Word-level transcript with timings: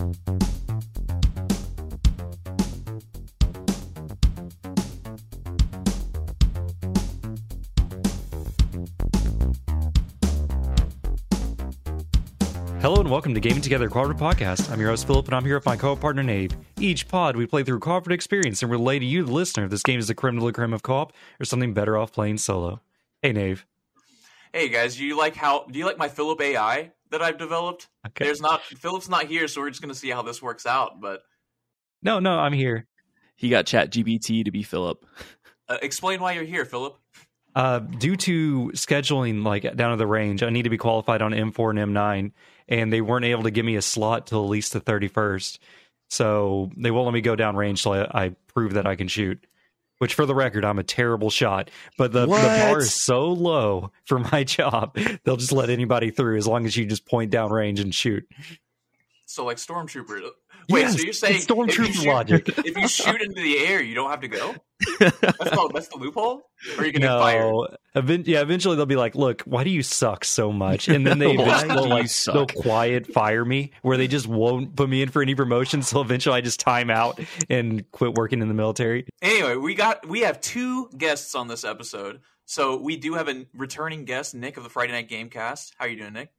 Hello 0.00 0.08
and 12.98 13.10
welcome 13.10 13.34
to 13.34 13.40
Gaming 13.40 13.60
Together 13.60 13.90
Cooperative 13.90 14.18
Podcast. 14.18 14.70
I'm 14.70 14.80
your 14.80 14.88
host 14.88 15.06
Philip, 15.06 15.26
and 15.26 15.34
I'm 15.34 15.44
here 15.44 15.56
with 15.56 15.66
my 15.66 15.76
co-partner 15.76 16.22
Nave. 16.22 16.56
Each 16.78 17.06
pod, 17.06 17.36
we 17.36 17.46
play 17.46 17.62
through 17.62 17.76
a 17.76 17.80
cooperative 17.80 18.14
experience 18.14 18.62
and 18.62 18.72
relay 18.72 18.98
to 18.98 19.04
you, 19.04 19.22
the 19.26 19.32
listener, 19.32 19.64
if 19.64 19.70
this 19.70 19.82
game 19.82 19.98
is 19.98 20.08
the 20.08 20.14
creme 20.14 20.38
de 20.38 20.44
la 20.46 20.50
creme 20.50 20.72
of 20.72 20.82
co-op 20.82 21.12
or 21.38 21.44
something 21.44 21.74
better 21.74 21.98
off 21.98 22.10
playing 22.10 22.38
solo. 22.38 22.80
Hey, 23.20 23.32
Nave. 23.32 23.66
Hey 24.54 24.70
guys, 24.70 24.96
do 24.96 25.04
you 25.04 25.16
like 25.18 25.36
how 25.36 25.66
do 25.70 25.78
you 25.78 25.84
like 25.84 25.98
my 25.98 26.08
Philip 26.08 26.40
AI 26.40 26.90
that 27.10 27.22
I've 27.22 27.38
developed? 27.38 27.88
Okay. 28.06 28.24
There's 28.24 28.40
not 28.40 28.62
Philip's 28.62 29.08
not 29.08 29.26
here, 29.26 29.48
so 29.48 29.60
we're 29.60 29.70
just 29.70 29.82
gonna 29.82 29.94
see 29.94 30.10
how 30.10 30.22
this 30.22 30.42
works 30.42 30.66
out. 30.66 31.00
But 31.00 31.22
No, 32.02 32.18
no, 32.20 32.38
I'm 32.38 32.52
here. 32.52 32.86
He 33.36 33.48
got 33.48 33.66
Chat 33.66 33.90
GPT 33.90 34.44
to 34.44 34.50
be 34.50 34.62
Philip. 34.62 35.04
uh, 35.68 35.78
explain 35.82 36.20
why 36.20 36.32
you're 36.32 36.44
here, 36.44 36.64
Philip. 36.64 36.98
Uh, 37.54 37.80
due 37.80 38.16
to 38.16 38.70
scheduling, 38.74 39.44
like 39.44 39.62
down 39.76 39.90
to 39.90 39.96
the 39.96 40.06
range, 40.06 40.42
I 40.42 40.50
need 40.50 40.62
to 40.62 40.70
be 40.70 40.78
qualified 40.78 41.20
on 41.20 41.32
M4 41.32 41.70
and 41.70 41.94
M9, 41.94 42.32
and 42.68 42.92
they 42.92 43.00
weren't 43.00 43.24
able 43.24 43.42
to 43.42 43.50
give 43.50 43.64
me 43.64 43.76
a 43.76 43.82
slot 43.82 44.26
till 44.26 44.44
at 44.44 44.50
least 44.50 44.72
the 44.72 44.80
31st. 44.80 45.58
So 46.10 46.70
they 46.76 46.90
won't 46.90 47.06
let 47.06 47.14
me 47.14 47.20
go 47.20 47.34
down 47.36 47.56
range 47.56 47.82
till 47.82 47.92
I, 47.92 48.02
I 48.12 48.36
prove 48.46 48.74
that 48.74 48.86
I 48.86 48.94
can 48.94 49.08
shoot. 49.08 49.44
Which, 50.00 50.14
for 50.14 50.24
the 50.24 50.34
record, 50.34 50.64
I'm 50.64 50.78
a 50.78 50.82
terrible 50.82 51.28
shot, 51.28 51.70
but 51.98 52.10
the, 52.10 52.20
the 52.22 52.26
bar 52.26 52.78
is 52.78 52.94
so 52.94 53.28
low 53.28 53.92
for 54.06 54.18
my 54.18 54.44
job. 54.44 54.96
They'll 55.24 55.36
just 55.36 55.52
let 55.52 55.68
anybody 55.68 56.10
through 56.10 56.38
as 56.38 56.46
long 56.46 56.64
as 56.64 56.74
you 56.74 56.86
just 56.86 57.04
point 57.04 57.30
down 57.30 57.52
range 57.52 57.80
and 57.80 57.94
shoot. 57.94 58.26
So 59.26 59.44
like 59.44 59.58
stormtrooper. 59.58 60.22
Wait, 60.70 60.80
Yes, 60.80 60.96
so 60.96 61.02
you're 61.02 61.12
saying 61.12 61.40
stormtrooper 61.40 61.68
if 61.68 61.78
you 61.78 61.92
shoot- 61.94 62.06
logic. 62.08 62.48
If 62.58 62.76
you 62.76 62.88
shoot 62.88 63.20
into 63.20 63.40
the 63.40 63.58
air, 63.58 63.82
you 63.82 63.94
don't 63.94 64.10
have 64.10 64.20
to 64.20 64.28
go. 64.28 64.54
That's 64.98 65.18
the, 65.20 65.70
that's 65.74 65.88
the 65.88 65.98
loophole. 65.98 66.42
Or 66.78 66.82
are 66.82 66.86
you 66.86 66.92
fired? 66.98 67.40
No, 67.40 67.68
Even- 67.96 68.24
yeah. 68.26 68.40
Eventually, 68.40 68.76
they'll 68.76 68.86
be 68.86 68.96
like, 68.96 69.14
"Look, 69.14 69.42
why 69.42 69.62
do 69.64 69.70
you 69.70 69.82
suck 69.82 70.24
so 70.24 70.52
much?" 70.52 70.88
And 70.88 71.06
then 71.06 71.18
they 71.18 71.32
eventually 71.34 71.74
will, 71.74 71.88
like 71.88 72.10
they'll 72.24 72.46
quiet 72.46 73.06
fire 73.06 73.44
me, 73.44 73.72
where 73.82 73.96
they 73.98 74.08
just 74.08 74.26
won't 74.26 74.74
put 74.76 74.88
me 74.88 75.02
in 75.02 75.10
for 75.10 75.20
any 75.22 75.34
promotion. 75.34 75.82
So 75.90 76.00
eventually, 76.00 76.36
I 76.36 76.40
just 76.40 76.60
time 76.60 76.88
out 76.88 77.20
and 77.50 77.90
quit 77.90 78.14
working 78.14 78.40
in 78.42 78.48
the 78.48 78.54
military. 78.54 79.06
Anyway, 79.20 79.56
we 79.56 79.74
got 79.74 80.06
we 80.08 80.20
have 80.20 80.40
two 80.40 80.88
guests 80.96 81.34
on 81.34 81.48
this 81.48 81.64
episode. 81.64 82.20
So 82.46 82.76
we 82.76 82.96
do 82.96 83.14
have 83.14 83.28
a 83.28 83.46
returning 83.54 84.04
guest, 84.04 84.34
Nick 84.34 84.56
of 84.56 84.64
the 84.64 84.70
Friday 84.70 84.92
Night 84.92 85.08
Gamecast. 85.08 85.72
How 85.78 85.84
are 85.84 85.88
you 85.88 85.96
doing, 85.96 86.12
Nick? 86.14 86.30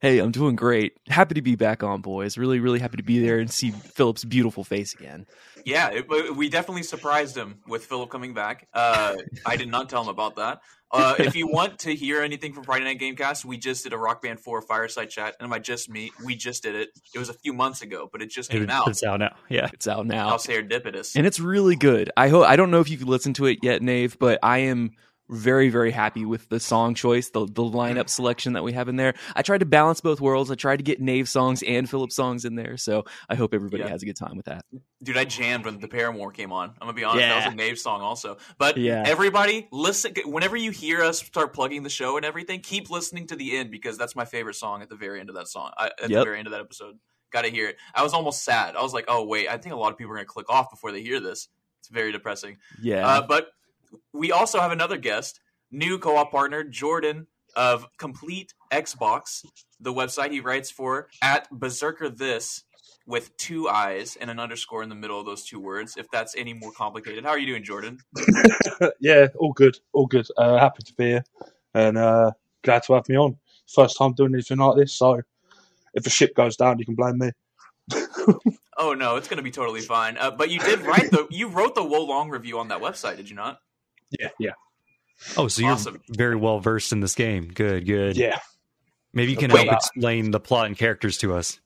Hey, 0.00 0.18
I'm 0.18 0.32
doing 0.32 0.54
great. 0.54 0.98
Happy 1.08 1.34
to 1.34 1.40
be 1.42 1.56
back 1.56 1.82
on, 1.82 2.02
boys. 2.02 2.36
Really, 2.36 2.60
really 2.60 2.78
happy 2.78 2.98
to 2.98 3.02
be 3.02 3.20
there 3.20 3.38
and 3.38 3.50
see 3.50 3.70
Philip's 3.70 4.24
beautiful 4.24 4.62
face 4.62 4.92
again. 4.92 5.24
Yeah, 5.64 5.90
it, 5.90 6.36
we 6.36 6.50
definitely 6.50 6.82
surprised 6.82 7.34
him 7.36 7.60
with 7.66 7.86
Philip 7.86 8.10
coming 8.10 8.34
back. 8.34 8.68
Uh, 8.74 9.14
I 9.46 9.56
did 9.56 9.68
not 9.68 9.88
tell 9.88 10.02
him 10.02 10.08
about 10.08 10.36
that. 10.36 10.60
Uh, 10.90 11.14
if 11.18 11.34
you 11.34 11.46
want 11.48 11.78
to 11.80 11.94
hear 11.94 12.20
anything 12.20 12.52
from 12.52 12.64
Friday 12.64 12.84
Night 12.84 13.00
Gamecast, 13.00 13.44
we 13.46 13.56
just 13.56 13.82
did 13.82 13.94
a 13.94 13.98
Rock 13.98 14.20
Band 14.20 14.38
4 14.40 14.60
fireside 14.62 15.08
chat. 15.08 15.36
And 15.40 15.48
by 15.48 15.58
just 15.58 15.88
me, 15.88 16.12
we 16.22 16.36
just 16.36 16.62
did 16.62 16.74
it. 16.74 16.90
It 17.14 17.18
was 17.18 17.30
a 17.30 17.34
few 17.34 17.54
months 17.54 17.80
ago, 17.80 18.08
but 18.12 18.20
it 18.20 18.30
just 18.30 18.50
came 18.50 18.62
It- 18.64 18.70
out. 18.70 18.88
It's 18.88 19.02
out 19.02 19.20
now. 19.20 19.34
Yeah. 19.48 19.70
It's 19.72 19.88
out 19.88 20.06
now. 20.06 20.28
How 20.28 20.36
serendipitous. 20.36 21.16
And 21.16 21.26
it's 21.26 21.40
really 21.40 21.76
good. 21.76 22.10
I 22.16 22.28
hope 22.28 22.46
I 22.46 22.56
don't 22.56 22.70
know 22.70 22.80
if 22.80 22.90
you 22.90 22.98
could 22.98 23.08
listen 23.08 23.32
to 23.34 23.46
it 23.46 23.60
yet, 23.62 23.80
Nave, 23.80 24.18
but 24.18 24.38
I 24.42 24.58
am 24.58 24.90
very, 25.28 25.70
very 25.70 25.90
happy 25.90 26.24
with 26.26 26.48
the 26.48 26.60
song 26.60 26.94
choice, 26.94 27.30
the 27.30 27.46
the 27.46 27.62
lineup 27.62 28.08
selection 28.08 28.52
that 28.52 28.62
we 28.62 28.72
have 28.72 28.88
in 28.88 28.96
there. 28.96 29.14
I 29.34 29.42
tried 29.42 29.58
to 29.58 29.66
balance 29.66 30.00
both 30.00 30.20
worlds. 30.20 30.50
I 30.50 30.54
tried 30.54 30.76
to 30.76 30.82
get 30.82 31.00
Nave 31.00 31.28
songs 31.28 31.62
and 31.62 31.88
Philip 31.88 32.12
songs 32.12 32.44
in 32.44 32.54
there. 32.56 32.76
So 32.76 33.04
I 33.28 33.34
hope 33.34 33.54
everybody 33.54 33.82
Yeah. 33.82 33.88
has 33.88 34.02
a 34.02 34.06
good 34.06 34.16
time 34.16 34.36
with 34.36 34.46
that. 34.46 34.64
Dude, 35.02 35.16
I 35.16 35.24
jammed 35.24 35.64
when 35.64 35.80
the 35.80 35.88
Paramore 35.88 36.30
came 36.32 36.52
on. 36.52 36.70
I'm 36.70 36.74
gonna 36.80 36.92
be 36.92 37.04
honest, 37.04 37.22
that 37.22 37.44
was 37.46 37.52
a 37.54 37.56
Nave 37.56 37.78
song 37.78 38.02
also. 38.02 38.36
But 38.58 38.76
Yeah. 38.76 39.02
everybody, 39.06 39.66
listen. 39.72 40.12
Whenever 40.26 40.56
you 40.56 40.70
hear 40.70 41.02
us 41.02 41.18
start 41.20 41.54
plugging 41.54 41.82
the 41.82 41.90
show 41.90 42.16
and 42.16 42.24
everything, 42.26 42.60
keep 42.60 42.90
listening 42.90 43.26
to 43.28 43.36
the 43.36 43.56
end 43.56 43.70
because 43.70 43.96
that's 43.96 44.14
my 44.14 44.24
favorite 44.24 44.54
song 44.56 44.82
at 44.82 44.88
the 44.90 44.96
very 44.96 45.20
end 45.20 45.30
of 45.30 45.36
that 45.36 45.48
song. 45.48 45.72
I, 45.78 45.86
at 45.86 46.08
the 46.08 46.22
very 46.24 46.38
end 46.38 46.46
of 46.46 46.52
that 46.52 46.60
episode, 46.60 46.98
got 47.32 47.42
to 47.42 47.50
hear 47.50 47.68
it. 47.68 47.76
I 47.94 48.02
was 48.02 48.12
almost 48.12 48.44
sad. 48.44 48.76
I 48.76 48.82
was 48.82 48.92
like, 48.92 49.06
oh 49.08 49.24
wait, 49.24 49.48
I 49.48 49.56
think 49.56 49.74
a 49.74 49.78
lot 49.78 49.90
of 49.90 49.98
people 49.98 50.12
are 50.12 50.16
gonna 50.16 50.26
click 50.26 50.50
off 50.50 50.70
before 50.70 50.92
they 50.92 51.02
hear 51.02 51.18
this. 51.18 51.48
It's 51.80 51.88
very 51.88 52.12
depressing. 52.12 52.58
Yeah. 52.80 53.06
Uh, 53.06 53.26
but 53.26 53.48
we 54.12 54.32
also 54.32 54.60
have 54.60 54.72
another 54.72 54.96
guest, 54.96 55.40
new 55.70 55.98
co-op 55.98 56.30
partner 56.30 56.64
Jordan 56.64 57.26
of 57.56 57.86
Complete 57.98 58.52
Xbox, 58.72 59.44
the 59.80 59.92
website 59.92 60.30
he 60.30 60.40
writes 60.40 60.70
for 60.70 61.08
at 61.22 61.48
Berserker 61.50 62.08
This 62.08 62.64
with 63.06 63.36
two 63.36 63.68
eyes 63.68 64.16
and 64.20 64.30
an 64.30 64.40
underscore 64.40 64.82
in 64.82 64.88
the 64.88 64.94
middle 64.94 65.20
of 65.20 65.26
those 65.26 65.44
two 65.44 65.60
words. 65.60 65.96
If 65.96 66.10
that's 66.10 66.34
any 66.36 66.54
more 66.54 66.72
complicated, 66.72 67.24
how 67.24 67.30
are 67.30 67.38
you 67.38 67.46
doing, 67.46 67.62
Jordan? 67.62 67.98
yeah, 69.00 69.28
all 69.38 69.52
good, 69.52 69.78
all 69.92 70.06
good. 70.06 70.26
Uh, 70.36 70.58
happy 70.58 70.82
to 70.82 70.94
be 70.94 71.04
here, 71.04 71.24
and 71.74 71.98
uh, 71.98 72.32
glad 72.62 72.82
to 72.84 72.94
have 72.94 73.08
me 73.08 73.16
on. 73.16 73.36
First 73.66 73.98
time 73.98 74.14
doing 74.14 74.34
anything 74.34 74.58
like 74.58 74.76
this, 74.76 74.94
so 74.94 75.20
if 75.94 76.04
the 76.04 76.10
ship 76.10 76.34
goes 76.34 76.56
down, 76.56 76.78
you 76.78 76.84
can 76.84 76.94
blame 76.94 77.18
me. 77.18 77.30
Oh 78.76 78.92
no, 78.92 79.16
it's 79.16 79.28
gonna 79.28 79.42
be 79.42 79.50
totally 79.50 79.80
fine. 79.80 80.16
Uh, 80.18 80.30
but 80.30 80.50
you 80.50 80.58
did 80.58 80.80
write 80.80 81.10
the 81.10 81.26
you 81.30 81.48
wrote 81.48 81.74
the 81.74 81.84
Wo 81.84 82.02
Long 82.04 82.28
review 82.28 82.58
on 82.58 82.68
that 82.68 82.80
website, 82.80 83.16
did 83.16 83.30
you 83.30 83.36
not? 83.36 83.58
Yeah, 84.18 84.28
yeah, 84.38 84.50
Oh, 85.36 85.48
so 85.48 85.62
you're 85.62 85.72
Awesome. 85.72 86.00
very 86.08 86.36
well 86.36 86.60
versed 86.60 86.92
in 86.92 87.00
this 87.00 87.14
game. 87.14 87.48
Good, 87.52 87.86
good. 87.86 88.16
yeah. 88.16 88.38
Maybe 89.12 89.30
you 89.32 89.38
can 89.38 89.50
Wait. 89.52 89.66
help 89.68 89.76
explain 89.78 90.30
the 90.32 90.40
plot 90.40 90.66
and 90.66 90.76
characters 90.76 91.18
to 91.18 91.34
us. 91.34 91.60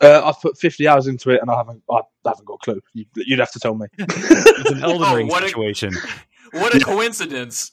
Uh, 0.00 0.22
I've 0.24 0.40
put 0.40 0.58
fifty 0.58 0.86
hours 0.88 1.06
into 1.06 1.30
it, 1.30 1.40
and 1.40 1.50
I 1.50 1.56
haven't, 1.56 1.82
I 1.90 2.00
haven't 2.26 2.44
got 2.46 2.54
a 2.54 2.58
clue. 2.58 2.80
You, 2.94 3.04
you'd 3.16 3.38
have 3.38 3.52
to 3.52 3.60
tell 3.60 3.74
me. 3.74 3.86
It's 3.98 4.70
an 4.70 4.82
Elden 4.82 5.02
Oh, 5.06 5.14
Ring 5.16 5.28
what 5.28 5.42
a- 5.44 5.48
situation. 5.48 5.92
What 6.52 6.74
a 6.76 6.80
coincidence! 6.80 7.70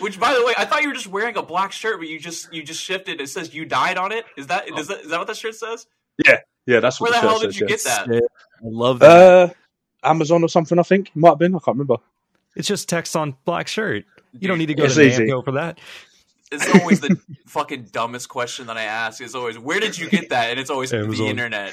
Which, 0.00 0.18
by 0.20 0.32
the 0.34 0.44
way, 0.44 0.54
I 0.56 0.64
thought 0.64 0.82
you 0.82 0.88
were 0.88 0.94
just 0.94 1.06
wearing 1.06 1.36
a 1.36 1.42
black 1.42 1.72
shirt, 1.72 1.98
but 1.98 2.08
you 2.08 2.18
just 2.18 2.52
you 2.52 2.62
just 2.62 2.82
shifted. 2.82 3.20
It 3.20 3.28
says 3.28 3.54
you 3.54 3.64
died 3.64 3.96
on 3.98 4.12
it. 4.12 4.24
Is 4.36 4.46
that 4.48 4.68
is 4.78 4.86
that, 4.88 5.00
is 5.00 5.08
that 5.10 5.18
what 5.18 5.26
that 5.26 5.36
shirt 5.36 5.54
says? 5.54 5.86
yeah, 6.24 6.38
yeah. 6.66 6.80
that's 6.80 7.00
Where 7.00 7.10
what 7.10 7.20
the 7.20 7.28
hell 7.28 7.40
shirt 7.40 7.52
did 7.52 7.60
you 7.60 7.68
says, 7.78 7.84
get 7.84 8.06
that? 8.08 8.22
I 8.22 8.60
love 8.62 8.98
that. 9.00 9.10
Uh, 9.10 9.48
Amazon 10.02 10.42
or 10.42 10.48
something, 10.48 10.78
I 10.78 10.82
think. 10.82 11.10
Might 11.14 11.30
have 11.30 11.38
been. 11.38 11.54
I 11.54 11.58
can't 11.58 11.76
remember. 11.76 11.96
It's 12.56 12.68
just 12.68 12.88
text 12.88 13.14
on 13.16 13.36
black 13.44 13.68
shirt. 13.68 14.04
You 14.32 14.48
don't 14.48 14.58
need 14.58 14.66
to 14.66 14.74
go 14.74 14.84
It's 14.84 14.94
to 14.94 15.02
easy. 15.02 15.26
Namco 15.26 15.44
for 15.44 15.52
that. 15.52 15.78
It's 16.52 16.66
always 16.80 17.00
the 17.00 17.16
fucking 17.46 17.88
dumbest 17.92 18.28
question 18.28 18.66
that 18.66 18.76
I 18.76 18.82
ask. 18.82 19.20
Is 19.20 19.34
always 19.34 19.58
where 19.58 19.78
did 19.80 19.96
you 19.98 20.08
get 20.10 20.30
that? 20.30 20.50
And 20.50 20.58
it's 20.58 20.70
always 20.70 20.92
Amazon. 20.92 21.24
the 21.24 21.30
internet. 21.30 21.72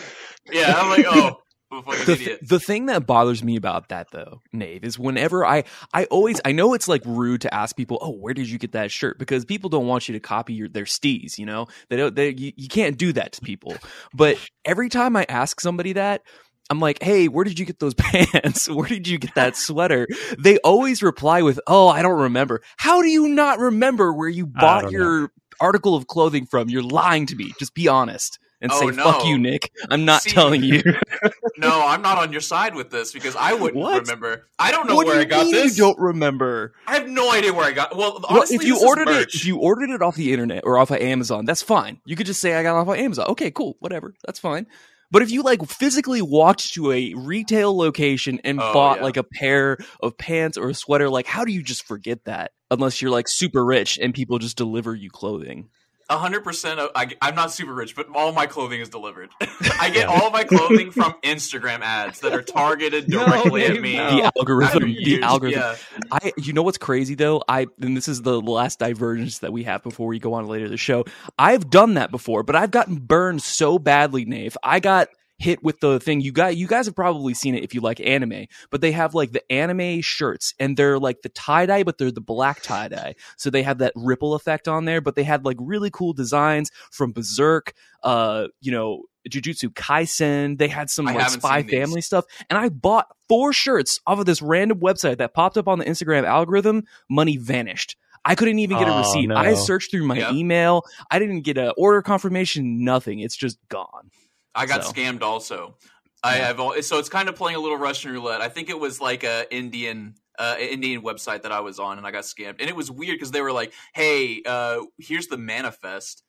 Yeah, 0.51 0.73
I'm 0.77 0.89
like, 0.89 1.05
oh, 1.07 1.41
I'm 1.71 1.79
a 1.79 1.81
fucking 1.81 2.05
the, 2.05 2.15
th- 2.15 2.39
the 2.41 2.59
thing 2.59 2.85
that 2.85 3.05
bothers 3.05 3.43
me 3.43 3.57
about 3.57 3.89
that 3.89 4.07
though 4.11 4.41
nave 4.53 4.85
is 4.85 4.97
whenever 4.97 5.45
i 5.45 5.65
i 5.94 6.05
always 6.05 6.39
i 6.45 6.53
know 6.53 6.73
it's 6.73 6.88
like 6.88 7.01
rude 7.05 7.41
to 7.41 7.53
ask 7.53 7.75
people 7.75 7.97
oh 8.01 8.11
where 8.11 8.33
did 8.33 8.49
you 8.49 8.57
get 8.57 8.71
that 8.71 8.89
shirt 8.89 9.19
because 9.19 9.44
people 9.44 9.69
don't 9.69 9.85
want 9.85 10.07
you 10.07 10.13
to 10.13 10.19
copy 10.21 10.53
your 10.53 10.69
their 10.69 10.85
steez 10.85 11.38
you 11.38 11.45
know 11.45 11.67
they 11.89 11.97
don't 11.97 12.15
they 12.15 12.29
you, 12.29 12.53
you 12.55 12.69
can't 12.69 12.97
do 12.97 13.11
that 13.11 13.33
to 13.33 13.41
people 13.41 13.75
but 14.13 14.38
every 14.63 14.88
time 14.88 15.17
i 15.17 15.25
ask 15.27 15.59
somebody 15.59 15.91
that 15.91 16.21
I'm 16.69 16.79
like, 16.79 17.01
hey, 17.01 17.28
where 17.28 17.44
did 17.45 17.59
you 17.59 17.66
get 17.66 17.79
those 17.79 17.94
pants? 17.97 18.69
Where 18.69 18.88
did 18.88 19.07
you 19.07 19.17
get 19.17 19.35
that 19.35 19.55
sweater? 19.55 20.07
They 20.38 20.57
always 20.59 21.01
reply 21.01 21.41
with, 21.41 21.59
oh, 21.67 21.88
I 21.88 22.01
don't 22.01 22.19
remember. 22.19 22.61
How 22.78 23.01
do 23.01 23.07
you 23.07 23.29
not 23.29 23.59
remember 23.59 24.11
where 24.13 24.29
you 24.29 24.45
bought 24.45 24.83
don't 24.83 24.91
your 24.91 25.31
article 25.61 25.95
of 25.95 26.07
clothing 26.07 26.45
from? 26.45 26.69
You're 26.69 26.83
lying 26.83 27.25
to 27.27 27.35
me. 27.35 27.53
Just 27.59 27.73
be 27.73 27.88
honest 27.88 28.38
and 28.59 28.72
Oh, 28.73 28.79
say, 28.89 28.95
fuck 28.97 29.23
you, 29.25 29.38
Nick. 29.38 29.72
I'm 29.89 30.03
not 30.03 30.23
See- 30.23 30.31
telling 30.31 30.63
you. 30.63 30.81
No, 31.59 31.83
I'm 31.88 32.03
not 32.03 32.19
on 32.19 32.31
your 32.31 32.41
side 32.41 32.75
with 32.75 32.91
this 32.91 33.11
because 33.11 33.35
I 33.35 33.53
wouldn't 33.53 33.81
What? 33.81 34.01
remember. 34.01 34.45
I 34.59 34.69
don't 34.69 34.88
know 34.88 34.94
what 34.95 35.07
where 35.07 35.16
do 35.16 35.19
I 35.22 35.23
you 35.23 35.27
got 35.27 35.45
mean 35.45 35.56
this. 35.56 35.75
you 35.75 35.85
don't 35.85 35.97
remember? 35.97 36.73
I 36.85 36.94
have 36.94 37.09
no 37.09 37.31
idea 37.31 37.51
where 37.51 37.66
I 37.66 37.72
got. 37.72 37.97
Well, 37.97 38.19
Well, 38.22 38.25
honestly, 38.38 38.57
if 38.57 38.63
you 38.63 38.73
this 38.75 38.83
is 38.83 38.88
ordered 38.88 39.07
it, 39.09 39.33
if 39.33 39.44
you 39.44 39.57
ordered 39.57 39.89
it 39.89 40.03
off 40.03 40.16
the 40.16 40.31
internet 40.33 40.63
or 40.66 40.77
off 40.77 40.91
of 40.91 40.97
Amazon, 40.97 41.45
that's 41.45 41.63
fine. 41.63 42.00
You 42.06 42.16
could 42.16 42.27
just 42.27 42.41
say 42.41 42.53
I 42.53 42.61
got 42.61 42.77
it 42.77 42.81
off 42.81 42.88
of 42.89 42.95
Amazon. 42.97 43.25
Okay, 43.29 43.50
cool, 43.50 43.75
whatever, 43.79 44.13
that's 44.23 44.38
fine. 44.38 44.67
But 45.09 45.21
if 45.21 45.31
you 45.31 45.42
like 45.42 45.65
physically 45.65 46.21
walked 46.21 46.74
to 46.74 46.92
a 46.92 47.13
retail 47.15 47.75
location 47.77 48.39
and 48.44 48.59
Oh, 48.62 48.74
bought 48.74 48.98
yeah. 48.98 49.04
like 49.04 49.18
a 49.18 49.24
pair 49.24 49.77
of 50.01 50.18
pants 50.18 50.57
or 50.57 50.69
a 50.69 50.74
sweater, 50.74 51.09
like 51.09 51.27
how 51.27 51.45
do 51.45 51.51
you 51.51 51.63
just 51.63 51.86
forget 51.86 52.25
that? 52.25 52.51
Unless 52.69 53.01
you're 53.01 53.12
like 53.12 53.30
super 53.30 53.63
rich 53.63 53.98
and 53.98 54.13
people 54.13 54.38
just 54.39 54.57
deliver 54.57 54.94
you 54.94 55.09
clothing. 55.09 55.69
A 56.09 56.18
hundred 56.18 56.44
percent. 56.44 56.80
of- 56.80 56.89
I, 56.95 57.09
I'm 57.21 57.36
not 57.36 57.51
super 57.51 57.74
rich, 57.74 57.95
but 57.95 58.07
all 58.15 58.31
my 58.31 58.45
clothing 58.45 58.80
is 58.80 58.88
delivered. 58.89 59.30
I 59.80 59.89
get 59.89 60.07
all 60.07 60.31
my 60.31 60.44
clothing 60.45 60.92
from 60.92 61.15
Instagram 61.24 61.81
ads 61.81 62.21
that 62.21 62.33
are 62.33 62.42
targeted 62.42 63.09
No, 63.09 63.25
directly 63.25 63.65
at 63.65 63.81
me. 63.81 63.98
no. 63.98 64.09
The 64.15 64.31
algorithm, 64.38 64.83
of 64.83 64.83
the 64.83 64.94
huge, 64.94 65.21
algorithm. 65.21 65.59
Yeah. 65.59 65.75
I 66.12 66.31
you 66.38 66.54
know 66.54 66.63
what's 66.63 66.77
crazy 66.77 67.15
though? 67.15 67.44
I 67.50 67.68
and 67.81 67.98
this 67.98 68.07
is 68.07 68.21
the 68.21 68.39
last 68.39 68.80
divergence 68.80 69.39
that 69.39 69.51
we 69.51 69.63
have 69.63 69.83
before 69.83 70.07
we 70.07 70.18
go 70.19 70.33
on 70.36 70.48
later 70.48 70.65
in 70.65 70.71
the 70.71 70.77
show. 70.77 71.04
I've 71.38 71.69
done 71.69 71.95
that 71.95 72.10
before, 72.12 72.44
but 72.44 72.56
I've 72.56 72.71
gotten 72.71 72.95
burned 73.00 73.42
so 73.42 73.77
badly, 73.77 74.24
Nave. 74.24 74.56
I 74.63 74.80
got 74.80 75.10
hit 75.38 75.63
with 75.63 75.80
the 75.80 76.00
thing. 76.00 76.22
You 76.22 76.31
got 76.31 76.57
you 76.57 76.68
guys 76.68 76.86
have 76.88 76.95
probably 76.95 77.34
seen 77.34 77.56
it 77.56 77.63
if 77.63 77.74
you 77.74 77.81
like 77.81 78.00
anime, 78.00 78.45
but 78.72 78.81
they 78.81 78.92
have 78.92 79.13
like 79.13 79.31
the 79.31 79.51
anime 79.51 80.01
shirts 80.01 80.54
and 80.60 80.75
they're 80.75 81.00
like 81.00 81.22
the 81.22 81.30
tie 81.30 81.66
dye, 81.66 81.84
but 81.84 81.98
they're 81.98 82.12
the 82.12 82.22
black 82.22 82.62
tie 82.62 82.88
dye. 82.88 83.16
So 83.38 83.50
they 83.50 83.63
have 83.63 83.78
that 83.80 83.94
ripple 83.95 84.34
effect 84.34 84.68
on 84.68 84.86
there. 84.86 85.01
But 85.01 85.16
they 85.16 85.24
had 85.24 85.45
like 85.45 85.57
really 85.60 85.89
cool 85.92 86.13
designs 86.13 86.72
from 86.92 87.12
Berserk, 87.12 87.74
uh, 88.04 88.48
you 88.62 88.72
know, 88.72 89.04
Jujutsu 89.30 89.69
Kaisen. 89.74 90.57
They 90.57 90.68
had 90.68 90.89
some 90.89 91.07
I 91.07 91.13
like 91.13 91.24
haven't 91.24 91.42
Spy. 91.42 91.63
Family 91.63 92.01
stuff, 92.01 92.25
and 92.50 92.57
I 92.57 92.69
bought 92.69 93.07
four 93.28 93.54
shirts 93.54 94.00
off 94.07 94.19
of 94.19 94.25
this 94.25 94.42
random 94.42 94.80
website 94.80 95.18
that 95.18 95.34
popped 95.34 95.57
up 95.57 95.68
on 95.68 95.80
the 95.80 95.86
Instagram 95.86 96.24
algorithm. 96.24 96.86
Money 97.10 97.38
vanished. 97.38 97.95
I 98.25 98.36
couldn't 98.36 98.60
even 98.60 98.78
get 98.78 98.88
a 98.88 98.92
Oh, 98.94 98.98
receipt. 98.98 99.28
no. 99.28 99.36
I 99.36 99.54
searched 99.54 99.92
through 99.92 100.04
my 100.04 100.18
Yep. 100.18 100.31
email. 100.34 100.84
I 101.12 101.19
didn't 101.19 101.42
get 101.42 101.57
an 101.57 101.72
order 101.78 102.01
confirmation. 102.01 102.84
Nothing. 102.84 103.19
It's 103.19 103.36
just 103.38 103.57
gone. 103.69 104.10
I 104.57 104.65
got 104.65 104.83
So. 104.83 104.92
scammed 104.92 105.21
also. 105.21 105.77
I 106.24 106.33
have 106.38 106.59
al- 106.59 106.81
so 106.81 106.98
it's 106.98 107.09
kind 107.09 107.30
of 107.30 107.36
playing 107.36 107.57
a 107.57 107.59
little 107.59 107.77
Russian 107.77 108.12
roulette. 108.12 108.42
I 108.42 108.50
think 108.50 108.69
it 108.69 108.80
was 108.80 109.00
like 109.00 109.24
a 109.24 109.45
Indian 109.56 110.15
uh, 110.39 110.56
Indian 110.59 111.01
website 111.01 111.44
that 111.44 111.51
I 111.51 111.62
was 111.62 111.80
on, 111.80 111.98
and 111.98 112.06
I 112.06 112.12
got 112.12 112.24
scammed. 112.24 112.56
And 112.59 112.69
it 112.69 112.75
was 112.75 112.92
weird 112.92 113.15
because 113.15 113.31
they 113.31 113.42
were 113.42 113.51
like, 113.51 113.71
"Hey, 113.94 114.42
uh, 114.45 114.81
here's 114.98 115.27
the 115.27 115.38
manifest. 115.38 116.24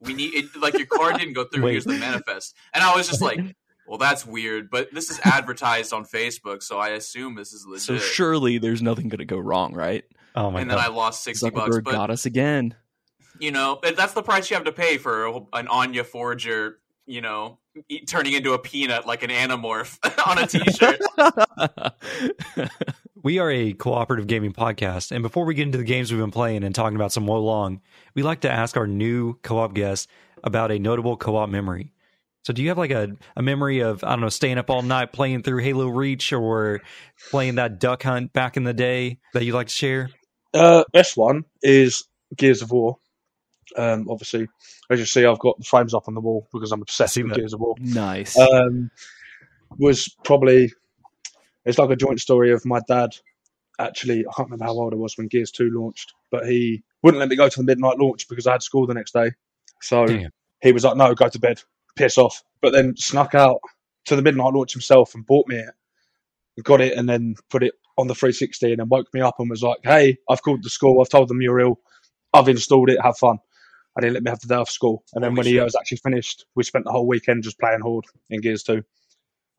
We 0.00 0.14
need 0.14 0.34
it, 0.34 0.56
like 0.60 0.78
your 0.78 0.86
card 0.86 1.18
didn't 1.18 1.34
go 1.34 1.44
through. 1.44 1.64
Wait. 1.64 1.72
Here's 1.72 1.84
the 1.84 1.98
manifest." 1.98 2.54
And 2.72 2.82
I 2.84 2.96
was 2.96 3.08
just 3.08 3.20
like, 3.20 3.40
"Well, 3.86 3.98
that's 3.98 4.24
weird." 4.24 4.70
But 4.70 4.94
this 4.94 5.10
is 5.10 5.20
advertised 5.24 5.92
on 5.92 6.04
Facebook, 6.06 6.62
so 6.62 6.78
I 6.78 6.90
assume 6.90 7.34
this 7.34 7.52
is 7.52 7.66
legit. 7.66 7.82
So 7.82 7.98
surely 7.98 8.58
there's 8.58 8.80
nothing 8.82 9.08
going 9.08 9.18
to 9.18 9.24
go 9.24 9.38
wrong, 9.38 9.74
right? 9.74 10.04
Oh 10.34 10.50
my 10.50 10.60
and 10.60 10.70
then 10.70 10.78
I 10.78 10.86
lost 10.88 11.24
sixty 11.24 11.50
bucks. 11.50 11.78
But 11.84 11.92
got 11.92 12.10
us 12.10 12.26
again. 12.26 12.74
you 13.40 13.50
know 13.50 13.80
that's 13.96 14.12
the 14.14 14.22
price 14.22 14.48
you 14.50 14.54
have 14.56 14.64
to 14.66 14.72
pay 14.72 14.98
for 14.98 15.46
an 15.52 15.66
Anya 15.68 16.04
Forger. 16.04 16.78
You 17.06 17.20
know, 17.20 17.58
e- 17.88 18.04
turning 18.04 18.32
into 18.34 18.52
a 18.52 18.58
peanut 18.58 19.06
like 19.06 19.22
an 19.22 19.30
anamorph 19.30 19.98
on 20.26 20.38
a 20.38 20.46
t-shirt. 20.46 21.00
We 23.26 23.40
are 23.40 23.50
a 23.50 23.72
cooperative 23.72 24.28
gaming 24.28 24.52
podcast, 24.52 25.10
and 25.10 25.20
before 25.20 25.44
we 25.46 25.54
get 25.54 25.64
into 25.64 25.78
the 25.78 25.82
games 25.82 26.12
we've 26.12 26.20
been 26.20 26.30
playing 26.30 26.62
and 26.62 26.72
talking 26.72 26.94
about 26.94 27.10
some 27.10 27.26
Wolong, 27.26 27.80
we 28.14 28.22
like 28.22 28.42
to 28.42 28.50
ask 28.52 28.76
our 28.76 28.86
new 28.86 29.34
co-op 29.42 29.74
guests 29.74 30.06
about 30.44 30.70
a 30.70 30.78
notable 30.78 31.16
co-op 31.16 31.48
memory. 31.48 31.92
So, 32.44 32.52
do 32.52 32.62
you 32.62 32.68
have 32.68 32.78
like 32.78 32.92
a, 32.92 33.16
a 33.34 33.42
memory 33.42 33.80
of 33.80 34.04
I 34.04 34.10
don't 34.10 34.20
know 34.20 34.28
staying 34.28 34.58
up 34.58 34.70
all 34.70 34.82
night 34.82 35.12
playing 35.12 35.42
through 35.42 35.58
Halo 35.64 35.88
Reach 35.88 36.32
or 36.32 36.82
playing 37.32 37.56
that 37.56 37.80
duck 37.80 38.04
hunt 38.04 38.32
back 38.32 38.56
in 38.56 38.62
the 38.62 38.72
day 38.72 39.18
that 39.34 39.44
you'd 39.44 39.56
like 39.56 39.66
to 39.66 39.74
share? 39.74 40.10
Uh, 40.54 40.84
best 40.92 41.16
one 41.16 41.46
is 41.62 42.04
Gears 42.36 42.62
of 42.62 42.70
War. 42.70 42.98
Um, 43.76 44.08
obviously, 44.08 44.48
as 44.90 44.98
you 44.98 45.06
see, 45.06 45.24
I've 45.24 45.38
got 45.38 45.58
the 45.58 45.64
frames 45.64 45.94
up 45.94 46.08
on 46.08 46.14
the 46.14 46.20
wall 46.20 46.48
because 46.52 46.72
I'm 46.72 46.82
obsessed 46.82 47.16
with. 47.16 47.34
Gears 47.34 47.52
of 47.52 47.60
War. 47.60 47.74
nice. 47.78 48.38
Um, 48.38 48.90
was 49.78 50.08
probably 50.24 50.72
it's 51.66 51.78
like 51.78 51.90
a 51.90 51.96
joint 51.96 52.20
story 52.20 52.52
of 52.52 52.64
my 52.64 52.80
dad. 52.88 53.10
Actually, 53.78 54.20
I 54.20 54.32
can't 54.34 54.48
remember 54.48 54.64
how 54.64 54.72
old 54.72 54.94
I 54.94 54.96
was 54.96 55.18
when 55.18 55.26
Gears 55.26 55.50
Two 55.50 55.70
launched, 55.70 56.14
but 56.30 56.46
he 56.46 56.82
wouldn't 57.02 57.20
let 57.20 57.28
me 57.28 57.36
go 57.36 57.48
to 57.48 57.56
the 57.58 57.64
midnight 57.64 57.98
launch 57.98 58.26
because 58.28 58.46
I 58.46 58.52
had 58.52 58.62
school 58.62 58.86
the 58.86 58.94
next 58.94 59.12
day. 59.12 59.32
So 59.82 60.06
Damn. 60.06 60.30
he 60.62 60.72
was 60.72 60.84
like, 60.84 60.96
"No, 60.96 61.14
go 61.14 61.28
to 61.28 61.38
bed, 61.38 61.60
piss 61.94 62.16
off." 62.16 62.42
But 62.62 62.72
then 62.72 62.96
snuck 62.96 63.34
out 63.34 63.60
to 64.06 64.16
the 64.16 64.22
midnight 64.22 64.54
launch 64.54 64.72
himself 64.72 65.14
and 65.14 65.26
bought 65.26 65.48
me 65.48 65.56
it, 65.56 66.64
got 66.64 66.80
it, 66.80 66.96
and 66.96 67.08
then 67.08 67.34
put 67.50 67.62
it 67.62 67.74
on 67.98 68.06
the 68.06 68.14
360, 68.14 68.70
and 68.70 68.80
then 68.80 68.88
woke 68.88 69.12
me 69.12 69.20
up 69.20 69.38
and 69.38 69.50
was 69.50 69.62
like, 69.62 69.78
"Hey, 69.82 70.16
I've 70.30 70.42
called 70.42 70.62
the 70.62 70.70
school. 70.70 71.00
I've 71.00 71.10
told 71.10 71.28
them 71.28 71.42
you're 71.42 71.60
ill. 71.60 71.80
I've 72.32 72.48
installed 72.48 72.88
it. 72.88 73.02
Have 73.02 73.18
fun." 73.18 73.38
I 73.96 74.00
didn't 74.00 74.14
let 74.14 74.22
me 74.22 74.30
have 74.30 74.40
the 74.40 74.48
day 74.48 74.54
off 74.56 74.68
school. 74.70 75.04
And 75.14 75.24
then 75.24 75.30
Holy 75.32 75.38
when 75.38 75.46
he 75.46 75.60
was 75.60 75.74
actually 75.74 75.98
finished, 75.98 76.44
we 76.54 76.64
spent 76.64 76.84
the 76.84 76.90
whole 76.92 77.06
weekend 77.06 77.42
just 77.44 77.58
playing 77.58 77.80
Horde 77.80 78.04
in 78.30 78.40
Gears 78.40 78.62
2. 78.64 78.82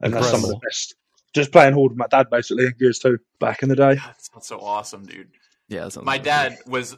And 0.02 0.14
that's 0.14 0.30
some 0.30 0.44
of 0.44 0.50
the 0.50 0.60
best. 0.64 0.96
Just 1.34 1.52
playing 1.52 1.74
Horde 1.74 1.92
with 1.94 1.98
my 2.00 2.08
dad, 2.08 2.30
basically, 2.30 2.66
in 2.66 2.74
Gears 2.80 3.00
2 3.00 3.18
back 3.40 3.64
in 3.64 3.70
the 3.70 3.76
day. 3.76 3.96
God, 3.96 4.04
that 4.10 4.22
sounds 4.22 4.48
so 4.48 4.60
awesome, 4.60 5.06
dude. 5.06 5.30
yeah, 5.70 5.90
My 6.04 6.16
amazing. 6.16 6.24
dad 6.24 6.58
was. 6.68 6.98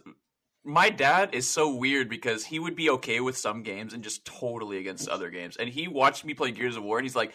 My 0.66 0.90
dad 0.90 1.30
is 1.34 1.48
so 1.48 1.74
weird 1.74 2.10
because 2.10 2.44
he 2.46 2.60
would 2.60 2.76
be 2.76 2.90
okay 2.92 3.22
with 3.22 3.38
some 3.38 3.64
games 3.64 3.94
and 3.94 4.04
just 4.04 4.26
totally 4.26 4.78
against 4.78 5.08
other 5.08 5.30
games. 5.30 5.56
And 5.56 5.70
he 5.70 5.88
watched 5.88 6.26
me 6.26 6.34
play 6.34 6.52
Gears 6.52 6.76
of 6.76 6.84
War, 6.84 6.98
and 7.00 7.06
he's 7.06 7.16
like, 7.16 7.32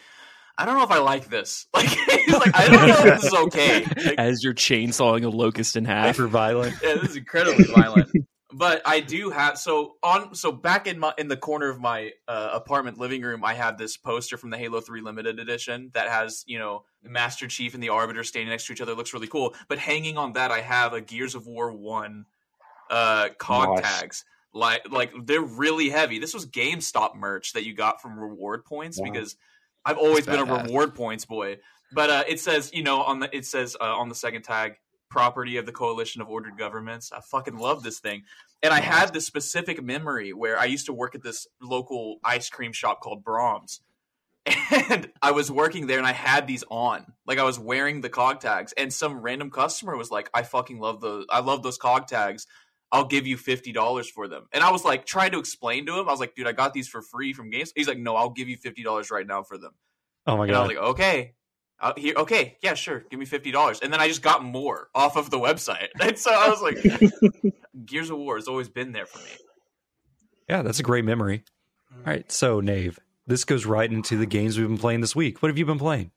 "I 0.58 0.66
don't 0.66 0.76
know 0.76 0.84
if 0.84 0.90
I 0.90 0.98
like 0.98 1.28
this. 1.30 1.66
Like, 1.74 1.88
he's 1.88 2.34
like, 2.34 2.54
I 2.54 2.68
don't 2.68 2.86
know 2.86 2.94
if 2.98 3.20
this 3.22 3.24
is 3.24 3.34
okay. 3.34 3.84
Like, 4.04 4.18
as 4.18 4.44
you're 4.44 4.54
chainsawing 4.54 5.24
a 5.24 5.28
locust 5.30 5.76
in 5.76 5.84
half. 5.86 6.16
Hyper 6.16 6.28
violent. 6.28 6.76
yeah, 6.82 6.94
this 6.94 7.10
is 7.10 7.16
incredibly 7.16 7.64
violent. 7.64 8.10
But 8.56 8.82
I 8.84 9.00
do 9.00 9.30
have 9.30 9.58
so 9.58 9.96
on 10.02 10.34
so 10.34 10.52
back 10.52 10.86
in 10.86 10.98
my 10.98 11.12
in 11.18 11.26
the 11.26 11.36
corner 11.36 11.68
of 11.68 11.80
my 11.80 12.12
uh, 12.28 12.50
apartment 12.52 12.98
living 12.98 13.20
room, 13.22 13.44
I 13.44 13.54
have 13.54 13.78
this 13.78 13.96
poster 13.96 14.36
from 14.36 14.50
the 14.50 14.56
Halo 14.58 14.80
Three 14.80 15.00
limited 15.00 15.40
edition 15.40 15.90
that 15.94 16.08
has 16.08 16.44
you 16.46 16.58
know 16.60 16.84
Master 17.02 17.48
Chief 17.48 17.74
and 17.74 17.82
the 17.82 17.88
Arbiter 17.88 18.22
standing 18.22 18.50
next 18.50 18.66
to 18.66 18.72
each 18.72 18.80
other. 18.80 18.92
It 18.92 18.96
looks 18.98 19.12
really 19.12 19.26
cool. 19.26 19.54
But 19.68 19.78
hanging 19.78 20.16
on 20.18 20.34
that, 20.34 20.52
I 20.52 20.60
have 20.60 20.92
a 20.92 21.00
Gears 21.00 21.34
of 21.34 21.46
War 21.48 21.72
One 21.72 22.26
uh, 22.90 23.30
cog 23.38 23.76
Nice. 23.76 23.98
tags. 24.00 24.24
Like 24.52 24.88
like 24.88 25.12
they're 25.26 25.40
really 25.42 25.90
heavy. 25.90 26.20
This 26.20 26.32
was 26.32 26.46
GameStop 26.46 27.16
merch 27.16 27.54
that 27.54 27.64
you 27.64 27.74
got 27.74 28.00
from 28.00 28.16
reward 28.18 28.64
points 28.64 29.00
Wow. 29.00 29.10
because 29.10 29.36
I've 29.84 29.98
always 29.98 30.26
That's 30.26 30.38
been 30.40 30.48
a 30.48 30.62
reward 30.62 30.94
points 30.94 31.24
boy. 31.24 31.58
But 31.92 32.10
uh, 32.10 32.24
it 32.28 32.38
says 32.38 32.70
you 32.72 32.84
know 32.84 33.02
on 33.02 33.18
the 33.18 33.36
it 33.36 33.46
says 33.46 33.76
uh, 33.80 33.84
on 33.96 34.08
the 34.08 34.14
second 34.14 34.42
tag 34.42 34.76
property 35.14 35.56
of 35.56 35.64
the 35.64 35.72
coalition 35.72 36.20
of 36.20 36.28
ordered 36.28 36.58
governments. 36.58 37.12
I 37.12 37.20
fucking 37.20 37.56
love 37.56 37.82
this 37.82 38.00
thing. 38.00 38.24
And 38.62 38.74
I 38.74 38.80
had 38.80 39.12
this 39.12 39.24
specific 39.24 39.82
memory 39.82 40.32
where 40.32 40.58
I 40.58 40.64
used 40.64 40.86
to 40.86 40.92
work 40.92 41.14
at 41.14 41.22
this 41.22 41.46
local 41.62 42.18
ice 42.24 42.50
cream 42.50 42.72
shop 42.72 43.00
called 43.00 43.24
Braum's. 43.24 43.80
And 44.70 45.10
I 45.22 45.30
was 45.30 45.50
working 45.50 45.86
there 45.86 45.98
and 45.98 46.06
I 46.06 46.12
had 46.12 46.46
these 46.46 46.64
on. 46.68 47.06
Like 47.26 47.38
I 47.38 47.44
was 47.44 47.58
wearing 47.58 48.00
the 48.00 48.10
cog 48.10 48.40
tags 48.40 48.74
and 48.76 48.92
some 48.92 49.20
random 49.20 49.50
customer 49.50 49.96
was 49.96 50.10
like, 50.10 50.28
I 50.34 50.42
fucking 50.42 50.80
love 50.80 51.00
those 51.00 51.26
I 51.30 51.40
love 51.40 51.62
those 51.62 51.78
cog 51.78 52.08
tags. 52.08 52.46
I'll 52.92 53.06
give 53.06 53.26
you 53.26 53.36
fifty 53.36 53.72
dollars 53.72 54.10
for 54.10 54.28
them. 54.28 54.46
And 54.52 54.62
I 54.62 54.70
was 54.70 54.84
like 54.84 55.06
trying 55.06 55.30
to 55.32 55.38
explain 55.38 55.86
to 55.86 55.98
him. 55.98 56.08
I 56.08 56.12
was 56.12 56.20
like, 56.20 56.34
dude, 56.34 56.46
I 56.46 56.52
got 56.52 56.74
these 56.74 56.88
for 56.88 57.00
free 57.00 57.32
from 57.32 57.50
Games. 57.50 57.72
He's 57.74 57.88
like, 57.88 57.98
no, 57.98 58.16
I'll 58.16 58.30
give 58.30 58.48
you 58.48 58.56
fifty 58.56 58.82
dollars 58.82 59.10
right 59.10 59.26
now 59.26 59.42
for 59.42 59.56
them. 59.56 59.72
Oh 60.26 60.36
my 60.36 60.46
And 60.46 60.56
I 60.56 60.60
was 60.60 60.68
like, 60.68 60.84
okay. 60.92 61.34
Uh, 61.80 61.92
here, 61.96 62.14
okay, 62.16 62.56
yeah, 62.62 62.74
sure. 62.74 63.04
Give 63.10 63.18
me 63.18 63.26
fifty 63.26 63.50
dollars, 63.50 63.80
and 63.80 63.92
then 63.92 64.00
I 64.00 64.08
just 64.08 64.22
got 64.22 64.42
more 64.44 64.88
off 64.94 65.16
of 65.16 65.30
the 65.30 65.38
website, 65.38 65.88
and 66.00 66.18
so 66.18 66.30
I 66.32 66.48
was 66.48 66.62
like, 66.62 67.52
Gears 67.86 68.10
of 68.10 68.18
War 68.18 68.36
has 68.36 68.48
always 68.48 68.68
been 68.68 68.92
there 68.92 69.06
for 69.06 69.18
me. 69.18 69.30
yeah, 70.48 70.62
that's 70.62 70.78
a 70.80 70.84
great 70.84 71.04
memory. 71.04 71.44
All 71.92 72.12
right, 72.12 72.30
so 72.30 72.60
Nave, 72.60 72.98
this 73.26 73.44
goes 73.44 73.66
right 73.66 73.90
into 73.92 74.16
the 74.16 74.26
games 74.26 74.56
we've 74.58 74.68
been 74.68 74.78
playing 74.78 75.00
this 75.00 75.14
week. 75.16 75.42
What 75.42 75.48
have 75.48 75.58
you 75.58 75.66
been 75.66 75.78
playing? 75.78 76.10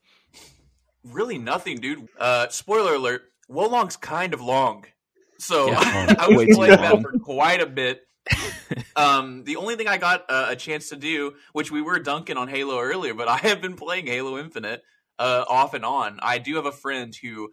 Really, 1.04 1.38
nothing, 1.38 1.80
dude. 1.80 2.08
Uh, 2.18 2.48
spoiler 2.50 2.96
alert: 2.96 3.24
Wo 3.50 3.68
Long's 3.68 3.96
kind 3.98 4.34
of 4.34 4.42
long, 4.42 4.86
so 5.40 5.68
Yeah, 5.68 6.16
I 6.20 6.28
was 6.30 6.46
too 6.48 6.54
playing 6.54 6.78
that 6.78 7.02
for 7.02 7.18
quite 7.20 7.62
a 7.62 7.66
bit. 7.66 8.04
um, 8.96 9.44
the 9.46 9.56
only 9.56 9.76
thing 9.76 9.88
I 9.88 9.98
got 9.98 10.26
uh, 10.30 10.48
a 10.50 10.56
chance 10.56 10.90
to 10.90 10.96
do, 10.96 11.36
which 11.54 11.72
we 11.72 11.82
were 11.82 12.00
dunking 12.00 12.38
on 12.38 12.48
Halo 12.48 12.80
earlier, 12.80 13.14
but 13.14 13.28
I 13.28 13.38
have 13.38 13.62
been 13.62 13.76
playing 13.76 14.08
Halo 14.08 14.38
Infinite 14.38 14.84
uh, 15.20 15.46
off 15.48 15.74
and 15.74 15.86
on. 15.86 16.20
I 16.22 16.38
do 16.38 16.56
have 16.56 16.66
a 16.66 16.72
friend 16.72 17.16
who, 17.16 17.50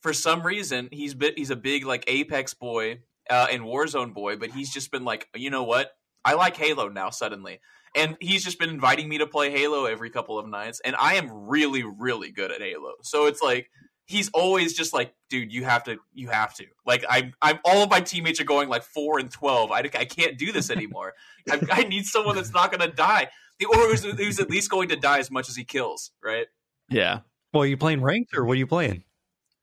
for 0.00 0.12
some 0.12 0.42
reason, 0.42 0.88
he's 0.92 1.14
he's 1.36 1.50
a 1.50 1.56
big 1.56 1.84
like 1.84 2.04
Apex 2.06 2.54
boy 2.54 3.00
uh, 3.28 3.46
and 3.50 3.62
Warzone 3.62 4.14
boy, 4.14 4.36
but 4.36 4.50
he's 4.50 4.72
just 4.72 4.90
been 4.90 5.04
like, 5.04 5.28
you 5.34 5.50
know 5.50 5.64
what? 5.64 5.92
I 6.24 6.34
like 6.34 6.56
Halo 6.56 6.88
now 6.88 7.10
suddenly. 7.10 7.60
And 7.96 8.16
he's 8.20 8.44
just 8.44 8.60
been 8.60 8.70
inviting 8.70 9.08
me 9.08 9.18
to 9.18 9.26
play 9.26 9.50
Halo 9.50 9.84
every 9.84 10.10
couple 10.10 10.38
of 10.38 10.46
nights, 10.46 10.80
and 10.84 10.94
I 10.94 11.14
am 11.14 11.28
really, 11.48 11.82
really 11.82 12.30
good 12.30 12.52
at 12.52 12.60
Halo. 12.60 12.92
So 13.02 13.26
it's 13.26 13.42
like 13.42 13.68
he's 14.06 14.30
always 14.30 14.74
just 14.74 14.92
like, 14.92 15.12
dude, 15.28 15.52
you 15.52 15.64
have 15.64 15.82
to, 15.84 15.96
you 16.12 16.28
have 16.28 16.54
to. 16.54 16.66
Like 16.86 17.04
I'm, 17.08 17.32
I'm 17.42 17.58
all 17.64 17.82
of 17.82 17.90
my 17.90 18.00
teammates 18.00 18.40
are 18.40 18.44
going 18.44 18.68
like 18.68 18.84
four 18.84 19.18
and 19.18 19.28
twelve. 19.28 19.72
I, 19.72 19.78
I 19.78 20.04
can't 20.04 20.38
do 20.38 20.52
this 20.52 20.70
anymore. 20.70 21.14
I, 21.50 21.60
I 21.72 21.82
need 21.82 22.06
someone 22.06 22.36
that's 22.36 22.52
not 22.52 22.70
going 22.70 22.88
to 22.88 22.94
die, 22.94 23.28
or 23.68 23.88
who's, 23.88 24.04
who's 24.04 24.38
at 24.38 24.50
least 24.50 24.70
going 24.70 24.90
to 24.90 24.96
die 24.96 25.18
as 25.18 25.30
much 25.30 25.48
as 25.48 25.56
he 25.56 25.64
kills. 25.64 26.12
Right? 26.22 26.46
Yeah. 26.90 27.20
Well, 27.52 27.62
are 27.62 27.66
you 27.66 27.76
playing 27.76 28.02
ranked 28.02 28.36
or 28.36 28.44
what 28.44 28.54
are 28.54 28.58
you 28.58 28.66
playing? 28.66 29.04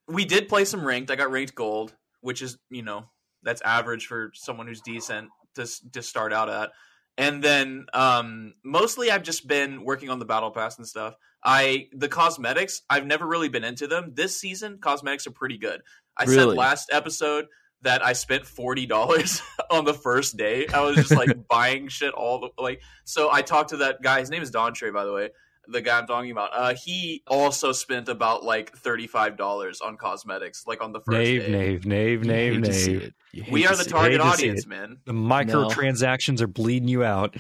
We 0.08 0.26
did 0.26 0.48
play 0.50 0.66
some 0.66 0.86
ranked. 0.86 1.12
I 1.12 1.16
got 1.16 1.32
ranked 1.32 1.56
gold, 1.56 1.94
which 2.22 2.42
is 2.42 2.58
you 2.70 2.82
know 2.82 3.06
that's 3.44 3.62
average 3.62 4.08
for 4.08 4.32
someone 4.34 4.68
who's 4.68 4.82
decent 4.82 5.30
to 5.56 5.64
s- 5.64 5.82
to 5.94 6.02
start 6.02 6.34
out 6.34 6.50
at. 6.50 6.72
And 7.18 7.44
then 7.44 7.88
um, 7.94 8.54
mostly 8.64 9.10
I've 9.12 9.24
just 9.24 9.48
been 9.48 9.84
working 9.84 10.10
on 10.10 10.20
the 10.20 10.26
battle 10.26 10.52
pass 10.52 10.78
and 10.78 10.88
stuff. 10.88 11.16
I 11.44 11.88
the 11.94 12.08
cosmetics 12.10 12.82
I've 12.90 13.06
never 13.06 13.26
really 13.26 13.50
been 13.50 13.64
into 13.64 13.88
them. 13.88 14.12
This 14.14 14.40
season 14.40 14.78
cosmetics 14.80 15.28
are 15.28 15.32
pretty 15.32 15.58
good. 15.58 15.82
I 16.16 16.26
said 16.26 16.58
last 16.58 16.90
episode 16.92 17.46
that 17.82 18.06
I 18.06 18.14
spent 18.14 18.46
forty 18.46 18.86
dollars 18.86 19.42
on 19.70 19.86
the 19.86 19.94
first 19.94 20.38
day. 20.38 20.68
I 20.68 20.82
was 20.82 20.96
just 20.96 21.12
like 21.16 21.48
buying 21.50 21.88
shit 21.90 22.14
all 22.14 22.40
the 22.40 22.62
like. 22.62 22.82
So 23.06 23.32
I 23.32 23.42
talked 23.42 23.70
to 23.70 23.78
that 23.78 24.02
guy. 24.02 24.20
His 24.20 24.30
name 24.30 24.42
is 24.42 24.52
Don 24.52 24.74
Trey, 24.74 24.92
by 24.92 25.06
the 25.06 25.14
way. 25.14 25.30
The 25.68 25.82
guy 25.82 25.98
I'm 26.00 26.08
talking 26.08 26.32
about, 26.32 26.50
uh, 26.54 26.74
he 26.74 27.24
also 27.28 27.72
spent 27.72 28.10
about 28.10 28.44
like 28.44 28.76
thirty 28.78 29.08
five 29.08 29.38
dollars 29.38 29.82
on 29.82 29.98
cosmetics, 29.98 30.66
like 30.68 30.82
on 30.84 30.92
the 30.94 31.00
first 31.00 31.18
Nave, 31.18 31.42
day. 31.46 31.52
nave, 31.52 31.86
nave, 31.86 32.24
You 32.24 32.32
nave, 32.32 32.54
hate 32.54 32.62
nave. 32.62 33.02
it. 33.04 33.14
You 33.34 33.44
hate 33.44 33.54
We 33.54 33.68
are 33.68 33.76
the 33.76 33.84
target 33.86 34.22
Hate 34.22 34.32
to 34.32 34.38
see 34.38 34.50
audience, 34.50 34.66
man. 34.66 34.98
The 35.06 35.14
microtransactions 35.14 36.42
are 36.42 36.48
bleeding 36.48 36.88
you 36.88 37.04
out. 37.04 37.36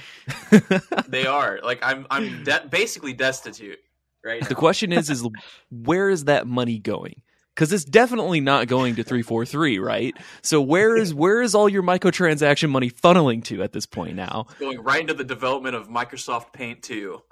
They 1.07 1.25
are 1.25 1.59
like 1.63 1.79
I'm 1.81 2.05
I'm 2.09 2.43
de- 2.43 2.67
basically 2.69 3.13
destitute 3.13 3.79
right 4.23 4.47
The 4.47 4.55
question 4.55 4.91
is, 4.91 5.09
is 5.09 5.25
where 5.69 6.09
is 6.09 6.25
that 6.25 6.47
money 6.47 6.79
going? 6.79 7.21
Because 7.57 7.73
it's 7.73 7.85
definitely 7.85 8.39
not 8.39 8.67
going 8.67 8.97
to 8.97 9.03
three 9.03 9.23
four 9.23 9.43
three, 9.43 9.79
right? 9.79 10.15
So 10.43 10.61
where 10.61 10.95
is 10.95 11.11
where 11.11 11.41
is 11.41 11.55
all 11.55 11.67
your 11.67 11.81
microtransaction 11.81 12.69
money 12.69 12.91
funneling 12.91 13.43
to 13.45 13.63
at 13.63 13.73
this 13.73 13.87
point 13.87 14.15
now? 14.15 14.45
going 14.59 14.79
right 14.83 15.01
into 15.01 15.15
the 15.15 15.23
development 15.23 15.75
of 15.75 15.87
Microsoft 15.87 16.53
Paint 16.53 16.83
2. 16.83 17.19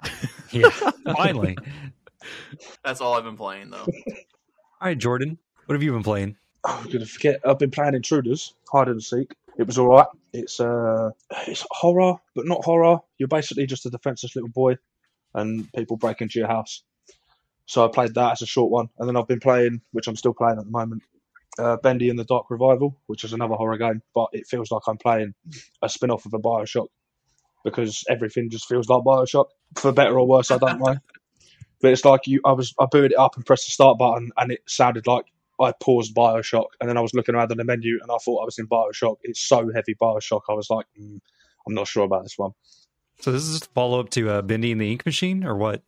Yeah, 0.52 0.70
finally. 1.16 1.56
That's 2.84 3.00
all 3.00 3.14
I've 3.14 3.24
been 3.24 3.36
playing 3.36 3.70
though. 3.70 3.84
All 4.80 4.88
right, 4.88 4.96
Jordan, 4.96 5.38
what 5.66 5.74
have 5.74 5.82
you 5.82 5.92
been 5.92 6.04
playing? 6.04 6.36
Oh, 6.64 6.82
I'm 6.84 6.90
gonna 6.90 7.04
forget. 7.04 7.40
I've 7.44 7.58
been 7.58 7.72
playing 7.72 7.94
Intruders, 7.94 8.54
hide 8.70 8.88
and 8.88 9.02
seek. 9.02 9.34
It 9.58 9.66
was 9.66 9.76
all 9.78 9.88
right. 9.88 10.06
It's 10.32 10.60
uh, 10.60 11.10
it's 11.48 11.66
horror, 11.70 12.14
but 12.34 12.46
not 12.46 12.64
horror. 12.64 13.00
You're 13.18 13.28
basically 13.28 13.66
just 13.66 13.86
a 13.86 13.90
defenseless 13.90 14.36
little 14.36 14.50
boy, 14.50 14.76
and 15.34 15.70
people 15.72 15.96
break 15.96 16.20
into 16.20 16.38
your 16.38 16.48
house. 16.48 16.82
So 17.66 17.84
I 17.84 17.88
played 17.88 18.14
that 18.14 18.32
as 18.32 18.42
a 18.42 18.46
short 18.46 18.70
one, 18.70 18.88
and 18.98 19.08
then 19.08 19.16
I've 19.16 19.28
been 19.28 19.40
playing, 19.40 19.82
which 19.92 20.06
I'm 20.06 20.16
still 20.16 20.34
playing 20.34 20.58
at 20.58 20.64
the 20.64 20.70
moment, 20.70 21.02
uh, 21.58 21.76
Bendy 21.76 22.10
and 22.10 22.18
the 22.18 22.24
Dark 22.24 22.46
Revival, 22.50 22.96
which 23.06 23.24
is 23.24 23.32
another 23.32 23.54
horror 23.54 23.76
game, 23.76 24.02
but 24.14 24.28
it 24.32 24.46
feels 24.46 24.70
like 24.70 24.82
I'm 24.86 24.98
playing 24.98 25.34
a 25.82 25.88
spin-off 25.88 26.26
of 26.26 26.34
a 26.34 26.38
Bioshock 26.38 26.88
because 27.64 28.04
everything 28.08 28.50
just 28.50 28.68
feels 28.68 28.88
like 28.88 29.02
Bioshock, 29.02 29.46
for 29.76 29.92
better 29.92 30.18
or 30.18 30.26
worse. 30.26 30.50
I 30.50 30.58
don't 30.58 30.78
know. 30.78 30.96
But 31.82 31.92
it's 31.92 32.06
like 32.06 32.26
you, 32.26 32.40
I 32.42 32.52
was, 32.52 32.72
I 32.80 32.86
booted 32.86 33.12
it 33.12 33.18
up 33.18 33.36
and 33.36 33.44
pressed 33.44 33.66
the 33.66 33.70
start 33.70 33.98
button, 33.98 34.30
and 34.38 34.50
it 34.50 34.62
sounded 34.66 35.06
like 35.06 35.26
I 35.60 35.72
paused 35.72 36.14
Bioshock, 36.14 36.68
and 36.80 36.88
then 36.88 36.96
I 36.96 37.02
was 37.02 37.12
looking 37.12 37.34
around 37.34 37.50
on 37.50 37.58
the 37.58 37.64
menu, 37.64 37.98
and 38.00 38.10
I 38.10 38.16
thought 38.16 38.40
I 38.40 38.46
was 38.46 38.58
in 38.58 38.66
Bioshock. 38.66 39.18
It's 39.22 39.40
so 39.40 39.70
heavy 39.74 39.94
Bioshock. 39.94 40.40
I 40.48 40.54
was 40.54 40.70
like, 40.70 40.86
mm, 40.98 41.20
I'm 41.66 41.74
not 41.74 41.86
sure 41.86 42.04
about 42.04 42.22
this 42.22 42.38
one. 42.38 42.52
So 43.20 43.30
this 43.30 43.42
is 43.42 43.60
a 43.60 43.64
follow 43.66 44.00
up 44.00 44.08
to 44.10 44.30
uh, 44.30 44.42
Bendy 44.42 44.72
and 44.72 44.80
the 44.80 44.90
Ink 44.90 45.04
Machine, 45.04 45.44
or 45.44 45.54
what? 45.54 45.82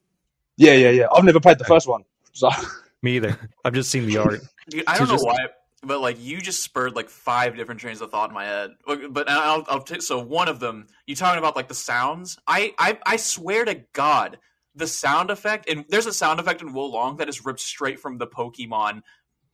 Yeah, 0.59 0.75
yeah, 0.75 0.91
yeah. 0.91 1.07
I've 1.15 1.25
never 1.25 1.41
played 1.41 1.59
the 1.59 1.65
first 1.65 1.88
one, 1.88 2.05
so 2.33 2.50
Me 3.03 3.17
either. 3.17 3.38
I've 3.65 3.73
just 3.75 3.91
seen 3.91 4.07
the 4.07 4.17
art. 4.19 4.41
Dude, 4.69 4.85
I 4.87 4.99
don't 4.99 5.09
know 5.09 5.15
just- 5.15 5.25
why, 5.27 5.47
but 5.83 6.00
like 6.00 6.21
you 6.21 6.41
just 6.41 6.62
spurred 6.62 6.97
like 6.97 7.09
five 7.09 7.57
different 7.57 7.81
trains 7.81 8.00
of 8.00 8.11
thought 8.11 8.29
in 8.31 8.35
my 8.35 8.45
head. 8.45 8.73
But 8.85 9.12
but 9.12 9.31
I'll, 9.31 9.65
I'll 9.69 9.83
take 9.83 10.03
so 10.03 10.19
one 10.19 10.49
of 10.49 10.59
them. 10.61 10.88
You 11.07 11.15
talking 11.15 11.38
about 11.38 11.55
like 11.57 11.69
the 11.69 11.75
sounds? 11.75 12.37
I 12.47 12.75
I 12.79 12.99
I 13.07 13.17
swear 13.17 13.65
to 13.65 13.83
God, 13.93 14.38
the 14.75 14.88
sound 14.88 15.31
effect 15.31 15.69
and 15.71 15.85
there's 15.88 16.07
a 16.07 16.12
sound 16.12 16.41
effect 16.41 16.61
in 16.61 16.73
Wo 16.73 16.87
Long 16.87 17.17
that 17.19 17.29
is 17.29 17.45
ripped 17.45 17.61
straight 17.61 18.00
from 18.00 18.19
the 18.19 18.27
Pokemon 18.27 19.03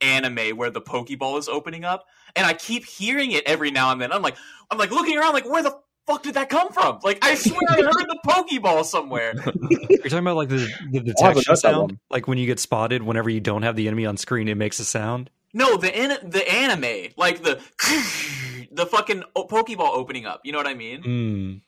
anime 0.00 0.56
where 0.56 0.70
the 0.70 0.80
Pokeball 0.82 1.38
is 1.38 1.48
opening 1.48 1.84
up, 1.84 2.06
and 2.34 2.46
I 2.46 2.54
keep 2.54 2.84
hearing 2.86 3.32
it 3.32 3.44
every 3.46 3.70
now 3.70 3.92
and 3.92 4.00
then. 4.00 4.10
I'm 4.10 4.22
like 4.22 4.36
I'm 4.70 4.78
like 4.78 4.90
looking 4.90 5.18
around 5.18 5.34
like 5.34 5.48
where 5.48 5.62
the 5.62 5.78
fuck 6.06 6.22
did 6.22 6.34
that 6.34 6.48
come 6.48 6.70
from? 6.72 6.98
Like 7.02 7.24
I 7.24 7.34
swear 7.34 7.60
I 7.68 7.76
heard 7.82 7.92
the 8.08 8.18
Pokeball 8.26 8.84
somewhere. 8.84 9.34
You're 9.90 9.98
talking 10.02 10.18
about 10.18 10.36
like 10.36 10.48
the, 10.48 10.68
the 10.90 11.00
detection 11.00 11.42
that 11.48 11.58
sound, 11.58 11.98
like 12.10 12.26
when 12.28 12.38
you 12.38 12.46
get 12.46 12.58
spotted. 12.60 13.02
Whenever 13.02 13.30
you 13.30 13.40
don't 13.40 13.62
have 13.62 13.76
the 13.76 13.86
enemy 13.86 14.06
on 14.06 14.16
screen, 14.16 14.48
it 14.48 14.56
makes 14.56 14.78
a 14.78 14.84
sound. 14.84 15.30
No, 15.52 15.76
the 15.76 15.96
an- 15.96 16.28
the 16.30 16.46
anime, 16.52 17.12
like 17.16 17.42
the 17.42 17.60
the 18.72 18.86
fucking 18.86 19.22
Pokeball 19.36 19.90
opening 19.94 20.26
up. 20.26 20.40
You 20.44 20.52
know 20.52 20.58
what 20.58 20.66
I 20.66 20.74
mean? 20.74 21.02
Mm. 21.02 21.60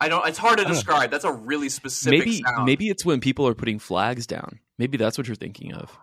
I 0.00 0.08
don't. 0.08 0.26
It's 0.26 0.38
hard 0.38 0.58
to 0.58 0.64
describe. 0.64 1.10
That's 1.10 1.24
a 1.24 1.32
really 1.32 1.68
specific 1.68 2.18
Maybe 2.18 2.42
sound. 2.42 2.64
maybe 2.66 2.88
it's 2.90 3.04
when 3.04 3.20
people 3.20 3.46
are 3.46 3.54
putting 3.54 3.78
flags 3.78 4.26
down. 4.26 4.58
Maybe 4.78 4.98
that's 4.98 5.16
what 5.16 5.26
you're 5.28 5.36
thinking 5.36 5.72
of. 5.72 5.96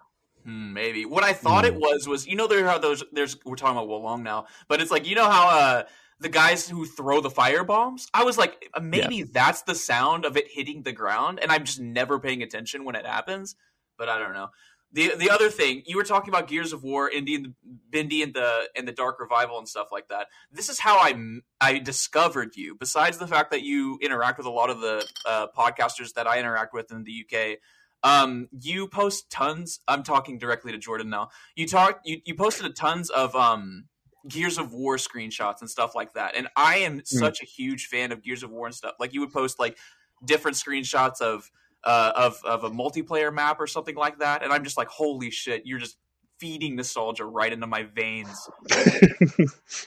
Hmm, 0.45 0.73
maybe. 0.73 1.05
What 1.05 1.23
I 1.23 1.33
thought 1.33 1.65
Hmm. 1.65 1.75
it 1.75 1.79
was 1.79 2.07
was 2.07 2.25
you 2.25 2.35
know 2.35 2.47
there 2.47 2.67
are 2.69 2.79
those. 2.79 3.03
There's 3.11 3.37
we're 3.45 3.57
talking 3.57 3.75
about 3.77 3.89
Wo 3.89 3.97
Long 3.99 4.23
now, 4.23 4.45
but 4.69 4.81
it's 4.81 4.89
like 4.89 5.07
you 5.07 5.15
know 5.15 5.29
how 5.29 5.49
uh 5.49 5.83
the 6.21 6.29
guys 6.29 6.69
who 6.69 6.85
throw 6.85 7.19
the 7.19 7.29
fire 7.29 7.63
bombs. 7.63 8.07
I 8.13 8.23
was 8.23 8.37
like 8.37 8.69
uh, 8.73 8.79
maybe 8.79 9.23
that's 9.23 9.63
the 9.63 9.75
sound 9.75 10.23
of 10.23 10.37
it 10.37 10.45
hitting 10.49 10.83
the 10.83 10.91
ground, 10.91 11.39
and 11.41 11.51
I'm 11.51 11.65
just 11.65 11.79
never 11.79 12.19
paying 12.19 12.43
attention 12.43 12.85
when 12.85 12.95
it 12.95 13.05
happens. 13.05 13.55
But 13.97 14.07
I 14.07 14.19
don't 14.19 14.33
know. 14.33 14.49
The 14.93 15.15
the 15.15 15.29
other 15.29 15.49
thing 15.49 15.83
you 15.85 15.97
were 15.97 16.03
talking 16.03 16.29
about 16.29 16.47
Gears 16.47 16.73
of 16.73 16.83
War, 16.83 17.09
Indian 17.09 17.55
Bendy 17.89 18.21
and 18.23 18.33
the 18.33 18.69
and 18.75 18.87
the 18.87 18.91
Dark 18.91 19.19
Revival 19.19 19.57
and 19.57 19.67
stuff 19.67 19.87
like 19.91 20.09
that. 20.09 20.27
This 20.51 20.69
is 20.69 20.79
how 20.79 20.97
I 20.97 21.15
I 21.59 21.79
discovered 21.79 22.55
you. 22.55 22.75
Besides 22.75 23.17
the 23.17 23.27
fact 23.27 23.51
that 23.51 23.63
you 23.63 23.97
interact 24.01 24.37
with 24.37 24.47
a 24.47 24.51
lot 24.51 24.69
of 24.69 24.79
the 24.79 25.05
uh, 25.25 25.47
podcasters 25.57 26.13
that 26.13 26.27
I 26.27 26.39
interact 26.39 26.73
with 26.73 26.91
in 26.91 27.03
the 27.03 27.25
UK, 27.25 27.57
um, 28.03 28.47
you 28.51 28.87
post 28.87 29.29
tons. 29.31 29.79
I'm 29.87 30.03
talking 30.03 30.37
directly 30.37 30.71
to 30.71 30.77
Jordan 30.77 31.09
now. 31.09 31.29
You 31.55 31.67
talk. 31.67 32.01
You, 32.03 32.21
you 32.25 32.35
posted 32.35 32.65
a 32.65 32.73
tons 32.73 33.09
of 33.09 33.35
um 33.35 33.85
Gears 34.27 34.57
of 34.57 34.73
War 34.73 34.97
screenshots 34.97 35.61
and 35.61 35.69
stuff 35.69 35.95
like 35.95 36.13
that. 36.13 36.35
And 36.35 36.47
I 36.55 36.77
am 36.77 37.01
such 37.05 37.41
a 37.41 37.45
huge 37.45 37.87
fan 37.87 38.11
of 38.11 38.21
Gears 38.21 38.43
of 38.43 38.51
War 38.51 38.67
and 38.67 38.75
stuff. 38.75 38.95
Like 38.99 39.13
you 39.13 39.21
would 39.21 39.31
post 39.31 39.59
like 39.59 39.77
different 40.23 40.57
screenshots 40.57 41.21
of 41.21 41.49
uh 41.83 42.11
of 42.15 42.39
of 42.45 42.63
a 42.63 42.69
multiplayer 42.69 43.33
map 43.33 43.59
or 43.59 43.67
something 43.67 43.95
like 43.95 44.19
that. 44.19 44.43
And 44.43 44.53
I'm 44.53 44.63
just 44.63 44.77
like, 44.77 44.87
holy 44.87 45.31
shit, 45.31 45.63
you're 45.65 45.79
just 45.79 45.97
feeding 46.39 46.75
nostalgia 46.75 47.25
right 47.25 47.53
into 47.53 47.67
my 47.67 47.83
veins. 47.83 48.49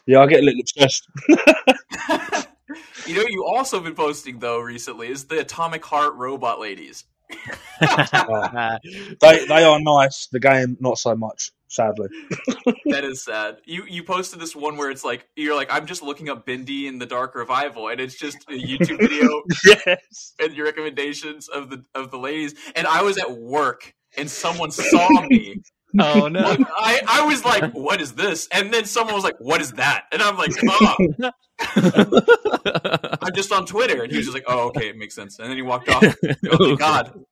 yeah, 0.07 0.21
I 0.21 0.27
get 0.27 0.41
a 0.41 0.45
little 0.45 0.61
obsessed. 0.61 1.09
you 3.07 3.17
know, 3.17 3.25
you 3.29 3.45
also 3.45 3.81
been 3.81 3.95
posting 3.95 4.39
though 4.39 4.61
recently 4.61 5.09
is 5.09 5.27
the 5.27 5.41
Atomic 5.41 5.85
Heart 5.85 6.15
robot 6.15 6.61
ladies. 6.61 7.05
They 9.21 9.47
they 9.47 9.65
are 9.65 9.81
nice. 9.81 10.29
The 10.31 10.39
game, 10.41 10.77
not 10.81 10.99
so 10.99 11.17
much. 11.17 11.51
Sadly, 11.75 12.07
that 12.87 13.03
is 13.03 13.25
sad. 13.25 13.57
You 13.65 13.85
you 13.89 14.05
posted 14.05 14.39
this 14.39 14.55
one 14.55 14.77
where 14.77 14.93
it's 14.93 15.03
like 15.03 15.27
you're 15.35 15.57
like 15.57 15.67
I'm 15.73 15.87
just 15.87 16.05
looking 16.05 16.29
up 16.29 16.47
Bendy 16.47 16.87
in 16.87 17.01
the 17.01 17.07
Dark 17.07 17.35
Revival, 17.35 17.89
and 17.89 18.01
it's 18.01 18.15
just 18.15 18.39
a 18.49 18.53
YouTube 18.53 19.01
video 19.01 19.43
yes. 19.65 20.35
and 20.39 20.55
your 20.55 20.67
recommendations 20.67 21.49
of 21.49 21.71
the 21.71 21.85
of 21.97 22.13
the 22.13 22.17
ladies. 22.17 22.55
And 22.77 22.87
I 22.87 23.03
was 23.03 23.19
at 23.19 23.33
work, 23.33 23.93
and 24.17 24.31
someone 24.31 24.71
saw 24.71 25.09
me. 25.23 25.63
Oh 25.97 26.27
no! 26.27 26.41
Like, 26.41 26.59
I 26.77 27.01
I 27.07 27.25
was 27.25 27.45
like, 27.45 27.71
"What 27.71 28.01
is 28.01 28.15
this?" 28.15 28.49
And 28.51 28.75
then 28.75 28.85
someone 28.85 29.15
was 29.15 29.23
like, 29.23 29.37
"What 29.39 29.61
is 29.61 29.71
that?" 29.75 30.07
And 30.11 30.21
I'm 30.23 30.37
like, 30.37 30.51
"Oh, 30.69 30.97
I'm 33.23 33.33
just 33.33 33.53
on 33.53 33.65
Twitter." 33.65 34.03
And 34.03 34.11
he 34.11 34.17
was 34.17 34.27
just 34.27 34.35
like, 34.35 34.43
"Oh, 34.49 34.71
okay, 34.71 34.89
it 34.89 34.97
makes 34.97 35.15
sense." 35.15 35.39
And 35.39 35.49
then 35.49 35.57
he 35.57 35.63
walked 35.63 35.89
off. 35.89 36.03
Oh 36.51 36.71
my 36.71 36.75
god! 36.75 37.25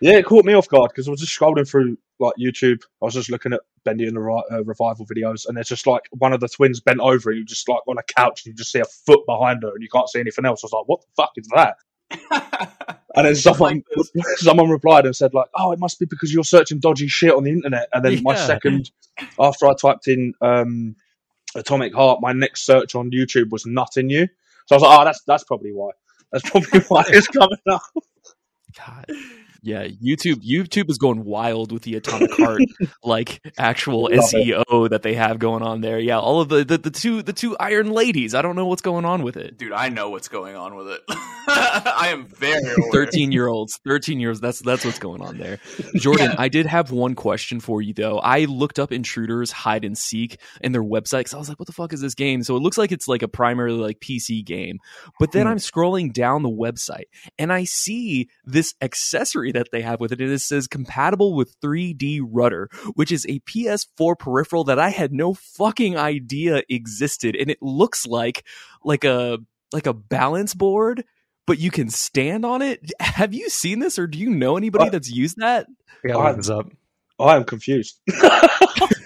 Yeah, 0.00 0.18
it 0.18 0.26
caught 0.26 0.44
me 0.44 0.54
off 0.54 0.68
guard 0.68 0.90
because 0.90 1.08
I 1.08 1.10
was 1.10 1.20
just 1.20 1.38
scrolling 1.38 1.68
through 1.68 1.96
like 2.20 2.34
YouTube. 2.38 2.82
I 3.02 3.06
was 3.06 3.14
just 3.14 3.30
looking 3.30 3.52
at 3.52 3.60
Bendy 3.84 4.06
and 4.06 4.16
the 4.16 4.42
uh, 4.52 4.64
revival 4.64 5.06
videos, 5.06 5.46
and 5.46 5.58
it's 5.58 5.68
just 5.68 5.86
like 5.86 6.02
one 6.10 6.32
of 6.32 6.40
the 6.40 6.48
twins 6.48 6.80
bent 6.80 7.00
over, 7.00 7.30
and 7.30 7.38
you 7.38 7.44
just 7.44 7.68
like 7.68 7.80
on 7.88 7.98
a 7.98 8.02
couch, 8.02 8.44
and 8.44 8.52
you 8.52 8.56
just 8.56 8.72
see 8.72 8.80
a 8.80 8.84
foot 8.84 9.20
behind 9.26 9.62
her, 9.62 9.70
and 9.70 9.82
you 9.82 9.88
can't 9.88 10.08
see 10.08 10.20
anything 10.20 10.44
else. 10.44 10.62
I 10.62 10.66
was 10.66 10.72
like, 10.72 10.88
"What 10.88 11.00
the 11.00 11.06
fuck 11.16 11.32
is 11.36 11.48
that?" 11.54 12.90
And 13.14 13.26
then 13.26 13.36
someone 13.36 13.84
someone 14.36 14.68
replied 14.68 15.06
and 15.06 15.14
said 15.14 15.34
like, 15.34 15.46
"Oh, 15.54 15.72
it 15.72 15.78
must 15.78 15.98
be 15.98 16.06
because 16.06 16.32
you're 16.34 16.44
searching 16.44 16.80
dodgy 16.80 17.08
shit 17.08 17.32
on 17.32 17.44
the 17.44 17.50
internet." 17.52 17.88
And 17.92 18.04
then 18.04 18.22
my 18.22 18.34
second, 18.34 18.90
after 19.38 19.66
I 19.66 19.74
typed 19.74 20.08
in 20.08 20.34
um, 20.40 20.96
Atomic 21.54 21.94
Heart, 21.94 22.20
my 22.20 22.32
next 22.32 22.66
search 22.66 22.94
on 22.94 23.10
YouTube 23.10 23.50
was 23.50 23.66
"nutting 23.66 24.10
you." 24.10 24.26
So 24.66 24.74
I 24.74 24.76
was 24.76 24.82
like, 24.82 25.00
"Oh, 25.00 25.04
that's 25.04 25.22
that's 25.26 25.44
probably 25.44 25.72
why. 25.72 25.90
That's 26.32 26.48
probably 26.50 26.80
why 26.80 27.04
it's 27.08 27.28
coming 27.28 27.58
up." 27.70 27.82
God. 28.76 29.06
Yeah, 29.64 29.86
YouTube 29.86 30.42
YouTube 30.44 30.90
is 30.90 30.98
going 30.98 31.24
wild 31.24 31.72
with 31.72 31.82
the 31.82 31.96
Atomic 31.96 32.32
Heart 32.32 32.62
like 33.04 33.40
actual 33.58 34.02
Love 34.02 34.12
it. 34.12 34.20
SEO 34.66 34.90
that 34.90 35.02
they 35.02 35.14
have 35.14 35.38
going 35.38 35.62
on 35.62 35.80
there. 35.80 35.98
Yeah, 35.98 36.18
all 36.18 36.40
of 36.40 36.48
the, 36.48 36.64
the 36.64 36.78
the 36.78 36.90
two 36.90 37.22
the 37.22 37.32
two 37.32 37.56
Iron 37.58 37.90
Ladies. 37.90 38.34
I 38.34 38.42
don't 38.42 38.56
know 38.56 38.66
what's 38.66 38.82
going 38.82 39.04
on 39.04 39.22
with 39.22 39.36
it. 39.36 39.56
Dude, 39.58 39.72
I 39.72 39.88
know 39.88 40.10
what's 40.10 40.28
going 40.28 40.54
on 40.54 40.76
with 40.76 40.88
it. 40.88 41.00
I 41.46 42.08
am 42.12 42.26
very 42.26 42.60
aware. 42.62 42.90
13 42.92 43.32
year 43.32 43.48
olds 43.48 43.78
13 43.86 44.18
years 44.20 44.40
that's 44.40 44.60
that's 44.60 44.84
what's 44.84 44.98
going 44.98 45.20
on 45.20 45.36
there 45.36 45.58
jordan 45.96 46.30
Yeah. 46.30 46.36
i 46.38 46.48
did 46.48 46.64
have 46.66 46.90
one 46.90 47.14
question 47.14 47.60
for 47.60 47.82
you 47.82 47.92
though 47.92 48.18
i 48.18 48.44
looked 48.46 48.78
up 48.78 48.92
intruders 48.92 49.50
hide 49.50 49.84
and 49.84 49.96
seek 49.96 50.38
in 50.62 50.72
their 50.72 50.82
website 50.82 51.20
because 51.20 51.34
i 51.34 51.38
was 51.38 51.48
like 51.50 51.58
what 51.60 51.66
the 51.66 51.72
fuck 51.72 51.92
is 51.92 52.00
this 52.00 52.14
game 52.14 52.42
so 52.42 52.56
it 52.56 52.60
looks 52.60 52.78
like 52.78 52.92
it's 52.92 53.08
like 53.08 53.22
a 53.22 53.28
primarily 53.28 53.78
like 53.78 54.00
pc 54.00 54.44
game 54.44 54.78
but 55.20 55.32
then 55.32 55.42
Hmm. 55.46 55.52
i'm 55.52 55.58
scrolling 55.58 56.12
down 56.12 56.42
the 56.42 56.48
website 56.50 57.04
and 57.38 57.52
i 57.52 57.64
see 57.64 58.28
this 58.46 58.74
accessory 58.80 59.52
that 59.54 59.68
they 59.72 59.80
have 59.80 59.98
with 60.00 60.12
it 60.12 60.20
and 60.20 60.30
it 60.30 60.40
says 60.40 60.66
compatible 60.66 61.34
with 61.34 61.58
3d 61.60 62.20
rudder 62.30 62.68
which 62.94 63.10
is 63.10 63.24
a 63.26 63.40
ps4 63.40 64.18
peripheral 64.18 64.64
that 64.64 64.78
i 64.78 64.90
had 64.90 65.12
no 65.12 65.32
fucking 65.34 65.96
idea 65.96 66.62
existed 66.68 67.34
and 67.34 67.50
it 67.50 67.58
looks 67.62 68.06
like 68.06 68.46
like 68.84 69.04
a 69.04 69.38
like 69.72 69.86
a 69.86 69.94
balance 69.94 70.54
board 70.54 71.04
but 71.46 71.58
you 71.58 71.70
can 71.70 71.90
stand 71.90 72.44
on 72.46 72.62
it. 72.62 72.90
Have 73.00 73.34
you 73.34 73.50
seen 73.50 73.78
this, 73.78 73.98
or 73.98 74.06
do 74.06 74.18
you 74.18 74.30
know 74.30 74.56
anybody 74.56 74.86
Uh, 74.86 74.90
that's 74.90 75.10
used 75.10 75.36
that? 75.38 75.66
I 76.02 76.08
gotta 76.08 76.18
look 76.28 76.36
this 76.38 76.48
up. 76.48 76.70
I 77.18 77.36
am 77.36 77.44
confused. 77.44 78.00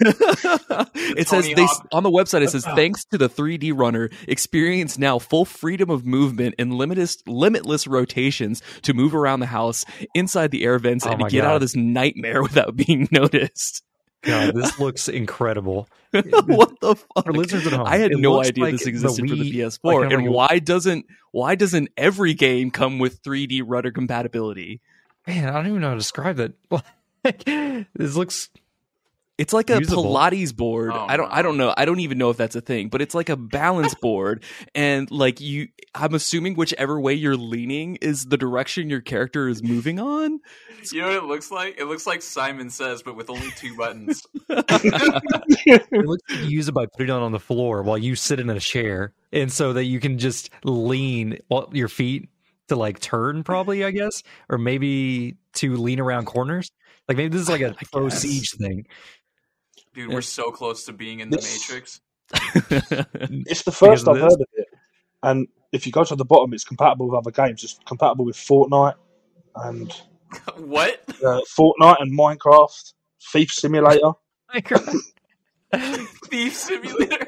it 0.01 1.27
says 1.27 1.43
Tony 1.45 1.53
they 1.53 1.67
on 1.91 2.03
the 2.03 2.09
website. 2.09 2.41
It 2.41 2.49
says 2.49 2.65
thanks 2.75 3.05
to 3.05 3.17
the 3.17 3.29
3D 3.29 3.71
rudder, 3.75 4.09
experience 4.27 4.97
now 4.97 5.19
full 5.19 5.45
freedom 5.45 5.89
of 5.89 6.05
movement 6.05 6.55
and 6.57 6.73
limitless 6.73 7.17
limitless 7.27 7.87
rotations 7.87 8.61
to 8.83 8.93
move 8.93 9.13
around 9.13 9.39
the 9.41 9.45
house 9.47 9.85
inside 10.13 10.51
the 10.51 10.63
air 10.63 10.79
vents 10.79 11.05
Oh 11.05 11.11
and 11.11 11.19
to 11.19 11.25
my 11.25 11.29
get 11.29 11.45
out 11.45 11.55
of 11.55 11.61
this 11.61 11.75
nightmare 11.75 12.41
without 12.43 12.75
being 12.75 13.07
noticed. 13.11 13.83
God, 14.21 14.53
this 14.53 14.77
looks 14.79 15.07
incredible. 15.07 15.87
what 16.11 16.77
the 16.81 16.95
fuck? 16.95 17.25
For 17.25 17.31
listeners 17.31 17.65
at 17.67 17.73
home, 17.73 17.87
I 17.87 17.97
had 17.97 18.11
it 18.11 18.17
no 18.19 18.41
idea 18.41 18.63
like 18.65 18.73
this 18.73 18.83
the 18.83 18.89
existed 18.89 19.29
for 19.29 19.35
the 19.35 19.51
PS4. 19.51 19.79
like 20.03 20.11
and 20.11 20.23
you- 20.23 20.31
why 20.31 20.59
doesn't 20.59 21.05
why 21.31 21.55
doesn't 21.55 21.89
every 21.95 22.33
game 22.33 22.71
come 22.71 22.99
with 22.99 23.21
3D 23.23 23.61
rudder 23.65 23.91
compatibility? 23.91 24.81
Man, 25.27 25.47
I 25.47 25.53
don't 25.53 25.67
even 25.67 25.81
know 25.81 25.87
how 25.89 25.93
to 25.93 25.99
describe 25.99 26.37
that. 26.37 26.53
Like, 27.23 27.43
this 27.43 28.15
looks 28.15 28.49
It's 29.37 29.53
like 29.53 29.69
a 29.69 29.79
Usable. 29.79 30.03
Pilates 30.05 30.55
board. 30.55 30.91
Oh, 30.93 31.05
I 31.07 31.17
don't 31.17 31.31
I 31.31 31.41
don't 31.41 31.57
know. 31.57 31.73
I 31.75 31.85
don't 31.85 31.99
even 32.01 32.17
know 32.17 32.29
if 32.29 32.37
that's 32.37 32.55
a 32.55 32.61
thing, 32.61 32.89
but 32.89 33.01
it's 33.01 33.15
like 33.15 33.29
a 33.29 33.37
balance 33.37 33.93
board 34.01 34.43
and 34.75 35.09
like 35.11 35.39
you 35.41 35.69
I'm 35.95 36.13
assuming 36.13 36.55
whichever 36.55 36.99
way 36.99 37.13
you're 37.13 37.37
leaning 37.37 37.95
is 37.97 38.25
the 38.25 38.37
direction 38.37 38.89
your 38.89 39.01
character 39.01 39.47
is 39.47 39.63
moving 39.63 39.99
on. 39.99 40.39
You 40.91 41.01
know 41.01 41.07
what 41.07 41.15
it 41.15 41.23
looks 41.23 41.51
like? 41.51 41.79
It 41.79 41.85
looks 41.85 42.07
like 42.07 42.21
Simon 42.21 42.69
Says, 42.69 43.01
but 43.01 43.15
with 43.15 43.29
only 43.29 43.49
two 43.51 43.75
buttons. 43.75 44.23
it 44.49 45.91
looks 45.91 46.23
like 46.29 46.39
you 46.39 46.49
use 46.49 46.69
it 46.69 46.73
by 46.73 46.85
putting 46.85 47.13
it 47.13 47.19
on 47.19 47.31
the 47.31 47.39
floor 47.39 47.81
while 47.81 47.97
you 47.97 48.15
sit 48.15 48.39
in 48.39 48.49
a 48.49 48.59
chair, 48.59 49.13
and 49.33 49.51
so 49.51 49.73
that 49.73 49.85
you 49.85 49.99
can 49.99 50.17
just 50.19 50.49
lean 50.63 51.39
your 51.73 51.89
feet 51.89 52.29
to 52.69 52.75
like 52.75 52.99
turn, 52.99 53.43
probably 53.43 53.83
I 53.83 53.91
guess, 53.91 54.23
or 54.47 54.57
maybe 54.57 55.37
to 55.55 55.75
lean 55.75 55.99
around 55.99 56.25
corners. 56.25 56.71
Like 57.09 57.17
maybe 57.17 57.29
this 57.33 57.41
is 57.41 57.49
like 57.49 57.61
a 57.61 57.75
pro 57.91 58.07
siege 58.09 58.51
thing. 58.51 58.85
Dude, 59.93 60.13
we're 60.13 60.21
so 60.21 60.51
close 60.51 60.85
to 60.85 60.93
being 60.93 61.19
in 61.19 61.29
the 61.31 61.37
This- 61.37 61.69
Matrix. 61.69 61.99
It's 63.49 63.63
the 63.63 63.71
first 63.71 64.07
of 64.07 64.09
I've 64.09 64.15
this? 64.15 64.23
heard 64.23 64.33
of 64.41 64.47
it. 64.53 64.67
And 65.23 65.47
if 65.71 65.85
you 65.87 65.91
go 65.91 66.03
to 66.03 66.15
the 66.15 66.23
bottom, 66.23 66.53
it's 66.53 66.63
compatible 66.63 67.09
with 67.09 67.17
other 67.17 67.31
games. 67.31 67.63
It's 67.63 67.79
compatible 67.85 68.25
with 68.25 68.35
Fortnite 68.37 68.93
and 69.55 69.91
what? 70.57 71.01
uh, 71.25 71.41
Fortnite 71.57 71.99
and 71.99 72.17
Minecraft, 72.17 72.93
Thief 73.33 73.51
Simulator. 73.51 74.11
Thief 76.29 76.55
Simulator? 76.55 77.27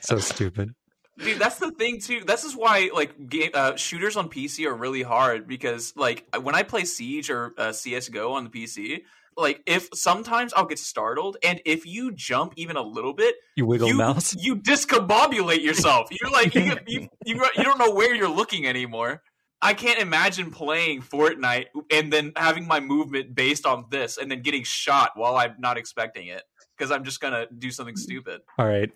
so 0.00 0.18
stupid. 0.18 0.74
Dude, 1.22 1.38
that's 1.38 1.58
the 1.58 1.70
thing 1.70 2.00
too. 2.00 2.22
This 2.26 2.44
is 2.44 2.56
why 2.56 2.90
like 2.92 3.28
game 3.28 3.50
uh, 3.54 3.76
shooters 3.76 4.16
on 4.16 4.28
PC 4.28 4.66
are 4.66 4.74
really 4.74 5.02
hard 5.02 5.46
because 5.46 5.92
like 5.96 6.24
when 6.40 6.54
I 6.54 6.62
play 6.62 6.84
Siege 6.84 7.30
or 7.30 7.54
uh, 7.56 7.72
CS:GO 7.72 8.32
on 8.32 8.44
the 8.44 8.50
PC, 8.50 9.02
like 9.36 9.62
if 9.66 9.88
sometimes 9.94 10.52
I'll 10.52 10.66
get 10.66 10.78
startled, 10.78 11.36
and 11.42 11.60
if 11.64 11.86
you 11.86 12.12
jump 12.12 12.54
even 12.56 12.76
a 12.76 12.82
little 12.82 13.12
bit, 13.12 13.36
You 13.56 13.66
wiggle 13.66 13.88
you 13.88 13.94
mouse. 13.94 14.34
you 14.38 14.56
discombobulate 14.56 15.62
yourself. 15.62 16.08
You're 16.10 16.30
like 16.30 16.54
you, 16.54 16.76
you 16.86 17.08
you 17.24 17.46
you 17.56 17.62
don't 17.62 17.78
know 17.78 17.92
where 17.92 18.14
you're 18.14 18.28
looking 18.28 18.66
anymore. 18.66 19.22
I 19.64 19.74
can't 19.74 20.00
imagine 20.00 20.50
playing 20.50 21.02
Fortnite 21.02 21.66
and 21.88 22.12
then 22.12 22.32
having 22.34 22.66
my 22.66 22.80
movement 22.80 23.34
based 23.34 23.64
on 23.64 23.84
this, 23.90 24.18
and 24.18 24.30
then 24.30 24.42
getting 24.42 24.64
shot 24.64 25.12
while 25.14 25.36
I'm 25.36 25.54
not 25.58 25.78
expecting 25.78 26.26
it 26.26 26.42
because 26.76 26.90
I'm 26.90 27.04
just 27.04 27.20
gonna 27.20 27.46
do 27.56 27.70
something 27.70 27.96
stupid. 27.96 28.40
All 28.58 28.66
right. 28.66 28.90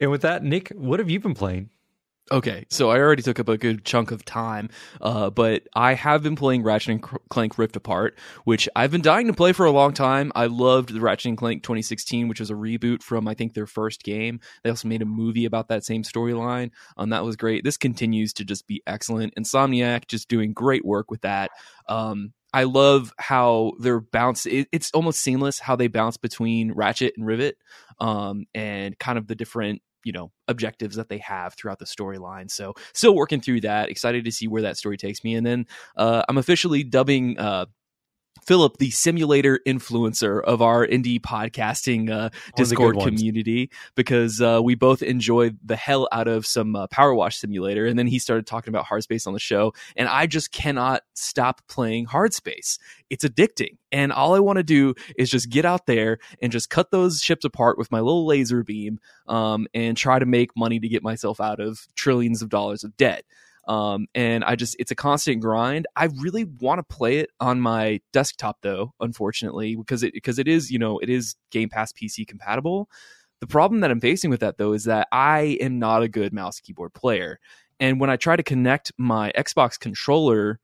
And 0.00 0.10
with 0.10 0.22
that, 0.22 0.42
Nick, 0.42 0.70
what 0.70 0.98
have 0.98 1.10
you 1.10 1.20
been 1.20 1.34
playing? 1.34 1.70
Okay, 2.30 2.64
so 2.70 2.88
I 2.88 2.98
already 2.98 3.22
took 3.22 3.40
up 3.40 3.48
a 3.48 3.58
good 3.58 3.84
chunk 3.84 4.12
of 4.12 4.24
time, 4.24 4.70
uh, 5.00 5.28
but 5.28 5.64
I 5.74 5.94
have 5.94 6.22
been 6.22 6.36
playing 6.36 6.62
Ratchet 6.62 6.92
and 6.92 7.02
Clank 7.02 7.58
Rift 7.58 7.74
Apart, 7.74 8.16
which 8.44 8.68
I've 8.76 8.92
been 8.92 9.02
dying 9.02 9.26
to 9.26 9.32
play 9.32 9.52
for 9.52 9.66
a 9.66 9.72
long 9.72 9.92
time. 9.92 10.30
I 10.36 10.46
loved 10.46 10.94
the 10.94 11.00
Ratchet 11.00 11.30
and 11.30 11.36
Clank 11.36 11.64
2016, 11.64 12.28
which 12.28 12.38
was 12.38 12.50
a 12.50 12.54
reboot 12.54 13.02
from 13.02 13.26
I 13.26 13.34
think 13.34 13.54
their 13.54 13.66
first 13.66 14.04
game. 14.04 14.40
They 14.62 14.70
also 14.70 14.86
made 14.86 15.02
a 15.02 15.06
movie 15.06 15.44
about 15.44 15.68
that 15.68 15.84
same 15.84 16.04
storyline, 16.04 16.70
um, 16.96 17.10
that 17.10 17.24
was 17.24 17.36
great. 17.36 17.64
This 17.64 17.76
continues 17.76 18.32
to 18.34 18.44
just 18.44 18.68
be 18.68 18.82
excellent. 18.86 19.34
Insomniac 19.34 20.06
just 20.06 20.28
doing 20.28 20.52
great 20.52 20.84
work 20.84 21.10
with 21.10 21.22
that. 21.22 21.50
Um, 21.88 22.32
I 22.52 22.64
love 22.64 23.12
how 23.18 23.72
they're 23.78 24.00
bounce. 24.00 24.46
It, 24.46 24.68
it's 24.72 24.90
almost 24.92 25.20
seamless 25.20 25.58
how 25.58 25.76
they 25.76 25.88
bounce 25.88 26.16
between 26.16 26.72
Ratchet 26.72 27.14
and 27.16 27.26
Rivet, 27.26 27.56
um, 28.00 28.44
and 28.54 28.98
kind 28.98 29.18
of 29.18 29.26
the 29.26 29.34
different 29.34 29.82
you 30.04 30.12
know 30.12 30.30
objectives 30.48 30.96
that 30.96 31.08
they 31.08 31.18
have 31.18 31.54
throughout 31.54 31.78
the 31.78 31.84
storyline 31.84 32.50
so 32.50 32.74
still 32.92 33.14
working 33.14 33.40
through 33.40 33.60
that 33.60 33.88
excited 33.88 34.24
to 34.24 34.32
see 34.32 34.48
where 34.48 34.62
that 34.62 34.76
story 34.76 34.96
takes 34.96 35.22
me 35.22 35.36
and 35.36 35.46
then 35.46 35.64
uh, 35.96 36.22
i'm 36.28 36.38
officially 36.38 36.82
dubbing 36.82 37.38
uh, 37.38 37.66
Philip, 38.46 38.78
the 38.78 38.90
simulator 38.90 39.60
influencer 39.66 40.42
of 40.42 40.60
our 40.60 40.86
indie 40.86 41.20
podcasting 41.20 42.10
uh, 42.10 42.12
One 42.12 42.24
of 42.24 42.32
the 42.32 42.52
Discord 42.56 42.98
community, 42.98 43.70
because 43.94 44.40
uh, 44.40 44.60
we 44.62 44.74
both 44.74 45.02
enjoyed 45.02 45.58
the 45.64 45.76
hell 45.76 46.08
out 46.10 46.26
of 46.26 46.44
some 46.44 46.74
uh, 46.74 46.86
Power 46.88 47.14
Wash 47.14 47.36
Simulator, 47.36 47.86
and 47.86 47.98
then 47.98 48.06
he 48.06 48.18
started 48.18 48.46
talking 48.46 48.70
about 48.70 48.84
Hard 48.84 49.04
Space 49.04 49.26
on 49.26 49.32
the 49.32 49.38
show, 49.38 49.74
and 49.96 50.08
I 50.08 50.26
just 50.26 50.50
cannot 50.50 51.02
stop 51.14 51.62
playing 51.68 52.06
Hard 52.06 52.34
Space. 52.34 52.78
It's 53.10 53.24
addicting, 53.24 53.78
and 53.92 54.12
all 54.12 54.34
I 54.34 54.40
want 54.40 54.56
to 54.56 54.64
do 54.64 54.94
is 55.16 55.30
just 55.30 55.48
get 55.48 55.64
out 55.64 55.86
there 55.86 56.18
and 56.40 56.50
just 56.50 56.68
cut 56.68 56.90
those 56.90 57.22
ships 57.22 57.44
apart 57.44 57.78
with 57.78 57.92
my 57.92 58.00
little 58.00 58.26
laser 58.26 58.64
beam, 58.64 58.98
um, 59.28 59.66
and 59.72 59.96
try 59.96 60.18
to 60.18 60.26
make 60.26 60.50
money 60.56 60.80
to 60.80 60.88
get 60.88 61.02
myself 61.02 61.40
out 61.40 61.60
of 61.60 61.86
trillions 61.94 62.42
of 62.42 62.48
dollars 62.48 62.82
of 62.82 62.96
debt 62.96 63.24
um, 63.68 64.06
and 64.14 64.44
I 64.44 64.56
just 64.56 64.76
it's 64.78 64.90
a 64.90 64.94
constant 64.96 65.40
grind. 65.40 65.86
I 65.96 66.06
really 66.20 66.44
want 66.44 66.78
to 66.78 66.94
play 66.94 67.18
it 67.18 67.30
on 67.40 67.60
my 67.60 68.00
desktop 68.12 68.58
though, 68.62 68.92
unfortunately, 69.00 69.76
because 69.76 70.02
it 70.02 70.12
because 70.12 70.38
it 70.38 70.48
is 70.48 70.70
you 70.70 70.78
know 70.78 70.98
it 70.98 71.08
is 71.08 71.36
Game 71.50 71.68
Pass 71.68 71.92
PC 71.92 72.26
compatible. 72.26 72.88
The 73.40 73.46
problem 73.46 73.80
that 73.80 73.90
I'm 73.90 74.00
facing 74.00 74.30
with 74.30 74.40
that 74.40 74.58
though 74.58 74.72
is 74.72 74.84
that 74.84 75.08
I 75.12 75.58
am 75.60 75.78
not 75.78 76.02
a 76.02 76.08
good 76.08 76.32
mouse 76.32 76.60
keyboard 76.60 76.92
player, 76.94 77.38
and 77.78 78.00
when 78.00 78.10
I 78.10 78.16
try 78.16 78.36
to 78.36 78.42
connect 78.42 78.92
my 78.98 79.32
Xbox 79.36 79.78
controller 79.78 80.60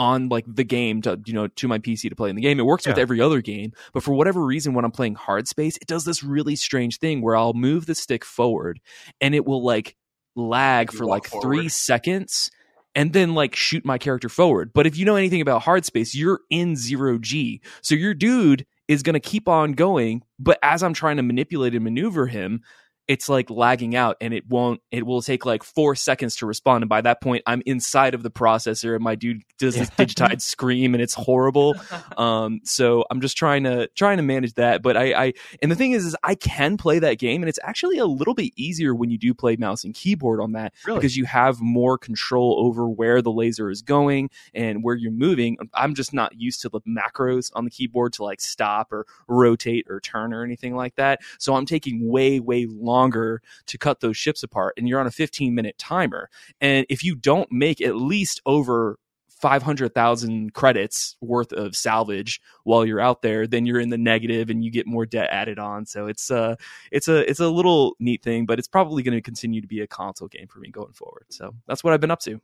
on 0.00 0.30
like 0.30 0.46
the 0.48 0.64
game 0.64 1.02
to 1.02 1.20
you 1.26 1.34
know 1.34 1.46
to 1.46 1.68
my 1.68 1.78
PC 1.78 2.08
to 2.08 2.16
play 2.16 2.30
in 2.30 2.36
the 2.36 2.40
game. 2.40 2.58
It 2.58 2.64
works 2.64 2.86
with 2.86 2.96
every 2.96 3.20
other 3.20 3.42
game, 3.42 3.72
but 3.92 4.02
for 4.02 4.14
whatever 4.14 4.42
reason 4.42 4.72
when 4.72 4.86
I'm 4.86 4.90
playing 4.90 5.14
Hard 5.14 5.46
Space, 5.46 5.76
it 5.76 5.86
does 5.86 6.06
this 6.06 6.24
really 6.24 6.56
strange 6.56 6.98
thing 6.98 7.20
where 7.20 7.36
I'll 7.36 7.52
move 7.52 7.84
the 7.84 7.94
stick 7.94 8.24
forward 8.24 8.80
and 9.20 9.34
it 9.34 9.44
will 9.44 9.62
like 9.62 9.96
lag 10.36 10.92
You 10.92 10.98
for 10.98 11.06
like 11.06 11.26
forward. 11.26 11.56
3 11.56 11.68
seconds 11.68 12.50
and 12.94 13.12
then 13.12 13.34
like 13.34 13.54
shoot 13.54 13.84
my 13.84 13.98
character 13.98 14.28
forward. 14.28 14.72
But 14.72 14.86
if 14.86 14.96
you 14.96 15.04
know 15.04 15.16
anything 15.16 15.40
about 15.40 15.62
hard 15.62 15.84
space, 15.84 16.14
you're 16.14 16.40
in 16.50 16.74
0G. 16.74 17.60
So 17.82 17.94
your 17.94 18.14
dude 18.14 18.66
is 18.88 19.02
going 19.02 19.14
to 19.14 19.20
keep 19.20 19.48
on 19.48 19.72
going, 19.72 20.22
but 20.38 20.58
as 20.62 20.82
I'm 20.82 20.94
trying 20.94 21.16
to 21.16 21.22
manipulate 21.22 21.74
and 21.74 21.84
maneuver 21.84 22.26
him, 22.26 22.62
it's 23.10 23.28
like 23.28 23.50
lagging 23.50 23.96
out 23.96 24.16
and 24.20 24.32
it 24.32 24.48
won't 24.48 24.80
it 24.92 25.04
will 25.04 25.20
take 25.20 25.44
like 25.44 25.64
4 25.64 25.96
seconds 25.96 26.36
to 26.36 26.46
respond 26.46 26.84
and 26.84 26.88
by 26.88 27.00
that 27.00 27.20
point 27.20 27.42
I'm 27.44 27.60
inside 27.66 28.14
of 28.14 28.22
the 28.22 28.30
processor 28.30 28.94
and 28.94 29.02
my 29.02 29.16
dude 29.16 29.42
does 29.58 29.74
this 29.74 29.90
digitized 29.90 30.42
scream 30.54 30.94
and 30.94 31.02
it's 31.02 31.14
horrible. 31.14 31.74
Um 32.16 32.60
so 32.62 33.04
I'm 33.10 33.20
just 33.20 33.36
trying 33.36 33.64
to 33.64 33.88
trying 33.96 34.18
to 34.18 34.22
manage 34.22 34.54
that, 34.54 34.80
but 34.80 34.96
I 34.96 35.12
I 35.26 35.32
and 35.60 35.72
the 35.72 35.74
thing 35.74 35.90
is 35.90 36.06
is 36.06 36.16
I 36.22 36.36
can 36.36 36.76
play 36.76 37.00
that 37.00 37.18
game 37.18 37.42
and 37.42 37.48
it's 37.48 37.58
actually 37.64 37.98
a 37.98 38.06
little 38.06 38.34
bit 38.34 38.52
easier 38.54 38.94
when 38.94 39.10
you 39.10 39.18
do 39.18 39.34
play 39.34 39.56
mouse 39.56 39.82
and 39.82 39.92
keyboard 39.92 40.40
on 40.40 40.52
that 40.52 40.72
Really? 40.86 40.98
because 40.98 41.16
you 41.16 41.24
have 41.24 41.60
more 41.60 41.98
control 41.98 42.64
over 42.64 42.88
where 42.88 43.20
the 43.22 43.32
laser 43.32 43.70
is 43.70 43.82
going 43.82 44.30
and 44.54 44.84
where 44.84 44.94
you're 44.94 45.10
moving. 45.10 45.56
I'm 45.74 45.94
just 45.96 46.14
not 46.14 46.38
used 46.38 46.62
to 46.62 46.68
the 46.68 46.80
macros 46.82 47.50
on 47.54 47.64
the 47.64 47.70
keyboard 47.72 48.12
to 48.14 48.22
like 48.22 48.40
stop 48.40 48.92
or 48.92 49.04
rotate 49.26 49.86
or 49.90 49.98
turn 49.98 50.32
or 50.32 50.44
anything 50.44 50.76
like 50.76 50.94
that. 50.94 51.18
So 51.40 51.56
I'm 51.56 51.66
taking 51.66 52.08
way, 52.08 52.38
way 52.38 52.66
longer 52.70 52.99
to 53.08 53.78
cut 53.78 54.00
those 54.00 54.16
ships 54.16 54.42
apart. 54.42 54.74
And 54.76 54.88
you're 54.88 55.00
on 55.00 55.06
a 55.06 55.10
15 55.10 55.54
minute 55.54 55.78
timer. 55.78 56.28
And 56.60 56.84
if 56.88 57.02
you 57.04 57.14
don't 57.14 57.50
make 57.50 57.80
at 57.80 57.96
least 57.96 58.40
over 58.44 58.98
500,000 59.40 60.52
credits 60.52 61.16
worth 61.20 61.52
of 61.52 61.74
salvage 61.74 62.40
while 62.64 62.84
you're 62.84 63.00
out 63.00 63.22
there, 63.22 63.46
then 63.46 63.64
you're 63.64 63.80
in 63.80 63.88
the 63.88 63.98
negative 63.98 64.50
and 64.50 64.62
you 64.64 64.70
get 64.70 64.86
more 64.86 65.06
debt 65.06 65.28
added 65.30 65.58
on. 65.58 65.86
So 65.86 66.06
it's 66.06 66.30
uh 66.30 66.56
it's 66.92 67.08
a 67.08 67.28
it's 67.28 67.40
a 67.40 67.48
little 67.48 67.96
neat 67.98 68.22
thing, 68.22 68.44
but 68.46 68.58
it's 68.58 68.68
probably 68.68 69.02
going 69.02 69.16
to 69.16 69.22
continue 69.22 69.60
to 69.60 69.66
be 69.66 69.80
a 69.80 69.86
console 69.86 70.28
game 70.28 70.46
for 70.46 70.58
me 70.58 70.70
going 70.70 70.92
forward. 70.92 71.24
So 71.30 71.54
that's 71.66 71.82
what 71.82 71.94
I've 71.94 72.00
been 72.00 72.10
up 72.10 72.20
to. 72.20 72.40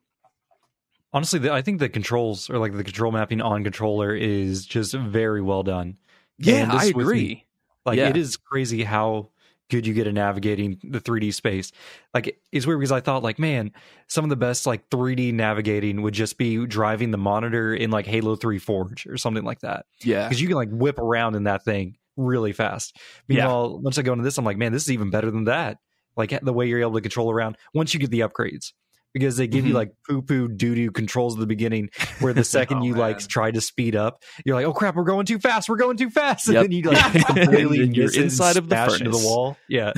Honestly, 1.13 1.39
the, 1.39 1.53
I 1.53 1.63
think 1.63 1.79
the 1.79 1.89
controls 1.89 2.51
or 2.51 2.59
like 2.59 2.75
the 2.75 2.85
control 2.85 3.13
mapping 3.13 3.41
on 3.41 3.63
controller 3.63 4.15
is 4.15 4.67
just 4.67 4.93
very 4.95 5.41
well 5.43 5.63
done. 5.63 5.99
Yeah, 6.39 6.69
I 6.73 6.87
agree. 6.87 7.45
Like 7.85 7.99
Yeah. 7.99 8.09
it 8.09 8.17
is 8.17 8.37
crazy 8.37 8.85
how 8.85 9.31
good 9.69 9.87
you 9.87 9.95
get 9.95 10.07
at 10.07 10.15
navigating 10.15 10.79
the 10.83 11.01
3D 11.01 11.35
space. 11.35 11.73
Like 12.15 12.39
it's 12.53 12.67
weird 12.67 12.81
because 12.81 12.93
I 12.93 13.01
thought 13.01 13.23
like, 13.23 13.39
man, 13.39 13.73
some 14.07 14.25
of 14.25 14.31
the 14.31 14.37
best 14.37 14.67
like 14.67 14.89
3D 14.91 15.33
navigating 15.35 16.03
would 16.03 16.15
just 16.15 16.39
be 16.39 16.65
driving 16.67 17.11
the 17.11 17.19
monitor 17.19 17.75
in 17.75 17.91
like 17.91 18.07
Halo 18.07 18.37
3 18.37 18.59
Forge 18.59 19.07
or 19.07 19.17
something 19.17 19.45
like 19.45 19.61
that. 19.61 19.87
Yeah. 20.03 20.29
Because 20.29 20.41
you 20.41 20.49
can 20.49 20.57
like 20.57 20.71
whip 20.71 20.99
around 20.99 21.35
in 21.35 21.45
that 21.45 21.65
thing 21.65 21.97
really 22.17 22.53
fast. 22.53 22.97
Yeah. 23.29 23.51
Once 23.51 23.99
I 23.99 24.03
go 24.03 24.13
into 24.13 24.25
this, 24.25 24.39
I'm 24.39 24.45
like, 24.45 24.57
man, 24.57 24.73
this 24.73 24.85
is 24.85 24.93
even 24.93 25.11
better 25.11 25.31
than 25.31 25.45
that. 25.45 25.79
Like 26.17 26.39
the 26.41 26.53
way 26.53 26.67
you're 26.67 26.81
able 26.81 26.95
to 26.95 27.01
control 27.01 27.31
around 27.31 27.57
once 27.75 27.93
you 27.93 28.01
get 28.01 28.11
the 28.11 28.21
upgrades. 28.21 28.73
Because 29.19 29.39
they 29.39 29.47
give 29.47 29.65
you 29.67 29.73
Mhm. 29.73 29.77
like 29.77 29.93
poo 30.07 30.21
poo 30.21 30.47
doo 30.47 30.75
doo 30.75 30.91
controls 30.91 31.35
at 31.37 31.41
the 31.41 31.47
beginning, 31.47 31.89
where 32.21 32.35
the 32.35 32.45
second 32.57 32.79
Oh, 32.81 32.85
you 32.85 32.95
like 32.95 33.19
try 33.27 33.51
to 33.51 33.61
speed 33.63 33.97
up, 33.97 34.23
you're 34.45 34.55
like, 34.57 34.67
oh 34.67 34.75
crap, 34.75 34.95
we're 34.95 35.05
going 35.05 35.25
too 35.25 35.39
fast, 35.39 35.69
we're 35.71 35.77
going 35.77 35.97
too 35.97 36.11
fast, 36.11 36.47
and 36.49 36.55
Yep. 36.55 36.63
then 36.65 36.73
you 36.73 36.83
like 36.83 37.27
completely 37.27 37.81
And 37.83 37.97
you're 37.97 38.09
and 38.09 38.17
inside 38.17 38.59
of 38.59 38.69
the 38.69 38.77
into 38.77 39.11
the 39.11 39.17
wall. 39.17 39.57
Yeah, 39.69 39.93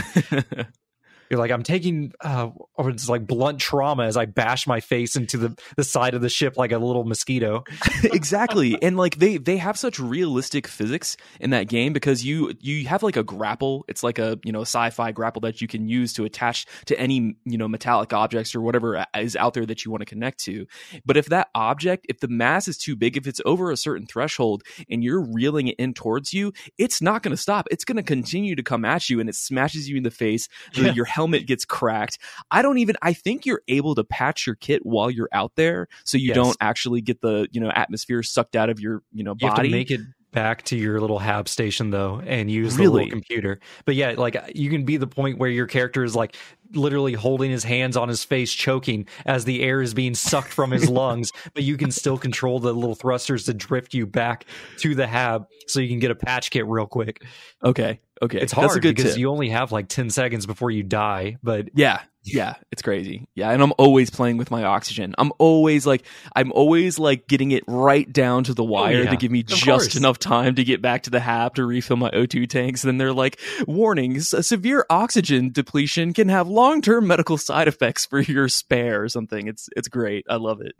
you're 1.30 1.38
like, 1.38 1.50
I'm 1.50 1.62
taking, 1.62 2.12
uh, 2.20 2.50
or 2.74 2.90
it's 2.90 3.08
like 3.08 3.26
blunt 3.26 3.60
trauma 3.60 4.04
as 4.04 4.16
I 4.16 4.24
bash 4.26 4.66
my 4.66 4.80
face 4.80 5.16
into 5.16 5.36
the 5.36 5.58
the 5.76 5.84
side 5.84 6.14
of 6.14 6.22
the 6.22 6.28
ship 6.28 6.56
like 6.56 6.72
a 6.72 6.78
little 6.78 7.04
mosquito. 7.04 7.64
exactly 8.04 8.80
and 8.82 8.96
like 8.96 9.16
they 9.16 9.36
they 9.36 9.56
have 9.56 9.78
such 9.78 9.98
realistic 9.98 10.66
physics 10.66 11.16
in 11.40 11.50
that 11.50 11.68
game 11.68 11.92
because 11.92 12.24
you 12.24 12.52
you 12.60 12.86
have 12.86 13.02
like 13.02 13.16
a 13.16 13.22
grapple 13.22 13.84
it's 13.88 14.02
like 14.02 14.18
a 14.18 14.38
you 14.44 14.52
know 14.52 14.62
sci-fi 14.62 15.12
grapple 15.12 15.40
that 15.40 15.60
you 15.60 15.68
can 15.68 15.88
use 15.88 16.12
to 16.12 16.24
attach 16.24 16.66
to 16.86 16.98
any 16.98 17.36
you 17.44 17.58
know 17.58 17.68
metallic 17.68 18.12
objects 18.12 18.54
or 18.54 18.60
whatever 18.60 19.04
is 19.16 19.36
out 19.36 19.54
there 19.54 19.66
that 19.66 19.84
you 19.84 19.90
want 19.90 20.00
to 20.00 20.06
connect 20.06 20.38
to 20.44 20.66
but 21.04 21.16
if 21.16 21.26
that 21.26 21.48
object 21.54 22.06
if 22.08 22.20
the 22.20 22.28
mass 22.28 22.68
is 22.68 22.78
too 22.78 22.96
big 22.96 23.16
if 23.16 23.26
it's 23.26 23.40
over 23.44 23.70
a 23.70 23.76
certain 23.76 24.06
threshold 24.06 24.62
and 24.90 25.02
you're 25.04 25.20
reeling 25.20 25.68
it 25.68 25.76
in 25.78 25.92
towards 25.94 26.32
you 26.32 26.52
it's 26.78 27.00
not 27.02 27.22
going 27.22 27.32
to 27.34 27.40
stop 27.40 27.66
it's 27.70 27.84
going 27.84 27.96
to 27.96 28.02
continue 28.02 28.54
to 28.56 28.62
come 28.62 28.84
at 28.84 29.08
you 29.10 29.20
and 29.20 29.28
it 29.28 29.34
smashes 29.34 29.88
you 29.88 29.96
in 29.96 30.02
the 30.02 30.10
face 30.10 30.48
the- 30.74 30.82
Yeah. 30.88 30.92
your 30.92 31.04
helmet 31.18 31.46
gets 31.46 31.64
cracked 31.64 32.18
I 32.50 32.62
don't 32.62 32.78
even 32.78 32.96
I 33.02 33.12
think 33.12 33.44
you're 33.46 33.62
able 33.68 33.94
to 33.96 34.04
patch 34.04 34.46
your 34.46 34.54
kit 34.56 34.80
while 34.84 35.10
you're 35.10 35.28
out 35.32 35.52
there 35.56 35.88
so 36.04 36.16
you 36.16 36.28
Yes. 36.28 36.34
don't 36.36 36.56
actually 36.60 37.00
get 37.00 37.20
the, 37.20 37.48
you 37.52 37.60
know, 37.60 37.70
atmosphere 37.70 38.22
sucked 38.22 38.54
out 38.56 38.70
of 38.70 38.78
your, 38.80 39.02
you 39.12 39.24
know, 39.24 39.34
You 39.40 39.48
have 39.48 39.56
body. 39.56 39.68
to 39.70 39.74
make 39.74 39.90
it 39.90 40.00
back 40.30 40.62
to 40.62 40.76
your 40.76 41.00
little 41.00 41.18
hab 41.18 41.48
station 41.48 41.90
though, 41.90 42.20
and 42.26 42.50
use 42.50 42.76
the 42.76 42.82
little 42.88 43.08
computer. 43.08 43.58
But 43.86 43.94
yeah, 43.94 44.14
like 44.16 44.36
you 44.54 44.68
can 44.70 44.84
be 44.84 44.96
the 44.98 45.06
point 45.06 45.38
where 45.38 45.48
your 45.50 45.66
character 45.66 46.04
is 46.04 46.14
like 46.14 46.36
literally 46.74 47.14
holding 47.14 47.50
his 47.50 47.64
hands 47.64 47.96
on 47.96 48.08
his 48.10 48.22
face, 48.24 48.52
choking 48.52 49.06
as 49.24 49.46
the 49.46 49.62
air 49.62 49.80
is 49.80 49.94
being 49.94 50.14
sucked 50.14 50.52
from 50.52 50.70
his 50.70 50.86
lungs. 51.00 51.32
But 51.54 51.62
you 51.62 51.78
can 51.78 51.90
still 51.90 52.18
control 52.18 52.60
the 52.60 52.74
little 52.74 52.94
thrusters 52.94 53.44
to 53.46 53.54
drift 53.54 53.94
you 53.94 54.06
back 54.06 54.44
to 54.78 54.94
the 54.94 55.06
hab, 55.06 55.46
so 55.66 55.80
you 55.80 55.88
can 55.88 55.98
get 55.98 56.10
a 56.10 56.14
patch 56.14 56.50
kit 56.50 56.66
real 56.66 56.86
quick. 56.86 57.24
okay. 57.64 58.00
Okay. 58.20 58.40
It's 58.40 58.52
hard 58.52 58.70
That's 58.70 58.76
a 58.76 58.80
good 58.80 58.96
because 58.96 59.12
tip. 59.12 59.20
you 59.20 59.30
only 59.30 59.48
have 59.50 59.70
like 59.72 59.88
ten 59.88 60.10
seconds 60.10 60.44
before 60.46 60.70
you 60.70 60.82
die. 60.82 61.36
But 61.42 61.68
yeah. 61.74 62.00
Yeah. 62.24 62.56
It's 62.72 62.82
crazy. 62.82 63.26
Yeah. 63.34 63.50
And 63.50 63.62
I'm 63.62 63.72
always 63.78 64.10
playing 64.10 64.36
with 64.36 64.50
my 64.50 64.64
oxygen. 64.64 65.14
I'm 65.16 65.32
always 65.38 65.86
like, 65.86 66.02
I'm 66.36 66.52
always 66.52 66.98
like 66.98 67.26
getting 67.26 67.52
it 67.52 67.64
right 67.66 68.12
down 68.12 68.44
to 68.44 68.54
the 68.54 68.64
oh, 68.64 68.66
wire 68.66 68.96
Oh, 68.98 69.02
yeah. 69.04 69.10
to 69.10 69.16
give 69.16 69.30
me 69.30 69.40
Of 69.40 69.46
just 69.46 69.64
course. 69.64 69.96
enough 69.96 70.18
time 70.18 70.56
to 70.56 70.64
get 70.64 70.82
back 70.82 71.04
to 71.04 71.10
the 71.10 71.20
hab 71.20 71.54
to 71.54 71.64
refill 71.64 71.96
my 71.96 72.10
O2 72.10 72.48
tanks. 72.48 72.82
then 72.82 72.98
they're 72.98 73.14
like, 73.14 73.38
warnings, 73.66 74.34
a 74.34 74.42
severe 74.42 74.84
oxygen 74.90 75.50
depletion 75.52 76.12
can 76.12 76.28
have 76.28 76.48
long 76.48 76.82
term 76.82 77.06
medical 77.06 77.38
side 77.38 77.68
effects 77.68 78.04
for 78.04 78.20
your 78.20 78.48
spare 78.48 79.02
or 79.02 79.08
something. 79.08 79.46
It's, 79.46 79.68
it's 79.76 79.88
great. 79.88 80.26
I 80.28 80.36
love 80.36 80.60
it. 80.60 80.74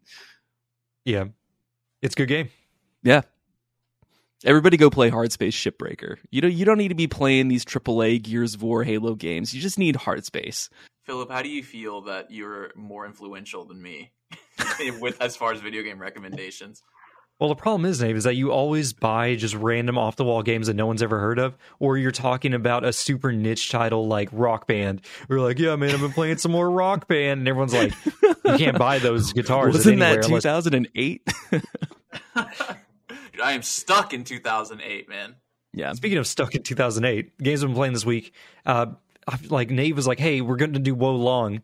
yeah, 1.05 1.25
it's 2.03 2.15
a 2.15 2.19
good 2.19 2.29
game. 2.29 2.51
Yeah. 3.03 3.23
Everybody 4.45 4.77
go 4.77 4.89
play 4.89 5.09
Hard 5.09 5.33
Space 5.33 5.55
Shipbreaker. 5.55 6.19
You 6.31 6.41
don't 6.41 6.53
you 6.53 6.65
don't 6.65 6.79
need 6.79 6.89
to 6.89 6.95
be 6.95 7.09
playing 7.09 7.49
these 7.49 7.65
AAA 7.65 8.23
Gears 8.23 8.55
of 8.55 8.63
War 8.63 8.85
Halo 8.85 9.15
games. 9.15 9.53
You 9.53 9.61
just 9.61 9.79
need 9.79 9.97
Hard 9.97 10.25
Space. 10.25 10.71
Philip, 11.05 11.31
how 11.31 11.43
do 11.43 11.49
you 11.49 11.63
feel 11.63 12.03
that 12.03 12.31
you're 12.31 12.71
more 12.77 13.05
influential 13.05 13.65
than 13.65 13.83
me 13.83 14.13
with 15.01 15.21
as 15.21 15.37
far 15.37 15.53
as 15.53 15.61
video 15.61 15.83
game 15.83 15.99
recommendations? 15.99 16.83
Well, 17.41 17.49
the 17.49 17.57
problem 17.57 17.85
is, 17.85 18.01
Dave, 18.01 18.17
is 18.17 18.25
that 18.25 18.35
you 18.35 18.51
always 18.51 18.93
buy 18.93 19.37
just 19.37 19.55
random 19.55 19.97
off 19.97 20.17
the 20.17 20.25
wall 20.25 20.43
games 20.43 20.67
that 20.67 20.75
no 20.75 20.87
one's 20.87 21.03
ever 21.03 21.21
heard 21.21 21.39
of, 21.39 21.57
or 21.79 21.97
you're 21.97 22.11
talking 22.11 22.53
about 22.53 22.85
a 22.85 22.93
super 22.93 23.31
niche 23.33 23.71
title 23.71 24.09
like 24.09 24.29
Rock 24.33 24.67
Band. 24.67 25.03
We're 25.29 25.41
like, 25.41 25.59
yeah, 25.59 25.77
man, 25.77 25.95
I've 25.95 26.01
been 26.01 26.13
playing 26.13 26.39
some 26.39 26.51
more 26.51 26.69
Rock 26.69 27.07
Band, 27.07 27.39
and 27.39 27.49
everyone's 27.49 27.75
like, 27.75 27.93
you 28.23 28.57
can't 28.57 28.77
buy 28.77 28.99
those 28.99 29.33
guitars 29.35 29.75
Wasn't 29.75 30.01
that 30.01 30.25
2008? 30.25 31.29
Dude, 33.39 33.47
I 33.47 33.53
am 33.53 33.63
stuck 33.63 34.13
in 34.13 34.25
2008, 34.25 35.09
man. 35.09 35.37
yeah. 35.73 35.93
Speaking 35.93 36.19
of 36.19 36.27
stuck 36.27 36.57
in 36.57 36.65
2008, 36.65 37.39
games 37.39 37.63
I've 37.63 37.69
been 37.69 37.77
playing 37.77 37.93
this 37.93 38.05
week, 38.05 38.35
uh, 38.67 38.87
like 39.49 39.71
Nave 39.71 39.95
was 39.95 40.09
like, 40.09 40.19
"Hey, 40.19 40.41
we're 40.41 40.57
going 40.57 40.73
to 40.73 40.81
do 40.81 40.93
Wo 40.93 41.15
Long. 41.15 41.63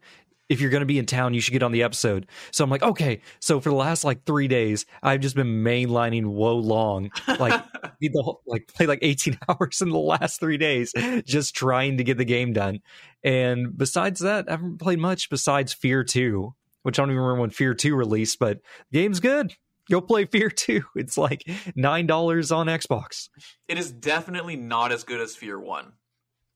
If 0.49 0.61
you're 0.61 0.71
going 0.71 0.83
to 0.83 0.87
be 0.87 1.01
in 1.01 1.07
town, 1.07 1.35
you 1.35 1.41
should 1.41 1.51
get 1.51 1.65
on 1.65 1.73
the 1.73 1.83
episode." 1.83 2.29
So 2.53 2.63
I'm 2.63 2.71
like, 2.71 2.85
"Okay." 2.85 3.23
So 3.41 3.59
for 3.59 3.71
the 3.71 3.75
last 3.75 4.05
like 4.05 4.25
three 4.25 4.47
days, 4.47 4.87
I've 5.03 5.19
just 5.19 5.35
been 5.35 5.65
mainlining 5.65 6.27
Wo 6.27 6.55
Long, 6.59 7.11
like 7.41 7.61
the 8.01 8.23
whole, 8.23 8.41
like 8.47 8.69
play 8.69 8.87
like 8.87 9.01
18 9.03 9.37
hours 9.49 9.83
in 9.83 9.89
the 9.89 9.99
last 9.99 10.39
three 10.39 10.59
days, 10.59 10.93
just 11.27 11.57
trying 11.57 11.97
to 11.97 12.05
get 12.05 12.19
the 12.19 12.25
game 12.25 12.53
done. 12.53 12.83
And 13.25 13.77
besides 13.77 14.21
that, 14.21 14.45
I 14.47 14.53
haven't 14.53 14.79
played 14.79 15.01
much 15.01 15.29
besides 15.29 15.73
Fear 15.73 16.05
2, 16.05 16.55
which 16.85 17.01
I 17.01 17.03
don't 17.03 17.11
even 17.11 17.21
remember 17.21 17.41
when 17.41 17.51
Fear 17.51 17.75
2 17.75 17.97
released, 17.97 18.39
but 18.39 18.61
the 18.93 19.01
game's 19.01 19.19
good. 19.19 19.57
Go 19.91 20.01
play 20.01 20.25
Fear 20.25 20.51
2. 20.51 20.83
It's 20.97 21.19
like 21.19 21.45
nine 21.75 22.07
dollars 22.07 22.51
on 22.53 22.67
Xbox. 22.67 23.29
it 23.69 23.79
is 23.79 23.91
definitely 23.93 24.57
not 24.57 24.93
as 24.93 25.05
good 25.05 25.21
as 25.21 25.37
Fear 25.37 25.59
One. 25.61 25.93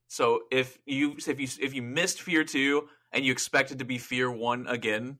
So 0.08 0.42
if 0.50 0.78
you 0.86 1.16
if 1.26 1.38
you 1.40 1.48
if 1.60 1.74
you 1.74 1.82
missed 1.82 2.22
Fear 2.22 2.44
Two 2.44 2.88
and 3.12 3.24
you 3.24 3.32
expect 3.32 3.70
it 3.70 3.78
to 3.80 3.84
be 3.84 3.98
Fear 3.98 4.30
One 4.30 4.66
again, 4.66 5.18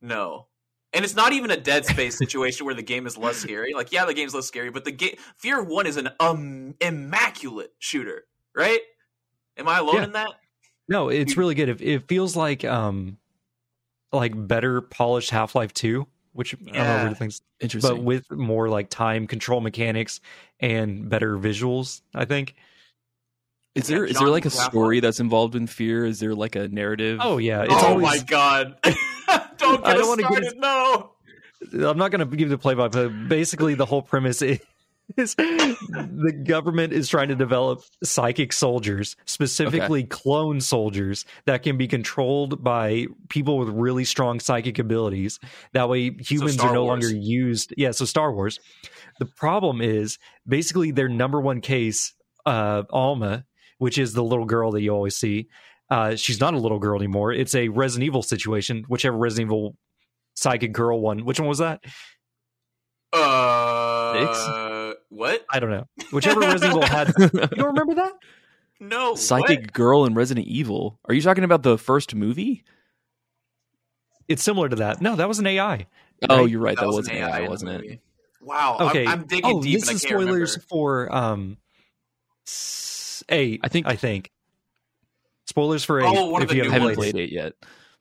no. 0.00 0.46
And 0.94 1.04
it's 1.04 1.14
not 1.16 1.32
even 1.32 1.50
a 1.50 1.56
Dead 1.56 1.84
Space 1.84 2.16
situation 2.24 2.64
where 2.64 2.74
the 2.74 2.82
game 2.82 3.06
is 3.06 3.18
less 3.18 3.36
scary. 3.36 3.74
Like, 3.74 3.92
yeah, 3.92 4.06
the 4.06 4.14
game's 4.14 4.34
less 4.34 4.46
scary, 4.46 4.70
but 4.70 4.84
the 4.84 4.92
game 4.92 5.16
Fear 5.36 5.62
One 5.64 5.86
is 5.86 5.96
an 5.96 6.10
um, 6.20 6.74
immaculate 6.80 7.72
shooter, 7.78 8.24
right? 8.54 8.80
Am 9.56 9.68
I 9.68 9.78
alone 9.80 9.96
Yeah. 9.96 10.04
in 10.04 10.12
that? 10.12 10.30
No, 10.88 11.08
it's 11.10 11.36
really 11.36 11.54
good. 11.54 11.68
It, 11.68 11.80
it 11.82 12.08
feels 12.08 12.34
like 12.36 12.64
um 12.64 13.18
like 14.12 14.32
better 14.34 14.80
polished 14.80 15.28
Half 15.30 15.54
Life 15.54 15.74
Two, 15.74 16.06
which 16.38 16.54
I 16.54 16.58
don't 16.58 16.66
know 16.74 16.80
Yeah. 16.80 17.08
what 17.08 17.18
things, 17.18 17.42
Interesting. 17.60 17.96
but 17.96 18.02
with 18.02 18.30
more 18.30 18.68
like 18.68 18.88
time 18.90 19.26
control 19.26 19.60
mechanics 19.60 20.20
and 20.60 21.08
better 21.08 21.36
visuals. 21.36 22.00
I 22.14 22.24
think. 22.24 22.54
is 23.74 23.88
there 23.88 24.04
Yeah, 24.04 24.12
is 24.12 24.18
there 24.18 24.28
like 24.28 24.44
a 24.46 24.50
story 24.50 25.00
that's 25.00 25.18
involved 25.20 25.54
in 25.56 25.66
Fear? 25.66 26.06
Is 26.06 26.20
there 26.20 26.34
like 26.34 26.54
a 26.56 26.68
narrative? 26.68 27.18
Oh 27.20 27.38
yeah, 27.38 27.62
it's 27.64 27.72
oh 27.74 27.88
always. 27.88 28.04
my 28.06 28.18
god! 28.18 28.76
don't 28.84 28.94
I 29.84 29.94
get 29.94 29.98
don't 29.98 30.00
us 30.00 30.06
wanna 30.08 30.22
get 30.22 30.28
started. 30.28 30.46
us- 30.46 30.54
No. 30.56 31.10
I'm 31.90 31.98
not 31.98 32.12
going 32.12 32.20
to 32.28 32.36
give 32.36 32.50
the 32.50 32.56
play 32.56 32.74
by 32.74 32.86
play. 32.86 33.08
Basically, 33.08 33.74
the 33.74 33.84
whole 33.84 34.00
premise 34.00 34.40
is. 34.42 34.60
the 35.16 36.42
government 36.44 36.92
is 36.92 37.08
trying 37.08 37.28
to 37.28 37.34
develop 37.34 37.82
psychic 38.04 38.52
soldiers, 38.52 39.16
specifically 39.24 40.04
clone 40.04 40.60
soldiers 40.60 41.24
that 41.46 41.62
can 41.62 41.78
be 41.78 41.88
controlled 41.88 42.62
by 42.62 43.06
people 43.30 43.58
with 43.58 43.68
really 43.70 44.04
strong 44.04 44.38
psychic 44.38 44.78
abilities. 44.78 45.40
That 45.72 45.88
way, 45.88 46.10
humans 46.20 46.54
Star 46.54 46.70
are 46.70 46.74
no 46.74 46.84
Wars. 46.84 47.04
longer 47.04 47.16
used. 47.16 47.72
Yeah, 47.76 47.92
so 47.92 48.04
Star 48.04 48.32
Wars. 48.32 48.60
The 49.18 49.24
problem 49.24 49.80
is 49.80 50.18
basically 50.46 50.90
their 50.90 51.08
number 51.08 51.40
one 51.40 51.62
case, 51.62 52.12
uh, 52.44 52.82
Alma, 52.90 53.46
which 53.78 53.96
is 53.96 54.12
the 54.12 54.22
little 54.22 54.44
girl 54.44 54.72
that 54.72 54.82
you 54.82 54.90
always 54.90 55.16
see. 55.16 55.48
Uh, 55.90 56.16
she's 56.16 56.38
not 56.38 56.52
a 56.52 56.58
little 56.58 56.78
girl 56.78 56.98
anymore. 56.98 57.32
It's 57.32 57.54
a 57.54 57.68
Resident 57.68 58.06
Evil 58.06 58.22
situation, 58.22 58.84
whichever 58.88 59.16
Resident 59.16 59.48
Evil 59.48 59.76
psychic 60.36 60.72
girl 60.72 61.00
one. 61.00 61.24
Which 61.24 61.40
one 61.40 61.48
was 61.48 61.58
that? 61.58 61.80
Uh, 63.10 64.12
what? 65.10 65.44
I 65.50 65.60
don't 65.60 65.70
know. 65.70 65.86
Whichever 66.12 66.40
Resident 66.40 66.70
Evil 66.76 66.86
had. 66.86 67.12
You 67.18 67.28
don't 67.56 67.66
remember 67.68 67.94
that? 67.96 68.12
No. 68.80 69.14
Psychic 69.14 69.60
what? 69.60 69.72
girl 69.72 70.04
in 70.04 70.14
Resident 70.14 70.46
Evil. 70.46 70.98
Are 71.06 71.14
you 71.14 71.22
talking 71.22 71.44
about 71.44 71.62
the 71.62 71.76
first 71.78 72.14
movie? 72.14 72.64
It's 74.28 74.42
similar 74.42 74.68
to 74.68 74.76
that. 74.76 75.00
No, 75.00 75.16
that 75.16 75.26
was 75.28 75.38
an 75.38 75.46
AI. 75.46 75.86
Oh, 76.28 76.38
Right? 76.42 76.50
you're 76.50 76.60
right. 76.60 76.76
That, 76.76 76.86
was 76.86 76.96
was 76.96 77.08
an 77.08 77.16
an 77.16 77.22
AI, 77.22 77.48
wasn't 77.48 77.84
it? 77.84 78.00
Wow. 78.40 78.76
Okay. 78.80 79.06
I'm, 79.06 79.20
I'm 79.20 79.26
digging 79.26 79.44
oh, 79.56 79.62
deep 79.62 79.80
this 79.80 79.82
and 79.84 79.90
I 79.90 79.94
is 79.94 80.02
can't 80.04 80.20
spoilers 80.20 80.56
remember. 80.56 80.66
for 80.68 81.14
um 81.14 81.56
eight. 83.28 83.60
I 83.64 83.68
think- 83.68 83.86
I 83.86 83.96
think 83.96 84.30
spoilers 85.46 85.84
for 85.84 86.00
eight. 86.00 86.06
Oh, 86.06 86.26
one 86.30 86.42
of 86.42 86.46
if 86.46 86.50
the 86.50 86.56
you 86.56 86.62
new 86.62 86.68
I 86.68 86.72
haven't 86.72 86.88
haven't 86.90 86.96
played, 86.96 87.12
played 87.14 87.24
it. 87.24 87.32
it 87.32 87.34
yet. 87.34 87.52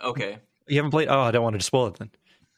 Okay. 0.03 0.37
You 0.67 0.75
haven't 0.77 0.91
played. 0.91 1.07
Oh, 1.07 1.21
I 1.21 1.31
don't 1.31 1.43
want 1.43 1.57
to 1.57 1.63
spoil 1.65 1.87
it 1.87 1.95
then. 1.95 2.11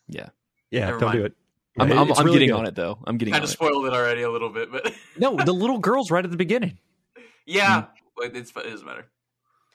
Yeah. 0.07 0.29
Yeah, 0.71 0.87
Never 0.87 0.99
don't 0.99 1.11
do 1.13 1.25
it. 1.25 1.33
I'm, 1.79 1.91
I'm, 1.91 2.11
I'm 2.13 2.25
really 2.25 2.39
getting 2.39 2.49
good. 2.49 2.55
on 2.59 2.65
it 2.67 2.75
though. 2.75 2.97
I'm 3.05 3.17
getting 3.17 3.31
Kind 3.33 3.41
on 3.43 3.47
just 3.47 3.53
it. 3.53 3.57
spoiled 3.65 3.85
it 3.85 3.93
already 3.93 4.21
a 4.23 4.31
little 4.31 4.49
bit, 4.49 4.71
but 4.71 4.93
No, 5.17 5.35
the 5.35 5.53
little 5.63 5.79
girl's 5.79 6.11
right 6.11 6.23
at 6.23 6.31
the 6.31 6.37
beginning. 6.37 6.77
yeah, 7.45 7.81
Mm. 7.81 7.87
but 8.17 8.35
it's, 8.35 8.51
it 8.51 8.63
doesn't 8.69 8.85
matter. 8.85 9.07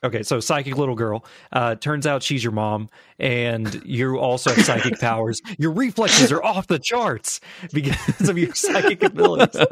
Okay, 0.05 0.23
so 0.23 0.39
psychic 0.39 0.77
little 0.77 0.95
girl. 0.95 1.25
Uh, 1.51 1.77
turns 1.77 2.07
out 2.07 2.23
she's 2.23 2.45
your 2.45 2.53
mom, 2.53 2.91
and 3.19 3.83
you 3.87 4.19
also 4.19 4.53
have 4.53 4.63
psychic 4.65 5.01
powers. 5.01 5.41
Your 5.59 5.73
reflexes 5.73 6.31
are 6.31 6.45
off 6.45 6.67
the 6.67 6.79
charts 6.79 7.41
because 7.73 8.29
of 8.29 8.37
your 8.37 8.55
psychic 8.55 9.03
abilities. 9.03 9.65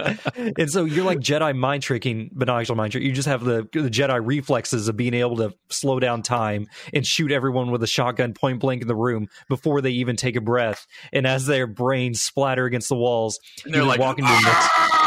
and 0.56 0.70
so 0.70 0.84
you're 0.86 1.04
like 1.04 1.18
Jedi 1.18 1.54
mind 1.54 1.82
tricking, 1.82 2.30
but 2.32 2.48
not 2.48 2.60
actual 2.60 2.76
mind 2.76 2.92
trick. 2.92 3.04
You 3.04 3.12
just 3.12 3.28
have 3.28 3.44
the, 3.44 3.68
the 3.72 3.90
Jedi 3.90 4.20
reflexes 4.24 4.88
of 4.88 4.96
being 4.96 5.12
able 5.12 5.36
to 5.36 5.54
slow 5.68 6.00
down 6.00 6.22
time 6.22 6.66
and 6.94 7.06
shoot 7.06 7.30
everyone 7.30 7.70
with 7.70 7.82
a 7.82 7.86
shotgun 7.86 8.32
point 8.32 8.60
blank 8.60 8.80
in 8.80 8.88
the 8.88 8.96
room 8.96 9.28
before 9.50 9.82
they 9.82 9.90
even 9.90 10.16
take 10.16 10.36
a 10.36 10.40
breath. 10.40 10.86
And 11.12 11.26
as 11.26 11.44
their 11.44 11.66
brains 11.66 12.22
splatter 12.22 12.64
against 12.64 12.88
the 12.88 12.96
walls, 12.96 13.38
And 13.66 13.74
they're 13.74 13.84
like, 13.84 14.00
walk 14.00 14.18
into 14.18 14.30
a 14.30 14.40
next. 14.42 15.01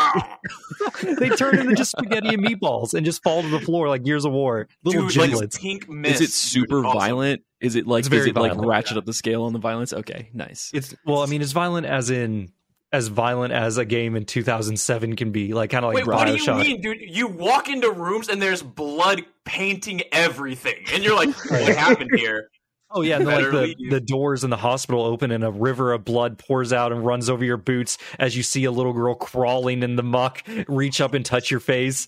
They 1.19 1.29
turn 1.29 1.57
into 1.57 1.75
just 1.75 1.91
spaghetti 1.91 2.29
and 2.29 2.43
meatballs 2.45 2.93
and 2.93 3.05
just 3.05 3.23
fall 3.23 3.41
to 3.41 3.47
the 3.49 3.59
floor 3.59 3.89
like 3.89 4.03
Gears 4.03 4.25
of 4.25 4.31
War. 4.31 4.67
Little 4.83 5.07
Dude, 5.07 5.17
like 5.17 5.29
giblets. 5.31 5.57
pink 5.57 5.89
mist. 5.89 6.21
Is 6.21 6.29
it 6.29 6.33
super 6.33 6.85
awesome. 6.85 6.99
violent? 6.99 7.41
Is 7.61 7.75
it 7.75 7.87
like 7.87 7.99
It's 7.99 8.09
does 8.09 8.19
very 8.19 8.29
it 8.31 8.35
like 8.35 8.53
ratchet 8.55 8.93
yeah. 8.93 8.99
up 8.99 9.05
the 9.05 9.13
scale 9.13 9.43
on 9.43 9.53
the 9.53 9.59
violence? 9.59 9.93
Okay, 9.93 10.29
nice. 10.33 10.71
It's 10.73 10.95
well, 11.05 11.21
I 11.21 11.25
mean, 11.27 11.41
it's 11.41 11.51
violent 11.51 11.85
as 11.87 12.09
in 12.09 12.51
as 12.91 13.07
violent 13.07 13.53
as 13.53 13.77
a 13.77 13.83
game 13.85 14.15
in 14.15 14.25
2007 14.25 15.15
can 15.15 15.31
be, 15.31 15.53
like 15.53 15.69
kind 15.69 15.83
of 15.83 15.93
like 15.93 16.05
Wait, 16.05 16.07
what 16.07 16.25
do 16.27 16.33
you 16.33 16.39
Bioshock. 16.43 16.61
mean, 16.61 16.81
dude? 16.81 16.97
You 17.01 17.27
walk 17.27 17.67
into 17.67 17.91
rooms 17.91 18.29
and 18.29 18.41
there's 18.41 18.61
blood 18.63 19.23
painting 19.43 20.01
everything, 20.11 20.83
and 20.93 21.03
you're 21.03 21.15
like, 21.15 21.29
"What 21.49 21.75
happened 21.75 22.11
here?" 22.15 22.49
Oh 22.91 23.01
yeah, 23.01 23.15
and 23.19 23.27
then, 23.27 23.51
like 23.53 23.77
the, 23.77 23.89
the 23.89 23.99
doors 24.01 24.43
in 24.43 24.49
the 24.49 24.57
hospital 24.57 25.03
open 25.03 25.31
and 25.31 25.43
a 25.43 25.51
river 25.51 25.91
of 25.93 26.05
blood 26.05 26.37
pours 26.37 26.71
out 26.71 26.91
and 26.91 27.05
runs 27.05 27.29
over 27.29 27.43
your 27.43 27.57
boots 27.57 27.97
as 28.19 28.35
you 28.37 28.43
see 28.43 28.63
a 28.65 28.71
little 28.71 28.93
girl 28.93 29.15
crawling 29.15 29.83
in 29.83 29.95
the 29.95 30.03
muck 30.03 30.43
reach 30.67 31.01
up 31.01 31.13
and 31.13 31.25
touch 31.25 31.49
your 31.51 31.59
face. 31.59 32.07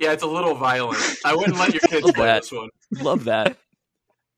Yeah, 0.00 0.12
it's 0.12 0.22
a 0.22 0.26
little 0.26 0.54
violent. 0.54 0.98
I 1.24 1.36
wouldn't 1.36 1.56
let 1.58 1.72
your 1.72 1.80
kids 1.88 2.04
Love 2.06 2.14
play 2.14 2.26
that. 2.26 2.42
this 2.42 2.52
one. 2.52 2.68
Love 2.92 3.24
that. 3.24 3.56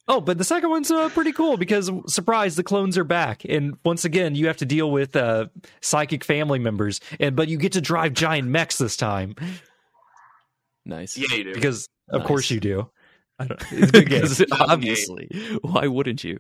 Oh, 0.09 0.21
but 0.21 0.39
the 0.39 0.45
second 0.45 0.71
one's 0.71 0.91
uh, 0.91 1.09
pretty 1.11 1.31
cool 1.31 1.57
because 1.57 1.89
surprise, 2.09 2.57
the 2.57 2.65
clones 2.65 2.99
are 2.99 3.05
back, 3.05 3.43
and 3.49 3.77
once 3.85 4.05
again 4.05 4.35
you 4.35 4.49
have 4.49 4.57
to 4.57 4.65
deal 4.67 4.91
with 4.91 5.15
uh, 5.15 5.47
psychic 5.83 6.25
family 6.25 6.59
members, 6.59 7.01
and 7.21 7.37
but 7.37 7.47
you 7.47 7.57
get 7.59 7.71
to 7.75 7.81
drive 7.81 8.13
giant 8.15 8.49
mechs 8.49 8.77
this 8.79 8.97
time 8.97 9.37
Nice. 10.85 11.17
Yeah, 11.17 11.33
you 11.37 11.45
do. 11.45 11.55
because 11.55 11.89
of 12.09 12.23
Nice. 12.23 12.27
course 12.29 12.51
you 12.51 12.59
do. 12.59 12.91
I 13.41 13.47
don't, 13.47 13.63
it's 13.73 13.89
a 13.89 13.93
good 13.93 14.09
game. 14.09 14.21
Because 14.23 14.45
obviously, 14.53 15.29
why 15.63 15.87
wouldn't 15.87 16.23
you? 16.23 16.39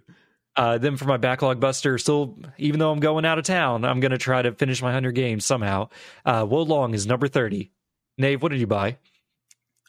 Uh, 0.57 0.79
then 0.79 0.97
for 0.97 1.07
my 1.07 1.17
backlog 1.17 1.61
buster, 1.61 1.97
still 1.99 2.39
even 2.59 2.79
though 2.81 2.93
I'm 2.93 3.01
going 3.01 3.25
out 3.25 3.39
of 3.39 3.45
town, 3.45 3.85
I'm 3.85 4.01
going 4.01 4.11
to 4.11 4.19
try 4.19 4.43
to 4.43 4.53
finish 4.53 4.83
my 4.83 4.93
hundred 4.93 5.13
games 5.13 5.47
somehow. 5.47 5.89
Uh, 6.25 6.47
Wo 6.49 6.63
Long 6.63 6.93
is 6.95 7.07
number 7.07 7.29
thirty. 7.29 7.73
Nave, 8.19 8.43
what 8.43 8.51
did 8.51 8.61
you 8.61 8.67
buy? 8.67 8.99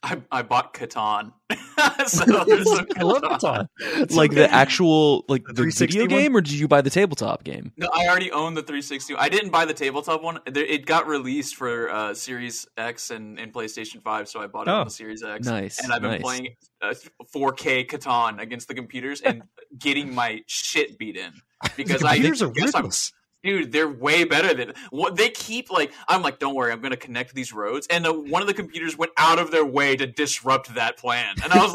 I, 0.04 0.20
I 0.32 0.42
bought 0.42 0.74
Catan. 0.74 1.32
so 2.08 2.26
there's 2.46 2.70
some 2.70 2.88
I 2.98 3.04
love 3.04 3.22
Catan. 3.22 3.68
It's 3.80 4.16
like 4.16 4.32
okay. 4.32 4.42
the 4.42 4.52
actual 4.52 5.26
like 5.28 5.44
The 5.44 5.54
the 5.54 5.62
360 5.72 5.86
video 5.86 6.02
one? 6.02 6.24
game, 6.24 6.36
or 6.36 6.42
did 6.42 6.54
you 6.54 6.68
buy 6.68 6.82
the 6.82 6.90
tabletop 6.90 7.44
game? 7.44 7.72
No, 7.78 7.88
I 7.94 8.08
already 8.08 8.32
own 8.32 8.56
the 8.56 8.62
360. 8.64 9.16
I 9.16 9.30
didn't 9.30 9.52
buy 9.52 9.66
the 9.66 9.74
tabletop 9.74 10.24
one. 10.24 10.40
It 10.48 10.86
got 10.86 11.08
released 11.08 11.56
for 11.56 11.90
uh, 11.92 12.14
Series 12.16 12.68
X 12.78 13.12
and, 13.12 13.40
and 13.40 13.54
PlayStation 13.54 14.02
5, 14.02 14.28
so 14.28 14.42
I 14.42 14.48
bought 14.48 14.68
it 14.68 14.72
Oh, 14.72 14.80
on 14.80 14.86
the 14.86 14.92
Series 14.92 15.24
X. 15.24 15.46
Nice. 15.46 15.84
And 15.84 15.94
I've 15.94 16.02
been 16.02 16.12
nice. 16.12 16.22
playing 16.22 16.56
uh, 16.82 16.94
4K 17.36 17.88
Catan 17.88 18.40
against 18.42 18.68
the 18.68 18.74
computers 18.74 19.22
and 19.22 19.44
getting 19.78 20.16
my 20.16 20.42
shit 20.48 20.98
beat 20.98 21.16
in 21.18 21.32
because 21.78 22.04
I 22.04 22.16
computers 22.16 22.42
are 22.42 22.50
guess 22.50 22.74
I'm 22.74 22.84
ruthless. 22.86 23.14
Dude 23.44 23.72
they're 23.72 23.90
way 23.90 24.24
better 24.24 24.54
than 24.54 24.74
what 24.92 25.16
they 25.16 25.30
keep 25.30 25.70
like 25.72 25.92
i'm 26.08 26.22
like 26.22 26.38
don't 26.40 26.54
worry 26.56 26.72
i'm 26.72 26.80
going 26.80 26.92
to 26.92 26.98
connect 26.98 27.34
these 27.34 27.52
roads 27.52 27.88
and 27.90 28.06
uh, 28.06 28.14
one 28.14 28.42
of 28.42 28.48
the 28.48 28.54
computers 28.54 28.98
went 28.98 29.12
out 29.18 29.40
of 29.40 29.50
their 29.52 29.66
way 29.66 29.96
to 29.96 30.06
disrupt 30.06 30.74
that 30.76 30.98
plan 30.98 31.36
and 31.44 31.52
i 31.52 31.64
was 31.66 31.74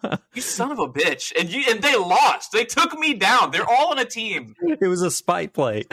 like 0.00 0.20
you 0.34 0.42
son 0.42 0.70
of 0.70 0.78
a 0.78 0.86
bitch 0.88 1.32
and 1.38 1.50
you 1.50 1.64
and 1.70 1.82
they 1.82 1.96
lost 1.96 2.52
they 2.52 2.64
took 2.64 2.92
me 2.98 3.14
down 3.14 3.50
they're 3.50 3.68
all 3.68 3.90
on 3.90 3.98
a 3.98 4.04
team 4.04 4.54
It 4.60 4.86
was 4.88 5.02
a 5.02 5.10
spite 5.10 5.52
play. 5.52 5.84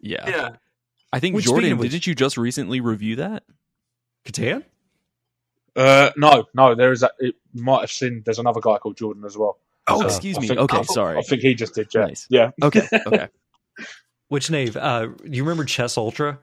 Yeah. 0.00 0.28
yeah 0.28 0.48
I 1.12 1.20
think 1.20 1.36
Which, 1.36 1.44
Jordan, 1.44 1.72
of 1.72 1.78
which- 1.78 1.90
didn't 1.90 2.06
you 2.06 2.14
just 2.14 2.38
recently 2.38 2.80
review 2.80 3.16
that? 3.16 3.42
Catan? 4.24 4.64
Uh, 5.76 6.10
no, 6.16 6.44
no, 6.54 6.74
there 6.74 6.92
is. 6.92 7.02
A, 7.02 7.10
it 7.18 7.34
might 7.54 7.80
have 7.82 7.90
seen. 7.90 8.22
There's 8.24 8.38
another 8.38 8.60
guy 8.60 8.78
called 8.78 8.96
Jordan 8.96 9.24
as 9.24 9.36
well. 9.36 9.58
Oh, 9.88 10.00
So, 10.00 10.06
excuse 10.06 10.38
me. 10.40 10.48
think- 10.48 10.60
okay, 10.60 10.78
I- 10.78 10.82
sorry. 10.82 11.18
I 11.18 11.22
think 11.22 11.42
he 11.42 11.54
just 11.54 11.74
did. 11.74 11.88
Yeah, 11.94 12.00
Nice. 12.06 12.26
yeah. 12.30 12.50
Okay, 12.62 12.86
okay. 13.06 13.28
Which 14.32 14.50
Nave? 14.50 14.78
Uh, 14.78 15.08
you 15.24 15.44
remember 15.44 15.66
Chess 15.66 15.98
Ultra? 15.98 16.38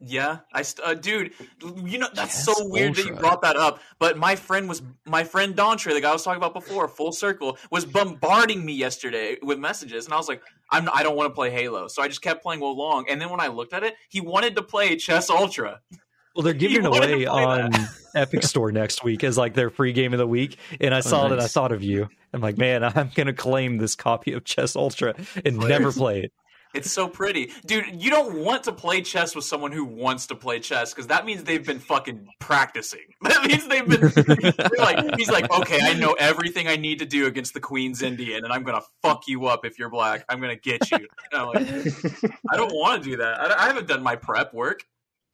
yeah 0.00 0.38
i 0.52 0.62
st- 0.62 0.86
uh, 0.86 0.94
dude 0.94 1.32
you 1.84 1.98
know 1.98 2.06
that's 2.14 2.46
Yes, 2.46 2.56
so 2.56 2.68
weird 2.68 2.94
that 2.94 3.04
you 3.04 3.14
brought 3.14 3.42
that 3.42 3.56
up 3.56 3.80
but 3.98 4.16
my 4.16 4.36
friend 4.36 4.68
was 4.68 4.80
my 5.04 5.24
friend 5.24 5.56
Dontre, 5.56 5.92
the 5.92 6.00
guy 6.00 6.10
I 6.10 6.12
was 6.12 6.22
talking 6.22 6.36
about 6.36 6.54
before, 6.54 6.86
full 6.86 7.10
circle, 7.10 7.58
was 7.72 7.84
bombarding 7.84 8.64
me 8.64 8.74
yesterday 8.74 9.38
with 9.42 9.58
messages, 9.58 10.04
and 10.04 10.14
I 10.14 10.16
was 10.18 10.28
like, 10.28 10.40
"I'm 10.70 10.88
I 10.92 11.02
don't 11.02 11.16
want 11.16 11.28
to 11.30 11.34
play 11.34 11.50
Halo," 11.50 11.88
so 11.88 12.00
I 12.00 12.06
just 12.06 12.22
kept 12.22 12.42
playing 12.42 12.60
Wo 12.60 12.70
Long. 12.70 13.06
And 13.10 13.20
then 13.20 13.28
when 13.30 13.40
I 13.40 13.48
looked 13.48 13.72
at 13.72 13.82
it, 13.82 13.96
he 14.08 14.20
wanted 14.20 14.54
to 14.54 14.62
play 14.62 14.94
Chess 14.94 15.30
Ultra. 15.30 15.80
Well, 16.36 16.44
they're 16.44 16.54
giving 16.54 16.76
it 16.80 16.82
You 16.84 16.90
wanted 16.90 17.06
to 17.08 17.14
away 17.14 17.26
on 17.26 17.72
Epic 18.14 18.44
Store 18.44 18.70
next 18.70 19.02
week 19.02 19.24
as 19.24 19.36
like 19.36 19.54
their 19.54 19.70
free 19.70 19.92
game 19.92 20.12
of 20.12 20.18
the 20.18 20.26
week. 20.26 20.58
And 20.80 20.94
I 20.94 21.00
saw 21.00 21.22
it 21.22 21.32
and 21.32 21.40
I 21.40 21.44
nice. 21.44 21.52
thought 21.52 21.72
of 21.72 21.82
you. 21.82 22.08
I'm 22.32 22.40
like, 22.40 22.58
man, 22.58 22.84
I'm 22.96 23.10
gonna 23.14 23.32
claim 23.32 23.78
this 23.78 23.96
copy 23.96 24.32
of 24.32 24.44
Chess 24.44 24.76
Ultra 24.76 25.14
and 25.44 25.58
never 25.58 25.90
play 25.90 26.20
it. 26.20 26.32
It's 26.74 26.90
so 26.92 27.08
pretty, 27.08 27.50
dude. 27.66 28.02
You 28.02 28.10
don't 28.10 28.44
want 28.44 28.64
to 28.64 28.72
play 28.72 29.00
chess 29.02 29.34
with 29.34 29.44
someone 29.44 29.72
who 29.72 29.84
wants 29.84 30.26
to 30.28 30.34
play 30.34 30.60
chess 30.60 30.92
because 30.92 31.06
that 31.08 31.24
means 31.24 31.44
they've 31.44 31.64
been 31.64 31.78
fucking 31.78 32.28
practicing. 32.40 33.00
That 33.22 33.46
means 33.46 33.66
they've 33.66 33.86
been 33.86 34.52
like. 34.78 35.16
He's 35.16 35.30
like, 35.30 35.50
okay, 35.50 35.80
I 35.82 35.94
know 35.94 36.14
everything 36.18 36.68
I 36.68 36.76
need 36.76 37.00
to 37.00 37.06
do 37.06 37.26
against 37.26 37.52
the 37.54 37.60
Queen's 37.60 38.02
Indian, 38.02 38.44
and 38.44 38.52
I'm 38.52 38.62
gonna 38.62 38.82
fuck 39.02 39.26
you 39.26 39.46
up 39.46 39.64
if 39.64 39.78
you're 39.78 39.90
black. 39.90 40.24
I'm 40.28 40.40
gonna 40.40 40.56
get 40.56 40.90
you. 40.90 40.98
Like, 41.32 41.66
I 42.50 42.56
don't 42.56 42.72
want 42.72 43.02
to 43.02 43.10
do 43.10 43.16
that. 43.18 43.40
I, 43.40 43.64
I 43.64 43.66
haven't 43.66 43.86
done 43.88 44.02
my 44.02 44.16
prep 44.16 44.54
work. 44.54 44.84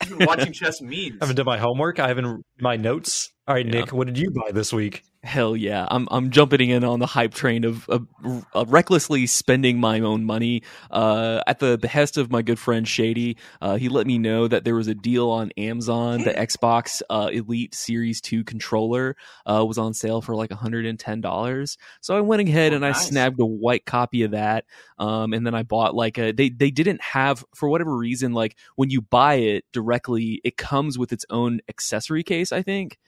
I've 0.01 0.17
been 0.19 0.27
watching 0.27 0.53
chess 0.53 0.81
memes. 0.81 1.19
I 1.21 1.25
haven't 1.25 1.37
done 1.37 1.47
my 1.47 1.59
homework. 1.59 1.99
I 1.99 2.09
haven't 2.09 2.45
my 2.61 2.77
notes. 2.77 3.31
All 3.47 3.55
right, 3.55 3.65
Yeah. 3.67 3.81
Nick, 3.81 3.93
what 3.93 4.07
did 4.07 4.19
you 4.19 4.31
buy 4.31 4.51
this 4.53 4.73
week? 4.73 5.03
Hell 5.25 5.57
yeah, 5.57 5.87
I'm 5.91 6.07
I'm 6.11 6.31
jumping 6.31 6.69
in 6.69 6.85
on 6.85 6.99
the 6.99 7.07
hype 7.07 7.33
train 7.33 7.65
of, 7.65 7.89
of, 7.89 8.07
of 8.53 8.71
recklessly 8.71 9.27
spending 9.27 9.81
my 9.81 10.01
own 10.01 10.25
money. 10.25 10.63
Uh, 10.91 11.43
at 11.47 11.61
the 11.61 11.79
behest 11.79 12.19
of 12.19 12.31
my 12.31 12.43
good 12.43 12.59
friend 12.59 12.87
Shady, 12.87 13.39
uh, 13.63 13.77
he 13.77 13.89
let 13.89 14.07
me 14.07 14.19
know 14.19 14.47
that 14.49 14.65
there 14.65 14.75
was 14.75 14.87
a 14.87 14.95
deal 14.95 15.31
on 15.31 15.51
Amazon. 15.57 16.23
The 16.25 16.35
Xbox 16.35 17.01
uh, 17.09 17.31
Elite 17.33 17.75
Series 17.75 18.21
Two 18.21 18.45
controller 18.45 19.17
uh, 19.47 19.65
was 19.67 19.79
on 19.79 19.95
sale 19.95 20.21
for 20.21 20.37
like 20.37 20.51
110 20.51 21.21
dollars. 21.23 21.79
So 22.03 22.15
I 22.15 22.21
went 22.21 22.47
ahead 22.47 22.73
Oh, 22.73 22.77
and 22.77 22.85
I 22.85 22.91
nice. 22.91 23.09
snagged 23.09 23.41
a 23.41 23.47
white 23.47 23.87
copy 23.87 24.25
of 24.25 24.33
that. 24.33 24.67
Um, 24.99 25.33
and 25.33 25.47
then 25.47 25.55
I 25.55 25.63
bought 25.63 25.95
like 25.95 26.19
a 26.19 26.33
they 26.33 26.51
they 26.51 26.71
didn't 26.71 27.01
have 27.01 27.45
for 27.55 27.71
whatever 27.71 27.97
reason 27.97 28.35
like 28.35 28.59
when 28.77 28.91
you 28.91 29.01
buy 29.01 29.37
it 29.37 29.65
directly, 29.73 30.43
it 30.45 30.59
comes 30.59 30.99
with 30.99 31.13
its 31.13 31.25
own 31.31 31.61
accessory 31.69 32.23
case. 32.23 32.53
I 32.53 32.61
think 32.63 32.99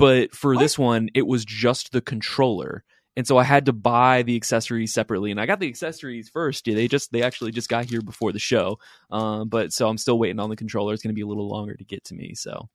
but 0.00 0.34
for 0.34 0.56
this 0.56 0.78
one 0.78 1.08
it 1.14 1.26
was 1.26 1.44
just 1.44 1.92
the 1.92 2.00
controller. 2.00 2.84
And 3.16 3.26
so 3.26 3.36
i 3.36 3.44
had 3.44 3.66
to 3.66 3.72
buy 3.72 4.22
the 4.22 4.36
accessories 4.36 4.92
separately. 4.92 5.30
And 5.30 5.40
i 5.40 5.46
got 5.46 5.60
the 5.60 5.68
accessories 5.68 6.28
first. 6.28 6.66
Yeah, 6.66 6.74
they 6.74 6.88
just 6.88 7.12
they 7.12 7.22
actually 7.22 7.52
just 7.52 7.68
got 7.68 7.84
here 7.84 8.00
before 8.00 8.32
the 8.32 8.38
show. 8.38 8.78
Um, 9.10 9.48
but 9.48 9.72
so 9.72 9.88
i'm 9.88 9.98
still 9.98 10.18
waiting 10.18 10.40
on 10.40 10.50
the 10.50 10.56
controller. 10.56 10.94
It's 10.94 11.02
going 11.02 11.14
to 11.14 11.18
be 11.18 11.22
a 11.22 11.26
little 11.26 11.48
longer 11.48 11.74
to 11.74 11.84
get 11.84 12.04
to 12.04 12.14
me 12.14 12.34
so. 12.34 12.68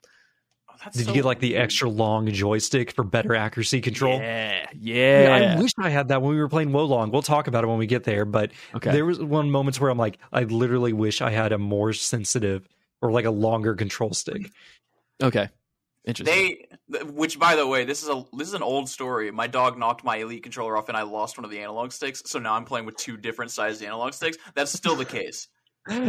Oh, 0.70 0.74
that's 0.84 0.98
Did 0.98 1.06
so 1.06 1.12
you 1.12 1.16
get 1.16 1.26
like 1.26 1.40
the 1.40 1.56
extra 1.56 1.90
long 1.90 2.30
joystick 2.32 2.92
for 2.92 3.04
better 3.04 3.34
accuracy 3.34 3.82
control? 3.82 4.20
yeah 4.20 4.68
Yeah, 4.74 5.40
yeah, 5.40 5.56
I 5.56 5.62
wish 5.62 5.72
I 5.80 5.90
had 5.90 6.10
that 6.10 6.22
when 6.22 6.32
we 6.32 6.40
were 6.40 6.50
playing 6.50 6.74
Wo 6.74 6.84
Long. 6.86 7.12
We'll 7.12 7.22
talk 7.22 7.48
about 7.48 7.64
it 7.64 7.68
when 7.68 7.78
we 7.78 7.88
get 7.88 8.04
there. 8.04 8.26
But 8.26 8.52
okay. 8.76 8.92
there 8.92 9.06
was 9.06 9.20
one 9.20 9.50
moments 9.50 9.80
where 9.80 9.90
I'm 9.90 9.98
like, 9.98 10.18
I 10.34 10.44
literally 10.44 10.92
wish 10.92 11.22
I 11.22 11.32
had 11.32 11.54
a 11.54 11.58
more 11.58 11.94
sensitive 11.94 12.68
or 13.02 13.12
like 13.12 13.26
a 13.26 13.32
longer 13.32 13.76
control 13.76 14.14
stick. 14.14 14.52
okay 15.24 15.50
interesting 16.06 16.58
They, 16.88 17.00
which 17.04 17.40
by 17.40 17.56
the 17.56 17.66
way, 17.68 17.86
this 17.86 18.04
is 18.04 18.10
a 18.10 18.24
this 18.38 18.48
is 18.48 18.54
an 18.54 18.64
old 18.64 18.90
story. 18.90 19.32
My 19.32 19.48
dog 19.48 19.78
knocked 19.78 20.04
my 20.04 20.18
elite 20.18 20.44
controller 20.44 20.78
off, 20.78 20.88
and 20.90 20.98
I 20.98 21.04
lost 21.04 21.38
one 21.38 21.46
of 21.46 21.52
the 21.52 21.60
analog 21.60 21.92
sticks. 21.92 22.24
So 22.26 22.40
now 22.40 22.54
I'm 22.54 22.66
playing 22.66 22.86
with 22.86 22.98
two 22.98 23.18
different 23.18 23.52
sized 23.52 23.84
analog 23.84 24.14
sticks. 24.14 24.38
That's 24.56 24.72
still 24.72 24.96
the 24.96 25.06
case. 25.06 25.48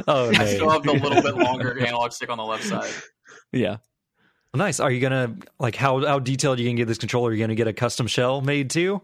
Oh, 0.09 0.31
I 0.31 0.47
still 0.47 0.71
have 0.71 0.85
the 0.85 0.95
little 0.95 1.21
bit 1.21 1.37
longer 1.45 1.79
analog 1.79 2.11
stick 2.13 2.31
on 2.31 2.39
the 2.39 2.45
left 2.45 2.65
side. 2.65 2.91
yeah 3.53 3.77
nice. 4.57 4.81
Are 4.81 4.91
you 4.91 5.01
gonna 5.01 5.37
like 5.59 5.77
how 5.77 6.05
how 6.05 6.19
detailed 6.19 6.59
are 6.59 6.63
you 6.63 6.69
can 6.69 6.77
get 6.77 6.89
this 6.89 6.99
controller? 6.99 7.31
Are 7.31 7.33
you 7.33 7.41
gonna 7.41 7.55
get 7.55 7.69
a 7.69 7.73
custom 7.73 8.07
shell 8.07 8.41
made 8.41 8.71
too? 8.71 9.03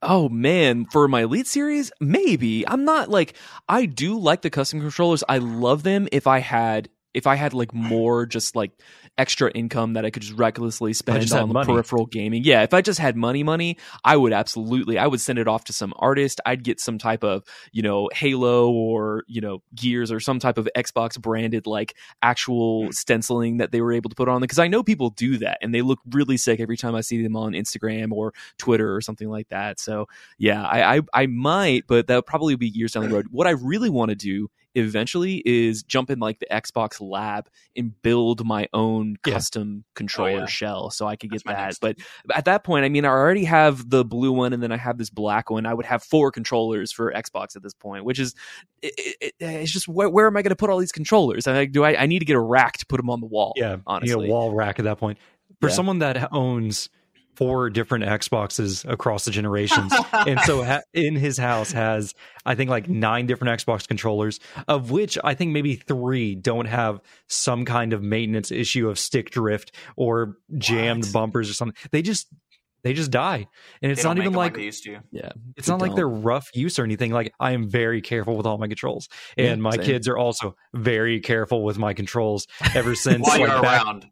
Oh 0.00 0.28
man, 0.28 0.84
for 0.84 1.08
my 1.08 1.22
Elite 1.22 1.48
series, 1.48 1.90
maybe. 2.00 2.66
I'm 2.68 2.84
not 2.84 3.10
like 3.10 3.34
I 3.68 3.86
do 3.86 4.18
like 4.18 4.42
the 4.42 4.50
custom 4.50 4.80
controllers. 4.80 5.24
I 5.28 5.38
love 5.38 5.82
them 5.82 6.08
if 6.12 6.26
I 6.26 6.38
had 6.38 6.88
if 7.14 7.26
I 7.26 7.34
had 7.34 7.54
like 7.54 7.74
more 7.74 8.26
just 8.26 8.54
like 8.54 8.70
extra 9.18 9.50
income 9.50 9.94
that 9.94 10.04
I 10.04 10.10
could 10.10 10.22
just 10.22 10.38
recklessly 10.38 10.92
spend 10.92 11.22
just 11.22 11.34
on 11.34 11.52
money. 11.52 11.66
peripheral 11.66 12.06
gaming. 12.06 12.44
Yeah, 12.44 12.62
if 12.62 12.72
I 12.72 12.80
just 12.80 12.98
had 12.98 13.16
money 13.16 13.42
money, 13.42 13.76
I 14.04 14.16
would 14.16 14.32
absolutely 14.32 14.98
I 14.98 15.06
would 15.06 15.20
send 15.20 15.38
it 15.38 15.48
off 15.48 15.64
to 15.64 15.72
some 15.72 15.92
artist. 15.96 16.40
I'd 16.46 16.62
get 16.62 16.80
some 16.80 16.98
type 16.98 17.24
of, 17.24 17.44
you 17.72 17.82
know, 17.82 18.08
Halo 18.14 18.70
or, 18.70 19.24
you 19.26 19.40
know, 19.40 19.62
Gears 19.74 20.12
or 20.12 20.20
some 20.20 20.38
type 20.38 20.56
of 20.56 20.68
Xbox 20.76 21.20
branded 21.20 21.66
like 21.66 21.94
actual 22.22 22.86
hmm. 22.86 22.90
stenciling 22.92 23.58
that 23.58 23.72
they 23.72 23.80
were 23.80 23.92
able 23.92 24.08
to 24.10 24.16
put 24.16 24.28
on 24.28 24.40
because 24.40 24.58
I 24.58 24.68
know 24.68 24.82
people 24.82 25.10
do 25.10 25.38
that 25.38 25.58
and 25.60 25.74
they 25.74 25.82
look 25.82 25.98
really 26.10 26.36
sick 26.36 26.60
every 26.60 26.76
time 26.76 26.94
I 26.94 27.00
see 27.00 27.22
them 27.22 27.36
on 27.36 27.52
Instagram 27.52 28.12
or 28.12 28.32
Twitter 28.56 28.94
or 28.94 29.00
something 29.00 29.28
like 29.28 29.48
that. 29.48 29.80
So 29.80 30.06
yeah, 30.38 30.64
I, 30.64 30.96
I 30.96 31.00
I 31.12 31.26
might, 31.26 31.86
but 31.86 32.06
that'll 32.06 32.22
probably 32.22 32.54
be 32.54 32.68
years 32.68 32.92
down 32.92 33.08
the 33.08 33.14
road. 33.14 33.26
What 33.30 33.46
I 33.46 33.50
really 33.50 33.90
want 33.90 34.10
to 34.10 34.14
do 34.14 34.48
eventually 34.78 35.42
is 35.44 35.82
jump 35.82 36.10
in 36.10 36.18
like 36.18 36.38
the 36.38 36.46
Xbox 36.50 37.00
lab 37.00 37.48
and 37.76 37.92
build 38.02 38.44
my 38.46 38.68
own 38.72 39.16
Yeah. 39.26 39.34
custom 39.34 39.84
oh, 39.84 39.90
controller 39.94 40.40
yeah. 40.40 40.46
shell 40.46 40.90
so 40.90 41.06
I 41.06 41.16
could 41.16 41.30
get 41.30 41.44
my 41.44 41.52
that. 41.54 41.78
But 41.80 41.96
at 42.34 42.44
that 42.46 42.64
point, 42.64 42.84
I 42.84 42.88
mean, 42.88 43.04
I 43.04 43.08
already 43.08 43.44
have 43.44 43.88
the 43.90 44.04
blue 44.04 44.32
one 44.32 44.52
and 44.52 44.62
then 44.62 44.72
I 44.72 44.76
have 44.76 44.98
this 44.98 45.10
black 45.10 45.50
one. 45.50 45.66
I 45.66 45.74
would 45.74 45.86
have 45.86 46.02
four 46.02 46.30
controllers 46.30 46.92
for 46.92 47.12
Xbox 47.12 47.56
at 47.56 47.62
this 47.62 47.74
point, 47.74 48.04
which 48.04 48.18
is 48.18 48.34
it, 48.82 49.16
it, 49.20 49.34
it's 49.40 49.72
just 49.72 49.88
where, 49.88 50.08
where 50.08 50.26
am 50.26 50.36
I 50.36 50.42
going 50.42 50.50
to 50.50 50.56
put 50.56 50.70
all 50.70 50.78
these 50.78 50.92
controllers? 50.92 51.46
I 51.46 51.52
like, 51.54 51.72
do 51.72 51.84
I, 51.84 52.02
I 52.02 52.06
need 52.06 52.20
to 52.20 52.24
get 52.24 52.36
a 52.36 52.40
rack 52.40 52.78
to 52.78 52.86
put 52.86 52.96
them 52.98 53.10
on 53.10 53.20
the 53.20 53.26
wall? 53.26 53.52
Yeah, 53.56 53.76
honestly. 53.86 54.28
a 54.28 54.30
wall 54.30 54.54
rack 54.54 54.78
at 54.78 54.84
that 54.84 54.98
point. 54.98 55.18
For 55.60 55.68
Yeah. 55.68 55.74
someone 55.74 55.98
that 56.00 56.32
owns 56.32 56.88
four 57.38 57.70
different 57.70 58.04
Xboxes 58.04 58.84
across 58.90 59.24
the 59.24 59.30
generations, 59.30 59.92
and 60.12 60.38
so 60.40 60.62
ha- 60.64 60.80
in 60.92 61.16
his 61.16 61.38
house 61.38 61.72
has 61.72 62.14
I 62.44 62.54
think 62.56 62.68
like 62.68 62.88
nine 62.88 63.26
different 63.26 63.60
Xbox 63.64 63.86
controllers, 63.86 64.40
of 64.66 64.90
which 64.90 65.16
I 65.22 65.34
think 65.34 65.52
maybe 65.52 65.76
three 65.76 66.34
don't 66.34 66.66
have 66.66 67.00
some 67.28 67.64
kind 67.64 67.92
of 67.92 68.02
maintenance 68.02 68.50
issue 68.50 68.88
of 68.88 68.98
stick 68.98 69.30
drift 69.30 69.72
or 69.96 70.36
jammed 70.58 71.04
What? 71.04 71.12
bumpers 71.12 71.48
or 71.48 71.54
something. 71.54 71.76
They 71.92 72.02
just 72.02 72.26
they 72.84 72.92
just 72.92 73.10
die, 73.10 73.46
and 73.82 73.90
it's 73.90 74.02
don't 74.02 74.18
even 74.18 74.26
make 74.30 74.32
'em 74.34 74.36
like 74.36 74.54
they 74.54 74.62
used 74.62 74.84
to. 74.84 74.98
Yeah. 75.10 75.30
it's 75.56 75.66
not 75.68 75.80
like 75.80 75.90
don't. 75.90 75.96
they're 75.96 76.08
rough 76.08 76.48
use 76.54 76.78
or 76.78 76.84
anything. 76.84 77.10
Like 77.12 77.32
I 77.40 77.52
am 77.52 77.68
very 77.68 78.00
careful 78.00 78.36
with 78.36 78.46
all 78.46 78.56
my 78.56 78.68
controls, 78.68 79.08
Yeah, 79.36 79.46
and 79.46 79.62
my 79.62 79.72
same. 79.72 79.84
kids 79.84 80.06
are 80.08 80.16
also 80.16 80.54
very 80.74 81.18
careful 81.20 81.64
with 81.64 81.76
my 81.78 81.92
controls. 81.94 82.46
Ever 82.74 82.94
since 83.06 83.26
While 83.26 83.40
like 83.40 83.48
you're 83.50 83.62
back 83.62 83.84
around. 83.84 84.06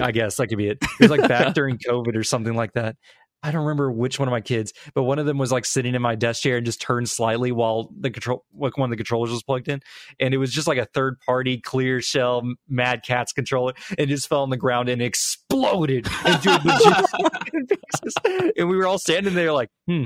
I 0.00 0.10
guess 0.12 0.36
that 0.36 0.48
could 0.48 0.58
be 0.58 0.68
it. 0.68 0.78
It 0.82 0.88
was 1.00 1.10
like 1.10 1.28
back 1.28 1.54
during 1.54 1.78
COVID 1.78 2.16
or 2.16 2.24
something 2.24 2.54
like 2.54 2.72
that. 2.74 2.96
I 3.42 3.50
don't 3.50 3.64
remember 3.66 3.92
which 3.92 4.18
one 4.18 4.26
of 4.26 4.32
my 4.32 4.40
kids, 4.40 4.72
but 4.94 5.02
one 5.02 5.18
of 5.18 5.26
them 5.26 5.36
was 5.36 5.52
like 5.52 5.66
sitting 5.66 5.94
in 5.94 6.00
my 6.00 6.14
desk 6.14 6.42
chair 6.42 6.56
and 6.56 6.64
just 6.64 6.80
turned 6.80 7.10
slightly 7.10 7.52
while 7.52 7.90
the 8.00 8.10
control, 8.10 8.42
like 8.56 8.78
one 8.78 8.86
of 8.86 8.90
the 8.90 8.96
controllers 8.96 9.30
was 9.30 9.42
plugged 9.42 9.68
in, 9.68 9.80
and 10.18 10.32
it 10.32 10.38
was 10.38 10.50
just 10.50 10.66
like 10.66 10.78
a 10.78 10.86
third 10.86 11.20
party 11.20 11.60
clear 11.60 12.00
shell 12.00 12.42
Mad 12.70 13.02
Catz 13.06 13.34
controller, 13.34 13.74
and 13.98 14.08
just 14.08 14.28
fell 14.30 14.42
on 14.44 14.48
the 14.48 14.56
ground 14.56 14.88
and 14.88 15.02
exploded 15.02 16.06
into 16.24 16.54
a 16.54 16.58
pieces. 17.66 18.52
And 18.56 18.70
we 18.70 18.76
were 18.78 18.86
all 18.86 18.98
standing 18.98 19.34
there 19.34 19.52
like, 19.52 19.68
hmm, 19.86 20.04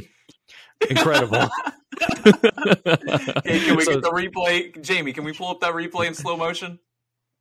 incredible. 0.90 1.48
Hey, 3.44 3.60
can 3.60 3.76
we 3.76 3.84
So- 3.84 3.94
get 3.94 4.02
the 4.02 4.10
replay? 4.12 4.80
Jamie, 4.82 5.12
can 5.12 5.24
we 5.24 5.32
pull 5.32 5.48
up 5.48 5.60
that 5.60 5.74
replay 5.74 6.06
in 6.06 6.14
slow 6.14 6.36
motion? 6.36 6.78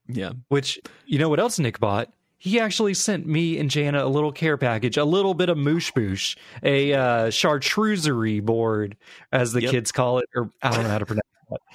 Yeah. 0.08 0.32
Which 0.48 0.80
you 1.06 1.18
know 1.18 1.28
what 1.28 1.38
else 1.40 1.58
Nick 1.58 1.78
bought? 1.80 2.10
He 2.40 2.60
actually 2.60 2.94
sent 2.94 3.26
me 3.26 3.58
and 3.58 3.68
Jana 3.68 4.04
a 4.04 4.08
little 4.08 4.30
care 4.30 4.56
package, 4.56 4.96
a 4.96 5.04
little 5.04 5.34
bit 5.34 5.48
of 5.48 5.58
moosh 5.58 5.92
boosh, 5.92 6.36
a 6.62 6.92
uh, 6.94 7.26
chartreusierie 7.28 8.44
board, 8.44 8.96
as 9.32 9.52
the 9.52 9.62
Yep. 9.62 9.70
kids 9.72 9.90
call 9.92 10.18
it, 10.20 10.26
or 10.36 10.50
I 10.62 10.70
don't 10.70 10.84
know 10.84 10.90
how 10.90 10.98
to 10.98 11.06
pronounce 11.06 11.22
it. 11.50 11.60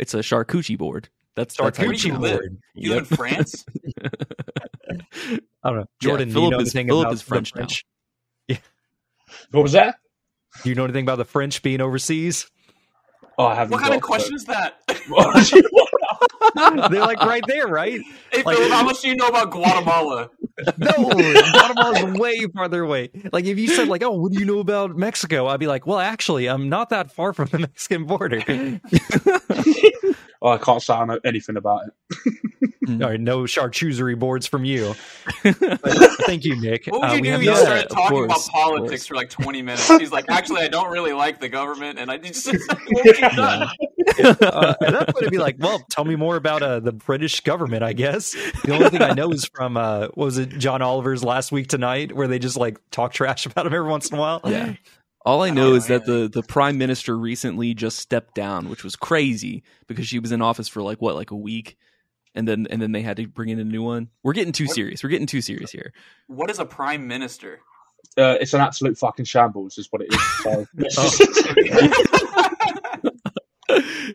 It's 0.00 0.14
a 0.14 0.18
charcuterie 0.20 0.78
board. 0.78 1.10
That's 1.36 1.54
that's 1.56 1.76
how 1.76 1.84
you 1.84 1.90
Charcuterie 1.92 2.10
pronounce 2.18 2.30
board. 2.32 2.56
You 2.74 2.94
in 2.98 3.04
France? 3.04 3.64
I 4.90 5.38
don't 5.62 5.76
know. 5.76 5.78
Yeah, 5.80 5.84
Jordan, 6.00 6.28
you 6.28 6.34
Philip 6.34 6.50
know 6.52 6.58
is- 6.60 6.74
anything 6.74 6.86
Philip 6.88 7.04
about 7.06 7.12
is 7.14 7.22
French 7.22 7.52
the 7.52 7.60
now. 7.60 7.66
French? 7.66 7.84
What 9.52 9.62
was 9.62 9.72
that? 9.72 9.96
Do 10.62 10.68
you 10.70 10.74
know 10.74 10.84
anything 10.84 11.04
about 11.04 11.18
the 11.18 11.24
French 11.24 11.62
being 11.62 11.80
overseas? 11.80 12.50
Oh, 13.38 13.44
I 13.46 13.54
haven't. 13.54 13.72
What 13.72 13.82
kind 13.82 13.94
of 13.94 14.00
got 14.00 14.06
question 14.06 14.34
is 14.34 14.44
that? 14.46 14.80
They're 16.54 17.00
like 17.00 17.20
right 17.20 17.42
there, 17.46 17.66
right? 17.68 18.00
Hey, 18.32 18.42
Like- 18.42 18.56
Philip, 18.56 18.72
how 18.72 18.82
much 18.84 19.00
do 19.02 19.08
you 19.08 19.16
know 19.16 19.26
about 19.28 19.50
Guatemala? 19.50 20.30
No, 20.76 20.92
Guatemala's 20.92 22.18
way 22.20 22.44
farther 22.54 22.82
away. 22.84 23.08
Like 23.32 23.46
if 23.46 23.58
you 23.58 23.66
said 23.68 23.88
like, 23.88 24.02
"Oh, 24.02 24.10
what 24.10 24.30
do 24.32 24.38
you 24.38 24.44
know 24.44 24.58
about 24.58 24.94
Mexico?" 24.94 25.46
I'd 25.46 25.58
be 25.58 25.66
like, 25.66 25.86
"Well, 25.86 25.98
actually, 25.98 26.48
I'm 26.50 26.68
not 26.68 26.90
that 26.90 27.10
far 27.10 27.32
from 27.32 27.46
the 27.48 27.60
Mexican 27.60 28.04
border." 28.04 28.42
oh, 30.42 30.48
I 30.48 30.58
can't 30.58 30.82
say 30.82 30.92
I 30.92 31.04
know 31.06 31.18
anything 31.24 31.56
about 31.56 31.82
it. 31.86 32.34
All 32.90 32.96
right, 33.08 33.20
no 33.20 33.42
charcuterie 33.44 34.18
boards 34.18 34.46
from 34.46 34.64
you. 34.66 34.94
But 35.42 35.58
thank 36.26 36.44
you, 36.44 36.60
Nick. 36.60 36.86
What 36.86 37.00
would 37.02 37.10
Uh, 37.10 37.14
you 37.14 37.20
we 37.20 37.26
do? 37.28 37.30
have 37.32 37.42
You 37.42 37.56
started 37.56 37.84
of 37.86 37.90
talking 37.90 38.24
about 38.24 38.28
course, 38.34 38.46
of 38.48 38.52
politics 38.52 39.06
for 39.06 39.14
like 39.14 39.30
20 39.30 39.62
minutes. 39.62 39.88
He's 39.88 40.10
like, 40.12 40.24
actually, 40.28 40.62
I 40.62 40.68
don't 40.68 40.90
really 40.90 41.12
like 41.12 41.40
the 41.40 41.48
government, 41.48 41.98
and 41.98 42.10
I 42.10 42.18
just 42.18 42.46
won't 42.46 43.04
get 43.04 43.32
done. 43.36 43.68
Uh, 44.18 44.74
at 44.80 44.92
that 44.92 45.08
point, 45.08 45.22
it'd 45.22 45.30
be 45.30 45.38
like, 45.38 45.56
well, 45.58 45.80
tell 45.90 46.04
me 46.04 46.16
more 46.16 46.36
about 46.36 46.62
uh, 46.62 46.80
the 46.80 46.92
British 46.92 47.40
government. 47.40 47.82
I 47.82 47.92
guess 47.92 48.32
the 48.64 48.72
only 48.74 48.88
thing 48.90 49.02
I 49.02 49.12
know 49.12 49.30
is 49.32 49.44
from 49.44 49.76
uh, 49.76 50.08
what 50.14 50.24
was 50.26 50.38
it, 50.38 50.50
John 50.50 50.82
Oliver's 50.82 51.24
last 51.24 51.52
week 51.52 51.68
tonight, 51.68 52.14
where 52.14 52.28
they 52.28 52.38
just 52.38 52.56
like 52.56 52.78
talk 52.90 53.12
trash 53.12 53.46
about 53.46 53.66
him 53.66 53.74
every 53.74 53.88
once 53.88 54.10
in 54.10 54.16
a 54.16 54.20
while. 54.20 54.40
Yeah. 54.44 54.74
All 55.26 55.42
I 55.42 55.48
I 55.48 55.50
know 55.50 55.68
don't 55.68 55.76
is 55.76 55.88
know 55.88 55.98
that 55.98 56.06
the, 56.06 56.30
the 56.32 56.42
prime 56.42 56.78
minister 56.78 57.16
recently 57.16 57.74
just 57.74 57.98
stepped 57.98 58.34
down, 58.34 58.70
which 58.70 58.82
was 58.82 58.96
crazy 58.96 59.62
because 59.86 60.08
she 60.08 60.18
was 60.18 60.32
in 60.32 60.40
office 60.40 60.66
for 60.66 60.80
like 60.80 61.02
what, 61.02 61.14
like 61.14 61.30
a 61.30 61.36
week, 61.36 61.76
and 62.34 62.48
then 62.48 62.66
and 62.70 62.80
then 62.80 62.92
they 62.92 63.02
had 63.02 63.18
to 63.18 63.26
bring 63.26 63.50
in 63.50 63.58
a 63.58 63.64
new 63.64 63.82
one. 63.82 64.08
We're 64.22 64.32
getting 64.32 64.54
too 64.54 64.64
What- 64.64 64.74
serious. 64.74 65.04
We're 65.04 65.10
getting 65.10 65.26
too 65.26 65.42
serious 65.42 65.72
here. 65.72 65.92
What 66.26 66.50
is 66.50 66.58
a 66.58 66.64
prime 66.64 67.06
minister? 67.06 67.60
Uh, 68.16 68.36
it's 68.40 68.54
an 68.54 68.62
absolute 68.62 68.96
fucking 68.98 69.26
shambles, 69.26 69.76
is 69.76 69.88
what 69.90 70.00
it 70.02 70.08
is. 70.12 70.20
So, 70.42 70.66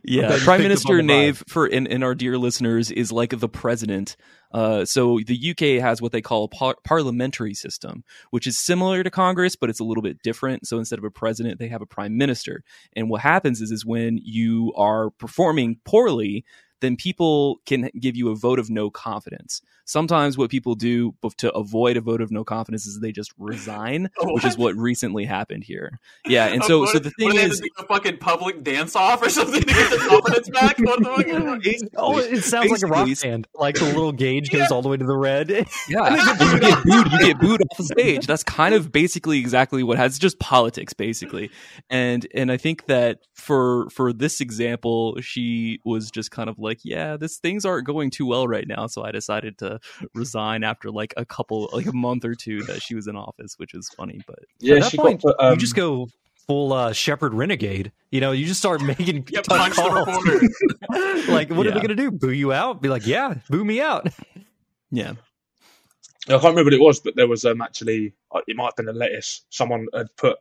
yeah, 0.04 0.38
Prime 0.42 0.62
Minister. 0.62 1.02
Nave 1.02 1.44
for 1.48 1.68
in, 1.68 1.88
in 1.88 2.04
our 2.04 2.16
dear 2.16 2.38
listeners 2.38 2.92
is 2.92 3.12
like 3.12 3.38
the 3.38 3.50
president. 3.50 4.16
Uh, 4.52 4.86
so 4.86 5.20
the 5.26 5.52
UK 5.52 5.82
has 5.84 6.02
what 6.02 6.14
they 6.14 6.22
call 6.22 6.46
a 6.46 6.48
par- 6.48 6.78
parliamentary 6.86 7.54
system, 7.54 8.04
which 8.30 8.48
is 8.48 8.58
similar 8.58 9.04
to 9.04 9.12
Congress, 9.12 9.56
but 9.56 9.70
it's 9.70 9.82
a 9.82 9.84
little 9.84 10.04
bit 10.04 10.22
different. 10.24 10.66
So 10.66 10.78
instead 10.78 10.98
of 10.98 11.04
a 11.04 11.12
president, 11.12 11.60
they 11.60 11.68
have 11.68 11.82
a 11.82 11.86
prime 11.86 12.18
minister. 12.18 12.64
And 12.96 13.10
what 13.10 13.22
happens 13.22 13.60
is, 13.60 13.72
is 13.72 13.86
when 13.86 14.18
you 14.24 14.74
are 14.78 15.10
performing 15.12 15.80
poorly, 15.84 16.46
then 16.86 16.96
people 16.96 17.60
can 17.66 17.90
give 18.00 18.16
you 18.16 18.30
a 18.30 18.36
vote 18.36 18.60
of 18.60 18.70
no 18.70 18.90
confidence. 18.90 19.62
Sometimes 19.88 20.36
what 20.36 20.50
people 20.50 20.74
do 20.74 21.14
to 21.38 21.52
avoid 21.54 21.96
a 21.96 22.02
vote 22.02 22.20
of 22.22 22.32
no 22.32 22.44
confidence 22.44 22.88
is 22.88 23.00
they 23.02 23.12
just 23.12 23.32
resign, 23.38 24.10
which 24.20 24.46
is 24.46 24.58
what 24.58 24.76
recently 24.76 25.26
happened 25.26 25.64
here. 25.64 26.00
Yeah, 26.26 26.48
and 26.48 26.64
so 26.64 26.80
What- 26.82 26.90
so 26.94 27.00
the 27.00 27.12
thing 27.12 27.30
they 27.36 27.44
is, 27.44 27.62
a 27.78 27.86
fucking 27.86 28.18
public 28.18 28.64
dance 28.64 28.96
off 28.96 29.22
or 29.22 29.30
something 29.30 29.62
to 29.62 29.66
get 29.68 29.92
the 29.92 29.98
confidence 29.98 30.50
back. 30.50 30.80
What 30.80 31.00
the 31.00 31.06
fuck? 31.06 31.66
It, 31.66 31.90
oh, 31.98 32.18
it 32.20 32.44
sounds 32.44 32.72
like 32.72 32.82
a 32.84 32.88
rock 32.88 33.06
Basically- 33.08 33.30
band. 33.32 33.48
Like 33.54 33.76
the 33.76 33.86
little 33.86 34.12
gauge 34.12 34.50
goes 34.52 34.72
all 34.72 34.82
the 34.82 34.90
way 34.90 34.98
to 34.98 35.06
the 35.06 35.18
red. 35.18 35.52
Yeah, 35.88 36.06
and 36.06 36.52
you 36.52 36.60
get 36.60 36.84
booed. 36.84 37.12
You 37.12 37.20
get 37.20 37.40
booed 37.40 37.62
off 37.62 37.78
the 37.78 37.84
stage. 37.84 38.26
That's 38.28 38.44
kind 38.44 38.74
of 38.74 38.92
basically 38.92 39.40
exactly 39.40 39.84
what 39.84 39.98
has 39.98 40.18
just 40.18 40.40
politics, 40.40 40.94
basically. 40.94 41.52
And 41.90 42.26
and 42.34 42.52
I 42.52 42.58
think 42.58 42.86
that 42.88 43.20
for 43.34 43.90
for 43.92 44.12
this 44.14 44.42
example, 44.42 45.20
she 45.22 45.80
was 45.86 46.10
just 46.10 46.32
kind 46.32 46.50
of 46.50 46.58
like, 46.58 46.75
yeah, 46.84 47.18
this 47.18 47.38
things 47.38 47.66
aren't 47.66 47.86
going 47.86 48.10
too 48.10 48.26
well 48.26 48.48
right 48.48 48.68
now, 48.68 48.88
so 48.88 49.04
I 49.04 49.12
decided 49.12 49.58
to 49.60 49.80
resign 50.14 50.64
after 50.64 50.92
like 50.92 51.14
a 51.18 51.26
couple, 51.26 51.70
like 51.74 51.86
a 51.86 51.94
month 51.94 52.26
or 52.26 52.36
two 52.36 52.64
that 52.64 52.82
she 52.82 52.96
was 52.96 53.08
in 53.08 53.16
office, 53.16 53.56
which 53.58 53.74
is 53.74 53.90
funny. 53.90 54.22
But 54.28 54.40
yeah, 54.60 54.80
that 54.80 54.92
she 54.92 54.98
point, 54.98 55.22
got. 55.22 55.36
Um, 55.40 55.54
you 55.54 55.58
just 55.58 55.76
go 55.76 56.08
full 56.48 56.74
uh, 56.74 56.94
Shepard 56.94 57.34
Renegade. 57.34 57.92
You 58.12 58.22
know, 58.22 58.32
you 58.32 58.46
just 58.46 58.60
start 58.60 58.82
making 58.82 59.28
Yeah, 59.30 59.42
tough 59.42 59.58
punch 59.58 59.76
the 59.76 59.82
calls. 59.82 60.08
reporter. 60.08 61.32
like, 61.32 61.50
what 61.50 61.68
are 61.68 61.72
they 61.72 61.78
going 61.80 61.90
to 61.90 61.96
do? 61.96 62.12
Boo 62.12 62.32
you 62.32 62.54
out? 62.54 62.82
Be 62.82 62.90
like, 62.90 63.06
yeah, 63.06 63.36
boo 63.50 63.64
me 63.66 63.82
out. 63.82 64.08
yeah, 64.92 65.14
I 66.28 66.32
can't 66.32 66.44
remember 66.44 66.66
what 66.66 66.74
it 66.74 66.82
was, 66.82 67.00
but 67.00 67.16
there 67.16 67.28
was 67.28 67.46
um, 67.46 67.62
actually 67.62 68.14
uh, 68.34 68.42
it 68.48 68.56
might 68.56 68.66
have 68.66 68.76
been 68.76 68.90
a 68.90 68.94
lettuce. 68.94 69.46
Someone 69.50 69.88
had 69.94 70.08
put 70.18 70.38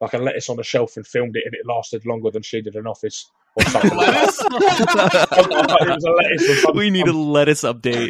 like 0.00 0.14
a 0.14 0.18
lettuce 0.18 0.48
on 0.48 0.60
a 0.60 0.64
shelf 0.64 0.96
and 0.96 1.06
filmed 1.06 1.36
it, 1.36 1.44
and 1.44 1.54
it 1.54 1.66
lasted 1.66 2.06
longer 2.06 2.30
than 2.30 2.42
she 2.42 2.60
did 2.60 2.76
in 2.76 2.86
office 2.86 3.30
or 3.58 3.64
something. 3.70 3.90
Lettuce? 3.98 4.40
it 4.40 5.88
was 5.88 6.04
a 6.04 6.10
lettuce 6.10 6.64
or 6.64 6.72
we 6.72 6.90
need 6.90 7.06
a 7.08 7.12
lettuce 7.12 7.62
update. 7.62 8.08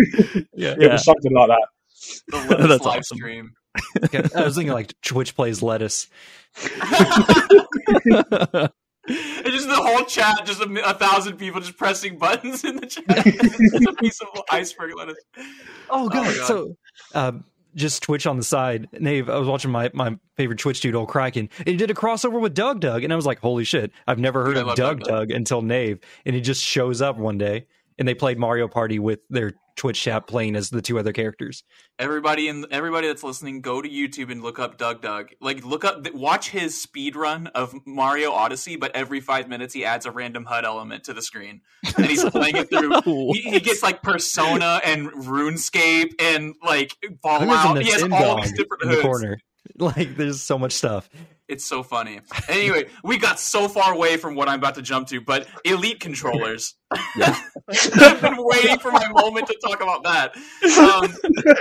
Yeah, 0.55 0.75
It 0.79 0.91
was 0.91 1.05
something 1.05 1.33
like 1.33 1.49
that. 1.49 1.69
The 2.29 2.37
lettuce 2.39 2.69
That's 2.69 2.85
live 2.85 2.99
awesome. 2.99 3.17
stream. 3.19 3.53
I 4.35 4.45
was 4.45 4.55
thinking 4.57 4.73
like 4.73 4.95
Twitch 5.03 5.35
plays 5.37 5.63
lettuce. 5.63 6.09
It's 9.11 9.51
just 9.51 9.69
the 9.69 9.75
whole 9.75 10.05
chat, 10.05 10.45
just 10.45 10.61
a, 10.61 10.69
a 10.87 10.93
thousand 10.93 11.39
people 11.39 11.63
just 11.63 11.79
pressing 11.79 12.19
buttons 12.19 12.63
in 12.63 12.77
the 12.77 12.85
chat. 12.87 13.05
It's 13.09 13.87
a 13.87 13.93
piece 13.95 14.21
of 14.21 14.29
iceberg 14.51 14.95
lettuce. 14.97 15.17
Oh 15.89 16.11
god! 16.11 16.27
God. 16.27 16.47
So, 16.47 16.77
um, 17.15 17.45
just 17.79 18.03
Twitch 18.03 18.27
on 18.27 18.37
the 18.37 18.43
side. 18.43 18.89
Nave, 18.93 19.31
I 19.31 19.39
was 19.39 19.49
watching 19.49 19.71
my 19.71 19.91
my 19.95 20.19
favorite 20.37 20.59
Twitch 20.59 20.81
dude, 20.81 20.95
old 20.95 21.09
Kraken, 21.09 21.49
and 21.59 21.69
he 21.69 21.77
did 21.77 21.91
a 21.91 21.95
crossover 21.95 22.41
with 22.41 22.55
Doug 22.55 22.81
Doug, 22.81 23.05
and 23.05 23.13
I 23.13 23.17
was 23.17 23.27
like, 23.27 23.41
holy 23.41 23.65
shit! 23.65 23.93
I've 24.07 24.19
never 24.19 24.45
heard 24.45 24.57
I 24.57 24.61
of 24.61 24.67
love 24.69 24.77
Doug 24.77 25.01
Doug 25.01 25.09
Doug 25.09 25.31
until 25.31 25.63
Nave, 25.63 26.01
and 26.27 26.35
he 26.35 26.41
just 26.41 26.63
shows 26.63 27.01
up 27.01 27.17
one 27.17 27.39
day, 27.39 27.67
and 27.99 28.07
they 28.07 28.15
played 28.15 28.39
Mario 28.39 28.69
Party 28.69 28.99
with 28.99 29.21
their 29.29 29.53
Twitch 29.77 30.01
chat 30.01 30.27
playing 30.27 30.57
as 30.57 30.71
the 30.71 30.83
two 30.83 30.99
other 30.99 31.13
characters. 31.13 31.63
Everybody 31.99 32.49
in 32.49 32.67
everybody 32.71 33.07
that's 33.07 33.23
listening, 33.23 33.61
go 33.61 33.81
to 33.81 33.89
YouTube 33.89 34.31
and 34.31 34.43
look 34.43 34.59
up 34.59 34.77
Doug 34.77 35.01
Doug. 35.01 35.31
Like, 35.41 35.65
look 35.65 35.85
up, 35.85 36.13
watch 36.13 36.51
his 36.51 36.81
speed 36.81 37.17
run 37.17 37.47
of 37.49 37.75
Mario 37.87 38.33
Odyssey. 38.33 38.77
But 38.77 38.95
every 38.95 39.21
five 39.21 39.49
minutes, 39.49 39.73
he 39.73 39.85
adds 39.85 40.05
a 40.05 40.11
random 40.11 40.45
HUD 40.45 40.65
element 40.65 41.05
to 41.05 41.15
the 41.15 41.23
screen, 41.23 41.61
and 41.97 42.07
he's 42.07 42.25
playing 42.25 42.57
it 42.57 42.69
through. 42.71 42.89
He, 43.29 43.43
he 43.43 43.61
gets 43.61 43.83
like 43.83 44.03
Persona 44.03 44.81
and 44.85 45.09
RuneScape 45.13 46.15
and 46.19 46.55
like 46.65 46.97
I 47.03 47.09
think 47.09 47.21
there's 47.21 47.21
Fallout. 47.23 47.83
He 47.83 47.91
has 47.91 48.03
all 48.03 48.41
these 48.41 48.53
different 48.53 48.83
in 48.83 48.89
the 48.91 49.01
corner. 49.01 49.41
Like, 49.79 50.17
there's 50.17 50.41
so 50.41 50.59
much 50.59 50.73
stuff. 50.73 51.09
It's 51.49 51.65
so 51.65 51.83
funny. 51.83 52.21
Anyway, 52.49 52.87
we 53.03 53.17
got 53.17 53.41
so 53.41 53.69
far 53.69 53.95
away 53.95 54.19
from 54.19 54.35
what 54.35 54.49
I'm 54.49 54.59
about 54.59 54.75
to 54.75 54.83
jump 54.83 55.09
to, 55.09 55.21
but 55.21 55.47
elite 55.65 55.99
controllers. 55.99 56.75
Yeah. 57.17 57.39
I've 57.71 58.21
been 58.21 58.37
waiting 58.39 58.79
for 58.79 58.93
my 58.93 59.09
moment 59.09 59.47
to 59.49 59.57
talk 59.65 59.83
about 59.83 60.03
that. 60.05 60.37
Um, 60.79 61.11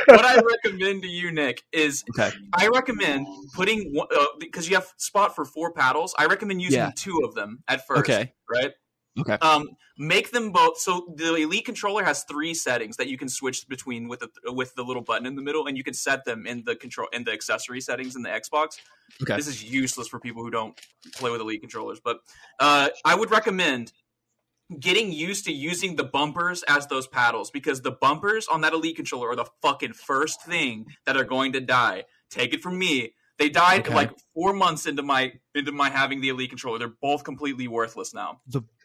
what 0.07 0.25
I 0.25 0.41
recommend 0.41 1.03
to 1.03 1.07
you, 1.07 1.31
Nick, 1.31 1.63
is 1.71 2.03
Okay. 2.17 2.35
I 2.53 2.67
recommend 2.67 3.27
putting 3.55 3.95
uh, 3.99 4.25
because 4.39 4.67
you 4.69 4.75
have 4.75 4.91
spot 4.97 5.35
for 5.35 5.45
four 5.45 5.71
paddles. 5.71 6.13
I 6.17 6.25
recommend 6.25 6.61
using 6.61 6.79
Yeah. 6.79 6.91
two 6.95 7.21
of 7.23 7.33
them 7.33 7.63
at 7.67 7.87
first. 7.87 7.99
Okay. 8.01 8.33
right? 8.49 8.71
Okay. 9.19 9.33
Um, 9.41 9.69
make 9.97 10.31
them 10.31 10.51
both. 10.51 10.77
So 10.79 11.13
the 11.15 11.35
Elite 11.35 11.65
controller 11.65 12.03
has 12.03 12.23
three 12.23 12.53
settings 12.53 12.97
that 12.97 13.07
you 13.07 13.17
can 13.17 13.29
switch 13.29 13.67
between 13.67 14.07
with 14.07 14.19
the 14.19 14.29
with 14.51 14.75
the 14.75 14.83
little 14.83 15.01
button 15.01 15.25
in 15.25 15.35
the 15.35 15.41
middle, 15.41 15.65
and 15.67 15.77
you 15.77 15.83
can 15.83 15.93
set 15.93 16.25
them 16.25 16.45
in 16.45 16.63
the 16.65 16.75
control 16.75 17.07
in 17.11 17.23
the 17.23 17.31
accessory 17.31 17.81
settings 17.81 18.15
in 18.15 18.21
the 18.21 18.29
Xbox. 18.29 18.77
Okay. 19.23 19.35
This 19.35 19.47
is 19.47 19.63
useless 19.63 20.07
for 20.07 20.19
people 20.19 20.43
who 20.43 20.51
don't 20.51 20.79
play 21.15 21.31
with 21.31 21.41
Elite 21.41 21.61
controllers, 21.61 21.99
but 22.03 22.19
uh, 22.59 22.89
I 23.05 23.15
would 23.15 23.31
recommend 23.31 23.91
getting 24.79 25.13
used 25.13 25.45
to 25.45 25.53
using 25.53 25.95
the 25.95 26.03
bumpers 26.03 26.61
as 26.67 26.87
those 26.87 27.07
paddles 27.07 27.49
because 27.49 27.81
the 27.81 27.91
bumpers 27.91 28.47
on 28.49 28.61
that 28.61 28.73
Elite 28.73 28.97
controller 28.97 29.29
are 29.29 29.35
the 29.35 29.45
fucking 29.61 29.93
first 29.93 30.43
thing 30.43 30.85
that 31.05 31.15
are 31.15 31.23
going 31.23 31.53
to 31.53 31.61
die. 31.61 32.03
Take 32.29 32.53
it 32.53 32.61
from 32.61 32.77
me. 32.77 33.13
They 33.39 33.49
died 33.49 33.81
Okay. 33.81 33.93
like 33.93 34.11
four 34.33 34.51
months 34.51 34.85
into 34.87 35.03
my 35.03 35.31
into 35.55 35.71
my 35.71 35.89
having 35.89 36.21
the 36.21 36.29
Elite 36.29 36.49
controller. 36.49 36.79
They're 36.79 36.93
both 37.01 37.23
completely 37.23 37.67
worthless 37.67 38.13
now. 38.13 38.41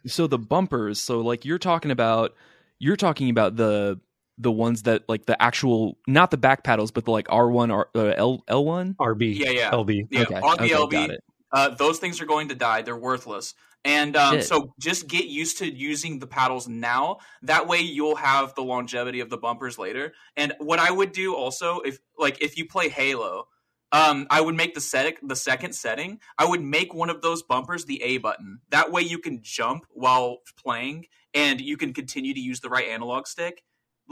So 0.07 0.27
the 0.27 0.39
bumpers, 0.39 1.01
so 1.01 1.21
like 1.21 1.45
you're 1.45 1.59
talking 1.59 1.91
about 1.91 2.35
you're 2.79 2.97
talking 2.97 3.31
about 3.31 3.57
the 3.57 4.01
the 4.39 4.51
ones 4.51 4.83
that 4.83 5.09
like 5.09 5.27
the 5.27 5.41
actual 5.41 5.99
not 6.07 6.31
the 6.31 6.37
back 6.37 6.65
paddles 6.65 6.91
but 6.91 7.05
the 7.05 7.11
like 7.11 7.29
R1 7.29 7.73
or 7.73 7.89
uh, 7.95 8.15
L 8.17 8.45
L1? 8.49 8.97
RB, 8.97 9.37
Yeah, 9.37 9.51
yeah. 9.51 9.71
LB. 9.71 10.09
Yeah, 10.11 10.23
okay. 10.23 10.35
on 10.37 10.57
the 10.59 10.75
okay, 10.75 11.07
LB, 11.09 11.17
uh, 11.53 11.69
those 11.71 11.99
things 11.99 12.21
are 12.21 12.27
going 12.27 12.49
to 12.49 12.55
die. 12.55 12.83
They're 12.83 12.97
worthless. 12.97 13.55
And 13.85 14.17
um, 14.17 14.43
so 14.43 14.75
just 14.79 15.09
get 15.09 15.25
used 15.25 15.59
to 15.59 15.73
using 15.73 16.21
the 16.21 16.27
paddles 16.27 16.69
now. 16.69 17.19
That 17.43 17.67
way 17.67 17.81
you'll 17.81 18.15
have 18.15 18.55
the 18.55 18.63
longevity 18.63 19.21
of 19.21 19.29
the 19.29 19.37
bumpers 19.37 19.77
later. 19.77 20.13
And 20.37 20.53
what 20.59 20.79
I 20.79 20.91
would 20.91 21.13
do 21.13 21.35
also, 21.35 21.81
if 21.81 21.99
like 22.17 22.41
if 22.41 22.57
you 22.57 22.67
play 22.67 22.89
Halo, 22.89 23.49
um, 23.93 24.27
I 24.31 24.41
would 24.41 24.55
make 24.55 24.75
the 24.75 24.81
set 24.81 25.17
the 25.23 25.37
second 25.37 25.75
setting. 25.75 26.19
I 26.39 26.47
would 26.47 26.63
make 26.63 26.95
one 26.95 27.11
of 27.11 27.21
those 27.21 27.43
bumpers 27.43 27.85
the 27.85 28.03
A 28.03 28.19
button. 28.19 28.61
That 28.71 28.91
way 28.91 29.03
you 29.03 29.19
can 29.19 29.41
jump 29.43 29.85
while 29.91 30.39
playing, 30.63 31.07
and 31.35 31.61
you 31.61 31.77
can 31.77 31.93
continue 31.93 32.33
to 32.33 32.41
use 32.41 32.61
the 32.61 32.71
right 32.71 32.89
analog 32.89 33.27
stick. 33.27 33.63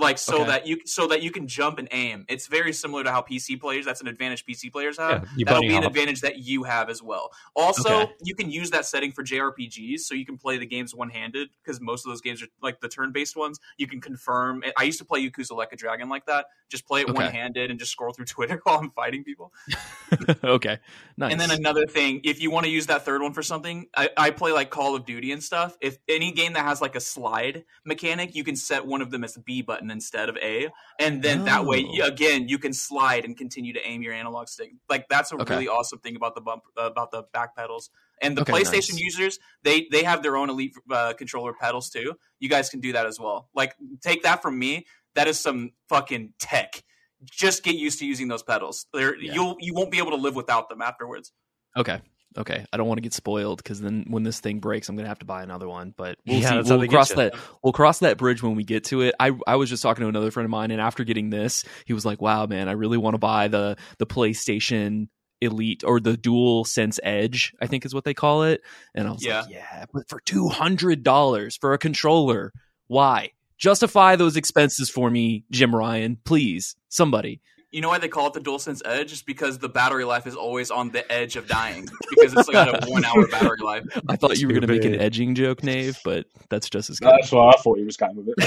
Like 0.00 0.18
so 0.18 0.38
Okay. 0.40 0.46
that 0.46 0.66
you 0.66 0.78
so 0.86 1.06
that 1.08 1.22
you 1.22 1.30
can 1.30 1.46
jump 1.46 1.78
and 1.78 1.86
aim. 1.92 2.24
It's 2.28 2.46
very 2.46 2.72
similar 2.72 3.04
to 3.04 3.12
how 3.12 3.20
PC 3.20 3.60
players. 3.60 3.84
That's 3.84 4.00
an 4.00 4.08
advantage 4.08 4.46
PC 4.46 4.72
players 4.72 4.96
have 4.98 5.28
Yeah, 5.36 5.44
that'll 5.46 5.62
be 5.62 5.76
an 5.76 5.84
advantage 5.84 6.22
that 6.22 6.38
you 6.38 6.62
have 6.64 6.88
as 6.88 7.02
well. 7.02 7.30
Also, 7.54 7.90
Okay. 8.04 8.12
you 8.24 8.34
can 8.34 8.50
use 8.50 8.70
that 8.70 8.86
setting 8.86 9.12
for 9.12 9.22
JRPGs, 9.22 10.00
so 10.00 10.14
you 10.14 10.24
can 10.24 10.38
play 10.38 10.56
the 10.56 10.66
games 10.66 10.94
one 10.94 11.10
handed 11.10 11.50
because 11.62 11.80
most 11.80 12.06
of 12.06 12.10
those 12.10 12.22
games 12.22 12.42
are 12.42 12.46
like 12.62 12.80
the 12.80 12.88
turn 12.88 13.12
based 13.12 13.36
ones. 13.36 13.60
You 13.76 13.86
can 13.86 14.00
confirm. 14.00 14.64
I 14.76 14.84
used 14.84 14.98
to 15.00 15.04
play 15.04 15.28
Yakuza 15.28 15.52
Like 15.52 15.72
a 15.72 15.76
Dragon 15.76 16.08
like 16.08 16.24
that. 16.26 16.46
Just 16.70 16.86
play 16.86 17.02
it 17.02 17.08
Okay. 17.08 17.14
one 17.14 17.26
handed 17.26 17.70
and 17.70 17.78
just 17.78 17.92
scroll 17.92 18.12
through 18.14 18.24
Twitter 18.26 18.60
while 18.64 18.78
I'm 18.78 18.90
fighting 18.90 19.22
people. 19.22 19.52
okay. 20.44 20.78
Nice. 21.16 21.32
And 21.32 21.40
then 21.40 21.50
another 21.50 21.86
thing, 21.86 22.22
if 22.24 22.40
you 22.40 22.50
want 22.50 22.64
to 22.64 22.70
use 22.70 22.86
that 22.86 23.04
third 23.04 23.22
one 23.22 23.32
for 23.32 23.42
something, 23.42 23.86
I, 23.96 24.08
I 24.16 24.30
play 24.30 24.52
like 24.52 24.70
Call 24.70 24.94
of 24.96 25.04
Duty 25.04 25.32
and 25.32 25.42
stuff. 25.42 25.76
If 25.80 25.98
any 26.08 26.32
game 26.32 26.54
that 26.54 26.64
has 26.64 26.80
like 26.80 26.96
a 26.96 27.00
slide 27.00 27.64
mechanic, 27.84 28.34
you 28.34 28.42
can 28.44 28.56
set 28.56 28.86
one 28.86 29.02
of 29.02 29.10
them 29.10 29.22
as 29.24 29.34
the 29.34 29.40
B 29.40 29.62
button 29.62 29.89
instead 29.90 30.28
of 30.28 30.36
A, 30.38 30.68
and 30.98 31.22
then 31.22 31.44
that 31.44 31.64
way, 31.64 31.84
Oh. 31.86 32.06
again, 32.06 32.48
you 32.48 32.58
can 32.58 32.72
slide 32.72 33.24
and 33.24 33.36
continue 33.36 33.72
to 33.72 33.80
aim 33.86 34.02
your 34.02 34.12
analog 34.12 34.48
stick. 34.48 34.72
Like 34.88 35.08
that's 35.08 35.32
a 35.32 35.36
Okay. 35.36 35.54
really 35.54 35.68
awesome 35.68 35.98
thing 36.00 36.16
about 36.16 36.34
the 36.34 36.40
bump 36.40 36.62
uh, 36.76 36.82
about 36.82 37.10
the 37.10 37.24
back 37.32 37.56
pedals. 37.56 37.90
And 38.22 38.36
the 38.36 38.42
Okay, 38.42 38.52
PlayStation 38.52 38.92
nice. 38.92 39.00
users, 39.00 39.38
they 39.62 39.86
they 39.90 40.02
have 40.04 40.22
their 40.22 40.36
own 40.36 40.50
Elite 40.50 40.74
uh, 40.90 41.12
controller 41.14 41.52
pedals 41.54 41.90
too. 41.90 42.14
You 42.38 42.48
guys 42.48 42.68
can 42.70 42.80
do 42.80 42.92
that 42.92 43.06
as 43.06 43.18
well. 43.18 43.48
Like 43.54 43.74
take 44.02 44.22
that 44.22 44.42
from 44.42 44.58
me. 44.58 44.86
That 45.14 45.26
is 45.26 45.40
some 45.40 45.72
fucking 45.88 46.34
tech. 46.38 46.82
Just 47.24 47.62
get 47.64 47.74
used 47.74 47.98
to 47.98 48.06
using 48.06 48.28
those 48.28 48.42
pedals. 48.42 48.86
They're, 48.92 49.14
Yeah. 49.20 49.34
You'll 49.34 49.56
you 49.60 49.74
won't 49.74 49.90
be 49.90 49.98
able 49.98 50.10
to 50.12 50.16
live 50.16 50.36
without 50.36 50.68
them 50.68 50.80
afterwards. 50.82 51.32
Okay. 51.76 52.00
Okay. 52.38 52.64
I 52.72 52.76
don't 52.76 52.86
want 52.86 52.98
to 52.98 53.02
get 53.02 53.12
spoiled 53.12 53.58
because 53.62 53.80
then 53.80 54.04
when 54.08 54.22
this 54.22 54.38
thing 54.40 54.60
breaks, 54.60 54.88
I'm 54.88 54.96
gonna 54.96 55.08
have 55.08 55.18
to 55.18 55.24
buy 55.24 55.42
another 55.42 55.68
one. 55.68 55.92
But 55.96 56.18
we'll 56.26 56.38
Yeah, 56.38 56.62
see. 56.62 56.70
We'll 56.76 56.86
cross 56.88 57.10
that. 57.12 57.34
We'll 57.62 57.72
cross 57.72 57.98
that 58.00 58.18
bridge 58.18 58.42
when 58.42 58.54
we 58.54 58.62
get 58.64 58.84
to 58.84 59.00
it. 59.02 59.14
I 59.18 59.32
I 59.46 59.56
was 59.56 59.68
just 59.68 59.82
talking 59.82 60.02
to 60.02 60.08
another 60.08 60.30
friend 60.30 60.44
of 60.44 60.50
mine, 60.50 60.70
and 60.70 60.80
after 60.80 61.02
getting 61.04 61.30
this, 61.30 61.64
he 61.86 61.92
was 61.92 62.04
like, 62.04 62.22
"Wow, 62.22 62.46
man, 62.46 62.68
I 62.68 62.72
really 62.72 62.98
want 62.98 63.14
to 63.14 63.18
buy 63.18 63.48
the 63.48 63.76
the 63.98 64.06
PlayStation 64.06 65.08
Elite 65.40 65.82
or 65.84 65.98
the 66.00 66.12
DualSense 66.16 66.98
Edge. 67.02 67.52
I 67.60 67.66
think 67.66 67.84
is 67.84 67.94
what 67.94 68.04
they 68.04 68.14
call 68.14 68.44
it." 68.44 68.60
And 68.94 69.08
I 69.08 69.12
was 69.12 69.24
Yeah. 69.24 69.40
like, 69.40 69.50
"Yeah, 69.50 69.84
but 69.92 70.08
for 70.08 70.20
two 70.20 70.48
hundred 70.48 71.02
dollars 71.02 71.56
for 71.60 71.72
a 71.72 71.78
controller, 71.78 72.52
why?" 72.86 73.30
Justify 73.58 74.16
those 74.16 74.36
expenses 74.36 74.88
for 74.88 75.10
me, 75.10 75.44
Jim 75.50 75.74
Ryan, 75.74 76.16
please. 76.24 76.76
Somebody. 76.88 77.40
You 77.70 77.80
know 77.80 77.88
why 77.88 77.98
they 77.98 78.08
call 78.08 78.26
it 78.26 78.32
the 78.32 78.40
DualSense 78.40 78.82
Edge? 78.84 79.12
Is 79.12 79.22
because 79.22 79.58
the 79.58 79.68
battery 79.68 80.04
life 80.04 80.26
is 80.26 80.34
always 80.34 80.72
on 80.72 80.90
the 80.90 81.10
edge 81.10 81.36
of 81.36 81.46
dying 81.46 81.88
because 82.10 82.34
it's 82.34 82.48
like 82.48 82.82
a 82.82 82.84
one 82.90 83.04
hour 83.04 83.28
battery 83.28 83.60
life. 83.62 83.84
I 84.08 84.16
thought 84.16 84.38
you 84.38 84.48
were 84.48 84.54
going 84.54 84.66
to 84.66 84.72
make 84.72 84.84
an 84.84 84.96
edging 84.96 85.36
joke, 85.36 85.62
Nave, 85.62 85.98
but 86.04 86.26
that's 86.48 86.68
just 86.68 86.90
as 86.90 86.98
good. 86.98 87.12
That's 87.12 87.30
why 87.30 87.50
I 87.50 87.52
thought 87.60 87.78
he 87.78 87.84
was 87.84 87.96
going 87.96 88.16
with 88.16 88.34
it. 88.36 88.42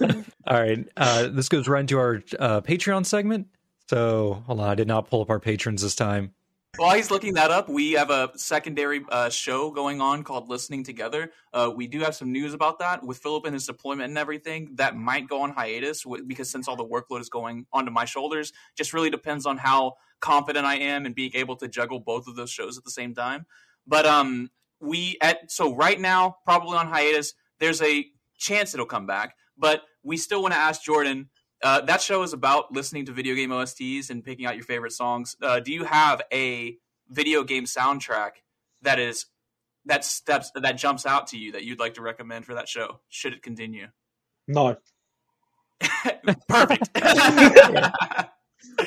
All 0.46 0.60
right. 0.60 0.88
Uh, 0.96 1.28
this 1.28 1.48
goes 1.48 1.68
right 1.68 1.80
into 1.80 1.98
our 1.98 2.22
uh, 2.38 2.60
Patreon 2.62 3.06
segment. 3.06 3.46
So 3.88 4.42
hold 4.46 4.60
on, 4.60 4.68
I 4.68 4.74
did 4.74 4.88
not 4.88 5.08
pull 5.08 5.22
up 5.22 5.30
our 5.30 5.38
patrons 5.38 5.82
this 5.82 5.94
time. 5.94 6.34
While 6.78 6.96
he's 6.96 7.10
looking 7.10 7.34
that 7.34 7.50
up, 7.50 7.68
we 7.68 7.92
have 7.92 8.08
a 8.08 8.30
secondary 8.34 9.04
uh, 9.10 9.28
show 9.28 9.70
going 9.70 10.00
on 10.00 10.24
called 10.24 10.48
Listening 10.48 10.82
Together. 10.82 11.30
Uh, 11.52 11.70
we 11.74 11.86
do 11.86 12.00
have 12.00 12.14
some 12.14 12.32
news 12.32 12.54
about 12.54 12.78
that 12.78 13.04
with 13.04 13.18
Philip 13.18 13.44
and 13.44 13.52
his 13.52 13.66
deployment 13.66 14.08
and 14.08 14.16
everything. 14.16 14.70
That 14.76 14.96
might 14.96 15.28
go 15.28 15.42
on 15.42 15.50
hiatus 15.50 16.06
because 16.26 16.48
since 16.48 16.68
all 16.68 16.76
the 16.76 16.86
workload 16.86 17.20
is 17.20 17.28
going 17.28 17.66
onto 17.74 17.90
my 17.90 18.06
shoulders, 18.06 18.54
just 18.74 18.94
really 18.94 19.10
depends 19.10 19.44
on 19.44 19.58
how 19.58 19.96
confident 20.20 20.64
I 20.64 20.76
am 20.76 21.04
in 21.04 21.12
being 21.12 21.32
able 21.34 21.56
to 21.56 21.68
juggle 21.68 22.00
both 22.00 22.26
of 22.26 22.36
those 22.36 22.50
shows 22.50 22.78
at 22.78 22.84
the 22.84 22.90
same 22.90 23.14
time. 23.14 23.44
But 23.86 24.06
um, 24.06 24.50
we 24.80 25.18
at 25.20 25.50
so 25.50 25.74
right 25.74 26.00
now 26.00 26.38
probably 26.46 26.78
on 26.78 26.86
hiatus. 26.86 27.34
There's 27.58 27.82
a 27.82 28.06
chance 28.38 28.72
it'll 28.72 28.86
come 28.86 29.06
back, 29.06 29.36
but 29.58 29.82
we 30.02 30.16
still 30.16 30.40
want 30.40 30.54
to 30.54 30.58
ask 30.58 30.82
Jordan. 30.82 31.28
Uh, 31.62 31.80
that 31.82 32.00
show 32.02 32.22
is 32.22 32.32
about 32.32 32.72
listening 32.72 33.06
to 33.06 33.12
video 33.12 33.34
game 33.34 33.50
OSTs 33.50 34.10
and 34.10 34.24
picking 34.24 34.46
out 34.46 34.56
your 34.56 34.64
favorite 34.64 34.92
songs. 34.92 35.36
Uh, 35.40 35.60
do 35.60 35.72
you 35.72 35.84
have 35.84 36.22
a 36.32 36.76
video 37.08 37.44
game 37.44 37.64
soundtrack 37.64 38.30
that 38.82 38.98
is 38.98 39.26
that 39.86 40.04
steps 40.04 40.50
that 40.54 40.72
jumps 40.72 41.06
out 41.06 41.28
to 41.28 41.38
you 41.38 41.52
that 41.52 41.64
you'd 41.64 41.78
like 41.78 41.94
to 41.94 42.02
recommend 42.02 42.44
for 42.44 42.54
that 42.54 42.68
show? 42.68 43.00
Should 43.08 43.32
it 43.32 43.42
continue? 43.42 43.88
No. 44.48 44.76
Perfect. 46.48 46.90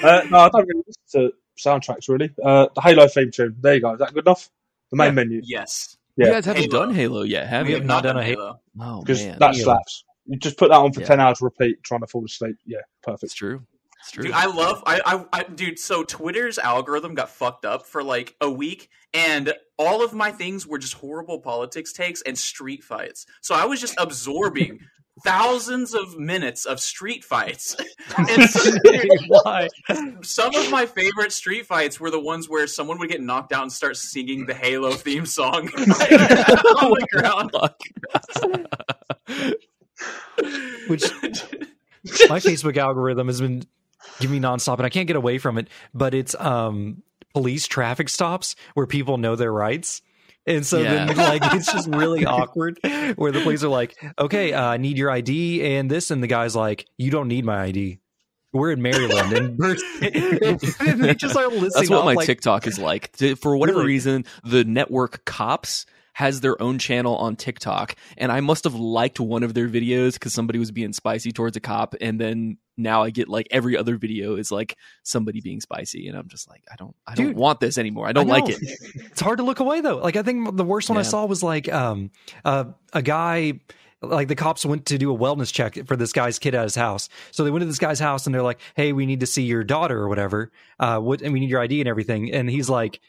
Uh, 0.03 0.21
no, 0.31 0.39
I 0.39 0.49
don't 0.49 0.67
really 0.67 0.83
listen 0.87 1.29
to 1.29 1.33
soundtracks, 1.63 2.09
really. 2.09 2.31
Uh, 2.43 2.67
the 2.73 2.81
Halo 2.81 3.07
theme 3.07 3.29
tune. 3.29 3.55
There 3.59 3.75
you 3.75 3.81
go. 3.81 3.93
Is 3.93 3.99
that 3.99 4.13
good 4.13 4.25
enough? 4.25 4.49
The 4.89 4.95
main 4.97 5.13
menu. 5.13 5.41
yes. 5.43 5.97
Yeah. 6.17 6.25
You 6.25 6.31
Yeah. 6.31 6.35
guys 6.37 6.45
haven't 6.45 6.61
Halo. 6.63 6.85
done 6.85 6.95
Halo 6.95 7.21
yet, 7.23 7.47
have 7.47 7.65
We 7.65 7.71
you? 7.73 7.77
have 7.77 7.85
not 7.85 8.03
done 8.03 8.17
a 8.17 8.23
Halo. 8.23 8.61
Oh 8.79 9.01
Because 9.01 9.23
man, 9.23 9.37
that 9.39 9.53
slaps. 9.55 10.04
You 10.25 10.37
just 10.37 10.57
put 10.57 10.69
that 10.69 10.77
on 10.77 10.91
for 10.93 11.01
Yeah. 11.01 11.07
10 11.07 11.19
hours 11.19 11.41
repeat, 11.41 11.83
trying 11.83 12.01
to 12.01 12.07
fall 12.07 12.23
asleep. 12.25 12.55
Yeah, 12.65 12.79
perfect. 13.03 13.23
it's 13.23 13.33
perfect. 13.33 13.37
true. 13.37 13.61
It's 14.01 14.11
true. 14.11 14.23
Dude, 14.25 14.33
I 14.33 14.45
love 14.45 14.83
I, 14.85 15.01
I 15.05 15.25
I 15.39 15.43
dude, 15.43 15.79
so 15.79 16.03
Twitter's 16.03 16.59
algorithm 16.59 17.15
got 17.15 17.29
fucked 17.29 17.65
up 17.65 17.85
for 17.87 18.03
like 18.03 18.35
a 18.41 18.49
week 18.49 18.89
and 19.13 19.53
all 19.77 20.03
of 20.03 20.13
my 20.13 20.31
things 20.31 20.67
were 20.67 20.77
just 20.77 20.93
horrible 20.95 21.39
politics 21.39 21.91
takes 21.93 22.21
and 22.21 22.37
street 22.37 22.83
fights. 22.83 23.25
So 23.41 23.55
I 23.55 23.65
was 23.65 23.81
just 23.81 23.95
absorbing 23.97 24.79
thousands 25.23 25.93
of 25.95 26.19
minutes 26.19 26.65
of 26.65 26.79
street 26.81 27.23
fights. 27.23 27.75
so, 28.49 28.71
Why? 29.27 29.69
some 30.21 30.53
of 30.53 30.69
my 30.69 30.85
favorite 30.85 31.31
street 31.31 31.65
fights 31.65 31.99
were 31.99 32.11
the 32.11 32.19
ones 32.19 32.49
where 32.49 32.67
someone 32.67 32.99
would 32.99 33.09
get 33.09 33.21
knocked 33.21 33.53
out 33.53 33.63
and 33.63 33.71
start 33.71 33.95
singing 33.97 34.45
the 34.45 34.53
Halo 34.53 34.91
theme 34.91 35.25
song 35.25 35.69
on 35.77 36.91
the 36.91 37.07
ground. 37.13 37.51
Which 40.87 41.03
my 42.29 42.39
Facebook 42.39 42.77
algorithm 42.77 43.27
has 43.27 43.41
been 43.41 43.63
giving 44.19 44.41
me 44.41 44.47
nonstop, 44.47 44.77
and 44.77 44.85
I 44.85 44.89
can't 44.89 45.07
get 45.07 45.15
away 45.15 45.37
from 45.37 45.57
it. 45.57 45.67
But 45.93 46.13
it's 46.13 46.35
um, 46.35 47.03
police 47.33 47.67
traffic 47.67 48.09
stops 48.09 48.55
where 48.73 48.87
people 48.87 49.17
know 49.17 49.35
their 49.35 49.51
rights. 49.51 50.01
And 50.47 50.63
so 50.63 50.83
then, 50.83 51.07
like, 51.17 51.41
it's 51.55 51.71
just 51.71 51.87
really 51.87 52.23
awkward 52.27 52.77
where 53.15 53.31
the 53.31 53.41
police 53.41 53.63
are 53.63 53.67
like, 53.67 53.95
okay, 54.19 54.53
uh, 54.53 54.63
I 54.63 54.77
need 54.77 54.95
your 54.95 55.09
ID 55.09 55.75
and 55.77 55.89
this. 55.89 56.11
And 56.11 56.21
the 56.21 56.27
guy's 56.27 56.55
like, 56.55 56.85
you 56.97 57.09
don't 57.09 57.27
need 57.27 57.45
my 57.45 57.63
ID. 57.63 57.97
We're 58.53 58.71
in 58.71 58.81
Maryland. 58.81 59.33
And 59.33 59.57
we're- 59.59 59.79
they 59.99 61.15
just 61.15 61.35
are 61.35 61.47
listing 61.47 61.71
That's 61.73 61.89
what 61.89 61.99
off, 61.99 62.05
my 62.05 62.13
like, 62.13 62.27
TikTok 62.27 62.67
is 62.67 62.77
like. 62.77 63.17
For 63.39 63.57
whatever 63.57 63.79
Really? 63.79 63.93
reason, 63.93 64.25
the 64.43 64.63
network 64.63 65.25
cops 65.25 65.87
has 66.15 66.39
their 66.39 66.59
own 66.61 66.79
channel 66.79 67.17
on 67.17 67.35
TikTok, 67.35 67.93
and 68.17 68.31
I 68.31 68.39
must 68.39 68.63
have 68.63 68.73
liked 68.73 69.19
one 69.19 69.43
of 69.43 69.53
their 69.53 69.67
videos 69.67 70.13
because 70.13 70.33
somebody 70.33 70.57
was 70.57 70.71
being 70.71 70.93
spicy 70.93 71.33
towards 71.33 71.57
a 71.57 71.59
cop, 71.59 71.93
and 71.99 72.19
then 72.19 72.57
now 72.77 73.03
I 73.03 73.09
get 73.09 73.27
like 73.27 73.49
every 73.51 73.75
other 73.75 73.97
video 73.97 74.37
is 74.37 74.49
like 74.49 74.77
somebody 75.03 75.41
being 75.41 75.59
spicy, 75.59 76.07
and 76.07 76.17
I'm 76.17 76.29
just 76.29 76.49
like, 76.49 76.63
I 76.71 76.77
don't, 76.77 76.95
I 77.05 77.15
don't 77.15 77.35
want 77.35 77.59
this 77.59 77.77
anymore. 77.77 78.07
I 78.07 78.13
don't 78.13 78.29
I 78.31 78.39
like 78.39 78.49
it. 78.49 78.59
It's 79.11 79.19
hard 79.19 79.39
to 79.39 79.43
look 79.43 79.59
away 79.59 79.81
though. 79.81 79.97
Like 79.97 80.15
I 80.15 80.23
think 80.23 80.55
the 80.55 80.63
worst 80.63 80.87
one 80.89 80.97
I 80.97 81.01
saw 81.03 81.25
was 81.25 81.43
like 81.43 81.71
um 81.71 82.11
uh, 82.45 82.65
a 82.93 83.01
guy 83.01 83.59
like 84.01 84.29
the 84.29 84.35
cops 84.35 84.65
went 84.65 84.85
to 84.85 84.97
do 84.97 85.13
a 85.13 85.17
wellness 85.17 85.51
check 85.51 85.85
for 85.85 85.97
this 85.97 86.13
guy's 86.13 86.39
kid 86.39 86.55
at 86.55 86.63
his 86.63 86.75
house. 86.75 87.09
So 87.31 87.43
they 87.43 87.51
went 87.51 87.61
to 87.63 87.67
this 87.67 87.79
guy's 87.79 87.99
house 87.99 88.25
and 88.25 88.33
they're 88.33 88.41
like, 88.41 88.61
"Hey, 88.75 88.93
we 88.93 89.05
need 89.05 89.19
to 89.19 89.25
see 89.25 89.43
your 89.43 89.65
daughter 89.65 89.99
or 89.99 90.07
whatever. 90.07 90.51
Uh 90.79 90.99
what 90.99 91.21
and 91.21 91.33
we 91.33 91.41
need 91.41 91.49
your 91.49 91.59
ID 91.61 91.81
and 91.81 91.89
everything." 91.89 92.31
And 92.31 92.49
he's 92.49 92.69
like, 92.69 93.01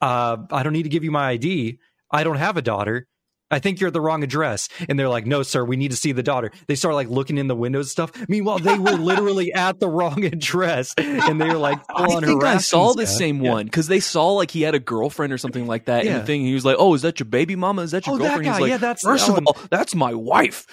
"Uh 0.00 0.38
I 0.50 0.64
don't 0.64 0.72
need 0.72 0.84
to 0.84 0.88
give 0.88 1.04
you 1.04 1.12
my 1.12 1.28
ID. 1.30 1.78
I 2.14 2.24
don't 2.24 2.36
have 2.36 2.56
a 2.56 2.62
daughter." 2.62 3.06
I 3.50 3.58
think 3.60 3.78
you're 3.78 3.88
at 3.88 3.92
the 3.92 4.00
wrong 4.00 4.24
address. 4.24 4.68
And 4.88 4.98
they're 4.98 5.08
like, 5.10 5.26
no, 5.26 5.42
sir, 5.44 5.62
we 5.64 5.76
need 5.76 5.90
to 5.92 5.96
see 5.96 6.10
the 6.12 6.22
daughter. 6.24 6.50
They 6.66 6.74
start 6.74 6.94
like 6.94 7.08
looking 7.08 7.36
in 7.38 7.46
the 7.46 7.54
windows 7.54 7.84
and 7.86 7.90
stuff. 7.90 8.28
Meanwhile, 8.28 8.60
they 8.60 8.76
were 8.78 8.92
literally 9.10 9.52
at 9.52 9.78
the 9.78 9.86
wrong 9.86 10.24
address. 10.24 10.94
And 10.96 11.40
they 11.40 11.46
were 11.46 11.58
like, 11.58 11.78
I 11.94 12.04
on 12.06 12.24
think 12.24 12.42
I 12.42 12.56
saw 12.56 12.94
the 12.94 13.06
same 13.06 13.42
Yeah. 13.42 13.52
one 13.52 13.66
because 13.66 13.86
they 13.86 14.00
saw 14.00 14.32
like 14.32 14.50
he 14.50 14.62
had 14.62 14.74
a 14.74 14.80
girlfriend 14.80 15.32
or 15.32 15.38
something 15.38 15.66
like 15.68 15.84
that 15.84 16.04
Yeah. 16.04 16.18
the 16.20 16.24
thing. 16.24 16.40
And 16.40 16.48
he 16.48 16.54
was 16.54 16.64
like, 16.64 16.76
"Oh, 16.80 16.94
is 16.94 17.02
that 17.02 17.20
your 17.20 17.26
baby 17.26 17.54
mama? 17.54 17.82
Is 17.82 17.90
that 17.92 18.06
your 18.06 18.16
Oh, 18.16 18.18
that 18.18 18.42
guy. 18.42 18.50
He's 18.52 18.60
like, 18.60 18.70
Yeah, 18.70 18.76
that's- 18.78 19.02
first 19.02 19.28
of 19.28 19.38
all, 19.46 19.56
that's 19.70 19.94
my 19.94 20.14
wife." 20.14 20.66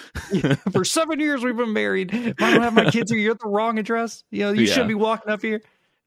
for 0.72 0.84
seven 0.84 1.20
years 1.20 1.44
we've 1.44 1.56
been 1.56 1.74
married. 1.74 2.12
If 2.12 2.42
I 2.42 2.52
don't 2.54 2.62
have 2.62 2.74
my 2.74 2.90
kids 2.90 3.12
here, 3.12 3.20
you're 3.20 3.32
at 3.32 3.38
the 3.40 3.48
wrong 3.48 3.78
address. 3.78 4.24
You 4.30 4.44
know, 4.44 4.52
you 4.52 4.62
Yeah. 4.66 4.68
shouldn't 4.72 4.88
be 4.88 4.94
walking 4.94 5.30
up 5.30 5.42
here. 5.42 5.60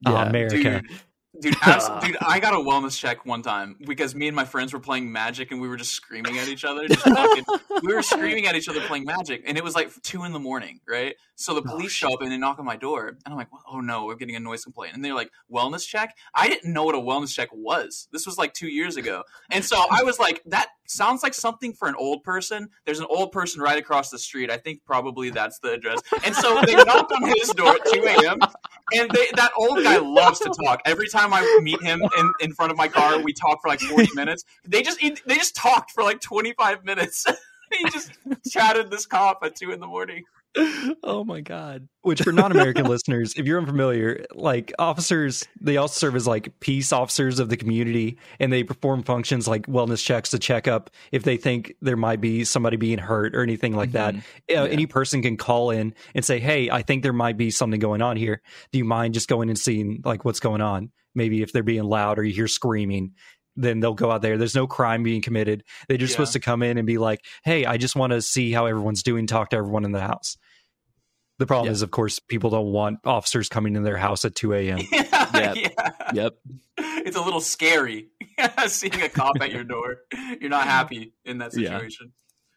Oh, 0.05 0.11
Yeah. 0.11 0.25
America. 0.29 0.81
Dude, 0.81 0.89
dude, 1.39 1.55
abs- 1.61 1.89
dude, 2.05 2.17
I 2.21 2.39
got 2.39 2.53
a 2.53 2.57
wellness 2.57 2.97
check 2.97 3.25
one 3.25 3.41
time 3.41 3.75
because 3.85 4.15
me 4.15 4.27
and 4.27 4.35
my 4.35 4.45
friends 4.45 4.73
were 4.73 4.79
playing 4.79 5.11
Magic 5.11 5.51
and 5.51 5.61
we 5.61 5.67
were 5.67 5.77
just 5.77 5.91
screaming 5.91 6.37
at 6.37 6.47
each 6.47 6.65
other. 6.65 6.87
Just 6.87 7.01
fucking, 7.03 7.45
we 7.83 7.93
were 7.93 8.01
screaming 8.01 8.47
at 8.47 8.55
each 8.55 8.69
other 8.69 8.81
playing 8.81 9.05
Magic, 9.05 9.43
and 9.45 9.57
it 9.57 9.63
was 9.63 9.75
like 9.75 9.91
two 10.01 10.23
in 10.23 10.33
the 10.33 10.39
morning, 10.39 10.79
right? 10.87 11.15
So 11.35 11.53
the 11.53 11.61
oh, 11.61 11.71
police 11.71 11.91
show 11.91 12.13
up 12.13 12.21
and 12.21 12.31
they 12.31 12.37
knock 12.37 12.59
on 12.59 12.65
my 12.65 12.77
door, 12.77 13.07
and 13.07 13.17
I'm 13.25 13.35
like, 13.35 13.49
"Oh 13.69 13.81
no, 13.81 14.05
we're 14.05 14.15
getting 14.15 14.35
a 14.35 14.39
noise 14.39 14.63
complaint." 14.63 14.93
And 14.95 15.03
they're 15.03 15.13
like, 15.13 15.31
"Wellness 15.51 15.85
check." 15.85 16.15
I 16.33 16.47
didn't 16.47 16.71
know 16.71 16.83
what 16.83 16.95
a 16.95 16.99
wellness 16.99 17.33
check 17.33 17.49
was. 17.51 18.07
This 18.11 18.25
was 18.25 18.37
like 18.37 18.53
two 18.53 18.69
years 18.69 18.95
ago, 18.95 19.23
and 19.51 19.63
so 19.63 19.85
I 19.91 20.03
was 20.03 20.19
like, 20.19 20.41
"That 20.45 20.69
sounds 20.87 21.23
like 21.23 21.33
something 21.33 21.73
for 21.73 21.87
an 21.87 21.95
old 21.97 22.23
person." 22.23 22.69
There's 22.85 22.99
an 22.99 23.07
old 23.09 23.31
person 23.31 23.61
right 23.61 23.77
across 23.77 24.09
the 24.09 24.19
street. 24.19 24.49
I 24.49 24.57
think 24.57 24.85
probably 24.85 25.29
that's 25.29 25.59
the 25.59 25.73
address. 25.73 25.99
And 26.23 26.35
so 26.35 26.61
they 26.65 26.75
knocked 26.75 27.11
on 27.11 27.27
his 27.27 27.49
door 27.49 27.75
at 27.75 27.85
2 27.85 28.03
a.m. 28.03 28.39
And 28.93 29.09
they, 29.11 29.27
that 29.35 29.51
old 29.57 29.83
guy 29.83 29.97
loves 29.97 30.39
to 30.39 30.53
talk. 30.63 30.81
Every 30.85 31.07
time 31.07 31.24
I 31.33 31.59
meet 31.61 31.81
him 31.81 32.01
in, 32.17 32.33
in 32.39 32.53
front 32.53 32.71
of 32.71 32.77
my 32.77 32.87
car, 32.87 33.19
we 33.19 33.33
talk 33.33 33.61
for 33.61 33.67
like 33.67 33.79
40 33.79 34.09
minutes. 34.13 34.43
They 34.67 34.81
just 34.81 34.99
they 35.25 35.35
just 35.35 35.55
talked 35.55 35.91
for 35.91 36.03
like 36.03 36.21
25 36.21 36.83
minutes. 36.83 37.25
he 37.71 37.89
just 37.89 38.11
chatted 38.49 38.91
this 38.91 39.05
cop 39.05 39.39
at 39.43 39.55
two 39.55 39.71
in 39.71 39.79
the 39.79 39.87
morning. 39.87 40.23
oh 41.03 41.23
my 41.23 41.41
god! 41.41 41.87
Which 42.01 42.21
for 42.21 42.31
non-American 42.31 42.85
listeners, 42.89 43.33
if 43.35 43.45
you're 43.45 43.59
unfamiliar, 43.59 44.25
like 44.33 44.71
officers, 44.79 45.45
they 45.59 45.77
also 45.77 45.97
serve 45.97 46.15
as 46.15 46.25
like 46.27 46.59
peace 46.59 46.93
officers 46.93 47.39
of 47.39 47.49
the 47.49 47.57
community, 47.57 48.17
and 48.39 48.51
they 48.53 48.63
perform 48.63 49.03
functions 49.03 49.47
like 49.47 49.67
wellness 49.67 50.03
checks 50.03 50.29
to 50.31 50.39
check 50.39 50.67
up 50.67 50.89
if 51.11 51.23
they 51.23 51.37
think 51.37 51.73
there 51.81 51.97
might 51.97 52.21
be 52.21 52.43
somebody 52.43 52.77
being 52.77 52.97
hurt 52.99 53.35
or 53.35 53.41
anything 53.43 53.75
like 53.75 53.91
that. 53.93 54.15
Mhm. 54.15 54.19
Uh, 54.19 54.21
Yeah. 54.49 54.65
Any 54.65 54.85
person 54.85 55.21
can 55.21 55.37
call 55.37 55.71
in 55.71 55.93
and 56.13 56.23
say, 56.23 56.39
"Hey, 56.39 56.69
I 56.69 56.81
think 56.81 57.03
there 57.03 57.13
might 57.13 57.37
be 57.37 57.51
something 57.51 57.79
going 57.79 58.01
on 58.01 58.15
here. 58.17 58.41
Do 58.71 58.77
you 58.77 58.85
mind 58.85 59.13
just 59.13 59.27
going 59.27 59.49
and 59.49 59.59
seeing 59.59 60.01
like 60.05 60.23
what's 60.25 60.39
going 60.39 60.61
on? 60.61 60.91
Maybe 61.13 61.41
if 61.41 61.51
they're 61.51 61.63
being 61.63 61.83
loud 61.83 62.19
or 62.19 62.23
you 62.23 62.33
hear 62.33 62.47
screaming." 62.47 63.11
Then 63.57 63.79
they'll 63.79 63.93
go 63.93 64.11
out 64.11 64.21
there. 64.21 64.37
There's 64.37 64.53
no 64.53 64.67
crime 64.67 65.01
being 65.01 65.21
committed. 65.21 65.63
They're 65.87 65.97
just 65.97 66.11
Yeah. 66.11 66.15
supposed 66.15 66.33
to 66.33 66.41
come 66.41 66.61
in 66.61 66.77
and 66.77 66.85
be 66.85 66.97
like, 66.97 67.21
"Hey, 67.45 67.65
I 67.65 67.77
just 67.77 67.95
want 67.95 68.11
to 68.11 68.21
see 68.21 68.51
how 68.51 68.65
everyone's 68.65 69.01
doing. 69.01 69.27
Talk 69.27 69.51
to 69.51 69.55
everyone 69.55 69.85
in 69.85 69.93
the 69.93 70.01
house." 70.01 70.35
The 71.37 71.45
problem 71.45 71.67
Yeah. 71.67 71.73
is, 71.73 71.81
of 71.81 71.91
course, 71.91 72.19
people 72.19 72.49
don't 72.49 72.71
want 72.71 72.99
officers 73.05 73.49
coming 73.49 73.75
in 73.75 73.83
their 73.83 73.97
house 73.97 74.23
at 74.25 74.35
2 74.35 74.53
a.m. 74.53 74.79
yeah, 74.91 75.31
Yep. 75.33 75.55
yeah. 75.57 75.91
Yep. 76.13 76.35
It's 76.77 77.17
a 77.17 77.21
little 77.21 77.41
scary 77.41 78.07
seeing 78.67 79.01
a 79.01 79.09
cop 79.09 79.35
at 79.41 79.51
your 79.51 79.63
door. 79.63 79.97
You're 80.39 80.49
not 80.49 80.63
happy 80.65 81.13
in 81.25 81.39
that 81.39 81.53
situation. 81.53 82.13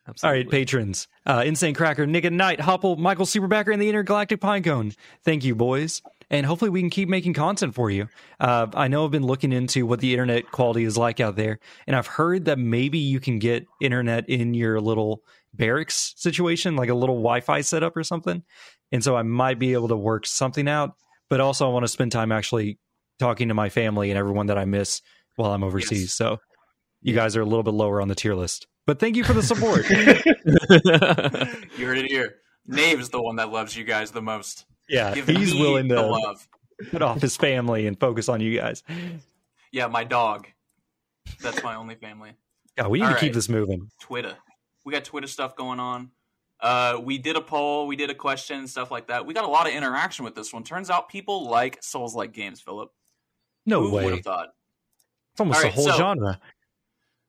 All 0.06 0.12
Absolutely. 0.12 0.42
right, 0.44 0.50
patrons. 0.50 1.06
Uh, 1.26 1.42
Insane 1.44 1.74
Cracker, 1.74 2.06
Nick 2.06 2.24
and 2.24 2.36
Knight, 2.38 2.60
Hopple, 2.60 2.96
Michael 2.96 3.26
Superbacker, 3.26 3.72
and 3.72 3.82
the 3.82 3.88
Intergalactic 3.90 4.40
Pinecone. 4.40 4.94
Thank 5.22 5.44
you, 5.44 5.54
boys. 5.54 6.00
And 6.30 6.46
hopefully 6.46 6.70
we 6.70 6.80
can 6.80 6.90
keep 6.90 7.08
making 7.08 7.34
content 7.34 7.74
for 7.74 7.90
you. 7.90 8.08
Uh, 8.40 8.66
I 8.74 8.88
know 8.88 9.04
I've 9.04 9.10
been 9.10 9.24
looking 9.26 9.52
into 9.52 9.86
what 9.86 10.00
the 10.00 10.12
internet 10.12 10.50
quality 10.50 10.84
is 10.84 10.96
like 10.96 11.20
out 11.20 11.36
there, 11.36 11.58
and 11.86 11.94
I've 11.96 12.06
heard 12.06 12.44
that 12.46 12.58
maybe 12.58 12.98
you 12.98 13.18
can 13.20 13.38
get 13.38 13.66
internet 13.80 14.28
in 14.28 14.52
your 14.54 14.80
little 14.80 15.22
barracks 15.58 16.14
situation, 16.16 16.76
like 16.76 16.88
a 16.88 16.94
little 16.94 17.16
Wi-Fi 17.16 17.60
setup 17.60 17.96
or 17.96 18.02
something. 18.04 18.42
And 18.92 19.04
so 19.04 19.16
I 19.16 19.22
might 19.22 19.58
be 19.58 19.74
able 19.74 19.88
to 19.88 19.96
work 19.96 20.26
something 20.26 20.66
out. 20.68 20.94
But 21.28 21.40
also, 21.40 21.68
I 21.68 21.72
want 21.72 21.84
to 21.84 21.88
spend 21.88 22.12
time 22.12 22.32
actually 22.32 22.78
talking 23.18 23.48
to 23.48 23.54
my 23.54 23.68
family 23.68 24.10
and 24.10 24.18
everyone 24.18 24.46
that 24.46 24.56
I 24.56 24.64
miss 24.64 25.02
while 25.36 25.52
I'm 25.52 25.62
overseas. 25.62 26.00
Yes. 26.02 26.14
So 26.14 26.38
you 27.02 27.14
guys 27.14 27.36
are 27.36 27.42
a 27.42 27.44
little 27.44 27.62
bit 27.62 27.74
lower 27.74 28.00
on 28.00 28.08
the 28.08 28.14
tier 28.14 28.34
list. 28.34 28.66
But 28.86 28.98
thank 28.98 29.16
you 29.16 29.24
for 29.24 29.34
the 29.34 29.42
support. 29.42 29.84
You 29.90 31.86
heard 31.86 31.98
it 31.98 32.06
here. 32.10 32.36
Nave 32.66 33.00
is 33.00 33.10
the 33.10 33.20
one 33.20 33.36
that 33.36 33.50
loves 33.50 33.76
you 33.76 33.84
guys 33.84 34.10
the 34.10 34.22
most. 34.22 34.64
Yeah, 34.88 35.14
Give 35.14 35.26
he's 35.28 35.54
willing 35.54 35.88
to 35.90 36.00
love. 36.02 36.48
put 36.90 37.02
off 37.02 37.20
his 37.20 37.36
family 37.36 37.86
and 37.86 37.98
focus 38.00 38.28
on 38.28 38.40
you 38.40 38.58
guys. 38.58 38.82
Yeah, 39.72 39.86
my 39.88 40.04
dog. 40.04 40.46
That's 41.42 41.62
my 41.62 41.74
only 41.76 41.94
family. 41.96 42.32
Yeah, 42.76 42.86
we 42.88 43.00
need 43.00 43.06
All 43.06 43.14
to 43.14 43.20
keep 43.20 43.34
this 43.34 43.48
moving. 43.48 43.90
Twitter. 44.00 44.36
We 44.88 44.92
got 44.94 45.04
Twitter 45.04 45.26
stuff 45.26 45.54
going 45.54 45.80
on. 45.80 46.10
Uh, 46.60 46.98
we 47.02 47.18
did 47.18 47.36
a 47.36 47.42
poll, 47.42 47.86
we 47.86 47.94
did 47.94 48.08
a 48.08 48.14
question, 48.14 48.56
and 48.60 48.70
stuff 48.70 48.90
like 48.90 49.08
that. 49.08 49.26
We 49.26 49.34
got 49.34 49.44
a 49.44 49.48
lot 49.48 49.66
of 49.68 49.74
interaction 49.74 50.24
with 50.24 50.34
this 50.34 50.50
one. 50.50 50.64
Turns 50.64 50.88
out 50.88 51.10
people 51.10 51.46
like 51.46 51.76
Souls 51.82 52.14
like 52.14 52.32
games, 52.32 52.62
Philip. 52.62 52.90
No 53.66 53.82
Who 53.82 53.90
would 53.90 54.04
way. 54.06 54.10
have 54.12 54.24
thought? 54.24 54.48
It's 55.32 55.40
almost 55.40 55.60
All 55.62 55.66
a 55.68 55.70
whole 55.70 55.84
so- 55.84 55.96
genre. 55.98 56.40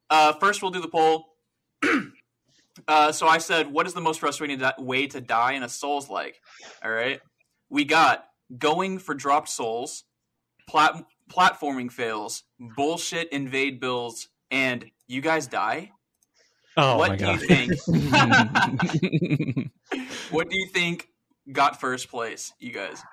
Uh, 0.10 0.32
first, 0.40 0.62
we'll 0.62 0.72
do 0.72 0.80
the 0.80 0.88
poll. 0.88 1.34
uh, 2.88 3.12
so 3.12 3.28
I 3.28 3.40
said, 3.40 3.68
"What 3.70 3.86
is 3.88 3.94
the 3.94 4.00
most 4.00 4.22
frustrating 4.22 4.58
di- 4.60 4.74
way 4.80 5.08
to 5.08 5.20
die 5.20 5.52
in 5.52 5.64
a 5.64 5.70
Souls 5.70 6.10
like?" 6.10 6.40
All 6.82 6.90
right, 6.92 7.20
we 7.70 7.84
got 7.84 8.26
going 8.58 9.00
for 9.00 9.14
dropped 9.14 9.50
souls, 9.50 10.06
plat- 10.66 11.04
platforming 11.30 11.92
fails, 11.92 12.44
bullshit 12.78 13.28
invade 13.34 13.82
builds, 13.82 14.30
and 14.50 14.90
you 15.08 15.20
guys 15.20 15.46
die. 15.46 15.92
Oh 16.82 16.98
what 16.98 17.10
my 17.10 17.16
do 17.18 17.26
god. 17.26 17.42
you 17.42 17.48
think? 17.48 17.72
what 20.32 20.50
do 20.50 20.58
you 20.58 20.68
think 20.68 21.10
got 21.52 21.80
first 21.80 22.10
place, 22.10 22.54
you 22.60 22.72
guys? 22.72 23.04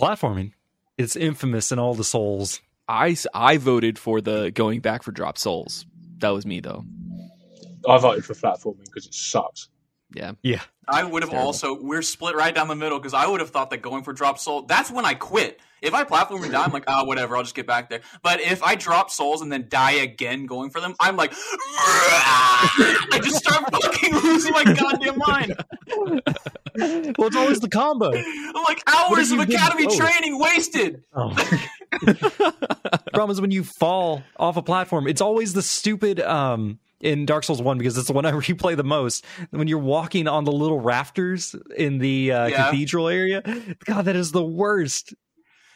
Platforming. 0.00 0.52
It's 0.96 1.16
infamous 1.16 1.72
in 1.72 1.78
all 1.78 1.94
the 1.94 2.04
souls. 2.04 2.60
I, 2.86 3.16
I 3.34 3.56
voted 3.56 3.98
for 3.98 4.20
the 4.20 4.50
going 4.52 4.80
back 4.80 5.02
for 5.02 5.10
drop 5.10 5.36
souls. 5.36 5.84
That 6.18 6.30
was 6.30 6.46
me 6.46 6.60
though. 6.60 6.84
I 7.88 7.98
voted 7.98 8.24
for 8.24 8.34
platforming 8.34 8.84
because 8.84 9.06
it 9.06 9.14
sucks. 9.14 9.68
Yeah. 10.14 10.32
Yeah. 10.42 10.62
I 10.88 11.04
would 11.04 11.22
have 11.22 11.32
also 11.32 11.80
we're 11.80 12.02
split 12.02 12.34
right 12.34 12.54
down 12.54 12.68
the 12.68 12.74
middle 12.74 12.98
because 12.98 13.14
I 13.14 13.26
would 13.26 13.40
have 13.40 13.50
thought 13.50 13.70
that 13.70 13.82
going 13.82 14.02
for 14.02 14.12
drop 14.12 14.38
soul 14.38 14.62
that's 14.62 14.90
when 14.90 15.04
I 15.04 15.14
quit. 15.14 15.60
If 15.80 15.94
I 15.94 16.04
platform 16.04 16.44
and 16.44 16.52
die, 16.52 16.62
I'm 16.62 16.70
like, 16.70 16.84
ah, 16.86 17.04
whatever, 17.04 17.36
I'll 17.36 17.42
just 17.42 17.56
get 17.56 17.66
back 17.66 17.90
there. 17.90 18.02
But 18.22 18.40
if 18.40 18.62
I 18.62 18.76
drop 18.76 19.10
souls 19.10 19.42
and 19.42 19.50
then 19.50 19.66
die 19.68 19.92
again 19.92 20.46
going 20.46 20.70
for 20.70 20.80
them, 20.80 20.94
I'm 21.00 21.16
like, 21.16 21.32
I 21.34 23.20
just 23.20 23.38
start 23.38 23.64
fucking 23.72 24.14
losing 24.14 24.52
my 24.52 24.62
goddamn 24.62 25.18
mind. 25.18 25.56
well, 27.18 27.26
it's 27.26 27.36
always 27.36 27.58
the 27.58 27.68
combo. 27.68 28.12
I'm 28.14 28.62
like 28.62 28.80
hours 28.86 29.32
of 29.32 29.40
academy 29.40 29.86
both? 29.86 29.96
training 29.96 30.38
wasted. 30.38 31.02
Oh. 31.14 31.30
the 32.00 33.02
problem 33.12 33.30
is 33.30 33.40
when 33.40 33.50
you 33.50 33.64
fall 33.64 34.22
off 34.36 34.56
a 34.56 34.62
platform, 34.62 35.08
it's 35.08 35.20
always 35.20 35.52
the 35.52 35.62
stupid 35.62 36.20
um 36.20 36.78
in 37.02 37.26
Dark 37.26 37.44
Souls 37.44 37.60
1 37.60 37.76
because 37.78 37.98
it's 37.98 38.06
the 38.06 38.12
one 38.14 38.24
I 38.24 38.30
replay 38.32 38.76
the 38.76 38.84
most. 38.84 39.24
When 39.50 39.68
you're 39.68 39.78
walking 39.78 40.26
on 40.28 40.44
the 40.44 40.52
little 40.52 40.80
rafters 40.80 41.54
in 41.76 41.98
the 41.98 42.32
uh, 42.32 42.46
Yeah. 42.46 42.56
cathedral 42.70 43.08
area, 43.08 43.42
God, 43.84 44.06
that 44.06 44.16
is 44.16 44.32
the 44.32 44.42
worst. 44.44 45.12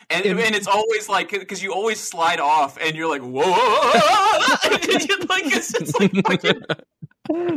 And, 0.08 0.24
And- 0.24 0.38
and 0.40 0.54
it's 0.54 0.68
always 0.68 1.08
like 1.08 1.30
because 1.30 1.62
you 1.62 1.72
always 1.74 1.98
slide 2.00 2.38
off 2.40 2.78
and 2.80 2.94
you're 2.96 3.08
like, 3.08 3.22
whoa, 3.22 3.42
and 4.64 5.08
you're 5.08 5.18
like 5.28 5.46
it's, 5.46 5.74
it's 5.74 5.98
like 5.98 6.12
fucking 6.26 6.62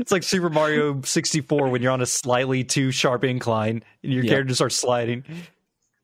It's 0.01 0.11
like 0.11 0.23
Super 0.23 0.49
Mario 0.49 0.99
64 1.03 1.69
when 1.69 1.81
you're 1.83 1.91
on 1.91 2.01
a 2.01 2.07
slightly 2.07 2.63
too 2.63 2.89
sharp 2.91 3.23
incline 3.23 3.83
and 4.03 4.11
your 4.11 4.23
Yeah. 4.23 4.31
character 4.31 4.55
starts 4.55 4.75
sliding. 4.75 5.23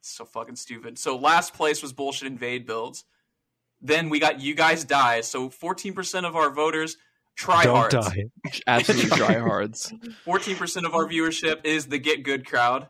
so 0.01 0.23
fucking 0.23 0.55
stupid. 0.55 0.99
So 0.99 1.17
last 1.17 1.55
place 1.55 1.81
was 1.81 1.93
bullshit 1.93 2.27
invade 2.27 2.67
builds. 2.67 3.05
Then 3.81 4.09
we 4.09 4.19
got 4.19 4.39
you 4.39 4.53
guys 4.53 4.83
die. 4.83 5.21
So 5.21 5.49
14% 5.49 6.25
of 6.25 6.35
our 6.35 6.51
voters 6.51 6.95
try 7.35 7.63
Don't 7.63 7.75
hard. 7.75 7.91
die. 7.91 8.25
Absolute 8.67 9.11
tryhards. 9.11 9.91
14% 10.25 10.85
of 10.85 10.93
our 10.93 11.05
viewership 11.07 11.65
is 11.65 11.87
the 11.87 11.97
get 11.99 12.23
good 12.23 12.45
crowd. 12.45 12.87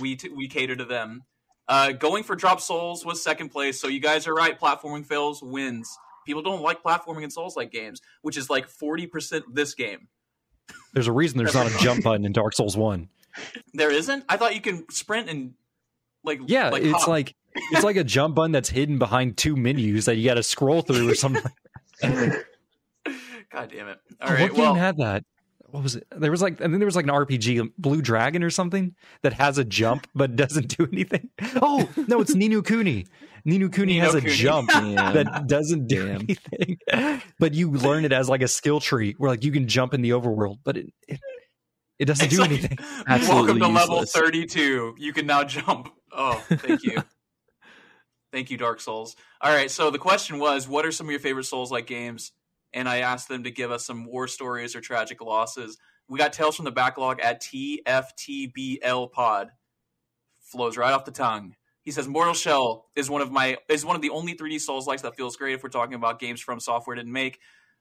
We 0.00 0.16
t- 0.16 0.28
we 0.28 0.48
cater 0.48 0.76
to 0.76 0.84
them. 0.84 1.22
Uh, 1.66 1.92
going 1.92 2.22
for 2.24 2.34
drop 2.36 2.60
souls 2.60 3.04
was 3.04 3.22
second 3.22 3.50
place. 3.50 3.80
So 3.80 3.88
you 3.88 4.00
guys 4.00 4.26
are 4.26 4.34
right. 4.34 4.58
Platforming 4.58 5.04
fails 5.06 5.42
wins. 5.42 5.96
People 6.26 6.42
don't 6.42 6.62
like 6.62 6.82
platforming 6.82 7.22
and 7.22 7.32
Souls 7.32 7.56
like 7.56 7.72
games, 7.72 8.00
which 8.22 8.36
is 8.36 8.50
like 8.50 8.68
forty 8.68 9.06
percent 9.06 9.44
this 9.54 9.72
game. 9.74 10.08
There's 10.92 11.06
a 11.08 11.12
reason 11.12 11.38
there's 11.38 11.54
not 11.54 11.66
a 11.66 11.78
jump 11.78 12.04
button 12.04 12.26
in 12.26 12.32
Dark 12.32 12.52
Souls 12.54 12.76
One. 12.76 13.08
There 13.72 13.90
isn't. 13.90 14.24
I 14.28 14.36
thought 14.36 14.54
you 14.54 14.60
can 14.60 14.84
sprint 14.90 15.30
and 15.30 15.54
like 16.24 16.40
Yeah, 16.46 16.68
like 16.68 16.82
it's 16.82 16.92
hop. 16.98 17.08
like 17.08 17.34
it's 17.54 17.82
like 17.82 17.96
a 17.96 18.04
jump 18.04 18.34
button 18.34 18.52
that's 18.52 18.68
hidden 18.68 18.98
behind 18.98 19.38
two 19.38 19.56
menus 19.56 20.04
that 20.04 20.16
you 20.16 20.24
got 20.26 20.34
to 20.34 20.42
scroll 20.42 20.82
through 20.82 21.10
or 21.10 21.14
something. 21.14 21.42
God 23.50 23.70
damn 23.74 23.88
it! 23.88 23.98
Oh, 24.20 24.26
All 24.26 24.30
what 24.30 24.40
right, 24.40 24.50
game 24.50 24.60
well, 24.60 24.74
had 24.74 24.98
that? 24.98 25.24
What 25.70 25.82
was 25.82 25.96
it? 25.96 26.06
There 26.10 26.30
was 26.30 26.40
like, 26.40 26.60
and 26.60 26.72
then 26.72 26.80
there 26.80 26.86
was 26.86 26.96
like 26.96 27.04
an 27.04 27.10
RPG, 27.10 27.72
Blue 27.76 28.00
Dragon 28.00 28.42
or 28.42 28.48
something, 28.50 28.94
that 29.22 29.34
has 29.34 29.58
a 29.58 29.64
jump 29.64 30.06
but 30.14 30.34
doesn't 30.34 30.76
do 30.76 30.88
anything. 30.92 31.28
Oh 31.60 31.88
no, 32.08 32.20
it's 32.20 32.34
Ni 32.34 32.48
no 32.48 32.62
Kuni. 32.62 33.06
Ni 33.44 33.58
no 33.58 33.68
Kuni 33.68 33.94
Ni 33.94 33.98
has 33.98 34.14
a 34.14 34.20
Kuni. 34.20 34.34
jump 34.34 34.70
Damn. 34.70 34.94
that 35.14 35.46
doesn't 35.46 35.86
do 35.86 36.06
Damn. 36.06 36.20
anything, 36.22 36.78
but 37.38 37.54
you 37.54 37.70
learn 37.70 38.04
it 38.04 38.12
as 38.12 38.28
like 38.28 38.42
a 38.42 38.48
skill 38.48 38.80
tree 38.80 39.14
where 39.18 39.30
like 39.30 39.44
you 39.44 39.52
can 39.52 39.68
jump 39.68 39.94
in 39.94 40.02
the 40.02 40.10
overworld, 40.10 40.58
but 40.64 40.76
it 40.76 40.86
it, 41.06 41.20
it 41.98 42.04
doesn't 42.06 42.26
it's 42.26 42.34
do 42.34 42.40
like, 42.40 42.50
anything. 42.50 42.78
Absolutely 43.06 43.60
Welcome 43.60 43.74
to 43.74 43.80
level 43.80 44.04
thirty-two. 44.04 44.94
You 44.98 45.12
can 45.12 45.26
now 45.26 45.44
jump. 45.44 45.90
Oh, 46.12 46.42
thank 46.48 46.82
you, 46.82 47.02
thank 48.32 48.50
you, 48.50 48.56
Dark 48.56 48.80
Souls. 48.80 49.16
All 49.40 49.52
right, 49.52 49.70
so 49.70 49.90
the 49.90 49.98
question 49.98 50.38
was, 50.38 50.66
what 50.68 50.86
are 50.86 50.92
some 50.92 51.06
of 51.06 51.10
your 51.10 51.20
favorite 51.20 51.44
Souls-like 51.44 51.86
games? 51.86 52.32
And 52.72 52.88
I 52.88 52.98
asked 52.98 53.28
them 53.28 53.44
to 53.44 53.50
give 53.50 53.70
us 53.70 53.86
some 53.86 54.04
war 54.04 54.28
stories 54.28 54.76
or 54.76 54.80
tragic 54.80 55.20
losses. 55.20 55.78
We 56.08 56.18
got 56.18 56.32
Tales 56.32 56.56
from 56.56 56.64
the 56.64 56.70
Backlog 56.70 57.20
at 57.20 57.42
TFTBL 57.42 59.12
Pod. 59.12 59.50
Flows 60.40 60.76
right 60.76 60.92
off 60.92 61.04
the 61.04 61.10
tongue. 61.10 61.54
He 61.82 61.90
says 61.90 62.06
Mortal 62.08 62.34
Shell 62.34 62.86
is 62.96 63.08
one 63.08 63.22
of 63.22 63.30
my 63.30 63.56
is 63.68 63.84
one 63.84 63.96
of 63.96 64.02
the 64.02 64.10
only 64.10 64.34
3D 64.34 64.60
Souls 64.60 64.86
likes 64.86 65.02
that 65.02 65.16
feels 65.16 65.36
great 65.36 65.54
if 65.54 65.62
we're 65.62 65.70
talking 65.70 65.94
about 65.94 66.18
games 66.18 66.40
from 66.40 66.60
software 66.60 66.96
didn't 66.96 67.12
make. 67.12 67.38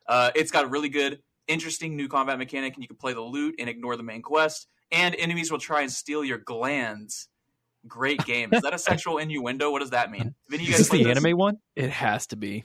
Uh, 0.08 0.32
it's 0.36 0.52
got 0.52 0.64
a 0.64 0.68
really 0.68 0.90
good, 0.90 1.20
interesting 1.48 1.96
new 1.96 2.08
combat 2.08 2.38
mechanic, 2.38 2.74
and 2.76 2.84
you 2.84 2.88
can 2.88 2.98
play 2.98 3.14
the 3.14 3.22
loot 3.22 3.56
and 3.60 3.70
ignore 3.70 3.98
the 3.98 4.04
main 4.04 4.22
quest. 4.22 4.68
And 4.92 5.14
enemies 5.16 5.52
will 5.52 5.60
try 5.60 5.82
and 5.82 5.92
steal 5.92 6.24
your 6.24 6.38
glands. 6.38 7.28
Great 7.86 8.24
game. 8.26 8.54
Is 8.54 8.62
that 8.62 8.74
a 8.74 8.80
sexual 8.80 9.18
innuendo? 9.18 9.72
What 9.72 9.80
does 9.80 9.90
that 9.90 10.10
mean? 10.10 10.36
Vinny, 10.50 10.64
you 10.64 10.72
Is 10.72 10.78
this 10.78 10.90
the 10.90 11.10
anime 11.10 11.38
one? 11.38 11.58
It 11.76 11.90
has 11.90 12.28
to 12.28 12.38
be. 12.38 12.64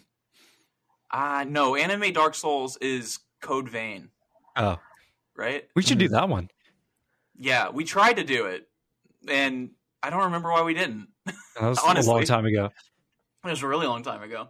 Ah, 1.12 1.44
no. 1.46 1.76
Anime 1.76 2.12
Dark 2.12 2.34
Souls 2.34 2.76
is 2.78 3.18
Code 3.40 3.68
Vein, 3.68 4.08
Oh, 4.56 4.78
right? 5.36 5.64
we 5.76 5.82
should 5.82 5.98
do 5.98 6.08
that 6.08 6.28
one. 6.28 6.48
Yeah, 7.38 7.70
we 7.70 7.84
tried 7.84 8.14
to 8.14 8.24
do 8.24 8.46
it, 8.46 8.68
and 9.28 9.70
I 10.02 10.10
don't 10.10 10.24
remember 10.24 10.50
why 10.50 10.62
we 10.62 10.74
didn't. 10.74 11.08
That 11.60 11.68
was 11.68 11.78
a 11.78 12.10
long 12.10 12.24
time 12.24 12.46
ago. 12.46 12.70
It 13.44 13.48
was 13.48 13.62
a 13.62 13.66
really 13.68 13.86
long 13.86 14.02
time 14.02 14.22
ago. 14.22 14.48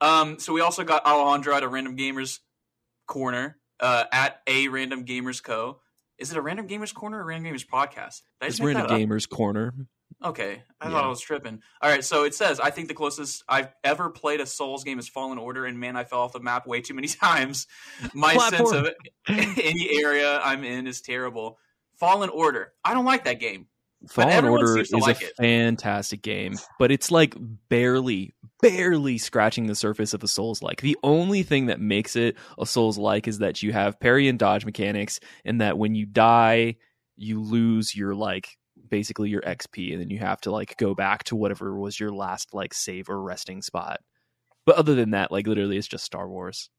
Um, 0.00 0.38
so 0.38 0.52
we 0.54 0.60
also 0.62 0.82
got 0.84 1.04
Alejandro 1.04 1.54
at 1.54 1.62
a 1.62 1.68
Random 1.68 1.96
Gamers 1.96 2.38
Corner 3.06 3.58
uh, 3.80 4.04
at 4.12 4.40
a 4.46 4.68
Random 4.68 5.04
Gamers 5.04 5.42
Co. 5.42 5.80
Is 6.18 6.30
it 6.30 6.36
a 6.38 6.40
Random 6.40 6.66
Gamers 6.66 6.94
Corner 6.94 7.20
or 7.20 7.24
Random 7.26 7.52
Gamers 7.52 7.66
Podcast? 7.66 8.22
Did 8.40 8.42
I 8.42 8.46
It's 8.46 8.56
just 8.56 8.60
Random 8.66 8.86
that 8.86 8.94
up? 8.94 8.98
Gamers 8.98 9.28
Corner. 9.28 9.74
Okay, 10.24 10.62
I 10.80 10.86
Yeah. 10.86 10.92
thought 10.92 11.04
I 11.04 11.08
was 11.08 11.20
tripping. 11.20 11.62
All 11.80 11.90
right, 11.90 12.04
so 12.04 12.24
it 12.24 12.34
says 12.34 12.58
I 12.58 12.70
think 12.70 12.88
the 12.88 12.94
closest 12.94 13.44
I've 13.48 13.68
ever 13.84 14.10
played 14.10 14.40
a 14.40 14.46
Souls 14.46 14.82
game 14.82 14.98
is 14.98 15.08
Fallen 15.08 15.38
Order, 15.38 15.64
and 15.64 15.78
man, 15.78 15.96
I 15.96 16.04
fell 16.04 16.20
off 16.20 16.32
the 16.32 16.40
map 16.40 16.66
way 16.66 16.80
too 16.80 16.94
many 16.94 17.08
times. 17.08 17.66
My 18.14 18.36
sense 18.36 18.72
of 18.72 18.88
any 19.28 20.00
area 20.02 20.40
I'm 20.40 20.64
in 20.64 20.86
is 20.86 21.00
terrible. 21.00 21.58
Fallen 21.94 22.30
Order, 22.30 22.72
I 22.84 22.94
don't 22.94 23.04
like 23.04 23.24
that 23.24 23.38
game. 23.40 23.66
Fallen 24.08 24.44
Order 24.44 24.78
is 24.78 24.92
like 24.92 25.22
a 25.22 25.26
it. 25.26 25.36
fantastic 25.36 26.22
game, 26.22 26.56
but 26.78 26.90
it's 26.92 27.10
like 27.10 27.34
barely, 27.68 28.34
barely 28.60 29.18
scratching 29.18 29.66
the 29.66 29.74
surface 29.74 30.14
of 30.14 30.22
a 30.22 30.28
Souls 30.28 30.62
like. 30.62 30.80
The 30.80 30.96
only 31.02 31.42
thing 31.44 31.66
that 31.66 31.80
makes 31.80 32.16
it 32.16 32.36
a 32.58 32.66
Souls 32.66 32.98
like 32.98 33.26
is 33.28 33.38
that 33.38 33.62
you 33.62 33.72
have 33.72 33.98
parry 34.00 34.28
and 34.28 34.38
dodge 34.38 34.64
mechanics, 34.64 35.20
and 35.44 35.60
that 35.60 35.78
when 35.78 35.94
you 35.94 36.06
die, 36.06 36.76
you 37.16 37.40
lose 37.40 37.94
your 37.94 38.14
like 38.16 38.57
basically 38.88 39.30
your 39.30 39.42
XP, 39.42 39.92
and 39.92 40.00
then 40.00 40.10
you 40.10 40.18
have 40.18 40.40
to 40.42 40.50
like 40.50 40.76
go 40.76 40.94
back 40.94 41.24
to 41.24 41.36
whatever 41.36 41.78
was 41.78 41.98
your 41.98 42.10
last 42.10 42.52
like 42.54 42.74
save 42.74 43.08
or 43.08 43.22
resting 43.22 43.62
spot. 43.62 44.00
But 44.66 44.76
other 44.76 44.94
than 44.94 45.10
that, 45.12 45.30
like 45.32 45.46
literally, 45.46 45.76
it's 45.78 45.86
just 45.88 46.04
Star 46.04 46.28
Wars 46.28 46.70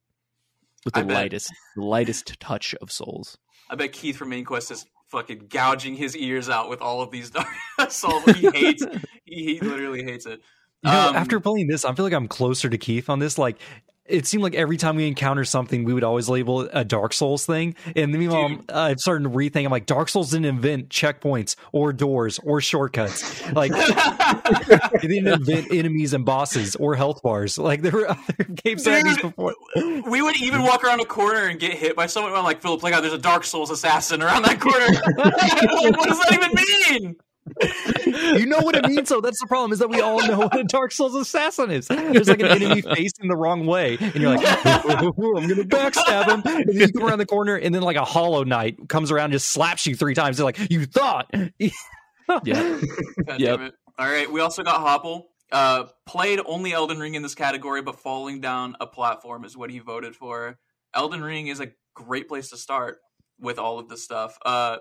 with 0.86 0.94
the 0.94 1.04
lightest, 1.04 1.52
lightest 1.76 2.40
touch 2.40 2.76
of 2.82 2.92
Souls. 2.92 3.38
I 3.70 3.76
bet 3.76 3.92
Keith 3.92 4.16
from 4.18 4.30
Main 4.30 4.46
Quest 4.46 4.72
is 4.72 4.86
fucking 5.08 5.48
gouging 5.50 5.96
his 5.96 6.16
ears 6.16 6.50
out 6.50 6.70
with 6.70 6.82
all 6.82 7.02
of 7.02 7.12
these 7.12 7.30
Dark 7.32 7.48
Souls. 7.90 8.24
He 8.26 8.50
hates. 8.52 8.86
he, 9.26 9.56
he 9.56 9.60
literally 9.60 10.04
hates 10.04 10.26
it. 10.26 10.40
You 10.84 10.92
know, 10.92 11.10
Um, 11.10 11.16
after 11.16 11.40
playing 11.40 11.68
this, 11.68 11.84
I 11.84 11.94
feel 11.94 12.06
like 12.06 12.14
I'm 12.14 12.28
closer 12.28 12.70
to 12.70 12.78
Keith 12.78 13.10
on 13.10 13.20
this. 13.20 13.38
Like, 13.38 13.58
it 14.10 14.26
seemed 14.26 14.44
like 14.44 14.56
every 14.56 14.78
time 14.78 14.96
we 14.96 15.08
encounter 15.08 15.46
something, 15.46 15.84
we 15.84 15.94
would 15.94 16.04
always 16.04 16.28
label 16.28 16.62
it 16.62 16.72
a 16.74 16.84
Dark 16.84 17.14
Souls 17.14 17.46
thing. 17.46 17.76
And 17.96 18.14
then 18.14 18.20
meanwhile, 18.20 18.50
Dude. 18.50 18.72
I'm 18.72 18.98
starting 18.98 19.24
to 19.24 19.30
rethink. 19.30 19.66
I'm 19.66 19.72
like, 19.72 19.86
Dark 19.86 20.10
Souls 20.10 20.32
didn't 20.32 20.46
invent 20.46 20.90
checkpoints 20.90 21.56
or 21.72 21.94
doors 21.94 22.40
or 22.40 22.62
shortcuts. 22.62 23.52
Like, 23.52 23.72
it 23.76 25.02
didn't 25.02 25.28
invent 25.28 25.72
enemies 25.72 26.14
and 26.14 26.26
bosses 26.26 26.76
or 26.76 26.96
health 26.96 27.22
bars. 27.22 27.58
Like, 27.58 27.82
there 27.82 27.92
were 27.92 28.10
other 28.10 28.44
games 28.64 28.86
had 28.86 29.04
before. 29.22 29.56
we 29.76 30.22
would 30.22 30.40
even 30.42 30.64
walk 30.64 30.84
around 30.84 31.02
a 31.02 31.06
corner 31.06 31.48
and 31.48 31.60
get 31.60 31.74
hit 31.74 31.96
by 31.96 32.06
someone. 32.06 32.34
I'm 32.34 32.44
like, 32.44 32.62
Philip, 32.62 32.84
look 32.84 32.94
out! 32.94 33.00
Oh, 33.00 33.02
there's 33.02 33.14
a 33.14 33.18
Dark 33.18 33.44
Souls 33.46 33.70
assassin 33.70 34.22
around 34.22 34.44
that 34.44 34.60
corner. 34.60 34.78
What 36.00 36.10
does 36.10 36.20
that 36.20 36.34
even 36.34 37.02
mean? 37.04 37.16
You 38.06 38.46
know 38.46 38.60
what 38.60 38.76
it 38.76 38.86
means, 38.88 39.10
though. 39.10 39.22
That's 39.22 39.40
the 39.40 39.48
problem 39.48 39.72
is 39.72 39.80
that 39.80 39.90
we 39.90 40.02
all 40.02 40.26
know 40.28 40.40
what 40.40 40.58
a 40.60 40.64
Dark 40.64 40.92
Souls 40.92 41.16
assassin 41.16 41.72
is. 41.72 41.88
There's 41.88 42.28
like 42.30 42.40
an 42.40 42.48
enemy 42.48 42.82
facing 42.82 43.28
the 43.28 43.36
wrong 43.36 43.66
way, 43.66 43.98
and 44.00 44.16
you're 44.16 44.36
like, 44.36 44.46
I'm 44.46 44.82
going 44.84 45.48
to 45.56 45.64
backstab 45.66 46.28
him. 46.28 46.42
And 46.46 46.68
then 46.70 46.76
you 46.76 46.92
come 46.92 47.08
around 47.08 47.20
the 47.20 47.26
corner, 47.26 47.56
and 47.56 47.74
then 47.74 47.82
like 47.82 47.98
a 47.98 48.06
Hollow 48.06 48.44
Knight 48.44 48.88
comes 48.90 49.12
around 49.12 49.26
and 49.26 49.34
just 49.34 49.50
slaps 49.52 49.86
you 49.86 49.96
three 49.96 50.14
times. 50.14 50.38
They're 50.38 50.46
like, 50.46 50.60
you 50.70 50.86
thought. 50.86 51.34
Yeah, 52.44 52.80
God 53.26 53.40
Yep. 53.40 53.58
damn 53.58 53.62
it. 53.64 53.74
All 53.98 54.06
right, 54.08 54.32
we 54.32 54.40
also 54.40 54.62
got 54.62 54.80
Hopple. 54.82 55.30
Uh, 55.52 55.86
played 56.06 56.40
only 56.46 56.74
Elden 56.74 57.00
Ring 57.00 57.16
in 57.16 57.24
this 57.24 57.34
category, 57.34 57.82
but 57.82 58.00
falling 58.00 58.40
down 58.40 58.76
a 58.80 58.86
platform 58.86 59.44
is 59.46 59.58
what 59.58 59.72
he 59.72 59.80
voted 59.80 60.16
for. 60.16 60.60
Elden 60.94 61.24
Ring 61.24 61.48
is 61.48 61.60
a 61.60 61.72
great 61.96 62.28
place 62.28 62.52
to 62.52 62.58
start 62.58 63.00
with 63.40 63.58
all 63.58 63.80
of 63.80 63.90
this 63.90 64.04
stuff. 64.04 64.38
Uh, 64.46 64.78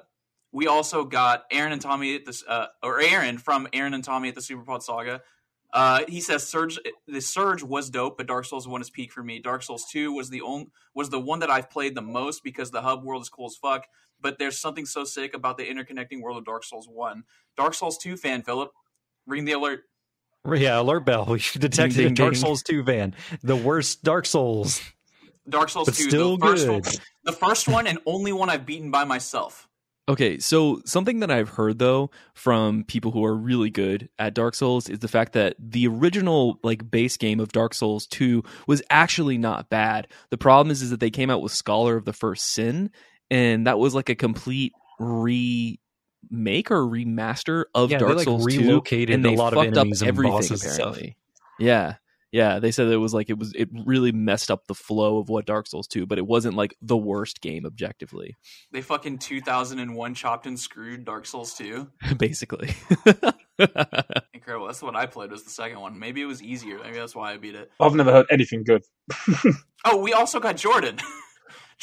we 0.52 0.66
also 0.66 1.04
got 1.04 1.44
Aaron 1.50 1.72
and 1.72 1.80
Tommy 1.80 2.14
at 2.16 2.24
this, 2.24 2.42
uh, 2.46 2.66
or 2.82 3.00
Aaron 3.00 3.38
from 3.38 3.68
Aaron 3.72 3.94
and 3.94 4.02
Tommy 4.04 4.28
at 4.28 4.34
the 4.34 4.40
Superpod 4.40 4.82
Saga. 4.82 5.22
Uh, 5.72 6.00
he 6.08 6.20
says 6.20 6.46
Surge, 6.46 6.78
the 7.06 7.20
Surge 7.20 7.62
was 7.62 7.90
dope, 7.90 8.16
but 8.16 8.26
Dark 8.26 8.46
Souls 8.46 8.66
One 8.66 8.80
is 8.80 8.88
peak 8.88 9.12
for 9.12 9.22
me. 9.22 9.38
Dark 9.38 9.62
Souls 9.62 9.84
Two 9.90 10.12
was 10.12 10.30
the 10.30 10.40
only 10.40 10.68
was 10.94 11.10
the 11.10 11.20
one 11.20 11.40
that 11.40 11.50
I've 11.50 11.68
played 11.68 11.94
the 11.94 12.00
most 12.02 12.42
because 12.42 12.70
the 12.70 12.80
hub 12.80 13.04
world 13.04 13.20
is 13.22 13.28
cool 13.28 13.46
as 13.46 13.56
fuck. 13.56 13.84
But 14.20 14.38
there's 14.38 14.58
something 14.58 14.86
so 14.86 15.04
sick 15.04 15.34
about 15.34 15.58
the 15.58 15.64
interconnecting 15.64 16.22
world 16.22 16.38
of 16.38 16.44
Dark 16.46 16.64
Souls 16.64 16.88
One. 16.90 17.24
Dark 17.56 17.74
Souls 17.74 17.98
2 17.98 18.16
fan, 18.16 18.42
Philip. 18.42 18.70
Ring 19.26 19.44
the 19.44 19.52
alert. 19.52 19.82
Yeah, 20.50 20.80
alert 20.80 21.04
bell. 21.04 21.26
We 21.28 21.38
detected 21.38 21.96
Ding, 21.98 22.12
a 22.12 22.14
Dark 22.14 22.32
ding. 22.32 22.40
Souls 22.40 22.62
2 22.62 22.84
fan, 22.84 23.14
The 23.42 23.54
worst 23.56 24.02
Dark 24.02 24.24
Souls, 24.24 24.80
Dark 25.48 25.68
Souls 25.68 25.86
but 25.86 25.94
2. 25.96 26.08
still 26.08 26.36
the 26.38 26.46
first 26.46 26.66
good. 26.66 26.72
one, 26.72 26.82
the 27.24 27.32
first 27.32 27.68
one 27.68 27.86
and 27.86 27.98
only 28.06 28.32
one 28.32 28.48
I've 28.48 28.64
beaten 28.64 28.90
by 28.90 29.04
myself. 29.04 29.67
Okay, 30.08 30.38
so 30.38 30.80
something 30.86 31.20
that 31.20 31.30
I've 31.30 31.50
heard 31.50 31.78
though 31.78 32.10
from 32.32 32.84
people 32.84 33.10
who 33.10 33.24
are 33.26 33.34
really 33.34 33.68
good 33.68 34.08
at 34.18 34.32
Dark 34.32 34.54
Souls 34.54 34.88
is 34.88 35.00
the 35.00 35.08
fact 35.08 35.34
that 35.34 35.54
the 35.58 35.86
original 35.86 36.58
like 36.62 36.90
base 36.90 37.18
game 37.18 37.40
of 37.40 37.52
Dark 37.52 37.74
Souls 37.74 38.06
2 38.06 38.42
was 38.66 38.82
actually 38.88 39.36
not 39.36 39.68
bad. 39.68 40.08
The 40.30 40.38
problem 40.38 40.70
is 40.70 40.80
is 40.80 40.90
that 40.90 41.00
they 41.00 41.10
came 41.10 41.28
out 41.28 41.42
with 41.42 41.52
Scholar 41.52 41.96
of 41.96 42.06
the 42.06 42.14
First 42.14 42.54
Sin 42.54 42.90
and 43.30 43.66
that 43.66 43.78
was 43.78 43.94
like 43.94 44.08
a 44.08 44.14
complete 44.14 44.72
remake 44.98 45.80
or 46.70 46.86
remaster 46.86 47.64
of 47.74 47.90
Yeah, 47.90 47.98
Dark 47.98 48.16
like, 48.16 48.24
Souls 48.24 48.46
2 48.46 48.60
relocated 48.60 49.14
and 49.14 49.26
a 49.26 49.28
they 49.28 49.36
lot 49.36 49.52
of 49.52 49.58
fucked 49.58 49.76
up 49.76 49.82
enemies 49.82 50.00
and 50.00 50.08
everything 50.08 50.52
and 50.52 50.58
stuff. 50.58 50.98
Yeah. 51.58 51.96
Yeah, 52.30 52.58
they 52.58 52.70
said 52.72 52.88
it 52.88 52.96
was 52.98 53.14
like 53.14 53.30
it 53.30 53.38
was 53.38 53.54
it 53.54 53.68
really 53.86 54.12
messed 54.12 54.50
up 54.50 54.66
the 54.66 54.74
flow 54.74 55.18
of 55.18 55.28
what 55.30 55.46
Dark 55.46 55.66
Souls 55.66 55.86
2, 55.86 56.04
but 56.06 56.18
it 56.18 56.26
wasn't 56.26 56.54
like 56.56 56.74
the 56.82 56.96
worst 56.96 57.40
game 57.40 57.64
objectively, 57.64 58.36
They 58.70 58.82
fucking 58.82 59.18
2001 59.18 60.14
chopped 60.14 60.46
and 60.46 60.58
screwed 60.60 61.04
Dark 61.06 61.24
Souls 61.26 61.54
2. 61.54 61.88
basically. 62.18 62.74
Incredible. 64.34 64.66
That's 64.66 64.78
the 64.78 64.84
one 64.84 64.96
I 64.96 65.06
played 65.06 65.30
was 65.30 65.42
the 65.44 65.50
second 65.50 65.80
one. 65.80 65.98
Maybe 65.98 66.20
it 66.22 66.26
was 66.26 66.42
easier. 66.42 66.78
Maybe 66.78 66.96
that's 66.98 67.14
why 67.14 67.32
I 67.32 67.36
beat 67.38 67.54
it. 67.54 67.70
I've 67.80 67.94
never 67.94 68.12
heard 68.12 68.26
anything 68.30 68.64
good. 68.64 68.82
Oh, 69.84 69.96
we 69.98 70.12
also 70.12 70.40
got 70.40 70.56
Jordan. 70.56 70.98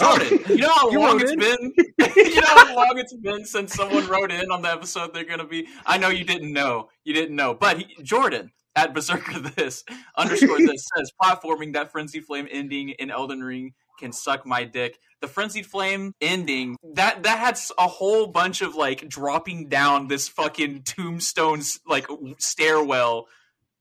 Oh. 0.01 0.17
Jordan, 0.19 0.39
you 0.49 0.57
know 0.57 0.69
how 0.75 0.89
You 0.91 0.99
long 0.99 1.13
wrote 1.13 1.21
it's 1.21 1.31
in? 1.31 1.39
been? 1.39 1.73
you 2.17 2.41
know 2.41 2.47
how 2.47 2.75
long 2.75 2.97
it's 2.97 3.13
been 3.15 3.45
since 3.45 3.73
someone 3.73 4.05
wrote 4.07 4.33
in 4.33 4.51
on 4.51 4.61
the 4.61 4.69
episode 4.69 5.13
they're 5.13 5.23
going 5.23 5.39
to 5.39 5.45
be? 5.45 5.65
I 5.85 5.97
know 5.97 6.09
you 6.09 6.25
didn't 6.25 6.51
know. 6.51 6.89
You 7.05 7.13
didn't 7.13 7.37
know. 7.37 7.53
But 7.53 7.77
he, 7.77 8.03
Jordan 8.03 8.51
at 8.75 8.93
Berserker 8.93 9.39
this 9.39 9.83
underscore 10.17 10.57
this 10.59 10.87
says 10.95 11.11
platforming 11.21 11.73
that 11.73 11.91
frenzy 11.91 12.19
Flame 12.19 12.47
ending 12.51 12.89
in 12.89 13.09
Elden 13.11 13.43
Ring 13.43 13.73
can 13.99 14.11
suck 14.11 14.45
my 14.45 14.63
dick. 14.63 14.99
The 15.21 15.27
Frenzied 15.27 15.65
Flame 15.65 16.13
ending 16.21 16.77
that 16.93 17.23
that 17.23 17.39
had 17.39 17.57
a 17.77 17.87
whole 17.87 18.27
bunch 18.27 18.61
of 18.61 18.75
like 18.75 19.07
dropping 19.07 19.69
down 19.69 20.07
this 20.07 20.27
fucking 20.27 20.83
tombstone 20.83 21.61
like 21.87 22.07
stairwell. 22.37 23.27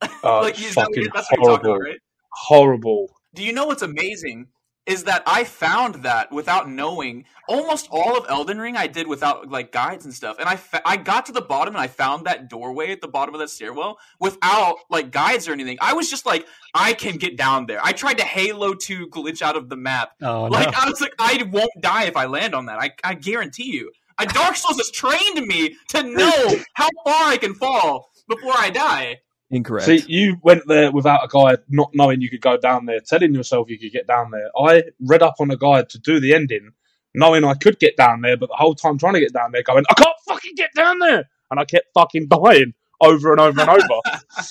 Uh, 0.01 0.09
like 0.43 0.61
is 0.61 0.75
that 0.75 0.89
what 0.89 0.97
fucking 0.97 1.11
that's 1.15 1.31
what 1.31 1.41
you're 1.41 1.49
talking 1.49 1.67
horrible, 1.67 1.71
about, 1.71 1.81
right? 1.81 1.99
horrible. 2.33 3.11
Do 3.35 3.45
you 3.45 3.53
know 3.53 3.67
what's 3.67 3.83
amazing? 3.83 4.49
Is 4.87 5.05
that 5.05 5.23
I 5.27 5.45
found 5.45 6.03
that 6.03 6.31
without 6.31 6.69
knowing 6.69 7.25
almost 7.49 7.89
all 7.91 8.19
of 8.19 8.27
Elden 8.29 8.59
Ring 8.59 8.77
I 8.77 8.87
did 8.87 9.07
without 9.07 9.49
like 9.51 9.73
guides 9.73 10.05
and 10.05 10.13
stuff, 10.13 10.39
and 10.39 10.47
I 10.47 10.57
fa- 10.57 10.83
I 10.85 10.99
got 10.99 11.25
to 11.27 11.33
the 11.33 11.41
bottom 11.41 11.75
and 11.75 11.81
I 11.83 11.87
found 11.87 12.27
that 12.27 12.51
doorway 12.51 12.93
at 12.93 13.01
the 13.01 13.09
bottom 13.09 13.35
of 13.35 13.41
that 13.41 13.49
stairwell 13.49 13.99
without 14.21 14.77
like 14.91 15.11
guides 15.11 15.49
or 15.49 15.53
anything. 15.53 15.79
I 15.81 15.95
was 15.95 16.11
just 16.11 16.27
like, 16.27 16.47
I 16.75 16.93
can 16.93 17.17
get 17.17 17.39
down 17.39 17.65
there. 17.65 17.81
I 17.83 17.93
tried 17.93 18.19
to 18.19 18.25
Halo 18.25 18.75
2 18.75 19.09
glitch 19.09 19.41
out 19.41 19.57
of 19.57 19.71
the 19.71 19.77
map. 19.77 20.11
Oh 20.21 20.45
Like 20.45 20.71
no. 20.71 20.79
I 20.79 20.89
was 20.91 21.01
like, 21.01 21.15
I 21.19 21.43
won't 21.51 21.71
die 21.81 22.05
if 22.05 22.17
I 22.17 22.27
land 22.27 22.55
on 22.55 22.67
that. 22.67 22.79
I 22.79 22.93
I 23.03 23.15
guarantee 23.15 23.73
you. 23.73 23.91
Dark 24.19 24.55
Souls 24.57 24.77
has 24.77 24.91
trained 24.91 25.45
me 25.47 25.77
to 25.89 26.03
know 26.03 26.57
how 26.75 26.89
far 27.05 27.29
I 27.31 27.39
can 27.39 27.55
fall 27.55 28.11
before 28.29 28.53
I 28.57 28.71
die. 28.71 29.21
Incorrect. 29.55 29.87
See, 29.87 30.03
you 30.09 30.37
went 30.43 30.67
there 30.67 30.91
without 30.91 31.25
a 31.25 31.29
guide, 31.29 31.61
not 31.69 31.91
knowing 31.95 32.21
you 32.21 32.29
could 32.29 32.41
go 32.41 32.57
down 32.57 32.87
there, 32.87 32.99
telling 32.99 33.33
yourself 33.33 33.71
you 33.71 33.79
could 33.79 33.93
get 33.93 34.09
down 34.09 34.33
there. 34.33 34.51
I 34.59 34.83
read 34.99 35.23
up 35.23 35.37
on 35.39 35.49
a 35.53 35.57
guide 35.57 35.89
to 35.91 35.99
do 36.01 36.19
the 36.19 36.35
ending, 36.35 36.73
knowing 37.15 37.45
I 37.45 37.55
could 37.55 37.79
get 37.79 37.97
down 37.97 38.21
there, 38.23 38.37
but 38.37 38.49
the 38.49 38.57
whole 38.57 38.75
time 38.75 38.99
trying 38.99 39.15
to 39.15 39.21
get 39.21 39.33
down 39.33 39.53
there, 39.53 39.63
going, 39.63 39.85
I 39.89 39.95
can't 39.95 40.17
fucking 40.27 40.57
get 40.57 40.71
down 40.75 40.99
there, 40.99 41.31
and 41.53 41.61
I 41.61 41.65
kept 41.65 41.87
fucking 41.95 42.27
dying 42.27 42.75
over 43.01 43.31
and 43.31 43.41
over 43.41 43.61
and 43.61 43.71
over. 43.71 44.01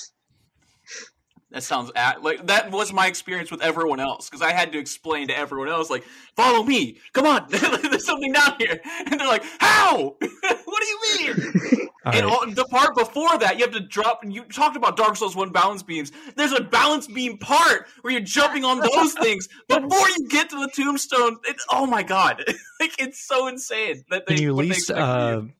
That 1.50 1.62
sounds 1.62 1.92
at, 1.94 2.20
like 2.20 2.48
that 2.48 2.72
was 2.72 2.92
my 2.92 3.06
experience 3.06 3.48
with 3.48 3.62
everyone 3.62 4.00
else 4.00 4.28
because 4.28 4.42
I 4.42 4.50
had 4.50 4.72
to 4.72 4.78
explain 4.78 5.28
to 5.28 5.38
everyone 5.38 5.68
else 5.68 5.88
like, 5.88 6.02
follow 6.34 6.64
me, 6.64 6.98
come 7.12 7.26
on, 7.26 7.46
there's 7.48 8.04
something 8.04 8.32
down 8.32 8.56
here, 8.58 8.80
and 9.06 9.20
they're 9.20 9.28
like, 9.28 9.44
how? 9.60 10.16
what 10.18 10.82
do 10.82 10.86
you 10.86 11.00
mean? 11.16 11.88
All 12.06 12.12
and 12.14 12.26
right. 12.26 12.32
all, 12.32 12.50
the 12.50 12.64
part 12.66 12.94
before 12.94 13.38
that, 13.38 13.56
you 13.58 13.64
have 13.64 13.72
to 13.74 13.80
drop. 13.80 14.22
And 14.22 14.32
you 14.34 14.44
talked 14.44 14.76
about 14.76 14.96
Dark 14.96 15.16
Souls 15.16 15.34
One 15.34 15.50
balance 15.50 15.82
beams. 15.82 16.12
There's 16.36 16.52
a 16.52 16.62
balance 16.62 17.06
beam 17.06 17.38
part 17.38 17.86
where 18.02 18.12
you're 18.12 18.20
jumping 18.22 18.64
on 18.64 18.80
those 18.80 19.12
things 19.22 19.48
before 19.68 20.08
you 20.18 20.28
get 20.28 20.50
to 20.50 20.56
the 20.56 20.70
tombstone. 20.74 21.38
It, 21.44 21.56
oh 21.70 21.86
my 21.86 22.02
god, 22.02 22.44
like 22.80 22.92
it's 22.98 23.26
so 23.26 23.46
insane 23.46 24.04
that 24.10 24.26
they. 24.26 24.34
Can 24.34 24.42
you 24.42 24.50
at 24.50 24.54
what 24.56 24.62
they 24.62 24.68
least 24.68 24.90
uh, 24.90 25.40
you. 25.42 25.52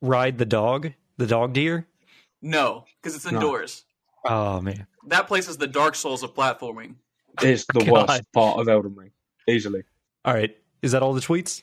ride 0.00 0.38
the 0.38 0.46
dog, 0.46 0.92
the 1.18 1.26
dog 1.26 1.52
deer? 1.52 1.86
no, 2.40 2.84
because 3.00 3.14
it's 3.14 3.24
No. 3.30 3.38
indoors. 3.38 3.84
Oh 4.24 4.60
man. 4.60 4.86
That 5.08 5.26
place 5.28 5.48
is 5.48 5.56
the 5.56 5.66
Dark 5.66 5.94
Souls 5.96 6.22
of 6.22 6.34
platforming. 6.34 6.94
It's 7.40 7.64
the 7.72 7.80
God. 7.84 8.08
worst 8.08 8.32
part 8.32 8.58
of 8.60 8.68
Elden 8.68 8.94
Ring, 8.94 9.10
easily. 9.48 9.82
All 10.24 10.34
right. 10.34 10.56
Is 10.82 10.92
that 10.92 11.02
all 11.02 11.12
the 11.12 11.20
tweets? 11.20 11.62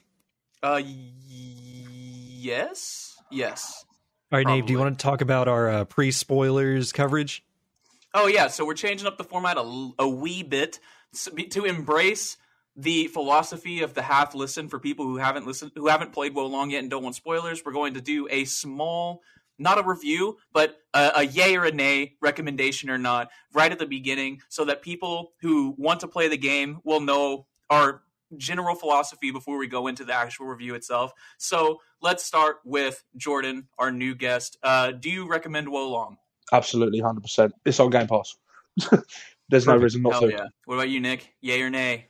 Uh, 0.63 0.81
y- 0.83 1.11
yes, 1.29 3.15
yes. 3.31 3.85
All 4.31 4.37
right, 4.37 4.45
Nave. 4.45 4.67
Do 4.67 4.73
you 4.73 4.79
want 4.79 4.97
to 4.97 5.01
talk 5.01 5.21
about 5.21 5.47
our 5.47 5.69
uh, 5.69 5.85
pre-spoilers 5.85 6.91
coverage? 6.91 7.43
Oh 8.13 8.27
yeah, 8.27 8.47
so 8.47 8.63
we're 8.63 8.75
changing 8.75 9.07
up 9.07 9.17
the 9.17 9.23
format 9.23 9.57
a, 9.57 9.91
a 9.97 10.07
wee 10.07 10.43
bit 10.43 10.79
to 11.49 11.65
embrace 11.65 12.37
the 12.75 13.07
philosophy 13.07 13.81
of 13.81 13.95
the 13.95 14.03
half 14.03 14.35
listen 14.35 14.67
for 14.69 14.79
people 14.79 15.05
who 15.05 15.17
haven't 15.17 15.47
listened, 15.47 15.71
who 15.75 15.87
haven't 15.87 16.13
played 16.13 16.35
Wo 16.35 16.45
Long 16.45 16.69
yet 16.69 16.79
and 16.79 16.89
don't 16.89 17.03
want 17.03 17.15
spoilers. 17.15 17.63
We're 17.65 17.71
going 17.71 17.95
to 17.95 18.01
do 18.01 18.27
a 18.29 18.45
small, 18.45 19.21
not 19.57 19.79
a 19.79 19.83
review, 19.83 20.37
but 20.53 20.77
a, 20.93 21.11
a 21.17 21.23
yay 21.23 21.55
or 21.55 21.65
a 21.65 21.71
nay 21.71 22.15
recommendation 22.21 22.91
or 22.91 22.99
not 22.99 23.29
right 23.53 23.71
at 23.71 23.79
the 23.79 23.87
beginning, 23.87 24.41
so 24.47 24.65
that 24.65 24.83
people 24.83 25.33
who 25.41 25.73
want 25.77 26.01
to 26.01 26.07
play 26.07 26.27
the 26.27 26.37
game 26.37 26.79
will 26.83 27.01
know 27.01 27.47
our 27.69 28.03
general 28.37 28.75
philosophy 28.75 29.31
before 29.31 29.57
we 29.57 29.67
go 29.67 29.87
into 29.87 30.03
the 30.03 30.13
actual 30.13 30.45
review 30.47 30.75
itself. 30.75 31.11
So 31.37 31.79
let's 32.01 32.23
start 32.23 32.57
with 32.63 33.03
Jordan, 33.17 33.67
our 33.77 33.91
new 33.91 34.15
guest. 34.15 34.57
Uh, 34.63 34.91
do 34.91 35.09
you 35.09 35.27
recommend 35.27 35.69
Wo 35.69 35.89
Long? 35.89 36.17
Absolutely, 36.51 37.01
100%. 37.01 37.51
It's 37.65 37.79
on 37.79 37.89
Game 37.89 38.07
Pass. 38.07 38.35
There's 39.49 39.65
no 39.65 39.77
reason 39.77 40.01
not 40.03 40.13
Hell 40.13 40.21
to. 40.21 40.31
yeah. 40.31 40.47
What 40.65 40.75
about 40.75 40.89
you, 40.89 40.99
Nick? 40.99 41.33
Yay 41.41 41.61
or 41.61 41.69
nay? 41.69 42.07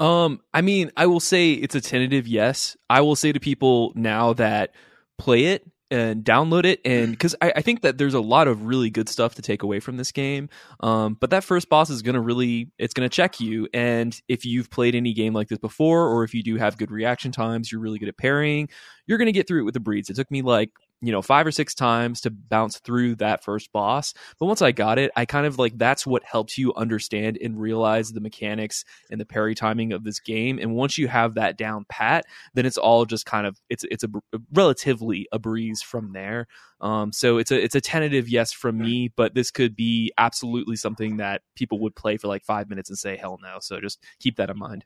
Um, 0.00 0.40
I 0.52 0.60
mean, 0.60 0.90
I 0.96 1.06
will 1.06 1.20
say 1.20 1.52
it's 1.52 1.74
a 1.74 1.80
tentative 1.80 2.26
yes. 2.26 2.76
I 2.90 3.00
will 3.00 3.16
say 3.16 3.32
to 3.32 3.40
people 3.40 3.92
now 3.94 4.32
that 4.34 4.74
play 5.18 5.44
it 5.46 5.66
and 5.94 6.24
download 6.24 6.64
it, 6.64 6.80
and 6.84 7.12
because 7.12 7.36
I, 7.40 7.52
I 7.56 7.62
think 7.62 7.82
that 7.82 7.98
there's 7.98 8.14
a 8.14 8.20
lot 8.20 8.48
of 8.48 8.64
really 8.64 8.90
good 8.90 9.08
stuff 9.08 9.36
to 9.36 9.42
take 9.42 9.62
away 9.62 9.80
from 9.80 9.96
this 9.96 10.10
game. 10.12 10.48
Um, 10.80 11.16
but 11.20 11.30
that 11.30 11.44
first 11.44 11.68
boss 11.68 11.90
is 11.90 12.02
gonna 12.02 12.20
really, 12.20 12.70
it's 12.78 12.94
gonna 12.94 13.08
check 13.08 13.40
you. 13.40 13.68
And 13.72 14.18
if 14.28 14.44
you've 14.44 14.70
played 14.70 14.94
any 14.94 15.12
game 15.12 15.32
like 15.32 15.48
this 15.48 15.58
before, 15.58 16.08
or 16.08 16.24
if 16.24 16.34
you 16.34 16.42
do 16.42 16.56
have 16.56 16.76
good 16.76 16.90
reaction 16.90 17.32
times, 17.32 17.70
you're 17.70 17.80
really 17.80 17.98
good 17.98 18.08
at 18.08 18.18
parrying. 18.18 18.68
You're 19.06 19.18
gonna 19.18 19.32
get 19.32 19.46
through 19.46 19.60
it 19.60 19.64
with 19.64 19.74
the 19.74 19.80
breeds. 19.80 20.10
It 20.10 20.16
took 20.16 20.30
me 20.30 20.42
like 20.42 20.70
you 21.04 21.12
know 21.12 21.22
five 21.22 21.46
or 21.46 21.50
six 21.50 21.74
times 21.74 22.20
to 22.22 22.30
bounce 22.30 22.78
through 22.78 23.16
that 23.16 23.44
first 23.44 23.72
boss. 23.72 24.14
But 24.38 24.46
once 24.46 24.62
i 24.62 24.72
got 24.72 24.98
it 24.98 25.10
i 25.16 25.24
kind 25.24 25.46
of 25.46 25.58
like 25.58 25.76
that's 25.78 26.06
what 26.06 26.24
helps 26.24 26.56
you 26.56 26.72
understand 26.74 27.38
and 27.42 27.60
realize 27.60 28.12
the 28.12 28.20
mechanics 28.20 28.84
and 29.10 29.20
the 29.20 29.26
parry 29.26 29.54
timing 29.54 29.92
of 29.92 30.04
this 30.04 30.20
game. 30.20 30.58
And 30.58 30.74
once 30.74 30.98
you 30.98 31.08
have 31.08 31.34
that 31.34 31.58
down 31.58 31.84
pat 31.88 32.24
then 32.54 32.66
it's 32.66 32.78
all 32.78 33.04
just 33.04 33.26
kind 33.26 33.46
of 33.46 33.60
it's 33.68 33.84
it's 33.90 34.04
a, 34.04 34.08
br- 34.08 34.18
relatively 34.52 35.26
a 35.32 35.38
breeze 35.38 35.82
from 35.82 36.12
there. 36.12 36.46
Um 36.80 37.12
so 37.12 37.38
it's 37.38 37.50
a 37.50 37.62
it's 37.62 37.74
a 37.74 37.80
tentative 37.80 38.28
yes 38.28 38.52
from 38.52 38.78
me 38.78 39.12
but 39.14 39.34
this 39.34 39.50
could 39.50 39.76
be 39.76 40.12
absolutely 40.18 40.76
something 40.76 41.18
that 41.18 41.42
people 41.54 41.80
would 41.80 41.94
play 41.94 42.16
for 42.16 42.28
like 42.28 42.44
five 42.44 42.68
minutes 42.68 42.90
and 42.90 42.98
say 42.98 43.16
hell 43.16 43.38
no. 43.42 43.58
So 43.60 43.80
just 43.80 44.02
keep 44.20 44.36
that 44.36 44.50
in 44.50 44.58
mind. 44.58 44.84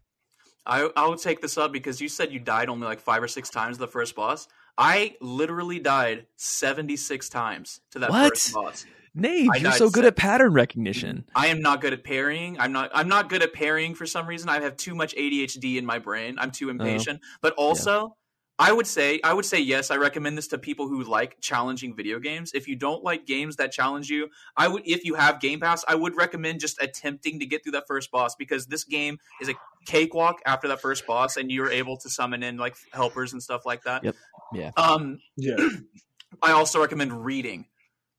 I 0.67 0.91
I 0.97 1.07
will 1.07 1.17
take 1.17 1.41
this 1.41 1.57
up 1.57 1.73
because 1.73 2.01
you 2.01 2.09
said 2.09 2.31
you 2.31 2.39
died 2.39 2.69
only 2.69 2.87
like 2.87 3.01
five 3.01 3.23
or 3.23 3.29
six 3.29 3.49
times 3.49 3.79
the 3.79 3.89
first 3.89 4.15
boss. 4.15 4.47
I 4.79 5.17
literally 5.21 5.81
died 5.81 6.27
seventy 6.37 6.97
six 6.97 7.29
times 7.29 7.81
to 7.91 7.99
that 7.99 8.11
What? 8.11 8.31
first 8.31 8.55
boss. 8.55 8.87
Nate, 9.15 9.49
I 9.53 9.57
you're 9.57 9.73
so 9.73 9.91
good 9.91 10.05
at 10.05 10.15
pattern 10.15 10.53
recognition 10.53 11.25
I 11.35 11.49
am 11.49 11.61
not 11.61 11.81
good 11.81 11.93
at 11.93 12.05
parrying. 12.05 12.61
I'm 12.61 12.71
not. 12.71 12.91
I'm 12.95 13.09
not 13.09 13.29
good 13.29 13.43
at 13.43 13.53
parrying 13.53 13.95
for 13.97 14.07
some 14.07 14.27
reason. 14.27 14.49
I 14.49 14.61
have 14.61 14.77
too 14.77 14.95
much 14.95 15.15
ADHD 15.17 15.77
in 15.77 15.85
my 15.85 15.99
brain. 15.99 16.37
I'm 16.39 16.53
too 16.53 16.69
oh. 16.69 16.71
impatient. 16.71 17.21
but 17.41 17.53
also, 17.55 18.17
I 18.61 18.73
would 18.73 18.87
say 18.87 19.21
I 19.23 19.33
would 19.33 19.45
say 19.45 19.61
yes. 19.61 19.91
I 19.91 19.97
recommend 19.97 20.37
this 20.37 20.49
to 20.49 20.59
people 20.59 20.89
who 20.89 21.05
like 21.05 21.41
challenging 21.41 21.95
video 21.95 22.19
games. 22.19 22.53
If 22.55 22.67
you 22.67 22.75
don't 22.77 23.05
like 23.05 23.25
games 23.27 23.57
that 23.57 23.71
challenge 23.71 24.11
you, 24.11 24.29
I 24.57 24.67
would. 24.67 24.83
If 24.85 25.05
you 25.05 25.15
have 25.15 25.41
Game 25.41 25.61
Pass, 25.61 25.85
I 25.87 25.95
would 25.95 26.17
recommend 26.17 26.59
just 26.61 26.83
attempting 26.83 27.39
to 27.39 27.47
get 27.47 27.63
through 27.63 27.73
that 27.73 27.85
first 27.87 28.11
boss 28.11 28.35
because 28.35 28.67
this 28.67 28.83
game 28.85 29.19
is 29.41 29.49
a 29.49 29.55
cakewalk 29.87 30.41
after 30.45 30.67
that 30.69 30.81
first 30.81 31.07
boss, 31.07 31.37
and 31.37 31.53
you're 31.53 31.71
able 31.71 31.97
to 31.99 32.11
summon 32.11 32.43
in 32.43 32.57
like 32.57 32.77
helpers 32.93 33.33
and 33.33 33.41
stuff 33.43 33.65
like 33.65 33.85
that. 33.85 34.03
Yep. 34.03 34.17
Yeah. 34.53 34.71
Um, 34.77 35.21
Yeah. 35.37 35.57
I 36.43 36.53
also 36.53 36.81
recommend 36.81 37.25
reading. 37.25 37.67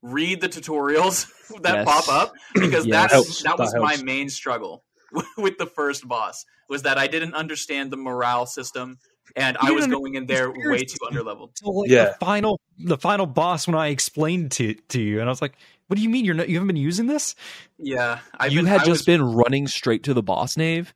Read 0.01 0.39
the 0.41 0.47
tutorials 0.49 1.27
that 1.63 1.85
Yes. 1.85 1.85
pop 1.85 2.07
up 2.07 2.33
because 2.53 2.85
Yes. 2.85 3.11
that's 3.11 3.13
Helps. 3.13 3.43
that 3.43 3.57
That 3.57 3.59
was 3.59 3.75
my 3.75 3.97
main 4.03 4.29
struggle 4.29 4.83
with 5.37 5.57
the 5.57 5.65
first 5.65 6.07
boss 6.07 6.45
was 6.69 6.83
that 6.83 6.97
I 6.97 7.07
didn't 7.07 7.33
understand 7.33 7.91
the 7.91 7.97
morale 7.97 8.45
system 8.45 8.99
and 9.35 9.57
I 9.59 9.71
was 9.71 9.87
going 9.87 10.15
in 10.15 10.25
there 10.25 10.49
way 10.51 10.79
too 10.79 10.89
system. 10.89 11.09
underleveled. 11.13 11.51
So, 11.55 11.69
like, 11.69 11.89
Yeah. 11.89 12.05
the 12.05 12.13
final 12.19 12.59
the 12.77 12.97
final 12.97 13.25
boss 13.25 13.67
when 13.67 13.75
I 13.75 13.87
explained 13.87 14.51
to 14.53 14.73
to 14.73 15.01
you, 15.01 15.19
and 15.19 15.27
I 15.27 15.31
was 15.31 15.41
like, 15.41 15.55
"What 15.87 15.97
do 15.97 16.01
you 16.01 16.09
mean 16.09 16.25
you're 16.25 16.35
not? 16.35 16.49
You 16.49 16.55
haven't 16.55 16.67
been 16.67 16.75
using 16.77 17.07
this?" 17.07 17.35
Yeah, 17.77 18.19
I've 18.37 18.51
you 18.51 18.59
been, 18.59 18.65
had 18.67 18.81
I 18.81 18.85
just 18.85 19.01
was, 19.01 19.05
been 19.05 19.23
running 19.23 19.67
straight 19.67 20.03
to 20.03 20.13
the 20.13 20.23
boss 20.23 20.57
nave 20.57 20.93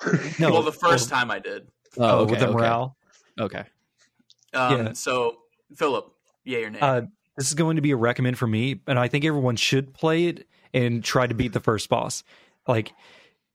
No, 0.38 0.50
well 0.50 0.62
the 0.62 0.72
first 0.72 1.08
time 1.08 1.30
I 1.30 1.38
did. 1.38 1.68
Oh, 1.96 2.20
okay, 2.20 2.30
with 2.32 2.40
the 2.40 2.46
okay. 2.48 2.54
morale. 2.54 2.96
okay 3.38 3.64
Um, 4.52 4.86
Yeah. 4.86 4.92
So 4.94 5.36
Philip, 5.76 6.10
yeah, 6.44 6.58
your 6.58 6.70
name. 6.70 6.82
Uh, 6.82 7.00
this 7.36 7.48
is 7.48 7.54
going 7.54 7.76
to 7.76 7.82
be 7.82 7.90
a 7.90 7.96
recommend 7.96 8.38
for 8.38 8.46
me, 8.46 8.80
and 8.86 8.98
I 8.98 9.08
think 9.08 9.24
everyone 9.24 9.56
should 9.56 9.92
play 9.94 10.26
it 10.26 10.46
and 10.72 11.02
try 11.02 11.26
to 11.26 11.34
beat 11.34 11.52
the 11.52 11.60
first 11.60 11.88
boss. 11.88 12.22
Like 12.66 12.92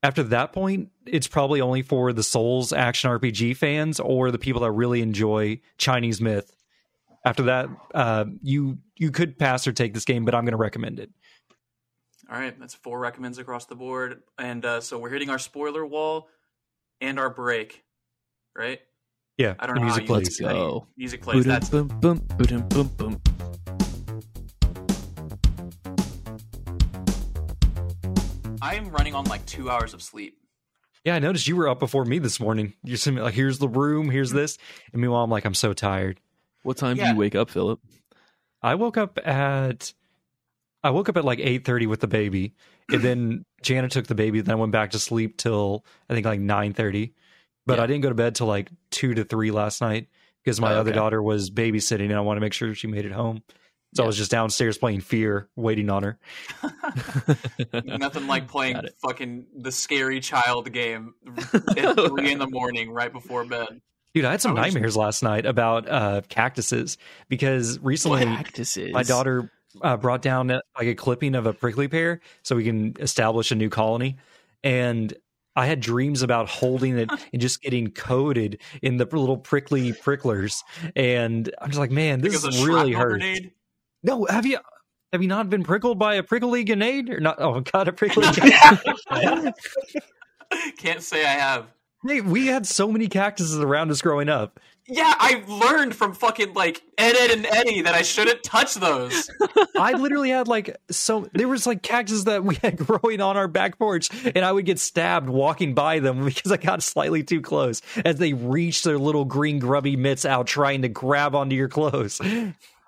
after 0.03 0.23
that 0.23 0.53
point, 0.53 0.89
it's 1.05 1.27
probably 1.27 1.61
only 1.61 1.81
for 1.81 2.13
the 2.13 2.23
Souls 2.23 2.71
action 2.73 3.09
RPG 3.11 3.57
fans 3.57 3.99
or 3.99 4.31
the 4.31 4.37
people 4.39 4.61
that 4.61 4.71
really 4.71 5.01
enjoy 5.01 5.59
Chinese 5.77 6.21
myth. 6.21 6.55
After 7.25 7.43
that, 7.43 7.69
uh, 7.93 8.25
you 8.41 8.77
you 8.95 9.11
could 9.11 9.37
pass 9.37 9.67
or 9.67 9.71
take 9.73 9.93
this 9.93 10.05
game, 10.05 10.23
but 10.25 10.33
I'm 10.33 10.45
going 10.45 10.51
to 10.53 10.57
recommend 10.57 10.99
it. 10.99 11.09
All 12.31 12.39
right, 12.39 12.57
that's 12.59 12.75
four 12.75 12.99
recommends 12.99 13.39
across 13.39 13.65
the 13.65 13.75
board, 13.75 14.21
and 14.37 14.63
uh, 14.63 14.81
so 14.81 14.97
we're 14.99 15.09
hitting 15.09 15.29
our 15.29 15.39
spoiler 15.39 15.85
wall 15.85 16.29
and 17.01 17.19
our 17.19 17.29
break, 17.29 17.83
right? 18.55 18.79
Yeah, 19.37 19.55
I 19.59 19.65
don't 19.67 19.75
the 19.75 19.81
know 19.81 19.87
how 19.87 19.95
music 19.97 20.03
you- 20.03 20.07
plays. 20.07 20.41
let's 20.41 20.55
go 20.55 20.87
Music 20.95 21.21
plays. 21.21 21.69
Boom, 21.69 21.87
boom, 21.87 22.17
boom, 22.37 22.67
boom, 22.67 22.67
boom, 22.69 22.87
boom. 22.97 23.21
I 28.69 28.75
am 28.75 28.89
running 28.91 29.15
on 29.15 29.25
like 29.25 29.43
two 29.47 29.67
hours 29.67 29.95
of 29.95 30.01
sleep. 30.03 30.37
Yeah, 31.03 31.15
I 31.15 31.19
noticed 31.19 31.47
you 31.47 31.55
were 31.55 31.67
up 31.67 31.79
before 31.79 32.05
me 32.05 32.19
this 32.19 32.39
morning. 32.39 32.73
You're 32.83 32.97
sitting 32.97 33.19
like, 33.19 33.33
here's 33.33 33.57
the 33.57 33.67
room, 33.67 34.11
here's 34.11 34.29
this, 34.29 34.59
and 34.93 35.01
meanwhile, 35.01 35.23
I'm 35.23 35.29
like, 35.31 35.43
I'm 35.45 35.55
so 35.55 35.73
tired. 35.73 36.19
What 36.61 36.77
time 36.77 36.95
do 36.97 37.03
you 37.03 37.15
wake 37.15 37.33
up, 37.33 37.49
Philip? 37.49 37.79
I 38.61 38.75
woke 38.75 38.95
up 38.95 39.17
at 39.25 39.91
I 40.83 40.91
woke 40.91 41.09
up 41.09 41.17
at 41.17 41.25
like 41.25 41.39
eight 41.39 41.65
thirty 41.65 41.87
with 41.87 41.99
the 41.99 42.07
baby, 42.07 42.53
and 42.91 43.01
then 43.01 43.45
Jana 43.63 43.89
took 43.89 44.05
the 44.05 44.13
baby. 44.13 44.39
Then 44.41 44.51
I 44.51 44.59
went 44.59 44.71
back 44.71 44.91
to 44.91 44.99
sleep 44.99 45.37
till 45.37 45.83
I 46.07 46.13
think 46.13 46.27
like 46.27 46.39
nine 46.39 46.73
thirty. 46.73 47.15
But 47.65 47.79
Yeah. 47.79 47.85
I 47.85 47.87
didn't 47.87 48.03
go 48.03 48.09
to 48.09 48.15
bed 48.15 48.35
till 48.35 48.45
like 48.47 48.69
two 48.91 49.15
to 49.15 49.23
three 49.23 49.49
last 49.49 49.81
night 49.81 50.09
because 50.43 50.61
my 50.61 50.75
Oh, 50.75 50.81
other 50.81 50.91
daughter 50.91 51.23
was 51.23 51.49
babysitting, 51.49 52.05
and 52.11 52.15
I 52.17 52.19
want 52.21 52.37
to 52.37 52.41
make 52.41 52.53
sure 52.53 52.75
she 52.75 52.85
made 52.85 53.05
it 53.05 53.13
home. 53.13 53.41
So 53.93 54.03
I 54.03 54.07
was 54.07 54.17
just 54.17 54.29
downstairs 54.29 54.77
playing 54.77 55.01
Fear, 55.01 55.49
waiting 55.55 55.89
on 55.89 56.03
her. 56.03 56.19
Nothing 57.83 58.27
like 58.27 58.47
playing 58.47 58.81
fucking 59.01 59.45
the 59.57 59.71
scary 59.71 60.19
child 60.19 60.71
game 60.71 61.13
at 61.77 61.95
three 61.95 62.31
in 62.31 62.39
the 62.39 62.47
morning 62.47 62.91
right 62.91 63.11
before 63.11 63.45
bed. 63.45 63.81
Dude, 64.13 64.25
I 64.25 64.31
had 64.31 64.41
some 64.41 64.57
I 64.57 64.61
was- 64.65 64.73
nightmares 64.73 64.97
last 64.97 65.23
night 65.23 65.45
about 65.45 65.87
uh, 65.89 66.21
cactuses 66.29 66.97
because 67.29 67.79
recently 67.79 68.25
Cactuses. 68.25 68.91
my 68.93 69.03
daughter 69.03 69.51
uh, 69.81 69.97
brought 69.97 70.21
down 70.21 70.49
uh, 70.51 70.61
like 70.77 70.87
a 70.87 70.95
clipping 70.95 71.35
of 71.35 71.45
a 71.45 71.53
prickly 71.53 71.87
pear 71.87 72.21
so 72.43 72.55
we 72.55 72.63
can 72.63 72.95
establish 72.99 73.51
a 73.51 73.55
new 73.55 73.69
colony. 73.69 74.17
And 74.63 75.13
I 75.55 75.65
had 75.65 75.79
dreams 75.79 76.21
about 76.21 76.47
holding 76.47 76.97
it 76.97 77.09
and 77.33 77.41
just 77.41 77.61
getting 77.61 77.91
coated 77.91 78.59
in 78.81 78.97
the 78.97 79.05
little 79.05 79.37
prickly 79.37 79.93
pricklers. 79.93 80.63
And 80.95 81.53
I'm 81.59 81.69
just 81.69 81.79
like, 81.79 81.91
man, 81.91 82.21
this 82.21 82.43
is 82.43 82.63
really 82.63 82.93
shrapnel 82.93 82.99
hurts. 83.01 83.23
grenade? 83.23 83.51
No, 84.03 84.25
have 84.25 84.45
you 84.45 84.59
have 85.11 85.21
you 85.21 85.27
not 85.27 85.49
been 85.49 85.63
prickled 85.63 85.97
by 85.99 86.15
a 86.15 86.23
prickly 86.23 86.63
grenade 86.63 87.09
or 87.09 87.19
not? 87.19 87.37
Oh 87.39 87.59
God, 87.61 87.87
a 87.87 87.93
prickly 87.93 88.25
grenade. 88.33 89.53
Can't 90.77 91.03
say 91.03 91.25
I 91.25 91.29
have. 91.33 91.67
hey, 92.07 92.21
we 92.21 92.47
had 92.47 92.65
so 92.65 92.91
many 92.91 93.07
cactuses 93.07 93.59
around 93.59 93.91
us 93.91 94.01
growing 94.01 94.29
up. 94.29 94.59
Yeah, 94.91 95.13
I 95.19 95.43
learned 95.47 95.93
from 95.95 96.13
fucking 96.13 96.55
like 96.55 96.81
Ed, 96.97 97.15
Ed, 97.15 97.29
and 97.29 97.45
Eddie 97.45 97.81
that 97.81 97.93
I 97.93 98.01
shouldn't 98.01 98.41
touch 98.41 98.73
those. 98.73 99.29
I 99.77 99.93
literally 99.93 100.31
had 100.31 100.47
like 100.47 100.75
so 100.89 101.29
there 101.33 101.47
was 101.47 101.67
like 101.67 101.83
cactuses 101.83 102.23
that 102.23 102.43
we 102.43 102.55
had 102.55 102.77
growing 102.77 103.21
on 103.21 103.37
our 103.37 103.47
back 103.47 103.77
porch, 103.77 104.09
and 104.25 104.43
I 104.43 104.51
would 104.51 104.65
get 104.65 104.79
stabbed 104.79 105.29
walking 105.29 105.75
by 105.75 105.99
them 105.99 106.25
because 106.25 106.51
I 106.51 106.57
got 106.57 106.81
slightly 106.81 107.21
too 107.23 107.41
close 107.41 107.83
as 108.03 108.15
they 108.17 108.33
reached 108.33 108.83
their 108.83 108.97
little 108.97 109.25
green 109.25 109.59
grubby 109.59 109.95
mitts 109.95 110.25
out 110.25 110.47
trying 110.47 110.81
to 110.81 110.89
grab 110.89 111.35
onto 111.35 111.55
your 111.55 111.69
clothes. 111.69 112.19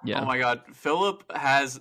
Yeah. 0.04 0.22
Oh 0.22 0.26
my 0.26 0.38
god, 0.38 0.62
Philip 0.74 1.24
has 1.36 1.80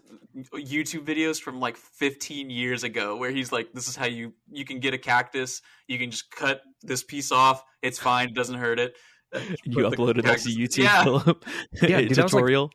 YouTube 0.55 1.05
videos 1.05 1.41
from 1.41 1.59
like 1.61 1.77
15 1.77 2.51
years 2.51 2.85
ago 2.85 3.17
where 3.17 3.31
he's 3.31 3.51
like, 3.53 3.73
"This 3.73 3.89
is 3.89 3.97
how 3.97 4.07
you 4.07 4.33
you 4.51 4.65
can 4.65 4.79
get 4.81 4.95
a 4.95 4.99
cactus. 4.99 5.63
You 5.89 5.99
can 5.99 6.11
just 6.11 6.31
cut 6.31 6.63
this 6.83 7.03
piece 7.03 7.33
off. 7.33 7.65
It's 7.83 7.99
fine. 7.99 8.29
It 8.29 8.35
doesn't 8.35 8.57
hurt 8.59 8.79
it." 8.79 8.95
you 9.65 9.77
uploaded 9.85 10.23
that 10.25 10.39
to 10.41 10.49
YouTube, 10.49 10.79
Yeah. 10.85 11.05
Philip. 11.05 11.45
Yeah, 11.83 12.01
dude, 12.01 12.11
that 12.11 12.23
was 12.25 12.33
like- 12.35 12.41
tutorial. 12.43 12.71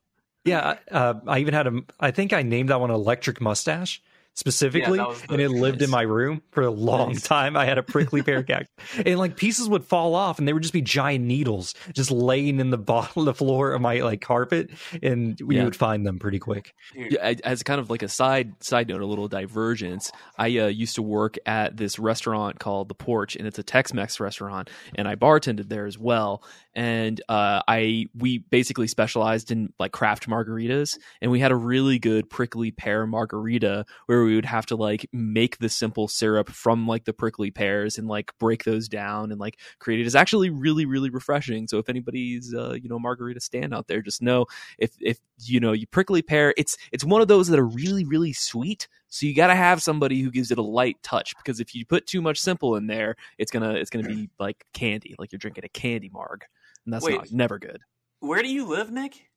Yeah, 0.45 0.75
uh, 0.91 1.15
I 1.27 1.39
even 1.39 1.53
had 1.55 1.65
a. 1.67 1.81
I 1.99 2.11
think 2.11 2.31
I 2.31 2.43
named 2.43 2.69
that 2.69 2.79
one 2.79 2.91
Electric 2.91 3.41
Mustache 3.41 4.01
specifically, 4.35 4.97
that 4.99 5.07
was 5.07 5.21
the- 5.21 5.33
and 5.33 5.41
it 5.41 5.49
lived 5.49 5.81
in 5.81 5.89
my 5.89 6.03
room 6.03 6.41
for 6.51 6.61
a 6.63 6.69
long 6.69 7.13
Nice. 7.13 7.23
time. 7.23 7.57
I 7.57 7.65
had 7.65 7.77
a 7.77 7.83
prickly 7.83 8.21
pear 8.21 8.43
cactus, 8.43 8.69
and 9.05 9.17
like 9.17 9.35
pieces 9.37 9.67
would 9.67 9.83
fall 9.83 10.13
off, 10.13 10.37
and 10.37 10.47
they 10.47 10.53
would 10.53 10.61
just 10.61 10.73
be 10.73 10.81
giant 10.81 11.25
needles 11.25 11.73
just 11.93 12.11
laying 12.11 12.59
in 12.59 12.69
the 12.69 12.77
bottom 12.95 13.21
of 13.21 13.25
the 13.25 13.33
floor 13.33 13.71
of 13.71 13.81
my 13.81 14.01
like 14.01 14.21
carpet, 14.21 14.69
and 15.01 15.39
we 15.41 15.55
Yeah. 15.57 15.63
would 15.63 15.75
find 15.75 16.05
them 16.05 16.19
pretty 16.19 16.39
quick. 16.39 16.73
Yeah, 16.95 17.33
as 17.43 17.63
kind 17.63 17.79
of 17.79 17.89
like 17.89 18.03
a 18.03 18.09
side 18.09 18.53
side 18.63 18.89
note, 18.89 19.01
a 19.01 19.05
little 19.05 19.27
divergence. 19.27 20.11
I 20.37 20.45
uh, 20.59 20.67
used 20.67 20.95
to 20.95 21.01
work 21.01 21.37
at 21.45 21.77
this 21.77 21.97
restaurant 21.97 22.59
called 22.59 22.89
The 22.89 22.95
Porch, 22.95 23.35
and 23.35 23.47
it's 23.47 23.57
a 23.59 23.63
Tex-Mex 23.63 24.19
restaurant, 24.19 24.69
and 24.95 25.07
I 25.07 25.15
bartended 25.15 25.69
there 25.69 25.85
as 25.85 25.97
well. 25.97 26.43
And 26.75 27.21
uh, 27.29 27.61
I 27.67 28.07
we 28.15 28.39
basically 28.39 28.87
specialized 28.87 29.51
in 29.51 29.73
like 29.79 29.91
craft 29.91 30.27
margaritas, 30.27 30.97
and 31.21 31.31
we 31.31 31.39
had 31.39 31.51
a 31.51 31.55
really 31.55 31.99
good 31.99 32.29
prickly 32.29 32.71
pear 32.71 33.07
margarita 33.07 33.85
where 34.07 34.23
we 34.23 34.35
would 34.35 34.45
have 34.45 34.65
to 34.67 34.75
like 34.75 35.07
make 35.13 35.57
the 35.59 35.69
simple 35.69 36.07
syrup 36.07 36.49
from 36.49 36.87
like 36.87 37.05
the 37.05 37.13
prickly 37.13 37.51
pears 37.51 37.97
and 37.97 38.07
like 38.07 38.31
break 38.39 38.63
those 38.63 38.87
down 38.87 39.31
and 39.31 39.39
like 39.39 39.59
create 39.79 39.99
it. 40.01 40.05
It's 40.05 40.15
actually 40.15 40.49
really 40.49 40.85
really 40.85 41.09
refreshing. 41.09 41.67
So 41.67 41.77
if 41.77 41.89
anybody's 41.89 42.53
uh, 42.53 42.73
you 42.73 42.89
know 42.89 42.99
margarita 42.99 43.39
stand 43.39 43.73
out 43.73 43.87
there, 43.87 44.01
just 44.01 44.21
know 44.21 44.45
if 44.77 44.91
if 44.99 45.19
you 45.41 45.59
know 45.59 45.71
you 45.71 45.87
prickly 45.87 46.21
pear 46.21 46.53
it's 46.57 46.77
it's 46.91 47.03
one 47.03 47.21
of 47.21 47.27
those 47.27 47.47
that 47.47 47.59
are 47.59 47.65
really 47.65 48.05
really 48.05 48.33
sweet 48.33 48.87
so 49.07 49.25
you 49.25 49.35
got 49.35 49.47
to 49.47 49.55
have 49.55 49.81
somebody 49.81 50.21
who 50.21 50.31
gives 50.31 50.51
it 50.51 50.57
a 50.57 50.63
light 50.63 50.97
touch 51.03 51.35
because 51.37 51.59
if 51.59 51.75
you 51.75 51.85
put 51.85 52.07
too 52.07 52.21
much 52.21 52.39
simple 52.39 52.75
in 52.75 52.87
there 52.87 53.15
it's 53.37 53.51
gonna 53.51 53.73
it's 53.73 53.89
gonna 53.89 54.07
be 54.07 54.29
like 54.39 54.65
candy 54.73 55.15
like 55.19 55.31
you're 55.31 55.39
drinking 55.39 55.65
a 55.65 55.69
candy 55.69 56.09
marg 56.11 56.45
and 56.85 56.93
that's 56.93 57.05
Wait. 57.05 57.15
not 57.17 57.31
never 57.31 57.59
good 57.59 57.79
where 58.19 58.41
do 58.41 58.49
you 58.51 58.65
live, 58.65 58.91
Nick? 58.91 59.29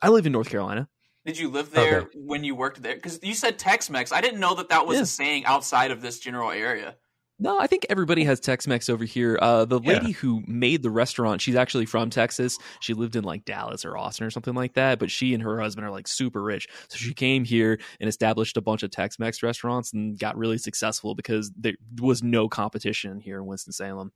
i 0.00 0.08
live 0.08 0.26
in 0.26 0.32
north 0.32 0.48
carolina 0.48 0.88
Did 1.24 1.38
you 1.38 1.48
live 1.50 1.70
there 1.70 2.00
Okay. 2.02 2.08
when 2.16 2.42
you 2.44 2.54
worked 2.56 2.82
there? 2.82 2.94
Because 2.96 3.20
you 3.22 3.34
said 3.34 3.56
Tex-Mex. 3.58 4.10
I 4.10 4.20
didn't 4.20 4.40
know 4.40 4.54
that 4.56 4.70
that 4.70 4.86
was 4.86 4.96
Yeah. 4.96 5.02
a 5.04 5.06
saying 5.06 5.44
outside 5.44 5.90
of 5.92 6.02
this 6.02 6.18
general 6.18 6.50
area. 6.50 6.96
no 7.38 7.58
i 7.60 7.66
think 7.68 7.86
everybody 7.88 8.24
has 8.24 8.38
tex-mex 8.40 8.88
over 8.88 9.04
here 9.04 9.38
uh, 9.40 9.64
the 9.64 9.80
Yeah. 9.80 9.92
lady 9.94 10.10
who 10.12 10.42
made 10.46 10.82
the 10.82 10.90
restaurant 10.90 11.40
she's 11.40 11.54
actually 11.56 11.86
from 11.86 12.10
texas 12.10 12.58
she 12.80 12.92
lived 12.94 13.16
in 13.16 13.24
like 13.24 13.44
dallas 13.44 13.84
or 13.84 13.96
austin 13.96 14.26
or 14.26 14.30
something 14.30 14.54
like 14.54 14.74
that 14.74 14.98
but 14.98 15.10
she 15.10 15.32
and 15.34 15.42
her 15.42 15.60
husband 15.60 15.86
are 15.86 15.90
like 15.90 16.06
super 16.08 16.42
rich 16.42 16.66
so 16.88 16.96
she 16.98 17.14
came 17.14 17.44
here 17.44 17.78
and 18.00 18.08
established 18.08 18.56
a 18.56 18.60
bunch 18.60 18.82
of 18.82 18.90
tex-mex 18.90 19.42
restaurants 19.42 19.92
and 19.92 20.18
got 20.18 20.36
really 20.36 20.58
successful 20.58 21.14
because 21.14 21.50
there 21.56 21.74
was 22.00 22.22
no 22.22 22.48
competition 22.48 23.18
here 23.20 23.38
in 23.38 23.46
winston-salem 23.46 24.12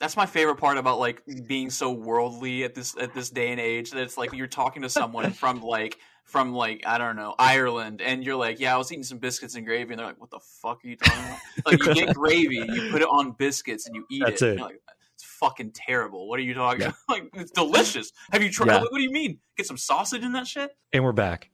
That's 0.00 0.16
my 0.16 0.26
favorite 0.26 0.56
part 0.56 0.78
about 0.78 0.98
like 1.00 1.22
being 1.46 1.70
so 1.70 1.90
worldly 1.92 2.62
at 2.64 2.74
this 2.74 2.96
at 3.00 3.14
this 3.14 3.30
day 3.30 3.50
and 3.50 3.60
age. 3.60 3.90
That 3.90 4.02
it's 4.02 4.16
like 4.16 4.32
you're 4.32 4.46
talking 4.46 4.82
to 4.82 4.88
someone 4.88 5.32
from 5.32 5.60
like 5.62 5.98
from 6.24 6.52
like 6.52 6.84
I 6.86 6.98
don't 6.98 7.16
know 7.16 7.34
Ireland, 7.38 8.00
and 8.00 8.22
you're 8.22 8.36
like, 8.36 8.60
yeah, 8.60 8.74
I 8.74 8.78
was 8.78 8.92
eating 8.92 9.02
some 9.02 9.18
biscuits 9.18 9.54
and 9.56 9.66
gravy, 9.66 9.92
and 9.92 9.98
they're 9.98 10.06
like, 10.06 10.20
what 10.20 10.30
the 10.30 10.38
fuck 10.40 10.84
are 10.84 10.88
you 10.88 10.96
talking 10.96 11.24
about? 11.24 11.38
like 11.66 11.84
you 11.84 11.94
get 12.06 12.14
gravy, 12.14 12.56
you 12.56 12.90
put 12.92 13.02
it 13.02 13.08
on 13.08 13.32
biscuits, 13.32 13.86
and 13.86 13.96
you 13.96 14.04
eat 14.10 14.22
That's 14.24 14.42
it. 14.42 14.58
it. 14.58 14.60
Like, 14.60 14.80
it's 15.14 15.24
fucking 15.24 15.72
terrible. 15.74 16.28
What 16.28 16.38
are 16.38 16.42
you 16.44 16.54
talking 16.54 16.82
Yeah. 16.82 16.86
about? 16.88 16.98
like 17.08 17.30
it's 17.34 17.50
delicious. 17.50 18.12
Have 18.30 18.42
you 18.42 18.50
tried? 18.50 18.68
Yeah. 18.68 18.80
What 18.82 18.94
do 18.94 19.02
you 19.02 19.10
mean? 19.10 19.38
Get 19.56 19.66
some 19.66 19.76
sausage 19.78 20.22
in 20.22 20.30
that 20.32 20.46
shit? 20.46 20.70
And 20.92 21.02
we're 21.02 21.12
back. 21.12 21.50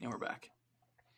And 0.00 0.10
we're 0.12 0.18
back. 0.18 0.50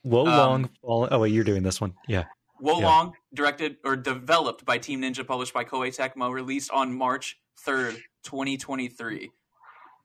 Wo 0.03 0.21
Um, 0.21 0.27
Long. 0.27 0.71
Fall- 0.81 1.09
oh 1.11 1.19
wait, 1.21 1.33
you're 1.33 1.45
doing 1.45 1.63
this 1.63 1.79
one. 1.81 1.93
Yeah. 2.09 2.25
Wo 2.61 2.79
Long, 2.79 3.15
directed 3.33 3.77
or 3.85 3.97
developed 3.97 4.65
by 4.65 4.79
Team 4.79 5.03
Ninja, 5.03 5.27
published 5.27 5.53
by 5.53 5.65
Koei 5.65 5.95
Tecmo, 5.95 6.33
released 6.33 6.71
on 6.71 6.95
March 6.95 7.37
3rd, 7.67 7.97
2023. 8.23 9.31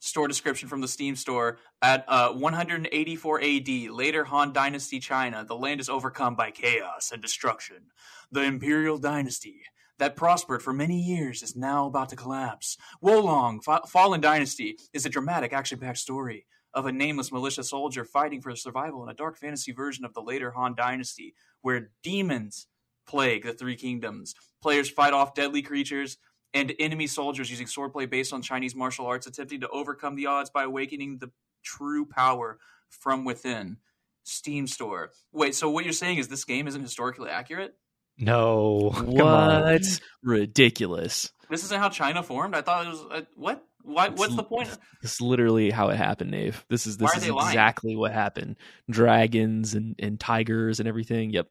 Store 0.01 0.27
description 0.27 0.69
from 0.69 0.81
the 0.81 0.87
Steam 0.87 1.15
store 1.15 1.57
at 1.81 2.05
uh, 2.07 2.31
184 2.31 3.41
AD, 3.41 3.67
later 3.91 4.23
Han 4.23 4.53
Dynasty 4.53 4.99
China. 4.99 5.43
The 5.45 5.55
land 5.55 5.81
is 5.81 5.89
overcome 5.89 6.35
by 6.35 6.51
chaos 6.51 7.11
and 7.11 7.21
destruction. 7.21 7.87
The 8.31 8.43
Imperial 8.43 8.97
Dynasty 8.97 9.61
that 9.99 10.15
prospered 10.15 10.63
for 10.63 10.73
many 10.73 10.99
years 10.99 11.43
is 11.43 11.55
now 11.55 11.85
about 11.85 12.09
to 12.09 12.15
collapse. 12.15 12.77
Wo 13.01 13.19
Long, 13.19 13.59
Fa- 13.59 13.81
Fallen 13.87 14.21
Dynasty, 14.21 14.77
is 14.93 15.05
a 15.05 15.09
dramatic, 15.09 15.53
action-packed 15.53 15.97
story 15.97 16.45
of 16.73 16.85
a 16.85 16.91
nameless 16.91 17.31
militia 17.31 17.63
soldier 17.63 18.05
fighting 18.05 18.41
for 18.41 18.55
survival 18.55 19.03
in 19.03 19.09
a 19.09 19.13
dark 19.13 19.37
fantasy 19.37 19.71
version 19.71 20.05
of 20.05 20.13
the 20.13 20.21
later 20.21 20.51
Han 20.51 20.75
Dynasty, 20.75 21.33
where 21.61 21.91
demons 22.03 22.67
plague 23.07 23.43
the 23.43 23.53
three 23.53 23.75
kingdoms. 23.75 24.35
Players 24.61 24.89
fight 24.89 25.13
off 25.13 25.33
deadly 25.33 25.61
creatures 25.61 26.17
and 26.53 26.73
enemy 26.79 27.07
soldiers 27.07 27.49
using 27.49 27.67
swordplay 27.67 28.09
based 28.09 28.33
on 28.33 28.41
Chinese 28.41 28.75
martial 28.75 29.05
arts, 29.05 29.27
attempting 29.27 29.61
to 29.61 29.69
overcome 29.69 30.15
the 30.15 30.25
odds 30.25 30.49
by 30.49 30.63
awakening 30.63 31.17
the 31.19 31.31
true 31.63 32.05
power 32.05 32.59
from 32.89 33.25
within. 33.25 33.77
Steam 34.23 34.67
store. 34.67 35.11
Wait, 35.31 35.55
so 35.55 35.69
what 35.69 35.83
you're 35.83 35.93
saying 35.93 36.17
is 36.17 36.27
this 36.27 36.45
game 36.45 36.67
isn't 36.67 36.81
historically 36.81 37.29
accurate? 37.29 37.75
No. 38.17 38.91
Come 38.93 39.21
on. 39.21 39.63
What? 39.63 39.99
Ridiculous. 40.21 41.31
This 41.49 41.63
isn't 41.63 41.79
how 41.79 41.89
China 41.89 42.21
formed. 42.21 42.53
I 42.53 42.61
thought 42.61 42.85
it 42.85 42.89
was 42.89 43.05
uh, 43.09 43.21
what? 43.35 43.65
Why? 43.83 44.09
What's 44.09 44.35
the 44.35 44.43
point? 44.43 44.69
This 45.01 45.13
is 45.13 45.21
literally 45.21 45.71
how 45.71 45.89
it 45.89 45.95
happened, 45.95 46.31
Nave. 46.31 46.65
This 46.69 46.85
is 46.85 46.97
this 46.97 47.15
is 47.15 47.23
they 47.23 47.31
lying? 47.31 47.47
exactly 47.47 47.95
what 47.95 48.11
happened. 48.11 48.57
Dragons 48.89 49.73
and, 49.73 49.95
and 49.97 50.19
tigers 50.19 50.79
and 50.79 50.89
everything. 50.89 51.31
Yep. 51.31 51.47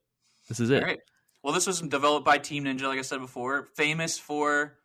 This 0.49 0.61
is 0.61 0.71
it. 0.71 0.83
All 0.83 0.89
right. 0.89 0.99
Well, 1.43 1.55
this 1.55 1.67
was 1.67 1.81
developed 1.81 2.27
by 2.27 2.39
Team 2.39 2.65
Ninja, 2.65 2.83
like 2.83 2.99
I 2.99 3.03
said 3.03 3.21
before, 3.21 3.69
famous 3.77 4.19
for, 4.19 4.79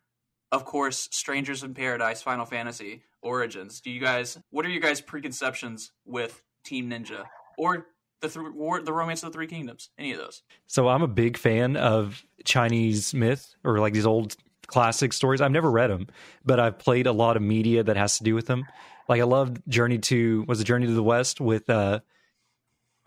of 0.52 0.64
course, 0.64 1.08
Strangers 1.10 1.62
in 1.62 1.74
Paradise, 1.74 2.22
Final 2.22 2.46
Fantasy 2.46 3.02
Origins. 3.22 3.80
Do 3.80 3.90
you 3.90 4.00
guys? 4.00 4.38
What 4.50 4.64
are 4.64 4.70
your 4.70 4.80
guys' 4.80 5.00
preconceptions 5.00 5.92
with 6.06 6.42
Team 6.64 6.88
Ninja 6.88 7.24
or 7.58 7.88
the 8.22 8.28
th- 8.28 8.46
war, 8.54 8.80
the 8.80 8.92
Romance 8.92 9.22
of 9.22 9.32
the 9.32 9.36
Three 9.36 9.46
Kingdoms? 9.46 9.90
Any 9.98 10.12
of 10.12 10.18
those? 10.18 10.42
So 10.66 10.88
I'm 10.88 11.02
a 11.02 11.08
big 11.08 11.36
fan 11.36 11.76
of 11.76 12.24
Chinese 12.44 13.12
myth 13.12 13.54
or 13.64 13.78
like 13.78 13.92
these 13.92 14.06
old 14.06 14.36
classic 14.66 15.12
stories. 15.12 15.40
I've 15.40 15.50
never 15.52 15.70
read 15.70 15.90
them, 15.90 16.06
but 16.44 16.58
I've 16.60 16.78
played 16.78 17.06
a 17.06 17.12
lot 17.12 17.36
of 17.36 17.42
media 17.42 17.82
that 17.82 17.96
has 17.96 18.18
to 18.18 18.24
do 18.24 18.34
with 18.34 18.46
them. 18.46 18.64
Like 19.08 19.20
I 19.20 19.24
loved 19.24 19.60
Journey 19.68 19.98
to 19.98 20.44
was 20.48 20.60
it 20.60 20.64
Journey 20.64 20.86
to 20.86 20.92
the 20.94 21.02
West 21.02 21.40
with 21.40 21.68
uh 21.70 22.00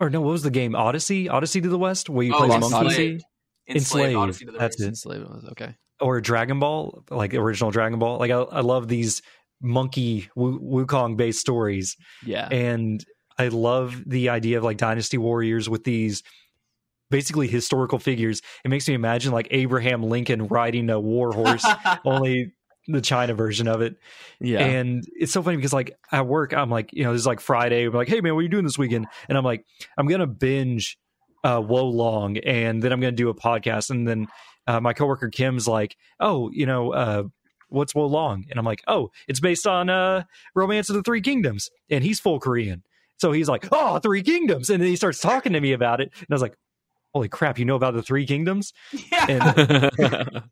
or 0.00 0.10
no, 0.10 0.20
what 0.20 0.30
was 0.32 0.42
the 0.44 0.50
game? 0.50 0.76
Odyssey? 0.76 1.28
Odyssey 1.28 1.60
to 1.60 1.68
the 1.68 1.78
West? 1.78 2.08
Where 2.08 2.24
you 2.24 2.34
Oh, 2.34 2.46
play 2.46 2.56
as 2.56 2.72
Odyssey? 2.72 2.72
monkey? 2.72 2.86
Enslaved. 2.88 3.24
Enslaved. 3.68 3.76
Enslaved. 3.76 4.16
Odyssey 4.16 4.44
to 4.46 4.52
the 4.52 4.58
That's 4.58 4.80
Race. 4.80 4.84
it. 4.84 4.88
Enslaved 4.88 5.24
Okay. 5.52 5.74
Or 6.00 6.20
Dragon 6.20 6.60
Ball, 6.60 7.02
like 7.10 7.34
original 7.34 7.72
Dragon 7.72 7.98
Ball. 7.98 8.18
Like 8.18 8.30
I, 8.30 8.36
I 8.38 8.60
love 8.60 8.86
these 8.86 9.20
monkey 9.60 10.30
Wu- 10.36 10.60
Wukong 10.86 11.16
based 11.16 11.40
stories. 11.40 11.96
Yeah. 12.24 12.48
and 12.50 13.04
I 13.40 13.48
love 13.48 14.00
the 14.06 14.28
idea 14.30 14.58
of 14.58 14.64
like 14.64 14.76
dynasty 14.78 15.18
warriors 15.18 15.68
with 15.68 15.82
these 15.84 16.22
basically 17.10 17.48
historical 17.48 17.98
figures. 17.98 18.42
It 18.64 18.68
makes 18.68 18.88
me 18.88 18.94
imagine 18.94 19.32
like 19.32 19.48
Abraham 19.50 20.02
Lincoln 20.02 20.46
riding 20.46 20.90
a 20.90 21.00
war 21.00 21.32
horse, 21.32 21.66
only 22.04 22.52
the 22.88 23.00
China 23.00 23.34
version 23.34 23.68
of 23.68 23.82
it. 23.82 23.96
Yeah. 24.40 24.60
And 24.60 25.04
it's 25.14 25.32
so 25.32 25.42
funny 25.42 25.56
because 25.56 25.72
like 25.72 25.96
at 26.10 26.26
work, 26.26 26.54
I'm 26.54 26.70
like, 26.70 26.90
you 26.92 27.04
know, 27.04 27.12
this 27.12 27.20
is 27.20 27.26
like 27.26 27.40
Friday. 27.40 27.84
I'm 27.84 27.92
like, 27.92 28.08
hey 28.08 28.20
man, 28.20 28.34
what 28.34 28.40
are 28.40 28.42
you 28.42 28.48
doing 28.48 28.64
this 28.64 28.78
weekend? 28.78 29.06
And 29.28 29.36
I'm 29.36 29.44
like, 29.44 29.64
I'm 29.96 30.06
gonna 30.06 30.26
binge 30.26 30.98
uh 31.44 31.62
Wo 31.64 31.86
Long 31.86 32.38
and 32.38 32.82
then 32.82 32.92
I'm 32.92 33.00
gonna 33.00 33.12
do 33.12 33.28
a 33.28 33.34
podcast. 33.34 33.90
And 33.90 34.08
then 34.08 34.26
uh, 34.66 34.80
my 34.80 34.92
coworker 34.92 35.28
Kim's 35.28 35.68
like, 35.68 35.96
oh, 36.18 36.50
you 36.52 36.66
know, 36.66 36.92
uh 36.92 37.22
what's 37.68 37.94
Wo 37.94 38.06
Long? 38.06 38.46
And 38.50 38.58
I'm 38.58 38.64
like, 38.64 38.82
oh, 38.88 39.10
it's 39.28 39.40
based 39.40 39.66
on 39.66 39.90
uh 39.90 40.24
Romance 40.54 40.88
of 40.88 40.96
the 40.96 41.02
Three 41.02 41.20
Kingdoms. 41.20 41.68
And 41.90 42.02
he's 42.02 42.20
full 42.20 42.40
Korean. 42.40 42.82
So 43.18 43.32
he's 43.32 43.48
like, 43.48 43.68
oh, 43.70 43.98
Three 43.98 44.22
Kingdoms. 44.22 44.70
And 44.70 44.80
then 44.80 44.88
he 44.88 44.96
starts 44.96 45.20
talking 45.20 45.52
to 45.52 45.60
me 45.60 45.72
about 45.72 46.00
it. 46.00 46.10
And 46.14 46.26
I 46.30 46.34
was 46.34 46.42
like, 46.42 46.56
holy 47.18 47.28
crap, 47.28 47.58
you 47.58 47.64
know 47.64 47.74
about 47.76 47.94
the 47.94 48.02
Three 48.02 48.26
Kingdoms? 48.26 48.72
Yeah. 48.92 49.26
And 49.28 49.92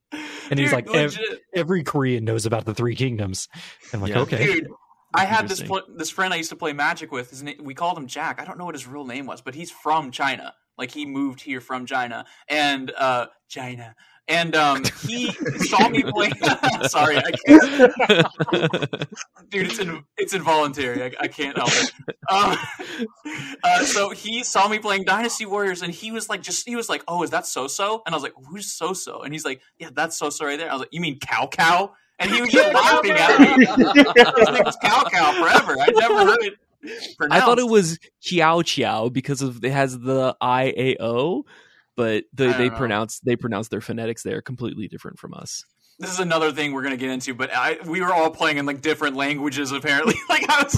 and 0.50 0.58
he's 0.58 0.70
Dude, 0.70 0.72
like, 0.72 0.94
ev- 0.94 1.18
every 1.54 1.82
Korean 1.84 2.24
knows 2.24 2.44
about 2.46 2.64
the 2.64 2.74
Three 2.74 2.96
Kingdoms. 2.96 3.48
I'm 3.92 4.00
like, 4.00 4.10
Yeah. 4.12 4.20
okay. 4.20 4.46
Dude, 4.46 4.68
I 5.14 5.24
had 5.24 5.48
this 5.48 5.62
pl- 5.62 5.86
this 5.96 6.10
friend 6.10 6.34
I 6.34 6.36
used 6.36 6.50
to 6.50 6.56
play 6.56 6.72
Magic 6.72 7.12
with. 7.12 7.30
His 7.30 7.42
name, 7.42 7.56
we 7.62 7.74
called 7.74 7.96
him 7.96 8.06
Jack. 8.06 8.40
I 8.40 8.44
don't 8.44 8.58
know 8.58 8.64
what 8.64 8.74
his 8.74 8.86
real 8.86 9.06
name 9.06 9.26
was, 9.26 9.40
but 9.40 9.54
he's 9.54 9.70
from 9.70 10.10
China. 10.10 10.54
Like 10.76 10.90
he 10.90 11.06
moved 11.06 11.40
here 11.40 11.60
from 11.60 11.86
China 11.86 12.26
and 12.48 12.90
uh 12.90 13.26
China. 13.48 13.94
And 14.28 14.56
um 14.56 14.82
he 15.06 15.30
saw 15.68 15.88
me 15.88 16.02
play. 16.02 16.30
Sorry, 16.88 17.18
I 17.18 17.30
can't. 17.30 19.08
Dude, 19.50 19.66
it's 19.66 19.78
in, 19.78 20.04
it's 20.16 20.34
involuntary. 20.34 21.02
I, 21.04 21.12
I 21.20 21.28
can't 21.28 21.56
help 21.56 21.70
it. 21.72 21.92
Um, 22.28 22.58
uh, 23.62 23.84
so 23.84 24.10
he 24.10 24.42
saw 24.42 24.66
me 24.66 24.80
playing 24.80 25.04
Dynasty 25.04 25.46
Warriors, 25.46 25.82
and 25.82 25.92
he 25.92 26.10
was 26.10 26.28
like, 26.28 26.42
just 26.42 26.66
he 26.66 26.74
was 26.74 26.88
like, 26.88 27.04
"Oh, 27.06 27.22
is 27.22 27.30
that 27.30 27.46
So 27.46 27.68
So?" 27.68 28.02
And 28.04 28.14
I 28.14 28.16
was 28.16 28.24
like, 28.24 28.34
"Who's 28.48 28.72
So 28.72 28.92
So?" 28.92 29.22
And 29.22 29.32
he's 29.32 29.44
like, 29.44 29.60
"Yeah, 29.78 29.90
that's 29.94 30.16
So 30.16 30.30
So 30.30 30.44
right 30.44 30.58
there." 30.58 30.68
I 30.68 30.72
was 30.72 30.80
like, 30.80 30.92
"You 30.92 31.00
mean 31.00 31.20
Cow 31.20 31.46
Cow?" 31.46 31.92
And 32.18 32.30
he 32.30 32.40
was 32.40 32.50
just 32.50 32.74
laughing 32.74 33.12
at 33.12 33.40
me. 33.58 33.66
His 33.66 34.48
name 34.48 34.64
was 34.64 34.76
Cow 34.82 35.04
Cow 35.04 35.32
forever. 35.40 35.76
I 35.80 35.86
never 35.94 36.26
heard 36.26 36.42
it. 36.42 36.54
I 37.30 37.40
thought 37.40 37.58
it 37.58 37.68
was 37.68 37.98
Chiao 38.20 38.62
Chiao 38.62 39.08
because 39.10 39.42
of 39.42 39.64
it 39.64 39.72
has 39.72 39.98
the 39.98 40.36
I 40.40 40.72
A 40.76 40.96
O, 41.00 41.44
but 41.96 42.24
the, 42.32 42.52
they 42.52 42.68
know. 42.68 42.76
pronounce 42.76 43.20
they 43.20 43.36
pronounce 43.36 43.68
their 43.68 43.80
phonetics 43.80 44.22
there 44.22 44.40
completely 44.42 44.88
different 44.88 45.18
from 45.18 45.34
us. 45.34 45.64
This 45.98 46.12
is 46.12 46.18
another 46.20 46.52
thing 46.52 46.72
we're 46.72 46.82
gonna 46.82 46.98
get 46.98 47.08
into, 47.08 47.32
but 47.34 47.50
I 47.54 47.78
we 47.86 48.02
were 48.02 48.12
all 48.12 48.30
playing 48.30 48.58
in 48.58 48.66
like 48.66 48.82
different 48.82 49.16
languages 49.16 49.72
apparently. 49.72 50.14
like 50.28 50.44
I 50.48 50.62
was, 50.62 50.76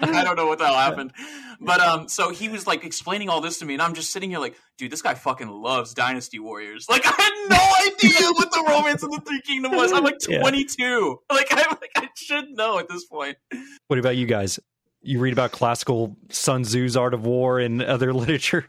I 0.00 0.22
don't 0.22 0.36
know 0.36 0.46
what 0.46 0.58
the 0.58 0.66
hell 0.66 0.76
happened, 0.76 1.12
but 1.60 1.80
um, 1.80 2.08
so 2.08 2.30
he 2.30 2.48
was 2.48 2.64
like 2.64 2.84
explaining 2.84 3.28
all 3.28 3.40
this 3.40 3.58
to 3.58 3.64
me, 3.64 3.74
and 3.74 3.82
I'm 3.82 3.94
just 3.94 4.12
sitting 4.12 4.30
here 4.30 4.38
like, 4.38 4.56
dude, 4.78 4.92
this 4.92 5.02
guy 5.02 5.14
fucking 5.14 5.48
loves 5.48 5.94
Dynasty 5.94 6.38
Warriors. 6.38 6.88
Like 6.88 7.02
I 7.04 7.10
had 7.10 7.32
no 7.50 7.92
idea 7.92 8.30
what 8.34 8.52
the 8.52 8.64
Romance 8.68 9.02
of 9.02 9.10
the 9.10 9.20
Three 9.26 9.40
Kingdom 9.40 9.72
was. 9.72 9.90
I'm 9.92 10.04
like 10.04 10.18
Yeah. 10.28 10.38
22. 10.38 11.20
Like 11.28 11.48
I 11.52 11.56
like 11.68 11.90
I 11.96 12.08
should 12.14 12.50
know 12.50 12.78
at 12.78 12.88
this 12.88 13.04
point. 13.04 13.36
What 13.88 13.98
about 13.98 14.16
you 14.16 14.26
guys? 14.26 14.60
You 15.02 15.18
read 15.20 15.32
about 15.32 15.50
classical 15.52 16.16
Sun 16.30 16.64
Tzu's 16.64 16.96
Art 16.96 17.14
of 17.14 17.26
War 17.26 17.58
and 17.58 17.82
other 17.82 18.12
literature. 18.14 18.68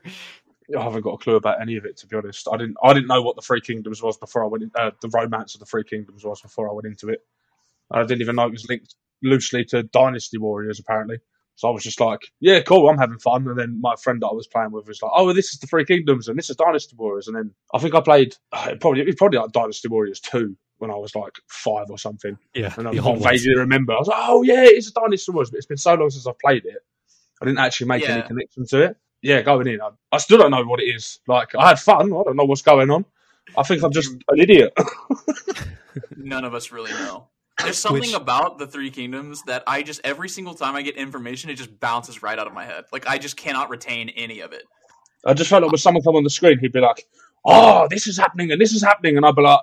I 0.76 0.84
haven't 0.84 1.02
got 1.02 1.14
a 1.14 1.18
clue 1.18 1.36
about 1.36 1.62
any 1.62 1.78
of 1.78 1.86
it 1.86 1.98
to 1.98 2.08
be 2.08 2.18
honest. 2.18 2.48
I 2.52 2.58
didn't. 2.58 2.78
I 2.84 2.94
didn't 2.94 3.08
know 3.08 3.22
what 3.22 3.36
the 3.36 3.42
Three 3.42 3.62
Kingdoms 3.62 4.02
was 4.02 4.18
before 4.18 4.44
I 4.44 4.48
went. 4.48 4.64
In, 4.64 4.72
uh, 4.76 4.92
the 5.02 5.10
romance 5.10 5.56
of 5.56 5.60
the 5.60 5.66
Three 5.66 5.84
Kingdoms 5.84 6.24
was 6.24 6.42
before 6.42 6.70
I 6.70 6.74
went 6.74 6.88
into 6.88 7.10
it. 7.10 7.22
I 7.92 8.02
didn't 8.02 8.22
even 8.22 8.36
know 8.36 8.48
it 8.48 8.52
was 8.52 8.68
linked 8.68 8.96
loosely 9.24 9.64
to 9.66 9.84
Dynasty 9.84 10.38
Warriors 10.38 10.80
apparently. 10.80 11.20
So 11.56 11.68
I 11.68 11.72
was 11.72 11.84
just 11.84 12.00
like, 12.00 12.32
yeah, 12.40 12.62
cool, 12.62 12.88
I'm 12.88 13.00
having 13.00 13.18
fun. 13.18 13.48
And 13.48 13.58
then 13.58 13.82
my 13.82 13.96
friend 13.96 14.22
that 14.22 14.28
I 14.28 14.34
was 14.34 14.46
playing 14.46 14.72
with 14.72 14.88
was 14.88 15.02
like, 15.02 15.12
oh, 15.16 15.26
well, 15.26 15.34
this 15.34 15.54
is 15.54 15.60
the 15.60 15.66
Three 15.66 15.86
Kingdoms 15.86 16.28
and 16.28 16.38
this 16.38 16.52
is 16.52 16.56
Dynasty 16.56 16.96
Warriors. 16.96 17.28
And 17.28 17.36
then 17.36 17.52
I 17.74 17.80
think 17.80 17.96
I 17.96 18.02
played 18.02 18.36
uh, 18.52 18.76
probably 18.80 19.02
it 19.02 19.08
was 19.08 19.16
probably 19.16 19.40
like 19.40 19.52
Dynasty 19.54 19.88
Warriors 19.88 20.20
two 20.20 20.56
when 20.78 20.92
I 20.92 20.96
was 20.96 21.16
like 21.16 21.34
five 21.48 21.86
or 21.90 21.98
something. 21.98 22.38
Yeah, 22.54 22.74
And 22.78 22.88
I 22.88 22.94
can't 22.94 23.24
vaguely 23.24 23.56
remember. 23.56 23.94
I 23.94 23.98
was 23.98 24.08
like, 24.08 24.20
oh 24.22 24.44
yeah, 24.44 24.66
it's 24.66 24.90
a 24.90 24.94
Dynasty 24.94 25.32
Warriors, 25.32 25.50
but 25.50 25.58
it's 25.58 25.66
been 25.66 25.78
so 25.78 25.96
long 25.96 26.10
since 26.12 26.28
I've 26.28 26.38
played 26.38 26.66
it. 26.66 26.78
I 27.42 27.46
didn't 27.46 27.60
actually 27.60 27.88
make 27.88 28.08
any 28.08 28.22
connection 28.22 28.66
to 28.68 28.82
it. 28.82 28.98
Yeah, 29.22 29.42
going 29.42 29.68
in, 29.68 29.82
I, 29.82 29.90
I 30.12 30.18
still 30.20 30.38
don't 30.38 30.52
know 30.52 30.64
what 30.64 30.80
it 30.80 30.86
is. 30.86 31.20
Like, 31.28 31.56
I 31.56 31.70
had 31.70 31.80
fun. 31.80 32.14
I 32.14 32.24
don't 32.24 32.36
know 32.36 32.46
what's 32.46 32.62
going 32.62 32.90
on. 32.92 33.04
I 33.58 33.64
think 33.64 33.82
I'm 33.84 33.92
just 33.92 34.12
an 34.30 34.40
idiot. 34.40 34.74
None 36.16 36.44
of 36.46 36.54
us 36.54 36.72
really 36.72 36.92
know. 36.92 37.28
There's 37.62 37.78
something 37.86 38.02
Which- 38.02 38.14
about 38.14 38.58
the 38.60 38.68
Three 38.68 38.92
Kingdoms 38.92 39.42
that 39.48 39.64
I 39.68 39.82
just 39.84 40.02
every 40.04 40.30
single 40.30 40.54
time 40.54 40.76
I 40.76 40.82
get 40.82 40.96
information, 40.96 41.50
it 41.50 41.56
just 41.56 41.80
bounces 41.80 42.22
right 42.22 42.38
out 42.38 42.48
of 42.48 42.54
my 42.54 42.66
head. 42.66 42.86
Like 42.92 43.08
I 43.08 43.18
just 43.18 43.38
cannot 43.38 43.70
retain 43.70 44.10
any 44.10 44.42
of 44.42 44.54
it. 44.54 44.64
I 45.26 45.34
just 45.34 45.50
felt 45.50 45.64
like 45.64 45.72
when 45.72 45.80
someone 45.80 46.04
come 46.04 46.16
on 46.16 46.24
the 46.24 46.30
screen, 46.30 46.60
he'd 46.60 46.72
be 46.72 46.80
like, 46.80 47.08
"Oh, 47.44 47.88
this 47.90 48.06
is 48.08 48.18
happening 48.18 48.52
and 48.52 48.62
this 48.62 48.72
is 48.74 48.84
happening," 48.84 49.18
and 49.18 49.26
I'd 49.26 49.36
be 49.36 49.42
like, 49.42 49.60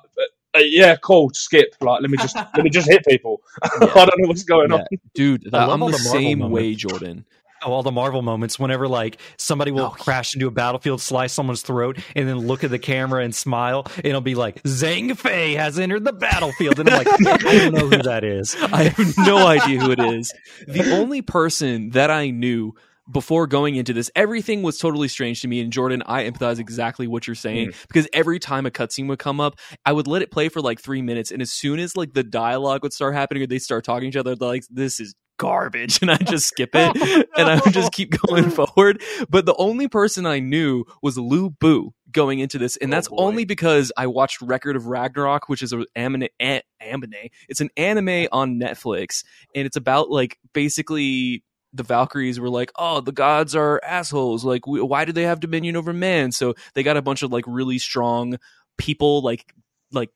uh, 0.57 0.59
"Yeah, 0.59 0.97
cool, 0.97 1.31
skip. 1.33 1.75
Like, 1.81 2.01
let 2.03 2.11
me 2.11 2.17
just 2.19 2.35
let 2.35 2.65
me 2.65 2.71
just 2.71 2.89
hit 2.91 3.05
people. 3.07 3.41
I 3.63 3.79
don't 3.79 4.19
know 4.19 4.29
what's 4.29 4.43
going 4.43 4.71
Yeah. 4.71 4.79
on." 4.79 4.87
Dude, 5.15 5.55
I 5.55 5.65
love 5.67 5.81
I'm 5.81 5.91
the, 5.93 5.97
the 5.97 5.99
same 6.03 6.41
moments. 6.41 6.55
way, 6.55 6.75
Jordan. 6.75 7.25
All 7.65 7.83
the 7.83 7.93
Marvel 7.93 8.23
moments 8.23 8.59
whenever 8.59 8.89
like 8.89 9.19
somebody 9.37 9.71
will 9.71 9.85
Oh, 9.85 9.91
crash 9.91 10.35
into 10.35 10.47
a 10.47 10.51
battlefield, 10.51 11.01
slice 11.01 11.33
someone's 11.33 11.63
throat, 11.63 11.99
and 12.17 12.29
then 12.29 12.39
look 12.39 12.65
at 12.65 12.71
the 12.71 12.79
camera 12.79 13.23
and 13.23 13.35
smile, 13.35 13.85
and 13.97 14.07
it'll 14.07 14.21
be 14.21 14.35
like 14.35 14.63
Zhang 14.63 15.17
Fei 15.17 15.55
has 15.55 15.79
entered 15.79 16.05
the 16.05 16.13
battlefield, 16.13 16.79
and 16.81 16.89
I'm 16.89 17.05
like, 17.05 17.09
I 17.45 17.59
don't 17.59 17.75
know 17.75 17.89
who 17.89 18.03
that 18.03 18.25
is. 18.25 18.57
I 18.73 18.85
have 18.85 19.15
no 19.19 19.47
idea 19.47 19.81
who 19.81 19.91
it 19.91 20.01
is. 20.01 20.33
The 20.67 20.93
only 20.93 21.23
person 21.23 21.91
that 21.91 22.11
I 22.11 22.31
knew 22.31 22.75
before 23.11 23.47
going 23.47 23.77
into 23.77 23.93
this, 23.93 24.11
everything 24.17 24.63
was 24.63 24.79
totally 24.79 25.09
strange 25.09 25.43
to 25.43 25.49
me. 25.49 25.61
And 25.61 25.73
Jordan, 25.73 26.03
I 26.07 26.29
empathize 26.29 26.59
exactly 26.59 27.07
what 27.07 27.27
you're 27.27 27.35
saying 27.35 27.69
mm. 27.69 27.87
because 27.89 28.09
every 28.13 28.39
time 28.39 28.67
a 28.67 28.71
cutscene 28.71 29.09
would 29.09 29.19
come 29.19 29.41
up, 29.41 29.59
I 29.85 29.93
would 29.93 30.07
let 30.07 30.23
it 30.23 30.31
play 30.31 30.49
for 30.49 30.61
like 30.61 30.81
three 30.81 31.03
minutes, 31.03 31.31
and 31.31 31.43
as 31.43 31.53
soon 31.53 31.79
as 31.79 31.97
like 31.97 32.15
the 32.15 32.25
dialogue 32.25 32.83
would 32.83 32.93
start 32.93 33.15
happening 33.15 33.43
or 33.43 33.47
they 33.47 33.59
start 33.59 33.85
talking 33.85 34.11
to 34.11 34.17
each 34.17 34.21
other, 34.21 34.35
like, 34.37 34.65
"This 34.71 35.01
is." 35.01 35.15
Garbage, 35.39 36.01
and 36.01 36.11
I 36.11 36.17
just 36.17 36.47
skip 36.47 36.71
it, 36.75 37.29
and 37.37 37.49
I 37.51 37.61
would 37.65 37.75
just 37.75 37.93
keep 37.93 38.15
going 38.27 38.51
forward. 38.51 39.03
But 39.29 39.47
the 39.47 39.55
only 39.57 39.89
person 39.89 40.27
I 40.27 40.39
knew 40.39 40.85
was 41.03 41.19
Lu 41.19 41.51
Bu 41.51 41.91
going 42.11 42.39
into 42.39 42.57
this, 42.59 42.77
and 42.77 42.93
Oh, 42.93 42.97
that's 42.97 43.09
boy. 43.09 43.17
only 43.17 43.45
because 43.45 43.91
I 43.97 44.07
watched 44.07 44.41
Record 44.41 44.77
of 44.77 44.87
Ragnarok, 44.87 45.49
which 45.49 45.63
is 45.63 45.73
an 45.73 45.85
anime. 45.97 46.29
An, 46.39 46.63
anime. 46.81 47.15
It's 47.49 47.61
an 47.61 47.71
anime 47.77 48.29
on 48.31 48.61
Netflix, 48.61 49.25
and 49.55 49.67
it's 49.67 49.77
about 49.77 50.11
like 50.11 50.39
basically 50.53 51.43
the 51.73 51.83
Valkyries 51.83 52.39
were 52.39 52.51
like, 52.51 52.71
"Oh, 52.77 53.01
the 53.01 53.11
gods 53.13 53.57
are 53.57 53.81
assholes. 53.85 54.45
Like, 54.45 54.67
we, 54.67 54.81
why 54.81 55.05
do 55.05 55.11
they 55.13 55.25
have 55.25 55.41
dominion 55.41 55.75
over 55.77 55.93
man?" 55.93 56.31
So 56.31 56.55
they 56.75 56.83
got 56.85 56.97
a 56.97 57.03
bunch 57.03 57.23
of 57.23 57.33
like 57.33 57.45
really 57.49 57.79
strong 57.79 58.39
people, 58.79 59.23
like 59.23 59.53
like 59.91 60.11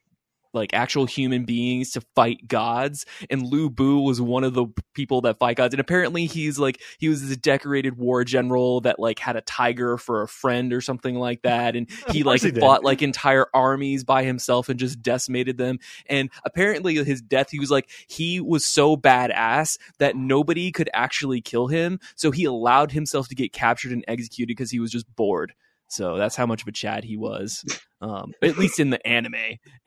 like 0.58 0.74
actual 0.74 1.06
human 1.06 1.44
beings 1.44 1.92
to 1.92 2.00
fight 2.14 2.46
gods 2.46 3.06
and 3.30 3.46
Lu 3.46 3.70
Bu 3.70 4.00
was 4.00 4.20
one 4.20 4.44
of 4.44 4.54
the 4.54 4.66
people 4.94 5.22
that 5.22 5.38
fight 5.38 5.56
gods 5.56 5.72
and 5.74 5.80
apparently 5.80 6.26
he's 6.26 6.58
like 6.58 6.80
he 6.98 7.08
was 7.08 7.26
this 7.26 7.36
decorated 7.36 7.96
war 7.96 8.24
general 8.24 8.80
that 8.82 8.98
like 8.98 9.18
had 9.18 9.36
a 9.36 9.40
tiger 9.40 9.96
for 9.96 10.22
a 10.22 10.28
friend 10.28 10.72
or 10.72 10.80
something 10.80 11.14
like 11.14 11.42
that 11.42 11.76
and 11.76 11.88
he 12.10 12.22
like 12.22 12.42
he 12.42 12.50
did. 12.50 12.60
fought 12.60 12.84
like 12.84 13.02
entire 13.02 13.46
armies 13.54 14.04
by 14.04 14.24
himself 14.24 14.68
and 14.68 14.78
just 14.78 15.00
decimated 15.02 15.56
them 15.56 15.78
and 16.06 16.30
apparently 16.44 16.94
his 17.04 17.22
death 17.22 17.50
he 17.50 17.58
was 17.58 17.70
like 17.70 17.88
he 18.08 18.40
was 18.40 18.64
so 18.64 18.96
badass 18.96 19.78
that 19.98 20.16
nobody 20.16 20.72
could 20.72 20.90
actually 20.92 21.40
kill 21.40 21.68
him 21.68 21.98
so 22.16 22.30
he 22.30 22.44
allowed 22.44 22.92
himself 22.92 23.28
to 23.28 23.34
get 23.34 23.52
captured 23.52 23.92
and 23.92 24.04
executed 24.08 24.48
because 24.48 24.70
he 24.70 24.80
was 24.80 24.90
just 24.90 25.06
bored 25.16 25.54
so 25.88 26.16
that's 26.16 26.36
how 26.36 26.46
much 26.46 26.62
of 26.62 26.68
a 26.68 26.72
chad 26.72 27.02
he 27.04 27.16
was 27.16 27.64
um, 28.00 28.32
at 28.42 28.56
least 28.58 28.78
in 28.78 28.90
the 28.90 29.04
anime 29.06 29.34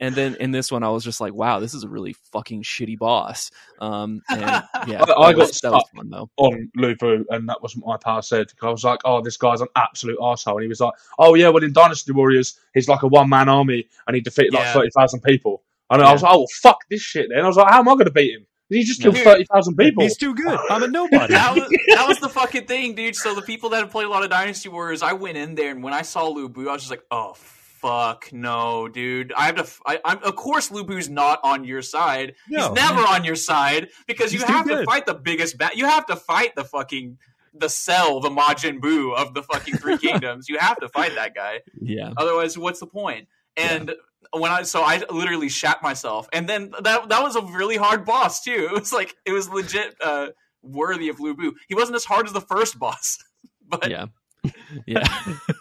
and 0.00 0.14
then 0.14 0.34
in 0.40 0.50
this 0.50 0.70
one 0.70 0.82
i 0.82 0.88
was 0.88 1.02
just 1.04 1.20
like 1.20 1.32
wow 1.32 1.60
this 1.60 1.72
is 1.74 1.82
a 1.84 1.88
really 1.88 2.14
fucking 2.32 2.62
shitty 2.62 2.98
boss 2.98 3.50
um, 3.80 4.20
and 4.28 4.40
yeah 4.86 5.02
I- 5.02 5.12
I 5.12 5.32
got 5.32 5.36
was, 5.36 5.48
was 5.48 5.56
stuck. 5.56 5.90
fun 5.96 6.10
though 6.10 6.28
on 6.36 6.70
Lubu, 6.76 7.24
and 7.30 7.48
that 7.48 7.62
wasn't 7.62 7.84
what 7.86 7.92
my 8.04 8.12
power 8.12 8.22
said. 8.22 8.48
I 8.62 8.68
was 8.70 8.84
like, 8.84 9.00
"Oh, 9.04 9.20
this 9.22 9.36
guy's 9.36 9.60
an 9.60 9.68
absolute 9.76 10.18
asshole," 10.22 10.56
and 10.56 10.62
he 10.62 10.68
was 10.68 10.80
like, 10.80 10.92
"Oh 11.18 11.34
yeah, 11.34 11.48
well 11.48 11.62
in 11.62 11.72
Dynasty 11.72 12.12
Warriors, 12.12 12.58
he's 12.74 12.88
like 12.88 13.02
a 13.02 13.06
one 13.08 13.28
man 13.28 13.48
army, 13.48 13.86
and 14.06 14.14
he 14.14 14.20
defeated 14.20 14.52
like 14.54 14.64
Yeah. 14.64 14.72
thirty 14.74 14.90
thousand 14.96 15.22
people." 15.22 15.62
And 15.90 16.02
I 16.02 16.12
was 16.12 16.22
like, 16.22 16.32
"Oh, 16.32 16.38
well, 16.40 16.46
fuck 16.62 16.78
this 16.90 17.00
shit." 17.02 17.28
Then 17.30 17.44
I 17.44 17.46
was 17.46 17.56
like, 17.56 17.70
"How 17.70 17.80
am 17.80 17.88
I 17.88 17.92
going 17.92 18.06
to 18.06 18.10
beat 18.12 18.34
him? 18.34 18.46
He 18.72 18.82
just 18.84 19.00
killed 19.02 19.16
Yeah. 19.16 19.24
thirty 19.24 19.44
thousand 19.44 19.76
people." 19.76 20.02
He's 20.02 20.16
too 20.16 20.34
good. 20.34 20.58
I'm 20.70 20.82
a 20.82 20.88
nobody. 21.00 21.32
that 21.34 21.54
was 21.54 21.68
that 21.94 22.08
was 22.08 22.18
the 22.20 22.28
fucking 22.28 22.66
thing, 22.66 22.94
dude. 22.94 23.16
So 23.16 23.34
the 23.34 23.42
people 23.42 23.70
that 23.70 23.80
have 23.80 23.90
played 23.90 24.06
a 24.06 24.10
lot 24.10 24.22
of 24.24 24.30
Dynasty 24.30 24.68
Warriors, 24.68 25.02
I 25.02 25.12
went 25.12 25.36
in 25.36 25.54
there 25.54 25.70
and 25.70 25.82
when 25.82 25.92
I 25.94 26.02
saw 26.02 26.28
Lubu, 26.32 26.68
I 26.68 26.72
was 26.72 26.82
just 26.82 26.90
like, 26.90 27.04
oh 27.10 27.34
fuck 27.34 28.32
no, 28.32 28.86
dude. 28.88 29.32
I 29.32 29.46
have 29.46 29.56
to. 29.56 29.62
f- 29.62 29.80
I, 29.84 29.98
am 30.04 30.22
of 30.22 30.36
course 30.36 30.70
Lubu's 30.70 31.08
not 31.08 31.40
on 31.42 31.64
your 31.64 31.82
side. 31.82 32.34
No. 32.48 32.68
He's 32.68 32.72
never 32.74 33.00
on 33.00 33.24
your 33.24 33.34
side 33.36 33.88
because 34.06 34.32
you 34.32 34.38
He's 34.38 34.46
too 34.46 34.52
have 34.52 34.66
to 34.68 34.84
fight 34.84 35.04
the 35.06 35.14
biggest 35.14 35.58
bat. 35.58 35.76
You 35.76 35.86
have 35.86 36.06
to 36.06 36.14
fight 36.16 36.54
the 36.54 36.64
fucking 36.64 37.18
the 37.54 37.68
cell, 37.68 38.20
the 38.20 38.30
Majin 38.30 38.78
Buu 38.80 39.14
of 39.16 39.34
the 39.34 39.42
fucking 39.42 39.76
Three 39.78 39.98
Kingdoms. 40.06 40.48
You 40.48 40.58
have 40.58 40.78
to 40.78 40.88
fight 40.88 41.16
that 41.16 41.34
guy. 41.34 41.60
yeah 41.80 42.12
Otherwise, 42.16 42.56
what's 42.56 42.80
the 42.80 42.86
point? 42.86 43.26
And 43.56 43.92
when 44.32 44.50
I 44.50 44.62
so 44.62 44.82
I 44.82 45.02
literally 45.10 45.48
shat 45.48 45.82
myself, 45.82 46.28
and 46.32 46.48
then 46.48 46.72
that 46.82 47.08
that 47.08 47.22
was 47.22 47.36
a 47.36 47.42
really 47.42 47.76
hard 47.76 48.04
boss 48.04 48.42
too. 48.42 48.68
It 48.72 48.80
was 48.80 48.92
like 48.92 49.14
it 49.24 49.32
was 49.32 49.48
legit 49.48 49.94
uh, 50.02 50.28
worthy 50.62 51.08
of 51.08 51.20
Lu 51.20 51.34
Bu. 51.34 51.52
He 51.68 51.74
wasn't 51.74 51.96
as 51.96 52.04
hard 52.04 52.26
as 52.26 52.32
the 52.32 52.40
first 52.40 52.78
boss, 52.78 53.18
but 53.68 53.90
yeah 53.90 54.06
yeah 54.86 55.06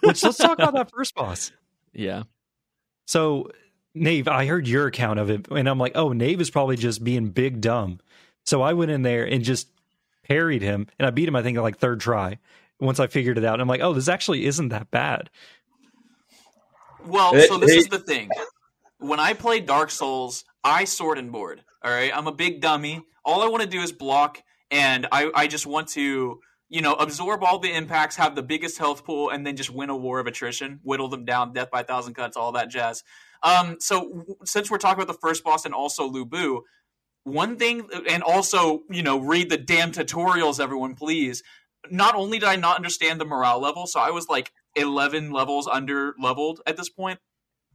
Which 0.03 0.24
let's 0.24 0.38
talk 0.38 0.53
about 0.59 0.74
that 0.74 0.91
first 0.91 1.14
boss. 1.16 1.51
yeah 1.93 2.24
So 3.05 3.51
Nave, 3.93 4.28
I 4.28 4.45
heard 4.45 4.68
your 4.68 4.88
account 4.88 5.20
of 5.20 5.30
it, 5.30 5.47
and 5.49 5.68
I'm 5.68 5.78
like, 5.80 5.93
oh, 5.95 6.14
Nave 6.14 6.39
is 6.39 6.49
probably 6.49 6.78
just 6.78 7.03
being 7.03 7.30
big 7.30 7.62
dumb. 7.62 7.99
So 8.45 8.62
I 8.62 8.74
went 8.74 8.91
in 8.91 9.01
there 9.01 9.26
and 9.26 9.43
just 9.43 9.68
parried 10.24 10.62
him, 10.62 10.88
and 10.97 11.05
I 11.05 11.12
beat 11.12 11.28
him. 11.28 11.36
I 11.36 11.43
think 11.43 11.57
like 11.57 11.78
third 11.78 11.99
try. 11.99 12.39
Once 12.80 12.99
I 12.99 13.07
figured 13.07 13.38
it 13.38 13.45
out, 13.45 13.62
I'm 13.62 13.68
like, 13.68 13.82
oh, 13.82 13.93
this 13.93 14.07
actually 14.07 14.45
isn't 14.45 14.70
that 14.70 14.89
bad. 14.89 15.30
Well, 17.05 17.39
so 17.41 17.57
this 17.57 17.72
is 17.72 17.88
the 17.88 17.99
thing. 17.99 18.30
When 19.02 19.20
I 19.20 19.34
play 19.34 19.60
Dark 19.60 19.89
Souls, 19.89 20.45
I 20.64 20.86
sword 20.86 21.18
and 21.18 21.32
board. 21.32 21.64
All 21.84 21.91
right, 21.91 22.16
I'm 22.16 22.28
a 22.28 22.32
big 22.32 22.62
dummy. 22.62 23.02
All 23.26 23.41
I 23.41 23.47
want 23.47 23.64
to 23.64 23.68
do 23.68 23.82
is 23.82 23.91
block, 23.91 24.43
and 24.70 25.08
I, 25.12 25.32
I 25.34 25.47
just 25.47 25.66
want 25.66 25.88
to, 25.89 26.39
you 26.70 26.82
know, 26.82 26.93
absorb 26.93 27.43
all 27.43 27.58
the 27.58 27.74
impacts, 27.74 28.16
have 28.18 28.36
the 28.36 28.43
biggest 28.43 28.78
health 28.78 29.04
pool, 29.04 29.32
and 29.32 29.45
then 29.45 29.56
just 29.56 29.72
win 29.72 29.89
a 29.89 29.97
war 29.97 30.20
of 30.20 30.28
attrition, 30.28 30.82
whittle 30.84 31.08
them 31.08 31.26
down, 31.26 31.52
death 31.52 31.72
by 31.72 31.82
thousand 31.82 32.14
cuts, 32.14 32.38
all 32.38 32.52
that 32.52 32.70
jazz. 32.70 33.02
Um, 33.41 33.78
so 33.80 34.24
since 34.45 34.70
we're 34.70 34.78
talking 34.78 35.02
about 35.02 35.12
the 35.12 35.20
first 35.20 35.43
boss 35.43 35.66
and 35.66 35.74
also 35.74 36.08
Lubu, 36.08 36.60
one 37.24 37.58
thing, 37.58 37.88
and 38.08 38.22
also, 38.22 38.82
you 38.91 39.02
know, 39.02 39.18
read 39.18 39.49
the 39.49 39.58
damn 39.58 39.91
tutorials, 39.91 40.60
everyone, 40.60 40.93
please. 40.93 41.41
Not 41.89 42.14
only 42.14 42.38
did 42.38 42.49
I 42.49 42.56
not 42.56 42.78
understand 42.78 43.20
the 43.20 43.26
morale 43.26 43.60
level, 43.60 43.88
so 43.88 43.99
I 43.99 44.12
was 44.12 44.30
like 44.30 44.52
11 44.76 45.32
levels 45.32 45.68
under 45.68 46.14
leveled 46.20 46.62
at 46.68 46.78
this 46.78 46.89
point. 46.89 47.18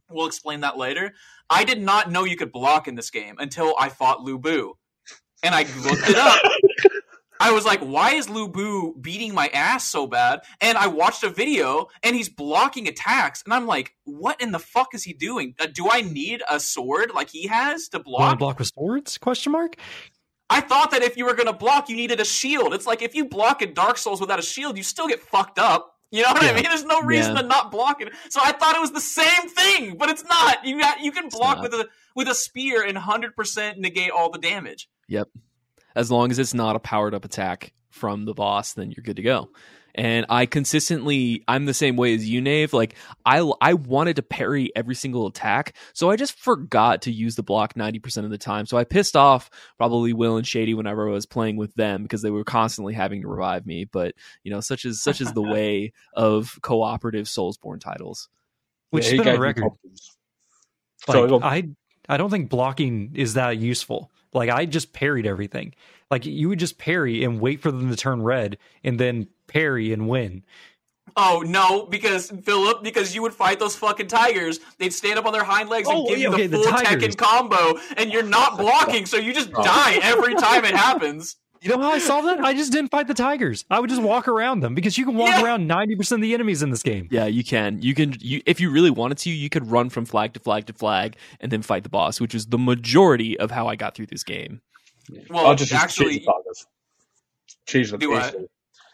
We'll 0.09 0.27
explain 0.27 0.61
that 0.61 0.77
later. 0.77 1.13
I 1.49 1.63
did 1.63 1.81
not 1.81 2.11
know 2.11 2.23
you 2.23 2.37
could 2.37 2.51
block 2.51 2.87
in 2.87 2.95
this 2.95 3.09
game 3.09 3.35
until 3.39 3.73
I 3.79 3.89
fought 3.89 4.19
Lubu. 4.19 4.73
And 5.43 5.53
I 5.53 5.63
looked 5.83 6.09
it 6.09 6.17
up. 6.17 6.41
I 7.39 7.51
was 7.51 7.65
like, 7.65 7.81
why 7.81 8.13
is 8.15 8.27
Lubu 8.27 8.99
beating 8.99 9.33
my 9.35 9.47
ass 9.49 9.85
so 9.87 10.07
bad? 10.07 10.41
And 10.59 10.75
I 10.75 10.87
watched 10.87 11.23
a 11.23 11.29
video 11.29 11.87
and 12.01 12.15
he's 12.15 12.29
blocking 12.29 12.87
attacks. 12.87 13.43
And 13.43 13.53
I'm 13.53 13.67
like, 13.67 13.93
what 14.05 14.41
in 14.41 14.51
the 14.51 14.59
fuck 14.59 14.95
is 14.95 15.03
he 15.03 15.13
doing? 15.13 15.53
Uh, 15.59 15.67
do 15.71 15.87
I 15.91 16.01
need 16.01 16.41
a 16.49 16.59
sword 16.59 17.11
like 17.13 17.29
he 17.29 17.45
has 17.47 17.89
to 17.89 17.97
Want 17.97 18.05
to 18.05 18.09
block? 18.09 18.39
block 18.39 18.59
with 18.59 18.69
swords? 18.69 19.19
Question 19.19 19.51
mark. 19.51 19.75
I 20.49 20.61
thought 20.61 20.91
that 20.91 21.03
if 21.03 21.17
you 21.17 21.25
were 21.25 21.35
going 21.35 21.47
to 21.47 21.53
block, 21.53 21.89
you 21.89 21.95
needed 21.95 22.19
a 22.19 22.25
shield. 22.25 22.73
It's 22.73 22.87
like 22.87 23.01
if 23.01 23.13
you 23.13 23.25
block 23.25 23.61
in 23.61 23.73
Dark 23.73 23.97
Souls 23.97 24.19
without 24.21 24.39
a 24.39 24.43
shield, 24.43 24.77
you 24.77 24.83
still 24.83 25.07
get 25.07 25.19
fucked 25.21 25.59
up. 25.59 25.93
You 26.11 26.23
know 26.23 26.29
what 26.31 26.43
I 26.43 26.53
mean? 26.53 26.63
There's 26.63 26.85
no 26.85 27.01
reason 27.01 27.35
Yeah. 27.35 27.41
to 27.41 27.47
not 27.47 27.71
block 27.71 28.01
it. 28.01 28.13
So 28.29 28.39
I 28.43 28.53
thought 28.53 28.75
it 28.75 28.79
was 28.81 28.91
the 28.91 29.01
same 29.01 29.49
thing, 29.49 29.97
but 29.97 30.09
it's 30.09 30.23
not. 30.23 30.65
You 30.65 30.79
got 30.79 31.01
you 31.01 31.11
can 31.11 31.27
block 31.29 31.61
with 31.61 31.73
a 31.73 31.87
with 32.15 32.27
a 32.29 32.35
spear 32.35 32.81
and 32.83 32.97
100% 32.97 33.77
negate 33.77 34.11
all 34.11 34.29
the 34.31 34.39
damage. 34.39 34.89
Yep. 35.09 35.27
As 35.95 36.09
long 36.09 36.31
as 36.31 36.39
it's 36.39 36.53
not 36.53 36.75
a 36.75 36.79
powered 36.79 37.13
up 37.13 37.25
attack 37.25 37.73
from 37.89 38.25
the 38.25 38.33
boss 38.33 38.73
then 38.73 38.91
you're 38.91 39.03
good 39.03 39.15
to 39.15 39.23
go 39.23 39.49
and 39.97 40.25
i 40.29 40.45
consistently 40.45 41.43
i'm 41.47 41.65
the 41.65 41.73
same 41.73 41.97
way 41.97 42.15
as 42.15 42.29
you 42.29 42.41
nave 42.41 42.73
like 42.73 42.95
i 43.25 43.39
i 43.61 43.73
wanted 43.73 44.15
to 44.17 44.23
parry 44.23 44.71
every 44.75 44.95
single 44.95 45.27
attack 45.27 45.75
so 45.93 46.09
i 46.11 46.15
just 46.15 46.37
forgot 46.39 47.03
to 47.03 47.11
use 47.11 47.35
the 47.35 47.43
block 47.43 47.73
90% 47.75 48.25
of 48.25 48.29
the 48.31 48.37
time 48.37 48.65
so 48.67 48.77
i 48.77 48.85
pissed 48.85 49.17
off 49.17 49.49
probably 49.77 50.13
will 50.13 50.37
and 50.37 50.47
shady 50.47 50.73
whenever 50.75 51.09
i 51.09 51.11
was 51.11 51.25
playing 51.25 51.57
with 51.57 51.73
them 51.75 52.03
because 52.03 52.21
they 52.21 52.31
were 52.31 52.45
constantly 52.45 52.93
having 52.93 53.21
to 53.23 53.27
revive 53.27 53.65
me 53.65 53.85
but 53.85 54.15
you 54.43 54.51
know 54.51 54.61
such 54.61 54.85
is 54.85 55.01
such 55.03 55.21
is 55.21 55.33
the 55.33 55.43
way 55.43 55.93
of 56.13 56.59
cooperative 56.61 57.25
soulsborne 57.27 57.81
titles 57.81 58.29
Which 58.91 59.05
Yeah, 59.05 59.11
has 59.11 59.13
been 59.13 59.27
on 59.27 59.33
gave 59.33 59.35
the 59.35 59.41
me 59.41 59.41
record. 59.41 59.53
problems. 59.53 60.17
Sorry, 61.09 61.23
Like, 61.23 61.29
go. 61.29 61.45
I 61.45 61.69
I 62.09 62.17
don't 62.17 62.29
think 62.29 62.49
blocking 62.49 63.13
is 63.15 63.35
that 63.35 63.57
useful. 63.57 64.11
Like 64.33 64.49
I 64.49 64.65
just 64.65 64.93
parried 64.93 65.25
everything. 65.25 65.73
Like 66.09 66.25
you 66.25 66.49
would 66.49 66.59
just 66.59 66.77
parry 66.77 67.23
and 67.23 67.39
wait 67.41 67.61
for 67.61 67.71
them 67.71 67.89
to 67.89 67.95
turn 67.95 68.21
red, 68.21 68.57
and 68.83 68.99
then 68.99 69.27
parry 69.47 69.91
and 69.91 70.07
win. 70.07 70.43
Oh 71.15 71.41
no, 71.45 71.85
because 71.85 72.29
Philip, 72.43 72.83
because 72.83 73.15
you 73.15 73.21
would 73.23 73.33
fight 73.33 73.59
those 73.59 73.75
fucking 73.75 74.07
tigers, 74.07 74.59
they'd 74.77 74.93
stand 74.93 75.17
up 75.17 75.25
on 75.25 75.33
their 75.33 75.43
hind 75.43 75.69
legs 75.69 75.87
and 75.87 75.97
Oh, 75.97 76.07
give 76.07 76.19
you 76.19 76.29
okay, 76.33 76.47
the 76.47 76.57
the 76.57 76.63
full 76.63 76.71
tigers. 76.71 77.15
Tekken 77.15 77.17
combo, 77.17 77.79
and 77.97 78.11
you're 78.11 78.23
not 78.23 78.57
blocking, 78.59 79.05
so 79.05 79.17
you 79.17 79.33
just 79.33 79.49
Oh. 79.55 79.63
die 79.63 79.99
every 80.03 80.35
time 80.35 80.63
it 80.65 80.75
happens. 80.75 81.37
You 81.59 81.69
know 81.69 81.79
how 81.81 81.91
I 81.93 81.97
solved 81.97 82.27
that? 82.27 82.39
I 82.41 82.53
just 82.53 82.71
didn't 82.71 82.91
fight 82.91 83.07
the 83.07 83.15
tigers. 83.15 83.65
I 83.71 83.79
would 83.79 83.89
just 83.89 84.01
walk 84.01 84.27
around 84.27 84.59
them 84.59 84.75
because 84.75 84.95
you 84.95 85.05
can 85.05 85.15
walk 85.15 85.29
Yeah. 85.29 85.43
around 85.43 85.65
ninety 85.65 85.95
percent 85.95 86.19
of 86.19 86.21
the 86.21 86.35
enemies 86.35 86.61
in 86.61 86.69
this 86.69 86.83
game. 86.83 87.07
yeah 87.09 87.25
you 87.25 87.43
can 87.43 87.81
you 87.81 87.95
can 87.95 88.13
you 88.19 88.41
if 88.45 88.59
you 88.61 88.69
really 88.69 88.91
wanted 88.91 89.17
to 89.19 89.31
you 89.31 89.49
could 89.49 89.71
run 89.71 89.89
from 89.89 90.05
flag 90.05 90.33
to 90.33 90.39
flag 90.39 90.67
to 90.67 90.73
flag 90.73 91.15
and 91.39 91.51
then 91.51 91.63
fight 91.63 91.81
the 91.83 91.89
boss 91.89 92.21
which 92.21 92.35
is 92.35 92.45
the 92.47 92.59
majority 92.59 93.39
of 93.39 93.49
how 93.49 93.67
i 93.67 93.75
got 93.75 93.95
through 93.95 94.05
this 94.05 94.23
game 94.23 94.61
Well, 95.29 95.47
I 95.47 95.55
just 95.55 95.71
use 95.71 95.81
actually, 95.81 96.19
cheese 96.19 96.27
buggers. 96.27 96.65
Cheese 97.65 97.91
them 97.91 97.99
Do 97.99 98.13
I? 98.13 98.27
easily. 98.27 98.47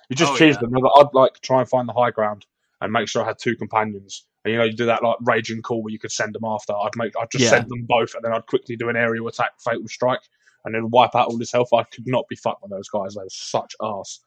You 0.09 0.16
just 0.16 0.34
Oh, 0.34 0.38
cheese 0.38 0.55
yeah. 0.61 0.68
them. 0.70 0.86
I'd 0.95 1.14
like 1.14 1.39
try 1.41 1.59
and 1.61 1.70
find 1.70 1.88
the 1.88 1.93
high 1.93 2.11
ground 2.11 2.45
and 2.82 2.91
make 2.91 3.07
sure 3.07 3.24
I 3.24 3.28
had 3.28 3.38
two 3.39 3.55
companions. 3.55 4.26
And 4.45 4.51
you 4.51 4.57
know, 4.57 4.66
you 4.66 4.74
do 4.74 4.86
that 4.88 5.03
like 5.03 5.18
raging 5.22 5.61
call 5.61 5.82
where 5.84 5.91
you 5.91 5.99
could 5.99 6.11
send 6.11 6.36
them 6.36 6.43
after. 6.45 6.74
I'd 6.74 6.91
make, 6.97 7.14
I'd 7.20 7.32
just 7.32 7.45
Yeah. 7.45 7.51
send 7.51 7.70
them 7.70 7.86
both, 7.88 8.14
and 8.16 8.24
then 8.24 8.34
I'd 8.34 8.45
quickly 8.45 8.76
do 8.76 8.89
an 8.89 8.95
aerial 8.97 9.28
attack, 9.28 9.51
fatal 9.64 9.88
strike, 9.88 10.20
and 10.66 10.76
then 10.76 10.89
wipe 10.89 11.16
out 11.16 11.28
all 11.30 11.38
his 11.39 11.51
health. 11.51 11.70
I 11.74 11.84
could 11.84 12.05
not 12.07 12.26
be 12.28 12.36
fucked 12.36 12.61
with 12.61 12.72
those 12.72 12.89
guys. 12.89 13.16
They 13.16 13.22
were 13.22 13.30
such 13.30 13.76
ass. 13.82 14.20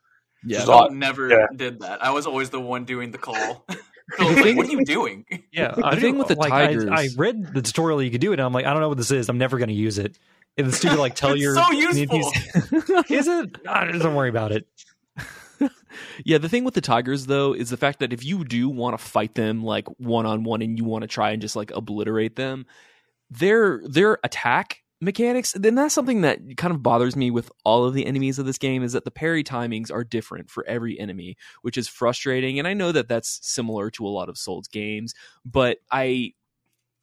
yeah 0.45 0.59
Just 0.61 0.70
I 0.70 0.89
never 0.89 1.28
yeah. 1.28 1.47
did 1.55 1.80
that. 1.80 2.03
I 2.03 2.11
was 2.11 2.26
always 2.26 2.51
the 2.51 2.61
one 2.61 2.84
doing 2.84 3.11
the 3.11 3.18
call. 3.18 3.66
The 4.18 4.24
like, 4.24 4.57
what 4.57 4.68
are 4.68 4.70
you 4.70 4.84
doing? 4.84 5.24
Yeah, 5.51 5.72
The 5.76 5.84
I 5.84 5.99
thing 5.99 6.16
with 6.16 6.28
the 6.28 6.37
like, 6.37 6.53
I- 6.53 6.66
tigers- 6.68 6.89
I, 6.89 7.09
read 7.16 7.53
the 7.53 7.61
tutorial 7.61 8.01
you 8.01 8.12
could 8.12 8.20
do 8.20 8.30
it. 8.30 8.34
And 8.39 8.43
I'm 8.43 8.53
like, 8.53 8.64
I 8.64 8.70
don't 8.72 8.80
know 8.80 8.87
what 8.89 8.99
this 8.99 9.11
is. 9.11 9.28
I'm 9.28 9.37
never 9.37 9.59
going 9.59 9.66
to 9.68 9.74
use 9.74 9.99
it. 9.99 10.16
And 10.59 10.66
the 10.68 10.72
stupid 10.72 10.98
like 10.98 11.14
tell 11.14 11.32
It's 11.32 11.42
your 11.42 11.54
so 11.54 11.70
useful. 11.72 12.18
Is 13.11 13.28
it? 13.28 13.59
Ah, 13.68 13.84
don't 13.84 14.14
worry 14.14 14.30
about 14.30 14.52
it. 14.52 14.66
Yeah, 16.24 16.38
the 16.38 16.48
thing 16.48 16.64
with 16.64 16.74
the 16.74 16.80
Tigers 16.80 17.26
though 17.26 17.54
is 17.54 17.70
the 17.70 17.76
fact 17.76 18.00
that 18.00 18.12
if 18.12 18.24
you 18.24 18.44
do 18.44 18.68
want 18.68 18.98
to 18.98 19.02
fight 19.02 19.34
them 19.34 19.64
like 19.64 19.86
one 19.98 20.26
on 20.26 20.44
one 20.44 20.61
and 20.61 20.76
you 20.78 20.84
want 20.84 21.02
to 21.02 21.09
try 21.09 21.30
and 21.30 21.40
just 21.40 21.57
like 21.57 21.70
obliterate 21.70 22.36
them, 22.36 22.66
their 23.30 23.80
their 23.86 24.18
attack 24.22 24.82
mechanics, 25.00 25.52
then 25.52 25.74
that's 25.74 25.94
something 25.94 26.22
that 26.22 26.40
kind 26.57 26.72
of 26.74 26.82
bothers 26.82 27.16
me 27.16 27.30
with 27.30 27.50
all 27.64 27.84
of 27.84 27.94
the 27.94 28.07
enemies 28.07 28.38
of 28.38 28.46
this 28.46 28.59
game 28.59 28.82
is 28.82 28.92
that 28.92 29.04
the 29.04 29.11
parry 29.11 29.44
timings 29.44 29.92
are 29.92 30.04
different 30.04 30.50
for 30.50 30.66
every 30.66 30.98
enemy, 30.98 31.36
which 31.62 31.76
is 31.76 31.88
frustrating. 31.88 32.59
And 32.59 32.66
I 32.66 32.74
know 32.74 32.92
that 32.92 33.09
that's 33.09 33.38
similar 33.42 33.90
to 33.92 34.07
a 34.07 34.09
lot 34.09 34.28
of 34.28 34.38
Souls 34.38 34.68
games, 34.68 35.14
but 35.44 35.78
I 35.90 36.32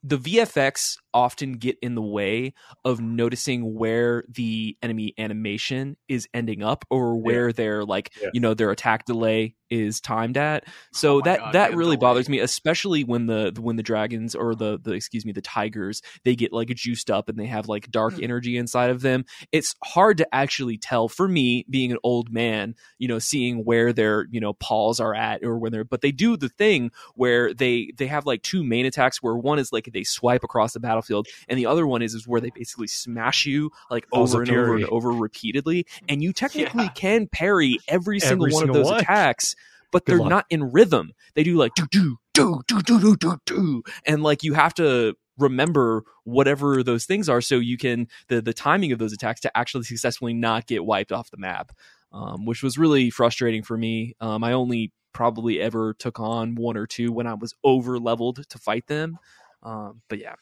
the 0.03 0.17
VFX 0.17 0.97
often 1.13 1.53
get 1.53 1.77
in 1.81 1.95
the 1.95 2.01
way 2.01 2.53
of 2.85 2.99
noticing 2.99 3.75
where 3.75 4.23
the 4.29 4.77
enemy 4.81 5.13
animation 5.17 5.97
is 6.07 6.27
ending 6.33 6.63
up 6.63 6.85
or 6.89 7.17
where 7.17 7.51
their 7.53 7.83
like 7.85 8.11
Yeah. 8.21 8.29
you 8.33 8.39
know 8.39 8.53
their 8.53 8.71
attack 8.71 9.05
delay 9.05 9.55
is 9.69 9.99
timed 9.99 10.37
at 10.37 10.65
so 10.91 11.17
Oh 11.17 11.21
that 11.21 11.39
God, 11.39 11.53
that 11.55 11.71
yeah, 11.71 11.77
really 11.77 11.95
delay. 11.95 12.01
bothers 12.01 12.29
me 12.29 12.39
especially 12.39 13.03
when 13.03 13.25
the 13.25 13.51
when 13.59 13.75
the 13.75 13.81
dragons 13.83 14.35
or 14.35 14.53
the 14.53 14.79
the 14.79 14.91
excuse 14.91 15.25
me 15.25 15.31
the 15.31 15.41
tigers 15.41 16.01
they 16.25 16.35
get 16.35 16.53
like 16.53 16.67
juiced 16.69 17.09
up 17.09 17.27
and 17.27 17.39
they 17.39 17.47
have 17.47 17.67
like 17.67 17.89
dark 17.89 18.13
Hmm. 18.15 18.23
energy 18.23 18.55
inside 18.57 18.91
of 18.91 19.01
them 19.01 19.25
it's 19.51 19.73
hard 19.83 20.17
to 20.19 20.35
actually 20.35 20.77
tell 20.77 21.07
for 21.09 21.27
me 21.27 21.65
being 21.69 21.91
an 21.91 21.97
old 22.03 22.31
man 22.31 22.75
you 22.99 23.07
know 23.07 23.17
seeing 23.19 23.65
where 23.65 23.91
their 23.93 24.27
you 24.29 24.39
know 24.39 24.53
paws 24.53 24.99
are 24.99 25.15
at 25.15 25.43
or 25.43 25.57
when 25.57 25.71
they're 25.71 25.83
but 25.83 26.01
they 26.01 26.11
do 26.11 26.37
the 26.37 26.49
thing 26.49 26.91
where 27.15 27.51
they 27.53 27.91
they 27.97 28.05
have 28.07 28.25
like 28.27 28.43
two 28.43 28.63
main 28.63 28.85
attacks 28.85 29.23
where 29.23 29.35
one 29.35 29.57
is 29.57 29.71
like 29.73 29.89
they 29.91 30.03
swipe 30.03 30.43
across 30.43 30.73
the 30.73 30.79
battlefield 31.03 31.27
and 31.47 31.57
the 31.59 31.65
other 31.65 31.85
one 31.85 32.01
is 32.01 32.13
is 32.13 32.27
where 32.27 32.41
they 32.41 32.51
basically 32.55 32.87
smash 32.87 33.45
you 33.45 33.69
like 33.91 34.05
over 34.11 34.41
and 34.41 34.51
over 34.51 34.75
and 34.75 34.85
over 34.85 35.09
repeatedly 35.09 35.85
and 36.07 36.23
you 36.23 36.33
technically 36.33 36.83
Yeah. 36.85 36.89
can 36.89 37.27
parry 37.27 37.77
every 37.87 38.19
single 38.19 38.45
Every 38.47 38.53
one 38.53 38.61
single 38.61 38.77
of 38.77 38.83
those 38.85 38.91
one. 38.91 39.01
attacks 39.01 39.55
but 39.91 40.05
Good 40.05 40.13
they're 40.13 40.19
luck. 40.19 40.29
not 40.29 40.45
in 40.49 40.71
rhythm 40.71 41.11
they 41.35 41.43
do 41.43 41.55
like 41.57 41.73
do 41.75 41.85
do 41.91 42.17
do 42.33 42.61
do 42.67 42.81
do 42.81 42.99
do 42.99 43.15
do 43.17 43.37
do 43.45 43.83
and 44.05 44.23
like 44.23 44.43
you 44.43 44.53
have 44.53 44.73
to 44.75 45.15
remember 45.37 46.03
whatever 46.25 46.83
those 46.83 47.05
things 47.05 47.27
are 47.27 47.41
so 47.41 47.55
you 47.57 47.77
can 47.77 48.07
the 48.27 48.41
the 48.41 48.53
timing 48.53 48.91
of 48.91 48.99
those 48.99 49.13
attacks 49.13 49.41
to 49.41 49.57
actually 49.57 49.83
successfully 49.83 50.33
not 50.33 50.67
get 50.67 50.85
wiped 50.85 51.11
off 51.11 51.29
the 51.31 51.37
map 51.37 51.71
um, 52.11 52.45
which 52.45 52.61
was 52.61 52.77
really 52.77 53.09
frustrating 53.09 53.63
for 53.63 53.77
me 53.77 54.15
um, 54.21 54.43
i 54.43 54.53
only 54.53 54.91
probably 55.11 55.59
ever 55.59 55.93
took 55.95 56.19
on 56.19 56.55
one 56.55 56.77
or 56.77 56.85
two 56.87 57.11
when 57.11 57.25
i 57.27 57.33
was 57.33 57.53
over 57.63 57.99
leveled 57.99 58.47
to 58.49 58.57
fight 58.59 58.85
them 58.87 59.17
um, 59.63 60.01
but 60.09 60.19
yeah 60.19 60.33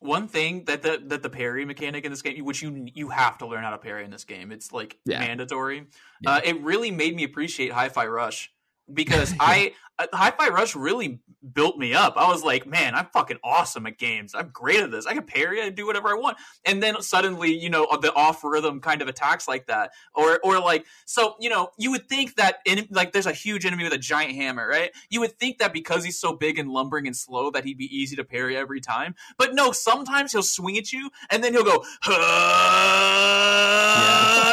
One 0.00 0.28
thing 0.28 0.64
that 0.64 0.82
the 0.82 1.00
that 1.06 1.22
the 1.22 1.30
parry 1.30 1.64
mechanic 1.64 2.04
in 2.04 2.12
this 2.12 2.22
game, 2.22 2.44
which 2.44 2.62
you 2.62 2.86
you 2.94 3.08
have 3.08 3.38
to 3.38 3.46
learn 3.46 3.62
how 3.64 3.70
to 3.70 3.78
parry 3.78 4.04
in 4.04 4.10
this 4.10 4.24
game, 4.24 4.52
it's 4.52 4.72
like 4.72 4.98
Yeah. 5.04 5.20
mandatory. 5.20 5.86
Yeah. 6.20 6.30
Uh, 6.32 6.40
it 6.44 6.60
really 6.60 6.90
made 6.90 7.16
me 7.16 7.24
appreciate 7.24 7.72
Hi-Fi 7.72 8.06
Rush 8.06 8.52
because 8.92 9.34
I 9.40 9.72
Uh, 9.98 10.06
Hi-Fi 10.12 10.48
Rush 10.48 10.74
really 10.76 11.20
built 11.52 11.78
me 11.78 11.94
up. 11.94 12.14
I 12.16 12.28
was 12.30 12.42
like, 12.42 12.66
man, 12.66 12.94
I'm 12.94 13.06
fucking 13.12 13.38
awesome 13.44 13.86
at 13.86 13.98
games. 13.98 14.34
I'm 14.34 14.50
great 14.52 14.80
at 14.80 14.90
this. 14.90 15.06
I 15.06 15.12
can 15.14 15.22
parry 15.22 15.60
and 15.60 15.74
do 15.76 15.86
whatever 15.86 16.08
I 16.08 16.14
want. 16.14 16.36
And 16.64 16.82
then 16.82 17.00
suddenly, 17.00 17.56
you 17.56 17.70
know, 17.70 17.86
the 18.02 18.12
off 18.14 18.42
rhythm 18.42 18.80
kind 18.80 19.00
of 19.02 19.08
attacks 19.08 19.46
like 19.48 19.66
that, 19.66 19.92
or 20.14 20.40
or 20.42 20.58
like 20.60 20.84
so, 21.04 21.36
you 21.40 21.48
know, 21.48 21.70
you 21.78 21.90
would 21.92 22.08
think 22.08 22.34
that 22.36 22.56
in 22.64 22.86
like 22.90 23.12
there's 23.12 23.26
a 23.26 23.32
huge 23.32 23.64
enemy 23.64 23.84
with 23.84 23.92
a 23.92 23.98
giant 23.98 24.34
hammer, 24.34 24.66
right? 24.68 24.90
You 25.08 25.20
would 25.20 25.38
think 25.38 25.58
that 25.58 25.72
because 25.72 26.04
he's 26.04 26.18
so 26.18 26.32
big 26.34 26.58
and 26.58 26.68
lumbering 26.70 27.06
and 27.06 27.16
slow 27.16 27.50
that 27.52 27.64
he'd 27.64 27.78
be 27.78 27.96
easy 27.96 28.16
to 28.16 28.24
parry 28.24 28.56
every 28.56 28.80
time. 28.80 29.14
But 29.38 29.54
no, 29.54 29.70
sometimes 29.72 30.32
he'll 30.32 30.42
swing 30.42 30.76
at 30.78 30.92
you 30.92 31.10
and 31.30 31.44
then 31.44 31.52
he'll 31.52 31.64
go, 31.64 31.84
"Huh," 32.02 32.16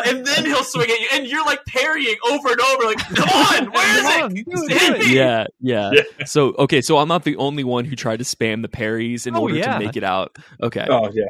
and 0.06 0.26
then 0.26 0.46
he'll 0.46 0.64
swing 0.64 0.89
at 0.89 1.00
you, 1.00 1.08
and 1.14 1.28
you're 1.28 1.46
like 1.46 1.64
parrying 1.66 2.16
over 2.30 2.50
and 2.50 2.60
over. 2.62 2.84
Like, 2.86 3.00
come 3.00 3.30
on, 3.30 3.72
where 3.74 3.98
is 3.98 4.06
it? 4.34 4.72
Hit 4.72 5.00
me. 5.00 5.16
yeah, 5.16 5.33
yeah, 5.60 5.92
Yeah. 5.94 6.02
So 6.26 6.54
okay, 6.60 6.82
so 6.82 6.98
I'm 6.98 7.08
not 7.08 7.24
the 7.24 7.36
only 7.38 7.64
one 7.64 7.86
who 7.86 7.96
tried 7.96 8.18
to 8.18 8.24
spam 8.26 8.62
the 8.62 8.68
parries 8.70 9.26
in 9.28 9.36
Oh, 9.36 9.42
order 9.42 9.56
yeah. 9.56 9.78
to 9.78 9.86
make 9.86 9.96
it 9.98 10.04
out. 10.04 10.36
Okay. 10.62 10.86
Oh 10.90 11.10
yeah. 11.14 11.26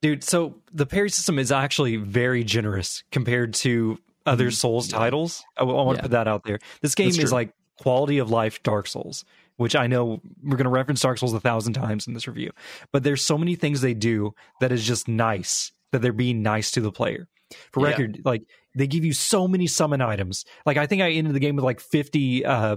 Dude, 0.00 0.24
so 0.24 0.56
the 0.72 0.86
parry 0.86 1.10
system 1.10 1.38
is 1.38 1.52
actually 1.52 1.96
very 1.96 2.42
generous 2.42 3.04
compared 3.12 3.54
to 3.54 3.98
other 4.26 4.48
Mhm. 4.48 4.54
Souls 4.54 4.90
Yeah. 4.90 4.98
titles. 4.98 5.44
I, 5.56 5.62
want 5.64 5.96
to 5.96 5.98
Yeah. 5.98 6.02
put 6.02 6.10
that 6.12 6.28
out 6.28 6.44
there. 6.44 6.58
This 6.80 6.94
game 6.94 7.06
That's 7.08 7.18
is 7.18 7.24
true. 7.30 7.32
like 7.38 7.52
quality 7.78 8.18
of 8.18 8.30
life 8.30 8.62
Dark 8.62 8.86
Souls, 8.88 9.24
which 9.56 9.76
I 9.76 9.86
know 9.86 10.20
we're 10.42 10.56
going 10.56 10.64
to 10.64 10.70
reference 10.70 11.00
Dark 11.00 11.18
Souls 11.18 11.32
a 11.34 11.40
thousand 11.40 11.74
times 11.74 12.06
in 12.08 12.14
this 12.14 12.26
review, 12.26 12.50
but 12.92 13.04
there's 13.04 13.22
so 13.22 13.38
many 13.38 13.54
things 13.54 13.80
they 13.80 13.94
do 13.94 14.34
that 14.60 14.72
is 14.72 14.84
just 14.86 15.06
nice 15.08 15.70
that 15.92 16.02
they're 16.02 16.12
being 16.12 16.42
nice 16.42 16.70
to 16.72 16.80
the 16.80 16.90
player. 16.92 17.28
For 17.72 17.80
Yeah. 17.82 17.88
record, 17.90 18.22
like 18.24 18.42
they 18.74 18.86
give 18.86 19.04
you 19.04 19.12
so 19.12 19.46
many 19.46 19.66
summon 19.66 20.00
items. 20.00 20.44
Like 20.64 20.76
I 20.76 20.86
think 20.86 21.02
I 21.02 21.10
ended 21.10 21.34
the 21.34 21.40
game 21.40 21.56
with 21.56 21.64
like 21.64 21.80
50 21.80 22.44
uh, 22.44 22.76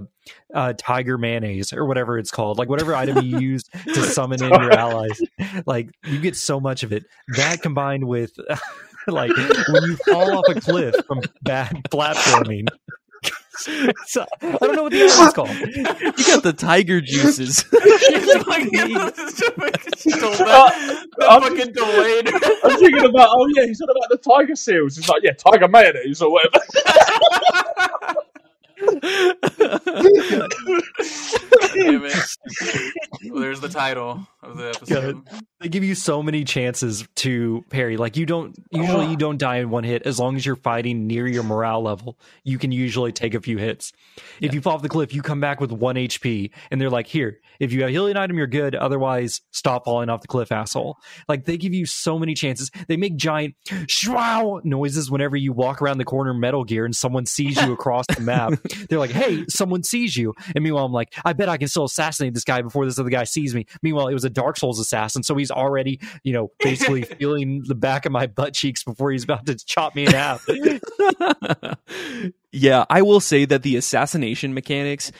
uh, 0.54 0.72
tiger 0.76 1.18
mayonnaise 1.18 1.72
or 1.72 1.86
whatever 1.86 2.18
it's 2.18 2.30
called. 2.30 2.58
Like 2.58 2.68
whatever 2.68 2.94
item 2.94 3.24
you 3.24 3.38
use 3.46 3.64
to 3.64 4.02
summon 4.02 4.42
in 4.42 4.50
your 4.50 4.72
allies. 4.72 5.20
Like 5.66 5.90
you 6.04 6.18
get 6.18 6.36
so 6.36 6.60
much 6.60 6.82
of 6.82 6.92
it. 6.92 7.04
That 7.36 7.62
combined 7.62 8.06
with 8.06 8.32
like 9.06 9.36
when 9.36 9.82
you 9.84 9.96
fall 10.08 10.38
off 10.38 10.44
a 10.48 10.60
cliff 10.60 10.94
from 11.06 11.22
bad 11.42 11.82
platforming. 11.90 12.68
So, 14.06 14.24
I 14.42 14.56
don't 14.60 14.74
know 14.76 14.82
what 14.84 14.92
the 14.92 15.04
item's 15.04 15.32
called. 15.32 15.50
You 15.50 15.82
got 16.26 16.42
the 16.42 16.52
tiger 16.56 17.00
juices. 17.00 17.62
He's 17.62 18.34
like, 18.46 18.70
the, 18.70 19.12
the 21.16 21.24
I'm- 21.28 21.42
fucking 21.42 21.72
delayed. 21.72 22.28
I'm 22.64 22.78
thinking 22.78 23.04
about 23.04 23.28
oh 23.32 23.46
yeah, 23.54 23.66
he's 23.66 23.80
on 23.80 23.88
about 23.90 24.08
the 24.10 24.18
tiger 24.18 24.54
seals. 24.54 24.98
It's 24.98 25.08
like 25.08 25.22
yeah, 25.22 25.32
tiger 25.32 25.68
mayonnaise 25.68 26.20
or 26.22 26.30
whatever. 26.32 26.64
Damn 31.74 32.04
it. 32.04 32.92
Well, 33.30 33.40
there's 33.40 33.60
the 33.60 33.68
title 33.68 34.26
of 34.42 34.56
the 34.56 34.68
episode. 34.68 35.22
They 35.60 35.68
give 35.68 35.84
you 35.84 35.94
so 35.94 36.22
many 36.22 36.44
chances 36.44 37.06
to 37.16 37.64
parry. 37.70 37.96
Like 37.96 38.16
you 38.16 38.26
don't 38.26 38.56
usually 38.70 39.06
you 39.06 39.16
don't 39.16 39.38
die 39.38 39.56
in 39.56 39.70
one 39.70 39.84
hit 39.84 40.02
as 40.02 40.18
long 40.18 40.36
as 40.36 40.44
you're 40.44 40.56
fighting 40.56 41.06
near 41.06 41.26
your 41.26 41.42
morale 41.42 41.82
level. 41.82 42.18
You 42.44 42.58
can 42.58 42.72
usually 42.72 43.12
take 43.12 43.34
a 43.34 43.40
few 43.40 43.58
hits. 43.58 43.92
If 44.40 44.54
you 44.54 44.60
fall 44.60 44.74
off 44.74 44.82
the 44.82 44.88
cliff, 44.88 45.14
you 45.14 45.22
come 45.22 45.40
back 45.40 45.60
with 45.60 45.72
one 45.72 45.96
HP, 45.96 46.50
and 46.70 46.80
they're 46.80 46.90
like, 46.90 47.06
"Here, 47.06 47.40
if 47.58 47.72
you 47.72 47.80
have 47.80 47.88
a 47.88 47.92
healing 47.92 48.16
item, 48.16 48.36
you're 48.36 48.46
good. 48.46 48.74
Otherwise, 48.74 49.40
stop 49.50 49.84
falling 49.86 50.08
off 50.08 50.20
the 50.20 50.28
cliff, 50.28 50.52
asshole." 50.52 50.96
Like 51.28 51.46
they 51.46 51.56
give 51.56 51.74
you 51.74 51.86
so 51.86 52.18
many 52.18 52.34
chances. 52.34 52.70
They 52.86 52.96
make 52.96 53.16
giant 53.16 53.54
shwow 53.66 54.64
noises 54.64 55.10
whenever 55.10 55.36
you 55.36 55.52
walk 55.52 55.80
around 55.82 55.98
the 55.98 56.04
corner 56.04 56.34
Metal 56.34 56.64
Gear 56.64 56.84
and 56.84 56.94
someone 56.94 57.26
sees 57.26 57.60
you 57.60 57.72
across 57.72 58.06
the 58.14 58.20
map. 58.20 58.52
They're 58.88 58.98
like, 58.98 59.10
"Hey, 59.10 59.44
someone 59.48 59.82
sees 59.82 60.16
you," 60.16 60.34
and 60.54 60.64
meanwhile, 60.64 60.84
I'm 60.84 60.92
like, 60.92 61.14
"I 61.24 61.32
bet 61.32 61.48
I 61.48 61.56
can 61.56 61.68
still 61.68 61.84
assassinate 61.84 62.34
this 62.34 62.44
guy 62.44 62.62
before 62.62 62.84
this 62.86 62.98
other 62.98 63.10
guy 63.10 63.24
sees 63.24 63.54
me." 63.54 63.66
Meanwhile, 63.82 64.08
it 64.08 64.14
was 64.14 64.24
a 64.24 64.30
Dark 64.30 64.56
Souls 64.56 64.78
assassin, 64.80 65.22
so 65.22 65.34
he's 65.34 65.50
already, 65.50 66.00
you 66.24 66.32
know, 66.32 66.50
basically 66.58 67.02
feeling 67.18 67.62
the 67.66 67.74
back 67.74 68.06
of 68.06 68.12
my 68.12 68.26
butt 68.26 68.54
cheeks 68.54 68.82
before 68.84 69.12
he's 69.12 69.24
about 69.24 69.46
to 69.46 69.54
chop 69.56 69.94
me 69.94 70.06
in 70.06 70.12
half. 70.12 70.46
yeah, 72.52 72.84
I 72.88 73.02
will 73.02 73.20
say 73.20 73.44
that 73.44 73.62
the 73.62 73.76
assassination 73.76 74.54
mechanics 74.54 75.12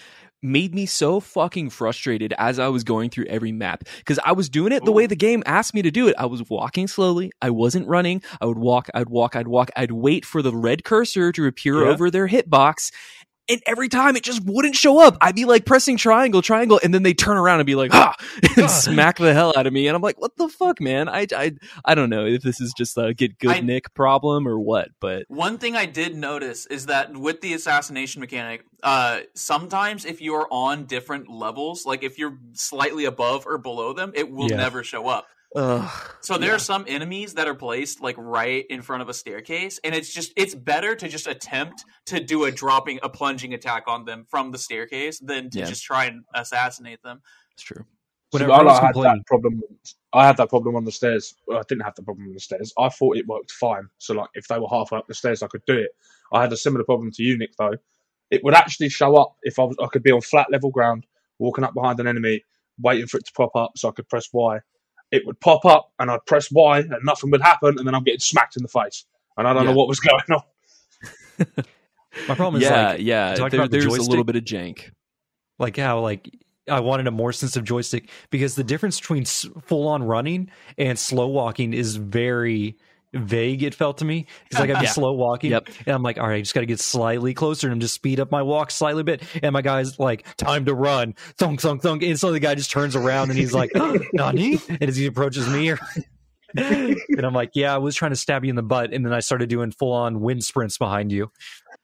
made 0.42 0.74
me 0.74 0.86
so 0.86 1.18
fucking 1.18 1.70
frustrated 1.70 2.32
as 2.38 2.58
I 2.58 2.68
was 2.68 2.84
going 2.84 3.10
through 3.10 3.24
every 3.24 3.52
map 3.52 3.84
because 3.98 4.20
I 4.24 4.32
was 4.32 4.48
doing 4.48 4.70
it 4.70 4.84
the 4.84 4.92
way 4.92 5.06
the 5.06 5.16
game 5.16 5.42
asked 5.46 5.74
me 5.74 5.82
to 5.82 5.90
do 5.90 6.08
it. 6.08 6.14
I 6.18 6.26
was 6.26 6.48
walking 6.48 6.86
slowly. 6.86 7.32
I 7.42 7.50
wasn't 7.50 7.88
running. 7.88 8.22
I 8.40 8.46
would 8.46 8.58
walk, 8.58 8.88
I'd 8.94 9.08
walk, 9.08 9.34
I'd 9.34 9.48
walk. 9.48 9.70
I'd 9.76 9.92
wait 9.92 10.24
for 10.24 10.42
the 10.42 10.54
red 10.54 10.84
cursor 10.84 11.32
to 11.32 11.46
appear 11.46 11.82
Yeah. 11.82 11.90
over 11.90 12.10
their 12.10 12.28
hitbox. 12.28 12.92
And 13.48 13.62
every 13.66 13.88
time 13.88 14.16
it 14.16 14.24
just 14.24 14.42
wouldn't 14.44 14.74
show 14.74 15.00
up. 15.00 15.16
I'd 15.20 15.36
be 15.36 15.44
like 15.44 15.64
pressing 15.64 15.96
triangle, 15.96 16.42
triangle, 16.42 16.80
and 16.82 16.92
then 16.92 17.02
they 17.04 17.14
turn 17.14 17.36
around 17.36 17.60
and 17.60 17.66
be 17.66 17.76
like, 17.76 17.92
ha, 17.92 18.14
and 18.56 18.68
smack 18.70 19.18
the 19.18 19.32
hell 19.32 19.52
out 19.56 19.66
of 19.66 19.72
me. 19.72 19.86
And 19.86 19.94
I'm 19.94 20.02
like, 20.02 20.20
what 20.20 20.36
the 20.36 20.48
fuck, 20.48 20.80
man? 20.80 21.08
I, 21.08 21.26
I, 21.34 21.52
I 21.84 21.94
don't 21.94 22.10
know 22.10 22.26
if 22.26 22.42
this 22.42 22.60
is 22.60 22.72
just 22.76 22.98
a 22.98 23.14
get 23.14 23.38
good 23.38 23.50
I- 23.50 23.60
Nick 23.60 23.94
problem 23.94 24.48
or 24.48 24.58
what, 24.58 24.88
but 25.00 25.24
One 25.28 25.58
thing 25.58 25.76
I 25.76 25.86
did 25.86 26.16
notice 26.16 26.66
is 26.66 26.86
that 26.86 27.16
with 27.16 27.40
the 27.40 27.54
assassination 27.54 28.20
mechanic, 28.20 28.64
uh, 28.82 29.20
sometimes 29.34 30.04
if 30.04 30.20
you're 30.20 30.48
on 30.50 30.84
different 30.86 31.28
levels, 31.30 31.86
like 31.86 32.02
if 32.02 32.18
you're 32.18 32.38
slightly 32.54 33.04
above 33.04 33.46
or 33.46 33.58
below 33.58 33.92
them, 33.92 34.12
it 34.14 34.30
will 34.30 34.50
Yeah. 34.50 34.56
never 34.56 34.82
show 34.82 35.06
up. 35.08 35.26
Ugh. 35.56 35.90
So 36.20 36.38
there 36.38 36.50
Yeah. 36.50 36.56
are 36.56 36.60
some 36.60 36.84
enemies 36.86 37.34
that 37.34 37.48
are 37.48 37.54
placed 37.54 38.00
like 38.00 38.16
right 38.18 38.64
in 38.68 38.82
front 38.82 39.02
of 39.02 39.08
a 39.08 39.14
staircase, 39.14 39.80
and 39.82 39.94
it's 39.94 40.12
just 40.12 40.32
it's 40.36 40.54
better 40.54 40.94
to 40.94 41.08
just 41.08 41.26
attempt 41.26 41.84
to 42.06 42.20
do 42.20 42.44
a 42.44 42.52
dropping 42.52 43.00
a 43.02 43.08
plunging 43.08 43.54
attack 43.54 43.84
on 43.88 44.04
them 44.04 44.24
from 44.28 44.50
the 44.52 44.58
staircase 44.58 45.18
than 45.18 45.50
to 45.50 45.60
Yeah. 45.60 45.64
just 45.66 45.82
try 45.84 46.04
and 46.04 46.24
assassinate 46.34 47.02
them. 47.02 47.22
It's 47.54 47.62
true. 47.62 47.84
Whenever 48.32 48.52
I 48.52 48.56
I 48.56 48.62
was 48.62 48.72
like, 48.80 48.82
had 48.82 49.18
that 49.18 49.26
problem. 49.26 49.62
I 50.12 50.26
had 50.26 50.36
that 50.38 50.48
problem 50.48 50.76
on 50.76 50.84
the 50.84 50.92
stairs. 50.92 51.34
Well, 51.46 51.58
I 51.58 51.62
didn't 51.68 51.82
have 51.84 51.94
the 51.94 52.02
problem 52.02 52.26
on 52.28 52.34
the 52.34 52.40
stairs. 52.40 52.72
I 52.78 52.88
thought 52.88 53.16
it 53.16 53.26
worked 53.26 53.50
fine. 53.52 53.88
So 53.98 54.14
like, 54.14 54.30
if 54.34 54.48
they 54.48 54.58
were 54.58 54.68
halfway 54.68 54.98
up 54.98 55.06
the 55.06 55.14
stairs, 55.14 55.42
I 55.42 55.46
could 55.46 55.64
do 55.66 55.78
it. 55.78 55.90
I 56.32 56.42
had 56.42 56.52
a 56.52 56.56
similar 56.56 56.84
problem 56.84 57.10
to 57.12 57.22
you, 57.22 57.38
Nick. 57.38 57.54
Though, 57.56 57.74
it 58.30 58.42
would 58.42 58.54
actually 58.54 58.88
show 58.88 59.16
up 59.16 59.36
if 59.42 59.58
I 59.58 59.62
was. 59.64 59.76
I 59.80 59.86
could 59.86 60.02
be 60.02 60.10
on 60.10 60.20
flat 60.22 60.50
level 60.50 60.70
ground, 60.70 61.06
walking 61.38 61.64
up 61.64 61.72
behind 61.72 62.00
an 62.00 62.08
enemy, 62.08 62.42
waiting 62.80 63.06
for 63.06 63.18
it 63.18 63.26
to 63.26 63.32
pop 63.32 63.54
up, 63.54 63.72
so 63.76 63.88
I 63.88 63.92
could 63.92 64.08
press 64.08 64.28
Y. 64.32 64.58
It 65.12 65.24
would 65.26 65.38
pop 65.40 65.64
up, 65.64 65.92
and 65.98 66.10
I'd 66.10 66.24
press 66.26 66.50
Y, 66.50 66.78
and 66.80 66.92
nothing 67.04 67.30
would 67.30 67.42
happen, 67.42 67.78
and 67.78 67.86
then 67.86 67.94
I'm 67.94 68.02
getting 68.04 68.20
smacked 68.20 68.56
in 68.56 68.62
the 68.62 68.68
face, 68.68 69.04
and 69.36 69.46
I 69.46 69.52
don't 69.52 69.64
Yeah. 69.64 69.70
know 69.70 69.76
what 69.76 69.88
was 69.88 70.00
going 70.08 70.22
on. 70.30 70.42
My 72.28 72.34
problem 72.34 72.60
is 72.62 72.68
yeah, 72.68 72.88
like 72.92 73.00
yeah. 73.02 73.34
There, 73.34 73.46
about 73.46 73.70
the 73.70 73.78
there's 73.78 73.96
a 73.96 74.02
little 74.02 74.24
bit 74.24 74.36
of 74.36 74.44
jank. 74.44 74.90
like 75.58 75.76
how 75.76 76.00
like 76.00 76.30
I 76.68 76.80
wanted 76.80 77.06
a 77.06 77.10
more 77.10 77.32
sensitive 77.32 77.64
joystick 77.64 78.08
because 78.30 78.54
the 78.56 78.64
difference 78.64 78.98
between 78.98 79.24
full 79.26 79.86
on 79.86 80.02
running 80.02 80.50
and 80.78 80.98
slow 80.98 81.28
walking 81.28 81.72
is 81.72 81.96
very 81.96 82.76
vague. 83.14 83.62
It 83.62 83.74
felt 83.74 83.98
to 83.98 84.04
me 84.04 84.26
because 84.48 84.60
like 84.60 84.70
I'm 84.76 84.82
Yeah. 84.82 84.90
slow 84.90 85.12
walking, 85.14 85.50
Yep. 85.52 85.68
and 85.86 85.94
I'm 85.94 86.02
like, 86.02 86.18
all 86.18 86.26
right, 86.26 86.36
I 86.36 86.40
just 86.40 86.54
got 86.54 86.60
to 86.60 86.66
get 86.66 86.80
slightly 86.80 87.32
closer 87.34 87.66
and 87.66 87.72
I'm 87.72 87.80
just 87.80 87.94
speed 87.94 88.20
up 88.20 88.30
my 88.30 88.42
walk 88.42 88.70
slightly 88.70 89.02
bit. 89.02 89.22
And 89.42 89.52
my 89.52 89.62
guy's 89.62 89.98
like, 89.98 90.26
time 90.36 90.64
to 90.66 90.74
run, 90.74 91.14
thunk 91.38 91.60
thunk 91.60 91.82
thunk. 91.82 92.02
And 92.02 92.18
so 92.18 92.32
the 92.32 92.40
guy 92.40 92.54
just 92.54 92.70
turns 92.70 92.94
around 92.96 93.30
and 93.30 93.38
he's 93.38 93.54
like, 93.54 93.70
Nani? 94.12 94.58
And 94.68 94.82
as 94.82 94.96
he 94.96 95.06
approaches 95.06 95.48
me, 95.48 95.74
and 96.56 97.24
I'm 97.24 97.34
like, 97.34 97.50
yeah, 97.54 97.74
I 97.74 97.78
was 97.78 97.94
trying 97.94 98.12
to 98.12 98.16
stab 98.16 98.44
you 98.44 98.50
in 98.50 98.56
the 98.56 98.62
butt, 98.62 98.92
and 98.92 99.04
then 99.04 99.12
I 99.12 99.20
started 99.20 99.48
doing 99.48 99.72
full 99.72 99.92
on 99.92 100.20
wind 100.20 100.44
sprints 100.44 100.78
behind 100.78 101.12
you. 101.12 101.30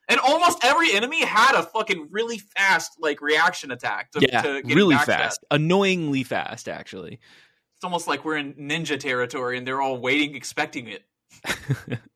And 0.09 0.19
almost 0.21 0.65
every 0.65 0.93
enemy 0.95 1.25
had 1.25 1.55
a 1.55 1.63
fucking 1.63 2.09
really 2.11 2.39
fast 2.39 2.93
like 2.99 3.21
reaction 3.21 3.71
attack. 3.71 4.11
To, 4.13 4.21
Yeah, 4.21 4.43
to 4.43 4.63
getting 4.63 4.77
really 4.77 4.95
backstabbed. 4.97 5.07
fast, 5.07 5.45
annoyingly 5.51 6.23
fast, 6.23 6.69
actually. 6.69 7.15
It's 7.77 7.85
almost 7.85 8.07
like 8.07 8.25
we're 8.25 8.37
in 8.37 8.55
ninja 8.55 8.99
territory 8.99 9.59
and 9.59 9.67
they're 9.67 9.81
all 9.81 9.99
waiting, 9.99 10.35
expecting 10.35 10.89
it. 10.89 11.03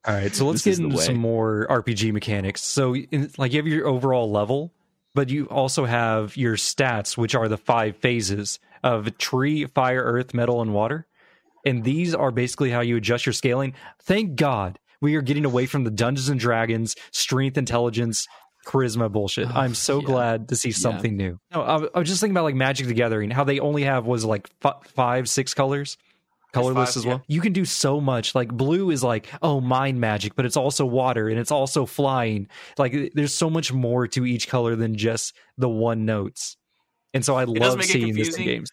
All 0.06 0.14
right, 0.14 0.34
so 0.34 0.46
let's 0.46 0.62
get 0.62 0.78
into 0.78 0.98
some 0.98 1.16
more 1.16 1.66
RPG 1.68 2.12
mechanics. 2.12 2.62
So, 2.62 2.94
in, 2.94 3.30
like, 3.38 3.52
you 3.52 3.58
have 3.58 3.66
your 3.66 3.86
overall 3.86 4.30
level, 4.30 4.72
but 5.14 5.30
you 5.30 5.46
also 5.46 5.84
have 5.84 6.36
your 6.36 6.56
stats, 6.56 7.16
which 7.16 7.34
are 7.34 7.48
the 7.48 7.56
five 7.56 7.96
phases 7.96 8.58
of 8.84 9.16
tree, 9.18 9.66
fire, 9.66 10.02
earth, 10.02 10.34
metal, 10.34 10.62
and 10.62 10.72
water. 10.72 11.06
And 11.64 11.82
these 11.82 12.14
are 12.14 12.30
basically 12.30 12.70
how 12.70 12.80
you 12.80 12.96
adjust 12.96 13.26
your 13.26 13.32
scaling. 13.32 13.74
Thank 14.02 14.36
God 14.36 14.78
we 15.00 15.16
are 15.16 15.22
getting 15.22 15.44
away 15.44 15.66
from 15.66 15.84
the 15.84 15.90
Dungeons 15.90 16.28
and 16.28 16.38
Dragons 16.38 16.94
strength, 17.10 17.58
intelligence, 17.58 18.28
charisma 18.66 19.10
bullshit. 19.10 19.48
Oh, 19.48 19.52
I'm 19.54 19.74
so 19.74 20.00
yeah. 20.00 20.06
glad 20.06 20.48
to 20.48 20.56
see 20.56 20.72
something 20.72 21.16
new. 21.16 21.38
No, 21.52 21.62
I, 21.62 21.76
I 21.94 21.98
was 21.98 22.08
just 22.08 22.20
thinking 22.20 22.34
about 22.34 22.44
like 22.44 22.54
Magic 22.54 22.86
the 22.86 22.94
Gathering, 22.94 23.30
how 23.30 23.44
they 23.44 23.58
only 23.58 23.82
have 23.82 24.06
was 24.06 24.24
like 24.24 24.48
f- 24.64 24.86
five, 24.94 25.28
six 25.28 25.54
colors 25.54 25.96
colorless 26.56 26.90
five, 26.90 26.96
as 26.96 27.04
yeah. 27.04 27.10
well. 27.10 27.22
You 27.28 27.40
can 27.40 27.52
do 27.52 27.64
so 27.64 28.00
much. 28.00 28.34
Like 28.34 28.52
blue 28.52 28.90
is 28.90 29.02
like, 29.02 29.28
oh, 29.42 29.60
mind 29.60 30.00
magic, 30.00 30.34
but 30.34 30.44
it's 30.44 30.56
also 30.56 30.84
water 30.84 31.28
and 31.28 31.38
it's 31.38 31.50
also 31.50 31.86
flying. 31.86 32.48
Like 32.78 33.12
there's 33.14 33.34
so 33.34 33.48
much 33.50 33.72
more 33.72 34.08
to 34.08 34.26
each 34.26 34.48
color 34.48 34.76
than 34.76 34.96
just 34.96 35.34
the 35.58 35.68
one 35.68 36.04
notes. 36.04 36.56
And 37.14 37.24
so 37.24 37.36
I 37.36 37.44
does 37.44 37.54
love 37.54 37.84
seeing 37.84 38.14
this 38.14 38.36
in 38.36 38.44
games. 38.44 38.70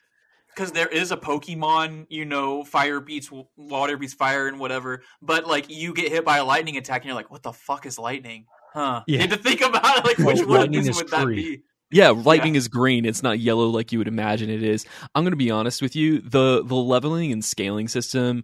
because 0.54 0.72
there 0.72 0.88
is 0.88 1.12
a 1.12 1.18
Pokemon, 1.18 2.08
you 2.10 2.26
know, 2.26 2.64
fire 2.64 3.00
beats 3.00 3.30
water 3.58 3.98
beats 3.98 4.14
fire 4.14 4.48
and 4.48 4.60
whatever. 4.60 5.04
But 5.22 5.48
like 5.48 5.70
you 5.70 5.94
get 5.94 6.12
hit 6.12 6.26
by 6.26 6.38
a 6.38 6.46
lightning 6.46 6.78
attack 6.78 7.02
and 7.02 7.06
you're 7.06 7.16
like, 7.16 7.32
what 7.32 7.44
the 7.44 7.54
fuck 7.54 7.86
is 7.86 7.98
lightning? 7.98 8.46
Huh? 8.74 9.04
Yeah. 9.08 9.14
You 9.14 9.20
had 9.22 9.30
to 9.32 9.38
think 9.38 9.62
about 9.62 10.00
it, 10.00 10.06
like 10.06 10.18
Well, 10.18 10.28
which 10.28 10.46
one 10.46 10.76
of 10.76 10.88
is 10.88 10.96
would 10.96 11.10
that 11.10 11.28
be? 11.28 11.64
Yeah, 11.94 12.10
lightning 12.10 12.56
is 12.56 12.68
green. 12.68 13.06
It's 13.06 13.22
not 13.22 13.40
yellow 13.40 13.68
like 13.68 13.91
you 13.91 13.99
would 13.99 14.07
imagine 14.07 14.49
it 14.49 14.64
is. 14.64 14.86
I'm 15.14 15.24
going 15.24 15.32
to 15.32 15.38
be 15.38 15.52
honest 15.52 15.82
with 15.82 15.95
you. 15.95 16.20
The 16.20 16.64
the 16.64 16.76
leveling 16.76 17.32
and 17.32 17.45
scaling 17.45 17.88
system 17.88 18.44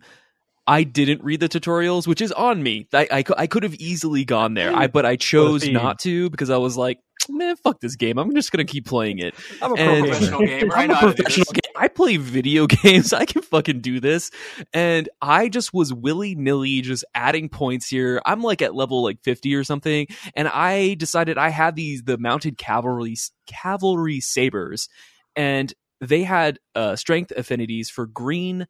I 0.70 0.84
didn't 0.84 1.24
read 1.24 1.40
the 1.40 1.50
tutorials, 1.50 2.06
which 2.06 2.22
is 2.22 2.32
on 2.32 2.62
me. 2.62 2.88
I, 2.94 3.08
I, 3.12 3.24
I 3.38 3.48
could 3.48 3.64
have 3.64 3.74
easily 3.76 4.24
gone 4.24 4.54
there, 4.54 4.74
I 4.76 4.86
but 4.88 5.06
I 5.06 5.16
chose 5.16 5.68
not 5.68 5.98
to 6.00 6.30
because 6.30 6.50
I 6.52 6.58
was 6.58 6.78
like, 6.78 7.00
man, 7.28 7.56
fuck 7.56 7.80
this 7.80 7.96
game. 7.96 8.18
I'm 8.20 8.34
just 8.36 8.52
gonna 8.52 8.66
keep 8.66 8.86
playing 8.86 9.18
it. 9.20 9.34
I'm 9.62 9.72
a 9.72 9.76
And- 9.76 10.06
Professional 10.06 10.46
gamer. 10.46 10.76
I 10.76 10.84
I'm 10.84 10.92
a 10.92 10.96
how 10.96 11.08
to 11.08 11.14
do 11.14 11.24
professional 11.24 11.54
game. 11.54 11.74
I 11.76 11.88
play 11.88 12.18
video 12.18 12.68
games. 12.84 13.14
I 13.14 13.26
can 13.26 13.42
fucking 13.42 13.82
do 13.82 14.00
this. 14.00 14.30
And 14.74 15.10
I 15.22 15.50
just 15.50 15.74
was 15.74 15.92
willy 15.94 16.36
nilly 16.36 16.82
just 16.82 17.04
adding 17.16 17.50
points 17.50 17.88
here. 17.90 18.22
I'm 18.26 18.42
like 18.42 18.62
at 18.62 18.76
level 18.76 19.04
like 19.04 19.22
50 19.24 19.56
or 19.56 19.64
something. 19.64 20.08
And 20.36 20.48
I 20.48 20.94
decided 20.96 21.38
I 21.38 21.50
had 21.50 21.76
these, 21.76 22.04
the 22.04 22.18
mounted 22.20 22.58
cavalry, 22.58 23.16
cavalry 23.48 24.20
sabers. 24.20 24.88
And 25.36 25.74
they 26.02 26.24
had 26.24 26.60
uh, 26.76 26.96
strength 26.96 27.32
affinities 27.36 27.90
for 27.90 28.06
green, 28.06 28.68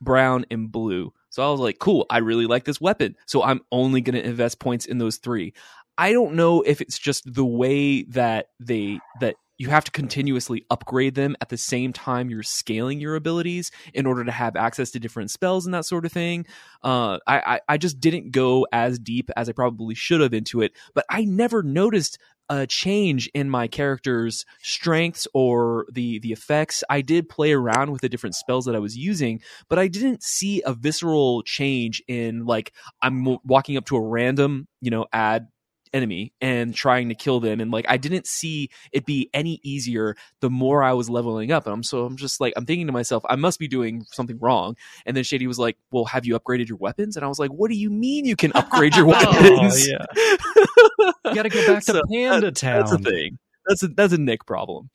brown, 0.00 0.44
and 0.50 0.70
blue. 0.72 1.12
So 1.36 1.46
I 1.46 1.50
was 1.50 1.60
like, 1.60 1.78
cool, 1.78 2.06
I 2.08 2.18
really 2.18 2.46
like 2.46 2.64
this 2.64 2.80
weapon. 2.80 3.14
So 3.26 3.42
I'm 3.42 3.60
only 3.70 4.00
going 4.00 4.14
to 4.14 4.26
invest 4.26 4.58
points 4.58 4.86
in 4.86 4.96
those 4.96 5.18
three. 5.18 5.52
I 5.98 6.12
don't 6.12 6.32
know 6.32 6.62
if 6.62 6.80
it's 6.80 6.98
just 6.98 7.30
the 7.30 7.44
way 7.44 8.04
that 8.04 8.46
they 8.58 9.00
that 9.20 9.36
you 9.58 9.68
have 9.68 9.84
to 9.84 9.90
continuously 9.90 10.64
upgrade 10.70 11.14
them 11.14 11.36
at 11.40 11.48
the 11.48 11.56
same 11.56 11.92
time 11.92 12.30
you're 12.30 12.42
scaling 12.42 13.00
your 13.00 13.16
abilities 13.16 13.70
in 13.94 14.06
order 14.06 14.24
to 14.24 14.32
have 14.32 14.56
access 14.56 14.90
to 14.90 15.00
different 15.00 15.30
spells 15.30 15.66
and 15.66 15.74
that 15.74 15.86
sort 15.86 16.04
of 16.04 16.12
thing. 16.12 16.46
Uh, 16.82 17.18
I, 17.26 17.60
I 17.68 17.78
just 17.78 18.00
didn't 18.00 18.30
go 18.30 18.66
as 18.72 18.98
deep 18.98 19.30
as 19.36 19.48
I 19.48 19.52
probably 19.52 19.94
should 19.94 20.20
have 20.20 20.34
into 20.34 20.60
it, 20.60 20.72
but 20.94 21.04
I 21.10 21.24
never 21.24 21.62
noticed 21.62 22.18
a 22.48 22.66
change 22.66 23.28
in 23.34 23.50
my 23.50 23.66
character's 23.66 24.44
strengths 24.62 25.26
or 25.34 25.86
the 25.90 26.20
the 26.20 26.32
effects. 26.32 26.84
I 26.88 27.00
did 27.00 27.28
play 27.28 27.52
around 27.52 27.90
with 27.90 28.02
the 28.02 28.08
different 28.08 28.36
spells 28.36 28.66
that 28.66 28.76
I 28.76 28.78
was 28.78 28.96
using, 28.96 29.40
but 29.68 29.78
I 29.78 29.88
didn't 29.88 30.22
see 30.22 30.62
a 30.64 30.72
visceral 30.72 31.42
change 31.42 32.02
in 32.06 32.44
like 32.44 32.72
I'm 33.02 33.38
walking 33.44 33.76
up 33.76 33.86
to 33.86 33.96
a 33.96 34.00
random, 34.00 34.68
you 34.80 34.90
know, 34.90 35.06
ad 35.12 35.48
enemy 35.92 36.32
and 36.40 36.74
trying 36.74 37.08
to 37.08 37.14
kill 37.14 37.40
them. 37.40 37.60
And 37.60 37.70
like 37.70 37.86
I 37.88 37.96
didn't 37.96 38.26
see 38.26 38.70
it 38.92 39.06
be 39.06 39.30
any 39.34 39.60
easier 39.62 40.16
the 40.40 40.50
more 40.50 40.82
I 40.82 40.92
was 40.92 41.08
leveling 41.10 41.52
up. 41.52 41.66
And 41.66 41.72
I'm 41.74 41.82
so 41.82 42.04
I'm 42.04 42.16
just 42.16 42.40
like 42.40 42.52
I'm 42.56 42.66
thinking 42.66 42.86
to 42.86 42.92
myself 42.92 43.22
I 43.28 43.36
must 43.36 43.58
be 43.58 43.68
doing 43.68 44.04
something 44.12 44.38
wrong. 44.40 44.76
And 45.04 45.16
then 45.16 45.24
Shady 45.24 45.46
was 45.46 45.58
like 45.58 45.76
well 45.90 46.04
have 46.06 46.24
you 46.26 46.38
upgraded 46.38 46.68
your 46.68 46.78
weapons? 46.78 47.16
And 47.16 47.24
I 47.24 47.28
was 47.28 47.38
like 47.38 47.50
what 47.50 47.70
do 47.70 47.76
you 47.76 47.90
mean 47.90 48.24
you 48.24 48.36
can 48.36 48.52
upgrade 48.54 48.96
your 48.96 49.06
oh, 49.08 49.10
weapons? 49.10 49.88
Oh, 49.88 49.98
yeah. 50.16 51.12
You 51.26 51.34
got 51.34 51.42
to 51.42 51.48
go 51.48 51.66
back 51.66 51.84
to 51.84 51.92
So, 51.92 52.02
Panda 52.10 52.52
Town. 52.52 52.80
that's 52.80 52.92
a 52.92 52.98
thing. 52.98 53.38
That's 53.66 53.82
a 53.82 53.88
that's 53.88 54.12
a 54.12 54.18
Nick 54.18 54.46
problem 54.46 54.90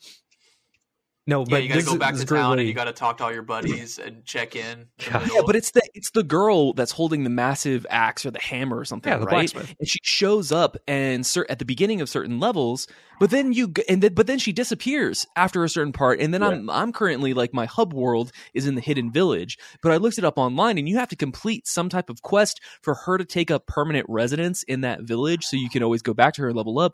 No, 1.31 1.39
Yeah, 1.41 1.45
but 1.49 1.63
you 1.63 1.69
gotta 1.69 1.79
this 1.81 1.89
go 1.89 1.97
back 1.97 2.15
to 2.15 2.25
town 2.25 2.51
way- 2.57 2.59
and 2.63 2.67
you 2.67 2.73
gotta 2.73 2.91
talk 2.91 3.17
to 3.17 3.23
all 3.23 3.31
your 3.33 3.41
buddies 3.41 3.97
and 3.99 4.25
check 4.25 4.55
in. 4.55 4.79
in 4.81 4.87
the 4.97 5.09
God. 5.11 5.21
middle. 5.21 5.35
yeah 5.37 5.41
but 5.45 5.55
it's 5.55 5.71
the 5.71 5.81
it's 5.93 6.11
the 6.11 6.23
girl 6.23 6.73
that's 6.73 6.91
holding 6.91 7.23
the 7.23 7.29
massive 7.29 7.85
axe 7.89 8.25
or 8.25 8.31
the 8.31 8.39
hammer 8.41 8.77
or 8.77 8.83
something 8.85 9.09
Yeah, 9.11 9.17
the 9.19 9.25
right 9.25 9.51
blacksmith. 9.51 9.73
and 9.79 9.87
she 9.87 9.99
shows 10.03 10.51
up 10.51 10.75
and 10.87 11.25
cer- 11.25 11.45
at 11.49 11.59
the 11.59 11.65
beginning 11.65 12.01
of 12.01 12.09
certain 12.09 12.39
levels 12.39 12.85
but 13.21 13.29
then 13.29 13.53
you 13.53 13.69
g- 13.69 13.83
and 13.87 14.01
then 14.03 14.13
but 14.13 14.27
then 14.27 14.39
she 14.39 14.51
disappears 14.51 15.25
after 15.37 15.63
a 15.63 15.69
certain 15.69 15.93
part 15.93 16.19
and 16.19 16.33
then 16.33 16.43
i'm 16.43 16.69
i'm 16.69 16.91
currently 16.91 17.33
like 17.33 17.53
my 17.53 17.65
hub 17.65 17.93
world 17.93 18.31
is 18.53 18.67
in 18.67 18.75
the 18.75 18.81
hidden 18.81 19.09
village 19.11 19.57
but 19.81 19.91
i 19.93 19.97
looked 19.97 20.17
it 20.17 20.25
up 20.25 20.37
online 20.37 20.77
and 20.77 20.89
you 20.89 20.97
have 20.97 21.07
to 21.09 21.15
complete 21.15 21.65
some 21.67 21.87
type 21.87 22.09
of 22.09 22.21
quest 22.21 22.59
for 22.81 22.93
her 22.93 23.17
to 23.17 23.23
take 23.25 23.49
up 23.49 23.65
permanent 23.67 24.05
residence 24.09 24.63
in 24.63 24.81
that 24.81 25.01
village 25.03 25.45
so 25.45 25.55
you 25.55 25.69
can 25.69 25.81
always 25.81 26.01
go 26.01 26.13
back 26.13 26.33
to 26.33 26.41
her 26.41 26.49
and 26.49 26.57
level 26.57 26.77
up 26.79 26.93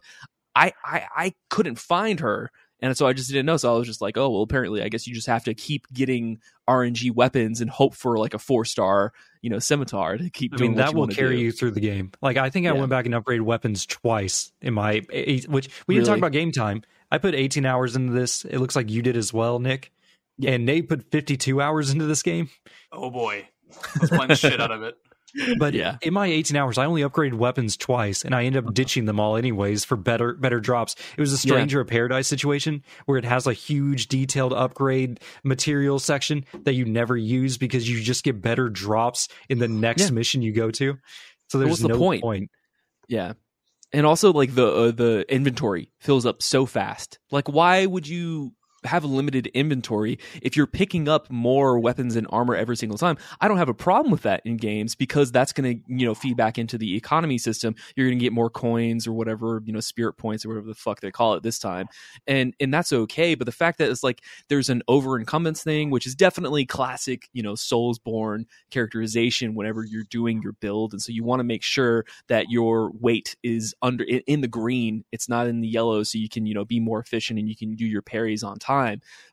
i 0.55 0.71
i, 0.85 1.03
I 1.15 1.33
couldn't 1.49 1.79
find 1.79 2.19
her 2.19 2.51
and 2.81 2.95
so 2.97 3.07
I 3.07 3.13
just 3.13 3.29
didn't 3.29 3.45
know. 3.45 3.57
So 3.57 3.73
I 3.73 3.77
was 3.77 3.87
just 3.87 4.01
like, 4.01 4.17
oh, 4.17 4.29
well, 4.29 4.41
apparently, 4.43 4.81
I 4.83 4.89
guess 4.89 5.07
you 5.07 5.13
just 5.15 5.27
have 5.27 5.43
to 5.45 5.53
keep 5.53 5.87
getting 5.93 6.39
RNG 6.67 7.11
weapons 7.13 7.61
and 7.61 7.69
hope 7.69 7.95
for 7.95 8.17
like 8.17 8.33
a 8.33 8.39
four 8.39 8.65
star, 8.65 9.13
you 9.41 9.49
know, 9.49 9.59
scimitar 9.59 10.17
to 10.17 10.29
keep 10.29 10.53
I 10.53 10.57
doing 10.57 10.71
mean, 10.71 10.77
what 10.79 10.85
that 10.85 10.91
you 10.93 10.97
will 10.99 11.07
carry 11.07 11.37
do. 11.37 11.41
you 11.43 11.51
through 11.51 11.71
the 11.71 11.79
game. 11.79 12.11
Like, 12.21 12.37
I 12.37 12.49
think 12.49 12.67
I 12.67 12.71
Yeah. 12.73 12.79
went 12.79 12.89
back 12.89 13.05
and 13.05 13.15
upgraded 13.15 13.41
weapons 13.41 13.85
twice 13.85 14.51
in 14.61 14.73
my, 14.73 15.01
eight- 15.11 15.47
which 15.49 15.69
we 15.87 15.95
didn't 15.95 16.07
talk 16.07 16.17
about 16.17 16.31
game 16.33 16.51
time. 16.51 16.83
I 17.11 17.17
put 17.19 17.35
18 17.35 17.65
hours 17.65 17.95
into 17.95 18.11
this. 18.13 18.43
It 18.45 18.59
looks 18.59 18.75
like 18.75 18.89
you 18.91 19.01
did 19.01 19.15
as 19.17 19.31
well, 19.33 19.59
Nick. 19.59 19.91
Yeah. 20.37 20.51
And 20.51 20.65
Nate 20.65 20.87
put 20.89 21.09
52 21.09 21.61
hours 21.61 21.89
into 21.91 22.05
this 22.05 22.21
game. 22.21 22.49
oh 22.91 23.09
boy, 23.09 23.47
I 23.71 23.99
was 24.01 24.09
playing 24.09 24.27
the 24.27 24.35
shit 24.35 24.59
out 24.61 24.71
of 24.71 24.83
it. 24.83 24.95
But 25.59 25.73
Yeah. 25.73 25.97
in 26.01 26.13
my 26.13 26.27
18 26.27 26.55
hours, 26.57 26.77
I 26.77 26.85
only 26.85 27.01
upgraded 27.01 27.35
weapons 27.35 27.77
twice, 27.77 28.23
and 28.25 28.33
I 28.33 28.45
ended 28.45 28.65
up 28.65 28.73
ditching 28.73 29.05
them 29.05 29.19
all 29.19 29.35
anyways 29.35 29.85
for 29.85 29.95
better 29.95 30.33
better 30.33 30.59
drops. 30.59 30.95
It 31.17 31.21
was 31.21 31.31
a 31.31 31.35
Yeah. 31.47 31.53
Stranger 31.53 31.81
of 31.81 31.87
Paradise 31.87 32.27
situation 32.27 32.83
where 33.05 33.17
it 33.17 33.25
has 33.25 33.45
a 33.47 33.53
huge 33.53 34.07
detailed 34.07 34.53
upgrade 34.53 35.19
material 35.43 35.99
section 35.99 36.45
that 36.63 36.73
you 36.73 36.85
never 36.85 37.15
use 37.15 37.57
because 37.57 37.87
you 37.89 38.01
just 38.01 38.23
get 38.23 38.41
better 38.41 38.69
drops 38.69 39.27
in 39.49 39.59
the 39.59 39.67
next 39.67 40.05
Yeah. 40.05 40.11
mission 40.11 40.41
you 40.41 40.51
go 40.53 40.71
to. 40.71 40.97
So 41.49 41.59
there's 41.59 41.69
what's 41.69 41.81
the 41.81 41.89
point? 41.97 42.21
point. 42.21 42.49
Yeah. 43.07 43.33
And 43.93 44.05
also 44.05 44.33
like 44.33 44.53
the 44.53 44.67
uh, 44.67 44.91
the 44.91 45.25
inventory 45.29 45.91
fills 45.99 46.25
up 46.25 46.41
so 46.41 46.65
fast. 46.65 47.19
Like 47.31 47.47
why 47.47 47.85
would 47.85 48.07
you 48.07 48.51
have 48.83 49.03
a 49.03 49.07
limited 49.07 49.47
inventory 49.47 50.19
if 50.41 50.55
you're 50.55 50.67
picking 50.67 51.07
up 51.07 51.29
more 51.31 51.79
weapons 51.79 52.15
and 52.15 52.27
armor 52.29 52.55
every 52.55 52.77
single 52.77 52.97
time? 52.97 53.17
I 53.41 53.47
don't 53.47 53.57
have 53.57 53.69
a 53.69 53.73
problem 53.73 54.11
with 54.11 54.23
that 54.23 54.41
in 54.45 54.57
games 54.57 54.95
because 54.95 55.31
that's 55.31 55.53
going 55.53 55.77
to, 55.77 55.83
you 55.87 56.05
know, 56.05 56.15
feed 56.15 56.37
back 56.37 56.57
into 56.57 56.77
the 56.77 56.95
economy 56.95 57.37
system. 57.37 57.75
You're 57.95 58.07
going 58.07 58.19
to 58.19 58.23
get 58.23 58.33
more 58.33 58.49
coins 58.49 59.07
or 59.07 59.13
whatever, 59.13 59.61
you 59.65 59.73
know, 59.73 59.79
spirit 59.79 60.13
points 60.13 60.45
or 60.45 60.49
whatever 60.49 60.67
the 60.67 60.75
fuck 60.75 61.01
they 61.01 61.11
call 61.11 61.33
it 61.33 61.43
this 61.43 61.59
time. 61.59 61.87
And 62.27 62.53
and 62.59 62.73
that's 62.73 62.93
okay, 62.93 63.35
but 63.35 63.45
the 63.45 63.51
fact 63.51 63.77
that 63.79 63.89
it's 63.89 64.03
like 64.03 64.21
there's 64.49 64.69
an 64.69 64.83
over 64.87 65.19
encumbrance 65.19 65.63
thing, 65.63 65.89
which 65.89 66.05
is 66.05 66.15
definitely 66.15 66.65
classic, 66.65 67.29
you 67.33 67.43
know, 67.43 67.53
Soulsborne 67.53 68.45
characterization 68.71 69.55
whenever 69.55 69.83
you're 69.83 70.03
doing 70.09 70.41
your 70.41 70.53
build 70.53 70.93
and 70.93 71.01
so 71.01 71.11
you 71.11 71.23
want 71.23 71.39
to 71.39 71.43
make 71.43 71.63
sure 71.63 72.05
that 72.27 72.49
your 72.49 72.91
weight 72.99 73.35
is 73.43 73.73
under 73.81 74.03
in, 74.03 74.21
in 74.27 74.41
the 74.41 74.47
green 74.47 75.03
it's 75.11 75.29
not 75.29 75.47
in 75.47 75.61
the 75.61 75.67
yellow 75.67 76.03
so 76.03 76.17
you 76.17 76.29
can 76.29 76.45
you 76.45 76.53
know 76.53 76.65
be 76.65 76.79
more 76.79 76.99
efficient 76.99 77.39
and 77.39 77.49
you 77.49 77.55
can 77.55 77.75
do 77.75 77.85
your 77.85 78.01
parries 78.01 78.43
on 78.43 78.57
time 78.57 78.76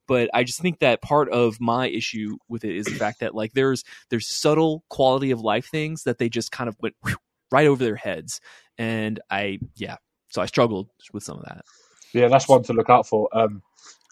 but 0.09 0.31
i 0.35 0.45
just 0.45 0.61
think 0.61 0.81
that 0.81 1.03
part 1.03 1.31
of 1.31 1.61
my 1.61 1.89
issue 1.89 2.37
with 2.49 2.65
it 2.65 2.77
is 2.77 2.89
the 2.89 2.95
fact 2.95 3.21
that 3.21 3.35
like 3.35 3.53
there's 3.55 3.85
there's 4.11 4.29
subtle 4.29 4.85
quality 4.91 5.31
of 5.31 5.41
life 5.41 5.66
things 5.66 6.05
that 6.05 6.19
they 6.19 6.29
just 6.29 6.53
kind 6.53 6.69
of 6.69 6.77
went 6.81 6.95
whew, 7.05 7.16
right 7.53 7.66
over 7.66 7.85
their 7.85 7.97
heads 7.97 8.41
and 8.79 9.21
i 9.31 9.59
yeah 9.77 9.97
so 10.31 10.43
i 10.43 10.47
struggled 10.47 10.89
with 11.12 11.23
some 11.23 11.39
of 11.39 11.45
that 11.45 11.65
Yeah, 12.15 12.29
that's 12.29 12.49
one 12.49 12.62
to 12.65 12.73
look 12.73 12.91
out 12.91 13.07
for. 13.09 13.29
Um, 13.37 13.62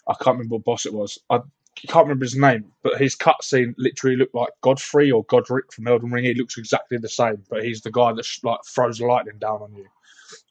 I 0.07 0.13
can't 0.15 0.37
remember 0.37 0.55
what 0.55 0.65
boss 0.65 0.85
it 0.85 0.93
was. 0.93 1.19
I 1.29 1.39
can't 1.87 2.05
remember 2.05 2.25
his 2.25 2.35
name, 2.37 2.71
but 2.83 2.99
his 2.99 3.15
cutscene 3.15 3.73
literally 3.77 4.17
looked 4.17 4.35
like 4.35 4.51
Godfrey 4.61 5.11
or 5.11 5.23
Godric 5.25 5.71
from 5.73 5.87
Elden 5.87 6.11
Ring. 6.11 6.25
He 6.25 6.33
looks 6.33 6.57
exactly 6.57 6.97
the 6.97 7.09
same, 7.09 7.43
but 7.49 7.63
he's 7.63 7.81
the 7.81 7.91
guy 7.91 8.13
that 8.13 8.25
sh- 8.25 8.43
like 8.43 8.59
throws 8.67 9.01
lightning 9.01 9.39
down 9.39 9.61
on 9.61 9.75
you. 9.75 9.87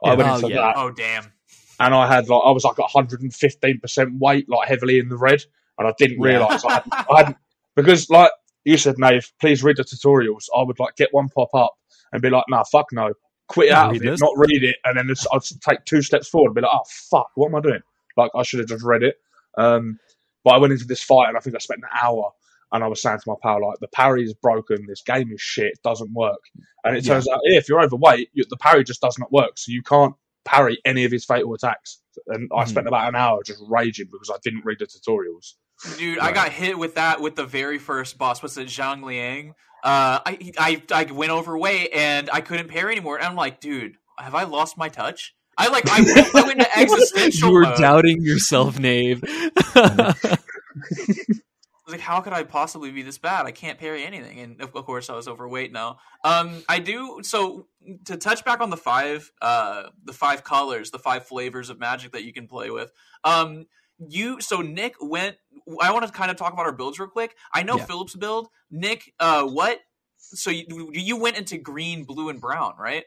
I 0.04 0.08
Yeah. 0.08 0.14
went 0.14 0.28
Oh, 0.28 0.38
yeah. 0.48 0.60
that, 0.60 0.76
Oh 0.76 0.90
damn! 0.90 1.32
And 1.80 1.94
I 1.94 2.06
had 2.06 2.28
like 2.28 2.42
I 2.44 2.50
was 2.50 2.64
like 2.64 2.78
115 2.78 3.80
percent 3.80 4.10
weight, 4.18 4.48
like 4.48 4.68
heavily 4.68 4.98
in 4.98 5.08
the 5.08 5.16
red, 5.16 5.42
and 5.78 5.88
I 5.88 5.92
didn't 5.98 6.18
Yeah. 6.22 6.26
realise 6.32 6.64
I, 6.64 6.72
hadn't, 6.74 6.94
I 6.94 7.16
hadn't 7.18 7.36
because 7.76 8.08
like 8.10 8.30
you 8.64 8.76
said, 8.76 8.96
Nave, 8.98 9.30
please 9.40 9.62
read 9.64 9.76
the 9.76 9.84
tutorials. 9.84 10.44
I 10.56 10.62
would 10.62 10.78
like 10.78 10.96
get 10.96 11.08
one 11.12 11.28
pop 11.28 11.48
up 11.54 11.74
and 12.12 12.22
be 12.22 12.30
like, 12.30 12.44
nah, 12.48 12.62
fuck 12.64 12.86
no, 12.92 13.12
quit 13.48 13.70
Not 13.70 13.78
out 13.90 13.96
of 13.96 14.02
it, 14.02 14.20
not 14.20 14.32
read 14.36 14.62
it, 14.62 14.76
and 14.84 14.96
then 14.96 15.08
just, 15.08 15.26
I'd 15.32 15.42
take 15.68 15.84
two 15.84 16.02
steps 16.02 16.28
forward 16.28 16.48
and 16.50 16.54
be 16.56 16.60
like, 16.62 16.70
oh 16.72 16.82
fuck, 17.10 17.30
what 17.34 17.48
am 17.48 17.54
I 17.56 17.60
doing? 17.60 17.80
Like 18.16 18.30
I 18.36 18.42
should 18.42 18.60
have 18.60 18.68
just 18.68 18.84
read 18.84 19.02
it. 19.02 19.16
Um, 19.58 19.98
but 20.44 20.50
I 20.52 20.58
went 20.58 20.72
into 20.72 20.86
this 20.86 21.02
fight 21.02 21.28
and 21.28 21.36
I 21.36 21.40
think 21.40 21.56
I 21.56 21.58
spent 21.58 21.80
an 21.82 21.88
hour. 22.02 22.30
And 22.74 22.82
I 22.82 22.86
was 22.86 23.02
saying 23.02 23.18
to 23.18 23.24
my 23.26 23.34
pal, 23.42 23.60
like, 23.68 23.80
the 23.80 23.88
parry 23.88 24.24
is 24.24 24.32
broken. 24.32 24.86
This 24.88 25.02
game 25.02 25.30
is 25.30 25.42
shit. 25.42 25.72
It 25.74 25.82
doesn't 25.84 26.10
work. 26.14 26.38
And 26.84 26.96
it 26.96 27.04
Yeah. 27.04 27.12
turns 27.12 27.28
out, 27.28 27.40
yeah, 27.44 27.58
if 27.58 27.68
you're 27.68 27.82
overweight, 27.82 28.30
you, 28.32 28.44
the 28.48 28.56
parry 28.56 28.82
just 28.82 29.02
does 29.02 29.18
not 29.18 29.30
work. 29.30 29.58
So 29.58 29.70
you 29.72 29.82
can't 29.82 30.14
parry 30.44 30.78
any 30.84 31.04
of 31.04 31.12
his 31.12 31.24
fatal 31.24 31.54
attacks. 31.54 32.00
And 32.26 32.50
I 32.54 32.64
spent 32.64 32.86
about 32.86 33.08
an 33.08 33.16
hour 33.16 33.42
just 33.44 33.62
raging 33.68 34.08
because 34.10 34.30
I 34.30 34.36
didn't 34.42 34.64
read 34.64 34.78
the 34.78 34.86
tutorials. 34.86 35.54
Dude, 35.98 36.18
I 36.18 36.32
got 36.32 36.50
hit 36.52 36.78
with 36.78 36.94
that 36.96 37.20
with 37.20 37.36
the 37.36 37.44
very 37.44 37.78
first 37.78 38.18
boss. 38.18 38.42
What's 38.42 38.56
it, 38.56 38.68
Zhang 38.68 39.02
Liang? 39.04 39.54
Uh, 39.82 40.20
I, 40.24 40.52
I 40.58 40.82
I 40.92 41.04
went 41.10 41.32
overweight 41.32 41.90
and 41.92 42.30
I 42.32 42.40
couldn't 42.40 42.68
parry 42.68 42.92
anymore. 42.92 43.16
And 43.16 43.26
I'm 43.26 43.34
like, 43.34 43.60
dude, 43.60 43.96
have 44.18 44.34
I 44.34 44.44
lost 44.44 44.78
my 44.78 44.88
touch? 44.88 45.34
I 45.58 45.68
like 45.68 45.88
I 45.88 46.00
went, 46.00 46.34
I 46.34 46.42
went 46.46 46.52
into 46.60 46.78
existential 46.78 47.48
you 47.48 47.54
were 47.54 47.62
mode. 47.62 47.78
doubting 47.78 48.22
yourself 48.22 48.78
Nave 48.78 49.22
I 49.26 50.14
was 51.92 51.98
like, 51.98 52.00
how 52.00 52.20
could 52.20 52.32
I 52.32 52.42
possibly 52.44 52.90
be 52.90 53.02
this 53.02 53.18
bad? 53.18 53.46
I 53.46 53.52
can't 53.52 53.78
parry 53.78 54.04
anything. 54.04 54.40
And 54.40 54.60
of, 54.60 54.74
of 54.74 54.84
course, 54.84 55.10
I 55.10 55.14
was 55.16 55.28
overweight 55.28 55.72
now. 55.72 55.98
Um, 56.24 56.62
I 56.68 56.78
do. 56.78 57.20
So 57.22 57.66
to 58.06 58.16
touch 58.16 58.44
back 58.44 58.60
on 58.60 58.70
the 58.70 58.76
five, 58.76 59.30
uh, 59.40 59.84
the 60.04 60.12
five 60.12 60.44
colors, 60.44 60.90
the 60.90 60.98
five 60.98 61.26
flavors 61.26 61.70
of 61.70 61.78
magic 61.78 62.12
that 62.12 62.24
you 62.24 62.32
can 62.32 62.46
play 62.48 62.70
with. 62.70 62.90
Um, 63.24 63.66
you 63.98 64.40
so 64.40 64.60
Nick 64.62 64.94
went. 65.00 65.36
I 65.80 65.92
want 65.92 66.06
to 66.06 66.12
kind 66.12 66.30
of 66.30 66.36
talk 66.36 66.52
about 66.52 66.66
our 66.66 66.72
builds 66.72 66.98
real 66.98 67.08
quick. 67.08 67.36
I 67.52 67.62
know 67.62 67.76
Yeah. 67.76 67.84
Philip's 67.84 68.16
build. 68.16 68.48
Nick, 68.70 69.12
uh, 69.20 69.44
what? 69.44 69.78
So 70.18 70.50
you, 70.50 70.90
you 70.92 71.16
went 71.18 71.36
into 71.36 71.58
green, 71.58 72.04
blue, 72.04 72.28
and 72.28 72.40
brown, 72.40 72.74
right? 72.78 73.04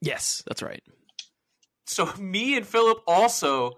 yes 0.00 0.44
that's 0.46 0.62
right 0.62 0.80
So 1.86 2.12
me 2.20 2.56
and 2.56 2.64
Philip 2.64 2.98
also 3.06 3.72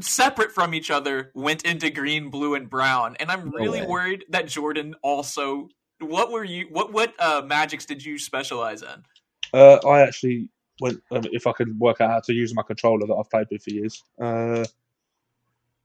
separate 0.00 0.52
from 0.52 0.74
each 0.74 0.90
other 0.90 1.30
went 1.34 1.62
into 1.64 1.90
green, 1.90 2.30
blue, 2.30 2.54
and 2.54 2.68
brown. 2.68 3.16
And 3.20 3.30
I'm 3.30 3.50
really 3.50 3.80
way. 3.80 3.86
worried 3.86 4.24
that 4.30 4.48
Jordan 4.48 4.94
also 5.02 5.68
what 6.00 6.32
were 6.32 6.44
you? 6.44 6.66
What 6.70 6.92
what 6.92 7.14
uh, 7.18 7.42
magics 7.44 7.84
did 7.84 8.04
you 8.04 8.18
specialize 8.18 8.82
in? 8.82 9.04
Uh, 9.52 9.78
I 9.86 10.00
actually 10.00 10.48
went. 10.80 11.02
Um, 11.10 11.24
if 11.32 11.46
I 11.46 11.52
can 11.52 11.78
work 11.78 12.00
out 12.00 12.10
how 12.10 12.20
to 12.20 12.32
use 12.32 12.54
my 12.54 12.62
controller 12.62 13.06
that 13.06 13.14
I've 13.14 13.30
played 13.30 13.48
with 13.50 13.62
for 13.62 13.70
years, 13.70 14.02
uh, 14.20 14.64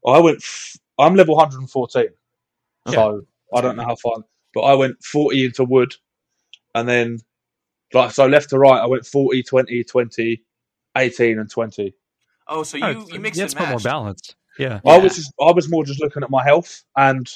I 0.07 0.19
went. 0.19 0.37
F- 0.37 0.77
I'm 0.97 1.15
level 1.15 1.35
114, 1.35 2.07
so 2.87 3.25
I 3.53 3.61
don't 3.61 3.75
know 3.75 3.83
how 3.83 3.95
far, 3.95 4.23
but 4.53 4.61
I 4.61 4.73
went 4.75 5.03
40 5.03 5.45
into 5.45 5.65
wood, 5.65 5.93
and 6.73 6.87
then 6.87 7.19
like 7.93 8.11
so 8.11 8.25
left 8.25 8.49
to 8.51 8.59
right, 8.59 8.81
I 8.81 8.85
went 8.85 9.05
40, 9.05 9.43
20, 9.43 9.83
20, 9.83 10.43
18, 10.97 11.39
and 11.39 11.49
20. 11.49 11.93
Oh, 12.47 12.63
so 12.63 12.77
you 12.77 13.05
you 13.09 13.17
uh, 13.17 13.19
mixed 13.19 13.37
yeah, 13.39 13.45
it's 13.45 13.55
more 13.55 13.79
balanced. 13.79 14.35
Yeah. 14.57 14.79
I 14.85 14.97
was 14.97 15.15
just, 15.15 15.33
I 15.41 15.51
was 15.51 15.69
more 15.69 15.83
just 15.83 16.01
looking 16.01 16.23
at 16.23 16.29
my 16.29 16.43
health, 16.43 16.83
and 16.95 17.29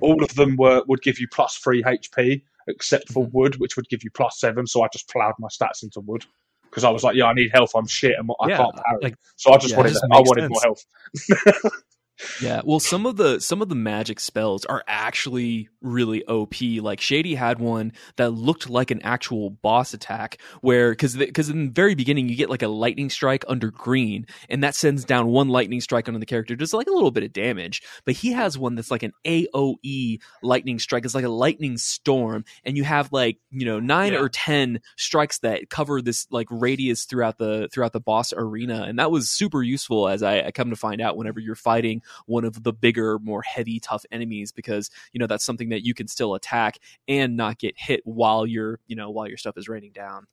all 0.00 0.22
of 0.22 0.34
them 0.34 0.56
were 0.56 0.82
would 0.86 1.02
give 1.02 1.18
you 1.18 1.28
plus 1.28 1.56
three 1.56 1.82
HP, 1.82 2.42
except 2.68 3.10
for 3.10 3.24
mm-hmm. 3.24 3.36
wood, 3.36 3.56
which 3.56 3.76
would 3.76 3.88
give 3.88 4.02
you 4.02 4.10
plus 4.10 4.40
seven. 4.40 4.66
So 4.66 4.82
I 4.82 4.88
just 4.92 5.08
ploughed 5.08 5.34
my 5.38 5.48
stats 5.48 5.82
into 5.82 6.00
wood 6.00 6.24
because 6.70 6.84
I 6.84 6.90
was 6.90 7.04
like, 7.04 7.16
yeah, 7.16 7.26
I 7.26 7.34
need 7.34 7.50
health. 7.52 7.72
I'm 7.74 7.86
shit, 7.86 8.16
and 8.18 8.30
I 8.40 8.48
Yeah, 8.48 8.56
can't 8.58 8.76
parry. 8.76 8.98
like- 9.02 9.16
so 9.36 9.52
I 9.52 9.58
just 9.58 9.72
Yeah, 9.72 9.78
wanted, 9.78 9.92
just 9.92 10.04
I 10.12 10.20
wanted 10.20 10.42
sense. 10.42 10.50
more 10.50 10.60
health. 10.62 11.72
Yeah, 12.40 12.62
well, 12.64 12.80
some 12.80 13.04
of 13.06 13.16
the 13.16 13.40
some 13.40 13.60
of 13.62 13.68
the 13.68 13.74
magic 13.74 14.20
spells 14.20 14.64
are 14.64 14.82
actually 14.86 15.68
really 15.80 16.24
OP. 16.26 16.54
Like 16.60 17.00
Shady 17.00 17.34
had 17.34 17.58
one 17.58 17.92
that 18.16 18.30
looked 18.30 18.68
like 18.70 18.90
an 18.90 19.02
actual 19.02 19.50
boss 19.50 19.92
attack, 19.94 20.38
where 20.60 20.90
because 20.90 21.16
because 21.16 21.48
in 21.50 21.66
the 21.66 21.70
very 21.72 21.94
beginning 21.94 22.28
you 22.28 22.36
get 22.36 22.50
like 22.50 22.62
a 22.62 22.68
lightning 22.68 23.10
strike 23.10 23.44
under 23.48 23.70
green, 23.70 24.26
and 24.48 24.64
that 24.64 24.74
sends 24.74 25.04
down 25.04 25.26
one 25.26 25.48
lightning 25.48 25.80
strike 25.80 26.08
onto 26.08 26.18
the 26.20 26.26
character, 26.26 26.56
just 26.56 26.72
like 26.74 26.86
a 26.86 26.92
little 26.92 27.10
bit 27.10 27.22
of 27.24 27.32
damage. 27.32 27.82
But 28.04 28.14
he 28.14 28.32
has 28.32 28.56
one 28.58 28.74
that's 28.74 28.90
like 28.90 29.02
an 29.02 29.12
AOE 29.24 30.20
lightning 30.42 30.78
strike. 30.78 31.04
It's 31.04 31.14
like 31.14 31.24
a 31.24 31.28
lightning 31.28 31.76
storm, 31.78 32.44
and 32.64 32.76
you 32.76 32.84
have 32.84 33.12
like 33.12 33.38
you 33.50 33.66
know 33.66 33.80
nine 33.80 34.12
Yeah. 34.12 34.20
or 34.20 34.28
ten 34.28 34.80
strikes 34.96 35.38
that 35.40 35.70
cover 35.70 36.00
this 36.02 36.26
like 36.30 36.48
radius 36.50 37.04
throughout 37.04 37.38
the 37.38 37.68
throughout 37.72 37.92
the 37.92 38.00
boss 38.00 38.32
arena, 38.32 38.84
and 38.88 38.98
that 38.98 39.10
was 39.10 39.30
super 39.30 39.62
useful 39.62 40.08
as 40.08 40.22
I, 40.22 40.40
I 40.46 40.50
come 40.50 40.70
to 40.70 40.76
find 40.76 41.00
out 41.00 41.16
whenever 41.16 41.40
you're 41.40 41.54
fighting 41.54 42.02
one 42.26 42.44
of 42.44 42.62
the 42.62 42.72
bigger, 42.72 43.18
more 43.18 43.42
heavy, 43.42 43.80
tough 43.80 44.04
enemies 44.10 44.52
because 44.52 44.90
you 45.12 45.18
know 45.18 45.26
that's 45.26 45.44
something 45.44 45.68
that 45.70 45.84
you 45.84 45.94
can 45.94 46.08
still 46.08 46.34
attack 46.34 46.78
and 47.08 47.36
not 47.36 47.58
get 47.58 47.74
hit 47.78 48.00
while 48.04 48.46
your 48.46 48.80
you 48.86 48.96
know 48.96 49.10
while 49.10 49.28
your 49.28 49.36
stuff 49.38 49.56
is 49.56 49.68
raining 49.68 49.92
down. 49.92 50.26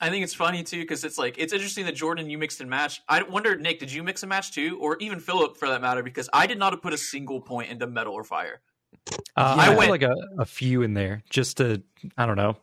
I 0.00 0.10
think 0.10 0.24
it's 0.24 0.34
funny 0.34 0.62
too 0.62 0.80
because 0.80 1.04
it's 1.04 1.16
like 1.16 1.38
it's 1.38 1.52
interesting 1.54 1.86
that 1.86 1.94
Jordan 1.94 2.28
you 2.28 2.36
mixed 2.36 2.60
and 2.60 2.68
matched. 2.68 3.00
I 3.08 3.22
wonder, 3.22 3.56
Nick, 3.56 3.78
did 3.78 3.90
you 3.90 4.02
mix 4.02 4.22
and 4.22 4.28
match 4.28 4.52
too, 4.52 4.78
or 4.80 4.96
even 4.98 5.20
Philip 5.20 5.56
for 5.56 5.68
that 5.68 5.80
matter? 5.80 6.02
Because 6.02 6.28
I 6.34 6.46
did 6.46 6.58
not 6.58 6.80
put 6.82 6.92
a 6.92 6.98
single 6.98 7.40
point 7.40 7.70
into 7.70 7.86
metal 7.86 8.12
or 8.12 8.22
fire. 8.24 8.60
Uh, 9.36 9.54
Yeah. 9.56 9.62
I 9.62 9.66
I 9.66 9.68
went 9.70 9.78
went- 9.78 9.90
like 9.90 10.02
a, 10.02 10.14
a 10.38 10.44
few 10.44 10.82
in 10.82 10.92
there 10.94 11.22
just 11.30 11.56
to, 11.58 11.82
I 12.18 12.26
don't 12.26 12.36
know, 12.36 12.56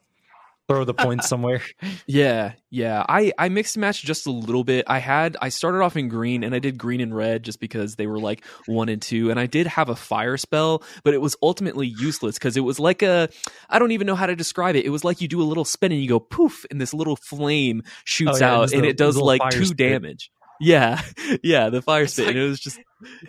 throw 0.69 0.85
the 0.85 0.93
points 0.93 1.27
somewhere. 1.29 1.61
Yeah, 2.07 2.53
yeah. 2.69 3.05
I 3.07 3.33
I 3.37 3.49
mixed 3.49 3.75
and 3.75 3.81
matched 3.81 4.05
just 4.05 4.27
a 4.27 4.31
little 4.31 4.63
bit. 4.63 4.85
I 4.87 4.99
had 4.99 5.37
I 5.41 5.49
started 5.49 5.81
off 5.81 5.95
in 5.97 6.07
green 6.09 6.43
and 6.43 6.55
I 6.55 6.59
did 6.59 6.77
green 6.77 7.01
and 7.01 7.15
red 7.15 7.43
just 7.43 7.59
because 7.59 7.95
they 7.95 8.07
were 8.07 8.19
like 8.19 8.45
one 8.65 8.89
and 8.89 9.01
two, 9.01 9.29
and 9.31 9.39
I 9.39 9.45
did 9.45 9.67
have 9.67 9.89
a 9.89 9.95
fire 9.95 10.37
spell, 10.37 10.83
but 11.03 11.13
it 11.13 11.21
was 11.21 11.35
ultimately 11.41 11.87
useless 11.87 12.37
because 12.37 12.55
it 12.57 12.61
was 12.61 12.79
like 12.79 13.01
a 13.01 13.29
I 13.69 13.79
don't 13.79 13.91
even 13.91 14.07
know 14.07 14.15
how 14.15 14.25
to 14.25 14.35
describe 14.35 14.75
it. 14.75 14.85
It 14.85 14.89
was 14.89 15.03
like 15.03 15.21
you 15.21 15.27
do 15.27 15.41
a 15.41 15.43
little 15.43 15.65
spin 15.65 15.91
and 15.91 16.01
you 16.01 16.07
go 16.09 16.19
poof, 16.19 16.65
and 16.71 16.79
this 16.79 16.93
little 16.93 17.15
flame 17.15 17.83
shoots 18.05 18.41
Oh, 18.41 18.45
yeah, 18.45 18.53
out 18.55 18.61
was 18.61 18.73
and 18.73 18.83
the- 18.83 18.89
it 18.89 18.97
does 18.97 19.17
like 19.17 19.41
two 19.51 19.65
spit. 19.65 19.77
damage. 19.77 20.31
Yeah, 20.61 21.01
yeah, 21.43 21.69
the 21.69 21.81
fire 21.81 22.03
It's 22.03 22.13
spit. 22.13 22.27
like- 22.27 22.35
and 22.35 22.45
it 22.45 22.47
was 22.47 22.59
just 22.59 22.79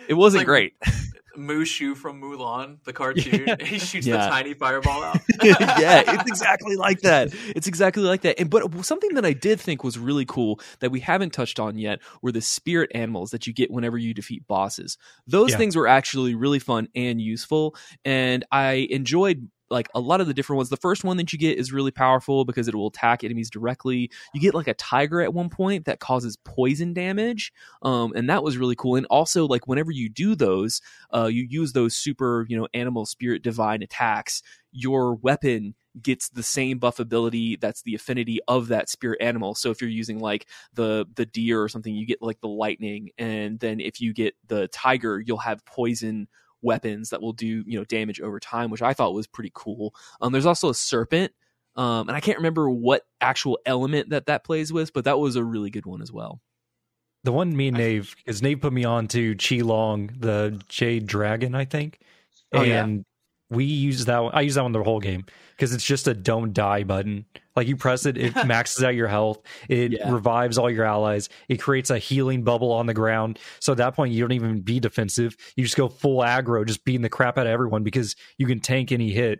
it 0.07 0.13
wasn't 0.13 0.41
like- 0.41 0.47
great. 0.47 0.73
Mushu 1.37 1.95
from 1.95 2.21
Mulan, 2.21 2.77
the 2.83 2.93
cartoon, 2.93 3.45
Yeah. 3.47 3.55
he 3.65 3.79
shoots 3.79 4.07
Yeah. 4.07 4.23
the 4.25 4.29
tiny 4.29 4.53
fireball 4.53 5.03
out. 5.03 5.19
yeah, 5.43 6.03
it's 6.07 6.29
exactly 6.29 6.75
like 6.75 7.01
that. 7.01 7.33
It's 7.55 7.67
exactly 7.67 8.03
like 8.03 8.21
that. 8.21 8.39
And 8.39 8.49
but 8.49 8.85
something 8.85 9.13
that 9.15 9.25
I 9.25 9.33
did 9.33 9.59
think 9.59 9.83
was 9.83 9.97
really 9.97 10.25
cool 10.25 10.59
that 10.79 10.91
we 10.91 10.99
haven't 10.99 11.33
touched 11.33 11.59
on 11.59 11.77
yet 11.77 11.99
were 12.21 12.31
the 12.31 12.41
spirit 12.41 12.91
animals 12.95 13.31
that 13.31 13.47
you 13.47 13.53
get 13.53 13.71
whenever 13.71 13.97
you 13.97 14.13
defeat 14.13 14.47
bosses. 14.47 14.97
Those 15.27 15.51
Yeah. 15.51 15.57
things 15.57 15.75
were 15.75 15.87
actually 15.87 16.35
really 16.35 16.59
fun 16.59 16.87
and 16.95 17.19
useful, 17.21 17.75
and 18.03 18.43
I 18.51 18.87
enjoyed 18.89 19.49
like 19.69 19.87
a 19.95 19.99
lot 19.99 20.21
of 20.21 20.27
the 20.27 20.33
different 20.33 20.57
ones. 20.57 20.69
The 20.69 20.77
first 20.77 21.03
one 21.03 21.17
that 21.17 21.33
you 21.33 21.39
get 21.39 21.57
is 21.57 21.71
really 21.71 21.91
powerful 21.91 22.45
because 22.45 22.67
it 22.67 22.75
will 22.75 22.87
attack 22.87 23.23
enemies 23.23 23.49
directly. 23.49 24.11
You 24.33 24.41
get 24.41 24.53
like 24.53 24.67
a 24.67 24.73
tiger 24.73 25.21
at 25.21 25.33
one 25.33 25.49
point 25.49 25.85
that 25.85 25.99
causes 25.99 26.37
poison 26.43 26.93
damage, 26.93 27.51
um, 27.81 28.13
and 28.15 28.29
that 28.29 28.43
was 28.43 28.57
really 28.57 28.75
cool. 28.75 28.95
And 28.95 29.05
also, 29.07 29.45
like 29.45 29.67
whenever 29.67 29.91
you 29.91 30.09
do 30.09 30.35
those, 30.35 30.81
uh, 31.13 31.25
you 31.25 31.47
use 31.49 31.73
those 31.73 31.95
super, 31.95 32.45
you 32.49 32.57
know, 32.57 32.67
animal 32.73 33.05
spirit 33.05 33.41
divine 33.41 33.81
attacks. 33.81 34.41
Your 34.71 35.15
weapon 35.15 35.75
gets 36.01 36.29
the 36.29 36.43
same 36.43 36.77
buff 36.77 36.99
ability 36.99 37.55
that's 37.55 37.81
the 37.83 37.95
affinity 37.95 38.39
of 38.47 38.67
that 38.67 38.89
spirit 38.89 39.21
animal. 39.21 39.55
So 39.55 39.71
if 39.71 39.81
you're 39.81 39.89
using 39.89 40.19
like 40.19 40.47
the 40.73 41.05
the 41.15 41.25
deer 41.25 41.61
or 41.61 41.69
something, 41.69 41.95
you 41.95 42.05
get 42.05 42.21
like 42.21 42.41
the 42.41 42.47
lightning, 42.47 43.09
and 43.17 43.59
then 43.59 43.79
if 43.79 44.01
you 44.01 44.13
get 44.13 44.35
the 44.47 44.67
tiger, 44.69 45.19
you'll 45.19 45.37
have 45.37 45.65
poison 45.65 46.27
weapons 46.61 47.09
that 47.09 47.21
will 47.21 47.33
do 47.33 47.63
you 47.65 47.77
know 47.77 47.85
damage 47.85 48.21
over 48.21 48.39
time, 48.39 48.69
which 48.69 48.81
I 48.81 48.93
thought 48.93 49.13
was 49.13 49.27
pretty 49.27 49.51
cool. 49.53 49.95
Um, 50.21 50.31
there's 50.31 50.45
also 50.45 50.69
a 50.69 50.75
serpent. 50.75 51.31
Um, 51.77 52.07
and 52.07 52.15
I 52.15 52.21
can't 52.21 52.37
remember 52.37 52.69
what 52.69 53.01
actual 53.19 53.59
element 53.65 54.11
that 54.11 54.27
that 54.27 54.45
plays 54.45 54.71
with, 54.71 54.93
but 54.93 55.03
that 55.05 55.19
was 55.19 55.35
a 55.35 55.43
really 55.43 55.69
good 55.69 55.85
one 55.85 56.01
as 56.01 56.09
well. 56.09 56.39
The 57.25 57.33
one 57.33 57.57
me 57.57 57.67
and 57.69 57.77
Nave, 57.77 58.15
because 58.17 58.41
Nave 58.41 58.61
put 58.61 58.71
me 58.71 58.85
on 58.85 59.07
to 59.09 59.35
Chi 59.35 59.57
Long, 59.57 60.11
the 60.17 60.61
Jade 60.69 61.07
Dragon, 61.07 61.55
I 61.55 61.65
think. 61.65 61.99
Oh, 62.53 62.61
yeah. 62.61 62.83
and 62.83 63.03
we 63.49 63.65
use 63.65 64.05
that 64.05 64.19
one. 64.23 64.31
I 64.33 64.41
use 64.41 64.55
that 64.55 64.63
one 64.63 64.71
the 64.71 64.83
whole 64.83 64.99
game 64.99 65.25
because 65.55 65.73
it's 65.73 65.85
just 65.85 66.07
a 66.07 66.13
don't 66.13 66.53
die 66.53 66.83
button. 66.83 67.25
Like 67.55 67.67
you 67.67 67.77
press 67.77 68.05
it, 68.05 68.17
it 68.17 68.35
maxes 68.45 68.83
out 68.83 68.95
your 68.95 69.07
health. 69.07 69.41
It 69.69 69.91
Yeah. 69.93 70.11
revives 70.11 70.57
all 70.57 70.69
your 70.69 70.85
allies. 70.85 71.29
It 71.47 71.57
creates 71.61 71.89
a 71.89 71.97
healing 71.99 72.43
bubble 72.43 72.71
on 72.71 72.85
the 72.87 72.93
ground. 72.93 73.39
So 73.59 73.71
at 73.73 73.77
that 73.77 73.95
point, 73.95 74.13
you 74.13 74.21
don't 74.21 74.31
even 74.33 74.61
be 74.61 74.79
defensive. 74.79 75.37
You 75.55 75.63
just 75.63 75.77
go 75.77 75.87
full 75.87 76.19
aggro, 76.21 76.65
just 76.65 76.83
beating 76.85 77.01
the 77.03 77.09
crap 77.09 77.37
out 77.37 77.45
of 77.47 77.51
everyone 77.51 77.83
because 77.83 78.15
you 78.37 78.47
can 78.47 78.59
tank 78.59 78.91
any 78.91 79.11
hit. 79.11 79.39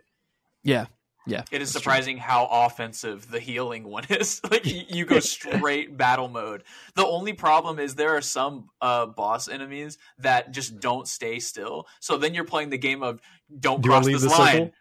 Yeah, 0.62 0.86
yeah. 1.26 1.42
It 1.50 1.60
is 1.60 1.72
that's 1.72 1.82
true. 1.82 1.92
surprising 1.92 2.18
how 2.18 2.46
offensive 2.50 3.30
the 3.30 3.40
healing 3.40 3.84
one 3.84 4.04
is. 4.10 4.40
like 4.50 4.64
you, 4.64 4.82
you 4.88 5.04
go 5.04 5.20
straight 5.20 5.96
battle 5.96 6.28
mode. 6.28 6.62
The 6.94 7.04
only 7.06 7.32
problem 7.32 7.78
is 7.78 7.94
there 7.94 8.16
are 8.16 8.22
some 8.22 8.70
uh, 8.80 9.06
boss 9.06 9.48
enemies 9.48 9.98
that 10.18 10.52
just 10.52 10.80
don't 10.80 11.06
stay 11.08 11.40
still. 11.40 11.86
So 12.00 12.16
then 12.16 12.34
you're 12.34 12.44
playing 12.44 12.70
the 12.70 12.78
game 12.78 13.02
of 13.02 13.20
don't 13.58 13.82
Do 13.82 13.88
cross 13.88 14.06
this 14.06 14.24
line. 14.24 14.52
circle? 14.52 14.72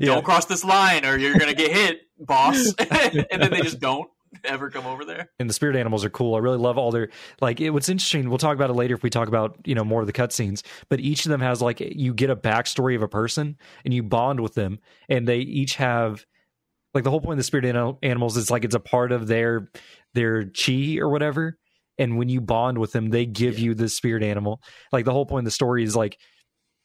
Don't 0.00 0.24
cross 0.24 0.44
this 0.44 0.64
line 0.64 1.04
or 1.04 1.16
you're 1.16 1.38
gonna 1.38 1.54
get 1.54 1.72
hit, 1.72 2.02
boss. 2.18 2.74
and 2.78 3.42
then 3.42 3.50
they 3.50 3.60
just 3.62 3.80
don't 3.80 4.08
ever 4.44 4.70
come 4.70 4.86
over 4.86 5.04
there. 5.04 5.30
and 5.38 5.48
the 5.48 5.54
spirit 5.54 5.76
animals 5.76 6.04
are 6.04 6.10
cool. 6.10 6.34
I 6.34 6.38
really 6.38 6.58
love 6.58 6.78
all 6.78 6.90
their 6.90 7.08
like. 7.40 7.60
It, 7.60 7.70
what's 7.70 7.88
interesting, 7.88 8.28
we'll 8.28 8.38
talk 8.38 8.54
about 8.54 8.70
it 8.70 8.74
later 8.74 8.94
if 8.94 9.02
we 9.02 9.10
talk 9.10 9.28
about 9.28 9.58
you 9.64 9.74
know 9.74 9.84
more 9.84 10.00
of 10.00 10.06
the 10.06 10.12
cutscenes. 10.12 10.62
But 10.88 11.00
each 11.00 11.26
of 11.26 11.30
them 11.30 11.40
has 11.40 11.62
like 11.62 11.80
you 11.80 12.14
get 12.14 12.30
a 12.30 12.36
backstory 12.36 12.96
of 12.96 13.02
a 13.02 13.08
person 13.08 13.56
and 13.84 13.92
you 13.92 14.02
bond 14.02 14.40
with 14.40 14.54
them, 14.54 14.78
and 15.08 15.26
they 15.26 15.38
each 15.38 15.76
have 15.76 16.24
like 16.94 17.04
the 17.04 17.10
whole 17.10 17.20
point 17.20 17.32
of 17.32 17.38
the 17.38 17.44
spirit 17.44 17.64
ani- 17.64 17.96
animals 18.02 18.36
is 18.36 18.50
like 18.50 18.64
it's 18.64 18.74
a 18.74 18.80
part 18.80 19.12
of 19.12 19.26
their 19.26 19.70
their 20.14 20.46
chi 20.46 20.96
or 20.98 21.08
whatever. 21.08 21.58
And 22.00 22.16
when 22.16 22.28
you 22.28 22.40
bond 22.40 22.78
with 22.78 22.92
them, 22.92 23.10
they 23.10 23.26
give 23.26 23.58
you 23.58 23.74
the 23.74 23.88
spirit 23.88 24.22
animal. 24.22 24.60
Like 24.92 25.04
the 25.04 25.12
whole 25.12 25.26
point 25.26 25.40
of 25.40 25.44
the 25.46 25.50
story 25.50 25.82
is 25.82 25.96
like 25.96 26.16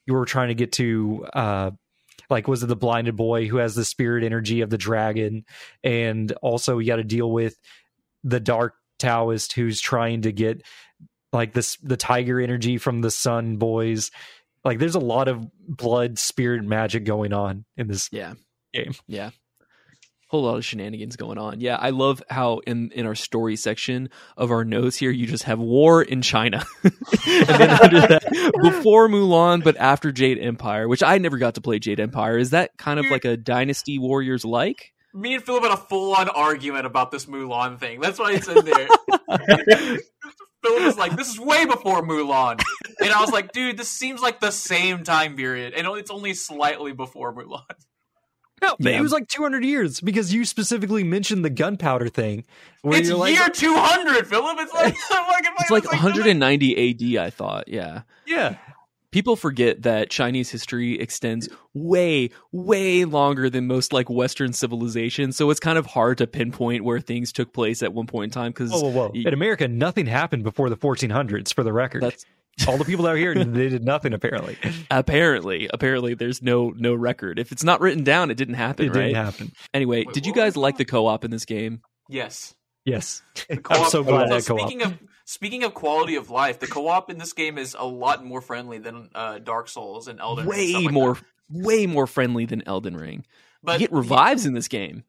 you 0.08 0.14
were 0.14 0.26
trying 0.26 0.48
to 0.50 0.56
get 0.56 0.72
to 0.74 1.26
uh 1.34 1.72
like 2.30 2.48
was 2.48 2.64
it 2.64 2.68
the 2.68 2.76
blinded 2.76 3.16
boy 3.16 3.48
who 3.48 3.58
has 3.58 3.76
the 3.76 3.86
spirit 3.86 4.24
energy 4.24 4.62
of 4.62 4.70
the 4.70 4.78
dragon 4.78 5.46
and 5.84 6.32
also 6.42 6.78
you 6.80 6.88
got 6.88 6.98
to 6.98 7.04
deal 7.04 7.32
with 7.32 7.58
the 8.24 8.40
dark 8.40 8.76
taoist 9.00 9.54
who's 9.54 9.82
trying 9.82 10.22
to 10.22 10.32
get 10.32 10.62
like 11.32 11.54
this 11.54 11.78
the 11.78 11.98
tiger 11.98 12.40
energy 12.40 12.78
from 12.78 13.02
the 13.02 13.12
sun 13.12 13.58
boys 13.58 14.12
like 14.64 14.80
there's 14.80 14.96
a 14.96 15.00
lot 15.00 15.28
of 15.28 15.46
blood 15.68 16.18
spirit 16.18 16.64
magic 16.64 17.04
going 17.04 17.34
on 17.34 17.66
in 17.76 17.88
this 17.88 18.10
Yeah. 18.12 18.34
Game. 18.74 18.94
Yeah. 19.08 19.30
Whole 20.34 20.46
lot 20.46 20.58
of 20.58 20.66
shenanigans 20.66 21.16
going 21.16 21.38
on. 21.38 21.62
Yeah, 21.62 21.76
I 21.80 21.92
love 21.92 22.24
how 22.28 22.58
in 22.66 22.90
in 22.90 23.06
our 23.06 23.14
story 23.14 23.56
section 23.56 24.10
of 24.36 24.50
our 24.50 24.66
notes 24.66 24.98
here, 24.98 25.12
you 25.12 25.28
just 25.28 25.44
have 25.44 25.60
war 25.60 26.02
in 26.02 26.24
China, 26.24 26.66
and 26.84 26.94
then 27.48 27.70
under 27.70 28.00
that, 28.00 28.52
before 28.64 29.08
Mulan, 29.10 29.64
but 29.64 29.78
after 29.78 30.12
Jade 30.12 30.40
Empire, 30.40 30.88
which 30.88 31.04
I 31.04 31.20
never 31.20 31.38
got 31.38 31.54
to 31.54 31.62
play 31.62 31.78
Jade 31.78 32.00
Empire. 32.00 32.40
Is 32.40 32.50
that 32.50 32.76
kind 32.80 33.00
of 33.00 33.12
like 33.12 33.26
a 33.26 33.38
Dynasty 33.38 34.00
Warriors 34.00 34.44
like? 34.44 34.94
Me 35.14 35.36
and 35.36 35.44
Philip 35.44 35.66
had 35.66 35.72
a 35.74 35.78
full 35.78 36.16
on 36.16 36.30
argument 36.30 36.88
about 36.88 37.12
this 37.12 37.28
Mulan 37.28 37.80
thing. 37.80 38.00
That's 38.00 38.18
why 38.18 38.32
it's 38.32 38.48
in 38.48 38.66
there. 38.66 38.88
Philip 40.64 40.84
was 40.84 40.98
like, 40.98 41.16
"This 41.16 41.30
is 41.30 41.40
way 41.40 41.66
before 41.66 42.02
Mulan," 42.02 42.60
and 43.00 43.12
I 43.12 43.22
was 43.22 43.30
like, 43.32 43.52
"Dude, 43.52 43.78
this 43.78 43.92
seems 43.92 44.20
like 44.20 44.40
the 44.40 44.50
same 44.50 45.04
time 45.04 45.36
period, 45.36 45.76
and 45.76 45.86
it's 45.96 46.10
only 46.10 46.34
slightly 46.34 46.92
before 46.92 47.36
Mulan." 47.36 47.62
No 48.64 48.76
Yeah. 48.80 48.98
it 48.98 49.02
was 49.02 49.12
like 49.12 49.28
200 49.28 49.64
years 49.64 50.02
because 50.02 50.34
you 50.34 50.46
specifically 50.46 51.04
mentioned 51.04 51.46
the 51.46 51.50
gunpowder 51.50 52.10
thing 52.10 52.46
where 52.82 53.00
It's 53.00 53.10
you're 53.10 53.18
like 53.18 53.36
year 53.36 53.50
two 53.50 53.76
hundred, 53.78 54.26
Philip. 54.28 54.58
It's 54.60 54.74
like, 54.74 54.96
I'm 55.12 55.28
like, 55.28 55.46
It's 55.60 55.72
like 55.72 55.86
190 55.92 57.18
AD, 57.18 57.26
I 57.26 57.30
thought. 57.30 57.68
Yeah, 57.68 58.02
yeah 58.26 58.56
People 59.12 59.36
forget 59.36 59.84
that 59.84 60.10
Chinese 60.10 60.50
history 60.50 61.00
extends 61.00 61.48
way, 61.76 62.32
way 62.52 63.06
longer 63.06 63.48
than 63.48 63.68
most 63.68 63.94
like 63.94 64.10
Western 64.10 64.54
civilizations. 64.54 65.38
So 65.38 65.52
it's 65.52 65.60
kind 65.60 65.78
of 65.78 65.86
hard 65.86 66.18
to 66.18 66.26
pinpoint 66.26 66.84
where 66.84 67.00
things 67.00 67.32
took 67.32 67.54
place 67.54 67.84
at 67.84 67.94
one 67.94 68.08
point 68.08 68.34
in 68.36 68.42
time 68.42 68.52
because 68.52 68.72
Whoa, 68.72 68.90
whoa, 68.90 69.10
whoa! 69.10 69.12
In 69.14 69.32
America, 69.32 69.68
nothing 69.68 70.08
happened 70.08 70.42
before 70.44 70.68
the 70.68 70.78
1400s. 70.78 71.54
For 71.54 71.64
the 71.64 71.72
record, 71.72 72.02
that's 72.02 72.26
all 72.68 72.78
the 72.78 72.86
people 72.86 73.08
out 73.08 73.18
here 73.18 73.34
they 73.36 73.70
did 73.70 73.84
nothing 73.84 74.14
apparently. 74.14 74.58
apparently, 74.92 75.70
apparently, 75.74 76.14
there's 76.14 76.42
no 76.42 76.74
no 76.76 76.94
record. 76.94 77.40
If 77.40 77.52
it's 77.52 77.64
not 77.64 77.82
written 77.82 78.04
down, 78.04 78.32
it 78.32 78.36
didn't 78.36 78.54
happen, 78.56 78.86
It 78.86 78.90
right? 78.90 79.08
didn't 79.08 79.16
happen. 79.26 79.52
Anyway, 79.74 80.06
Wait, 80.06 80.14
did 80.14 80.26
you 80.26 80.34
guys 80.34 80.56
like 80.56 80.78
the 80.78 80.86
co-op 80.86 81.26
in 81.26 81.32
this 81.32 81.46
game? 81.46 81.82
Yes. 82.10 82.54
Yes, 82.86 83.22
The 83.48 83.62
I'm 83.70 83.90
so 83.90 84.04
glad 84.04 84.28
so 84.28 84.36
that 84.36 84.46
co-op. 84.46 84.60
speaking 84.60 84.82
of 84.84 84.98
speaking 85.26 85.64
of 85.64 85.74
quality 85.74 86.16
of 86.16 86.30
life, 86.30 86.60
the 86.60 86.68
co-op 86.68 87.10
in 87.10 87.18
this 87.18 87.32
game 87.32 87.58
is 87.58 87.76
a 87.80 87.86
lot 87.86 88.26
more 88.26 88.42
friendly 88.42 88.78
than 88.78 89.10
uh, 89.16 89.40
Dark 89.40 89.70
Souls 89.70 90.10
and 90.10 90.20
Elden 90.20 90.46
Ring. 90.46 90.58
way 90.60 90.70
stuff 90.72 90.84
like 90.84 90.94
more, 90.94 91.14
that. 91.14 91.24
way 91.50 91.86
more 91.88 92.08
friendly 92.08 92.46
than 92.46 92.62
Elden 92.68 92.98
Ring. 92.98 93.26
But 93.64 93.80
you 93.80 93.88
get 93.88 93.94
revives 93.94 94.46
in 94.46 94.54
this 94.54 94.68
game. 94.68 95.06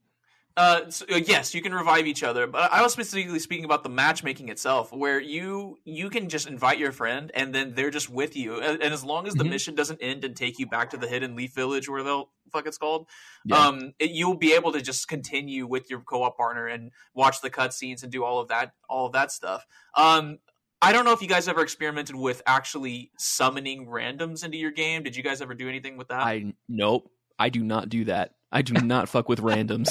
Uh, 0.57 0.89
so, 0.89 1.05
uh, 1.13 1.17
yes, 1.17 1.53
you 1.53 1.61
can 1.61 1.75
revive 1.75 2.07
each 2.07 2.23
other, 2.23 2.47
but 2.47 2.73
I 2.73 2.81
was 2.81 2.93
specifically 2.93 3.41
speaking 3.41 3.65
about 3.65 3.83
the 3.83 3.89
matchmaking 3.89 4.51
itself, 4.51 4.93
where 4.93 5.19
you 5.21 5.79
you 5.85 6.09
can 6.11 6.29
just 6.29 6.47
invite 6.47 6.79
your 6.79 6.93
friend 6.93 7.33
and 7.35 7.53
then 7.53 7.75
they're 7.75 7.91
just 7.91 8.09
with 8.09 8.37
you, 8.37 8.61
and, 8.61 8.81
and 8.81 8.95
as 8.95 9.03
long 9.03 9.27
as 9.27 9.35
the 9.35 9.43
Mhm. 9.43 9.51
mission 9.51 9.75
doesn't 9.75 9.99
end 10.01 10.25
and 10.25 10.37
take 10.37 10.61
you 10.61 10.67
back 10.69 10.91
to 10.91 10.97
the 10.97 11.09
hidden 11.09 11.35
leaf 11.35 11.55
village, 11.55 11.89
where 11.89 12.05
the 12.05 12.23
fuck 12.53 12.69
it's 12.69 12.79
called, 12.79 13.09
Yeah. 13.45 13.57
um, 13.67 13.95
it, 13.99 14.13
you'll 14.13 14.37
be 14.37 14.53
able 14.53 14.71
to 14.73 14.81
just 14.81 15.09
continue 15.09 15.67
with 15.67 15.91
your 15.91 16.01
co-op 16.03 16.37
partner 16.37 16.69
and 16.69 16.93
watch 17.15 17.41
the 17.41 17.51
cutscenes 17.51 18.05
and 18.05 18.13
do 18.13 18.23
all 18.23 18.39
of 18.39 18.47
that, 18.49 18.75
all 18.89 19.07
of 19.07 19.13
that 19.13 19.33
stuff. 19.33 19.67
Um, 19.97 20.39
I 20.81 20.93
don't 20.93 21.05
know 21.05 21.13
if 21.13 21.21
you 21.23 21.27
guys 21.29 21.49
ever 21.49 21.63
experimented 21.63 22.15
with 22.15 22.43
actually 22.47 23.11
summoning 23.19 23.87
randoms 23.89 24.45
into 24.45 24.59
your 24.59 24.71
game. 24.71 25.03
Did 25.03 25.17
you 25.17 25.25
guys 25.25 25.41
ever 25.41 25.55
do 25.55 25.69
anything 25.69 25.97
with 25.97 26.09
that? 26.09 26.21
I 26.21 26.55
nope. 26.69 27.11
I 27.41 27.49
do 27.49 27.65
not 27.65 27.89
do 27.89 28.05
that. 28.05 28.35
I 28.55 28.63
do 28.63 28.73
not 28.73 29.09
fuck 29.09 29.29
with 29.29 29.41
randoms. 29.41 29.91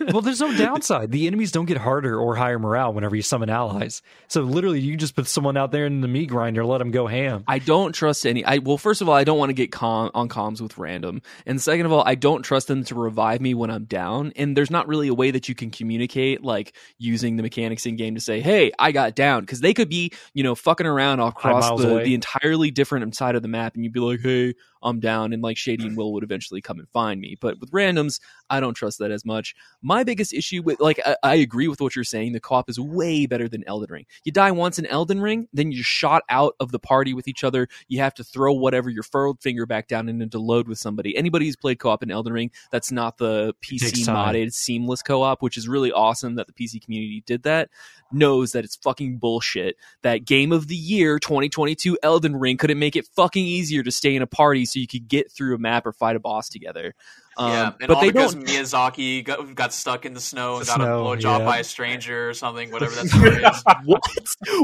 well, 0.12 0.22
there's 0.22 0.40
no 0.40 0.56
downside. 0.56 1.10
The 1.10 1.26
enemies 1.26 1.52
don't 1.52 1.66
get 1.66 1.76
harder 1.76 2.18
or 2.18 2.34
higher 2.34 2.58
morale 2.58 2.92
whenever 2.92 3.14
you 3.14 3.22
summon 3.22 3.50
allies. 3.50 4.02
So 4.28 4.42
literally, 4.42 4.80
you 4.80 4.96
just 4.96 5.14
put 5.14 5.26
someone 5.26 5.56
out 5.56 5.70
there 5.70 5.86
in 5.86 6.00
the 6.00 6.08
meat 6.08 6.28
grinder, 6.28 6.64
let 6.64 6.78
them 6.78 6.90
go 6.90 7.06
ham. 7.06 7.44
I 7.46 7.58
don't 7.58 7.92
trust 7.92 8.26
any. 8.26 8.44
I 8.44 8.58
well, 8.58 8.78
first 8.78 9.02
of 9.02 9.08
all, 9.08 9.14
I 9.14 9.24
don't 9.24 9.38
want 9.38 9.50
to 9.50 9.54
get 9.54 9.72
com- 9.72 10.10
on 10.14 10.28
comms 10.28 10.60
with 10.60 10.78
random, 10.78 11.22
and 11.46 11.60
second 11.60 11.86
of 11.86 11.92
all, 11.92 12.02
I 12.04 12.14
don't 12.14 12.42
trust 12.42 12.68
them 12.68 12.84
to 12.84 12.94
revive 12.94 13.40
me 13.40 13.54
when 13.54 13.70
I'm 13.70 13.84
down. 13.84 14.32
And 14.36 14.56
there's 14.56 14.70
not 14.70 14.88
really 14.88 15.08
a 15.08 15.14
way 15.14 15.30
that 15.30 15.48
you 15.48 15.54
can 15.54 15.70
communicate, 15.70 16.42
like 16.42 16.74
using 16.98 17.36
the 17.36 17.42
mechanics 17.42 17.86
in 17.86 17.96
game 17.96 18.14
to 18.14 18.20
say, 18.20 18.40
"Hey, 18.40 18.72
I 18.78 18.92
got 18.92 19.14
down," 19.14 19.42
because 19.42 19.60
they 19.60 19.74
could 19.74 19.88
be, 19.88 20.12
you 20.32 20.42
know, 20.42 20.54
fucking 20.54 20.86
around 20.86 21.20
across 21.20 21.80
the, 21.80 21.88
away. 21.88 22.04
the 22.04 22.14
entirely 22.14 22.70
different 22.70 23.14
side 23.14 23.36
of 23.36 23.42
the 23.42 23.48
map, 23.48 23.74
and 23.74 23.84
you'd 23.84 23.92
be 23.92 24.00
like, 24.00 24.20
"Hey, 24.20 24.54
I'm 24.84 25.00
down," 25.00 25.32
and 25.32 25.42
like 25.42 25.56
Shady 25.56 25.86
and 25.86 25.96
Will 25.96 26.12
would 26.12 26.22
eventually 26.22 26.60
come 26.60 26.78
and 26.78 26.88
find 26.90 27.20
me. 27.20 27.36
But 27.40 27.58
with 27.60 27.70
randoms, 27.72 28.20
I 28.50 28.60
don't 28.60 28.74
trust 28.74 28.98
that 28.98 29.10
as 29.10 29.24
much. 29.24 29.54
My 29.82 30.04
biggest 30.04 30.32
issue 30.32 30.62
with, 30.62 30.80
like, 30.80 31.00
I, 31.04 31.16
I 31.22 31.34
agree 31.36 31.68
with 31.68 31.80
what 31.80 31.96
you're 31.96 32.04
saying. 32.04 32.32
The 32.32 32.40
co-op 32.40 32.68
is 32.68 32.78
way 32.78 33.26
better 33.26 33.48
than 33.48 33.64
Elden 33.66 33.90
Ring. 33.90 34.06
You 34.24 34.32
die 34.32 34.50
once 34.50 34.78
in 34.78 34.86
Elden 34.86 35.20
Ring, 35.20 35.48
then 35.52 35.72
you're 35.72 35.84
shot 35.84 36.22
out 36.28 36.54
of 36.60 36.70
the 36.70 36.78
party 36.78 37.14
with 37.14 37.28
each 37.28 37.44
other. 37.44 37.68
You 37.88 38.00
have 38.00 38.14
to 38.14 38.24
throw 38.24 38.52
whatever 38.52 38.90
your 38.90 39.02
furrowed 39.02 39.40
finger 39.40 39.66
back 39.66 39.88
down 39.88 40.08
and 40.08 40.22
into 40.22 40.38
load 40.38 40.68
with 40.68 40.78
somebody. 40.78 41.16
Anybody 41.16 41.46
who's 41.46 41.56
played 41.56 41.78
co-op 41.78 42.02
in 42.02 42.10
Elden 42.10 42.32
Ring, 42.32 42.50
that's 42.70 42.92
not 42.92 43.18
the 43.18 43.54
PC 43.62 44.04
modded 44.06 44.52
seamless 44.52 45.02
co-op, 45.02 45.42
which 45.42 45.56
is 45.56 45.68
really 45.68 45.92
awesome 45.92 46.34
that 46.36 46.46
the 46.46 46.52
PC 46.52 46.82
community 46.82 47.22
did 47.26 47.42
that. 47.44 47.70
Knows 48.12 48.52
that 48.52 48.64
it's 48.64 48.76
fucking 48.76 49.18
bullshit. 49.18 49.76
That 50.02 50.24
game 50.24 50.52
of 50.52 50.68
the 50.68 50.76
year 50.76 51.18
2022 51.18 51.98
Elden 52.02 52.36
Ring 52.36 52.56
couldn't 52.56 52.78
make 52.78 52.96
it 52.96 53.06
fucking 53.16 53.44
easier 53.44 53.82
to 53.82 53.90
stay 53.90 54.14
in 54.14 54.22
a 54.22 54.26
party 54.26 54.66
so 54.74 54.80
you 54.80 54.86
could 54.88 55.08
get 55.08 55.30
through 55.32 55.54
a 55.54 55.58
map 55.58 55.86
or 55.86 55.92
fight 55.92 56.16
a 56.16 56.20
boss 56.20 56.48
together. 56.48 56.94
Um, 57.36 57.50
yeah, 57.50 57.66
and 57.80 57.88
but 57.88 57.90
all 57.90 58.00
they 58.02 58.10
because 58.10 58.34
don't. 58.34 58.44
Miyazaki 58.46 59.24
got, 59.24 59.54
got 59.54 59.72
stuck 59.72 60.04
in 60.04 60.14
the 60.14 60.20
snow 60.20 60.54
and 60.56 60.62
The 60.62 60.66
got 60.66 60.74
snow, 60.76 61.06
a 61.12 61.16
blowjob 61.16 61.38
yeah. 61.40 61.44
by 61.44 61.58
a 61.58 61.64
stranger 61.64 62.28
or 62.28 62.34
something, 62.34 62.70
whatever 62.70 62.94
that 62.96 63.06
story 63.08 63.42
is. 63.42 63.64
What? 63.84 64.02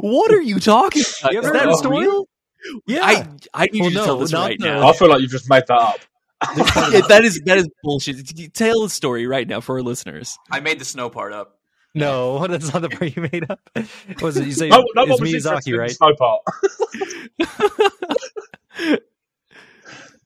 What 0.03 0.33
are 0.33 0.41
you 0.43 0.59
talking 0.61 1.03
about? 1.23 1.33
You 1.33 1.41
Is 1.41 1.51
that 1.53 1.65
heard 1.65 1.75
story? 1.77 2.01
real? 2.07 2.29
Yeah, 2.87 3.01
I 3.03 3.27
I 3.55 3.67
need 3.73 3.81
Well, 3.81 3.91
you 3.91 3.95
to 3.97 4.01
no, 4.01 4.05
tell 4.05 4.19
this 4.19 4.33
right 4.35 4.59
the- 4.59 4.67
now. 4.67 4.87
I 4.89 4.93
feel 4.93 5.09
like 5.09 5.21
you've 5.23 5.31
just 5.31 5.49
made 5.49 5.65
that 5.69 5.75
up. 5.79 6.01
That 7.09 7.21
is 7.25 7.41
that 7.45 7.59
is 7.59 7.69
bullshit. 7.83 8.53
Tell 8.55 8.83
the 8.83 8.89
story 8.91 9.27
right 9.27 9.47
now 9.49 9.61
for 9.61 9.77
our 9.77 9.83
listeners. 9.83 10.39
I 10.51 10.61
made 10.61 10.79
the 10.79 10.85
snow 10.85 11.11
part 11.11 11.33
up. 11.33 11.59
no, 11.95 12.47
that's 12.47 12.73
not 12.73 12.83
the 12.83 12.89
part 12.89 13.17
you 13.17 13.29
made 13.33 13.51
up. 13.51 13.61
Was 14.23 14.37
it 14.37 14.47
you 14.47 14.53
say 14.53 14.69
No, 14.69 14.85
no 14.95 15.03
it's 15.05 15.21
Miyazaki, 15.21 15.67
interested 15.69 15.73
the 15.73 15.79
right? 15.79 15.91
snow 15.91 16.15
part. 16.17 16.43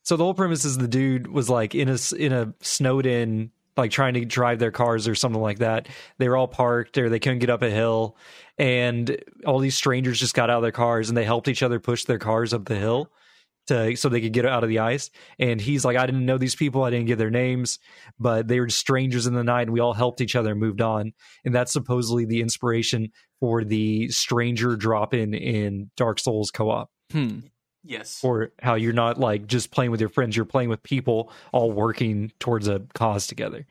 So 0.05 0.17
the 0.17 0.25
whole 0.25 0.35
premise 0.35 0.65
is 0.65 0.79
the 0.79 0.87
dude 0.87 1.27
was 1.27 1.51
like 1.51 1.75
in 1.75 1.89
a 1.89 1.99
in 2.17 2.33
a 2.33 2.55
snowed 2.61 3.07
in 3.07 3.51
like 3.77 3.91
trying 3.91 4.15
to 4.15 4.25
drive 4.25 4.59
their 4.59 4.71
cars 4.71 5.09
or 5.09 5.15
something 5.15 5.43
like 5.43 5.59
that. 5.59 5.89
They 6.19 6.29
were 6.29 6.37
all 6.37 6.47
parked 6.47 6.97
or 6.99 7.09
they 7.09 7.19
couldn't 7.19 7.41
get 7.41 7.51
up 7.51 7.63
a 7.63 7.71
hill, 7.71 8.17
and 8.59 9.17
all 9.47 9.59
these 9.59 9.77
strangers 9.77 10.21
just 10.21 10.35
got 10.35 10.51
out 10.51 10.59
of 10.59 10.63
their 10.63 10.73
cars 10.73 11.09
and 11.09 11.17
they 11.17 11.25
helped 11.25 11.49
each 11.49 11.63
other 11.63 11.81
push 11.81 12.05
their 12.05 12.19
cars 12.19 12.55
up 12.55 12.67
the 12.67 12.77
hill 12.77 13.11
to 13.67 13.97
so 13.97 14.09
they 14.09 14.21
could 14.21 14.35
get 14.35 14.47
out 14.47 14.63
of 14.63 14.69
the 14.69 14.81
ice. 14.81 15.11
And 15.39 15.61
he's 15.61 15.85
like, 15.85 15.97
I 15.97 16.07
didn't 16.07 16.27
know 16.27 16.39
these 16.39 16.55
people, 16.55 16.83
I 16.83 16.91
didn't 16.91 17.07
get 17.07 17.19
their 17.19 17.31
names, 17.31 17.79
but 18.19 18.47
they 18.47 18.61
were 18.61 18.69
strangers 18.69 19.27
in 19.27 19.35
the 19.35 19.43
night, 19.43 19.63
and 19.63 19.73
we 19.73 19.81
all 19.81 19.95
helped 19.95 20.21
each 20.21 20.37
other 20.37 20.53
and 20.53 20.61
moved 20.61 20.83
on. 20.83 21.13
And 21.45 21.55
that's 21.55 21.73
supposedly 21.73 22.27
the 22.27 22.43
inspiration 22.43 23.11
for 23.41 23.65
the 23.65 24.09
stranger 24.11 24.77
drop 24.77 25.15
in 25.15 25.35
in 25.35 25.91
Dark 25.97 26.19
Souls 26.19 26.51
co 26.51 26.71
op 26.71 26.91
Hmm. 27.11 27.41
Yes. 27.85 28.21
or 28.25 28.51
how 28.63 28.75
you're 28.75 28.95
not 28.95 29.19
like 29.21 29.47
just 29.47 29.71
playing 29.71 29.91
with 29.91 30.01
your 30.01 30.09
friends 30.09 30.37
you're 30.37 30.47
playing 30.47 30.71
with 30.71 30.83
people 30.83 31.31
all 31.53 31.71
working 31.71 32.33
towards 32.41 32.67
a 32.67 32.81
cause 32.95 33.27
together 33.27 33.67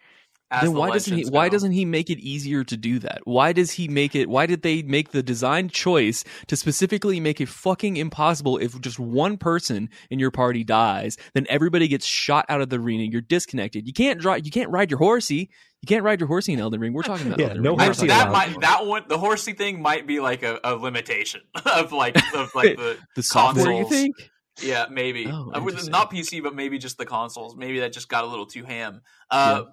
As 0.53 0.61
then 0.61 0.73
the 0.73 0.79
why 0.79 0.91
doesn't 0.91 1.11
he? 1.11 1.17
legends 1.17 1.31
Why 1.31 1.49
doesn't 1.49 1.71
he 1.71 1.83
make 1.83 2.09
it 2.11 2.19
easier 2.19 2.63
to 2.63 2.77
do 2.77 2.99
that? 2.99 3.21
Why 3.25 3.53
does 3.53 3.71
he 3.71 3.87
make 3.87 4.13
it? 4.15 4.29
Why 4.29 4.45
did 4.45 4.61
they 4.61 4.83
make 4.83 5.09
the 5.09 5.23
design 5.23 5.69
choice 5.69 6.23
to 6.47 6.55
specifically 6.55 7.19
make 7.19 7.41
it 7.41 7.49
fucking 7.49 7.97
impossible? 7.97 8.59
If 8.59 8.79
just 8.79 8.99
one 8.99 9.37
person 9.37 9.89
in 10.11 10.19
your 10.19 10.29
party 10.31 10.63
dies, 10.63 11.17
then 11.33 11.47
everybody 11.49 11.87
gets 11.87 12.05
shot 12.05 12.45
out 12.49 12.61
of 12.61 12.69
the 12.69 12.77
arena. 12.79 13.03
You're 13.03 13.21
disconnected. 13.21 13.87
You 13.87 13.93
can't 13.93 14.19
drive. 14.19 14.45
You 14.45 14.51
can't 14.51 14.69
ride 14.69 14.91
your 14.91 14.99
horsey. 14.99 15.49
You 15.81 15.87
can't 15.87 16.03
ride 16.03 16.19
your 16.21 16.27
horsey 16.27 16.53
in 16.53 16.59
Elden 16.59 16.79
Ring. 16.79 16.93
We're 16.93 17.01
talking 17.01 17.27
about 17.27 17.39
Yeah, 17.39 17.47
Elden 17.47 17.63
no 17.63 17.71
Ring. 17.71 17.79
I, 17.81 17.85
horsey 17.85 18.07
talking 18.07 18.31
that 18.31 18.31
might 18.31 18.61
that 18.61 18.85
one 18.85 19.03
the 19.07 19.17
horsey 19.17 19.53
thing 19.53 19.81
might 19.81 20.05
be 20.05 20.19
like 20.19 20.43
a, 20.43 20.59
a 20.63 20.75
limitation 20.75 21.41
of 21.65 21.91
like 21.91 22.15
of 22.35 22.53
like 22.53 22.77
the 22.77 22.97
the 23.15 23.23
software. 23.23 23.73
You 23.73 23.89
think? 23.89 24.15
yeah 24.61 24.85
maybe 24.89 25.25
Oh, 25.27 25.51
Uh, 25.51 25.59
not 25.89 26.11
PC 26.11 26.43
but 26.43 26.53
maybe 26.55 26.77
just 26.77 26.99
the 26.99 27.07
consoles 27.07 27.55
maybe 27.55 27.79
that 27.79 27.91
just 27.91 28.07
got 28.07 28.23
a 28.23 28.27
little 28.27 28.45
too 28.45 28.63
ham. 28.63 29.01
Uh, 29.31 29.63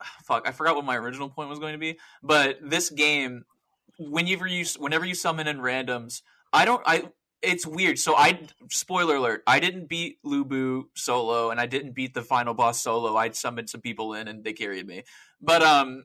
Fuck, 0.24 0.48
I 0.48 0.52
forgot 0.52 0.76
what 0.76 0.84
my 0.84 0.96
original 0.96 1.28
point 1.28 1.48
was 1.48 1.58
going 1.58 1.72
to 1.72 1.78
be. 1.78 1.98
But 2.22 2.58
this 2.62 2.90
game, 2.90 3.44
whenever 3.98 4.46
you 4.46 4.64
whenever 4.78 5.04
you 5.04 5.14
summon 5.14 5.46
in 5.46 5.58
randoms, 5.58 6.22
I 6.52 6.64
don't 6.64 6.82
I. 6.86 7.04
It's 7.42 7.66
weird. 7.66 7.98
So 7.98 8.14
I 8.14 8.38
spoiler 8.70 9.16
alert. 9.16 9.42
I 9.46 9.60
didn't 9.60 9.88
beat 9.88 10.18
Lubu 10.22 10.84
solo, 10.94 11.50
and 11.50 11.58
I 11.58 11.64
didn't 11.64 11.92
beat 11.94 12.12
the 12.12 12.20
final 12.20 12.52
boss 12.52 12.82
solo. 12.82 13.16
I 13.16 13.30
summoned 13.30 13.70
some 13.70 13.80
people 13.80 14.12
in, 14.12 14.28
and 14.28 14.44
they 14.44 14.52
carried 14.52 14.86
me. 14.86 15.04
But 15.40 15.62
um, 15.62 16.04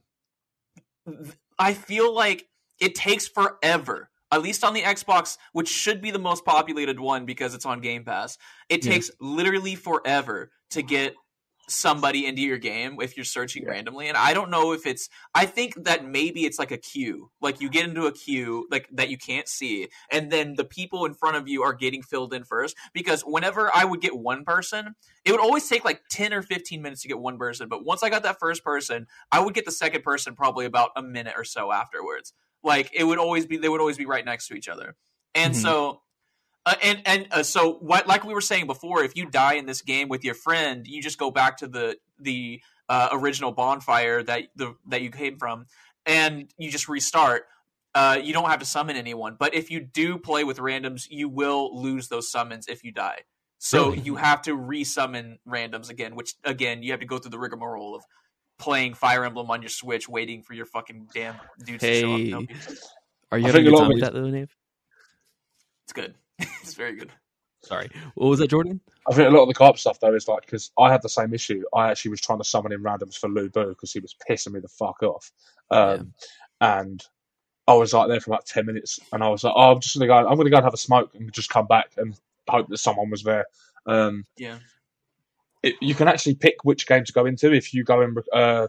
I 1.59 1.73
feel 1.73 2.13
like 2.13 2.47
it 2.79 2.95
takes 2.95 3.27
forever. 3.27 4.09
At 4.31 4.41
least 4.41 4.63
on 4.63 4.73
the 4.73 4.81
Xbox, 4.81 5.37
which 5.53 5.69
should 5.69 6.01
be 6.01 6.11
the 6.11 6.19
most 6.19 6.45
populated 6.45 6.99
one 6.99 7.25
because 7.25 7.53
it's 7.53 7.65
on 7.65 7.79
Game 7.79 8.03
Pass. 8.03 8.37
It 8.69 8.83
Yeah. 8.83 8.93
takes 8.93 9.11
literally 9.19 9.75
forever 9.75 10.51
to 10.71 10.81
get 10.81 11.15
somebody 11.67 12.25
into 12.25 12.41
your 12.41 12.57
game 12.57 12.97
if 13.01 13.17
you're 13.17 13.23
searching 13.23 13.63
Yeah. 13.63 13.71
randomly 13.71 14.07
and 14.07 14.17
i 14.17 14.33
don't 14.33 14.49
know 14.49 14.71
if 14.73 14.85
it's 14.85 15.09
i 15.33 15.45
think 15.45 15.73
that 15.83 16.05
maybe 16.05 16.45
it's 16.45 16.59
like 16.59 16.71
a 16.71 16.77
queue 16.77 17.31
like 17.41 17.59
you 17.61 17.69
get 17.69 17.87
into 17.87 18.05
a 18.05 18.11
queue 18.11 18.67
like 18.71 18.87
that 18.91 19.09
you 19.09 19.17
can't 19.17 19.47
see 19.47 19.87
and 20.11 20.31
then 20.31 20.55
the 20.55 20.65
people 20.65 21.05
in 21.05 21.13
front 21.13 21.37
of 21.37 21.47
you 21.47 21.63
are 21.63 21.73
getting 21.73 22.01
filled 22.01 22.33
in 22.33 22.43
first 22.43 22.75
because 22.93 23.21
whenever 23.21 23.71
i 23.75 23.83
would 23.85 24.01
get 24.01 24.15
one 24.15 24.43
person 24.43 24.95
it 25.23 25.31
would 25.31 25.41
always 25.41 25.67
take 25.67 25.83
like 25.83 26.01
10 26.09 26.33
or 26.33 26.41
15 26.41 26.81
minutes 26.81 27.01
to 27.01 27.07
get 27.07 27.19
one 27.19 27.37
person 27.37 27.67
but 27.67 27.83
once 27.83 28.03
i 28.03 28.09
got 28.09 28.23
that 28.23 28.39
first 28.39 28.63
person 28.63 29.07
i 29.31 29.39
would 29.39 29.53
get 29.53 29.65
the 29.65 29.71
second 29.71 30.03
person 30.03 30.35
probably 30.35 30.65
about 30.65 30.91
a 30.95 31.01
minute 31.01 31.33
or 31.35 31.43
so 31.43 31.71
afterwards 31.71 32.33
like 32.63 32.89
it 32.93 33.03
would 33.03 33.19
always 33.19 33.45
be 33.45 33.57
they 33.57 33.69
would 33.69 33.81
always 33.81 33.97
be 33.97 34.05
right 34.05 34.25
next 34.25 34.47
to 34.47 34.53
each 34.55 34.67
other 34.69 34.95
and 35.33 35.53
Mhm. 35.53 35.57
so 35.57 36.01
uh, 36.65 36.75
and 36.81 37.01
and 37.05 37.27
uh, 37.31 37.43
so 37.43 37.73
what 37.73 38.07
like 38.07 38.23
we 38.23 38.33
were 38.33 38.41
saying 38.41 38.65
before 38.67 39.03
if 39.03 39.15
you 39.15 39.25
die 39.29 39.53
in 39.53 39.65
this 39.65 39.81
game 39.81 40.07
with 40.09 40.23
your 40.23 40.35
friend 40.35 40.87
you 40.87 41.01
just 41.01 41.17
go 41.17 41.29
back 41.31 41.57
to 41.57 41.67
the 41.67 41.97
the 42.19 42.61
uh, 42.89 43.09
original 43.13 43.51
bonfire 43.51 44.23
that 44.23 44.43
the 44.55 44.75
that 44.87 45.01
you 45.01 45.09
came 45.09 45.37
from 45.37 45.65
and 46.05 46.49
you 46.57 46.69
just 46.71 46.87
restart 46.87 47.43
uh, 47.95 48.19
you 48.21 48.33
don't 48.33 48.49
have 48.49 48.59
to 48.59 48.65
summon 48.65 48.95
anyone 48.95 49.35
but 49.39 49.53
if 49.55 49.71
you 49.71 49.79
do 49.79 50.17
play 50.17 50.43
with 50.43 50.57
randoms 50.57 51.07
you 51.09 51.29
will 51.29 51.81
lose 51.81 52.07
those 52.09 52.29
summons 52.31 52.67
if 52.67 52.83
you 52.83 52.91
die 52.91 53.19
so 53.57 53.89
Really? 53.89 54.01
you 54.01 54.15
have 54.17 54.41
to 54.43 54.51
resummon 54.55 55.37
randoms 55.47 55.89
again 55.89 56.15
which 56.15 56.33
again 56.43 56.83
you 56.83 56.91
have 56.91 56.99
to 56.99 57.05
go 57.05 57.17
through 57.17 57.31
the 57.31 57.39
rigmarole 57.39 57.95
of 57.95 58.03
playing 58.57 58.93
fire 58.93 59.25
emblem 59.25 59.49
on 59.49 59.61
your 59.61 59.69
switch 59.69 60.07
waiting 60.07 60.41
for 60.41 60.53
your 60.53 60.65
fucking 60.65 61.07
damn 61.13 61.35
dudes 61.65 61.83
to 61.83 61.99
show 62.01 62.13
up 62.13 62.19
and 62.19 62.49
Hey. 62.51 62.75
Are 63.31 63.37
you 63.39 63.45
I 63.45 63.47
having 63.47 63.65
a 63.65 63.69
a 63.69 63.71
good 63.71 63.79
time 63.79 63.87
with 63.89 64.01
that 64.01 64.13
though, 64.13 64.29
Nave? 64.29 64.55
it's 65.85 65.93
good 65.93 66.15
it's 66.61 66.73
very 66.73 66.95
good 66.95 67.11
Sorry, 67.63 67.89
what 68.13 68.27
was 68.27 68.37
that, 68.39 68.51
Jordan? 68.51 68.79
I 69.09 69.13
think 69.15 69.27
a 69.27 69.31
lot 69.31 69.41
of 69.41 69.47
the 69.47 69.55
co-op 69.55 69.79
stuff 69.79 69.99
though 69.99 70.13
is 70.13 70.27
like 70.27 70.45
because 70.45 70.69
I 70.77 70.91
had 70.91 71.01
the 71.01 71.09
same 71.09 71.33
issue. 71.33 71.63
I 71.73 71.89
actually 71.89 72.11
was 72.11 72.21
trying 72.21 72.37
to 72.37 72.43
summon 72.43 72.71
in 72.71 72.83
randoms 72.83 73.17
for 73.17 73.27
Lu 73.27 73.49
Bu 73.49 73.69
because 73.69 73.91
he 73.91 73.99
was 73.99 74.13
pissing 74.29 74.51
me 74.51 74.59
the 74.59 74.67
fuck 74.67 75.01
off, 75.01 75.31
um, 75.71 76.13
and 76.61 77.03
I 77.67 77.73
was 77.73 77.91
like 77.91 78.07
there 78.07 78.19
for 78.19 78.29
about 78.29 78.45
ten 78.45 78.67
minutes, 78.67 78.99
and 79.11 79.23
I 79.23 79.29
was 79.29 79.43
like, 79.43 79.53
"Oh, 79.55 79.71
I'm 79.71 79.79
just 79.79 79.95
gonna 79.97 80.05
go. 80.05 80.15
I'm 80.15 80.37
gonna 80.37 80.51
go 80.51 80.57
and 80.57 80.63
have 80.63 80.75
a 80.75 80.77
smoke 80.77 81.15
and 81.15 81.33
just 81.33 81.49
come 81.49 81.65
back 81.65 81.87
and 81.97 82.15
hope 82.47 82.67
that 82.69 82.77
someone 82.77 83.09
was 83.09 83.23
there." 83.23 83.45
Um, 83.87 84.25
Yeah. 84.37 84.59
it, 85.63 85.73
you 85.81 85.95
can 85.95 86.07
actually 86.07 86.35
pick 86.35 86.57
which 86.63 86.85
game 86.85 87.03
to 87.03 87.13
go 87.13 87.25
into 87.25 87.51
if 87.51 87.73
you 87.73 87.83
go 87.83 88.01
and 88.01 88.15
uh, 88.31 88.67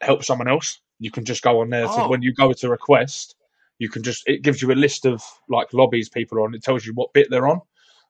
help 0.00 0.24
someone 0.24 0.48
else. 0.48 0.80
You 1.00 1.10
can 1.10 1.26
just 1.26 1.42
go 1.42 1.60
on 1.60 1.68
there. 1.68 1.84
To, 1.84 2.04
Oh. 2.04 2.08
when 2.08 2.22
you 2.22 2.32
go 2.32 2.50
to 2.54 2.68
request, 2.70 3.36
you 3.82 3.88
can 3.88 4.04
just 4.04 4.22
it 4.28 4.42
gives 4.42 4.62
you 4.62 4.70
a 4.70 4.74
list 4.74 5.04
of 5.06 5.20
like 5.48 5.72
lobbies 5.72 6.08
people 6.08 6.38
are 6.38 6.42
on. 6.42 6.54
It 6.54 6.62
tells 6.62 6.86
you 6.86 6.92
what 6.94 7.12
bit 7.12 7.28
they're 7.30 7.48
on. 7.48 7.60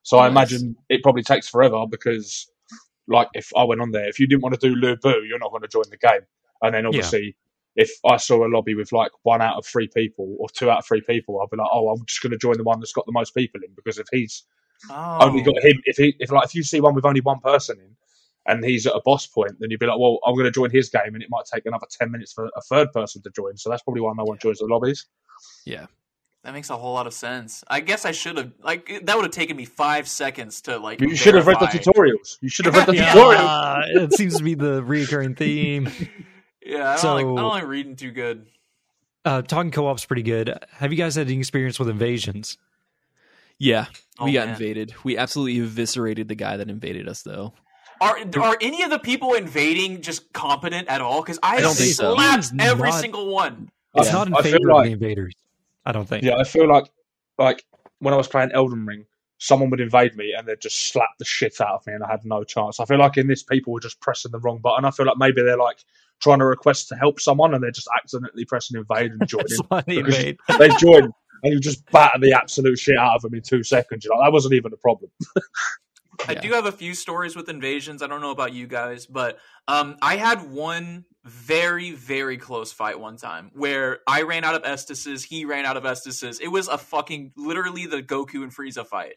So 0.03 0.19
I 0.19 0.27
imagine 0.27 0.75
it 0.89 1.01
probably 1.01 1.23
takes 1.23 1.47
forever 1.47 1.85
because, 1.89 2.47
like, 3.07 3.29
if 3.33 3.51
I 3.57 3.63
went 3.63 3.81
on 3.81 3.91
there, 3.91 4.07
if 4.07 4.19
you 4.19 4.27
didn't 4.27 4.43
want 4.43 4.53
to 4.59 4.69
do 4.69 4.75
Lu 4.75 4.95
Bu, 4.97 5.23
you're 5.27 5.39
not 5.39 5.49
going 5.49 5.63
to 5.63 5.67
join 5.67 5.85
the 5.89 5.97
game. 5.97 6.21
And 6.61 6.75
then 6.75 6.85
obviously, 6.85 7.35
if 7.75 7.89
I 8.05 8.17
saw 8.17 8.45
a 8.45 8.49
lobby 8.53 8.75
with 8.75 8.91
like 8.91 9.11
one 9.23 9.41
out 9.41 9.57
of 9.57 9.65
three 9.65 9.87
people 9.87 10.35
or 10.39 10.47
two 10.49 10.69
out 10.69 10.79
of 10.79 10.85
three 10.85 11.01
people, 11.01 11.41
I'd 11.41 11.49
be 11.49 11.57
like, 11.57 11.69
oh, 11.73 11.89
I'm 11.89 12.05
just 12.05 12.21
going 12.21 12.31
to 12.31 12.37
join 12.37 12.57
the 12.57 12.63
one 12.63 12.79
that's 12.79 12.93
got 12.93 13.07
the 13.07 13.11
most 13.11 13.33
people 13.33 13.61
in 13.63 13.73
because 13.75 13.97
if 13.97 14.07
he's 14.11 14.43
Oh. 14.89 15.17
only 15.27 15.41
got 15.41 15.63
him. 15.63 15.81
If 15.85 15.97
he, 15.97 16.15
if 16.19 16.31
like, 16.31 16.45
if 16.45 16.55
you 16.55 16.63
see 16.63 16.81
one 16.81 16.93
with 16.93 17.05
only 17.05 17.21
one 17.21 17.39
person 17.39 17.79
in, 17.79 17.95
and 18.45 18.63
he's 18.65 18.85
at 18.85 18.93
a 18.93 19.01
boss 19.05 19.25
point, 19.25 19.53
then 19.59 19.71
you'd 19.71 19.79
be 19.79 19.85
like, 19.85 19.97
well, 19.97 20.19
I'm 20.25 20.33
going 20.33 20.45
to 20.45 20.51
join 20.51 20.69
his 20.69 20.89
game, 20.89 21.13
and 21.13 21.23
it 21.23 21.29
might 21.29 21.45
take 21.45 21.65
another 21.65 21.87
ten 21.89 22.11
minutes 22.11 22.33
for 22.33 22.49
a 22.55 22.61
third 22.61 22.91
person 22.91 23.21
to 23.23 23.29
join. 23.29 23.55
So 23.55 23.69
that's 23.69 23.83
probably 23.83 24.01
why 24.01 24.11
no 24.17 24.25
one 24.25 24.37
joins 24.39 24.59
the 24.59 24.65
lobbies. 24.65 25.05
Yeah, 25.65 25.85
That 26.43 26.53
makes 26.53 26.69
a 26.69 26.75
whole 26.77 26.93
lot 26.93 27.07
of 27.07 27.13
sense. 27.13 27.63
I 27.69 27.79
guess 27.79 28.03
I 28.05 28.11
should 28.11 28.37
have 28.37 28.51
like 28.61 29.01
that 29.05 29.15
would 29.15 29.23
have 29.23 29.31
taken 29.31 29.55
me 29.55 29.65
five 29.65 30.07
seconds 30.07 30.61
to 30.63 30.77
like. 30.77 30.99
You 31.01 31.15
should 31.15 31.35
have 31.35 31.47
read 31.47 31.59
the 31.59 31.67
tutorials. 31.67 32.37
You 32.41 32.49
should 32.49 32.65
have 32.65 32.75
read 32.75 32.87
the 32.87 32.95
Yeah. 32.97 33.13
tutorials. 33.13 34.03
it 34.03 34.13
seems 34.13 34.37
to 34.37 34.43
be 34.43 34.55
the 34.55 34.83
recurring 34.83 35.35
theme. 35.35 35.89
Yeah, 36.65 36.77
I 36.77 36.91
don't, 36.91 36.97
So- 36.99 37.13
like, 37.15 37.25
I 37.25 37.41
don't 37.41 37.49
like 37.49 37.67
reading 37.67 37.95
too 37.97 38.11
good. 38.11 38.45
Uh, 39.25 39.41
talking 39.41 39.69
co-op's 39.71 40.05
pretty 40.05 40.23
good. 40.23 40.57
Have 40.71 40.91
you 40.93 40.97
guys 40.97 41.15
had 41.15 41.27
any 41.27 41.37
experience 41.39 41.77
with 41.77 41.89
invasions? 41.89 42.57
yeah. 43.59 43.87
Oh, 44.19 44.25
we 44.25 44.33
got 44.33 44.45
man. 44.47 44.53
invaded. 44.55 44.93
We 45.03 45.17
absolutely 45.17 45.59
eviscerated 45.59 46.27
the 46.29 46.35
guy 46.35 46.55
that 46.57 46.69
invaded 46.69 47.09
us, 47.09 47.21
though. 47.23 47.53
Are 47.99 48.17
are 48.39 48.57
any 48.61 48.83
of 48.83 48.91
the 48.91 48.99
people 48.99 49.33
invading 49.33 50.01
just 50.01 50.31
competent 50.33 50.87
at 50.87 51.01
all? 51.01 51.21
Because 51.21 51.39
I, 51.43 51.57
I 51.57 51.61
don't 51.61 51.73
think 51.75 51.93
so. 51.95 52.15
slapped 52.15 52.51
every 52.59 52.89
not- 52.91 52.99
single 53.01 53.27
one. 53.33 53.69
It's 53.95 54.07
Yeah. 54.07 54.13
not 54.13 54.27
in 54.27 54.35
I 54.35 54.41
favor 54.41 54.59
like- 54.73 54.79
of 54.79 54.85
the 54.85 54.91
invaders. 55.07 55.33
I 55.85 55.91
don't 55.91 56.07
think. 56.07 56.23
Yeah, 56.23 56.37
I 56.37 56.43
feel 56.45 56.67
like 56.67 56.85
like 57.37 57.65
when 57.99 58.13
I 58.13 58.17
was 58.17 58.27
playing 58.27 58.51
Elden 58.53 58.85
Ring, 58.85 59.05
someone 59.37 59.69
would 59.69 59.81
invade 59.81 60.15
me 60.15 60.33
and 60.37 60.47
they'd 60.47 60.61
just 60.61 60.89
slap 60.91 61.09
the 61.19 61.25
shit 61.25 61.59
out 61.59 61.75
of 61.75 61.87
me, 61.87 61.93
and 61.93 62.03
I 62.03 62.09
had 62.11 62.23
no 62.25 62.43
chance. 62.43 62.79
I 62.79 62.85
feel 62.85 62.99
like 62.99 63.17
in 63.17 63.27
this, 63.27 63.43
people 63.43 63.73
were 63.73 63.79
just 63.81 63.99
pressing 63.99 64.31
the 64.31 64.39
wrong 64.39 64.59
button. 64.59 64.85
I 64.85 64.91
feel 64.91 65.05
like 65.05 65.17
maybe 65.17 65.41
they're 65.41 65.57
like 65.57 65.83
trying 66.21 66.39
to 66.39 66.45
request 66.45 66.87
to 66.89 66.95
help 66.95 67.19
someone, 67.19 67.53
and 67.53 67.61
they're 67.63 67.71
just 67.71 67.89
accidentally 67.95 68.45
pressing 68.45 68.77
invade 68.77 69.11
and 69.11 69.27
joining. 69.27 69.47
They 69.85 69.95
Because- 69.97 70.17
invade. 70.17 70.37
they 70.59 70.69
join 70.77 71.11
and 71.43 71.51
you 71.53 71.59
just 71.59 71.85
batter 71.91 72.17
the 72.19 72.31
absolute 72.31 72.79
shit 72.79 72.97
out 72.97 73.15
of 73.17 73.21
them 73.23 73.33
in 73.33 73.41
two 73.41 73.63
seconds. 73.63 74.05
You're 74.05 74.15
like, 74.15 74.27
that 74.27 74.31
wasn't 74.31 74.53
even 74.53 74.71
a 74.71 74.77
problem. 74.77 75.11
I 76.27 76.33
Yeah. 76.33 76.39
do 76.41 76.51
have 76.53 76.65
a 76.65 76.71
few 76.71 76.93
stories 76.93 77.35
with 77.35 77.49
invasions. 77.49 78.01
I 78.01 78.07
don't 78.07 78.21
know 78.21 78.31
about 78.31 78.53
you 78.53 78.65
guys, 78.67 79.05
but 79.05 79.39
um, 79.67 79.97
I 80.01 80.15
had 80.15 80.49
one 80.49 81.03
very, 81.25 81.91
very 81.91 82.37
close 82.37 82.71
fight 82.73 82.99
one 82.99 83.17
time 83.17 83.51
where 83.53 83.99
I 84.07 84.23
ran 84.23 84.43
out 84.43 84.55
of 84.55 84.63
Estuses, 84.63 85.23
he 85.23 85.45
ran 85.45 85.65
out 85.65 85.77
of 85.77 85.83
Estuses. 85.83 86.39
It 86.41 86.49
was 86.49 86.67
a 86.67 86.77
fucking 86.77 87.31
literally 87.37 87.85
the 87.85 88.03
Goku 88.03 88.43
and 88.43 88.53
Frieza 88.53 88.85
fight. 88.85 89.15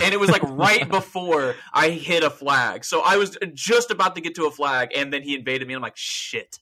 And 0.00 0.12
it 0.12 0.18
was 0.18 0.30
like 0.30 0.42
right 0.44 0.88
before 0.88 1.54
I 1.72 1.90
hit 1.90 2.22
a 2.22 2.30
flag. 2.30 2.84
So 2.84 3.00
I 3.04 3.16
was 3.16 3.38
just 3.54 3.90
about 3.90 4.14
to 4.16 4.20
get 4.20 4.34
to 4.36 4.46
a 4.46 4.50
flag, 4.50 4.90
and 4.94 5.12
then 5.12 5.22
he 5.22 5.34
invaded 5.34 5.66
me. 5.68 5.74
And 5.74 5.78
I'm 5.78 5.82
like, 5.82 5.96
shit. 5.96 6.58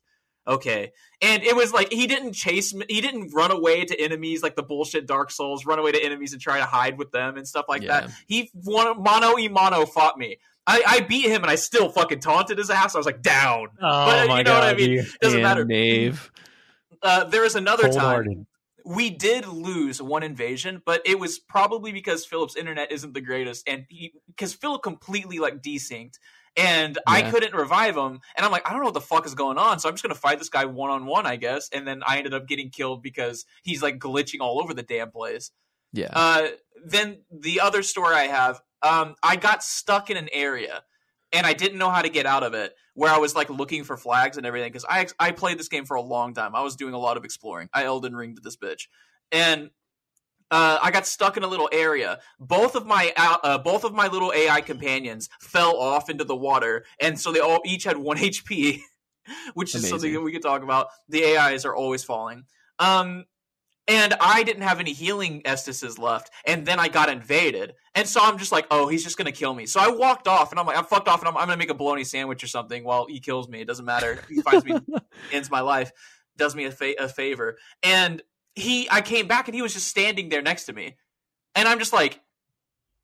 Okay. 0.47 0.93
And 1.23 1.43
it 1.43 1.57
was 1.57 1.73
like 1.73 1.91
he 1.91 2.07
didn't 2.07 2.35
chase 2.35 2.75
me, 2.75 2.85
he 2.89 3.01
didn't 3.01 3.33
run 3.35 3.51
away 3.51 3.87
to 3.87 3.99
enemies 3.99 4.43
like 4.43 4.57
the 4.57 4.63
bullshit 4.63 5.07
Dark 5.07 5.31
Souls, 5.31 5.65
run 5.65 5.79
away 5.79 5.93
to 5.93 6.05
enemies 6.05 6.35
and 6.35 6.43
try 6.43 6.59
to 6.59 6.67
hide 6.67 6.99
with 6.99 7.13
them 7.13 7.39
and 7.39 7.49
stuff 7.49 7.65
like 7.67 7.83
Yeah. 7.83 8.03
that. 8.03 8.11
He 8.27 8.51
one 8.53 9.03
mono 9.03 9.39
e 9.39 9.49
mono 9.49 9.87
fought 9.87 10.19
me. 10.19 10.37
I, 10.67 10.83
I 10.87 11.01
beat 11.01 11.27
him 11.27 11.43
and 11.43 11.51
I 11.51 11.57
still 11.57 11.89
fucking 11.91 12.21
taunted 12.21 12.59
his 12.59 12.71
ass. 12.71 12.95
I 12.95 12.99
was 12.99 13.07
like 13.07 13.23
down. 13.23 13.69
Oh 13.81 14.07
But, 14.07 14.29
my 14.29 14.39
you 14.39 14.45
know 14.45 14.55
what 14.55 14.65
I 14.65 14.75
mean? 14.75 14.91
you 14.91 15.05
Doesn't 15.21 15.43
matter. 15.43 15.65
Nave. 15.65 16.31
Uh, 17.03 17.25
there 17.25 17.43
was 17.43 17.55
another 17.55 17.91
time 17.91 18.47
we 18.85 19.11
did 19.11 19.47
lose 19.47 20.01
one 20.01 20.23
invasion, 20.23 20.83
but 20.85 21.03
it 21.07 21.19
was 21.19 21.39
probably 21.39 21.93
because 21.93 22.27
Philip's 22.27 22.55
internet 22.55 22.93
isn't 22.93 23.15
the 23.15 23.21
greatest, 23.21 23.67
and 23.69 23.87
he 23.89 24.13
because 24.27 24.53
Philip 24.53 24.83
completely 24.83 25.39
like 25.39 25.63
desynced, 25.63 26.19
and 26.57 26.99
I 27.07 27.23
couldn't 27.31 27.55
revive 27.55 27.97
him, 27.97 28.21
and 28.37 28.45
I'm 28.45 28.53
like, 28.53 28.67
I 28.69 28.71
don't 28.71 28.81
know 28.81 28.87
what 28.87 28.95
the 28.95 29.01
fuck 29.01 29.27
is 29.27 29.35
going 29.35 29.59
on, 29.59 29.79
so 29.79 29.89
I'm 29.89 29.95
just 29.95 30.03
gonna 30.03 30.15
fight 30.15 30.39
this 30.39 30.51
guy 30.51 30.67
one 30.67 30.91
on 30.91 31.07
one, 31.07 31.27
I 31.27 31.37
guess, 31.37 31.71
and 31.71 31.87
then 31.87 32.03
I 32.07 32.19
ended 32.19 32.35
up 32.35 32.47
getting 32.47 32.71
killed 32.71 33.03
because 33.03 33.47
he's 33.63 33.83
like 33.83 33.99
glitching 33.99 34.41
all 34.41 34.63
over 34.63 34.75
the 34.75 34.83
damn 34.83 35.11
place. 35.11 35.51
Yeah. 35.93 36.11
Uh, 36.13 36.49
then 36.85 37.23
the 37.31 37.61
other 37.61 37.83
story 37.83 38.15
I 38.15 38.25
have, 38.25 38.61
um, 38.85 39.15
I 39.23 39.37
got 39.37 39.65
stuck 39.65 40.11
in 40.11 40.17
an 40.17 40.29
area 40.33 40.83
and 41.33 41.47
I 41.47 41.53
didn't 41.53 41.79
know 41.79 41.91
how 41.91 42.03
to 42.03 42.09
get 42.09 42.27
out 42.27 42.43
of 42.43 42.55
it. 42.55 42.75
Where 42.95 43.13
I 43.13 43.19
was 43.19 43.35
like 43.35 43.51
looking 43.51 43.83
for 43.83 43.97
flags 43.97 44.37
and 44.37 44.47
everything 44.47 44.71
because 44.71 44.87
I 44.89 45.07
I 45.19 45.33
played 45.33 45.59
this 45.59 45.69
game 45.69 45.85
for 45.85 45.97
a 45.97 46.03
long 46.03 46.33
time. 46.33 46.55
I 46.55 46.63
was 46.63 46.77
doing 46.77 46.95
a 46.95 46.99
lot 46.99 47.17
of 47.17 47.25
exploring. 47.25 47.69
I 47.73 47.85
Elden 47.85 48.15
Ringed 48.15 48.39
this 48.43 48.57
bitch, 48.57 48.87
and 49.33 49.71
uh, 50.51 50.79
I 50.81 50.93
got 50.93 51.05
stuck 51.05 51.37
in 51.37 51.43
a 51.43 51.49
little 51.49 51.69
area. 51.73 52.21
Both 52.39 52.77
of 52.77 52.87
my 52.87 53.13
uh, 53.17 53.59
both 53.59 53.83
of 53.83 53.93
my 53.93 54.07
little 54.07 54.33
AI 54.33 54.61
companions 54.61 55.29
fell 55.41 55.77
off 55.77 56.09
into 56.09 56.23
the 56.23 56.37
water, 56.37 56.85
and 57.01 57.19
so 57.19 57.33
they 57.33 57.41
all 57.41 57.61
each 57.65 57.83
had 57.83 57.97
one 57.97 58.17
HP, 58.19 58.81
which 59.55 59.75
is 59.75 59.89
something 59.89 60.13
that 60.13 60.21
we 60.21 60.31
could 60.31 60.43
talk 60.43 60.63
about. 60.63 60.89
The 61.09 61.37
AIs 61.37 61.65
are 61.65 61.75
always 61.75 62.05
falling. 62.05 62.45
Um, 62.79 63.25
and 63.87 64.15
I 64.21 64.43
didn't 64.43 64.63
have 64.63 64.81
any 64.81 64.93
healing 64.93 65.43
Estuses 65.43 65.99
left, 65.99 66.31
and 66.47 66.67
then 66.67 66.81
I 66.81 66.89
got 66.89 67.09
invaded, 67.11 67.75
and 67.95 68.09
so 68.09 68.21
I'm 68.23 68.39
just 68.39 68.53
like, 68.53 68.67
oh, 68.71 68.89
he's 68.89 69.05
just 69.05 69.19
gonna 69.19 69.33
kill 69.33 69.55
me. 69.55 69.67
So 69.67 69.81
I 69.81 69.89
walked 69.89 70.27
off, 70.27 70.51
and 70.51 70.59
I'm 70.59 70.67
like, 70.67 70.79
I'm 70.79 70.85
fucked 70.85 71.09
off, 71.09 71.21
and 71.21 71.29
I'm, 71.29 71.37
I'm 71.37 71.47
gonna 71.47 71.59
make 71.59 71.71
a 71.71 71.75
bologna 71.75 72.05
sandwich 72.05 72.43
or 72.43 72.47
something 72.47 72.85
while 72.85 73.07
he 73.07 73.21
kills 73.21 73.49
me. 73.49 73.61
It 73.61 73.67
doesn't 73.67 73.85
matter. 73.85 74.23
He 74.29 74.41
finds 74.41 74.65
me, 74.65 74.79
ends 75.33 75.51
my 75.51 75.61
life, 75.61 75.93
does 76.37 76.55
me 76.55 76.65
a, 76.65 76.71
fa- 76.71 76.95
a 76.99 77.09
favor, 77.09 77.59
and 77.83 78.23
he, 78.55 78.89
I 78.91 79.01
came 79.01 79.27
back, 79.27 79.49
and 79.49 79.55
he 79.55 79.63
was 79.63 79.75
just 79.75 79.89
standing 79.89 80.29
there 80.29 80.43
next 80.43 80.65
to 80.67 80.73
me, 80.73 80.97
and 81.55 81.69
I'm 81.69 81.79
just 81.79 81.93
like. 81.93 82.21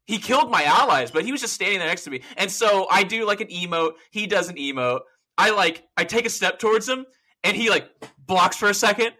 He 0.06 0.18
killed 0.18 0.50
my 0.50 0.64
allies, 0.64 1.12
but 1.12 1.24
he 1.24 1.30
was 1.30 1.40
just 1.40 1.52
standing 1.52 1.78
there 1.78 1.86
next 1.86 2.02
to 2.02 2.10
me. 2.10 2.22
And 2.36 2.50
so 2.50 2.88
I 2.90 3.04
do 3.04 3.24
like 3.24 3.40
an 3.40 3.46
emote. 3.46 3.92
He 4.10 4.26
does 4.26 4.48
an 4.48 4.56
emote. 4.56 5.02
I 5.38 5.50
like 5.50 5.84
I 5.96 6.02
take 6.02 6.26
a 6.26 6.30
step 6.30 6.58
towards 6.58 6.88
him, 6.88 7.06
and 7.44 7.56
he 7.56 7.70
like 7.70 7.88
blocks 8.18 8.56
for 8.56 8.68
a 8.68 8.74
second, 8.74 9.12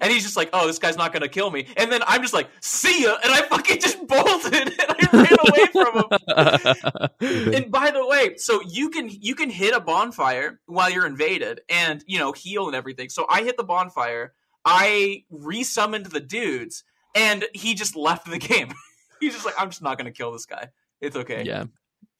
and 0.00 0.12
he's 0.12 0.22
just 0.22 0.36
like, 0.36 0.50
"Oh, 0.52 0.66
this 0.66 0.78
guy's 0.78 0.96
not 0.96 1.12
gonna 1.12 1.28
kill 1.28 1.50
me." 1.50 1.66
And 1.76 1.90
then 1.90 2.02
I'm 2.06 2.22
just 2.22 2.34
like, 2.34 2.48
"See 2.60 3.02
ya!" 3.04 3.16
And 3.22 3.32
I 3.32 3.42
fucking 3.42 3.80
just 3.80 3.98
bolted 4.06 4.54
and 4.54 4.74
I 4.78 5.08
ran 5.12 5.36
away 5.48 5.66
from 5.72 5.96
him. 5.96 7.52
And 7.54 7.70
by 7.70 7.90
the 7.90 8.06
way, 8.06 8.36
so 8.36 8.60
you 8.62 8.88
can 8.90 9.08
you 9.10 9.34
can 9.34 9.50
hit 9.50 9.74
a 9.74 9.80
bonfire 9.80 10.60
while 10.66 10.90
you're 10.90 11.06
invaded, 11.06 11.60
and 11.68 12.02
you 12.06 12.18
know 12.18 12.32
heal 12.32 12.66
and 12.66 12.74
everything. 12.76 13.08
So 13.10 13.26
I 13.28 13.42
hit 13.42 13.56
the 13.56 13.64
bonfire. 13.64 14.32
I 14.64 15.24
resummoned 15.32 16.10
the 16.10 16.20
dudes, 16.20 16.84
and 17.14 17.44
he 17.54 17.74
just 17.74 17.96
left 17.96 18.30
the 18.30 18.38
game. 18.50 18.72
he's 19.20 19.32
just 19.34 19.44
like, 19.44 19.54
"I'm 19.58 19.70
just 19.70 19.82
not 19.82 19.98
gonna 19.98 20.12
kill 20.12 20.32
this 20.32 20.46
guy. 20.46 20.68
It's 21.00 21.16
okay." 21.16 21.44
yeah. 21.44 21.64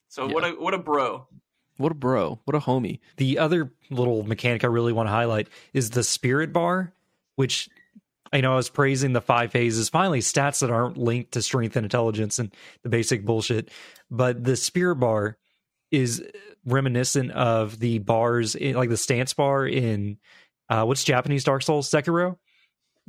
So 0.09 0.27
Yeah. 0.27 0.33
what 0.33 0.43
a 0.45 0.49
what 0.51 0.73
a 0.73 0.77
bro. 0.77 1.27
What 1.77 1.91
a 1.91 1.95
bro. 1.95 2.39
What 2.45 2.55
a 2.55 2.59
homie. 2.59 2.99
The 3.17 3.39
other 3.39 3.71
little 3.89 4.21
mechanic 4.23 4.63
I 4.63 4.67
really 4.67 4.93
want 4.93 5.07
to 5.07 5.11
highlight 5.11 5.47
is 5.73 5.91
the 5.91 6.03
spirit 6.03 6.53
bar, 6.53 6.93
which 7.41 7.67
I 8.31 8.39
know 8.41 8.53
I 8.53 8.55
was 8.55 8.69
praising 8.69 9.11
the 9.13 9.19
five 9.21 9.51
phases, 9.51 9.89
finally 9.89 10.19
stats 10.21 10.61
that 10.61 10.69
aren't 10.71 10.97
linked 10.97 11.33
to 11.33 11.41
strength 11.41 11.75
and 11.75 11.83
intelligence 11.85 12.39
and 12.39 12.53
the 12.83 12.89
basic 12.89 13.25
bullshit. 13.25 13.69
But 14.09 14.43
the 14.43 14.55
spirit 14.55 14.95
bar 14.95 15.37
is 15.91 16.23
reminiscent 16.65 17.31
of 17.31 17.79
the 17.79 17.99
bars 17.99 18.55
in 18.55 18.75
like 18.75 18.89
the 18.89 18.95
stance 18.97 19.33
bar 19.33 19.65
in 19.67 20.17
uh 20.69 20.85
what's 20.85 21.03
Japanese 21.03 21.43
Dark 21.43 21.63
Souls 21.63 21.89
Sekiro. 21.89 22.37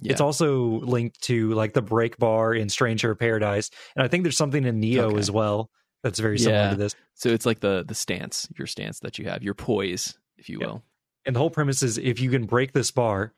Yeah. 0.00 0.12
It's 0.12 0.20
also 0.20 0.80
linked 0.80 1.20
to 1.24 1.52
like 1.52 1.74
the 1.74 1.82
break 1.82 2.16
bar 2.18 2.54
in 2.54 2.68
Stranger 2.68 3.10
of 3.12 3.18
Paradise. 3.18 3.70
And 3.94 4.02
I 4.02 4.08
think 4.08 4.24
there's 4.24 4.36
something 4.38 4.64
in 4.64 4.80
Nioh 4.80 5.10
Okay. 5.12 5.18
as 5.20 5.30
well 5.30 5.70
that's 6.02 6.18
very 6.18 6.38
similar 6.38 6.62
Yeah. 6.64 6.70
to 6.70 6.76
this. 6.76 6.96
so 7.14 7.28
it's 7.28 7.46
like 7.46 7.60
the 7.60 7.84
the 7.86 7.94
stance, 7.94 8.48
your 8.58 8.66
stance 8.66 8.98
that 9.00 9.18
you 9.18 9.26
have, 9.28 9.42
your 9.44 9.54
poise, 9.54 10.18
if 10.38 10.48
you 10.48 10.58
Yeah. 10.60 10.66
will. 10.66 10.82
and 11.24 11.36
the 11.36 11.40
whole 11.40 11.50
premise 11.50 11.84
is 11.84 11.98
if 11.98 12.18
you 12.18 12.30
can 12.30 12.46
break 12.46 12.72
this 12.72 12.90
bar 12.90 13.32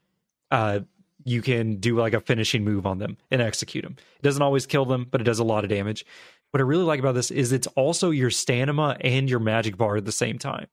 uh 0.50 0.80
you 1.24 1.40
can 1.40 1.76
do 1.76 1.96
like 1.98 2.12
a 2.12 2.20
finishing 2.20 2.64
move 2.64 2.84
on 2.86 2.98
them 2.98 3.16
and 3.30 3.40
execute 3.40 3.82
them 3.84 3.96
it 4.18 4.22
doesn't 4.22 4.42
always 4.42 4.66
kill 4.66 4.84
them 4.84 5.06
but 5.10 5.20
it 5.20 5.24
does 5.24 5.38
a 5.38 5.44
lot 5.44 5.64
of 5.64 5.70
damage 5.70 6.04
what 6.50 6.60
i 6.60 6.62
really 6.64 6.84
like 6.84 7.00
about 7.00 7.14
this 7.14 7.30
is 7.30 7.50
it's 7.52 7.66
also 7.68 8.10
your 8.10 8.30
stamina 8.30 8.96
and 9.00 9.30
your 9.30 9.40
magic 9.40 9.76
bar 9.76 9.96
at 9.96 10.04
the 10.04 10.12
same 10.12 10.38
time 10.38 10.66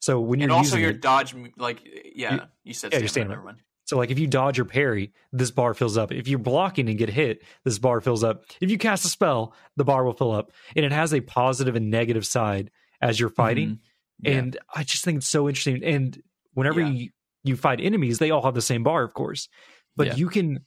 so 0.00 0.20
when 0.20 0.40
And 0.40 0.50
you're 0.50 0.56
also 0.56 0.76
using 0.76 0.80
your 0.82 0.90
it, 0.90 1.00
dodge, 1.02 1.34
like 1.56 1.82
yeah, 2.14 2.34
You- 2.34 2.40
you 2.64 2.72
said 2.74 2.92
yeah, 2.92 3.00
your 3.00 3.08
stamina. 3.08 3.30
stamina. 3.34 3.34
Never 3.34 3.42
mind. 3.44 3.58
So 3.84 3.96
like 3.96 4.10
if 4.10 4.18
you 4.18 4.26
dodge 4.28 4.58
or 4.60 4.64
parry, 4.64 5.12
this 5.32 5.50
bar 5.50 5.74
fills 5.74 5.96
up. 5.96 6.12
If 6.12 6.28
you're 6.28 6.38
blocking 6.38 6.88
and 6.88 6.96
get 6.98 7.08
hit, 7.08 7.42
this 7.64 7.78
bar 7.80 8.00
fills 8.00 8.22
up. 8.22 8.44
If 8.60 8.70
you 8.70 8.78
cast 8.78 9.04
a 9.04 9.08
spell, 9.08 9.54
the 9.76 9.84
bar 9.84 10.04
will 10.04 10.12
fill 10.12 10.30
up. 10.30 10.52
And 10.76 10.84
it 10.84 10.92
has 10.92 11.12
a 11.12 11.20
positive 11.20 11.74
and 11.74 11.90
negative 11.90 12.24
side 12.26 12.70
as 13.00 13.18
you're 13.18 13.28
fighting. 13.30 13.68
Mhm. 13.70 13.78
Yeah. 14.20 14.30
And 14.32 14.56
I 14.72 14.84
just 14.84 15.04
think 15.04 15.16
it's 15.18 15.26
so 15.26 15.48
interesting. 15.48 15.82
And 15.82 16.22
whenever 16.52 16.80
Yeah. 16.80 16.88
you, 16.90 17.10
you 17.48 17.56
fight 17.56 17.80
enemies, 17.80 18.18
they 18.18 18.30
all 18.30 18.42
have 18.44 18.54
the 18.54 18.62
same 18.62 18.82
bar, 18.82 19.02
of 19.02 19.14
course. 19.14 19.48
But 19.96 20.08
Yeah. 20.08 20.14
you 20.16 20.28
can 20.28 20.60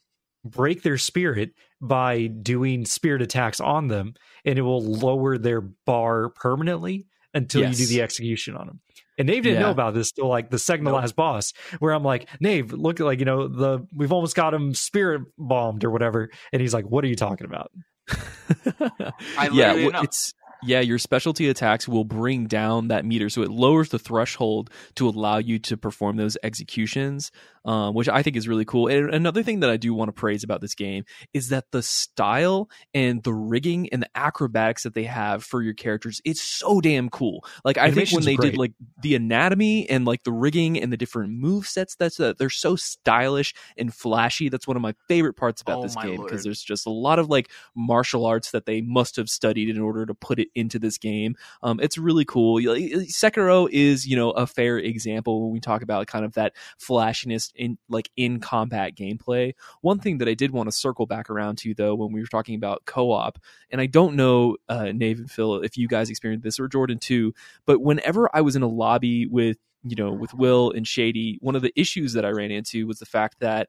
break 0.44 0.82
their 0.84 0.98
spirit 0.98 1.52
by 1.80 2.28
doing 2.28 2.86
spirit 2.86 3.22
attacks 3.22 3.60
on 3.60 3.88
them, 3.88 4.14
and 4.44 4.58
it 4.60 4.64
will 4.64 4.84
lower 4.84 5.38
their 5.38 5.62
bar 5.62 6.30
permanently 6.30 7.06
until 7.34 7.62
you 7.70 7.74
do 7.76 7.86
the 7.86 8.02
execution 8.02 8.56
on 8.56 8.68
them. 8.68 8.82
And 9.18 9.28
Nave 9.28 9.44
didn't 9.44 9.62
know 9.62 9.70
about 9.72 9.94
this 9.94 10.12
till 10.12 10.28
like 10.28 10.50
the 10.50 10.58
second 10.60 10.86
to 10.86 10.94
last 10.94 11.16
boss, 11.16 11.54
where 11.80 11.94
I'm 11.94 12.04
like, 12.04 12.28
Nave, 12.40 12.74
look 12.74 13.00
like 13.00 13.20
you 13.20 13.26
know 13.26 13.48
the 13.48 13.86
we've 13.96 14.12
almost 14.12 14.36
got 14.36 14.54
him 14.54 14.74
spirit 14.74 15.22
bombed 15.38 15.84
or 15.84 15.92
whatever, 15.92 16.30
and 16.52 16.62
he's 16.62 16.74
like, 16.74 16.86
"What 16.86 17.04
are 17.04 17.08
you 17.08 17.16
talking 17.16 17.46
about?" 17.46 17.72
I 18.10 19.50
yeah, 19.52 19.74
literally 19.74 19.84
well, 19.84 19.92
know. 19.92 20.02
it's 20.02 20.34
yeah, 20.64 20.80
your 20.80 21.00
specialty 21.00 21.50
attacks 21.50 21.88
will 21.88 22.04
bring 22.04 22.46
down 22.48 22.90
that 22.90 23.06
meter, 23.06 23.30
so 23.30 23.42
it 23.42 23.50
lowers 23.52 23.90
the 23.90 24.00
threshold 24.00 24.70
to 24.96 25.08
allow 25.08 25.38
you 25.38 25.60
to 25.60 25.78
perform 25.78 26.18
those 26.18 26.38
executions, 26.44 27.32
um, 27.66 27.94
which 27.94 28.08
I 28.08 28.22
think 28.22 28.36
is 28.36 28.48
really 28.48 28.66
cool. 28.66 28.88
And 28.88 29.14
another 29.14 29.44
thing 29.44 29.62
that 29.62 29.70
I 29.70 29.78
do 29.78 29.94
want 29.94 30.10
to 30.10 30.14
praise 30.14 30.44
about 30.44 30.62
this 30.62 30.76
game 30.76 31.04
is 31.34 31.50
that 31.50 31.66
the 31.72 31.82
style 31.82 32.70
and 32.94 33.24
the 33.24 33.34
rigging 33.34 33.90
and 33.90 34.04
the 34.04 34.10
acrobatics 34.16 34.84
that 34.84 34.94
they 34.94 35.04
have 35.04 35.44
for 35.44 35.62
your 35.62 35.74
characters, 35.74 36.22
it's 36.26 36.42
so 36.42 36.80
damn 36.82 37.10
cool. 37.10 37.44
Like 37.66 37.78
I 37.78 37.92
think 37.92 38.12
when 38.12 38.24
they 38.26 38.36
great. 38.36 38.52
did 38.52 38.58
like 38.58 38.74
the 39.02 39.16
anatomy 39.16 39.90
and 39.90 40.06
like 40.06 40.24
the 40.24 40.32
rigging 40.32 40.80
and 40.80 40.92
the 40.94 40.98
different 40.98 41.34
move 41.34 41.68
sets, 41.68 41.96
that's 41.96 42.20
uh, 42.20 42.34
they're 42.38 42.50
so 42.50 42.76
stylish 42.76 43.54
and 43.78 43.94
flashy. 43.94 44.50
That's 44.50 44.68
one 44.68 44.78
of 44.78 44.82
my 44.82 44.94
favorite 45.08 45.34
parts 45.36 45.62
about 45.62 45.80
Oh, 45.80 45.84
this 45.84 45.96
game 45.96 46.22
because 46.22 46.44
there's 46.44 46.62
just 46.62 46.86
a 46.86 46.92
lot 46.92 47.18
of 47.18 47.30
like 47.30 47.50
martial 47.76 48.26
arts 48.26 48.52
that 48.52 48.66
they 48.66 48.82
must 48.82 49.16
have 49.16 49.30
studied 49.30 49.70
in 49.70 49.80
order 49.80 50.06
to 50.06 50.14
put 50.14 50.40
it 50.40 50.50
into 50.56 50.80
this 50.80 50.98
game. 50.98 51.36
Um, 51.64 51.80
it's 51.82 51.98
really 51.98 52.26
cool. 52.26 52.58
Sekiro 52.58 53.68
is, 53.72 54.06
you 54.06 54.16
know, 54.16 54.32
a 54.32 54.48
fair 54.48 54.78
example 54.78 55.44
when 55.44 55.52
we 55.52 55.60
talk 55.60 55.82
about 55.82 56.08
kind 56.08 56.26
of 56.26 56.34
that 56.34 56.54
flashiness 56.78 57.52
in 57.56 57.78
like 57.90 58.10
in 58.16 58.40
combat 58.40 58.96
gameplay. 58.96 59.54
One 59.82 60.00
thing 60.00 60.18
that 60.20 60.28
I 60.28 60.34
did 60.34 60.52
want 60.52 60.68
to 60.68 60.72
circle 60.72 61.06
back 61.06 61.30
around 61.30 61.58
to 61.60 61.74
though, 61.74 61.96
when 61.96 62.12
we 62.12 62.22
were 62.22 62.28
talking 62.28 62.56
about 62.56 62.86
co-op, 62.86 63.40
and 63.70 63.82
I 63.82 63.86
don't 63.86 64.16
know, 64.16 64.58
uh, 64.70 64.92
Nave 64.94 65.20
and 65.20 65.32
Phil, 65.32 65.62
if 65.62 65.78
you 65.78 65.88
guys 65.88 66.10
experienced 66.10 66.44
this 66.44 66.60
or 66.60 66.68
Jordan 66.68 67.00
too, 67.00 67.34
but 67.66 67.82
whenever 67.82 68.30
I 68.36 68.42
was 68.42 68.56
in 68.56 68.64
a 68.64 68.68
lobby 68.68 69.26
with 69.26 69.58
you 69.84 69.96
know 69.96 70.12
with 70.12 70.34
Will 70.34 70.72
and 70.72 70.88
Shady, 70.88 71.38
one 71.42 71.56
of 71.56 71.62
the 71.62 71.74
issues 71.76 72.14
that 72.14 72.26
I 72.26 72.30
ran 72.30 72.52
into 72.52 72.88
was 72.88 73.00
the 73.00 73.06
fact 73.06 73.40
that 73.40 73.68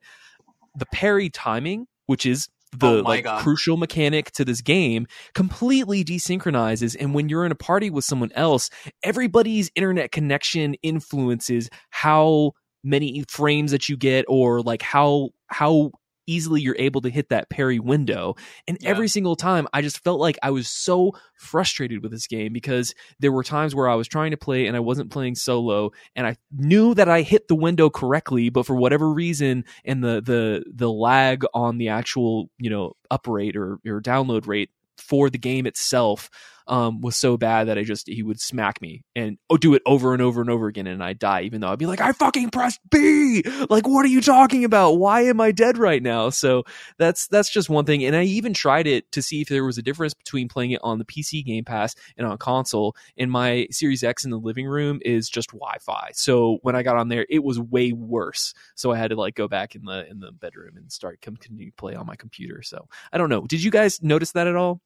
the 0.75 0.85
parry 0.87 1.29
timing, 1.29 1.87
which 2.05 2.25
is 2.25 2.49
the 2.79 2.87
Oh 2.87 3.01
like 3.01 3.23
God. 3.23 3.41
crucial 3.41 3.77
mechanic 3.77 4.31
to 4.31 4.45
this 4.45 4.61
game 4.61 5.07
completely 5.33 6.03
desynchronizes 6.03 6.95
and 6.99 7.13
when 7.13 7.29
you're 7.29 7.45
in 7.45 7.51
a 7.51 7.55
party 7.55 7.89
with 7.89 8.05
someone 8.05 8.31
else 8.33 8.69
everybody's 9.03 9.71
internet 9.75 10.11
connection 10.11 10.75
influences 10.83 11.69
how 11.89 12.51
many 12.83 13.23
frames 13.29 13.71
that 13.71 13.87
you 13.87 13.97
get 13.97 14.25
or 14.27 14.61
like 14.61 14.81
how 14.81 15.29
how 15.47 15.91
easily 16.27 16.61
you're 16.61 16.75
able 16.79 17.01
to 17.01 17.09
hit 17.09 17.29
that 17.29 17.49
parry 17.49 17.79
window 17.79 18.35
and 18.67 18.77
Yeah. 18.81 18.89
every 18.89 19.07
single 19.07 19.35
time 19.35 19.67
i 19.73 19.81
just 19.81 20.03
felt 20.03 20.19
like 20.19 20.37
i 20.43 20.49
was 20.51 20.67
so 20.67 21.13
frustrated 21.35 22.01
with 22.01 22.11
this 22.11 22.27
game 22.27 22.53
because 22.53 22.93
there 23.19 23.31
were 23.31 23.43
times 23.43 23.75
where 23.75 23.89
i 23.89 23.95
was 23.95 24.07
trying 24.07 24.31
to 24.31 24.37
play 24.37 24.67
and 24.67 24.75
i 24.77 24.79
wasn't 24.79 25.11
playing 25.11 25.35
solo 25.35 25.91
and 26.15 26.25
i 26.25 26.35
knew 26.51 26.93
that 26.93 27.09
i 27.09 27.21
hit 27.21 27.47
the 27.47 27.55
window 27.55 27.89
correctly 27.89 28.49
but 28.49 28.65
for 28.65 28.75
whatever 28.75 29.11
reason 29.11 29.65
and 29.85 30.03
the 30.03 30.21
the 30.21 30.63
the 30.73 30.91
lag 30.91 31.43
on 31.53 31.77
the 31.77 31.89
actual 31.89 32.49
you 32.57 32.69
know 32.69 32.93
up 33.11 33.27
rate 33.27 33.55
or, 33.55 33.79
or 33.85 34.01
download 34.01 34.47
rate 34.47 34.69
for 34.97 35.29
the 35.29 35.37
game 35.37 35.65
itself 35.65 36.29
um, 36.67 37.01
was 37.01 37.15
so 37.15 37.37
bad 37.37 37.67
that 37.67 37.77
I 37.77 37.83
just 37.83 38.07
he 38.07 38.23
would 38.23 38.39
smack 38.39 38.81
me 38.81 39.03
and 39.15 39.37
oh, 39.49 39.57
do 39.57 39.73
it 39.73 39.81
over 39.85 40.13
and 40.13 40.21
over 40.21 40.41
and 40.41 40.49
over 40.49 40.67
again, 40.67 40.87
and 40.87 41.03
I'd 41.03 41.19
die. 41.19 41.41
Even 41.41 41.61
though 41.61 41.69
I'd 41.69 41.79
be 41.79 41.85
like, 41.85 42.01
I 42.01 42.11
fucking 42.11 42.49
pressed 42.49 42.79
B. 42.89 43.43
Like, 43.69 43.87
what 43.87 44.05
are 44.05 44.09
you 44.09 44.21
talking 44.21 44.65
about? 44.65 44.93
Why 44.93 45.21
am 45.21 45.41
I 45.41 45.51
dead 45.51 45.77
right 45.77 46.01
now? 46.01 46.29
So 46.29 46.63
that's 46.97 47.27
that's 47.27 47.49
just 47.49 47.69
one 47.69 47.85
thing. 47.85 48.03
And 48.03 48.15
I 48.15 48.23
even 48.23 48.53
tried 48.53 48.87
it 48.87 49.11
to 49.13 49.21
see 49.21 49.41
if 49.41 49.49
there 49.49 49.63
was 49.63 49.77
a 49.77 49.81
difference 49.81 50.13
between 50.13 50.47
playing 50.47 50.71
it 50.71 50.81
on 50.83 50.99
the 50.99 51.05
PC 51.05 51.43
Game 51.45 51.65
Pass 51.65 51.95
and 52.17 52.27
on 52.27 52.37
console. 52.37 52.95
And 53.17 53.31
my 53.31 53.67
Series 53.71 54.03
X 54.03 54.25
in 54.25 54.31
the 54.31 54.37
living 54.37 54.67
room 54.67 54.99
is 55.03 55.29
just 55.29 55.49
Wi-Fi. 55.51 56.11
So 56.13 56.59
when 56.61 56.75
I 56.75 56.83
got 56.83 56.97
on 56.97 57.09
there, 57.09 57.25
it 57.29 57.43
was 57.43 57.59
way 57.59 57.93
worse. 57.93 58.53
So 58.75 58.91
I 58.91 58.97
had 58.97 59.09
to 59.09 59.15
like 59.15 59.35
go 59.35 59.47
back 59.47 59.75
in 59.75 59.85
the 59.85 60.09
in 60.09 60.19
the 60.19 60.31
bedroom 60.31 60.77
and 60.77 60.91
start 60.91 61.21
continue 61.21 61.67
to 61.67 61.75
play 61.75 61.95
on 61.95 62.05
my 62.05 62.15
computer. 62.15 62.61
So 62.61 62.87
I 63.11 63.17
don't 63.17 63.29
know. 63.29 63.41
Did 63.41 63.63
you 63.63 63.71
guys 63.71 64.01
notice 64.01 64.31
that 64.33 64.47
at 64.47 64.55
all? 64.55 64.81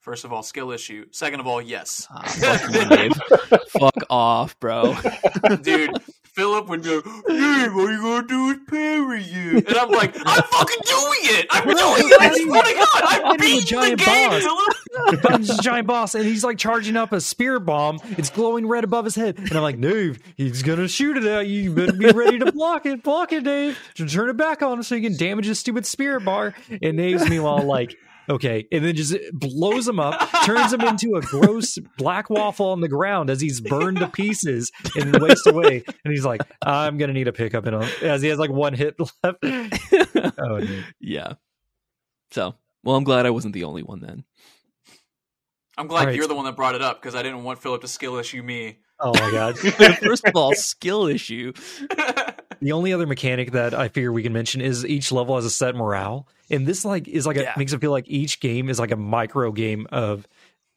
First 0.00 0.24
of 0.24 0.32
all, 0.32 0.42
skill 0.42 0.70
issue. 0.70 1.04
Second 1.10 1.40
of 1.40 1.46
all, 1.46 1.60
yes. 1.60 2.06
Ah, 2.10 2.22
fuck 2.22 3.50
you, 3.52 3.58
Fuck 3.68 3.96
off, 4.08 4.58
bro. 4.58 4.96
Dude, 5.60 5.90
Philip 6.24 6.68
would 6.68 6.82
go, 6.82 7.02
Dave, 7.02 7.76
all 7.76 7.90
you 7.90 8.00
gonna 8.00 8.26
do 8.26 8.48
is 8.48 8.58
parry 8.66 9.22
you. 9.22 9.58
And 9.58 9.76
I'm 9.76 9.90
like, 9.90 10.16
I'm 10.24 10.42
fucking 10.42 10.78
doing 10.86 11.18
it! 11.24 11.46
I'm 11.50 11.64
doing 11.64 11.76
it! 11.76 12.20
I 12.20 12.42
swear 12.42 12.62
to 12.62 12.74
God, 12.74 12.88
I'm 12.94 13.22
Fighting 13.22 13.40
beating 13.40 13.60
the 13.60 13.66
giant 13.66 14.00
game, 14.00 14.30
boss. 14.30 14.42
Philip! 14.42 15.22
Finds 15.22 15.48
this 15.48 15.58
giant 15.58 15.86
boss, 15.86 16.14
and 16.14 16.24
he's 16.24 16.44
like 16.44 16.56
charging 16.56 16.96
up 16.96 17.12
a 17.12 17.20
spirit 17.20 17.60
bomb. 17.60 18.00
It's 18.16 18.30
glowing 18.30 18.66
red 18.66 18.84
above 18.84 19.04
his 19.04 19.16
head, 19.16 19.38
and 19.38 19.52
I'm 19.52 19.62
like, 19.62 19.82
Dave, 19.82 20.18
he's 20.34 20.62
gonna 20.62 20.88
shoot 20.88 21.18
it 21.18 21.24
at 21.24 21.46
you. 21.46 21.60
You 21.60 21.74
better 21.74 21.92
be 21.92 22.10
ready 22.10 22.38
to 22.38 22.50
block 22.52 22.86
it. 22.86 23.02
Block 23.02 23.32
it, 23.34 23.44
Dave. 23.44 23.78
To 23.96 24.06
turn 24.06 24.30
it 24.30 24.38
back 24.38 24.62
on 24.62 24.78
him 24.78 24.82
so 24.82 24.94
you 24.94 25.02
can 25.02 25.18
damage 25.18 25.44
his 25.44 25.58
stupid 25.58 25.84
spirit 25.84 26.24
bar. 26.24 26.54
And 26.80 26.96
Dave's 26.96 27.28
meanwhile 27.28 27.62
like. 27.64 27.98
Okay, 28.30 28.68
and 28.70 28.84
then 28.84 28.94
just 28.94 29.16
blows 29.32 29.88
him 29.88 29.98
up, 29.98 30.14
turns 30.44 30.72
him 30.72 30.82
into 30.82 31.16
a 31.16 31.20
gross 31.20 31.78
black 31.98 32.30
waffle 32.30 32.66
on 32.68 32.80
the 32.80 32.88
ground 32.88 33.28
as 33.28 33.40
he's 33.40 33.60
burned 33.60 33.98
to 33.98 34.06
pieces 34.06 34.70
and 34.94 35.20
wastes 35.20 35.46
away. 35.48 35.82
And 36.04 36.12
he's 36.12 36.24
like, 36.24 36.40
"I'm 36.62 36.96
gonna 36.96 37.12
need 37.12 37.26
a 37.26 37.32
pickup 37.32 37.66
in 37.66 37.74
him," 37.74 37.82
uh, 37.82 37.88
as 38.06 38.22
he 38.22 38.28
has 38.28 38.38
like 38.38 38.50
one 38.50 38.72
hit 38.74 38.94
left. 39.24 39.38
Oh, 40.42 40.60
yeah. 41.00 41.34
So, 42.30 42.54
well, 42.84 42.96
I'm 42.96 43.04
glad 43.04 43.26
I 43.26 43.30
wasn't 43.30 43.52
the 43.54 43.64
only 43.64 43.82
one 43.82 44.00
then. 44.00 44.24
I'm 45.76 45.86
glad 45.86 46.00
All 46.00 46.06
right. 46.06 46.14
you're 46.14 46.26
the 46.28 46.34
one 46.34 46.44
that 46.44 46.56
brought 46.56 46.74
it 46.74 46.82
up 46.82 47.00
because 47.00 47.14
I 47.14 47.22
didn't 47.22 47.42
want 47.42 47.58
Philip 47.60 47.80
to 47.82 47.88
skill 47.88 48.16
issue 48.16 48.42
me. 48.42 48.78
oh 49.00 49.12
my 49.14 49.30
god. 49.32 49.58
First 49.98 50.24
of 50.26 50.36
all, 50.36 50.54
skill 50.54 51.06
issue. 51.06 51.52
The 52.60 52.72
only 52.72 52.92
other 52.92 53.06
mechanic 53.06 53.52
that 53.52 53.72
I 53.74 53.88
figure 53.88 54.12
we 54.12 54.22
can 54.22 54.32
mention 54.32 54.60
is 54.60 54.84
each 54.84 55.10
level 55.12 55.36
has 55.36 55.44
a 55.44 55.50
set 55.50 55.74
morale, 55.74 56.28
and 56.50 56.66
this 56.66 56.84
like 56.84 57.08
is 57.08 57.26
like 57.26 57.36
a, 57.36 57.42
Yeah. 57.42 57.54
makes 57.56 57.72
it 57.72 57.80
feel 57.80 57.90
like 57.90 58.04
each 58.08 58.40
game 58.40 58.68
is 58.68 58.78
like 58.78 58.90
a 58.90 58.96
micro 58.96 59.50
game 59.52 59.86
of 59.90 60.26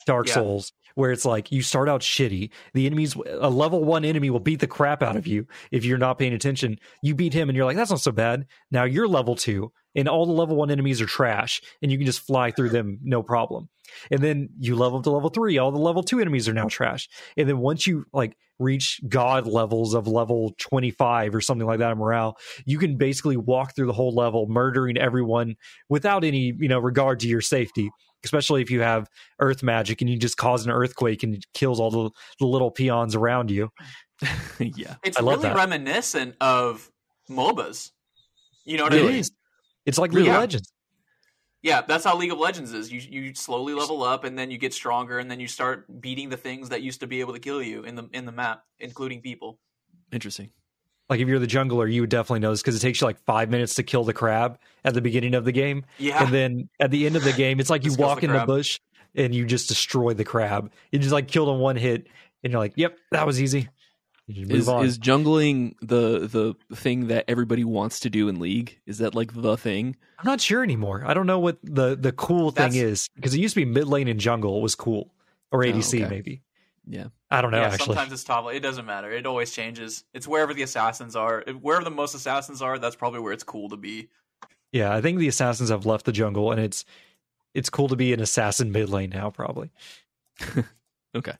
Dark 0.05 0.27
Yeah. 0.27 0.35
Souls, 0.35 0.71
where 0.95 1.11
it's 1.11 1.25
like 1.25 1.51
you 1.51 1.61
start 1.61 1.89
out 1.89 2.01
shitty. 2.01 2.51
The 2.73 2.85
enemies, 2.85 3.15
a 3.15 3.49
level 3.49 3.83
one 3.83 4.05
enemy 4.05 4.29
will 4.29 4.39
beat 4.39 4.59
the 4.59 4.67
crap 4.67 5.01
out 5.03 5.15
of 5.17 5.27
you 5.27 5.45
if 5.71 5.83
you're 5.85 5.97
not 5.97 6.19
paying 6.19 6.33
attention. 6.33 6.79
You 7.01 7.15
beat 7.15 7.33
him, 7.33 7.49
and 7.49 7.55
you're 7.55 7.65
like, 7.65 7.77
that's 7.77 7.91
not 7.91 8.01
so 8.01 8.11
bad. 8.11 8.45
Now 8.71 8.83
you're 8.85 9.07
level 9.07 9.35
two, 9.35 9.71
and 9.95 10.07
all 10.07 10.25
the 10.25 10.31
level 10.33 10.55
one 10.55 10.71
enemies 10.71 11.01
are 11.01 11.05
trash, 11.05 11.61
and 11.81 11.91
you 11.91 11.97
can 11.97 12.05
just 12.05 12.21
fly 12.21 12.51
through 12.51 12.69
them 12.69 12.99
no 13.03 13.23
problem. 13.23 13.69
And 14.11 14.21
then 14.21 14.49
you 14.59 14.75
level 14.75 14.97
up 14.99 15.03
to 15.03 15.11
level 15.11 15.29
three, 15.29 15.57
all 15.57 15.71
the 15.71 15.77
level 15.79 16.03
two 16.03 16.19
enemies 16.19 16.47
are 16.49 16.53
now 16.53 16.67
trash. 16.67 17.07
And 17.37 17.47
then 17.47 17.59
once 17.59 17.85
you 17.87 18.05
like 18.13 18.35
reach 18.59 19.01
god 19.09 19.47
levels 19.47 19.93
of 19.93 20.07
level 20.07 20.53
25 20.59 21.33
or 21.35 21.41
something 21.41 21.67
like 21.67 21.79
that 21.79 21.91
in 21.91 21.97
morale, 21.97 22.37
you 22.65 22.77
can 22.77 22.97
basically 22.97 23.35
walk 23.37 23.75
through 23.75 23.87
the 23.87 23.93
whole 23.93 24.13
level 24.13 24.47
murdering 24.47 24.97
everyone 24.97 25.55
without 25.89 26.23
any, 26.23 26.53
you 26.57 26.67
know, 26.67 26.79
regard 26.79 27.19
to 27.21 27.27
your 27.27 27.41
safety. 27.41 27.89
Especially 28.25 28.61
if 28.61 28.71
you 28.71 28.79
have 28.79 29.09
earth 29.41 29.63
magic 29.63 29.99
and 29.99 30.09
you 30.09 30.17
just 30.17 30.37
cause 30.37 30.65
an 30.65 30.71
earthquake 30.71 31.23
and 31.23 31.35
it 31.35 31.43
kills 31.53 31.77
all 31.81 31.91
the, 31.91 32.09
the 32.39 32.45
little 32.45 32.71
peons 32.71 33.15
around 33.15 33.51
you. 33.51 33.67
yeah. 34.59 34.95
it's 35.03 35.17
I 35.17 35.21
love 35.21 35.39
really 35.43 35.49
that. 35.49 35.55
reminiscent 35.57 36.35
of 36.39 36.89
MOBAs. 37.29 37.91
You 38.63 38.77
know 38.77 38.85
what 38.85 38.93
I 38.93 38.97
mean? 38.99 39.15
is. 39.15 39.31
It's 39.85 39.97
like 39.97 40.13
League 40.13 40.27
Yeah. 40.27 40.35
of 40.35 40.39
Legends. 40.39 40.71
Yeah, 41.63 41.81
that's 41.81 42.03
how 42.03 42.17
League 42.17 42.31
of 42.31 42.37
Legends 42.37 42.73
is. 42.73 42.91
You 42.91 42.99
you 42.99 43.33
slowly 43.33 43.73
level 43.73 44.03
up, 44.03 44.25
and 44.25 44.37
then 44.37 44.51
you 44.51 44.57
get 44.57 44.73
stronger, 44.73 45.17
and 45.17 45.31
then 45.31 45.39
you 45.39 45.47
start 45.47 46.01
beating 46.01 46.29
the 46.29 46.37
things 46.37 46.69
that 46.69 46.81
used 46.81 46.99
to 46.99 47.07
be 47.07 47.21
able 47.21 47.33
to 47.33 47.39
kill 47.39 47.63
you 47.63 47.83
in 47.83 47.95
the 47.95 48.07
in 48.11 48.25
the 48.25 48.33
map, 48.33 48.65
including 48.79 49.21
people. 49.21 49.57
Interesting. 50.11 50.51
Like 51.09 51.21
if 51.21 51.27
you're 51.27 51.39
the 51.39 51.47
jungler, 51.47 51.91
you 51.91 52.01
would 52.01 52.09
definitely 52.09 52.41
know 52.41 52.51
this 52.51 52.61
because 52.61 52.75
it 52.75 52.79
takes 52.79 52.99
you 52.99 53.07
like 53.07 53.19
five 53.25 53.49
minutes 53.49 53.75
to 53.75 53.83
kill 53.83 54.03
the 54.03 54.13
crab 54.13 54.59
at 54.83 54.93
the 54.93 55.01
beginning 55.01 55.35
of 55.35 55.45
the 55.45 55.51
game. 55.51 55.85
Yeah, 55.97 56.23
And 56.23 56.33
then 56.33 56.69
at 56.79 56.91
the 56.91 57.05
end 57.05 57.15
of 57.15 57.23
the 57.23 57.33
game, 57.33 57.59
it's 57.59 57.69
like 57.69 57.83
you 57.85 57.93
walk 57.93 58.21
the 58.21 58.27
in 58.27 58.33
the 58.33 58.45
bush 58.45 58.79
and 59.15 59.33
you 59.33 59.45
just 59.45 59.69
destroy 59.69 60.13
the 60.13 60.23
crab. 60.25 60.71
You 60.91 60.99
just 60.99 61.13
like 61.13 61.27
killed 61.29 61.49
him 61.49 61.59
one 61.59 61.77
hit, 61.77 62.07
and 62.43 62.51
you're 62.51 62.59
like, 62.59 62.73
"Yep, 62.75 62.97
that 63.11 63.25
was 63.25 63.41
easy." 63.41 63.69
You 64.27 64.45
just 64.45 64.67
move 64.69 64.83
Is 64.85 64.93
is 64.93 64.99
jungling 64.99 65.75
the 65.81 66.55
the 66.69 66.75
thing 66.75 67.07
that 67.07 67.25
everybody 67.27 67.63
wants 67.65 67.99
to 68.01 68.09
do 68.09 68.29
in 68.29 68.39
League? 68.39 68.79
Is 68.85 68.99
that 68.99 69.13
like 69.15 69.33
the 69.33 69.57
thing? 69.57 69.97
I'm 70.17 70.25
not 70.25 70.39
sure 70.39 70.63
anymore. 70.63 71.03
I 71.05 71.13
don't 71.13 71.27
know 71.27 71.39
what 71.39 71.57
the 71.61 71.95
the 71.95 72.11
cool 72.13 72.51
thing 72.51 72.73
is 72.75 73.09
because 73.15 73.33
it 73.33 73.39
used 73.39 73.53
to 73.55 73.61
be 73.61 73.65
mid 73.65 73.87
lane 73.87 74.07
and 74.07 74.19
jungle 74.19 74.61
was 74.61 74.75
cool 74.75 75.13
or 75.51 75.63
Oh, 75.63 75.67
ADC 75.67 76.01
okay. 76.01 76.09
maybe. 76.09 76.41
Yeah. 76.87 77.07
I 77.29 77.41
don't 77.41 77.51
know. 77.51 77.59
yeah, 77.59 77.67
actually, 77.67 77.85
sometimes 77.95 78.11
it's 78.13 78.23
top. 78.23 78.51
It 78.53 78.59
doesn't 78.61 78.85
matter. 78.85 79.11
It 79.11 79.25
always 79.25 79.51
changes. 79.51 80.03
It's 80.13 80.27
wherever 80.27 80.53
the 80.53 80.63
assassins 80.63 81.15
are. 81.15 81.43
If- 81.47 81.55
Wherever 81.57 81.83
the 81.83 81.91
most 81.91 82.13
assassins 82.15 82.61
are, 82.61 82.77
that's 82.79 82.95
probably 82.95 83.19
where 83.21 83.33
it's 83.33 83.43
cool 83.43 83.69
to 83.69 83.77
be. 83.77 84.09
yeah, 84.71 84.93
I 84.93 85.01
think 85.01 85.17
the 85.19 85.27
assassins 85.27 85.69
have 85.69 85.85
left 85.85 86.05
the 86.05 86.11
jungle, 86.11 86.51
and 86.51 86.61
it's 86.61 86.85
it's 87.53 87.69
cool 87.69 87.87
to 87.89 87.95
be 87.95 88.13
an 88.13 88.19
assassin 88.21 88.71
mid 88.71 88.89
lane 88.89 89.09
now. 89.09 89.29
Probably. 89.31 89.69
Okay. 91.15 91.33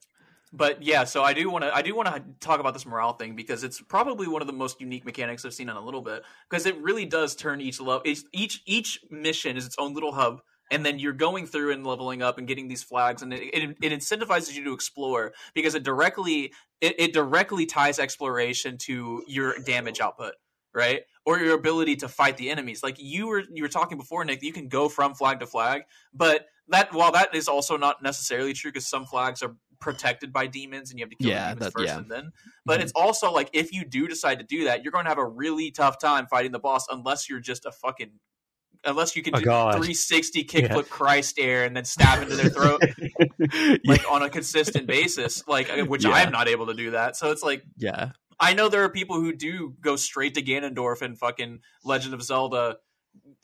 But 0.55 0.83
yeah, 0.83 1.03
so 1.03 1.23
I 1.23 1.33
do 1.33 1.49
want 1.49 1.63
to 1.63 1.75
I 1.75 1.81
do 1.81 1.95
want 1.95 2.09
to 2.09 2.23
talk 2.39 2.59
about 2.59 2.73
this 2.73 2.85
morale 2.85 3.13
thing 3.13 3.35
because 3.35 3.63
it's 3.63 3.81
probably 3.81 4.27
one 4.27 4.41
of 4.41 4.47
the 4.47 4.53
most 4.53 4.79
unique 4.79 5.03
mechanics 5.03 5.43
I've 5.43 5.53
seen 5.53 5.67
in 5.67 5.75
a 5.75 5.83
little 5.83 6.01
bit 6.01 6.23
because 6.47 6.67
it 6.67 6.79
really 6.79 7.05
does 7.05 7.35
turn 7.35 7.59
each 7.59 7.81
level 7.81 8.03
each 8.31 8.61
each 8.65 8.99
mission 9.09 9.57
is 9.57 9.65
its 9.65 9.75
own 9.79 9.95
little 9.95 10.11
hub 10.11 10.41
and 10.71 10.85
then 10.85 10.99
you're 10.99 11.11
going 11.11 11.47
through 11.47 11.71
and 11.71 11.85
leveling 11.85 12.21
up 12.21 12.37
and 12.37 12.47
getting 12.47 12.67
these 12.67 12.83
flags 12.83 13.23
and 13.23 13.33
it, 13.33 13.41
it, 13.51 13.77
it 13.81 13.91
incentivizes 13.91 14.53
you 14.53 14.63
to 14.63 14.73
explore 14.73 15.33
because 15.55 15.73
it 15.73 15.81
directly 15.81 16.53
it, 16.81 16.99
it 16.99 17.13
directly 17.13 17.65
ties 17.65 17.97
exploration 17.97 18.77
to 18.77 19.23
your 19.27 19.55
damage 19.65 19.99
output 19.99 20.35
right? 20.75 21.01
Or 21.25 21.37
your 21.37 21.53
ability 21.53 21.97
to 21.97 22.07
fight 22.07 22.37
the 22.37 22.49
enemies. 22.49 22.81
Like 22.81 22.95
you 22.99 23.27
were 23.27 23.43
you 23.51 23.63
were 23.63 23.69
talking 23.69 23.97
before 23.97 24.23
nick 24.23 24.43
you 24.43 24.53
can 24.53 24.67
go 24.67 24.87
from 24.87 25.15
flag 25.15 25.39
to 25.39 25.47
flag 25.47 25.81
but 26.13 26.45
that 26.67 26.93
while 26.93 27.11
that 27.11 27.33
is 27.35 27.47
also 27.47 27.75
not 27.75 28.01
necessarily 28.03 28.53
true 28.53 28.71
because 28.71 28.87
some 28.87 29.05
flags 29.05 29.41
are 29.41 29.55
protected 29.83 30.33
by 30.33 30.47
demons 30.47 30.89
and 30.89 30.97
you 30.99 31.03
have 31.05 31.09
to 31.11 31.15
kill 31.17 31.29
Yeah, 31.29 31.49
the 31.53 31.59
demons 31.59 31.65
that- 31.65 31.79
first 31.79 31.93
yeah. 31.93 31.97
and 31.99 32.09
then 32.11 32.31
but 32.65 32.79
Mhm. 32.79 32.83
it's 32.83 32.91
also 32.93 33.31
like 33.31 33.49
if 33.53 33.71
you 33.73 33.85
do 33.85 34.07
decide 34.07 34.39
to 34.39 34.45
do 34.45 34.63
that 34.65 34.83
you're 34.83 34.91
going 34.91 35.05
to 35.05 35.09
have 35.09 35.17
a 35.19 35.25
really 35.25 35.69
tough 35.71 35.99
time 35.99 36.25
fighting 36.27 36.51
the 36.51 36.59
boss 36.59 36.87
unless 36.89 37.29
you're 37.29 37.39
just 37.41 37.65
a 37.65 37.71
fucking 37.71 38.19
unless 38.85 39.15
you 39.15 39.23
can 39.23 39.35
Oh, 39.35 39.39
do 39.39 39.45
God. 39.45 39.71
360 39.75 40.43
kickflip 40.45 40.69
Yeah. 40.75 40.81
christ 40.89 41.37
air 41.39 41.63
and 41.65 41.75
then 41.77 41.85
stab 41.85 42.21
into 42.23 42.35
their 42.35 42.49
throat 42.49 42.81
like 43.85 44.09
on 44.11 44.21
a 44.23 44.29
consistent 44.29 44.87
basis 44.87 45.47
like 45.47 45.69
uh, 45.69 45.83
which 45.85 46.03
Yeah. 46.03 46.11
i'm 46.11 46.31
not 46.31 46.47
able 46.47 46.67
to 46.67 46.73
do 46.73 46.91
that 46.91 47.15
so 47.15 47.31
it's 47.31 47.43
like 47.43 47.63
Yeah. 47.77 48.11
I 48.39 48.55
know 48.55 48.67
there 48.67 48.83
are 48.83 48.89
people 48.89 49.17
who 49.21 49.31
do 49.31 49.75
go 49.79 49.95
straight 49.95 50.33
to 50.33 50.41
Ganondorf 50.41 51.01
and 51.03 51.17
fucking 51.17 51.59
Legend 51.85 52.13
of 52.15 52.21
Zelda 52.23 52.77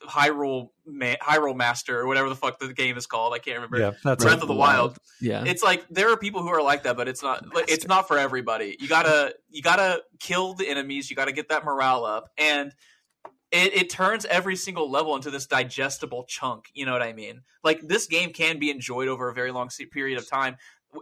Hyrule 0.04 0.70
Ma- 0.86 1.16
Hyrule 1.22 1.56
Master 1.56 2.00
or 2.00 2.08
whatever 2.08 2.30
the 2.30 2.36
fuck 2.36 2.60
the 2.60 2.74
game 2.74 2.98
is 2.98 3.06
called. 3.06 3.34
I 3.34 3.40
can't 3.40 3.56
remember. 3.56 3.80
Yeah, 3.80 4.16
Breath 4.16 4.38
it. 4.38 4.42
of 4.42 4.48
the 4.48 4.56
Wild. 4.56 4.98
Yeah. 5.20 5.44
It's 5.46 5.64
like 5.64 5.86
there 5.90 6.12
are 6.12 6.18
people 6.18 6.42
who 6.42 6.50
are 6.50 6.62
like 6.62 6.84
that, 6.84 6.96
but 6.98 7.08
it's 7.08 7.22
not. 7.22 7.54
Like, 7.54 7.70
it's 7.70 7.88
not 7.88 8.08
for 8.08 8.18
everybody. 8.18 8.78
You 8.80 8.88
gotta 8.88 9.36
you 9.50 9.62
gotta 9.62 10.04
kill 10.20 10.54
the 10.54 10.68
enemies. 10.68 11.10
You 11.10 11.16
gotta 11.16 11.32
get 11.32 11.50
that 11.50 11.66
morale 11.66 12.06
up, 12.06 12.30
and 12.38 12.74
it, 13.52 13.74
it 13.74 13.90
turns 13.90 14.26
every 14.26 14.56
single 14.56 14.90
level 14.90 15.16
into 15.16 15.32
this 15.32 15.48
digestible 15.48 16.26
chunk. 16.26 16.66
You 16.74 16.86
know 16.86 16.94
what 16.94 17.02
I 17.02 17.14
mean? 17.14 17.42
Like 17.64 17.82
this 17.82 18.08
game 18.08 18.32
can 18.32 18.60
be 18.60 18.70
enjoyed 18.70 19.08
over 19.08 19.30
a 19.30 19.34
very 19.34 19.52
long 19.52 19.70
period 19.92 20.18
of 20.18 20.30
time. 20.30 20.58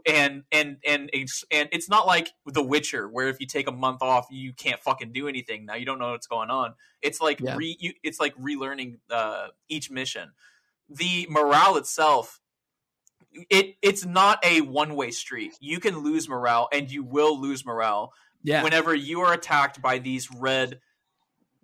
And 0.05 0.43
and 0.51 0.77
and 0.85 1.09
it's, 1.13 1.45
and 1.49 1.69
it's 1.71 1.89
not 1.89 2.05
like 2.05 2.29
The 2.45 2.61
Witcher, 2.61 3.07
where 3.07 3.29
if 3.29 3.39
you 3.39 3.47
take 3.47 3.67
a 3.67 3.71
month 3.71 4.01
off, 4.01 4.27
you 4.29 4.51
can't 4.53 4.81
fucking 4.81 5.13
do 5.13 5.27
anything. 5.27 5.65
Now 5.65 5.75
you 5.75 5.85
don't 5.85 5.99
know 5.99 6.11
what's 6.11 6.27
going 6.27 6.49
on. 6.49 6.73
It's 7.01 7.21
like 7.21 7.39
Yeah. 7.39 7.55
re, 7.55 7.77
you, 7.79 7.93
it's 8.03 8.19
like 8.19 8.35
relearning 8.37 8.97
uh, 9.09 9.47
each 9.69 9.89
mission. 9.89 10.31
The 10.89 11.27
morale 11.29 11.77
itself 11.77 12.41
it 13.49 13.75
it's 13.81 14.05
not 14.05 14.43
a 14.43 14.61
one 14.61 14.95
way 14.95 15.11
street. 15.11 15.53
You 15.59 15.79
can 15.79 15.99
lose 15.99 16.27
morale, 16.27 16.67
and 16.71 16.91
you 16.91 17.03
will 17.03 17.39
lose 17.39 17.65
morale 17.65 18.13
yeah. 18.43 18.63
whenever 18.63 18.93
you 18.93 19.21
are 19.21 19.33
attacked 19.33 19.81
by 19.81 19.99
these 19.99 20.29
red 20.31 20.79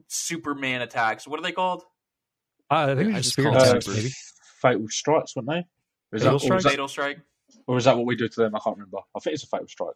Superman 0.08 0.82
attacks. 0.82 1.28
What 1.28 1.40
are 1.40 1.44
they 1.44 1.52
called? 1.52 1.84
Uh, 2.70 2.92
I 2.92 2.96
think 2.96 3.14
I 3.14 3.18
it's 3.18 3.18
just 3.18 3.24
just 3.24 3.34
spirit 3.34 3.54
call 3.54 3.64
it 3.64 3.70
attacks, 3.70 3.86
super. 3.86 3.98
maybe. 3.98 4.14
fatal 4.62 4.88
strikes, 4.90 5.36
weren't 5.36 5.50
they? 5.50 5.66
Fatal 6.18 6.26
that, 6.26 6.32
or, 6.32 6.36
is 6.36 6.42
strikes? 6.44 6.64
that, 6.64 6.70
Fatal 6.70 6.88
Strike. 6.88 7.20
Or 7.68 7.78
is 7.78 7.86
that 7.86 7.96
what 7.98 8.06
we 8.06 8.16
do 8.16 8.28
to 8.28 8.40
them? 8.42 8.56
I 8.56 8.60
can't 8.60 8.76
remember. 8.78 9.00
I 9.16 9.20
think 9.20 9.36
it's 9.36 9.44
a 9.44 9.48
fatal 9.48 9.68
strike. 9.68 9.96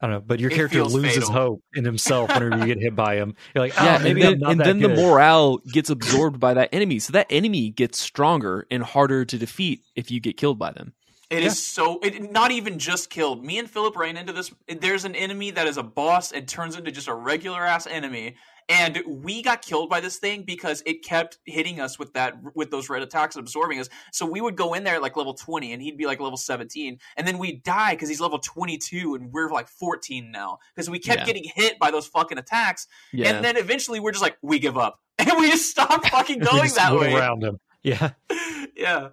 I 0.00 0.06
don't 0.06 0.14
know, 0.14 0.20
but 0.20 0.38
your 0.38 0.50
It 0.50 0.54
character 0.54 0.84
loses 0.84 1.14
fatal. 1.24 1.32
hope 1.32 1.62
in 1.74 1.84
himself 1.84 2.28
whenever 2.32 2.56
you 2.58 2.66
get 2.72 2.80
hit 2.80 2.94
by 2.94 3.16
him. 3.16 3.34
You're 3.54 3.64
like, 3.64 3.74
oh, 3.80 3.84
yeah, 3.84 3.98
maybe 3.98 4.22
and 4.22 4.28
I'm 4.28 4.32
then, 4.32 4.38
not 4.40 4.50
and 4.52 4.60
that 4.60 4.64
then 4.64 4.78
the 4.78 4.88
morale 4.90 5.58
gets 5.72 5.90
absorbed 5.90 6.38
by 6.38 6.54
that 6.54 6.68
enemy. 6.72 7.00
So 7.00 7.12
that 7.14 7.26
enemy 7.30 7.70
gets 7.70 7.98
stronger 7.98 8.64
and 8.70 8.82
harder 8.84 9.24
to 9.24 9.36
defeat 9.38 9.80
if 9.96 10.10
you 10.12 10.20
get 10.20 10.36
killed 10.36 10.58
by 10.58 10.70
them. 10.72 10.92
It 11.30 11.38
is 11.40 11.44
Yeah. 11.44 11.50
so 11.84 11.98
it 12.00 12.30
not 12.32 12.52
even 12.52 12.78
just 12.78 13.10
killed. 13.10 13.44
Me 13.44 13.58
and 13.58 13.68
Philip 13.68 13.96
ran 13.96 14.16
into 14.16 14.32
this. 14.32 14.52
There's 14.68 15.04
an 15.04 15.16
enemy 15.16 15.50
that 15.50 15.66
is 15.66 15.76
a 15.76 15.82
boss 15.82 16.30
and 16.32 16.46
turns 16.48 16.76
into 16.76 16.92
just 16.92 17.08
a 17.08 17.14
regular 17.14 17.66
ass 17.66 17.86
enemy, 17.88 18.36
and 18.68 19.02
we 19.06 19.42
got 19.42 19.62
killed 19.62 19.88
by 19.88 20.00
this 20.00 20.18
thing 20.18 20.42
because 20.42 20.82
it 20.84 21.02
kept 21.02 21.38
hitting 21.44 21.80
us 21.80 21.98
with 21.98 22.12
that 22.14 22.34
with 22.54 22.70
those 22.70 22.88
red 22.88 23.02
attacks 23.02 23.34
and 23.36 23.42
absorbing 23.42 23.80
us. 23.80 23.88
So 24.12 24.26
we 24.26 24.40
would 24.40 24.56
go 24.56 24.74
in 24.74 24.84
there 24.84 24.96
at 24.96 25.02
like 25.02 25.16
level 25.16 25.34
20, 25.34 25.72
and 25.72 25.82
he'd 25.82 25.96
be 25.96 26.06
like 26.06 26.20
level 26.20 26.36
17, 26.36 26.98
and 27.16 27.26
then 27.26 27.38
we'd 27.38 27.62
die 27.62 27.94
because 27.94 28.08
he's 28.08 28.20
level 28.20 28.38
22, 28.38 29.14
and 29.14 29.32
we're 29.32 29.50
like 29.50 29.68
14 29.68 30.30
now 30.30 30.58
because 30.74 30.90
we 30.90 30.98
kept 30.98 31.20
Yeah. 31.20 31.26
getting 31.26 31.44
hit 31.54 31.78
by 31.78 31.90
those 31.90 32.06
fucking 32.06 32.38
attacks, 32.38 32.86
Yeah. 33.12 33.30
and 33.34 33.44
then 33.44 33.56
eventually 33.56 34.00
we're 34.00 34.12
just 34.12 34.22
like 34.22 34.36
we 34.42 34.58
give 34.58 34.76
up, 34.76 35.00
and 35.18 35.30
we 35.38 35.50
just 35.50 35.70
stopped 35.70 36.08
fucking 36.10 36.40
going 36.40 36.70
that 36.76 36.94
way 36.94 37.14
around 37.14 37.42
him. 37.42 37.58
Yeah, 37.82 38.10
yeah. 38.76 39.08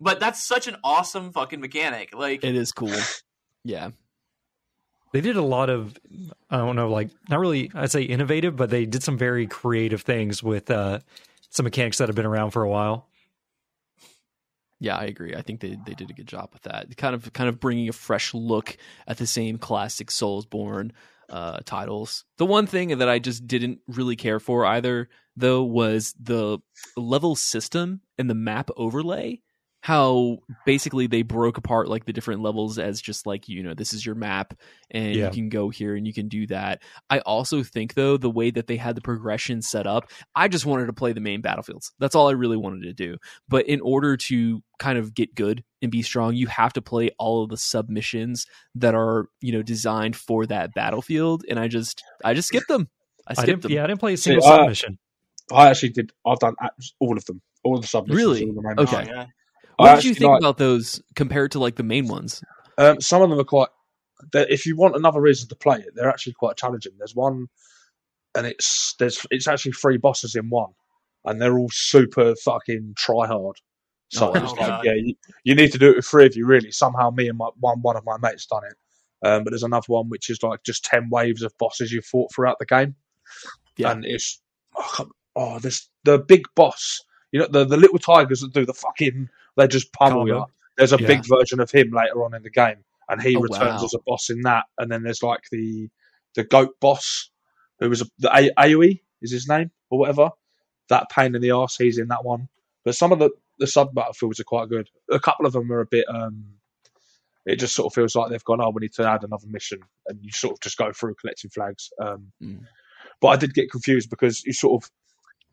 But 0.00 0.20
that's 0.20 0.42
such 0.42 0.66
an 0.66 0.76
awesome 0.84 1.32
fucking 1.32 1.60
mechanic. 1.60 2.14
Like 2.14 2.44
it 2.44 2.54
is 2.54 2.72
cool. 2.72 2.92
Yeah. 3.64 3.90
They 5.12 5.20
did 5.20 5.36
a 5.36 5.42
lot 5.42 5.70
of, 5.70 5.98
I 6.50 6.58
don't 6.58 6.76
know, 6.76 6.90
like 6.90 7.10
not 7.28 7.40
really, 7.40 7.70
I'd 7.74 7.90
say 7.90 8.02
innovative, 8.02 8.56
but 8.56 8.70
they 8.70 8.86
did 8.86 9.02
some 9.02 9.16
very 9.16 9.46
creative 9.46 10.02
things 10.02 10.42
with 10.42 10.70
uh, 10.70 11.00
some 11.50 11.64
mechanics 11.64 11.98
that 11.98 12.08
have 12.08 12.16
been 12.16 12.26
around 12.26 12.50
for 12.50 12.62
a 12.62 12.68
while. 12.68 13.08
Yeah, 14.78 14.96
I 14.96 15.04
agree. 15.04 15.34
I 15.34 15.42
think 15.42 15.60
they, 15.60 15.78
they 15.86 15.94
did 15.94 16.10
a 16.10 16.12
good 16.12 16.26
job 16.26 16.50
with 16.52 16.62
that. 16.62 16.94
Kind 16.96 17.14
of 17.14 17.32
kind 17.32 17.48
of 17.48 17.58
bringing 17.60 17.88
a 17.88 17.92
fresh 17.92 18.34
look 18.34 18.76
at 19.06 19.16
the 19.16 19.26
same 19.26 19.56
classic 19.56 20.08
Soulsborne 20.08 20.90
uh, 21.30 21.60
titles. 21.64 22.24
The 22.36 22.46
one 22.46 22.66
thing 22.66 22.98
that 22.98 23.08
I 23.08 23.18
just 23.18 23.46
didn't 23.46 23.80
really 23.88 24.16
care 24.16 24.38
for 24.38 24.66
either, 24.66 25.08
though, 25.34 25.64
was 25.64 26.14
the 26.20 26.58
level 26.96 27.36
system 27.36 28.02
and 28.18 28.28
the 28.28 28.34
map 28.34 28.70
overlay. 28.76 29.40
How 29.86 30.38
basically 30.64 31.06
they 31.06 31.22
broke 31.22 31.58
apart 31.58 31.86
like 31.88 32.06
the 32.06 32.12
different 32.12 32.40
levels 32.42 32.76
as 32.76 33.00
just 33.00 33.24
like 33.24 33.48
you 33.48 33.62
know 33.62 33.72
this 33.72 33.92
is 33.92 34.04
your 34.04 34.16
map 34.16 34.52
and 34.90 35.14
Yeah. 35.14 35.26
you 35.26 35.30
can 35.30 35.48
go 35.48 35.68
here 35.70 35.94
and 35.94 36.04
you 36.04 36.12
can 36.12 36.26
do 36.26 36.44
that. 36.48 36.82
I 37.08 37.20
also 37.20 37.62
think 37.62 37.94
though 37.94 38.16
the 38.16 38.28
way 38.28 38.50
that 38.50 38.66
they 38.66 38.78
had 38.78 38.96
the 38.96 39.00
progression 39.00 39.62
set 39.62 39.86
up, 39.86 40.10
I 40.34 40.48
just 40.48 40.66
wanted 40.66 40.86
to 40.86 40.92
play 40.92 41.12
the 41.12 41.20
main 41.20 41.40
battlefields. 41.40 41.92
That's 42.00 42.16
all 42.16 42.28
I 42.28 42.32
really 42.32 42.56
wanted 42.56 42.82
to 42.82 42.94
do. 42.94 43.18
But 43.48 43.66
in 43.68 43.80
order 43.80 44.16
to 44.16 44.60
kind 44.80 44.98
of 44.98 45.14
get 45.14 45.36
good 45.36 45.62
and 45.80 45.92
be 45.92 46.02
strong, 46.02 46.34
you 46.34 46.48
have 46.48 46.72
to 46.72 46.82
play 46.82 47.10
all 47.16 47.44
of 47.44 47.50
the 47.50 47.56
submissions 47.56 48.44
that 48.74 48.96
are, 48.96 49.28
you 49.40 49.52
know, 49.52 49.62
designed 49.62 50.16
for 50.16 50.46
that 50.46 50.74
battlefield. 50.74 51.44
And 51.48 51.60
I 51.60 51.68
just 51.68 52.02
I 52.24 52.34
just 52.34 52.48
skipped 52.48 52.66
them. 52.66 52.88
I 53.28 53.30
I 53.30 53.34
skipped 53.34 53.46
didn't, 53.46 53.62
them. 53.62 53.70
yeah, 53.70 53.84
I 53.84 53.86
didn't 53.86 54.00
play 54.00 54.14
a 54.14 54.16
single 54.16 54.44
uh, 54.44 54.56
submission. 54.58 54.98
I 55.52 55.68
actually 55.70 55.90
did. 55.90 56.10
I've 56.26 56.40
done 56.40 56.54
all 56.98 57.16
of 57.16 57.24
them, 57.26 57.40
all 57.62 57.80
the 57.80 57.86
submissions. 57.86 58.16
Really? 58.16 58.42
all 58.46 58.52
the 58.52 58.62
main 58.62 58.80
Okay. 58.80 58.96
oh, 59.12 59.14
yeah. 59.14 59.26
What 59.76 59.90
I 59.90 59.94
did 59.96 60.04
you 60.04 60.14
think 60.14 60.30
like- 60.30 60.40
about 60.40 60.58
those 60.58 61.02
compared 61.14 61.52
to 61.52 61.58
like 61.58 61.76
the 61.76 61.82
main 61.82 62.08
ones? 62.08 62.42
Um, 62.78 63.00
some 63.00 63.22
of 63.22 63.30
them 63.30 63.38
are 63.38 63.44
quite. 63.44 63.68
If 64.32 64.66
you 64.66 64.76
want 64.76 64.96
another 64.96 65.20
reason 65.20 65.48
to 65.50 65.56
play 65.56 65.78
it, 65.78 65.94
they're 65.94 66.08
actually 66.08 66.32
quite 66.34 66.56
challenging. 66.56 66.92
There's 66.98 67.14
one, 67.14 67.48
and 68.34 68.46
it's 68.46 68.94
there's 68.98 69.24
it's 69.30 69.46
actually 69.46 69.72
three 69.72 69.96
bosses 69.98 70.34
in 70.34 70.48
one, 70.50 70.72
and 71.24 71.40
they're 71.40 71.58
all 71.58 71.68
super 71.70 72.34
fucking 72.36 72.94
try 72.96 73.26
hard. 73.26 73.56
So 74.08 74.30
Oh, 74.30 74.34
it's 74.34 74.52
like, 74.52 74.84
yeah, 74.84 74.94
you, 74.94 75.14
you 75.44 75.54
need 75.54 75.72
to 75.72 75.78
do 75.78 75.90
it 75.90 75.96
with 75.96 76.06
three 76.06 76.26
of 76.26 76.36
you. 76.36 76.46
Really, 76.46 76.70
somehow 76.70 77.10
me 77.10 77.28
and 77.28 77.36
my 77.38 77.48
one 77.60 77.82
one 77.82 77.96
of 77.96 78.04
my 78.04 78.16
mates 78.18 78.46
done 78.46 78.62
it. 78.64 79.26
Um, 79.26 79.44
but 79.44 79.50
there's 79.50 79.62
another 79.62 79.86
one 79.88 80.08
which 80.08 80.30
is 80.30 80.42
like 80.42 80.62
just 80.62 80.84
ten 80.84 81.08
waves 81.10 81.42
of 81.42 81.56
bosses 81.58 81.92
you 81.92 82.00
fought 82.02 82.32
throughout 82.34 82.58
the 82.58 82.66
game, 82.66 82.94
Yeah. 83.76 83.90
and 83.92 84.04
it's 84.04 84.40
oh, 84.76 84.80
I 84.92 84.96
can't- 84.96 85.12
oh, 85.34 85.58
this 85.58 85.88
the 86.04 86.18
big 86.18 86.44
boss. 86.54 87.02
You 87.32 87.40
know 87.40 87.48
the 87.50 87.64
the 87.64 87.76
little 87.76 87.98
tigers 87.98 88.40
that 88.40 88.52
do 88.52 88.64
the 88.64 88.72
fucking 88.74 89.28
they 89.56 89.66
just 89.68 89.92
pummel 89.92 90.26
you. 90.28 90.44
There's 90.76 90.92
a 90.92 91.00
Yeah. 91.00 91.06
big 91.06 91.24
version 91.26 91.60
of 91.60 91.70
him 91.70 91.90
later 91.90 92.22
on 92.24 92.34
in 92.34 92.42
the 92.42 92.50
game, 92.50 92.84
and 93.08 93.20
he 93.22 93.36
Oh, 93.36 93.40
returns 93.40 93.80
wow. 93.80 93.84
as 93.84 93.94
a 93.94 93.98
boss 94.06 94.30
in 94.30 94.42
that. 94.42 94.64
And 94.78 94.90
then 94.90 95.02
there's 95.02 95.22
like 95.22 95.44
the 95.50 95.88
the 96.34 96.44
goat 96.44 96.78
boss, 96.80 97.30
who 97.80 97.88
was 97.88 98.02
a, 98.02 98.06
the 98.18 98.28
a- 98.36 98.52
AOE 98.58 99.00
is 99.22 99.30
his 99.32 99.48
name 99.48 99.70
or 99.90 99.98
whatever. 99.98 100.30
That 100.88 101.08
pain 101.10 101.34
in 101.34 101.40
the 101.40 101.52
arse, 101.52 101.76
he's 101.78 101.96
in 101.98 102.08
that 102.08 102.24
one. 102.24 102.48
But 102.84 102.94
some 102.94 103.10
of 103.12 103.18
the 103.18 103.30
the 103.58 103.66
sub 103.66 103.94
battlefields 103.94 104.38
are 104.38 104.44
quite 104.44 104.68
good. 104.68 104.90
A 105.10 105.18
couple 105.18 105.46
of 105.46 105.54
them 105.54 105.72
are 105.72 105.80
a 105.80 105.86
bit. 105.86 106.04
um 106.08 106.52
It 107.46 107.56
just 107.56 107.74
sort 107.74 107.86
of 107.86 107.94
feels 107.94 108.14
like 108.16 108.28
they've 108.30 108.44
gone. 108.44 108.60
Oh, 108.60 108.70
we 108.70 108.80
need 108.80 108.92
to 108.94 109.08
add 109.08 109.24
another 109.24 109.46
mission, 109.46 109.80
and 110.08 110.18
you 110.22 110.30
sort 110.32 110.54
of 110.54 110.60
just 110.60 110.76
go 110.76 110.92
through 110.92 111.14
collecting 111.14 111.50
flags. 111.50 111.90
Um, 111.98 112.32
Mm. 112.42 112.66
But 113.20 113.28
I 113.28 113.36
did 113.36 113.54
get 113.54 113.70
confused 113.70 114.10
because 114.10 114.44
you 114.44 114.52
sort 114.52 114.82
of 114.84 114.90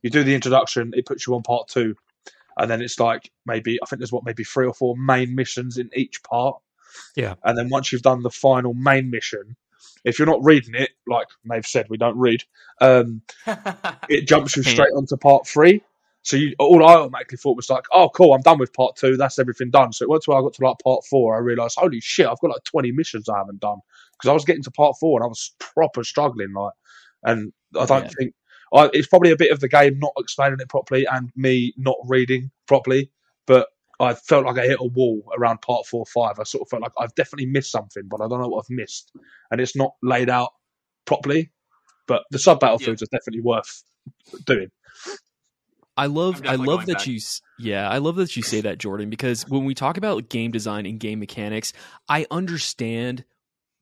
you 0.02 0.10
do 0.10 0.24
the 0.24 0.36
introduction, 0.36 0.92
it 0.98 1.06
puts 1.06 1.26
you 1.26 1.34
on 1.36 1.44
part 1.44 1.70
two, 1.70 1.96
and 2.58 2.70
then 2.70 2.82
it's 2.82 3.00
like 3.00 3.32
maybe 3.46 3.80
I 3.82 3.86
think 3.86 4.00
there's 4.00 4.12
what 4.12 4.26
maybe 4.26 4.44
three 4.44 4.66
or 4.68 4.74
four 4.74 4.96
main 4.98 5.36
missions 5.36 5.78
in 5.78 5.90
each 5.96 6.24
part. 6.24 6.58
Yeah. 7.16 7.36
And 7.44 7.58
then 7.58 7.70
once 7.70 7.92
you've 7.92 8.02
done 8.04 8.22
the 8.24 8.30
final 8.30 8.74
main 8.74 9.10
mission, 9.10 9.56
if 10.04 10.20
you're 10.20 10.28
not 10.28 10.44
reading 10.44 10.76
it, 10.76 10.92
like 11.08 11.28
they've 11.50 11.66
said, 11.66 11.88
we 11.90 11.98
don't 11.98 12.18
read. 12.18 12.44
Um, 12.82 13.22
it 14.08 14.28
jumps 14.28 14.56
you 14.56 14.64
straight 14.64 14.94
onto 14.96 15.18
part 15.18 15.48
three, 15.48 15.82
So 16.24 16.38
you, 16.38 16.56
all 16.60 16.86
I 16.86 16.96
automatically 16.96 17.38
thought 17.38 17.56
was 17.56 17.70
like, 17.70 17.86
oh, 17.92 18.10
cool, 18.10 18.34
I'm 18.34 18.42
done 18.42 18.60
with 18.60 18.74
part 18.74 18.96
two. 18.96 19.18
That's 19.18 19.40
everything 19.40 19.72
done. 19.72 19.94
So 19.94 20.04
it 20.04 20.10
went 20.10 20.24
to 20.24 20.34
I 20.34 20.42
got 20.42 20.54
to 20.54 20.64
like 20.66 20.78
part 20.84 21.06
four. 21.06 21.36
I 21.36 21.40
realized, 21.40 21.78
holy 21.80 22.00
shit, 22.02 22.28
I've 22.28 22.40
got 22.40 22.52
like 22.52 22.64
20 22.66 22.92
missions 22.92 23.30
I 23.30 23.38
haven't 23.38 23.60
done 23.62 23.80
because 24.14 24.30
I 24.30 24.34
was 24.34 24.46
getting 24.46 24.64
to 24.64 24.72
part 24.72 24.96
four 25.00 25.20
and 25.20 25.26
I 25.26 25.28
was 25.28 25.54
proper 25.60 26.04
struggling. 26.04 26.54
Like, 26.54 26.74
and 27.24 27.54
I 27.80 27.86
don't 27.86 28.06
Yeah. 28.06 28.14
think 28.18 28.34
I, 28.74 28.90
it's 28.94 29.08
probably 29.08 29.32
a 29.32 29.38
bit 29.38 29.52
of 29.52 29.60
the 29.60 29.70
game 29.70 30.00
not 30.00 30.14
explaining 30.18 30.60
it 30.60 30.70
properly 30.70 31.06
and 31.06 31.32
me 31.36 31.74
not 31.78 31.98
reading 32.08 32.52
properly. 32.68 33.12
But 33.46 33.68
I 34.00 34.14
felt 34.16 34.46
like 34.46 34.58
I 34.58 34.66
hit 34.68 34.80
a 34.80 34.86
wall 34.86 35.24
around 35.38 35.62
part 35.62 35.86
four, 35.86 36.06
five. 36.06 36.40
I 36.40 36.44
sort 36.44 36.64
of 36.64 36.70
felt 36.70 36.82
like 36.82 36.92
I've 36.98 37.16
definitely 37.16 37.46
missed 37.48 37.72
something, 37.72 38.04
but 38.08 38.22
I 38.22 38.28
don't 38.28 38.42
know 38.42 38.48
what 38.50 38.66
I've 38.66 38.76
missed, 38.76 39.12
and 39.52 39.62
it's 39.62 39.76
not 39.76 39.94
laid 40.02 40.30
out 40.30 40.50
properly. 41.06 41.52
But 42.08 42.24
the 42.32 42.40
sub 42.40 42.60
battlefields 42.60 43.02
are 43.02 43.08
definitely 43.08 43.42
worth 43.42 43.84
doing. 44.46 44.70
I 45.96 46.08
love 46.08 46.42
I 46.48 46.56
love 46.56 46.86
that 46.88 46.98
back. 47.00 47.08
you 47.08 47.18
s- 47.18 47.42
yeah, 47.60 47.88
I 47.90 48.00
love 48.00 48.16
that 48.16 48.36
you 48.36 48.42
say 48.44 48.62
that 48.62 48.80
Jordan 48.80 49.10
because 49.10 49.48
when 49.48 49.64
we 49.64 49.76
talk 49.76 49.98
about 49.98 50.30
game 50.30 50.52
design 50.52 50.86
and 50.86 51.00
game 51.00 51.20
mechanics, 51.20 51.72
I 52.10 52.26
understand 52.32 53.26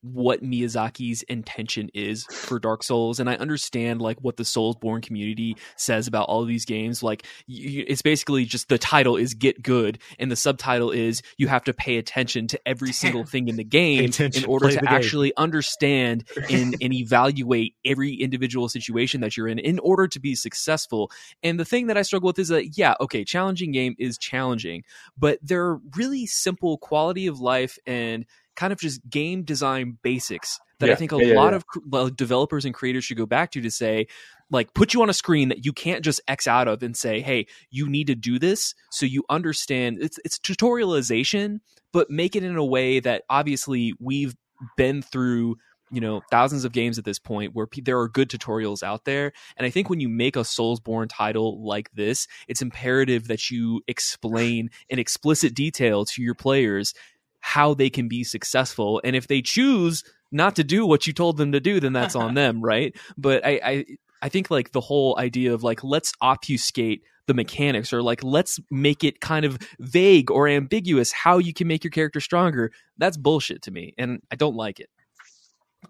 what 0.01 0.43
Miyazaki's 0.43 1.21
intention 1.23 1.89
is 1.93 2.25
for 2.25 2.59
Dark 2.59 2.83
Souls 2.83 3.19
and 3.19 3.29
I 3.29 3.35
understand 3.35 4.01
like 4.01 4.17
what 4.21 4.37
the 4.37 4.43
Soulsborne 4.43 5.03
community 5.03 5.55
says 5.75 6.07
about 6.07 6.27
all 6.27 6.41
of 6.41 6.47
these 6.47 6.65
games. 6.65 7.03
Like 7.03 7.25
you, 7.45 7.85
it's 7.87 8.01
basically 8.01 8.45
just 8.45 8.67
the 8.67 8.77
title 8.77 9.15
is 9.15 9.33
get 9.33 9.61
good 9.61 9.99
and 10.17 10.31
the 10.31 10.35
subtitle 10.35 10.91
is 10.91 11.21
you 11.37 11.47
have 11.47 11.63
to 11.65 11.73
pay 11.73 11.97
attention 11.97 12.47
to 12.47 12.59
every 12.67 12.91
single 12.91 13.25
thing 13.25 13.47
in 13.47 13.57
the 13.57 13.63
game 13.63 14.11
in 14.19 14.45
order 14.45 14.69
to 14.69 14.75
the 14.75 14.81
game. 14.81 14.87
actually 14.87 15.33
understand 15.37 16.27
and, 16.49 16.75
and 16.81 16.93
evaluate 16.93 17.75
every 17.85 18.13
individual 18.13 18.69
situation 18.69 19.21
that 19.21 19.37
you're 19.37 19.47
in 19.47 19.59
in 19.59 19.77
order 19.79 20.07
to 20.07 20.19
be 20.19 20.33
successful. 20.35 21.11
And 21.43 21.59
the 21.59 21.65
thing 21.65 21.87
that 21.87 21.97
I 21.97 22.01
struggle 22.01 22.27
with 22.27 22.39
is 22.39 22.47
that, 22.47 22.77
yeah, 22.77 22.95
okay, 22.99 23.23
challenging 23.23 23.71
game 23.71 23.95
is 23.99 24.17
challenging, 24.17 24.83
but 25.17 25.37
there 25.43 25.63
are 25.63 25.79
really 25.95 26.25
simple 26.25 26.77
quality 26.77 27.27
of 27.27 27.39
life 27.39 27.77
and 27.85 28.25
kind 28.55 28.73
of 28.73 28.79
just 28.79 29.07
game 29.09 29.43
design 29.43 29.97
basics 30.03 30.59
that 30.81 30.89
I 30.89 30.95
think 30.95 31.11
a 31.11 31.17
yeah, 31.17 31.27
yeah, 31.27 31.35
lot 31.35 31.51
yeah. 31.51 31.57
of 31.57 31.67
cr- 31.67 32.09
developers 32.15 32.65
and 32.65 32.73
creators 32.73 33.05
should 33.05 33.17
go 33.17 33.25
back 33.25 33.51
to 33.51 33.61
to 33.61 33.71
say, 33.71 34.07
like, 34.49 34.73
put 34.73 34.93
you 34.93 35.01
on 35.01 35.09
a 35.09 35.13
screen 35.13 35.49
that 35.49 35.65
you 35.65 35.71
can't 35.71 36.03
just 36.03 36.19
X 36.27 36.47
out 36.47 36.67
of 36.67 36.83
and 36.83 36.95
say, 36.95 37.21
hey, 37.21 37.47
you 37.69 37.87
need 37.87 38.07
to 38.07 38.15
do 38.15 38.37
this 38.37 38.75
so 38.91 39.05
you 39.05 39.23
understand. 39.29 39.99
It's, 40.01 40.19
it's 40.25 40.37
tutorialization, 40.39 41.59
but 41.93 42.09
make 42.09 42.35
it 42.35 42.43
in 42.43 42.57
a 42.57 42.65
way 42.65 42.99
that 42.99 43.23
obviously 43.29 43.93
we've 43.99 44.35
been 44.75 45.01
through 45.01 45.57
you 45.91 45.99
know 45.99 46.21
thousands 46.31 46.63
of 46.63 46.71
games 46.71 46.97
at 46.97 47.03
this 47.03 47.19
point 47.19 47.53
where 47.53 47.67
pe- 47.67 47.81
there 47.81 47.99
are 47.99 48.07
good 48.07 48.29
tutorials 48.29 48.81
out 48.81 49.03
there 49.03 49.33
and 49.57 49.65
i 49.65 49.69
think 49.69 49.89
when 49.89 49.99
you 49.99 50.07
make 50.07 50.35
a 50.35 50.41
soulsborne 50.41 51.07
title 51.09 51.65
like 51.65 51.91
this 51.93 52.27
it's 52.47 52.61
imperative 52.61 53.27
that 53.27 53.49
you 53.49 53.81
explain 53.87 54.69
in 54.87 54.99
explicit 54.99 55.53
detail 55.53 56.05
to 56.05 56.21
your 56.21 56.35
players 56.35 56.93
how 57.41 57.73
they 57.73 57.89
can 57.89 58.07
be 58.07 58.23
successful 58.23 59.01
and 59.03 59.15
if 59.15 59.27
they 59.27 59.41
choose 59.41 60.03
not 60.31 60.55
to 60.55 60.63
do 60.63 60.85
what 60.85 61.05
you 61.05 61.13
told 61.13 61.37
them 61.37 61.51
to 61.51 61.59
do 61.59 61.79
then 61.79 61.93
that's 61.93 62.15
on 62.15 62.33
them 62.35 62.61
right 62.61 62.95
but 63.17 63.45
i 63.45 63.59
i 63.63 63.85
i 64.21 64.29
think 64.29 64.49
like 64.49 64.71
the 64.71 64.81
whole 64.81 65.17
idea 65.19 65.53
of 65.53 65.63
like 65.63 65.83
let's 65.83 66.13
obfuscate 66.21 67.03
the 67.27 67.33
mechanics 67.33 67.93
or 67.93 68.01
like 68.01 68.23
let's 68.23 68.59
make 68.69 69.03
it 69.03 69.21
kind 69.21 69.45
of 69.45 69.57
vague 69.79 70.31
or 70.31 70.47
ambiguous 70.47 71.11
how 71.11 71.37
you 71.37 71.53
can 71.53 71.67
make 71.67 71.83
your 71.83 71.91
character 71.91 72.19
stronger 72.19 72.71
that's 72.97 73.17
bullshit 73.17 73.61
to 73.61 73.71
me 73.71 73.93
and 73.97 74.21
i 74.31 74.35
don't 74.35 74.55
like 74.55 74.79
it 74.79 74.89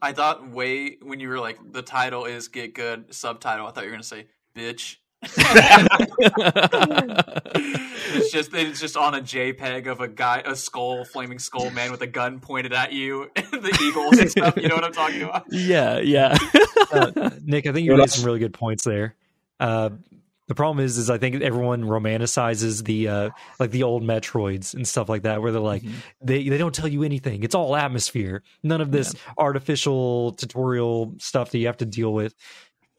I 0.02 0.14
thought 0.14 0.49
way 0.49 0.98
when 1.02 1.19
you 1.19 1.30
were 1.30 1.40
like 1.40 1.60
the 1.72 1.82
title 1.82 2.26
is 2.26 2.48
get 2.48 2.73
good 2.73 3.14
subtitle. 3.14 3.68
I 3.68 3.72
thought 3.72 3.84
you 3.84 3.90
were 3.90 3.95
gonna 3.95 4.03
say 4.03 4.28
bitch. 4.56 4.98
It's 6.52 8.31
just 8.31 8.53
it's 8.53 8.80
just 8.80 8.98
on 8.98 9.15
a 9.15 9.19
JPEG 9.22 9.88
of 9.88 10.02
a 10.02 10.07
guy, 10.07 10.41
a 10.45 10.56
skull, 10.56 11.06
flaming 11.06 11.39
skull 11.39 11.69
man 11.72 11.91
with 11.91 12.02
a 12.02 12.07
gun 12.07 12.39
pointed 12.39 12.73
at 12.73 12.91
you, 12.91 13.30
and 13.35 13.45
the 13.52 13.80
eagles 13.84 14.18
and 14.19 14.30
stuff. 14.31 14.57
You 14.57 14.68
know 14.69 14.76
what 14.76 14.84
I'm 14.84 14.93
talking 14.93 15.22
about? 15.23 15.45
yeah, 15.49 15.99
yeah. 15.99 16.38
uh, 16.91 17.30
Nick, 17.43 17.68
I 17.68 17.72
think 17.72 17.85
you 17.85 17.91
Well, 17.91 17.99
made 18.02 18.10
some 18.10 18.26
really 18.26 18.39
good 18.39 18.53
points 18.53 18.84
there. 18.84 19.15
Uh, 19.60 19.89
the 20.48 20.56
problem 20.56 20.84
is, 20.84 20.98
is 20.98 21.10
I 21.10 21.18
think 21.18 21.41
everyone 21.41 21.84
romanticizes 21.84 22.84
the 22.84 23.07
uh, 23.07 23.30
like 23.60 23.72
the 23.72 23.84
old 23.84 24.03
Metroids 24.03 24.73
and 24.73 24.85
stuff 24.88 25.07
like 25.07 25.22
that, 25.23 25.41
where 25.41 25.52
they're 25.52 25.61
like 25.61 25.84
Mhm. 25.84 25.93
they 26.22 26.49
they 26.49 26.57
don't 26.57 26.76
tell 26.76 26.88
you 26.89 27.03
anything. 27.03 27.43
It's 27.43 27.56
all 27.56 27.76
atmosphere. 27.76 28.43
None 28.64 28.81
of 28.81 28.91
this 28.91 29.15
artificial 29.38 30.34
tutorial 30.34 31.14
stuff 31.19 31.52
that 31.52 31.60
you 31.60 31.68
have 31.68 31.77
to 31.77 31.85
deal 31.85 32.14
with. 32.14 32.34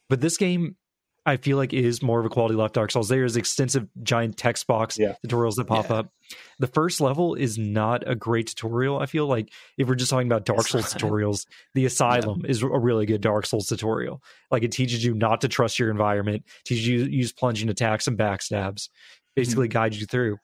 But 0.09 0.21
this 0.21 0.37
game, 0.37 0.77
I 1.25 1.37
feel 1.37 1.57
like 1.57 1.73
is 1.73 2.03
more 2.03 2.19
of 2.19 2.27
a 2.27 2.29
quality 2.29 2.55
left 2.57 2.75
Dark 2.75 2.91
Souls. 2.91 3.09
There 3.09 3.25
is 3.25 3.37
extensive 3.37 3.87
giant 4.03 4.37
text 4.37 4.67
box 4.67 4.99
Yeah. 4.99 5.15
tutorials 5.25 5.55
that 5.57 5.67
pop 5.67 5.89
Yeah. 5.89 5.97
up. 5.97 6.13
The 6.59 6.67
first 6.67 7.01
level 7.01 7.35
is 7.35 7.59
not 7.59 8.03
a 8.09 8.15
great 8.17 8.49
tutorial. 8.49 8.99
I 8.99 9.07
feel 9.07 9.27
like 9.27 9.53
if 9.79 9.87
we're 9.87 9.95
just 9.95 10.11
talking 10.11 10.27
about 10.27 10.45
Dark 10.45 10.67
Souls 10.67 10.93
tutorials, 10.93 11.47
the 11.75 11.85
Asylum 11.85 12.45
is 12.45 12.63
a 12.63 12.67
really 12.69 13.07
good 13.07 13.21
Dark 13.21 13.47
Souls 13.47 13.67
tutorial. 13.69 14.21
Like 14.51 14.65
it 14.65 14.73
teaches 14.73 15.05
you 15.05 15.15
not 15.15 15.41
to 15.43 15.49
trust 15.49 15.79
your 15.79 15.91
environment, 15.91 16.45
teaches 16.65 16.89
you 16.89 17.05
use 17.05 17.33
plunging 17.33 17.69
attacks 17.69 18.07
and 18.09 18.19
backstabs, 18.19 18.89
basically 19.37 19.69
Mm-hmm. 19.69 19.73
guides 19.79 20.01
you 20.01 20.07
through. 20.07 20.39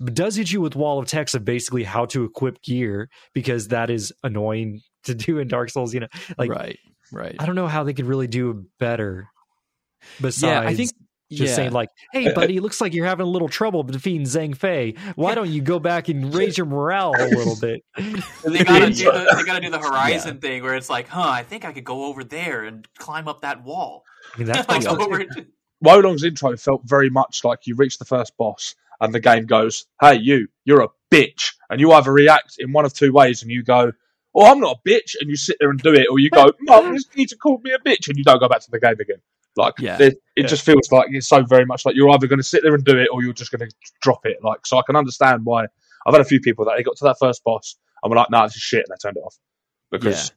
But 0.00 0.14
does 0.14 0.34
hit 0.36 0.50
you 0.52 0.60
with 0.60 0.74
wall 0.76 0.98
of 0.98 1.06
text 1.06 1.34
of 1.34 1.44
basically 1.44 1.84
how 1.84 2.06
to 2.06 2.24
equip 2.24 2.60
gear 2.62 3.08
because 3.34 3.68
that 3.68 3.88
is 3.88 4.12
annoying 4.24 4.80
to 5.04 5.14
do 5.14 5.38
in 5.38 5.48
Dark 5.48 5.70
Souls. 5.70 5.94
You 5.94 6.00
know, 6.00 6.08
like 6.36 6.50
right, 6.50 6.78
right. 7.12 7.36
I 7.38 7.46
don't 7.46 7.54
know 7.54 7.68
how 7.68 7.84
they 7.84 7.94
could 7.94 8.06
really 8.06 8.26
do 8.26 8.66
better. 8.78 9.28
Besides, 10.20 10.42
yeah, 10.42 10.60
I 10.60 10.74
think 10.74 10.90
just 11.30 11.50
yeah. 11.50 11.56
saying 11.56 11.72
like, 11.72 11.88
"Hey, 12.12 12.32
buddy, 12.34 12.60
looks 12.60 12.80
like 12.80 12.94
you're 12.94 13.06
having 13.06 13.26
a 13.26 13.30
little 13.30 13.48
trouble 13.48 13.82
defeating 13.82 14.26
Zhang 14.26 14.56
Fei. 14.56 14.94
Why 15.14 15.34
don't 15.34 15.50
you 15.50 15.62
go 15.62 15.78
back 15.78 16.08
and 16.08 16.34
raise 16.34 16.56
your 16.56 16.66
morale 16.66 17.14
a 17.18 17.28
little 17.28 17.56
bit?" 17.56 17.84
They 18.44 18.64
gotta 18.64 18.90
do 18.90 19.04
the, 19.04 19.34
they 19.36 19.44
gotta 19.44 19.60
do 19.60 19.70
the 19.70 19.78
horizon 19.80 20.38
thing 20.38 20.62
where 20.62 20.74
it's 20.74 20.90
like, 20.90 21.08
huh? 21.08 21.28
I 21.28 21.42
think 21.42 21.64
I 21.64 21.72
could 21.72 21.84
go 21.84 22.06
over 22.06 22.24
there 22.24 22.64
and 22.64 22.86
climb 22.98 23.28
up 23.28 23.42
that 23.42 23.62
wall. 23.62 24.04
I 24.34 24.38
mean, 24.38 24.46
that's 24.46 24.68
like 24.68 24.86
over. 24.86 25.24
Wo 25.80 25.98
Long's 25.98 26.22
intro 26.22 26.56
felt 26.56 26.82
very 26.84 27.10
much 27.10 27.42
like 27.44 27.66
you 27.66 27.74
reach 27.74 27.98
the 27.98 28.04
first 28.04 28.36
boss 28.36 28.76
and 29.02 29.12
the 29.12 29.20
game 29.20 29.46
goes, 29.46 29.86
"Hey, 30.00 30.18
you, 30.18 30.48
you're 30.64 30.80
a 30.80 30.88
bitch," 31.10 31.54
and 31.68 31.80
you 31.80 31.92
either 31.92 32.12
react 32.12 32.56
in 32.58 32.72
one 32.72 32.84
of 32.84 32.94
two 32.94 33.12
ways, 33.12 33.42
and 33.42 33.50
you 33.50 33.62
go, 33.62 33.92
"Oh, 34.34 34.50
I'm 34.50 34.60
not 34.60 34.78
a 34.78 34.88
bitch," 34.88 35.16
and 35.20 35.28
you 35.28 35.36
sit 35.36 35.56
there 35.58 35.70
and 35.70 35.80
do 35.80 35.92
it, 35.92 36.06
or 36.08 36.18
you 36.18 36.30
go, 36.30 36.52
"Mum, 36.60 36.94
this 36.94 37.06
teacher 37.06 37.36
called 37.36 37.64
me 37.64 37.72
a 37.72 37.78
bitch," 37.78 38.08
and 38.08 38.16
you 38.16 38.24
don't 38.24 38.38
go 38.38 38.48
back 38.48 38.60
to 38.60 38.70
the 38.70 38.80
game 38.80 38.96
again. 39.00 39.20
Like, 39.56 39.74
Yeah. 39.78 39.96
it, 40.00 40.14
it 40.36 40.42
Yeah. 40.42 40.46
just 40.46 40.64
feels 40.64 40.90
like 40.90 41.08
it's 41.10 41.28
so 41.28 41.42
very 41.42 41.66
much 41.66 41.84
like 41.84 41.94
you're 41.94 42.10
either 42.10 42.26
going 42.26 42.38
to 42.38 42.44
sit 42.44 42.62
there 42.62 42.74
and 42.74 42.84
do 42.84 42.96
it, 42.98 43.08
or 43.12 43.22
you're 43.22 43.32
just 43.32 43.50
going 43.52 43.68
to 43.68 43.74
drop 44.00 44.24
it. 44.24 44.38
Like, 44.42 44.66
so 44.66 44.78
I 44.78 44.82
can 44.86 44.96
understand 44.96 45.44
why. 45.44 45.66
I've 46.06 46.14
had 46.14 46.20
a 46.20 46.24
few 46.24 46.40
people 46.40 46.64
that 46.64 46.76
they 46.76 46.82
got 46.82 46.96
to 46.96 47.04
that 47.04 47.16
first 47.20 47.44
boss 47.44 47.76
and 48.02 48.10
were 48.10 48.16
like, 48.16 48.30
"No, 48.30 48.38
nah, 48.38 48.46
this 48.46 48.56
is 48.56 48.62
shit," 48.62 48.84
and 48.88 48.88
they 48.90 49.00
turned 49.00 49.16
it 49.16 49.20
off 49.20 49.36
because. 49.90 50.32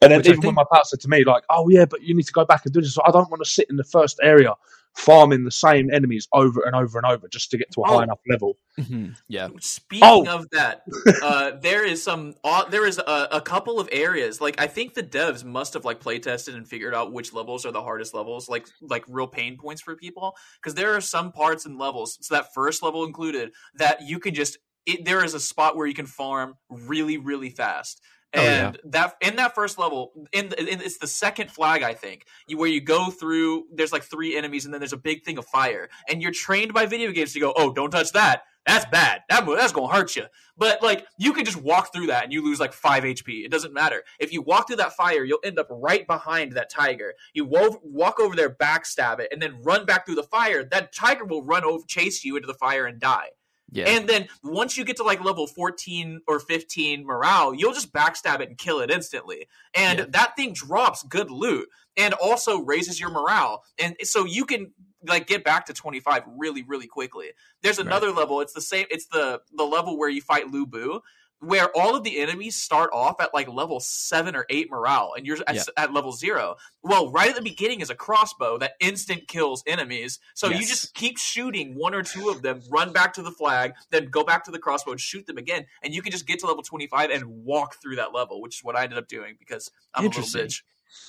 And 0.00 0.10
then 0.10 0.18
Which 0.18 0.28
I 0.28 0.32
even 0.32 0.46
when 0.46 0.54
my 0.56 0.64
pal 0.72 0.84
said 0.84 1.00
to 1.00 1.08
me, 1.08 1.24
like, 1.24 1.44
"Oh 1.48 1.68
yeah, 1.68 1.84
but 1.84 2.02
you 2.02 2.14
need 2.14 2.26
to 2.26 2.32
go 2.32 2.44
back 2.44 2.64
and 2.64 2.72
do 2.74 2.80
this," 2.80 2.98
I 3.04 3.10
don't 3.10 3.30
want 3.30 3.42
to 3.44 3.48
sit 3.48 3.68
in 3.70 3.76
the 3.76 3.84
first 3.84 4.18
area 4.22 4.52
farming 4.94 5.44
the 5.44 5.50
same 5.50 5.90
enemies 5.92 6.28
over 6.32 6.62
and 6.62 6.74
over 6.76 6.98
and 6.98 7.06
over 7.06 7.26
just 7.28 7.50
to 7.50 7.58
get 7.58 7.70
to 7.72 7.80
a 7.80 7.84
Oh. 7.90 7.96
high 7.98 8.02
enough 8.04 8.20
level. 8.28 8.58
Mhm, 8.78 9.16
yeah. 9.28 9.48
Speaking 9.60 10.06
Oh. 10.08 10.26
of 10.28 10.48
that, 10.50 10.82
uh, 11.22 11.52
there 11.60 11.84
is 11.84 12.02
some. 12.02 12.34
Uh, 12.44 12.64
there 12.68 12.86
is 12.86 12.98
a, 12.98 13.28
a 13.32 13.40
couple 13.40 13.80
of 13.80 13.88
areas. 13.92 14.40
Like 14.40 14.60
I 14.60 14.66
think 14.66 14.94
the 14.94 15.02
devs 15.02 15.44
must 15.44 15.74
have 15.74 15.84
like 15.84 16.00
play 16.00 16.18
tested 16.18 16.54
and 16.54 16.68
figured 16.68 16.94
out 16.94 17.12
which 17.12 17.32
levels 17.32 17.64
are 17.66 17.72
the 17.72 17.82
hardest 17.82 18.14
levels, 18.14 18.48
like 18.48 18.66
like 18.80 19.04
real 19.08 19.26
pain 19.26 19.56
points 19.58 19.80
for 19.82 19.96
people. 19.96 20.36
Because 20.60 20.74
there 20.74 20.94
are 20.94 21.00
some 21.00 21.32
parts 21.32 21.66
and 21.66 21.78
levels, 21.78 22.18
so 22.20 22.34
that 22.34 22.52
first 22.54 22.82
level 22.82 23.04
included, 23.04 23.52
that 23.76 24.02
you 24.02 24.18
can 24.18 24.34
just. 24.34 24.58
It, 24.84 25.04
there 25.04 25.24
is 25.24 25.32
a 25.34 25.38
spot 25.40 25.76
where 25.76 25.86
you 25.86 25.94
can 25.94 26.06
farm 26.06 26.54
really 26.68 27.16
really 27.16 27.50
fast. 27.50 28.00
Oh, 28.34 28.42
yeah. 28.42 28.68
And 28.68 28.92
that 28.92 29.16
in 29.20 29.36
that 29.36 29.54
first 29.54 29.78
level, 29.78 30.12
in, 30.32 30.46
in 30.46 30.80
it's 30.80 30.98
the 30.98 31.06
second 31.06 31.50
flag 31.50 31.82
I 31.82 31.94
think, 31.94 32.26
you, 32.46 32.56
where 32.56 32.68
you 32.68 32.80
go 32.80 33.10
through. 33.10 33.64
There's 33.74 33.92
like 33.92 34.04
three 34.04 34.36
enemies, 34.36 34.64
and 34.64 34.72
then 34.72 34.80
there's 34.80 34.92
a 34.92 34.98
big 34.98 35.24
thing 35.24 35.38
of 35.38 35.46
fire, 35.46 35.90
and 36.08 36.22
you're 36.22 36.32
trained 36.32 36.72
by 36.72 36.86
video 36.86 37.12
games 37.12 37.32
to 37.34 37.40
go, 37.40 37.52
"Oh, 37.56 37.72
don't 37.72 37.90
touch 37.90 38.12
that. 38.12 38.44
That's 38.66 38.86
bad. 38.86 39.22
That 39.28 39.44
that's 39.46 39.72
gonna 39.72 39.92
hurt 39.92 40.16
you." 40.16 40.26
But 40.56 40.82
like, 40.82 41.06
you 41.18 41.34
can 41.34 41.44
just 41.44 41.60
walk 41.60 41.92
through 41.92 42.06
that, 42.06 42.24
and 42.24 42.32
you 42.32 42.42
lose 42.42 42.58
like 42.58 42.72
five 42.72 43.04
HP. 43.04 43.44
It 43.44 43.50
doesn't 43.50 43.74
matter. 43.74 44.02
If 44.18 44.32
you 44.32 44.40
walk 44.40 44.66
through 44.66 44.76
that 44.76 44.94
fire, 44.94 45.24
you'll 45.24 45.40
end 45.44 45.58
up 45.58 45.66
right 45.70 46.06
behind 46.06 46.52
that 46.52 46.70
tiger. 46.70 47.14
You 47.34 47.44
walk 47.44 48.18
over 48.18 48.34
there, 48.34 48.50
backstab 48.50 49.20
it, 49.20 49.28
and 49.30 49.42
then 49.42 49.60
run 49.62 49.84
back 49.84 50.06
through 50.06 50.14
the 50.14 50.22
fire. 50.22 50.64
That 50.64 50.94
tiger 50.94 51.24
will 51.26 51.44
run 51.44 51.64
over, 51.64 51.84
chase 51.86 52.24
you 52.24 52.36
into 52.36 52.46
the 52.46 52.54
fire, 52.54 52.86
and 52.86 52.98
die. 52.98 53.30
Yeah. 53.72 53.88
And 53.88 54.06
then 54.08 54.28
once 54.44 54.76
you 54.76 54.84
get 54.84 54.96
to 54.98 55.02
like 55.02 55.24
level 55.24 55.46
14 55.46 56.20
or 56.28 56.38
15 56.38 57.04
morale, 57.06 57.54
you'll 57.54 57.72
just 57.72 57.92
backstab 57.92 58.40
it 58.40 58.48
and 58.50 58.58
kill 58.58 58.80
it 58.80 58.90
instantly. 58.90 59.48
And 59.74 59.98
Yeah. 60.00 60.04
that 60.10 60.36
thing 60.36 60.52
drops 60.52 61.02
good 61.04 61.30
loot 61.30 61.68
and 61.96 62.12
also 62.14 62.60
raises 62.60 63.00
your 63.00 63.10
morale. 63.10 63.64
And 63.78 63.96
so 64.02 64.24
you 64.26 64.44
can 64.44 64.72
like 65.08 65.26
get 65.26 65.42
back 65.42 65.66
to 65.66 65.72
25 65.72 66.22
really 66.36 66.62
really 66.62 66.86
quickly. 66.86 67.30
There's 67.62 67.78
another 67.78 68.12
level, 68.12 68.40
it's 68.40 68.52
the 68.52 68.60
same 68.60 68.86
it's 68.90 69.06
the 69.06 69.40
the 69.56 69.64
level 69.64 69.98
where 69.98 70.08
you 70.10 70.20
fight 70.20 70.48
Lu 70.50 70.66
Bu 70.66 71.00
where 71.42 71.68
all 71.76 71.96
of 71.96 72.04
the 72.04 72.20
enemies 72.20 72.54
start 72.54 72.90
off 72.92 73.20
at 73.20 73.34
like 73.34 73.48
level 73.48 73.80
seven 73.80 74.36
or 74.36 74.46
eight 74.48 74.70
morale, 74.70 75.12
and 75.16 75.26
you're 75.26 75.38
at, 75.46 75.56
Yeah. 75.56 75.62
at 75.76 75.92
level 75.92 76.12
zero. 76.12 76.56
Well, 76.82 77.10
right 77.10 77.30
at 77.30 77.34
the 77.34 77.42
beginning 77.42 77.80
is 77.80 77.90
a 77.90 77.96
crossbow 77.96 78.58
that 78.58 78.74
instant 78.80 79.26
kills 79.26 79.64
enemies. 79.66 80.20
So 80.34 80.48
you 80.48 80.64
just 80.66 80.94
keep 80.94 81.18
shooting 81.18 81.74
one 81.74 81.94
or 81.94 82.04
two 82.04 82.28
of 82.28 82.42
them, 82.42 82.62
run 82.70 82.92
back 82.92 83.12
to 83.14 83.22
the 83.22 83.32
flag, 83.32 83.72
then 83.90 84.06
go 84.06 84.22
back 84.22 84.44
to 84.44 84.52
the 84.52 84.58
crossbow 84.60 84.92
and 84.92 85.00
shoot 85.00 85.26
them 85.26 85.36
again, 85.36 85.66
and 85.82 85.92
you 85.92 86.00
can 86.00 86.12
just 86.12 86.26
get 86.26 86.38
to 86.40 86.46
level 86.46 86.62
twenty 86.62 86.86
five 86.86 87.10
and 87.10 87.24
walk 87.26 87.74
through 87.82 87.96
that 87.96 88.14
level, 88.14 88.40
which 88.40 88.58
is 88.58 88.64
what 88.64 88.76
I 88.76 88.84
ended 88.84 88.98
up 88.98 89.08
doing 89.08 89.34
because 89.38 89.70
I'm 89.94 90.04
a 90.04 90.08
little 90.08 90.22
bitch. 90.22 90.62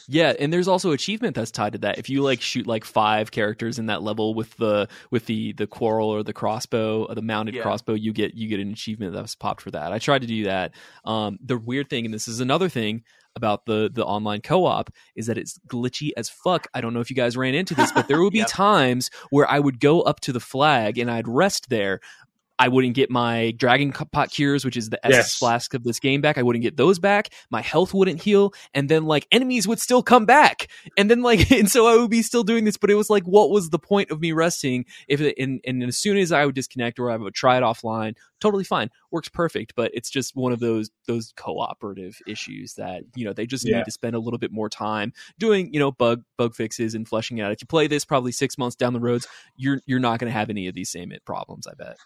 Yeah, 0.08 0.34
and 0.40 0.52
there's 0.52 0.68
also 0.68 0.92
achievement 0.92 1.36
that's 1.36 1.52
tied 1.52 1.74
to 1.74 1.80
that. 1.80 1.98
If 1.98 2.10
you 2.10 2.22
like 2.22 2.42
shoot 2.42 2.68
like 2.68 2.84
five 2.86 3.32
characters 3.32 3.80
in 3.80 3.86
that 3.88 4.02
level 4.04 4.34
with 4.34 4.56
the 4.58 4.88
with 5.12 5.26
the 5.28 5.54
the 5.54 5.68
quarrel 5.68 6.10
or 6.10 6.24
the 6.24 6.34
crossbow, 6.34 7.06
or 7.06 7.16
the 7.16 7.22
mounted 7.22 7.56
Yeah. 7.56 7.62
crossbow, 7.64 7.94
you 7.94 8.12
get 8.14 8.34
you 8.34 8.48
get 8.48 8.60
an 8.60 8.72
achievement 8.72 9.14
that's 9.14 9.36
popped 9.36 9.62
for 9.62 9.72
that. 9.72 9.92
I 9.94 10.00
tried 10.00 10.22
to 10.22 10.28
do 10.28 10.44
that. 10.46 10.74
Um, 11.06 11.40
the 11.44 11.58
weird 11.58 11.90
thing, 11.90 12.06
and 12.06 12.14
this 12.14 12.28
is 12.28 12.40
another 12.40 12.70
thing 12.70 13.04
about 13.36 13.66
the 13.66 13.90
the 13.92 14.06
online 14.06 14.42
co-op, 14.42 14.92
is 15.16 15.26
that 15.28 15.38
it's 15.38 15.58
glitchy 15.68 16.12
as 16.16 16.30
fuck. 16.30 16.68
I 16.74 16.82
don't 16.82 16.94
know 16.94 17.00
if 17.00 17.10
you 17.10 17.16
guys 17.16 17.36
ran 17.36 17.56
into 17.56 17.74
this, 17.74 17.92
but 17.92 18.08
there 18.08 18.22
would 18.22 18.34
be 18.34 18.40
Yep. 18.44 18.48
times 18.50 19.10
where 19.32 19.50
I 19.50 19.60
would 19.60 19.80
go 19.80 20.02
up 20.02 20.20
to 20.22 20.32
the 20.34 20.40
flag 20.40 20.98
and 21.00 21.10
I'd 21.10 21.28
rest 21.28 21.70
there. 21.70 22.00
I 22.64 22.70
wouldn't 22.70 22.94
get 22.96 23.10
my 23.10 23.52
dragon 23.58 23.92
pot 23.92 24.32
cures, 24.32 24.64
which 24.64 24.78
is 24.78 24.90
the 24.90 24.98
essence 25.06 25.18
Yes. 25.18 25.36
flask 25.36 25.74
of 25.74 25.84
this 25.84 26.00
game 26.00 26.22
back. 26.22 26.38
I 26.38 26.44
wouldn't 26.44 26.64
get 26.64 26.78
those 26.78 26.98
back. 26.98 27.28
My 27.52 27.62
health 27.62 27.94
wouldn't 27.94 28.22
heal, 28.22 28.54
and 28.74 28.88
then 28.88 29.04
like 29.04 29.28
enemies 29.34 29.68
would 29.68 29.80
still 29.80 30.02
come 30.02 30.26
back, 30.26 30.68
and 30.98 31.12
then 31.12 31.22
like 31.22 31.52
and 31.52 31.70
so 31.70 31.88
I 31.88 31.98
would 31.98 32.10
be 32.10 32.22
still 32.22 32.44
doing 32.44 32.64
this. 32.64 32.78
But 32.78 32.90
it 32.90 32.96
was 32.96 33.10
like, 33.10 33.24
what 33.24 33.50
was 33.50 33.70
the 33.70 33.80
point 33.80 34.12
of 34.12 34.22
me 34.22 34.32
resting? 34.32 34.86
If 35.10 35.20
it, 35.20 35.36
and 35.38 35.60
and 35.66 35.84
as 35.84 35.98
soon 35.98 36.18
as 36.18 36.32
I 36.32 36.46
would 36.46 36.56
disconnect 36.56 37.00
or 37.00 37.12
I 37.12 37.18
would 37.18 37.34
try 37.34 37.58
it 37.58 37.64
offline, 37.64 38.16
totally 38.40 38.64
fine, 38.64 38.90
works 39.12 39.28
perfect. 39.28 39.74
But 39.76 39.92
it's 39.94 40.10
just 40.10 40.34
one 40.36 40.54
of 40.54 40.60
those 40.62 40.90
those 41.06 41.34
cooperative 41.36 42.18
issues 42.28 42.76
that 42.76 43.04
you 43.16 43.26
know 43.26 43.34
they 43.34 43.46
just 43.46 43.68
Yeah. 43.68 43.80
need 43.80 43.86
to 43.86 43.92
spend 43.92 44.16
a 44.16 44.20
little 44.20 44.40
bit 44.40 44.52
more 44.54 44.70
time 44.70 45.12
doing 45.38 45.74
you 45.74 45.80
know 45.80 45.92
bug 45.92 46.24
bug 46.38 46.56
fixes 46.56 46.96
and 46.96 47.08
fleshing 47.08 47.42
out. 47.42 47.52
If 47.52 47.62
you 47.62 47.68
play 47.68 47.88
this 47.88 48.06
probably 48.06 48.32
six 48.32 48.58
months 48.58 48.78
down 48.78 48.94
the 48.94 49.02
roads, 49.02 49.28
you're 49.58 49.82
you're 49.86 50.00
not 50.00 50.20
going 50.20 50.32
to 50.32 50.38
have 50.38 50.50
any 50.50 50.68
of 50.68 50.76
these 50.76 50.90
same 50.90 51.12
problems. 51.26 51.68
I 51.68 51.74
bet. 51.76 51.98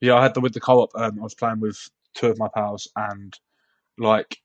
Yeah, 0.00 0.14
I 0.14 0.22
had 0.22 0.34
the 0.34 0.40
with 0.40 0.54
the 0.54 0.60
co-op. 0.60 0.90
Um, 0.94 1.18
I 1.18 1.22
was 1.22 1.34
playing 1.34 1.60
with 1.60 1.88
two 2.14 2.28
of 2.28 2.38
my 2.38 2.48
pals, 2.54 2.88
and 2.96 3.36
like 3.98 4.38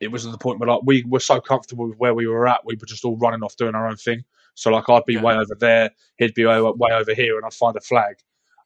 it 0.00 0.10
was 0.10 0.26
at 0.26 0.32
the 0.32 0.38
point 0.38 0.58
where 0.58 0.68
like 0.68 0.80
we 0.84 1.04
were 1.06 1.20
so 1.20 1.40
comfortable 1.40 1.88
with 1.88 1.98
where 1.98 2.14
we 2.14 2.26
were 2.26 2.48
at, 2.48 2.64
we 2.64 2.74
were 2.74 2.86
just 2.86 3.04
all 3.04 3.16
running 3.18 3.42
off 3.42 3.56
doing 3.56 3.74
our 3.74 3.88
own 3.88 3.96
thing. 3.96 4.24
So 4.54 4.70
like 4.70 4.88
I'd 4.88 5.04
be 5.06 5.14
Yeah. 5.14 5.22
way 5.22 5.34
over 5.34 5.54
there, 5.58 5.90
he'd 6.18 6.34
be 6.34 6.44
way, 6.46 6.60
way 6.60 6.90
over 6.92 7.14
here, 7.14 7.36
and 7.36 7.46
I'd 7.46 7.54
find 7.54 7.76
a 7.76 7.80
flag. 7.80 8.16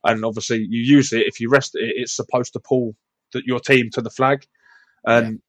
And 0.04 0.24
obviously, 0.24 0.58
you 0.58 0.82
use 0.82 1.12
it 1.12 1.26
if 1.26 1.40
you 1.40 1.48
rest 1.50 1.74
it, 1.74 1.92
it's 1.96 2.14
supposed 2.14 2.52
to 2.54 2.60
pull 2.60 2.94
the, 3.32 3.42
your 3.46 3.60
team 3.60 3.90
to 3.90 4.00
the 4.02 4.10
flag. 4.10 4.46
And 5.06 5.40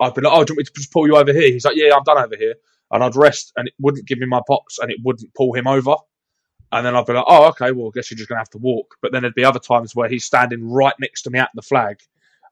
I'd 0.00 0.14
be 0.14 0.22
like, 0.22 0.32
"Oh, 0.32 0.44
do 0.44 0.52
you 0.52 0.56
want 0.56 0.58
me 0.58 0.64
to 0.64 0.72
just 0.74 0.92
pull 0.92 1.06
you 1.06 1.16
over 1.16 1.32
here?" 1.32 1.50
He's 1.52 1.64
like, 1.64 1.76
"Yeah, 1.76 1.94
I'm 1.94 2.04
done 2.04 2.18
over 2.18 2.36
here." 2.36 2.54
And 2.90 3.04
I'd 3.04 3.16
rest, 3.16 3.52
and 3.56 3.68
it 3.68 3.74
wouldn't 3.78 4.06
give 4.06 4.18
me 4.18 4.26
my 4.26 4.40
pots, 4.46 4.78
and 4.78 4.90
it 4.90 4.98
wouldn't 5.04 5.34
pull 5.34 5.52
him 5.52 5.66
over. 5.66 5.96
And 6.70 6.84
then 6.84 6.94
I'd 6.94 7.06
be 7.06 7.14
like, 7.14 7.24
oh, 7.26 7.48
okay, 7.48 7.72
well, 7.72 7.88
I 7.88 7.90
guess 7.94 8.10
you're 8.10 8.18
just 8.18 8.28
going 8.28 8.36
to 8.36 8.40
have 8.40 8.50
to 8.50 8.58
walk. 8.58 8.96
But 9.00 9.12
then 9.12 9.22
there'd 9.22 9.34
be 9.34 9.44
other 9.44 9.58
times 9.58 9.94
where 9.94 10.08
he's 10.08 10.24
standing 10.24 10.70
right 10.70 10.94
next 11.00 11.22
to 11.22 11.30
me 11.30 11.38
at 11.38 11.50
the 11.54 11.62
flag, 11.62 11.98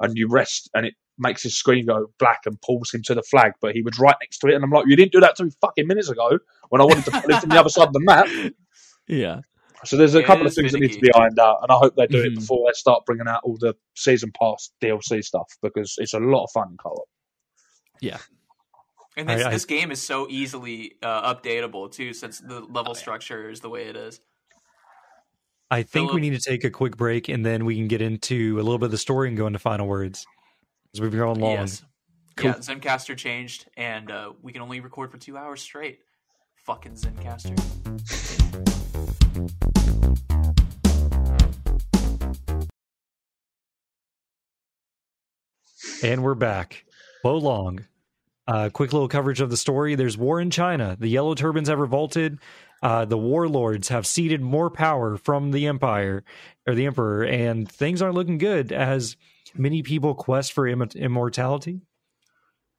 and 0.00 0.16
you 0.16 0.28
rest, 0.28 0.70
and 0.74 0.86
it 0.86 0.94
makes 1.18 1.42
his 1.42 1.56
screen 1.56 1.86
go 1.86 2.06
black 2.18 2.40
and 2.46 2.60
pulls 2.62 2.92
him 2.92 3.02
to 3.04 3.14
the 3.14 3.22
flag. 3.22 3.52
But 3.60 3.74
he 3.74 3.82
was 3.82 3.98
right 3.98 4.16
next 4.20 4.38
to 4.38 4.48
it, 4.48 4.54
and 4.54 4.64
I'm 4.64 4.70
like, 4.70 4.86
you 4.86 4.96
didn't 4.96 5.12
do 5.12 5.20
that 5.20 5.36
two 5.36 5.50
fucking 5.60 5.86
minutes 5.86 6.08
ago 6.08 6.38
when 6.70 6.80
I 6.80 6.84
wanted 6.84 7.04
to 7.06 7.10
pull 7.10 7.30
him 7.30 7.40
from 7.40 7.50
the 7.50 7.60
other 7.60 7.68
side 7.70 7.88
of 7.88 7.92
the 7.92 8.00
map. 8.00 8.26
Yeah. 9.08 9.42
So 9.84 9.96
there's 9.96 10.16
a 10.16 10.18
It 10.18 10.26
couple 10.26 10.46
of 10.46 10.48
is 10.48 10.56
things 10.56 10.72
that 10.72 10.80
need 10.80 10.92
to 10.92 10.98
be 10.98 11.12
ironed 11.14 11.38
out, 11.38 11.58
and 11.62 11.70
I 11.70 11.76
hope 11.76 11.94
they 11.94 12.08
do 12.08 12.20
it 12.24 12.32
Mhm. 12.32 12.36
before 12.40 12.68
they 12.68 12.72
start 12.72 13.06
bringing 13.06 13.28
out 13.28 13.42
all 13.44 13.56
the 13.56 13.76
season 13.94 14.32
pass 14.36 14.72
DLC 14.82 15.22
stuff 15.22 15.46
because 15.62 15.94
it's 15.98 16.12
a 16.12 16.18
lot 16.18 16.42
of 16.42 16.50
fun 16.50 16.70
in 16.72 16.76
co-op. 16.76 17.06
And 19.16 19.28
this, 19.28 19.44
I- 19.44 19.48
I- 19.48 19.52
this 19.52 19.64
game 19.64 19.90
is 19.90 20.02
so 20.02 20.26
easily 20.28 20.96
uh, 21.02 21.34
updatable 21.34 21.90
too, 21.90 22.12
since 22.12 22.38
the 22.40 22.60
level 22.60 22.94
structure 22.94 23.48
is 23.50 23.60
the 23.60 23.70
way 23.70 23.84
it 23.86 23.96
is. 23.96 24.20
I 25.70 25.82
think 25.82 26.12
we 26.12 26.20
need 26.20 26.30
to 26.34 26.38
take 26.38 26.62
a 26.62 26.70
quick 26.70 26.96
break 26.96 27.28
and 27.28 27.44
then 27.44 27.64
we 27.64 27.74
can 27.74 27.88
get 27.88 28.00
into 28.00 28.54
a 28.56 28.62
little 28.62 28.78
bit 28.78 28.84
of 28.86 28.90
the 28.92 28.98
story 28.98 29.28
and 29.28 29.36
go 29.36 29.46
into 29.48 29.58
final 29.58 29.88
words. 29.88 30.24
Because 30.92 31.00
we've 31.02 31.10
been 31.10 31.18
going 31.18 31.40
long. 31.40 31.52
Yes. 31.52 31.84
Cool. 32.36 32.50
Yeah, 32.50 32.56
Zencastr 32.58 33.16
changed, 33.16 33.66
and 33.78 34.10
uh, 34.10 34.32
we 34.42 34.52
can 34.52 34.60
only 34.60 34.78
record 34.80 35.10
for 35.10 35.16
two 35.16 35.36
hours 35.38 35.62
straight. 35.62 36.00
Fucking 36.66 36.92
Zencastr. 36.92 37.56
And 46.02 46.22
we're 46.22 46.34
back. 46.34 46.84
Wo 47.24 47.36
Long. 47.36 47.84
Uh, 48.48 48.70
quick 48.72 48.92
little 48.92 49.08
coverage 49.08 49.40
of 49.40 49.50
the 49.50 49.56
story. 49.56 49.94
There's 49.96 50.16
war 50.16 50.40
in 50.40 50.50
China. 50.50 50.96
The 50.98 51.08
Yellow 51.08 51.34
Turbans 51.34 51.68
have 51.68 51.78
revolted. 51.78 52.38
Uh, 52.82 53.04
the 53.04 53.18
warlords 53.18 53.88
have 53.88 54.06
ceded 54.06 54.40
more 54.40 54.70
power 54.70 55.16
from 55.16 55.50
the 55.50 55.66
empire 55.66 56.22
or 56.66 56.74
the 56.74 56.86
emperor, 56.86 57.24
and 57.24 57.70
things 57.70 58.02
aren't 58.02 58.14
looking 58.14 58.38
good 58.38 58.70
as 58.70 59.16
many 59.54 59.82
people 59.82 60.14
quest 60.14 60.52
for 60.52 60.66
Im- 60.68 60.82
immortality. 60.94 61.80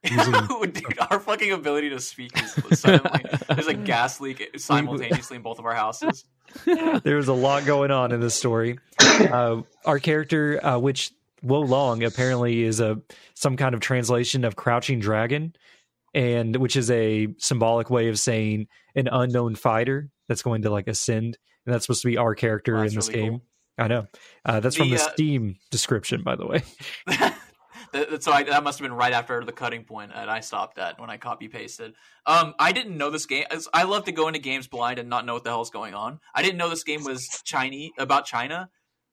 Using- 0.04 0.34
Dude, 0.72 1.00
our 1.10 1.20
fucking 1.20 1.52
ability 1.52 1.90
to 1.90 2.00
speak 2.00 2.32
is 2.42 2.80
suddenly 2.80 3.26
there's 3.50 3.68
a 3.68 3.74
gas 3.74 4.22
leak 4.22 4.52
simultaneously 4.58 5.38
in 5.38 5.42
both 5.44 5.60
of 5.60 5.66
our 5.66 5.74
houses. 5.74 6.26
There's 7.04 7.28
a 7.28 7.34
lot 7.34 7.66
going 7.66 7.92
on 7.92 8.12
in 8.14 8.22
this 8.22 8.36
story. 8.36 8.80
Uh, 9.02 9.64
our 9.86 10.00
character, 10.00 10.64
uh, 10.66 10.78
which 10.80 11.12
Wo 11.42 11.62
Long 11.62 12.04
apparently 12.04 12.64
is 12.64 12.80
a 12.80 13.02
some 13.36 13.58
kind 13.58 13.76
of 13.76 13.82
translation 13.82 14.44
of 14.44 14.56
Crouching 14.56 15.00
Dragon, 15.00 15.56
and 16.14 16.56
which 16.56 16.76
is 16.76 16.90
a 16.92 17.28
symbolic 17.38 17.90
way 17.90 18.10
of 18.10 18.20
saying 18.20 18.68
an 18.96 19.08
unknown 19.12 19.56
fighter 19.56 20.10
that's 20.28 20.42
going 20.42 20.64
to 20.64 20.70
like 20.70 20.88
ascend, 20.88 21.38
and 21.66 21.74
that's 21.74 21.86
supposed 21.86 22.02
to 22.02 22.08
be 22.08 22.18
our 22.18 22.36
character 22.36 22.84
in 22.84 22.94
this 22.94 23.10
really 23.10 23.22
game. 23.22 23.32
cool. 23.32 23.42
I 23.80 23.88
know. 23.88 24.08
Uh, 24.44 24.60
that's 24.60 24.76
from 24.76 24.90
The, 24.90 24.96
the 24.96 25.04
uh, 25.04 25.12
Steam 25.12 25.56
description, 25.70 26.24
by 26.24 26.36
the 26.36 26.48
way. 26.48 26.64
So 28.20 28.32
I, 28.32 28.44
that 28.44 28.64
must 28.64 28.80
have 28.80 28.86
been 28.86 28.96
right 28.96 29.14
after 29.14 29.44
the 29.44 29.52
cutting 29.52 29.84
point 29.84 30.14
that 30.14 30.30
I 30.30 30.42
stopped 30.42 30.78
at 30.78 31.00
when 31.00 31.10
I 31.10 31.18
copy 31.18 31.48
pasted. 31.48 31.94
Um, 32.26 32.54
I 32.60 32.72
didn't 32.72 32.98
know 32.98 33.10
this 33.10 33.26
game. 33.26 33.46
I 33.74 33.84
love 33.84 34.06
to 34.06 34.12
go 34.12 34.28
into 34.28 34.40
games 34.40 34.68
blind 34.68 35.00
and 35.00 35.10
not 35.10 35.26
know 35.26 35.34
what 35.36 35.44
the 35.44 35.50
hell's 35.50 35.70
going 35.70 35.94
on. 35.94 36.20
I 36.36 36.42
didn't 36.42 36.58
know 36.58 36.70
this 36.70 36.84
game 36.84 37.04
was 37.04 37.26
Chinese 37.46 37.92
about 37.98 38.26
China. 38.26 38.70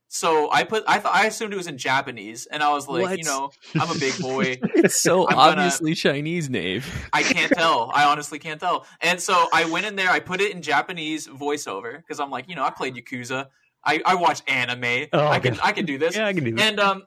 So 0.09 0.49
I 0.53 0.63
put 0.65 0.85
I 0.87 0.99
thought 1.01 1.15
I 1.15 1.27
assumed 1.27 1.53
it 1.53 1.57
was 1.57 1.67
in 1.67 1.77
Japanese, 1.79 2.47
and 2.47 2.63
I 2.63 2.71
was 2.73 2.87
like, 2.87 3.03
What? 3.03 3.19
you 3.19 3.25
know, 3.25 3.51
I'm 3.75 3.91
a 3.91 3.99
big 3.99 4.17
boy. 4.21 4.59
It's 4.77 4.97
so 5.01 5.27
I'm 5.29 5.35
gonna- 5.35 5.51
obviously 5.63 5.95
Chinese, 5.95 6.49
Nave. 6.49 7.09
I 7.13 7.23
can't 7.23 7.51
tell. 7.57 7.91
I 7.93 8.05
honestly 8.05 8.39
can't 8.39 8.61
tell. 8.61 8.87
And 9.01 9.21
so 9.21 9.49
I 9.53 9.65
went 9.65 9.87
in 9.87 9.97
there. 9.97 10.11
I 10.11 10.21
put 10.21 10.41
it 10.41 10.53
in 10.53 10.63
Japanese 10.63 11.27
voiceover 11.27 11.97
because 11.97 12.21
I'm 12.21 12.31
like, 12.31 12.49
you 12.49 12.55
know, 12.55 12.65
I 12.65 12.71
played 12.71 12.95
Yakuza. 12.95 13.47
I, 13.85 14.01
I 14.07 14.15
watch 14.15 14.41
anime. 14.47 15.09
Oh, 15.13 15.27
I 15.27 15.41
can 15.41 15.55
God. 15.55 15.61
I 15.65 15.73
can 15.73 15.85
do 15.85 15.99
this. 15.99 16.15
Yeah, 16.17 16.27
I 16.27 16.33
can 16.33 16.45
do 16.45 16.55
that. 16.55 16.63
And 16.63 16.81
um, 16.81 17.03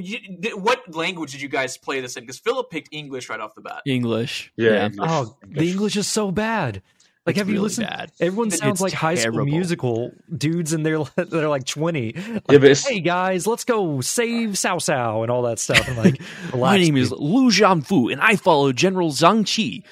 you, 0.00 0.18
th- 0.42 0.54
what 0.54 0.94
language 0.94 1.32
did 1.32 1.42
you 1.42 1.48
guys 1.48 1.76
play 1.76 2.00
this 2.00 2.16
in? 2.16 2.22
Because 2.24 2.38
Philip 2.38 2.70
picked 2.70 2.88
English 2.92 3.28
right 3.28 3.40
off 3.40 3.54
the 3.54 3.60
bat. 3.60 3.82
English. 3.86 4.52
Yeah. 4.56 4.88
oh, 4.98 5.36
the 5.46 5.70
English 5.70 5.96
is 5.96 6.06
so 6.06 6.30
bad. 6.30 6.82
Like, 7.26 7.34
It's 7.34 7.38
have 7.40 7.48
you 7.48 7.54
really 7.54 7.64
listened? 7.64 7.86
bad. 7.88 8.12
Everyone 8.18 8.48
It's 8.48 8.58
sounds 8.58 8.80
like 8.80 8.92
High 8.94 9.14
School. 9.14 9.44
Musical 9.44 10.10
dudes, 10.36 10.72
and 10.72 10.84
they're 10.86 10.98
they're 11.16 11.48
like 11.50 11.66
twenty. 11.66 12.12
Like, 12.48 12.62
Yeah, 12.62 12.74
hey 12.74 13.00
guys, 13.00 13.46
let's 13.46 13.64
go 13.64 14.00
save 14.00 14.50
Cao 14.50 14.76
Cao 14.76 15.22
and 15.22 15.30
all 15.30 15.42
that 15.42 15.58
stuff. 15.58 15.86
I'm 15.88 15.96
like, 15.98 16.18
My 16.44 16.50
relax, 16.52 16.80
name 16.86 16.96
is. 16.96 17.12
Lu 17.12 17.50
Jianfu, 17.50 18.10
and 18.10 18.20
I 18.22 18.36
follow 18.36 18.72
General 18.72 19.10
Zhang 19.10 19.42
Qi. 19.44 19.84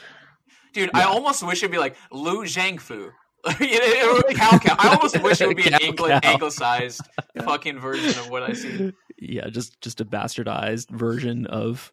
Dude, 0.73 0.91
I 0.95 1.03
almost 1.05 1.47
wish 1.47 1.59
it'd 1.63 1.71
be 1.71 1.79
like 1.79 1.97
Lu 2.11 2.45
Zhangfu. 2.45 3.11
You 3.61 3.79
know, 3.79 4.23
cow 4.35 4.59
cow. 4.59 4.77
I 4.79 4.89
almost 4.95 5.23
wish 5.23 5.41
it 5.41 5.47
would 5.47 5.57
be 5.57 5.67
an 5.69 5.73
Cow 5.73 5.79
Angli- 5.87 6.11
cow. 6.11 6.21
anglicized 6.25 7.01
fucking 7.45 7.79
version 7.79 8.09
of 8.19 8.29
what 8.31 8.43
I 8.43 8.53
see. 8.53 8.93
Yeah, 9.19 9.49
just 9.49 9.81
just 9.81 10.01
a 10.01 10.05
bastardized 10.05 10.91
version 10.91 11.47
of. 11.47 11.93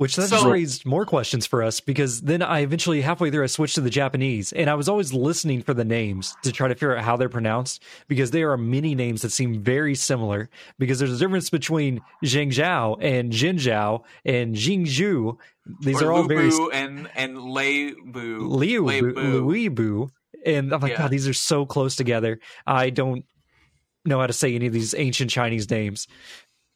Which 0.00 0.16
that 0.16 0.30
So- 0.30 0.36
just 0.36 0.46
raised 0.46 0.86
more 0.86 1.04
questions 1.04 1.44
for 1.44 1.62
us 1.62 1.78
because 1.80 2.22
then 2.22 2.40
I 2.40 2.60
eventually 2.60 3.02
halfway 3.02 3.30
through 3.30 3.42
I 3.42 3.48
switched 3.48 3.74
to 3.74 3.82
the 3.82 3.90
Japanese 3.90 4.50
and 4.50 4.70
I 4.70 4.74
was 4.74 4.88
always 4.88 5.12
listening 5.12 5.60
for 5.60 5.74
the 5.74 5.84
names 5.84 6.34
to 6.42 6.50
try 6.52 6.68
to 6.68 6.74
figure 6.74 6.96
out 6.96 7.04
how 7.04 7.18
they're 7.18 7.28
pronounced 7.28 7.82
because 8.08 8.30
there 8.30 8.50
are 8.50 8.56
many 8.56 8.94
names 8.94 9.20
that 9.20 9.28
seem 9.30 9.62
very 9.62 9.94
similar 9.94 10.48
because 10.78 11.00
there's 11.00 11.12
a 11.12 11.18
difference 11.18 11.50
between 11.50 12.00
Zhengzhao 12.24 12.96
and 13.02 13.30
Jinzhao 13.30 14.02
and 14.24 14.54
Jingzhu. 14.54 15.36
These 15.82 16.00
are 16.00 16.10
all 16.10 16.22
very 16.26 16.50
and 16.72 17.10
and 17.14 17.38
Lei 17.38 17.92
Bu. 17.92 18.38
Liu 18.48 18.84
Lei 18.86 19.02
Bu- 19.02 19.12
Bu. 19.12 19.20
Louis 19.20 19.68
Bu. 19.68 20.10
And 20.46 20.72
I'm 20.72 20.80
like, 20.80 20.92
Yeah. 20.92 20.98
God, 20.98 21.10
these 21.10 21.28
are 21.28 21.34
so 21.34 21.66
close 21.66 21.94
together. 21.94 22.40
I 22.66 22.88
don't 22.88 23.26
know 24.06 24.18
how 24.18 24.26
to 24.26 24.32
say 24.32 24.54
any 24.54 24.66
of 24.66 24.72
these 24.72 24.94
ancient 24.94 25.30
Chinese 25.30 25.68
names. 25.68 26.08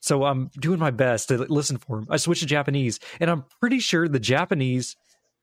So 0.05 0.24
I'm 0.24 0.51
doing 0.60 0.78
my 0.78 0.90
best 0.90 1.28
to 1.28 1.39
listen 1.39 1.78
for 1.78 1.97
them. 1.97 2.06
I 2.10 2.18
switched 2.18 2.43
to 2.43 2.47
Japanese, 2.47 3.01
and 3.20 3.31
I'm 3.31 3.47
pretty 3.59 3.78
sure 3.78 4.06
the 4.06 4.20
Japanese 4.20 4.97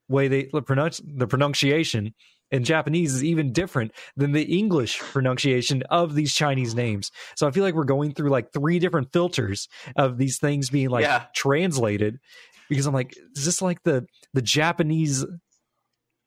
way 0.08 0.28
they 0.28 0.44
pronounce 0.66 1.02
the 1.04 1.26
pronunciation 1.26 2.14
in 2.52 2.64
Japanese 2.64 3.16
is 3.16 3.24
even 3.24 3.54
different 3.54 3.92
than 4.16 4.34
the 4.34 4.44
English 4.44 5.00
pronunciation 5.00 5.82
of 5.90 6.14
these 6.14 6.36
Chinese 6.36 6.76
names. 6.76 7.10
So 7.36 7.48
I 7.48 7.52
feel 7.52 7.64
like 7.64 7.74
we're 7.74 7.86
going 7.86 8.14
through 8.14 8.30
like 8.30 8.54
three 8.54 8.78
different 8.78 9.12
filters 9.12 9.68
of 9.96 10.20
these 10.20 10.38
things 10.38 10.70
being 10.70 10.90
like 10.90 11.06
Yeah. 11.06 11.24
translated 11.34 12.20
because 12.70 12.86
I'm 12.86 12.94
like, 12.94 13.16
is 13.36 13.46
this 13.46 13.64
like 13.64 13.82
the 13.84 14.06
the 14.34 14.44
Japanese 14.44 15.26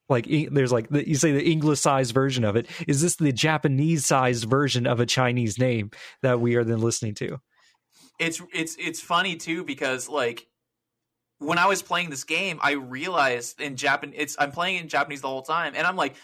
like 0.08 0.26
there's 0.50 0.72
like 0.72 0.88
the, 0.88 1.08
you 1.08 1.14
say 1.14 1.30
the 1.30 1.44
English-sized 1.44 2.12
version 2.12 2.42
of 2.44 2.56
it. 2.56 2.66
Is 2.88 3.00
this 3.00 3.14
the 3.14 3.32
Japanese-sized 3.32 4.44
version 4.44 4.88
of 4.88 4.98
a 4.98 5.06
Chinese 5.06 5.56
name 5.56 5.92
that 6.22 6.40
we 6.40 6.56
are 6.56 6.64
then 6.64 6.80
listening 6.80 7.14
to? 7.16 7.38
It's 8.18 8.40
it's 8.52 8.76
it's 8.78 9.00
funny 9.00 9.36
too 9.36 9.64
because 9.64 10.08
like 10.08 10.46
when 11.38 11.58
I 11.58 11.66
was 11.66 11.82
playing 11.82 12.10
this 12.10 12.24
game, 12.24 12.58
I 12.62 12.72
realized 12.72 13.60
in 13.60 13.76
Japan 13.76 14.12
it's 14.14 14.36
I'm 14.38 14.52
playing 14.52 14.76
in 14.78 14.88
Japanese 14.88 15.20
the 15.20 15.28
whole 15.28 15.42
time, 15.42 15.74
and 15.76 15.86
I'm 15.86 15.96
like, 15.96 16.14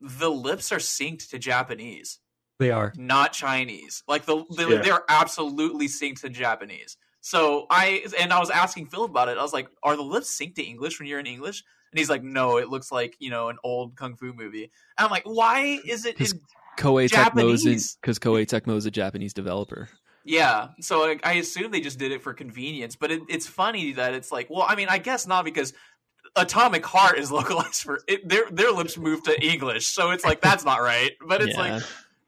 the 0.00 0.30
lips 0.30 0.72
are 0.72 0.78
synced 0.78 1.30
to 1.30 1.38
Japanese, 1.38 2.18
They 2.58 2.70
are. 2.70 2.92
not 2.96 3.32
Chinese. 3.32 4.02
Like 4.08 4.24
the, 4.26 4.44
the 4.50 4.68
Yeah. 4.68 4.82
they're 4.82 5.04
absolutely 5.08 5.86
synced 5.88 6.20
to 6.22 6.28
Japanese. 6.28 6.96
So 7.20 7.66
I 7.70 8.04
and 8.20 8.32
I 8.32 8.38
was 8.38 8.50
asking 8.50 8.86
Phil 8.86 9.04
about 9.04 9.28
it. 9.28 9.38
I 9.38 9.42
was 9.42 9.52
like, 9.52 9.68
"Are 9.82 9.96
the 9.96 10.02
lips 10.02 10.36
synced 10.36 10.56
to 10.56 10.62
English 10.62 10.98
when 10.98 11.08
you're 11.08 11.18
in 11.20 11.26
English?" 11.26 11.62
And 11.92 11.98
he's 11.98 12.10
like, 12.10 12.22
"No, 12.22 12.58
it 12.58 12.68
looks 12.68 12.92
like 12.92 13.16
you 13.18 13.30
know 13.30 13.48
an 13.48 13.56
old 13.64 13.96
kung 13.96 14.16
fu 14.16 14.32
movie." 14.32 14.64
And 14.98 15.04
I'm 15.06 15.10
like, 15.10 15.24
"Why 15.24 15.80
is 15.86 16.04
it 16.04 16.20
in 16.20 16.26
Koei 16.78 17.08
Tecmo 17.08 17.52
is 17.52 17.62
Japanese. 17.62 17.96
because 18.00 18.18
Koei 18.18 18.46
Tecmo 18.46 18.76
is 18.76 18.84
a 18.86 18.90
Japanese 18.90 19.32
developer. 19.32 19.88
Yeah, 20.26 20.68
so 20.80 21.04
I, 21.04 21.18
I 21.22 21.32
assume 21.34 21.70
they 21.70 21.80
just 21.80 21.98
did 21.98 22.12
it 22.12 22.22
for 22.22 22.34
convenience, 22.34 22.96
but 22.96 23.10
it, 23.10 23.22
it's 23.28 23.46
funny 23.46 23.92
that 23.92 24.12
it's 24.12 24.32
like, 24.32 24.50
well, 24.50 24.66
I 24.68 24.74
mean, 24.74 24.88
I 24.88 24.98
guess 24.98 25.26
not 25.26 25.44
because 25.44 25.72
Atomic 26.34 26.84
Heart 26.84 27.18
is 27.18 27.30
localized 27.40 27.82
for 27.82 28.00
it, 28.08 28.28
their 28.28 28.50
their 28.50 28.72
lips 28.72 28.98
move 28.98 29.22
to 29.24 29.44
English, 29.44 29.86
so 29.86 30.10
it's 30.10 30.24
like 30.24 30.40
that's 30.40 30.64
not 30.64 30.82
right. 30.82 31.12
But 31.26 31.42
it's 31.42 31.56
Yeah. 31.56 31.74
like, 31.74 31.82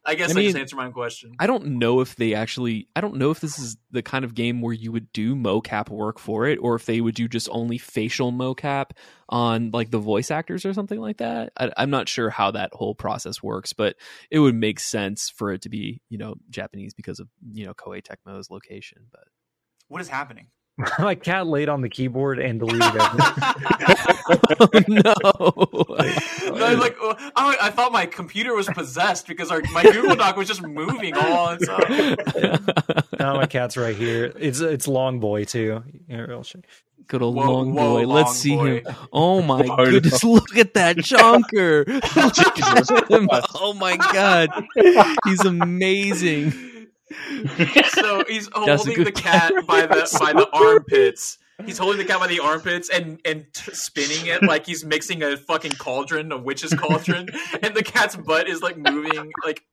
I 0.08 0.14
guess 0.14 0.34
I 0.34 0.40
I, 0.40 0.42
just 0.42 0.54
mean, 0.54 0.62
answered 0.62 0.76
my 0.76 0.86
own 0.86 0.92
question. 0.92 1.34
I 1.38 1.46
don't 1.46 1.66
know 1.78 2.00
if 2.00 2.16
they 2.16 2.32
actually. 2.32 2.88
I 2.96 3.02
don't 3.02 3.16
know 3.16 3.30
if 3.30 3.40
this 3.40 3.58
is 3.58 3.76
the 3.90 4.02
kind 4.02 4.24
of 4.24 4.34
game 4.34 4.62
where 4.62 4.72
you 4.72 4.90
would 4.90 5.12
do 5.12 5.36
mocap 5.36 5.90
work 5.90 6.18
for 6.18 6.46
it, 6.46 6.58
or 6.62 6.76
if 6.76 6.86
they 6.86 7.02
would 7.02 7.14
do 7.14 7.28
just 7.28 7.46
only 7.52 7.76
facial 7.76 8.32
mocap 8.32 8.92
on 9.28 9.70
like 9.70 9.90
the 9.90 9.98
voice 9.98 10.30
actors 10.30 10.64
or 10.64 10.72
something 10.72 10.98
like 10.98 11.18
that. 11.18 11.52
I, 11.58 11.70
I'm 11.76 11.90
not 11.90 12.08
sure 12.08 12.30
how 12.30 12.52
that 12.52 12.70
whole 12.72 12.94
process 12.94 13.42
works, 13.42 13.74
but 13.74 13.96
it 14.30 14.38
would 14.38 14.54
make 14.54 14.80
sense 14.80 15.28
for 15.28 15.52
it 15.52 15.60
to 15.62 15.68
be 15.68 16.00
you 16.08 16.16
know 16.16 16.36
Japanese 16.48 16.94
because 16.94 17.20
of 17.20 17.28
you 17.52 17.66
know 17.66 17.74
Koei 17.74 18.02
Tecmo's 18.02 18.50
location. 18.50 19.02
But 19.12 19.24
What 19.88 20.00
is 20.00 20.08
happening? 20.08 20.48
My 20.98 21.14
cat 21.16 21.46
laid 21.46 21.68
on 21.68 21.80
the 21.80 21.88
keyboard 21.88 22.38
and 22.38 22.60
deleted 22.60 22.82
everything. 22.82 23.18
oh, 24.60 24.68
no. 24.88 25.96
I, 26.64 26.74
like, 26.74 26.96
oh, 27.00 27.16
I, 27.34 27.56
I 27.62 27.70
thought 27.70 27.90
my 27.92 28.06
computer 28.06 28.54
was 28.54 28.68
possessed 28.68 29.26
because 29.26 29.50
our, 29.50 29.60
my 29.72 29.82
Google 29.82 30.14
Doc 30.14 30.36
was 30.36 30.46
just 30.46 30.62
moving 30.62 31.14
all 31.16 31.48
on 31.48 31.58
its 31.60 31.68
own. 31.68 32.66
now 33.18 33.34
my 33.34 33.46
cat's 33.46 33.76
right 33.76 33.96
here. 33.96 34.32
It's 34.38 34.60
it's 34.60 34.86
Long 34.86 35.18
Boy 35.18 35.44
too. 35.44 35.82
Here, 36.08 36.28
I'll 36.30 36.44
show 36.44 36.58
you. 36.58 36.64
Good 37.08 37.22
old 37.22 37.36
Whoa, 37.36 37.50
long 37.50 37.74
whoa, 37.74 37.94
boy. 37.94 38.06
Let's 38.06 38.26
long 38.26 38.34
see 38.34 38.56
boy. 38.56 38.80
him. 38.80 38.96
Oh 39.12 39.42
my 39.42 39.62
no. 39.62 39.76
goodness! 39.76 40.22
Look 40.22 40.56
at 40.56 40.74
that 40.74 40.96
chonker. 40.98 41.86
Look 41.86 43.02
at 43.02 43.10
him. 43.10 43.28
Oh 43.54 43.72
my 43.72 43.96
god, 43.96 44.50
he's 45.24 45.44
amazing. 45.44 46.52
So 47.90 48.24
he's 48.28 48.48
holding 48.52 49.04
the 49.04 49.12
cat 49.12 49.52
by 49.66 49.82
the 49.82 50.16
by 50.20 50.32
the 50.32 50.48
armpits. 50.52 51.38
He's 51.64 51.78
holding 51.78 51.98
the 51.98 52.04
cat 52.04 52.20
by 52.20 52.28
the 52.28 52.40
armpits 52.40 52.88
and 52.88 53.20
and 53.24 53.46
t- 53.52 53.72
spinning 53.72 54.26
it 54.26 54.42
like 54.42 54.66
he's 54.66 54.84
mixing 54.84 55.22
a 55.22 55.36
fucking 55.36 55.72
cauldron, 55.72 56.30
a 56.30 56.38
witch's 56.38 56.72
cauldron, 56.74 57.28
and 57.62 57.74
the 57.74 57.82
cat's 57.82 58.16
butt 58.16 58.48
is 58.48 58.62
like 58.62 58.76
moving 58.76 59.32
like 59.44 59.64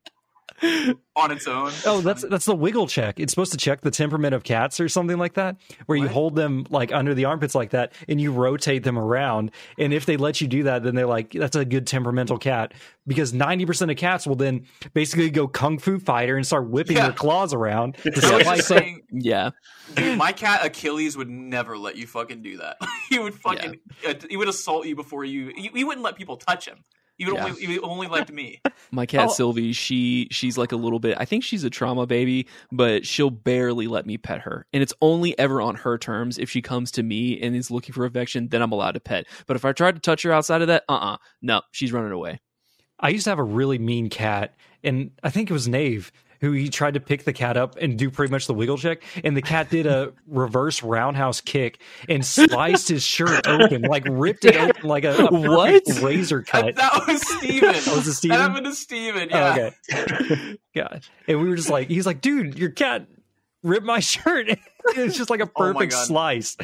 on 1.16 1.32
its 1.32 1.48
own. 1.48 1.72
Oh, 1.86 2.02
that's 2.02 2.24
that's 2.30 2.46
the 2.46 2.56
wiggle 2.56 2.88
check. 2.88 3.20
It's 3.20 3.32
supposed 3.34 3.52
to 3.52 3.58
check 3.58 3.82
the 3.82 3.92
temperament 3.92 4.34
of 4.34 4.44
cats 4.44 4.80
or 4.80 4.88
something 4.88 5.18
like 5.18 5.34
that, 5.34 5.58
where 5.86 5.98
you 5.98 6.08
hold 6.08 6.36
them 6.36 6.66
like 6.70 6.94
under 6.94 7.14
the 7.14 7.26
armpits 7.26 7.56
like 7.56 7.72
that, 7.72 7.94
and 8.08 8.20
you 8.22 8.32
rotate 8.32 8.84
them 8.84 8.98
around. 8.98 9.52
And 9.78 9.94
if 9.94 10.06
they 10.06 10.18
let 10.18 10.40
you 10.42 10.48
do 10.48 10.64
that, 10.64 10.84
then 10.84 10.96
they're 10.96 11.06
like, 11.08 11.32
"That's 11.32 11.56
a 11.56 11.66
good 11.66 11.86
temperamental 11.88 12.38
cat." 12.38 12.74
Because 13.08 13.34
ninety 13.34 13.66
percent 13.66 13.92
of 13.92 13.98
cats 13.98 14.26
will 14.26 14.36
then 14.36 14.66
basically 14.94 15.30
go 15.30 15.48
kung 15.48 15.78
fu 15.78 16.00
fighter 16.00 16.38
and 16.38 16.46
start 16.46 16.70
whipping 16.70 16.98
Yeah. 16.98 17.04
their 17.04 17.14
claws 17.14 17.54
around. 17.54 17.96
to 17.98 18.10
I 18.10 18.16
was 18.16 18.24
slice 18.26 18.46
just 18.58 18.72
up- 18.72 18.78
saying, 18.80 19.02
Yeah, 19.12 19.50
dude, 19.96 20.18
my 20.18 20.32
cat 20.32 20.66
Achilles 20.66 21.16
would 21.18 21.30
never 21.30 21.78
let 21.78 21.98
you 21.98 22.08
fucking 22.08 22.42
do 22.42 22.58
that. 22.58 22.78
he 23.10 23.20
would 23.20 23.36
fucking 23.36 23.80
uh, 24.08 24.14
he 24.30 24.38
would 24.38 24.48
assault 24.48 24.86
you 24.88 24.96
before 24.96 25.24
you. 25.26 25.52
He, 25.56 25.68
he 25.74 25.84
wouldn't 25.84 26.04
let 26.04 26.16
people 26.16 26.38
touch 26.38 26.68
him. 26.68 26.80
He 27.18 27.26
would 27.26 27.36
Yeah. 27.36 27.46
only 27.46 27.66
he 27.66 27.80
only 27.80 28.08
liked 28.08 28.32
me. 28.32 28.62
my 28.92 29.06
cat 29.06 29.28
Oh. 29.30 29.34
Sylvie. 29.34 29.72
She 29.74 30.28
she's 30.32 30.58
like 30.58 30.72
a 30.72 30.76
little 30.76 31.00
bit. 31.00 31.16
I 31.20 31.26
think 31.26 31.44
she's 31.44 31.64
a 31.64 31.70
trauma 31.70 32.06
baby, 32.06 32.48
but 32.72 33.06
she'll 33.06 33.30
barely 33.30 33.88
let 33.88 34.06
me 34.06 34.18
pet 34.18 34.42
her, 34.42 34.66
and 34.74 34.84
it's 34.84 34.94
only 35.02 35.38
ever 35.40 35.62
on 35.62 35.76
her 35.76 35.98
terms. 35.98 36.38
If 36.38 36.50
she 36.50 36.62
comes 36.62 36.92
to 36.92 37.04
me 37.04 37.40
and 37.42 37.56
is 37.56 37.72
looking 37.72 37.94
for 37.94 38.06
affection, 38.06 38.50
then 38.50 38.62
I'm 38.62 38.72
allowed 38.72 38.92
to 38.96 39.00
pet. 39.00 39.26
But 39.48 39.56
if 39.56 39.64
I 39.66 39.72
try 39.72 39.92
to 39.92 40.00
touch 40.00 40.24
her 40.24 40.32
outside 40.34 40.62
of 40.62 40.68
that, 40.68 40.84
uh, 40.90 40.94
uh 40.94 41.18
no, 41.42 41.62
she's 41.72 41.94
running 41.94 42.12
away. 42.12 42.42
I 43.00 43.10
used 43.10 43.26
to 43.26 43.30
have 43.32 43.40
a 43.40 43.44
really 43.44 43.78
mean 43.78 44.10
cat, 44.10 44.56
and 44.84 45.12
I 45.24 45.30
think 45.30 45.50
it 45.50 45.54
was 45.54 45.68
Nave 45.68 46.12
who 46.42 46.52
he 46.52 46.70
tried 46.70 46.94
to 46.96 47.00
pick 47.00 47.24
the 47.24 47.34
cat 47.34 47.58
up 47.58 47.78
and 47.78 47.98
do 47.98 48.10
pretty 48.10 48.32
much 48.32 48.48
the 48.48 48.54
wiggle 48.54 48.78
check, 48.78 49.02
and 49.24 49.36
the 49.36 49.42
cat 49.42 49.70
did 49.70 49.86
a 49.88 50.14
reverse 50.28 50.84
roundhouse 50.84 51.42
kick 51.42 51.80
and 52.10 52.26
sliced 52.26 52.88
his 52.90 53.04
shirt 53.04 53.48
open, 53.48 53.82
like 53.84 54.06
ripped 54.10 54.46
it 54.46 54.56
open 54.58 54.84
like 54.88 55.04
a, 55.06 55.16
a 55.16 55.32
What? 55.32 55.84
razor 56.02 56.42
cut. 56.42 56.76
that 56.76 57.04
was 57.08 57.22
Steven. 57.28 57.72
that 57.74 57.88
was 57.96 58.08
it 58.08 58.14
Steven? 58.14 58.38
That 58.38 58.50
happened 58.50 58.66
to 58.66 58.74
Steven. 58.76 59.30
Oh, 59.32 59.38
Yeah. 59.56 59.70
okay. 59.92 60.58
God. 60.76 61.04
And 61.28 61.42
we 61.42 61.48
were 61.50 61.56
just 61.56 61.70
like, 61.70 61.88
he's 61.88 62.06
like, 62.06 62.22
dude, 62.22 62.58
your 62.60 62.70
cat 62.72 63.08
ripped 63.64 63.86
my 63.86 64.00
shirt. 64.00 64.50
it's 64.88 65.18
just 65.18 65.30
like 65.32 65.40
a 65.40 65.50
Oh 65.56 65.74
perfect 65.74 65.92
God. 65.94 66.06
slice. 66.06 66.58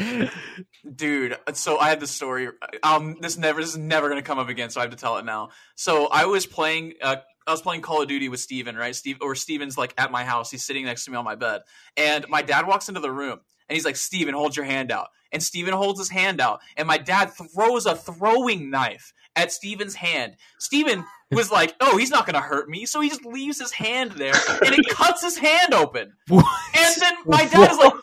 dude 0.96 1.38
so 1.54 1.78
i 1.80 1.90
had 1.90 2.00
this 2.00 2.12
story 2.12 2.50
um 2.84 3.18
this 3.22 3.38
never 3.38 3.62
this 3.62 3.70
is 3.72 3.78
never 3.78 4.10
gonna 4.10 4.22
come 4.22 4.40
up 4.40 4.50
again 4.50 4.70
so 4.70 4.80
i 4.80 4.84
have 4.84 4.92
to 4.92 4.98
tell 4.98 5.18
it 5.18 5.26
now 5.26 5.50
so 5.76 6.08
i 6.08 6.26
was 6.26 6.46
playing 6.46 6.94
uh 7.02 7.18
I 7.48 7.52
was 7.52 7.62
playing 7.62 7.82
Call 7.82 8.02
of 8.02 8.08
Duty 8.08 8.30
with 8.30 8.40
Steven, 8.40 8.76
right? 8.76 8.96
Steve 8.96 9.18
or 9.22 9.36
Steven's 9.36 9.78
like 9.78 9.94
at 9.98 10.12
my 10.12 10.24
house. 10.24 10.52
He's 10.52 10.64
sitting 10.64 10.86
next 10.86 11.06
to 11.06 11.12
me 11.12 11.18
on 11.18 11.26
my 11.26 11.36
bed. 11.36 11.62
And 11.98 12.28
my 12.30 12.42
dad 12.42 12.68
walks 12.68 12.88
into 12.88 13.00
the 13.00 13.12
room 13.12 13.40
and 13.68 13.76
he's 13.76 13.86
like, 13.86 13.96
Steven, 13.96 14.34
hold 14.34 14.56
your 14.56 14.66
hand 14.66 14.92
out. 14.92 15.08
And 15.32 15.42
Steven 15.42 15.74
holds 15.74 16.00
his 16.00 16.10
hand 16.10 16.42
out. 16.42 16.60
And 16.78 16.88
my 16.88 16.98
dad 16.98 17.32
throws 17.32 17.86
a 17.86 17.96
throwing 17.96 18.70
knife 18.70 19.14
at 19.36 19.52
Steven's 19.52 19.96
hand. 19.96 20.36
Steven 20.60 21.06
was 21.32 21.52
like, 21.52 21.74
Oh, 21.80 21.98
he's 21.98 22.12
not 22.12 22.26
gonna 22.26 22.42
hurt 22.42 22.70
me. 22.70 22.86
So 22.86 23.00
he 23.02 23.10
just 23.10 23.26
leaves 23.26 23.60
his 23.60 23.72
hand 23.72 24.12
there 24.12 24.36
and 24.66 24.76
it 24.76 24.88
cuts 24.90 25.24
his 25.24 25.38
hand 25.38 25.74
open. 25.74 26.14
And 26.30 27.02
then 27.02 27.14
my 27.26 27.46
dad 27.46 27.72
is 27.72 27.78
like, 27.78 27.94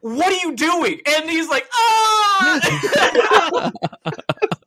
"What 0.00 0.32
are 0.32 0.46
you 0.46 0.54
doing?" 0.54 1.00
And 1.06 1.28
he's 1.28 1.48
like, 1.48 1.66
"Ah!" 1.74 3.70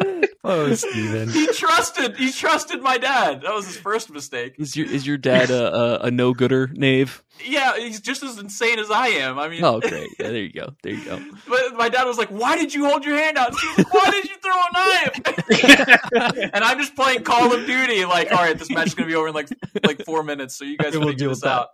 Oh, 0.48 0.72
Steven. 0.74 1.28
he 1.28 1.48
trusted. 1.48 2.16
He 2.16 2.30
trusted 2.30 2.80
my 2.80 2.98
dad. 2.98 3.42
That 3.42 3.52
was 3.52 3.66
his 3.66 3.76
first 3.76 4.10
mistake. 4.12 4.54
Is 4.60 4.76
your 4.76 4.86
is 4.86 5.04
your 5.04 5.16
dad 5.16 5.50
a, 5.50 5.74
a, 5.74 5.98
a 6.06 6.10
no 6.12 6.34
gooder, 6.34 6.68
Nave? 6.72 7.24
Yeah, 7.44 7.76
he's 7.76 8.00
just 8.00 8.22
as 8.22 8.38
insane 8.38 8.78
as 8.78 8.88
I 8.88 9.08
am. 9.08 9.40
I 9.40 9.48
mean, 9.48 9.64
Oh, 9.64 9.80
great. 9.88 10.08
Yeah, 10.20 10.28
there 10.28 10.36
you 10.36 10.52
go. 10.52 10.72
There 10.84 10.92
you 10.92 11.04
go. 11.04 11.20
but 11.48 11.74
my 11.74 11.88
dad 11.88 12.04
was 12.04 12.16
like, 12.16 12.28
"Why 12.28 12.56
did 12.56 12.72
you 12.72 12.84
hold 12.84 13.04
your 13.04 13.16
hand 13.16 13.36
out?" 13.36 13.48
And 13.48 13.58
she 13.58 13.66
was 13.66 13.78
like, 13.78 13.92
"Why 13.92 14.10
did 14.12 14.24
you 14.24 14.36
throw 14.40 14.54
a 14.54 14.72
knife?" 14.72 16.50
and 16.54 16.62
I'm 16.62 16.78
just 16.78 16.94
playing 16.94 17.24
Call 17.24 17.52
of 17.52 17.66
Duty. 17.66 18.04
Like, 18.04 18.30
all 18.30 18.38
right, 18.38 18.56
this 18.56 18.70
match 18.70 18.86
is 18.86 18.94
gonna 18.94 19.08
be 19.08 19.16
over 19.16 19.26
in 19.28 19.34
like 19.34 19.48
like 19.84 20.04
four 20.04 20.22
minutes, 20.22 20.54
so 20.54 20.64
you 20.64 20.76
guys 20.78 20.92
We'll 20.96 21.08
figure 21.08 21.18
deal 21.18 21.30
this 21.30 21.42
with 21.42 21.50
that. 21.50 21.70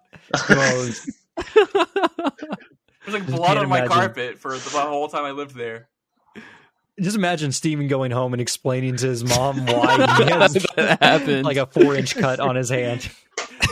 out. 0.48 1.06
There's 3.04 3.14
like 3.14 3.26
blood 3.26 3.58
on 3.58 3.68
my 3.68 3.80
imagine. 3.80 3.92
carpet 3.96 4.38
for 4.38 4.56
the 4.56 4.80
whole 4.80 5.08
time 5.08 5.24
I 5.24 5.32
lived 5.32 5.54
there. 5.56 5.88
Just 7.00 7.16
imagine 7.16 7.52
Steven 7.52 7.88
going 7.88 8.10
home 8.10 8.32
and 8.34 8.40
explaining 8.40 8.96
to 8.96 9.06
his 9.06 9.24
mom 9.24 9.64
why 9.66 9.96
he 10.18 10.24
has 10.30 10.52
that 10.76 10.98
happened. 11.02 11.44
like 11.44 11.56
a 11.56 11.66
four 11.66 11.94
inch 11.96 12.14
cut 12.16 12.40
on 12.40 12.56
his 12.56 12.68
hand. 12.68 13.08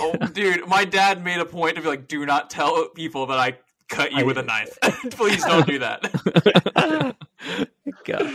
Oh, 0.02 0.12
dude, 0.32 0.66
my 0.66 0.84
dad 0.84 1.22
made 1.22 1.38
a 1.40 1.44
point 1.44 1.76
to 1.76 1.82
be 1.82 1.88
like, 1.88 2.08
"Do 2.08 2.24
not 2.24 2.48
tell 2.48 2.88
people 2.88 3.26
that 3.26 3.38
I 3.38 3.58
cut 3.88 4.12
you 4.12 4.18
I- 4.20 4.22
with 4.22 4.38
a 4.38 4.42
knife. 4.44 4.78
Please 5.10 5.44
don't 5.44 5.66
do 5.66 5.80
that." 5.80 7.16
God. 8.04 8.32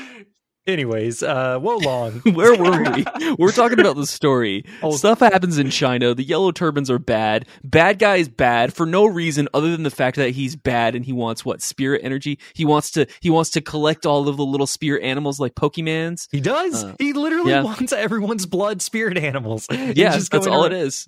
Anyways, 0.67 1.21
uh, 1.21 1.59
Wo 1.61 1.77
Long. 1.77 2.13
Where 2.33 2.55
were 2.55 2.91
we? 2.91 3.05
We're 3.37 3.51
talking 3.51 3.79
about 3.79 3.95
the 3.95 4.05
story. 4.05 4.65
Oh. 4.81 4.91
Stuff 4.91 5.19
happens 5.19 5.57
in 5.57 5.69
China. 5.71 6.13
The 6.13 6.23
yellow 6.23 6.51
turbans 6.51 6.91
are 6.91 6.99
bad. 6.99 7.47
Bad 7.63 7.97
guy 7.97 8.17
is 8.17 8.29
bad 8.29 8.73
for 8.73 8.85
no 8.85 9.05
reason 9.05 9.47
other 9.53 9.71
than 9.71 9.83
the 9.83 9.89
fact 9.89 10.17
that 10.17 10.31
he's 10.31 10.55
bad 10.55 10.95
and 10.95 11.03
he 11.03 11.13
wants 11.13 11.43
what 11.43 11.61
spirit 11.61 12.01
energy. 12.03 12.37
He 12.53 12.65
wants 12.65 12.91
to 12.91 13.07
he 13.21 13.29
wants 13.29 13.49
to 13.51 13.61
collect 13.61 14.05
all 14.05 14.27
of 14.27 14.37
the 14.37 14.45
little 14.45 14.67
spirit 14.67 15.01
animals 15.03 15.39
like 15.39 15.55
Pokemans. 15.55 16.27
He 16.31 16.39
does. 16.39 16.83
Uh, 16.83 16.95
he 16.99 17.13
literally 17.13 17.51
yeah. 17.51 17.63
wants 17.63 17.93
everyone's 17.93 18.45
blood 18.45 18.81
spirit 18.81 19.17
animals. 19.17 19.67
Yeah, 19.95 20.17
that's 20.17 20.47
all 20.47 20.65
it 20.65 20.73
around- 20.73 20.81
is. 20.81 21.07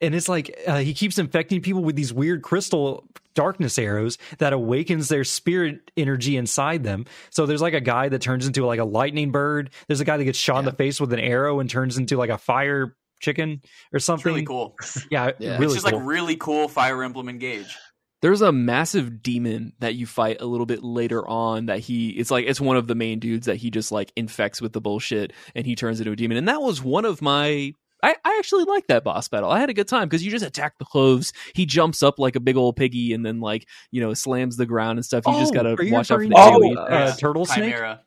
And 0.00 0.14
it's 0.14 0.28
like 0.28 0.56
uh, 0.66 0.78
he 0.78 0.92
keeps 0.94 1.18
infecting 1.18 1.60
people 1.60 1.82
with 1.82 1.96
these 1.96 2.12
weird 2.12 2.42
crystal 2.42 3.08
darkness 3.34 3.78
arrows 3.78 4.18
that 4.38 4.52
awakens 4.52 5.08
their 5.08 5.24
spirit 5.24 5.90
energy 5.96 6.36
inside 6.36 6.84
them. 6.84 7.06
So 7.30 7.46
there's 7.46 7.62
like 7.62 7.74
a 7.74 7.80
guy 7.80 8.08
that 8.08 8.20
turns 8.22 8.46
into 8.46 8.64
like 8.66 8.80
a 8.80 8.84
lightning 8.84 9.30
bird. 9.32 9.70
There's 9.88 10.00
a 10.00 10.04
guy 10.04 10.16
that 10.16 10.24
gets 10.24 10.38
shot 10.38 10.58
in 10.60 10.64
the 10.64 10.72
face 10.72 11.00
with 11.00 11.12
an 11.12 11.20
arrow 11.20 11.60
and 11.60 11.68
turns 11.68 11.96
into 11.98 12.16
like 12.16 12.30
a 12.30 12.38
fire 12.38 12.96
chicken 13.20 13.60
or 13.92 13.96
It's 13.96 14.04
something. 14.04 14.32
really 14.32 14.44
cool. 14.44 14.74
Yeah, 15.10 15.32
Yeah. 15.38 15.52
really 15.58 15.66
it's 15.66 15.74
just 15.74 15.86
cool. 15.86 15.98
like 16.00 16.08
really 16.08 16.36
cool 16.36 16.68
Fire 16.68 17.02
Emblem 17.02 17.28
Engage. 17.28 17.76
There's 18.20 18.40
a 18.40 18.52
massive 18.52 19.20
demon 19.20 19.72
that 19.80 19.96
you 19.96 20.06
fight 20.06 20.40
a 20.40 20.46
little 20.46 20.64
bit 20.66 20.84
later 20.84 21.26
on 21.28 21.66
that 21.66 21.80
he 21.80 22.10
it's 22.10 22.30
like 22.30 22.46
it's 22.46 22.60
one 22.60 22.76
of 22.76 22.86
the 22.86 22.94
main 22.94 23.18
dudes 23.18 23.46
that 23.46 23.56
he 23.56 23.68
just 23.70 23.90
like 23.90 24.12
infects 24.14 24.62
with 24.62 24.72
the 24.72 24.80
bullshit 24.80 25.32
and 25.56 25.66
he 25.66 25.74
turns 25.74 25.98
into 26.00 26.12
a 26.12 26.16
demon. 26.16 26.36
And 26.36 26.46
that 26.48 26.62
was 26.62 26.80
one 26.80 27.04
of 27.04 27.20
my 27.20 27.74
I, 28.02 28.16
I 28.24 28.36
actually 28.38 28.64
like 28.64 28.86
that 28.88 29.04
boss 29.04 29.28
battle. 29.28 29.50
I 29.50 29.60
had 29.60 29.70
a 29.70 29.74
good 29.74 29.86
time 29.88 30.08
because 30.08 30.24
you 30.24 30.30
just 30.30 30.44
attack 30.44 30.78
the 30.78 30.84
cloves. 30.84 31.32
He 31.54 31.66
jumps 31.66 32.02
up 32.02 32.18
like 32.18 32.34
a 32.36 32.40
big 32.40 32.56
old 32.56 32.76
piggy 32.76 33.12
and 33.12 33.24
then 33.24 33.40
like, 33.40 33.68
you 33.90 34.00
know, 34.00 34.12
slams 34.14 34.56
the 34.56 34.66
ground 34.66 34.98
and 34.98 35.04
stuff. 35.04 35.24
You 35.26 35.34
just 35.34 35.52
Oh, 35.52 35.54
gotta 35.54 35.74
are 35.78 35.82
you 35.82 35.92
watch 35.92 36.10
out 36.10 36.18
for 36.20 36.26
the 36.28 36.34
to, 36.34 36.40
AoE. 36.40 36.76
uh, 36.76 36.86
Yeah. 36.90 37.12
turtle 37.12 37.46
snake 37.46 37.74
Chimera. 37.74 38.00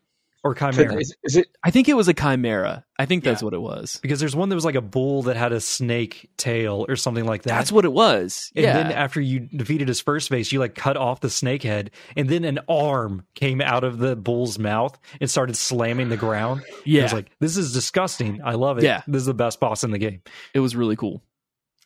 Or 0.45 0.53
chimera? 0.53 0.95
Is, 0.97 1.15
is 1.23 1.35
it? 1.35 1.47
I 1.63 1.71
think 1.71 1.89
it 1.89 1.95
was 1.95 2.07
a 2.07 2.13
chimera. 2.13 2.85
I 2.99 3.07
think 3.07 3.23
that's 3.23 3.41
Yeah. 3.41 3.45
what 3.45 3.53
it 3.55 3.61
was. 3.61 3.99
because 4.01 4.19
there's 4.19 4.35
one 4.35 4.49
that 4.49 4.55
was 4.55 4.63
like 4.63 4.75
a 4.75 4.81
bull 4.81 5.23
that 5.23 5.35
had 5.35 5.51
a 5.51 5.59
snake 5.59 6.29
tail 6.37 6.85
or 6.87 6.95
something 6.95 7.25
like 7.25 7.41
that. 7.43 7.49
That's 7.49 7.71
what 7.71 7.83
it 7.83 7.91
was. 7.91 8.51
And 8.55 8.63
yeah. 8.63 8.73
then 8.73 8.91
after 8.91 9.19
you 9.19 9.39
defeated 9.39 9.87
his 9.87 9.99
first 9.99 10.29
base, 10.29 10.51
you 10.51 10.59
like 10.59 10.75
cut 10.75 10.97
off 10.97 11.19
the 11.19 11.31
snake 11.31 11.63
head, 11.63 11.89
and 12.15 12.29
then 12.29 12.45
an 12.45 12.59
arm 12.69 13.25
came 13.33 13.59
out 13.59 13.83
of 13.83 13.97
the 13.97 14.15
bull's 14.15 14.59
mouth 14.59 14.97
and 15.19 15.29
started 15.29 15.57
slamming 15.57 16.09
the 16.09 16.17
ground. 16.17 16.61
I 16.69 16.73
yeah. 16.85 17.03
was 17.03 17.13
like, 17.13 17.31
this 17.39 17.57
is 17.57 17.73
disgusting. 17.73 18.41
I 18.43 18.53
love 18.53 18.77
it. 18.77 18.83
Yeah. 18.83 19.01
This 19.07 19.21
is 19.21 19.25
the 19.25 19.33
best 19.33 19.59
boss 19.59 19.83
in 19.83 19.89
the 19.89 19.97
game. 19.97 20.21
it 20.53 20.59
was 20.59 20.75
really 20.75 20.95
cool. 20.95 21.23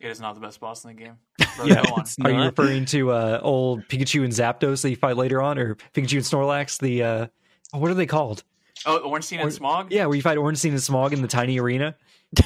It 0.02 0.10
is 0.10 0.20
not 0.20 0.36
the 0.36 0.42
best 0.42 0.60
boss 0.60 0.84
in 0.84 0.96
the 0.96 1.02
game. 1.02 1.16
Bro, 1.58 1.66
Yeah, 1.66 1.84
go 1.86 1.94
on. 1.96 2.06
Are 2.24 2.32
you 2.32 2.42
referring 2.44 2.86
to 2.86 3.12
uh, 3.12 3.40
old 3.42 3.88
Pikachu 3.88 4.24
and 4.24 4.34
Zapdos 4.34 4.82
that 4.82 4.90
you 4.90 4.96
fight 4.98 5.16
later 5.18 5.42
on, 5.42 5.58
or 5.58 5.76
Pikachu 5.94 6.14
and 6.18 6.26
Snorlax? 6.26 6.80
The 6.80 7.04
uh, 7.04 7.28
what 7.72 7.92
are 7.92 7.96
they 7.96 8.06
called? 8.06 8.44
Oh, 8.86 9.00
Ornstein 9.00 9.40
and 9.40 9.48
Or- 9.50 9.52
Smough? 9.52 9.88
Yeah, 9.92 10.06
where 10.06 10.16
you 10.16 10.22
fight 10.22 10.38
Ornstein 10.38 10.72
and 10.72 10.80
Smough 10.82 11.12
in 11.12 11.22
the 11.22 11.28
tiny 11.28 11.60
arena. 11.60 11.96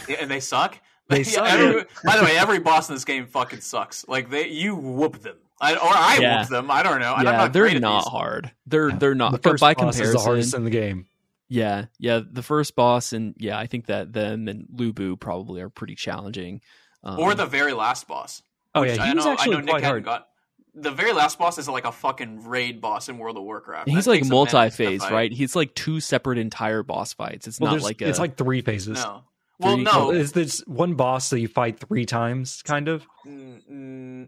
Yeah, 0.07 0.17
and 0.21 0.31
they 0.31 0.39
suck. 0.39 0.79
They 1.09 1.17
Yeah, 1.23 1.23
suck, 1.23 1.49
every- 1.49 1.85
by 2.05 2.17
the 2.17 2.23
way, 2.23 2.37
every 2.37 2.59
boss 2.59 2.87
in 2.89 2.95
this 2.95 3.03
game 3.03 3.25
fucking 3.25 3.59
sucks. 3.59 4.07
Like 4.07 4.29
they, 4.29 4.47
you 4.47 4.73
whoop 4.75 5.19
them, 5.21 5.35
I, 5.59 5.73
or 5.75 5.79
I 5.83 6.17
Yeah. 6.21 6.39
whoop 6.39 6.49
them. 6.49 6.71
I 6.71 6.81
don't 6.81 7.01
know. 7.01 7.13
And 7.15 7.27
I'm 7.27 7.33
yeah, 7.33 7.37
not 7.43 7.53
they're 7.53 7.79
not 7.79 8.03
these. 8.05 8.11
hard. 8.11 8.51
They're 8.67 8.89
they're 8.91 9.13
not 9.13 9.33
the 9.33 9.37
first 9.39 9.59
by 9.59 9.73
boss 9.73 9.97
comparison. 9.97 10.05
is 10.05 10.13
the 10.13 10.19
hardest 10.19 10.53
in 10.53 10.63
the 10.63 10.69
game. 10.69 11.07
Yeah, 11.49 11.85
yeah. 11.99 12.21
The 12.25 12.41
first 12.41 12.73
boss, 12.75 13.11
and 13.11 13.35
yeah, 13.37 13.59
I 13.59 13.67
think 13.67 13.87
that 13.87 14.13
them 14.13 14.47
and 14.47 14.65
Lu 14.73 14.93
Bu 14.93 15.17
probably 15.17 15.61
are 15.61 15.69
pretty 15.69 15.95
challenging. 15.95 16.61
Um, 17.03 17.19
Or 17.19 17.35
the 17.35 17.45
very 17.45 17.73
last 17.73 18.07
boss. 18.07 18.41
Oh 18.73 18.81
which 18.81 18.95
yeah, 18.95 19.03
I 19.03 19.13
was 19.13 19.25
know, 19.25 19.29
I 19.31 19.33
actually 19.33 19.57
know 19.57 19.63
quite 19.63 19.83
hadn't 19.83 19.83
hard. 19.83 20.03
got. 20.05 20.27
The 20.75 20.91
very 20.91 21.13
last 21.13 21.37
boss 21.37 21.57
is 21.59 21.69
like 21.69 21.85
a 21.85 21.91
fucking 21.91 22.47
raid 22.47 22.81
boss 22.81 23.07
in 23.07 23.17
World 23.19 23.37
of 23.37 23.43
Warcraft. 23.43 23.87
he's 23.89 24.05
That 24.05 24.09
like 24.11 24.19
takes 24.21 24.27
a 24.27 24.31
minute 24.31 24.49
to 24.49 24.55
multi-phase, 24.55 25.11
right? 25.11 25.31
He's 25.31 25.55
like 25.55 25.75
two 25.75 25.99
separate 25.99 26.39
entire 26.39 26.81
boss 26.81 27.13
fights. 27.13 27.47
It's 27.47 27.59
Well, 27.59 27.73
not 27.73 27.81
like 27.83 28.01
a, 28.01 28.09
it's 28.09 28.17
like 28.19 28.37
three 28.37 28.61
phases. 28.61 29.03
No. 29.03 29.23
Well, 29.59 29.75
Three- 29.75 29.83
no. 29.83 30.09
It's 30.11 30.31
there's 30.31 30.59
one 30.61 30.95
boss 30.95 31.29
that 31.29 31.39
you 31.39 31.47
fight 31.47 31.79
three 31.79 32.05
times, 32.07 32.63
kind 32.63 32.87
of. 32.87 33.05
Mm, 33.25 33.61
mm, 33.71 34.27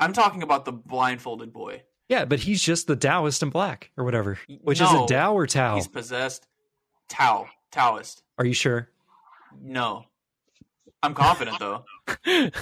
I'm 0.00 0.12
talking 0.12 0.42
about 0.42 0.64
the 0.64 0.72
blindfolded 0.72 1.52
boy. 1.52 1.82
Yeah, 2.08 2.24
but 2.24 2.40
he's 2.40 2.60
just 2.60 2.86
the 2.88 2.96
Taoist 2.96 3.42
in 3.42 3.50
black 3.50 3.90
or 3.96 4.04
whatever. 4.04 4.38
Which 4.62 4.80
is 4.80 4.90
a 4.90 5.04
it 5.04 5.08
Tao 5.08 5.32
or 5.34 5.46
Tao? 5.46 5.76
He's 5.76 5.88
possessed. 5.88 6.46
Tao. 7.08 7.46
Taoist. 7.70 8.22
Are 8.36 8.44
you 8.44 8.52
sure? 8.52 8.88
No. 9.62 10.04
I'm 11.02 11.14
confident 11.14 11.58
though. 11.60 11.84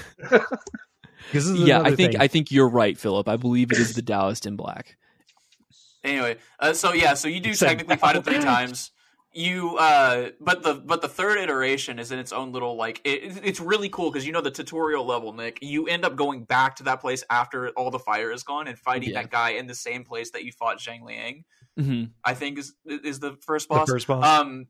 Because 1.26 1.48
this 1.50 1.60
is 1.60 1.68
yeah. 1.68 1.80
I 1.80 1.94
think 1.94 2.12
thing. 2.12 2.20
I 2.20 2.28
think 2.28 2.50
you're 2.50 2.68
right, 2.68 2.98
Philip. 2.98 3.28
I 3.28 3.36
believe 3.36 3.72
it 3.72 3.78
is 3.78 3.94
the 3.94 4.02
Taoist 4.02 4.46
in 4.46 4.56
black. 4.56 4.96
Anyway, 6.04 6.36
uh, 6.58 6.72
so 6.72 6.92
yeah, 6.92 7.14
so 7.14 7.28
you 7.28 7.40
do 7.40 7.54
Said 7.54 7.68
technically 7.68 7.96
fight 7.96 8.16
it 8.16 8.24
three 8.24 8.40
times. 8.40 8.90
You, 9.34 9.78
uh, 9.78 10.30
but 10.40 10.62
the 10.62 10.74
but 10.74 11.00
the 11.00 11.08
third 11.08 11.38
iteration 11.38 11.98
is 11.98 12.12
in 12.12 12.18
its 12.18 12.32
own 12.32 12.52
little 12.52 12.76
like 12.76 13.00
it, 13.04 13.40
it's 13.42 13.60
really 13.60 13.88
cool 13.88 14.10
because 14.10 14.26
you 14.26 14.32
know 14.32 14.42
the 14.42 14.50
tutorial 14.50 15.06
level, 15.06 15.32
Nick. 15.32 15.58
You 15.62 15.86
end 15.86 16.04
up 16.04 16.16
going 16.16 16.44
back 16.44 16.76
to 16.76 16.82
that 16.82 17.00
place 17.00 17.24
after 17.30 17.70
all 17.70 17.90
the 17.90 17.98
fire 17.98 18.30
is 18.30 18.42
gone 18.42 18.68
and 18.68 18.78
fighting 18.78 19.10
Yeah. 19.10 19.22
that 19.22 19.30
guy 19.30 19.50
in 19.50 19.68
the 19.68 19.74
same 19.74 20.04
place 20.04 20.32
that 20.32 20.44
you 20.44 20.52
fought 20.52 20.78
Zhang 20.78 21.02
Liang. 21.02 21.44
hmm 21.78 22.04
I 22.22 22.34
think 22.34 22.58
is 22.58 22.74
is 22.84 23.20
the 23.20 23.38
first 23.40 23.68
the 23.70 23.76
boss. 23.76 23.88
first 23.88 24.06
boss. 24.06 24.22
Um, 24.22 24.66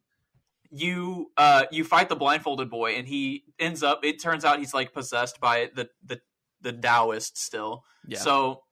you 0.71 1.33
uh 1.37 1.65
you 1.73 1.83
fight 1.83 2.09
the 2.09 2.17
blindfolded 2.17 2.71
boy, 2.71 2.93
and 2.93 3.09
he 3.09 3.43
ends 3.59 3.83
up. 3.83 4.05
It 4.05 4.23
turns 4.23 4.45
out 4.45 4.61
he's 4.61 4.75
like 4.75 4.93
possessed 4.93 5.41
by 5.41 5.71
the 5.75 5.89
the 6.05 6.21
the 6.63 6.73
Taoist 6.73 7.37
still. 7.39 7.85
Yeah. 8.07 8.19
So 8.19 8.63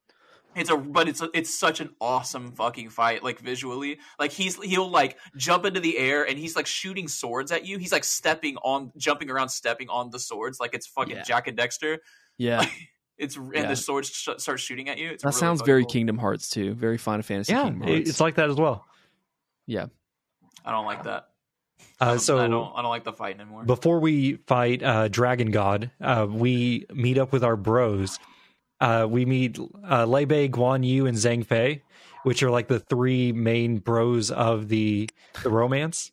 it's 0.56 0.68
a 0.70 0.76
but 0.76 1.08
it's 1.08 1.22
a, 1.22 1.28
it's 1.34 1.56
such 1.56 1.80
an 1.80 1.90
awesome 2.00 2.52
fucking 2.52 2.88
fight 2.90 3.22
like 3.22 3.38
visually. 3.40 3.98
Like 4.18 4.32
he's 4.32 4.56
he'll 4.62 4.90
like 4.90 5.16
jump 5.36 5.64
into 5.64 5.78
the 5.80 5.96
air 5.98 6.24
and 6.26 6.38
he's 6.38 6.56
like 6.56 6.66
shooting 6.66 7.06
swords 7.08 7.52
at 7.52 7.64
you. 7.66 7.78
He's 7.78 7.92
like 7.92 8.04
stepping 8.04 8.56
on 8.58 8.90
jumping 8.96 9.30
around 9.30 9.48
stepping 9.50 9.88
on 9.88 10.10
the 10.10 10.18
swords 10.18 10.58
like 10.58 10.74
it's 10.74 10.86
fucking 10.88 11.16
Yeah. 11.16 11.22
Jak 11.22 11.46
and 11.48 11.56
Daxter. 11.58 11.98
yeah. 12.38 12.64
It's 13.18 13.36
and 13.36 13.52
Yeah. 13.54 13.66
the 13.66 13.76
swords 13.76 14.08
sh- 14.08 14.30
start 14.38 14.58
shooting 14.60 14.88
at 14.88 14.96
you. 14.96 15.10
It's 15.10 15.22
That 15.22 15.28
really 15.28 15.38
sounds 15.40 15.60
very 15.60 15.82
cool. 15.82 15.90
Kingdom 15.90 16.16
Hearts 16.16 16.48
too. 16.48 16.72
Very 16.72 16.96
Final 16.96 17.22
Fantasy 17.22 17.52
yeah, 17.52 17.64
Kingdom 17.64 17.82
Hearts. 17.86 18.08
it's 18.08 18.18
like 18.20 18.36
that 18.36 18.48
as 18.48 18.56
well. 18.56 18.86
yeah. 19.66 19.86
I 20.64 20.72
don't 20.72 20.86
like 20.86 21.04
that. 21.04 21.26
Uh, 22.00 22.16
so 22.16 22.38
I 22.38 22.48
don't 22.48 22.72
I 22.74 22.82
don't 22.82 22.90
like 22.90 23.04
the 23.04 23.12
fight 23.12 23.38
anymore. 23.38 23.64
before 23.64 24.00
we 24.00 24.36
fight 24.46 24.82
uh, 24.82 25.08
Dragon 25.08 25.50
God, 25.50 25.90
uh, 26.00 26.26
we 26.28 26.86
meet 26.92 27.18
up 27.18 27.30
with 27.32 27.44
our 27.44 27.56
bros. 27.56 28.18
Uh, 28.80 29.06
we 29.08 29.26
meet 29.26 29.58
uh, 29.90 30.06
Liu 30.06 30.24
Bei, 30.26 30.48
Guan 30.48 30.86
Yu, 30.86 31.04
and 31.06 31.16
Zhang 31.16 31.44
Fei, 31.44 31.82
which 32.22 32.42
are 32.42 32.50
like 32.50 32.68
the 32.68 32.80
three 32.80 33.32
main 33.32 33.78
bros 33.78 34.30
of 34.30 34.68
the 34.68 35.10
the 35.42 35.50
romance. 35.50 36.10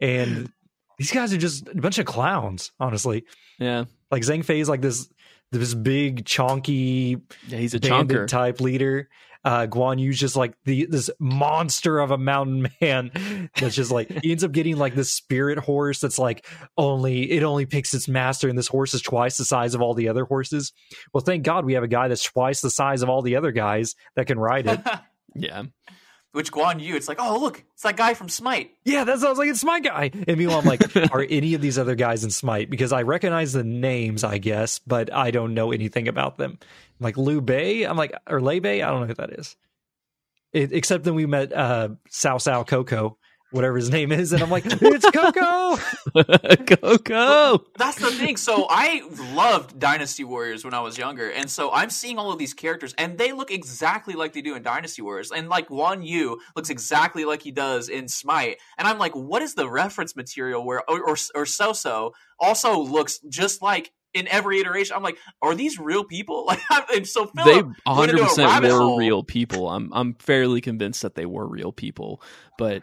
And 0.00 0.52
these 0.98 1.10
guys 1.10 1.32
are 1.32 1.38
just 1.38 1.68
a 1.68 1.74
bunch 1.74 1.98
of 1.98 2.06
clowns, 2.06 2.70
honestly. 2.78 3.24
Yeah. 3.58 3.86
Like 4.12 4.22
Zhang 4.22 4.44
Fei 4.44 4.60
is 4.60 4.68
like 4.68 4.80
this 4.82 5.08
this 5.50 5.74
big 5.74 6.24
chonky 6.24 7.20
Yeah. 7.48 7.58
He's 7.58 7.74
a 7.74 7.80
bandit 7.80 8.16
chunker. 8.16 8.26
type 8.28 8.60
leader. 8.60 9.08
Uh, 9.44 9.66
Guan 9.66 10.00
Yu's 10.00 10.18
just 10.18 10.36
like 10.36 10.54
the 10.64 10.86
this 10.86 11.10
monster 11.18 11.98
of 11.98 12.10
a 12.10 12.18
mountain 12.18 12.68
man 12.80 13.50
that's 13.56 13.74
just 13.74 13.90
like 13.90 14.10
he 14.22 14.32
ends 14.32 14.44
up 14.44 14.52
getting 14.52 14.76
like 14.76 14.94
this 14.94 15.12
spirit 15.12 15.58
horse 15.58 16.00
that's 16.00 16.18
like 16.18 16.46
only 16.78 17.30
it 17.30 17.42
only 17.42 17.66
picks 17.66 17.92
its 17.92 18.08
master 18.08 18.48
and 18.48 18.56
this 18.56 18.68
horse 18.68 18.94
is 18.94 19.02
twice 19.02 19.36
the 19.36 19.44
size 19.44 19.74
of 19.74 19.82
all 19.82 19.94
the 19.94 20.08
other 20.08 20.24
horses. 20.24 20.72
Well, 21.12 21.22
thank 21.22 21.42
God 21.42 21.64
we 21.64 21.74
have 21.74 21.82
a 21.82 21.88
guy 21.88 22.08
that's 22.08 22.22
twice 22.22 22.60
the 22.60 22.70
size 22.70 23.02
of 23.02 23.08
all 23.08 23.22
the 23.22 23.36
other 23.36 23.52
guys 23.52 23.94
that 24.16 24.26
can 24.26 24.38
ride 24.38 24.66
it. 24.66 24.80
yeah. 25.34 25.64
Which 26.34 26.50
Guan 26.50 26.80
Yu, 26.80 26.96
it's 26.96 27.06
like, 27.06 27.18
oh 27.20 27.38
look, 27.38 27.62
it's 27.74 27.84
that 27.84 27.96
guy 27.96 28.14
from 28.14 28.28
Smite. 28.28 28.72
yeah, 28.84 29.04
that's 29.04 29.22
I 29.22 29.28
was 29.28 29.38
like 29.38 29.48
it's 29.48 29.62
my 29.62 29.78
guy. 29.78 30.10
And 30.26 30.36
meanwhile, 30.36 30.58
I'm 30.58 30.64
like, 30.64 30.96
are 31.12 31.24
any 31.30 31.54
of 31.54 31.60
these 31.60 31.78
other 31.78 31.94
guys 31.94 32.24
in 32.24 32.30
Smite? 32.30 32.68
Because 32.70 32.92
I 32.92 33.02
recognize 33.02 33.52
the 33.52 33.62
names, 33.62 34.24
I 34.24 34.38
guess, 34.38 34.80
but 34.80 35.12
I 35.12 35.30
don't 35.30 35.54
know 35.54 35.70
anything 35.70 36.08
about 36.08 36.36
them. 36.36 36.58
like 36.98 37.16
Liu 37.16 37.40
Bei. 37.40 37.84
I'm 37.84 37.96
like, 37.96 38.12
or 38.28 38.40
Lei 38.40 38.58
Bei. 38.58 38.82
I 38.82 38.90
don't 38.90 39.02
know 39.02 39.06
who 39.06 39.14
that 39.14 39.30
is. 39.38 39.54
It, 40.52 40.72
except 40.72 41.04
then 41.04 41.14
we 41.14 41.26
met 41.26 41.52
uh, 41.52 41.90
Sao 42.10 42.38
Sao 42.38 42.64
Coco, 42.64 43.16
whatever 43.54 43.76
his 43.76 43.88
name 43.88 44.10
is, 44.12 44.32
and 44.32 44.42
I'm 44.42 44.50
like, 44.50 44.64
it's 44.66 45.08
Coco. 45.10 45.78
go 46.76 46.98
go. 46.98 47.64
That's 47.78 47.98
the 47.98 48.10
thing. 48.10 48.36
So 48.36 48.66
I 48.68 49.02
loved 49.34 49.78
Dynasty 49.78 50.24
Warriors 50.24 50.64
when 50.64 50.74
I 50.74 50.80
was 50.80 50.98
younger, 50.98 51.30
and 51.30 51.48
so 51.48 51.72
I'm 51.72 51.88
seeing 51.90 52.18
all 52.18 52.32
of 52.32 52.38
these 52.38 52.52
characters, 52.52 52.94
and 52.98 53.16
they 53.16 53.32
look 53.32 53.50
exactly 53.50 54.14
like 54.14 54.32
they 54.32 54.42
do 54.42 54.56
in 54.56 54.62
Dynasty 54.62 55.02
Warriors, 55.02 55.30
and 55.30 55.48
like 55.48 55.70
Wan 55.70 56.02
Yu 56.02 56.40
looks 56.56 56.68
exactly 56.70 57.24
like 57.24 57.42
he 57.42 57.52
does 57.52 57.88
in 57.88 58.08
Smite, 58.08 58.58
and 58.76 58.88
I'm 58.88 58.98
like, 58.98 59.14
what 59.14 59.40
is 59.42 59.54
the 59.54 59.68
reference 59.70 60.16
material 60.16 60.64
where 60.64 60.82
or 60.90 61.00
or, 61.00 61.16
or 61.34 61.44
Soso 61.44 62.12
also 62.40 62.80
looks 62.80 63.20
just 63.28 63.62
like 63.62 63.92
in 64.12 64.26
every 64.28 64.60
iteration? 64.60 64.96
I'm 64.96 65.02
like, 65.02 65.18
are 65.42 65.54
these 65.54 65.78
real 65.78 66.04
people? 66.04 66.44
Like, 66.46 66.60
I'm 66.70 67.04
so 67.04 67.30
They 67.34 67.42
Philip 67.44 67.66
went 67.66 67.76
100 67.84 68.10
into 68.10 68.22
a 68.22 68.26
percent 68.26 68.50
rabbit 68.50 68.72
were 68.72 68.78
hole. 68.78 68.98
real 68.98 69.22
people. 69.22 69.68
I'm 69.68 69.92
I'm 69.92 70.14
fairly 70.14 70.60
convinced 70.60 71.02
that 71.02 71.14
they 71.14 71.26
were 71.26 71.46
real 71.46 71.72
people, 71.72 72.20
but 72.58 72.82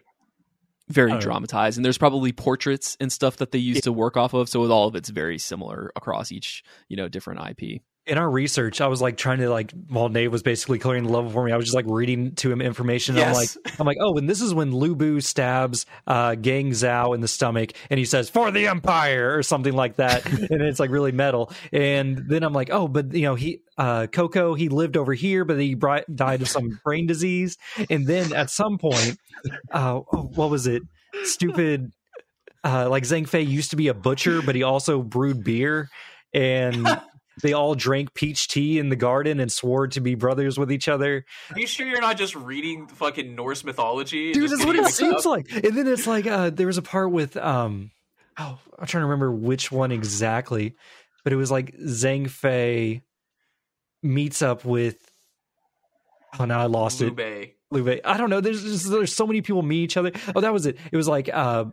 very 0.92 1.12
know. 1.12 1.20
dramatized. 1.20 1.78
And 1.78 1.86
there's 1.86 1.98
probably 1.98 2.32
portraits 2.32 2.98
and 3.00 3.12
stuff 3.12 3.38
that 3.38 3.52
they 3.52 3.60
used 3.60 3.84
to 3.84 3.92
work 3.92 4.18
off 4.18 4.34
of. 4.34 4.50
So 4.50 4.62
with 4.62 4.72
all 4.72 4.88
of 4.88 4.96
it's 4.96 5.10
very 5.10 5.38
similar 5.38 5.92
across 5.96 6.32
each 6.32 6.64
you 6.88 6.98
know 6.98 7.08
different 7.08 7.42
IP. 7.50 7.82
In 8.12 8.18
our 8.18 8.30
research, 8.30 8.82
I 8.82 8.88
was 8.88 9.02
like 9.02 9.16
trying 9.16 9.40
to 9.40 9.50
like 9.50 9.72
while 9.88 10.10
Nave 10.10 10.32
was 10.32 10.44
basically 10.44 10.80
clearing 10.80 11.06
the 11.06 11.12
level 11.12 11.32
for 11.32 11.46
me, 11.46 11.54
I 11.54 11.56
was 11.56 11.66
just 11.66 11.76
like 11.76 11.86
reading 11.88 12.36
to 12.36 12.52
him 12.52 12.62
information. 12.62 13.18
And 13.18 13.26
I'm 13.26 13.34
like, 13.34 13.50
I'm 13.80 13.88
like, 13.88 13.98
oh, 14.02 14.18
and 14.18 14.30
this 14.30 14.42
is 14.42 14.54
when 14.54 14.76
Lu 14.76 14.96
Bu 14.96 15.22
stabs 15.22 15.86
uh, 16.08 16.36
Gang 16.36 16.72
Zhao 16.72 17.16
in 17.16 17.22
the 17.22 17.28
stomach, 17.30 17.72
and 17.90 17.98
he 17.98 18.06
says 18.06 18.30
"for 18.30 18.52
the 18.52 18.68
Empire" 18.68 19.36
or 19.36 19.44
something 19.44 19.74
like 19.74 19.96
that, 19.96 20.26
and 20.52 20.62
it's 20.62 20.80
like 20.80 20.90
really 20.90 21.14
metal. 21.14 21.52
And 21.72 22.18
then 22.28 22.44
I'm 22.44 22.54
like, 22.54 22.70
oh, 22.70 22.90
but 22.90 23.14
you 23.14 23.24
know, 23.24 23.36
he 23.36 23.62
uh, 23.78 24.08
Coco 24.08 24.56
he 24.56 24.68
lived 24.68 24.98
over 24.98 25.14
here, 25.14 25.46
but 25.46 25.60
he 25.60 25.76
bri- 25.76 26.04
died 26.14 26.42
of 26.42 26.50
some 26.50 26.80
brain 26.84 27.08
disease. 27.08 27.58
And 27.90 28.06
then 28.06 28.34
at 28.34 28.50
some 28.50 28.78
point, 28.78 29.18
uh, 29.72 30.02
oh, 30.14 30.32
what 30.36 30.50
was 30.50 30.68
it? 30.68 30.84
Stupid. 31.24 31.92
Uh, 32.64 32.90
like 32.90 33.04
Zhang 33.04 33.28
Fei 33.28 33.42
used 33.42 33.72
to 33.72 33.76
be 33.76 33.88
a 33.88 33.94
butcher, 33.94 34.42
but 34.42 34.54
he 34.54 34.62
also 34.64 35.02
brewed 35.02 35.44
beer, 35.44 35.90
and 36.34 36.88
they 37.42 37.54
all 37.54 37.76
drank 37.76 38.14
peach 38.14 38.48
tea 38.48 38.80
in 38.80 38.90
the 38.90 38.96
garden 38.96 39.40
and 39.40 39.52
swore 39.52 39.88
to 39.88 40.02
be 40.02 40.16
brothers 40.16 40.58
with 40.58 40.72
each 40.72 40.88
other. 40.88 41.26
Are 41.52 41.60
you 41.60 41.68
sure 41.68 41.88
you're 41.88 42.02
not 42.02 42.18
just 42.18 42.36
reading 42.36 42.88
fucking 42.88 43.36
Norse 43.36 43.64
mythology? 43.64 44.32
Dude, 44.34 44.50
that's 44.50 44.66
what 44.66 44.76
it 44.76 44.84
mixed 44.84 45.02
up? 45.02 45.10
seems 45.10 45.26
like. 45.26 45.52
And 45.52 45.78
then 45.78 45.88
it's 45.88 46.08
like 46.08 46.28
uh 46.28 46.50
there 46.50 46.68
was 46.68 46.78
a 46.78 46.82
part 46.82 47.12
with 47.12 47.38
um 47.38 47.92
oh 48.38 48.60
I'm 48.78 48.88
trying 48.88 49.02
to 49.02 49.06
remember 49.06 49.32
which 49.32 49.72
one 49.72 49.92
exactly, 49.92 50.76
but 51.24 51.34
it 51.34 51.36
was 51.36 51.52
like 51.52 51.76
Zhang 51.78 52.30
Fei 52.30 53.02
meets 54.04 54.42
up 54.42 54.66
with 54.66 54.98
oh 56.40 56.46
now 56.46 56.60
I 56.62 56.66
lost 56.66 57.02
it. 57.02 57.06
Lube. 57.06 57.52
Liu 57.72 57.84
Bei. 57.84 58.02
I 58.04 58.18
don't 58.18 58.30
know. 58.30 58.42
There's 58.42 58.62
just, 58.64 58.90
there's 58.90 59.14
so 59.14 59.26
many 59.26 59.42
people 59.42 59.62
meet 59.62 59.84
each 59.84 59.98
other. 59.98 60.12
Oh, 60.36 60.42
that 60.42 60.52
was 60.52 60.66
it. 60.66 60.78
It 60.92 60.98
was 60.98 61.08
like 61.08 61.30
uh 61.32 61.66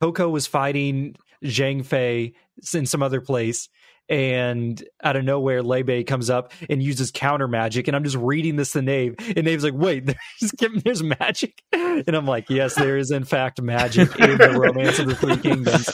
Poco 0.00 0.28
was 0.28 0.46
fighting 0.46 1.16
Zhang 1.44 1.84
Fei 1.84 2.34
in 2.74 2.86
some 2.86 3.02
other 3.02 3.20
place. 3.20 3.68
And 4.12 4.84
out 5.02 5.16
of 5.16 5.24
nowhere, 5.24 5.62
Lebe 5.62 6.06
comes 6.06 6.28
up 6.28 6.52
and 6.68 6.82
uses 6.82 7.10
counter 7.10 7.48
magic. 7.48 7.88
And 7.88 7.96
I'm 7.96 8.04
just 8.04 8.18
reading 8.18 8.56
this 8.56 8.72
to 8.72 8.82
Nave. 8.82 9.14
And 9.18 9.46
Nave's 9.46 9.64
like, 9.64 9.72
wait, 9.72 10.04
there's, 10.60 10.72
there's 10.84 11.02
magic? 11.02 11.62
And 11.72 12.14
I'm 12.14 12.26
like, 12.26 12.50
yes, 12.50 12.74
there 12.74 12.98
is, 12.98 13.10
in 13.10 13.24
fact, 13.24 13.62
magic 13.62 14.14
in 14.20 14.36
the 14.36 14.50
Romance 14.50 14.98
of 14.98 15.06
the 15.06 15.14
Three 15.14 15.38
Kingdoms. 15.38 15.88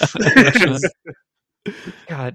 Is- 0.66 0.92
God. 2.08 2.34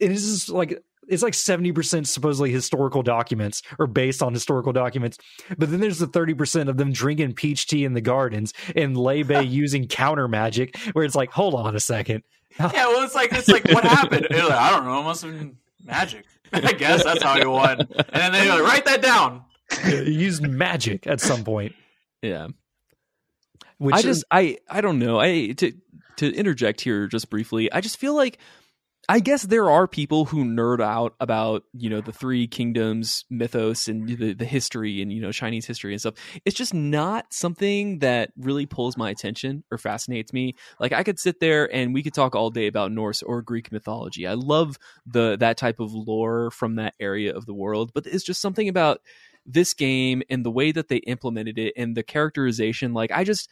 It 0.00 0.10
is 0.10 0.24
just 0.24 0.48
like, 0.48 0.82
it's 1.08 1.22
like 1.22 1.34
70% 1.34 2.06
supposedly 2.06 2.50
historical 2.50 3.02
documents 3.02 3.62
or 3.78 3.86
based 3.86 4.22
on 4.22 4.32
historical 4.32 4.72
documents. 4.72 5.18
But 5.58 5.70
then 5.70 5.80
there's 5.80 5.98
the 5.98 6.06
30% 6.08 6.68
of 6.68 6.76
them 6.76 6.92
drinking 6.92 7.34
peach 7.34 7.66
tea 7.66 7.84
in 7.84 7.94
the 7.94 8.00
gardens 8.00 8.52
and 8.74 8.96
Lei 8.96 9.22
Bei 9.22 9.40
using 9.42 9.86
counter 9.86 10.28
magic, 10.28 10.76
where 10.92 11.04
it's 11.04 11.14
like, 11.14 11.30
hold 11.30 11.54
on 11.54 11.74
a 11.76 11.80
second. 11.80 12.22
Yeah, 12.58 12.86
well, 12.86 13.02
it's 13.04 13.14
like 13.16 13.32
it's 13.32 13.48
like 13.48 13.64
what 13.66 13.82
happened? 13.84 14.28
Like, 14.30 14.42
I 14.52 14.70
don't 14.70 14.84
know. 14.84 15.00
It 15.00 15.04
must 15.04 15.22
have 15.22 15.32
been 15.36 15.56
magic. 15.84 16.24
I 16.52 16.72
guess 16.72 17.02
that's 17.02 17.22
how 17.22 17.36
he 17.36 17.44
won. 17.44 17.80
And 17.80 17.88
then 18.12 18.32
they 18.32 18.48
like, 18.48 18.62
write 18.62 18.84
that 18.84 19.02
down. 19.02 19.42
You 19.84 20.02
used 20.02 20.42
magic 20.46 21.06
at 21.08 21.20
some 21.20 21.42
point. 21.42 21.74
Yeah. 22.22 22.48
Which 23.78 23.94
I 23.96 23.98
is- 23.98 24.04
just 24.04 24.24
I 24.30 24.58
I 24.70 24.80
don't 24.80 24.98
know. 25.00 25.18
I 25.20 25.48
to 25.52 25.72
to 26.18 26.32
interject 26.32 26.80
here 26.80 27.08
just 27.08 27.28
briefly. 27.28 27.72
I 27.72 27.80
just 27.80 27.96
feel 27.98 28.14
like 28.14 28.38
I 29.08 29.20
guess 29.20 29.42
there 29.42 29.70
are 29.70 29.86
people 29.86 30.24
who 30.24 30.44
nerd 30.44 30.80
out 30.80 31.14
about 31.20 31.64
you 31.72 31.90
know 31.90 32.00
the 32.00 32.12
three 32.12 32.46
kingdoms 32.46 33.24
mythos 33.28 33.88
and 33.88 34.08
the, 34.08 34.32
the 34.32 34.44
history 34.44 35.02
and 35.02 35.12
you 35.12 35.20
know 35.20 35.32
Chinese 35.32 35.66
history 35.66 35.92
and 35.92 36.00
stuff. 36.00 36.14
It's 36.44 36.56
just 36.56 36.72
not 36.72 37.32
something 37.32 37.98
that 37.98 38.32
really 38.36 38.66
pulls 38.66 38.96
my 38.96 39.10
attention 39.10 39.64
or 39.70 39.78
fascinates 39.78 40.32
me. 40.32 40.54
Like 40.80 40.92
I 40.92 41.02
could 41.02 41.18
sit 41.18 41.40
there 41.40 41.72
and 41.72 41.92
we 41.92 42.02
could 42.02 42.14
talk 42.14 42.34
all 42.34 42.50
day 42.50 42.66
about 42.66 42.92
Norse 42.92 43.22
or 43.22 43.42
Greek 43.42 43.70
mythology. 43.70 44.26
I 44.26 44.34
love 44.34 44.78
the 45.06 45.36
that 45.38 45.58
type 45.58 45.80
of 45.80 45.92
lore 45.92 46.50
from 46.50 46.76
that 46.76 46.94
area 46.98 47.34
of 47.34 47.46
the 47.46 47.54
world, 47.54 47.92
but 47.94 48.06
it's 48.06 48.24
just 48.24 48.40
something 48.40 48.68
about 48.68 49.00
this 49.46 49.74
game 49.74 50.22
and 50.30 50.44
the 50.44 50.50
way 50.50 50.72
that 50.72 50.88
they 50.88 50.96
implemented 50.98 51.58
it 51.58 51.74
and 51.76 51.96
the 51.96 52.02
characterization. 52.02 52.94
Like 52.94 53.10
I 53.10 53.24
just 53.24 53.50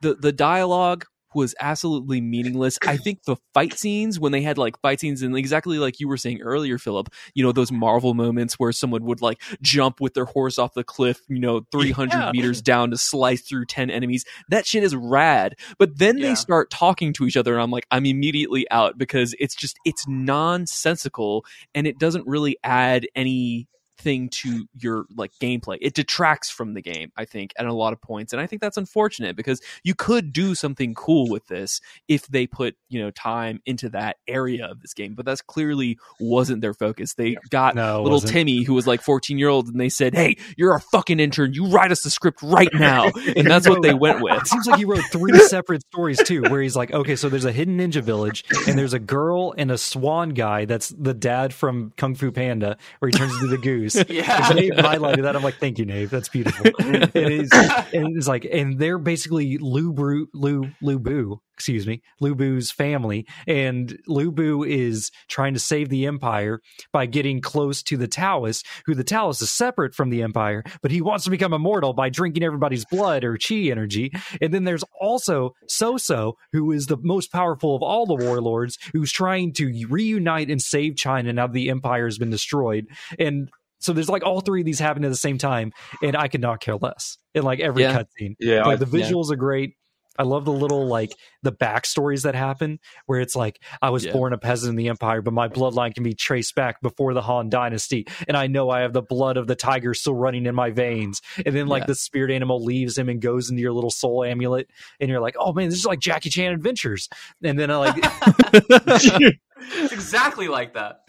the 0.00 0.14
the 0.14 0.32
dialogue 0.32 1.06
was 1.34 1.54
absolutely 1.60 2.20
meaningless. 2.20 2.78
I 2.86 2.96
think 2.96 3.24
the 3.24 3.36
fight 3.54 3.78
scenes 3.78 4.18
when 4.18 4.32
they 4.32 4.42
had 4.42 4.58
like 4.58 4.80
fight 4.80 5.00
scenes 5.00 5.22
and 5.22 5.36
exactly 5.36 5.78
like 5.78 6.00
you 6.00 6.08
were 6.08 6.16
saying 6.16 6.40
earlier, 6.40 6.78
Philip, 6.78 7.08
you 7.34 7.44
know, 7.44 7.52
those 7.52 7.70
Marvel 7.70 8.14
moments 8.14 8.54
where 8.54 8.72
someone 8.72 9.04
would 9.04 9.20
like 9.20 9.40
jump 9.60 10.00
with 10.00 10.14
their 10.14 10.24
horse 10.24 10.58
off 10.58 10.74
the 10.74 10.84
cliff, 10.84 11.20
you 11.28 11.38
know, 11.38 11.62
300 11.72 12.16
Yeah. 12.18 12.30
meters 12.32 12.62
down 12.62 12.90
to 12.90 12.96
slice 12.98 13.42
through 13.42 13.66
10 13.66 13.90
enemies. 13.90 14.24
That 14.48 14.66
shit 14.66 14.82
is 14.82 14.94
rad. 14.96 15.54
But 15.78 15.98
then 15.98 16.18
Yeah. 16.18 16.28
they 16.30 16.34
start 16.34 16.70
talking 16.70 17.12
to 17.14 17.26
each 17.26 17.36
other 17.36 17.52
and 17.54 17.62
I'm 17.62 17.70
like, 17.70 17.86
I'm 17.90 18.06
immediately 18.06 18.68
out 18.70 18.96
because 18.98 19.34
it's 19.38 19.54
just, 19.54 19.76
it's 19.84 20.06
nonsensical 20.08 21.44
and 21.74 21.86
it 21.86 21.98
doesn't 21.98 22.26
really 22.26 22.56
add 22.64 23.06
any 23.14 23.68
thing 23.98 24.28
to 24.30 24.66
your 24.78 25.06
like 25.14 25.32
gameplay. 25.40 25.78
It 25.80 25.94
detracts 25.94 26.50
from 26.50 26.74
the 26.74 26.82
game, 26.82 27.12
I 27.16 27.24
think, 27.24 27.52
at 27.58 27.66
a 27.66 27.72
lot 27.72 27.92
of 27.92 28.00
points. 28.00 28.32
And 28.32 28.40
I 28.40 28.46
think 28.46 28.62
that's 28.62 28.76
unfortunate 28.76 29.36
because 29.36 29.60
you 29.82 29.94
could 29.94 30.32
do 30.32 30.54
something 30.54 30.94
cool 30.94 31.28
with 31.28 31.46
this 31.46 31.80
if 32.08 32.26
they 32.26 32.46
put, 32.46 32.76
you 32.88 33.00
know, 33.00 33.10
time 33.10 33.60
into 33.66 33.88
that 33.90 34.16
area 34.26 34.66
of 34.66 34.80
this 34.80 34.94
game. 34.94 35.14
But 35.14 35.26
that's 35.26 35.42
clearly 35.42 35.98
wasn't 36.20 36.60
their 36.62 36.74
focus. 36.74 37.14
They 37.14 37.36
got 37.50 37.74
no, 37.74 38.02
little 38.02 38.16
wasn't. 38.16 38.32
Timmy 38.32 38.62
who 38.62 38.74
was 38.74 38.86
like 38.86 39.02
14 39.02 39.38
year 39.38 39.48
old 39.48 39.68
and 39.68 39.80
they 39.80 39.88
said, 39.88 40.14
Hey, 40.14 40.36
you're 40.56 40.74
a 40.74 40.80
fucking 40.80 41.20
intern. 41.20 41.52
You 41.52 41.66
write 41.66 41.92
us 41.92 42.02
the 42.02 42.10
script 42.10 42.42
right 42.42 42.72
now. 42.72 43.10
And 43.36 43.46
that's 43.46 43.68
what 43.68 43.82
they 43.82 43.94
went 43.94 44.22
with. 44.22 44.40
It 44.42 44.46
seems 44.46 44.66
like 44.66 44.78
he 44.78 44.84
wrote 44.84 45.04
three 45.12 45.38
separate 45.48 45.82
stories 45.92 46.22
too, 46.22 46.42
where 46.42 46.62
he's 46.62 46.74
like, 46.74 46.92
okay, 46.92 47.14
so 47.14 47.28
there's 47.28 47.44
a 47.44 47.52
hidden 47.52 47.78
ninja 47.78 48.02
village, 48.02 48.44
and 48.66 48.78
there's 48.78 48.94
a 48.94 48.98
girl 48.98 49.54
and 49.56 49.70
a 49.70 49.78
swan 49.78 50.30
guy 50.30 50.64
that's 50.64 50.88
the 50.88 51.14
dad 51.14 51.52
from 51.52 51.92
Kung 51.96 52.14
Fu 52.14 52.32
Panda, 52.32 52.76
where 52.98 53.10
he 53.10 53.16
turns 53.16 53.34
into 53.34 53.48
the 53.48 53.58
goose. 53.58 53.87
Yeah. 54.08 54.48
Nave 54.54 54.72
highlighted 54.72 55.22
that. 55.22 55.36
I'm 55.36 55.42
like, 55.42 55.56
thank 55.56 55.78
you, 55.78 55.84
Nave. 55.84 56.10
That's 56.10 56.28
beautiful. 56.28 56.66
It 56.78 57.32
is, 57.32 57.50
and 57.92 58.16
it's 58.16 58.28
like, 58.28 58.44
and 58.44 58.78
they're 58.78 58.98
basically 58.98 59.58
Lu 59.58 59.92
Bru, 59.92 60.28
Lu 60.34 60.70
Lu 60.80 60.98
Bu, 60.98 61.40
excuse 61.54 61.86
me, 61.86 62.02
Lu 62.20 62.34
Bu's 62.34 62.70
family, 62.70 63.26
and 63.46 63.98
Lu 64.06 64.30
Bu 64.30 64.62
is 64.64 65.10
trying 65.28 65.54
to 65.54 65.60
save 65.60 65.88
the 65.88 66.06
Empire 66.06 66.60
by 66.92 67.06
getting 67.06 67.40
close 67.40 67.82
to 67.84 67.96
the 67.96 68.08
Taoists, 68.08 68.62
who 68.86 68.94
the 68.94 69.04
Taoists 69.04 69.42
is 69.42 69.50
separate 69.50 69.94
from 69.94 70.10
the 70.10 70.22
Empire, 70.22 70.62
but 70.82 70.90
he 70.90 71.00
wants 71.00 71.24
to 71.24 71.30
become 71.30 71.52
immortal 71.52 71.92
by 71.92 72.08
drinking 72.08 72.42
everybody's 72.42 72.84
blood 72.84 73.24
or 73.24 73.36
chi 73.36 73.56
energy. 73.70 74.12
And 74.40 74.52
then 74.54 74.64
there's 74.64 74.84
also 75.00 75.54
So-So, 75.66 76.36
who 76.52 76.72
is 76.72 76.86
the 76.86 76.98
most 77.02 77.32
powerful 77.32 77.74
of 77.74 77.82
all 77.82 78.06
the 78.06 78.24
warlords, 78.24 78.78
who's 78.92 79.12
trying 79.12 79.52
to 79.54 79.86
reunite 79.88 80.50
and 80.50 80.62
save 80.62 80.96
China 80.96 81.32
now 81.32 81.46
that 81.46 81.52
the 81.52 81.70
Empire 81.70 82.06
has 82.06 82.18
been 82.18 82.30
destroyed. 82.30 82.86
And 83.18 83.50
so 83.78 83.92
there's 83.92 84.08
like 84.08 84.24
all 84.24 84.40
three 84.40 84.60
of 84.60 84.66
these 84.66 84.78
happen 84.78 85.04
at 85.04 85.08
the 85.10 85.16
same 85.16 85.38
time, 85.38 85.72
and 86.02 86.16
I 86.16 86.28
could 86.28 86.40
not 86.40 86.60
care 86.60 86.76
less 86.76 87.18
in 87.34 87.42
like 87.42 87.60
every 87.60 87.82
Yeah. 87.82 87.96
cutscene. 88.02 88.34
Yeah, 88.38 88.66
I, 88.66 88.76
the 88.76 88.84
visuals 88.86 89.30
are 89.30 89.36
great. 89.36 89.74
I 90.18 90.24
love 90.24 90.44
the 90.44 90.52
little 90.52 90.86
like 90.86 91.12
the 91.42 91.52
backstories 91.52 92.22
that 92.22 92.34
happen 92.34 92.80
where 93.06 93.20
it's 93.20 93.36
like 93.36 93.62
I 93.80 93.90
was 93.90 94.04
Yeah. 94.04 94.12
born 94.12 94.32
a 94.32 94.38
peasant 94.38 94.70
in 94.70 94.76
the 94.76 94.88
empire, 94.88 95.22
but 95.22 95.32
my 95.32 95.48
bloodline 95.48 95.94
can 95.94 96.02
be 96.02 96.14
traced 96.14 96.54
back 96.54 96.80
before 96.80 97.14
the 97.14 97.22
Han 97.22 97.48
dynasty, 97.48 98.06
and 98.26 98.36
I 98.36 98.46
know 98.48 98.70
I 98.70 98.80
have 98.80 98.92
the 98.92 99.02
blood 99.02 99.36
of 99.36 99.46
the 99.46 99.54
tiger 99.54 99.94
still 99.94 100.14
running 100.14 100.46
in 100.46 100.54
my 100.54 100.70
veins. 100.70 101.22
And 101.46 101.54
then 101.54 101.66
like 101.68 101.82
Yeah. 101.82 101.86
the 101.88 101.94
spirit 101.94 102.30
animal 102.30 102.62
leaves 102.64 102.98
him 102.98 103.08
and 103.08 103.20
goes 103.20 103.48
into 103.50 103.62
your 103.62 103.72
little 103.72 103.90
soul 103.90 104.24
amulet, 104.24 104.68
and 105.00 105.08
you're 105.08 105.20
like, 105.20 105.36
oh 105.38 105.52
man, 105.52 105.68
this 105.68 105.78
is 105.78 105.86
like 105.86 106.00
Jackie 106.00 106.30
Chan 106.30 106.52
adventures. 106.52 107.08
And 107.42 107.58
then 107.58 107.70
I 107.70 107.76
like 107.76 107.96
It's 109.60 109.92
exactly 109.92 110.48
like 110.48 110.74
that. 110.74 111.00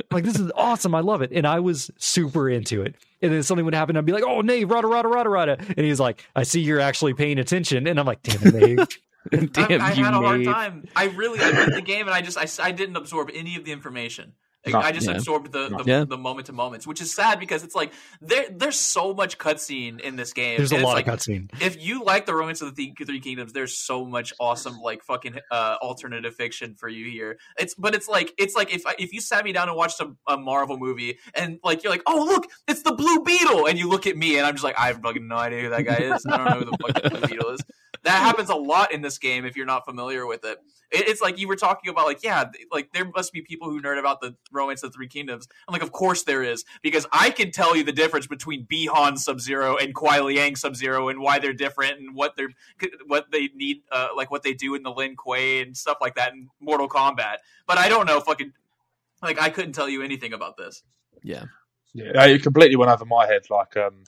like 0.12 0.24
this 0.24 0.38
is 0.38 0.50
awesome. 0.54 0.94
I 0.94 1.00
love 1.00 1.22
it, 1.22 1.30
and 1.32 1.46
I 1.46 1.60
was 1.60 1.90
super 1.98 2.48
into 2.48 2.82
it. 2.82 2.94
And 3.22 3.32
then 3.32 3.42
something 3.42 3.64
would 3.64 3.74
happen, 3.74 3.96
I'd 3.96 4.06
be 4.06 4.12
like, 4.12 4.24
"Oh, 4.24 4.40
Nave, 4.40 4.70
rada, 4.70 4.86
rada, 4.86 5.08
rada, 5.08 5.28
rada," 5.28 5.56
and 5.58 5.86
he's 5.86 6.00
like, 6.00 6.24
"I 6.34 6.42
see 6.44 6.60
you're 6.60 6.80
actually 6.80 7.12
paying 7.14 7.38
attention," 7.38 7.86
and 7.86 8.00
I'm 8.00 8.06
like, 8.06 8.22
"Damn 8.22 8.42
it, 8.54 8.54
Nave." 8.54 8.88
Damn 9.52 9.82
I, 9.82 9.88
I 9.88 9.90
had 9.90 10.14
a 10.14 10.16
hard 10.16 10.38
Nate. 10.38 10.46
time. 10.48 10.88
I 10.96 11.04
really 11.08 11.38
I 11.40 11.66
beat 11.66 11.74
the 11.74 11.82
game 11.82 12.06
and 12.06 12.14
I 12.14 12.22
just 12.22 12.38
I, 12.38 12.66
I 12.66 12.72
didn't 12.72 12.96
absorb 12.96 13.30
any 13.34 13.56
of 13.56 13.64
the 13.66 13.72
information. 13.72 14.32
Like, 14.66 14.74
No. 14.74 14.80
I 14.80 14.92
just 14.92 15.06
Yeah. 15.06 15.14
absorbed 15.14 15.52
the 15.52 15.68
the, 15.70 15.84
Yeah. 15.86 16.04
the 16.04 16.18
moment 16.18 16.46
to 16.46 16.52
moments, 16.52 16.86
which 16.86 17.00
is 17.00 17.12
sad 17.12 17.40
because 17.40 17.64
it's 17.64 17.74
like 17.74 17.92
there 18.20 18.46
there's 18.50 18.76
so 18.76 19.14
much 19.14 19.38
cutscene 19.38 20.00
in 20.00 20.16
this 20.16 20.32
game. 20.32 20.58
There's 20.58 20.72
a 20.72 20.78
lot 20.78 20.94
like, 20.94 21.06
of 21.06 21.18
cutscene. 21.18 21.48
if 21.62 21.82
you 21.82 22.04
like 22.04 22.26
the 22.26 22.34
romance 22.34 22.60
of 22.60 22.74
the 22.74 22.92
three 23.06 23.20
kingdoms 23.20 23.52
there's 23.52 23.76
so 23.78 24.04
much 24.04 24.32
awesome 24.38 24.78
like 24.80 25.02
fucking 25.04 25.38
uh 25.50 25.76
alternative 25.80 26.34
fiction 26.34 26.74
for 26.74 26.88
you 26.88 27.10
here 27.10 27.38
it's 27.58 27.74
but 27.74 27.94
it's 27.94 28.08
like 28.08 28.32
it's 28.38 28.54
like 28.54 28.74
if 28.74 28.82
if 28.98 29.12
you 29.12 29.20
sat 29.20 29.44
me 29.44 29.52
down 29.52 29.68
and 29.68 29.76
watched 29.76 30.00
a, 30.00 30.10
a 30.28 30.36
marvel 30.36 30.76
movie 30.78 31.18
and 31.34 31.58
like 31.64 31.82
you're 31.82 31.92
like 31.92 32.02
oh 32.06 32.24
look 32.24 32.46
it's 32.68 32.82
the 32.82 32.92
blue 32.92 33.22
beetle 33.22 33.66
and 33.66 33.78
you 33.78 33.88
look 33.88 34.06
at 34.06 34.16
me 34.16 34.36
and 34.36 34.46
i'm 34.46 34.54
just 34.54 34.64
like 34.64 34.78
i 34.78 34.88
have 34.88 35.00
fucking 35.00 35.26
no 35.26 35.36
idea 35.36 35.62
who 35.62 35.70
that 35.70 35.82
guy 35.82 35.96
is 35.96 36.24
i 36.26 36.36
don't 36.36 36.46
know 36.46 36.58
who 36.58 36.64
the 36.64 36.76
fucking 36.92 37.10
blue 37.10 37.28
beetle 37.28 37.50
is 37.50 37.60
that 38.02 38.18
happens 38.22 38.48
a 38.50 38.54
lot 38.54 38.92
in 38.92 39.02
this 39.02 39.18
game 39.18 39.44
if 39.44 39.56
you're 39.56 39.66
not 39.66 39.84
familiar 39.84 40.26
with 40.26 40.44
it. 40.44 40.58
it 40.90 41.08
it's 41.08 41.20
like 41.20 41.38
you 41.38 41.48
were 41.48 41.56
talking 41.56 41.90
about 41.90 42.06
like 42.06 42.22
yeah 42.22 42.44
like 42.72 42.92
there 42.92 43.04
must 43.14 43.32
be 43.32 43.42
people 43.42 43.70
who 43.70 43.80
nerd 43.80 43.98
about 43.98 44.20
the 44.20 44.34
romance 44.52 44.82
of 44.82 44.92
the 44.92 44.96
three 44.96 45.08
kingdoms 45.08 45.48
i'm 45.68 45.72
like 45.72 45.82
of 45.82 45.92
course 45.92 46.24
there 46.24 46.42
is 46.42 46.64
because 46.82 47.06
i 47.12 47.30
can 47.30 47.50
tell 47.50 47.76
you 47.76 47.84
the 47.84 47.92
difference 47.92 48.26
between 48.26 48.66
bihan 48.66 49.16
sub-zero 49.18 49.76
and 49.76 49.94
kuai 49.94 50.24
liang 50.24 50.56
sub-zero 50.56 51.08
and 51.08 51.20
why 51.20 51.38
they're 51.38 51.52
different 51.52 51.98
and 51.98 52.14
what 52.14 52.36
they're 52.36 52.50
what 53.06 53.30
they 53.30 53.48
need 53.54 53.82
uh, 53.92 54.08
like 54.16 54.30
what 54.30 54.42
they 54.42 54.54
do 54.54 54.74
in 54.74 54.82
the 54.82 54.90
lin 54.90 55.16
kuei 55.16 55.62
and 55.62 55.76
stuff 55.76 55.98
like 56.00 56.14
that 56.14 56.32
in 56.32 56.48
mortal 56.60 56.88
kombat 56.88 57.36
but 57.66 57.78
i 57.78 57.88
don't 57.88 58.06
know 58.06 58.20
fucking 58.20 58.52
like 59.22 59.40
i 59.40 59.48
couldn't 59.48 59.72
tell 59.72 59.88
you 59.88 60.02
anything 60.02 60.32
about 60.32 60.56
this 60.56 60.82
Yeah. 61.22 61.44
Yeah, 61.92 62.24
it 62.26 62.42
completely 62.42 62.76
went 62.76 62.90
over 62.90 63.04
my 63.04 63.26
head. 63.26 63.42
Like 63.50 63.76
um, 63.76 64.04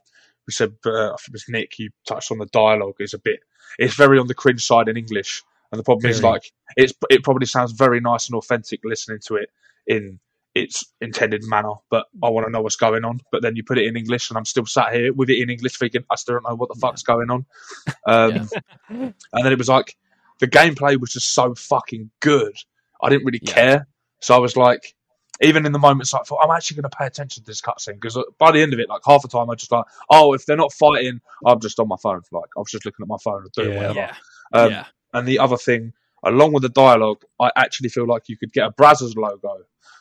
we 0.46 0.52
said, 0.52 0.74
uh, 0.86 1.12
I 1.12 1.16
think 1.16 1.28
it 1.28 1.32
was 1.32 1.44
Nick. 1.48 1.78
You 1.78 1.90
touched 2.06 2.30
on 2.30 2.38
the 2.38 2.46
dialogue. 2.46 2.94
It's 2.98 3.14
a 3.14 3.18
bit. 3.18 3.40
It's 3.78 3.94
very 3.94 4.18
on 4.18 4.28
the 4.28 4.34
cringe 4.34 4.64
side 4.64 4.88
in 4.88 4.96
English, 4.96 5.42
and 5.70 5.78
the 5.78 5.82
problem 5.82 6.10
is 6.10 6.22
like 6.22 6.52
it's. 6.76 6.92
It 7.10 7.24
probably 7.24 7.46
sounds 7.46 7.72
very 7.72 8.00
nice 8.00 8.28
and 8.28 8.36
authentic 8.36 8.80
listening 8.84 9.18
to 9.26 9.36
it 9.36 9.50
in 9.86 10.20
its 10.54 10.84
intended 11.00 11.42
manner, 11.44 11.72
but 11.90 12.06
I 12.22 12.28
want 12.28 12.46
to 12.46 12.50
know 12.52 12.60
what's 12.60 12.76
going 12.76 13.04
on. 13.04 13.20
But 13.30 13.42
then 13.42 13.56
you 13.56 13.64
put 13.64 13.78
it 13.78 13.86
in 13.86 13.96
English, 13.96 14.30
and 14.30 14.36
I'm 14.36 14.44
still 14.44 14.66
sat 14.66 14.92
here 14.92 15.12
with 15.12 15.30
it 15.30 15.40
in 15.40 15.48
English, 15.50 15.78
thinking 15.78 16.04
I 16.10 16.16
still 16.16 16.34
don't 16.34 16.48
know 16.48 16.54
what 16.56 16.68
the 16.68 16.78
fuck's 16.80 17.02
going 17.02 17.30
on. 17.30 17.46
Um, 18.06 18.48
And 18.88 19.44
then 19.44 19.52
it 19.52 19.58
was 19.58 19.68
like 19.68 19.96
the 20.40 20.48
gameplay 20.48 20.98
was 21.00 21.12
just 21.12 21.32
so 21.34 21.54
fucking 21.54 22.10
good. 22.20 22.56
I 23.02 23.08
didn't 23.08 23.24
really 23.24 23.40
Yeah. 23.42 23.52
care, 23.54 23.86
so 24.20 24.34
I 24.34 24.38
was 24.38 24.56
like, 24.56 24.94
even 25.40 25.64
in 25.66 25.72
the 25.72 25.78
moments, 25.78 26.12
like, 26.12 26.22
I 26.22 26.24
thought, 26.24 26.40
I'm 26.44 26.54
actually 26.54 26.76
going 26.76 26.90
to 26.90 26.96
pay 26.96 27.06
attention 27.06 27.42
to 27.42 27.46
this 27.46 27.60
cutscene 27.60 27.94
because 27.94 28.18
by 28.38 28.52
the 28.52 28.60
end 28.60 28.72
of 28.74 28.78
it, 28.78 28.88
like 28.88 29.00
half 29.04 29.22
the 29.22 29.28
time, 29.28 29.50
I 29.50 29.54
just 29.54 29.72
like, 29.72 29.84
oh, 30.10 30.34
if 30.34 30.44
they're 30.46 30.56
not 30.56 30.72
fighting, 30.72 31.20
I'm 31.46 31.58
just 31.60 31.80
on 31.80 31.88
my 31.88 31.96
phone. 32.02 32.20
Like 32.30 32.50
I 32.56 32.60
was 32.60 32.70
just 32.70 32.84
looking 32.84 33.02
at 33.02 33.08
my 33.08 33.16
phone 33.24 33.42
or 33.44 33.48
doing 33.54 33.70
Yeah. 33.70 33.76
whatever. 33.76 34.00
yeah, 34.00 34.14
Um, 34.52 34.70
yeah. 34.70 34.84
And 35.14 35.26
the 35.26 35.38
other 35.38 35.56
thing, 35.56 35.92
along 36.24 36.52
with 36.52 36.62
the 36.62 36.68
dialogue, 36.68 37.22
I 37.40 37.50
actually 37.56 37.88
feel 37.88 38.06
like 38.06 38.28
you 38.28 38.36
could 38.36 38.52
get 38.52 38.66
a 38.66 38.70
Brazzers 38.72 39.16
logo, 39.16 39.58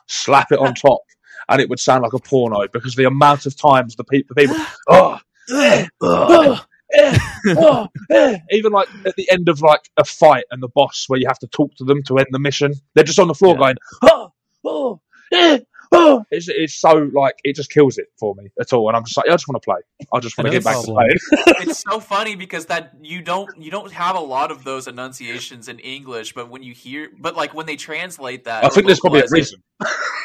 slap 0.07 0.51
it 0.51 0.59
on 0.59 0.73
top, 0.75 1.01
and 1.49 1.61
it 1.61 1.69
would 1.69 1.79
sound 1.79 2.03
like 2.03 2.13
a 2.13 2.19
porno 2.19 2.67
because 2.71 2.95
the 2.95 3.05
amount 3.05 3.45
of 3.45 3.55
times 3.55 3.95
the, 3.95 4.03
pe- 4.03 4.23
the 4.27 4.35
people, 4.35 4.55
oh, 4.89 5.19
eh, 5.51 5.87
oh, 6.01 6.59
eh, 6.93 7.17
oh, 7.47 7.87
eh. 8.11 8.37
even 8.51 8.71
like 8.71 8.87
at 9.05 9.15
the 9.15 9.29
end 9.31 9.49
of 9.49 9.61
like 9.61 9.81
a 9.97 10.03
fight 10.03 10.45
and 10.51 10.61
the 10.61 10.69
boss 10.69 11.05
where 11.07 11.19
you 11.19 11.27
have 11.27 11.39
to 11.39 11.47
talk 11.47 11.73
to 11.75 11.83
them 11.83 12.03
to 12.03 12.17
end 12.17 12.27
the 12.31 12.39
mission, 12.39 12.73
they're 12.93 13.03
just 13.03 13.19
on 13.19 13.27
the 13.27 13.33
floor 13.33 13.53
Yeah. 13.55 13.59
going, 13.59 13.75
oh, 14.03 14.31
oh, 14.65 15.01
eh, 15.33 15.59
oh. 15.91 16.25
It's, 16.31 16.47
it's 16.47 16.79
so 16.79 17.09
like 17.13 17.35
it 17.43 17.55
just 17.55 17.71
kills 17.71 17.97
it 17.97 18.07
for 18.17 18.33
me 18.35 18.49
at 18.59 18.71
all, 18.71 18.87
and 18.87 18.95
I'm 18.95 19.03
just 19.03 19.17
like, 19.17 19.27
I 19.27 19.31
just 19.31 19.47
want 19.47 19.61
to 19.61 19.65
play. 19.65 19.79
I 20.13 20.19
just 20.19 20.37
want 20.37 20.47
to 20.47 20.51
get 20.51 20.63
back 20.63 20.77
to 20.77 20.83
problem. 20.83 20.95
playing. 20.95 21.45
it's 21.67 21.81
so 21.81 21.99
funny 21.99 22.35
because 22.35 22.67
that 22.67 22.93
you 23.01 23.21
don't 23.21 23.49
you 23.57 23.71
don't 23.71 23.91
have 23.91 24.15
a 24.15 24.19
lot 24.19 24.51
of 24.51 24.63
those 24.63 24.87
enunciations 24.87 25.67
in 25.67 25.79
English, 25.79 26.33
but 26.33 26.49
when 26.49 26.63
you 26.63 26.73
hear, 26.73 27.09
but 27.19 27.35
like 27.35 27.53
when 27.53 27.65
they 27.65 27.75
translate 27.75 28.45
that, 28.45 28.63
I 28.63 28.69
think 28.69 28.85
there's 28.85 28.99
probably 28.99 29.21
a 29.21 29.27
reason. 29.29 29.61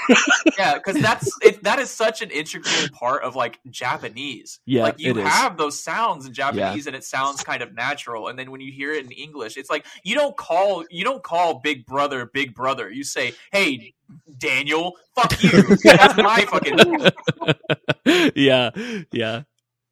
yeah, 0.58 0.74
because 0.74 1.00
that's 1.00 1.30
it, 1.42 1.62
that 1.64 1.78
is 1.78 1.90
such 1.90 2.22
an 2.22 2.30
integral 2.30 2.88
part 2.92 3.22
of 3.22 3.34
like 3.36 3.58
Japanese. 3.70 4.60
Yeah, 4.66 4.84
like 4.84 4.98
you 4.98 5.10
it 5.12 5.16
is. 5.18 5.24
have 5.26 5.56
those 5.56 5.82
sounds 5.82 6.26
in 6.26 6.32
Japanese, 6.32 6.86
and 6.86 6.94
it 6.94 7.04
sounds 7.04 7.42
kind 7.42 7.62
of 7.62 7.74
natural. 7.74 8.28
And 8.28 8.38
then 8.38 8.50
when 8.50 8.60
you 8.60 8.72
hear 8.72 8.92
it 8.92 9.04
in 9.04 9.10
English, 9.10 9.56
it's 9.56 9.70
like 9.70 9.86
you 10.04 10.14
don't 10.14 10.36
call 10.36 10.84
you 10.90 11.04
don't 11.04 11.22
call 11.22 11.60
Big 11.60 11.86
Brother 11.86 12.26
Big 12.26 12.54
Brother. 12.54 12.90
You 12.90 13.04
say, 13.04 13.34
"Hey, 13.52 13.94
Daniel, 14.38 14.96
fuck 15.14 15.42
you." 15.42 15.76
that's 15.84 16.16
my 16.16 16.40
fucking. 16.42 18.32
yeah, 18.36 18.70
yeah, 19.12 19.42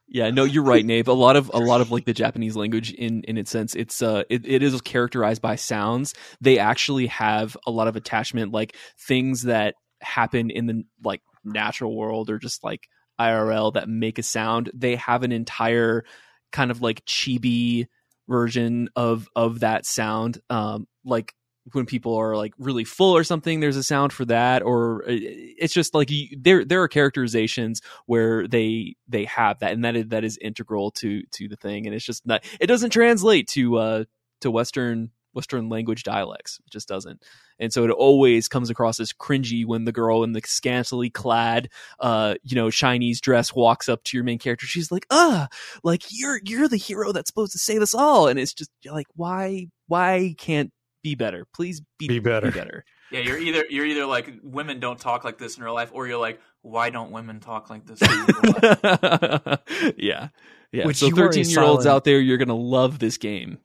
yeah. 0.09 0.31
No, 0.31 0.45
you're 0.45 0.63
right, 0.63 0.85
Nave. 0.85 1.09
A 1.09 1.13
lot 1.13 1.37
of 1.37 1.51
a 1.55 1.59
lot 1.59 1.81
of 1.81 1.91
like 1.91 2.05
the 2.05 2.15
Japanese 2.15 2.57
language 2.57 2.93
in 2.93 3.23
in 3.25 3.39
its 3.39 3.51
sense, 3.51 3.75
it's 3.75 4.03
uh, 4.03 4.25
it, 4.29 4.47
it 4.47 4.63
is 4.63 4.81
characterized 4.81 5.43
by 5.43 5.57
sounds. 5.57 6.15
They 6.41 6.59
actually 6.59 7.07
have 7.09 7.57
a 7.67 7.71
lot 7.71 7.89
of 7.89 7.97
attachment, 7.97 8.53
like 8.53 8.77
things 8.99 9.43
that 9.43 9.75
happen 10.01 10.51
in 10.51 10.67
the 10.67 10.85
like 11.03 11.23
natural 11.45 11.97
world 11.97 12.31
or 12.31 12.39
just 12.39 12.65
like 12.65 12.89
IRL 13.21 13.75
that 13.75 13.89
make 13.89 14.19
a 14.19 14.23
sound. 14.23 14.71
They 14.75 14.97
have 14.97 15.23
an 15.23 15.33
entire 15.33 16.05
kind 16.53 16.71
of 16.71 16.83
like 16.83 17.05
chibi 17.05 17.87
version 18.29 18.89
of 18.97 19.29
of 19.37 19.61
that 19.61 19.87
sound. 19.87 20.41
Um, 20.51 20.87
like 21.05 21.35
when 21.73 21.87
people 21.87 22.15
are 22.15 22.37
like 22.37 22.53
really 22.59 22.85
full 22.85 23.17
or 23.17 23.25
something 23.25 23.61
there's 23.61 23.77
a 23.77 23.83
sound 23.83 24.13
for 24.13 24.25
that 24.25 24.63
or 24.63 25.03
uh, 25.05 25.09
it's 25.09 25.73
just 25.73 25.95
like 25.95 26.11
you, 26.11 26.29
there 26.39 26.65
there 26.65 26.83
are 26.83 26.89
characterizations 26.89 27.81
where 28.07 28.47
they 28.47 28.97
they 29.09 29.25
have 29.25 29.59
that 29.61 29.73
and 29.73 29.85
that 29.85 29.97
is, 29.97 30.07
that 30.09 30.25
is 30.25 30.39
integral 30.39 30.91
to 30.91 31.23
to 31.33 31.49
the 31.49 31.57
thing 31.57 31.87
and 31.87 31.95
it's 31.95 32.05
just 32.05 32.27
not 32.27 32.45
it 32.61 32.67
doesn't 32.67 32.91
translate 32.91 33.49
to 33.49 33.77
uh 33.77 34.05
to 34.41 34.51
western 34.51 35.11
western 35.35 35.69
language 35.69 36.05
dialects. 36.05 36.61
It 36.67 36.71
just 36.71 36.89
doesn't. 36.89 37.23
And 37.59 37.73
so 37.73 37.85
it 37.85 37.91
always 37.91 38.49
comes 38.49 38.71
across 38.71 39.01
as 39.01 39.13
cringy 39.13 39.67
when 39.67 39.85
the 39.85 39.93
girl 39.93 40.25
in 40.25 40.33
the 40.33 40.43
scantily 40.45 41.11
clad 41.11 41.69
uh 42.01 42.35
you 42.43 42.55
know 42.55 42.71
chinese 42.71 43.21
dress 43.21 43.55
walks 43.55 43.89
up 43.89 44.03
to 44.05 44.17
your 44.17 44.25
main 44.25 44.39
character. 44.39 44.67
She's 44.67 44.91
like 44.91 45.07
uh 45.11 45.49
like 45.83 46.05
you're 46.11 46.41
you're 46.45 46.69
the 46.69 46.77
hero 46.77 47.13
that's 47.13 47.29
supposed 47.29 47.53
to 47.53 47.59
save 47.59 47.83
us 47.83 47.95
all. 47.95 48.29
And 48.29 48.39
it's 48.39 48.55
just 48.55 48.71
like 48.87 49.07
why 49.15 49.67
why 49.89 50.35
can't 50.39 50.73
be 51.05 51.15
better. 51.15 51.47
Please 51.55 51.83
be, 51.99 52.09
Be 52.09 52.19
better. 52.19 52.51
be 52.51 52.59
better. 52.59 52.85
Yeah, 53.11 53.21
you're 53.21 53.39
either 53.39 53.65
you're 53.71 53.85
either 53.87 54.07
like 54.07 54.29
women 54.43 54.81
don't 54.81 54.99
talk 54.99 55.23
like 55.23 55.39
this 55.39 55.57
in 55.57 55.63
real 55.63 55.75
life, 55.75 55.91
or 55.93 56.09
you're 56.09 56.19
like, 56.19 56.41
why 56.63 56.91
don't 56.91 57.13
women 57.13 57.39
talk 57.39 57.71
like 57.71 57.87
this 57.87 58.03
in 58.03 58.09
real 58.09 58.55
life? 58.61 59.61
yeah. 59.97 60.29
Yeah. 60.73 60.87
Which 60.87 60.97
so 60.97 61.07
you 61.07 61.15
are 61.19 61.27
a 61.27 61.33
13 61.33 61.49
year 61.49 61.61
olds 61.61 61.87
out 61.87 62.03
there 62.03 62.19
you're 62.19 62.39
gonna 62.39 62.57
love 62.57 62.99
this 62.99 63.19
game. 63.19 63.59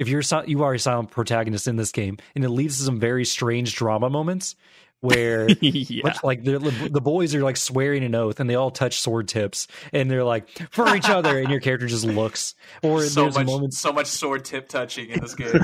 If 0.00 0.08
you're 0.08 0.22
you 0.46 0.64
are 0.64 0.74
a 0.74 0.78
silent 0.78 1.12
protagonist 1.12 1.68
in 1.68 1.76
this 1.76 1.92
game, 1.92 2.16
and 2.34 2.42
it 2.42 2.48
leads 2.48 2.78
to 2.78 2.84
some 2.84 2.98
very 2.98 3.24
strange 3.26 3.76
drama 3.76 4.10
moments 4.10 4.56
where. 5.04 5.48
yeah 5.60 6.00
Much 6.04 6.22
like 6.24 6.44
the 6.44 6.58
the 6.90 7.00
boys 7.00 7.34
are 7.34 7.42
like 7.42 7.56
swearing 7.56 8.04
an 8.04 8.14
oath, 8.14 8.40
and 8.40 8.48
they 8.48 8.54
all 8.54 8.70
touch 8.70 9.00
sword 9.00 9.28
tips, 9.28 9.66
and 9.92 10.10
they're 10.10 10.24
like 10.24 10.48
for 10.70 10.94
each 10.96 11.08
other, 11.08 11.38
and 11.38 11.50
your 11.50 11.60
character 11.60 11.86
just 11.86 12.04
looks. 12.04 12.54
Or 12.82 13.02
so 13.02 13.22
there's 13.22 13.34
much 13.36 13.46
moments 13.46 13.78
so 13.78 13.92
much 13.92 14.06
sword 14.06 14.44
tip 14.44 14.68
touching 14.68 15.10
in 15.10 15.20
this 15.20 15.34
game. 15.34 15.52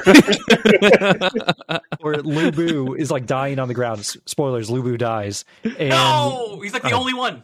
where 2.01 2.17
Lu 2.17 2.51
Bu 2.53 2.95
is 2.95 3.11
like 3.11 3.27
dying 3.27 3.59
on 3.59 3.69
the 3.69 3.75
ground. 3.75 4.05
Spoilers: 4.27 4.71
Lu 4.71 4.83
Bu 4.83 4.97
dies. 4.97 5.45
And 5.65 5.91
no, 5.91 6.61
he's 6.63 6.73
like 6.73 6.83
the 6.83 6.95
Uh, 6.95 6.99
only 6.99 7.15
one. 7.15 7.43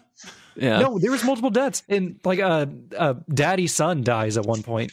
yeah 0.55 0.81
no, 0.81 0.99
there 0.99 1.11
was 1.11 1.25
multiple 1.25 1.51
deaths, 1.51 1.83
and 1.89 2.19
like 2.25 2.41
uh, 2.41 2.67
uh, 2.97 3.15
Daddy's 3.33 3.75
son 3.75 4.03
dies 4.03 4.37
at 4.37 4.45
one 4.47 4.63
point. 4.63 4.93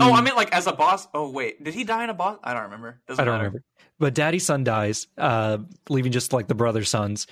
Oh, 0.00 0.12
I 0.12 0.20
meant 0.22 0.36
like 0.36 0.52
as 0.52 0.66
a 0.66 0.72
boss. 0.72 1.06
Oh 1.14 1.30
wait, 1.30 1.62
did 1.62 1.74
he 1.74 1.84
die 1.84 2.04
in 2.04 2.10
a 2.10 2.14
boss? 2.14 2.38
I 2.42 2.54
don't 2.54 2.64
remember. 2.64 3.00
Doesn't 3.06 3.20
I 3.20 3.24
don't 3.24 3.34
matter. 3.34 3.44
remember. 3.44 3.64
But 4.02 4.14
daddy 4.14 4.40
son 4.40 4.64
dies, 4.64 5.06
uh, 5.16 5.58
leaving 5.88 6.10
just 6.10 6.32
like 6.32 6.48
the 6.48 6.56
brother 6.56 6.82
sons. 6.82 7.28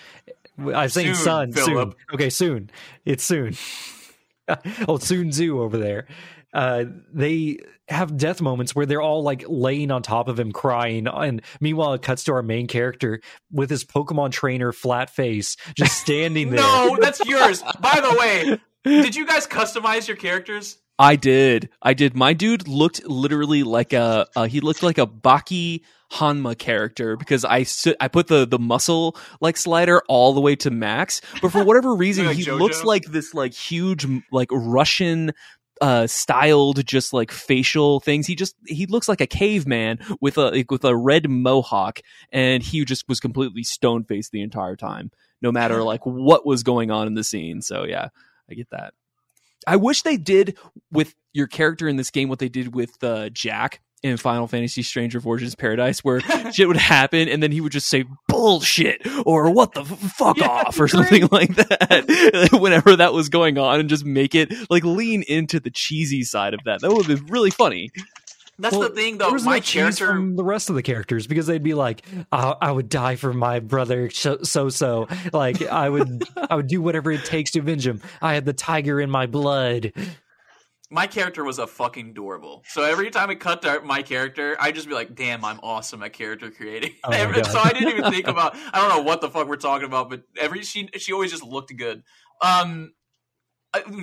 I'm 0.57 0.89
saying 0.89 1.17
Soon, 1.17 1.25
son 1.25 1.53
Philip. 1.53 1.97
soon. 1.99 2.15
Okay, 2.15 2.31
soon. 2.31 2.71
It's 3.05 3.25
soon. 3.25 3.57
oh, 4.87 4.99
Soon 4.99 5.33
Zoo 5.33 5.61
over 5.61 5.77
there. 5.77 6.07
Uh, 6.55 6.85
they 7.13 7.59
have 7.89 8.17
death 8.17 8.41
moments 8.41 8.73
where 8.73 8.87
they're 8.87 9.01
all 9.03 9.25
like 9.25 9.43
laying 9.49 9.91
on 9.91 10.03
top 10.03 10.29
of 10.29 10.39
him 10.39 10.53
crying, 10.53 11.09
and 11.09 11.43
meanwhile 11.61 11.93
it 11.95 12.03
cuts 12.03 12.23
to 12.25 12.33
our 12.35 12.43
main 12.43 12.69
character 12.69 13.21
with 13.51 13.69
his 13.69 13.85
Pokemon 13.85 14.31
trainer 14.31 14.71
flat 14.71 15.11
face 15.11 15.57
just 15.75 15.99
standing 15.99 16.51
there. 16.53 16.61
No, 16.61 16.97
that's 17.01 17.19
yours. 17.27 17.65
By 17.81 18.01
the 18.01 18.17
way, 18.17 18.61
did 18.85 19.17
you 19.17 19.27
guys 19.27 19.49
customize 19.49 20.07
your 20.07 20.17
characters? 20.17 20.79
I 21.01 21.17
did. 21.17 21.69
I 21.83 21.95
did. 21.95 22.15
My 22.15 22.33
dude 22.33 22.69
looked 22.69 23.05
literally 23.09 23.65
like 23.65 23.93
a 23.93 24.29
uh, 24.37 24.45
he 24.45 24.61
looked 24.61 24.85
like 24.85 24.99
a 24.99 25.07
Baki 25.09 25.81
Hanma 26.13 26.59
character 26.59 27.17
because 27.17 27.45
I 27.45 27.63
su- 27.63 27.95
I 28.01 28.09
put 28.09 28.27
the 28.27 28.47
the 28.47 28.59
muscle 28.59 29.17
like 29.41 29.57
slider 29.57 30.03
all 30.09 30.33
the 30.33 30.41
way 30.41 30.57
to 30.57 30.71
max, 30.71 31.21
but 31.41 31.53
for 31.53 31.63
whatever 31.65 31.95
reason 31.97 32.27
Like 32.27 32.37
he 32.37 32.45
JoJo? 32.45 32.59
looks 32.59 32.85
like 32.85 33.05
this 33.07 33.33
like 33.35 33.55
huge 33.55 34.07
like 34.33 34.49
Russian 34.51 35.33
uh 35.81 36.07
styled 36.07 36.85
just 36.85 37.13
like 37.13 37.31
facial 37.31 38.01
things. 38.01 38.27
He 38.27 38.35
just 38.35 38.55
he 38.67 38.87
looks 38.87 39.09
like 39.09 39.21
a 39.21 39.27
caveman 39.27 39.99
with 40.21 40.37
a 40.37 40.51
like, 40.51 40.71
with 40.71 40.85
a 40.85 40.97
red 40.97 41.29
mohawk 41.31 42.01
and 42.33 42.63
he 42.63 42.85
just 42.85 43.09
was 43.09 43.21
completely 43.21 43.63
stone 43.63 44.05
faced 44.05 44.33
the 44.33 44.43
entire 44.43 44.77
time 44.77 45.11
no 45.41 45.51
matter 45.53 45.83
like 45.85 46.05
what 46.05 46.45
was 46.45 46.63
going 46.63 46.91
on 46.91 47.07
in 47.07 47.15
the 47.15 47.25
scene. 47.25 47.63
So 47.63 47.85
yeah 47.85 48.09
i 48.51 48.55
get 48.55 48.69
that. 48.71 48.95
I 49.67 49.77
wish 49.77 50.03
they 50.03 50.17
did 50.17 50.59
with 50.91 51.15
your 51.33 51.47
character 51.47 51.87
in 51.87 51.97
this 51.97 52.11
game 52.11 52.29
what 52.29 52.39
they 52.41 52.49
did 52.49 52.75
with 52.75 53.03
uh, 53.05 53.29
Jack 53.29 53.81
in 54.03 54.17
Final 54.17 54.47
Fantasy 54.47 54.83
Stranger 54.83 55.19
of 55.19 55.27
Origins 55.27 55.55
Paradise, 55.55 56.03
where 56.03 56.21
shit 56.53 56.67
would 56.69 56.77
happen 56.77 57.29
and 57.29 57.43
then 57.43 57.53
he 57.53 57.61
would 57.61 57.73
just 57.73 57.89
say 57.89 58.05
bullshit 58.29 59.03
or 59.27 59.51
what 59.51 59.73
the 59.75 59.85
fuck 59.85 60.39
Yeah, 60.39 60.49
off 60.49 60.81
or 60.81 60.89
something 60.89 61.29
like 61.33 61.55
that 61.57 62.49
whenever 62.61 62.97
that 62.97 63.13
was 63.13 63.29
going 63.29 63.59
on 63.59 63.81
and 63.81 63.89
just 63.89 64.05
make 64.05 64.35
it 64.35 64.53
like 64.71 64.85
lean 64.85 65.23
into 65.23 65.61
the 65.61 65.71
cheesy 65.71 66.23
side 66.23 66.55
of 66.55 66.61
that. 66.65 66.81
That 66.81 66.91
would 66.93 67.07
be 67.07 67.17
really 67.29 67.51
funny. 67.51 67.91
That's 68.59 68.77
Well, 68.77 68.91
the 68.91 68.95
thing, 68.95 69.17
there 69.17 69.29
though. 69.29 69.33
was 69.33 69.45
My 69.45 69.57
no 69.57 69.61
character. 69.63 70.07
from 70.07 70.37
the 70.37 70.45
rest 70.45 70.69
of 70.69 70.75
the 70.77 70.83
characters 70.83 71.27
because 71.27 71.47
they'd 71.47 71.63
be 71.63 71.73
like, 71.73 72.03
I, 72.31 72.55
I 72.61 72.73
would 72.73 72.91
die 72.91 73.17
for 73.17 73.33
my 73.33 73.59
brother 73.61 74.11
so 74.11 74.39
so. 74.43 75.09
Like 75.33 75.63
I 75.63 75.89
would, 75.89 76.25
I 76.37 76.57
would 76.57 76.67
do 76.67 76.83
whatever 76.83 77.11
it 77.11 77.25
takes 77.25 77.53
to 77.53 77.61
avenge 77.61 77.87
him. 77.87 78.03
I 78.21 78.35
had 78.35 78.45
the 78.45 78.53
tiger 78.53 79.01
in 79.01 79.09
my 79.11 79.25
blood. 79.27 79.93
My 80.91 81.07
character 81.07 81.45
was 81.45 81.59
a 81.59 81.67
fucking 81.67 82.11
adorable. 82.11 82.63
So 82.67 82.83
every 82.83 83.11
time 83.11 83.31
it 83.31 83.37
cut 83.37 83.63
to 83.63 83.81
my 83.85 84.03
character, 84.03 84.57
I'd 84.59 84.75
just 84.75 84.89
be 84.89 84.95
like, 84.95 85.15
"Damn, 85.15 85.45
I'm 85.45 85.61
awesome 85.63 86.03
at 86.03 86.13
character 86.13 86.51
creating." 86.51 86.95
Oh 87.05 87.11
Every- 87.11 87.45
so 87.45 87.59
I 87.59 87.71
didn't 87.71 87.97
even 87.97 88.11
think 88.11 88.27
about. 88.27 88.57
I 88.73 88.81
don't 88.81 88.89
know 88.89 89.03
what 89.03 89.21
the 89.21 89.31
fuck 89.31 89.47
we're 89.49 89.57
talking 89.57 89.87
about, 89.87 90.11
but 90.11 90.23
every 90.39 90.63
she 90.63 90.89
she 90.99 91.13
always 91.13 91.31
just 91.31 91.45
looked 91.45 91.75
good. 91.77 92.03
Um, 92.43 92.93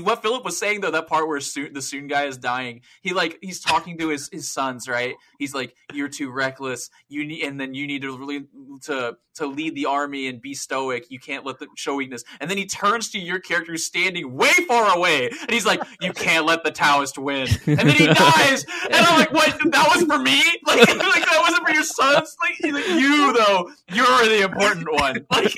what 0.01 0.21
Philip 0.21 0.45
was 0.45 0.57
saying 0.57 0.81
though, 0.81 0.91
that 0.91 1.07
part 1.07 1.27
where 1.27 1.39
soon, 1.41 1.73
the 1.73 1.81
soon 1.81 2.07
guy 2.07 2.25
is 2.25 2.37
dying, 2.37 2.81
he 3.01 3.13
like 3.13 3.37
he's 3.41 3.59
talking 3.59 3.97
to 3.97 4.09
his 4.09 4.29
his 4.31 4.51
sons, 4.51 4.87
right? 4.87 5.15
He's 5.39 5.53
like, 5.53 5.75
"You're 5.93 6.07
too 6.07 6.31
reckless. 6.31 6.89
You 7.09 7.25
need, 7.25 7.43
and 7.43 7.59
then 7.59 7.73
you 7.73 7.85
need 7.85 8.01
to 8.03 8.17
really 8.17 8.45
to 8.83 9.17
to 9.35 9.45
lead 9.45 9.75
the 9.75 9.85
army 9.85 10.27
and 10.27 10.41
be 10.41 10.53
stoic. 10.53 11.07
You 11.09 11.19
can't 11.19 11.45
let 11.45 11.59
them 11.59 11.69
show 11.75 11.95
weakness." 11.95 12.23
And 12.39 12.49
then 12.49 12.57
he 12.57 12.65
turns 12.65 13.09
to 13.11 13.19
your 13.19 13.39
character 13.39 13.73
who's 13.73 13.83
standing 13.83 14.33
way 14.33 14.53
far 14.67 14.95
away, 14.95 15.27
and 15.29 15.51
he's 15.51 15.65
like, 15.65 15.81
"You 15.99 16.13
can't 16.13 16.45
let 16.45 16.63
the 16.63 16.71
Taoist 16.71 17.17
win." 17.17 17.49
And 17.65 17.79
then 17.79 17.89
he 17.89 18.07
dies, 18.13 18.65
and 18.85 18.95
I'm 18.95 19.19
like, 19.19 19.33
"What? 19.33 19.57
That 19.71 19.91
was 19.93 20.03
for 20.03 20.19
me? 20.19 20.41
Like, 20.67 20.87
like 20.87 21.25
that 21.25 21.39
wasn't 21.41 21.65
for 21.67 21.73
your 21.73 21.83
sons? 21.83 22.35
Like, 22.41 22.73
like, 22.73 22.87
you 22.89 23.33
though, 23.33 23.71
you're 23.93 24.25
the 24.29 24.43
important 24.43 24.91
one." 24.91 25.25
Like, 25.31 25.55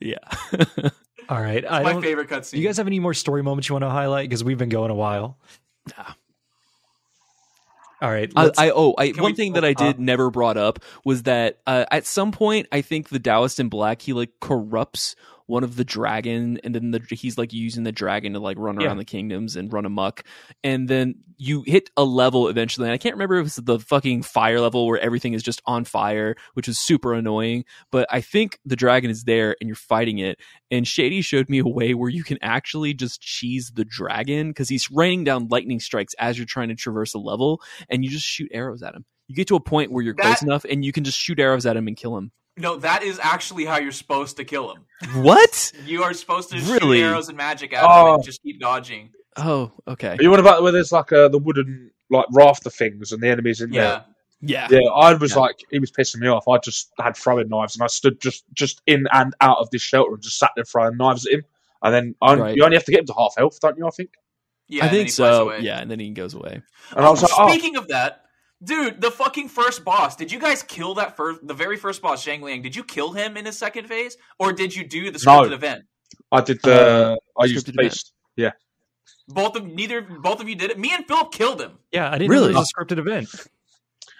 Yeah. 0.00 0.18
All 1.28 1.40
right, 1.40 1.64
I 1.68 1.82
my 1.82 1.92
don't. 1.92 2.02
favorite 2.02 2.28
cutscene. 2.28 2.58
You 2.58 2.66
guys 2.66 2.76
have 2.76 2.86
any 2.86 2.98
more 3.00 3.14
story 3.14 3.42
moments 3.42 3.68
you 3.68 3.74
want 3.74 3.84
to 3.84 3.90
highlight? 3.90 4.28
Because 4.28 4.42
we've 4.44 4.58
been 4.58 4.68
going 4.68 4.90
a 4.90 4.94
while. 4.94 5.38
All 8.00 8.10
right. 8.10 8.32
I, 8.34 8.44
let's- 8.44 8.58
I 8.58 8.70
oh, 8.70 8.94
I, 8.98 9.10
Can 9.12 9.22
one 9.22 9.32
we- 9.32 9.36
thing 9.36 9.52
that 9.52 9.64
I 9.64 9.70
uh, 9.70 9.74
did 9.74 10.00
never 10.00 10.30
brought 10.30 10.56
up 10.56 10.80
was 11.04 11.22
that 11.24 11.58
uh, 11.66 11.84
at 11.90 12.04
some 12.04 12.32
point 12.32 12.66
I 12.72 12.80
think 12.82 13.08
the 13.10 13.20
Taoist 13.20 13.60
in 13.60 13.68
Black 13.68 14.02
he 14.02 14.12
like 14.12 14.30
corrupts 14.40 15.14
one 15.46 15.64
of 15.64 15.76
the 15.76 15.84
dragon, 15.84 16.58
and 16.64 16.74
then 16.74 16.90
the, 16.90 17.00
he's 17.10 17.36
like 17.38 17.52
using 17.52 17.84
the 17.84 17.92
dragon 17.92 18.32
to 18.34 18.38
like 18.40 18.58
run 18.58 18.80
Yeah. 18.80 18.86
around 18.88 18.98
the 18.98 19.04
kingdoms 19.04 19.56
and 19.56 19.72
run 19.72 19.84
amok, 19.84 20.24
and 20.64 20.88
then 20.88 21.16
you 21.36 21.62
hit 21.66 21.90
a 21.96 22.04
level 22.04 22.48
eventually. 22.48 22.86
And 22.86 22.94
I 22.94 22.98
can't 22.98 23.14
remember 23.14 23.38
if 23.38 23.46
it's 23.48 23.56
the 23.56 23.78
fucking 23.80 24.22
fire 24.22 24.60
level 24.60 24.86
where 24.86 25.00
everything 25.00 25.32
is 25.32 25.42
just 25.42 25.60
on 25.66 25.84
fire, 25.84 26.36
which 26.54 26.68
is 26.68 26.78
super 26.78 27.14
annoying. 27.14 27.64
But 27.90 28.06
I 28.10 28.20
think 28.20 28.58
the 28.64 28.76
dragon 28.76 29.10
is 29.10 29.24
there, 29.24 29.56
and 29.60 29.68
you're 29.68 29.74
fighting 29.76 30.18
it. 30.18 30.38
And 30.70 30.86
Shady 30.86 31.20
showed 31.22 31.48
me 31.48 31.58
a 31.58 31.64
way 31.66 31.94
where 31.94 32.10
you 32.10 32.22
can 32.24 32.38
actually 32.42 32.94
just 32.94 33.20
cheese 33.20 33.72
the 33.74 33.84
dragon 33.84 34.48
because 34.50 34.68
he's 34.68 34.90
raining 34.90 35.24
down 35.24 35.48
lightning 35.48 35.80
strikes 35.80 36.14
as 36.18 36.38
you're 36.38 36.46
trying 36.46 36.68
to 36.68 36.74
traverse 36.74 37.14
a 37.14 37.18
level 37.18 37.60
and 37.88 38.04
you 38.04 38.10
just 38.10 38.24
shoot 38.26 38.48
arrows 38.52 38.82
at 38.82 38.94
him. 38.94 39.04
You 39.28 39.34
get 39.36 39.48
to 39.48 39.56
a 39.56 39.60
point 39.60 39.92
where 39.92 40.02
you're 40.02 40.14
That- 40.14 40.22
close 40.22 40.42
enough 40.42 40.64
and 40.64 40.84
you 40.84 40.92
can 40.92 41.04
just 41.04 41.18
shoot 41.18 41.38
arrows 41.40 41.66
at 41.66 41.76
him 41.76 41.88
and 41.88 41.96
kill 41.96 42.16
him. 42.16 42.32
No, 42.56 42.76
that 42.76 43.02
is 43.02 43.18
actually 43.22 43.64
how 43.64 43.78
you're 43.78 43.92
supposed 43.92 44.36
to 44.36 44.44
kill 44.44 44.72
him. 44.74 44.84
What? 45.22 45.72
You 45.86 46.02
are 46.02 46.12
supposed 46.12 46.50
to 46.50 46.56
Really? 46.56 46.98
shoot 46.98 47.04
arrows 47.04 47.28
and 47.28 47.36
magic 47.36 47.72
at 47.72 47.80
him 47.82 47.88
Oh. 47.90 48.14
and 48.16 48.24
just 48.24 48.42
keep 48.42 48.60
dodging. 48.60 49.10
Oh, 49.36 49.72
okay. 49.88 50.16
Are 50.18 50.22
you 50.22 50.32
on 50.32 50.38
about 50.40 50.62
where 50.62 50.72
there's 50.72 50.92
like 50.92 51.12
uh, 51.12 51.28
the 51.28 51.38
wooden 51.38 51.90
like 52.10 52.26
rafter 52.32 52.68
things 52.70 53.10
and 53.12 53.22
the 53.22 53.28
enemies 53.28 53.60
in 53.62 53.70
there? 53.70 54.04
Yeah. 54.44 54.68
Yeah. 54.70 54.78
Yeah, 54.82 54.90
I 54.90 55.14
was 55.14 55.32
Yeah. 55.32 55.38
like, 55.40 55.64
he 55.70 55.78
was 55.78 55.90
pissing 55.90 56.18
me 56.20 56.28
off. 56.28 56.46
I 56.48 56.58
just 56.58 56.90
had 57.00 57.16
throwing 57.16 57.48
knives 57.48 57.74
and 57.74 57.82
I 57.82 57.86
stood 57.86 58.20
just 58.20 58.44
just 58.52 58.82
in 58.86 59.06
and 59.12 59.34
out 59.40 59.58
of 59.58 59.70
this 59.70 59.80
shelter 59.82 60.12
and 60.12 60.22
just 60.22 60.38
sat 60.38 60.50
there 60.54 60.64
throwing 60.64 60.96
knives 60.98 61.26
at 61.26 61.32
him. 61.32 61.44
And 61.82 61.94
then 61.94 62.14
I, 62.20 62.34
Right. 62.34 62.54
you 62.56 62.64
only 62.64 62.76
have 62.76 62.84
to 62.84 62.90
get 62.92 63.00
him 63.00 63.06
to 63.06 63.14
half 63.16 63.34
health, 63.36 63.58
don't 63.60 63.78
you? 63.78 63.86
I 63.86 63.90
think. 63.90 64.10
Yeah, 64.68 64.84
I 64.86 64.88
think 64.88 65.10
so. 65.10 65.52
Yeah, 65.54 65.80
and 65.80 65.90
then 65.90 65.98
he 66.00 66.10
goes 66.10 66.34
away. 66.34 66.62
And 66.94 67.04
I 67.04 67.10
was 67.10 67.22
like, 67.22 67.30
oh, 67.36 67.48
Speaking 67.50 67.76
of 67.76 67.88
that, 67.88 68.21
dude, 68.62 69.00
the 69.00 69.10
fucking 69.10 69.48
first 69.48 69.84
boss. 69.84 70.16
Did 70.16 70.30
you 70.32 70.38
guys 70.38 70.62
kill 70.62 70.94
that 70.94 71.16
first, 71.16 71.46
the 71.46 71.54
very 71.54 71.76
first 71.76 72.02
boss, 72.02 72.24
Zhang 72.24 72.42
Liang? 72.42 72.62
Did 72.62 72.74
you 72.76 72.84
kill 72.84 73.12
him 73.12 73.36
in 73.36 73.44
his 73.46 73.58
second 73.58 73.86
phase, 73.88 74.16
or 74.38 74.52
did 74.52 74.74
you 74.74 74.86
do 74.86 75.10
the 75.10 75.22
No. 75.24 75.42
scripted 75.42 75.52
event? 75.52 75.84
I 76.30 76.40
did 76.40 76.60
the. 76.62 77.16
Uh, 77.38 77.40
I 77.40 77.44
used 77.46 77.66
the 77.66 77.72
scripted 77.72 77.78
event. 77.80 77.90
beast. 77.92 78.12
Both 79.28 79.56
of 79.56 79.64
neither, 79.64 80.02
both 80.02 80.40
of 80.40 80.48
you 80.48 80.56
did 80.56 80.70
it. 80.70 80.78
Me 80.78 80.90
and 80.92 81.06
Philip 81.06 81.32
killed 81.32 81.60
him. 81.60 81.78
yeah, 81.92 82.08
I 82.10 82.18
didn't 82.18 82.30
Really? 82.30 82.52
know 82.52 82.58
it 82.58 82.60
was 82.60 82.72
a 82.76 82.84
scripted 82.84 82.98
event. 82.98 83.28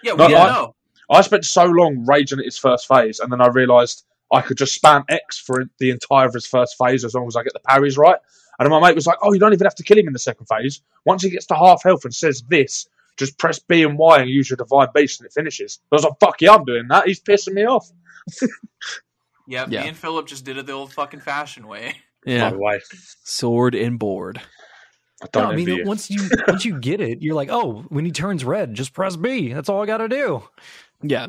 Yeah, 0.01 0.13
we 0.13 0.17
No, 0.19 0.27
didn't 0.29 0.41
I- 0.41 0.47
know. 0.47 0.75
I 1.09 1.21
spent 1.21 1.45
so 1.45 1.65
long 1.65 2.05
raging 2.07 2.39
at 2.39 2.45
his 2.45 2.57
first 2.57 2.87
phase, 2.87 3.19
and 3.19 3.31
then 3.31 3.41
I 3.41 3.47
realised 3.47 4.05
I 4.31 4.41
could 4.41 4.57
just 4.57 4.81
spam 4.81 5.03
X 5.09 5.37
for 5.37 5.65
the 5.77 5.91
entire 5.91 6.25
of 6.25 6.33
his 6.33 6.47
first 6.47 6.77
phase 6.77 7.03
as 7.03 7.13
long 7.13 7.27
as 7.27 7.35
I 7.35 7.43
get 7.43 7.53
the 7.53 7.59
parries 7.59 7.97
right. 7.97 8.17
And 8.59 8.69
my 8.69 8.79
mate 8.79 8.95
was 8.95 9.05
like, 9.05 9.17
"Oh, 9.21 9.33
you 9.33 9.39
don't 9.39 9.51
even 9.53 9.65
have 9.65 9.75
to 9.75 9.83
kill 9.83 9.97
him 9.97 10.07
in 10.07 10.13
the 10.13 10.19
second 10.19 10.45
phase. 10.45 10.81
Once 11.05 11.21
he 11.21 11.29
gets 11.29 11.45
to 11.47 11.55
half 11.55 11.83
health 11.83 12.05
and 12.05 12.15
says 12.15 12.41
this, 12.47 12.87
just 13.17 13.37
press 13.37 13.59
B 13.59 13.83
and 13.83 13.97
Y 13.97 14.19
and 14.21 14.29
use 14.29 14.49
your 14.49 14.57
divine 14.57 14.87
beast, 14.93 15.19
and 15.19 15.27
it 15.27 15.33
finishes." 15.33 15.79
I 15.91 15.95
was 15.95 16.03
like, 16.03 16.13
"Fuck 16.19 16.41
yeah, 16.41 16.53
I'm 16.53 16.65
doing 16.65 16.87
that. 16.89 17.07
He's 17.07 17.21
pissing 17.21 17.53
me 17.53 17.65
off." 17.65 17.89
Yeah, 19.45 19.65
Yeah. 19.67 19.81
me 19.81 19.89
and 19.89 19.97
Philip 19.97 20.25
just 20.27 20.45
did 20.45 20.55
it 20.57 20.65
the 20.65 20.71
old 20.71 20.93
fucking 20.93 21.19
fashion 21.19 21.67
way. 21.67 21.95
Yeah. 22.25 22.51
No 22.51 22.57
way. 22.59 22.79
Sword 23.25 23.75
and 23.75 23.99
board. 23.99 24.39
I 25.21 25.27
don't 25.33 25.43
No, 25.43 25.49
I 25.51 25.55
mean, 25.57 25.67
you. 25.67 25.83
once 25.83 26.09
you 26.09 26.29
once 26.47 26.63
you 26.63 26.79
get 26.79 27.01
it, 27.01 27.21
you're 27.21 27.35
like, 27.35 27.49
oh, 27.51 27.81
when 27.89 28.05
he 28.05 28.11
turns 28.13 28.45
red, 28.45 28.73
just 28.75 28.93
press 28.93 29.17
B. 29.17 29.51
That's 29.51 29.67
all 29.67 29.83
I 29.83 29.85
got 29.85 29.97
to 29.97 30.07
do. 30.07 30.41
Yeah. 31.01 31.27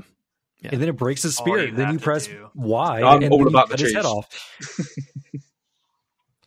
Yeah. 0.61 0.69
And 0.73 0.81
then 0.81 0.89
it 0.89 0.97
breaks 0.97 1.25
his 1.25 1.37
spirit. 1.37 1.71
you 1.71 1.75
then 1.77 1.95
you 1.95 1.99
press 1.99 2.29
do. 2.29 2.49
Y, 2.55 3.03
I'm 3.03 3.25
and 3.25 3.33
all 3.33 3.39
then 3.39 3.49
about 3.49 3.71
the 3.71 3.73
cut 3.73 3.81
his 3.81 3.93
head 3.93 4.05
off. 4.05 4.29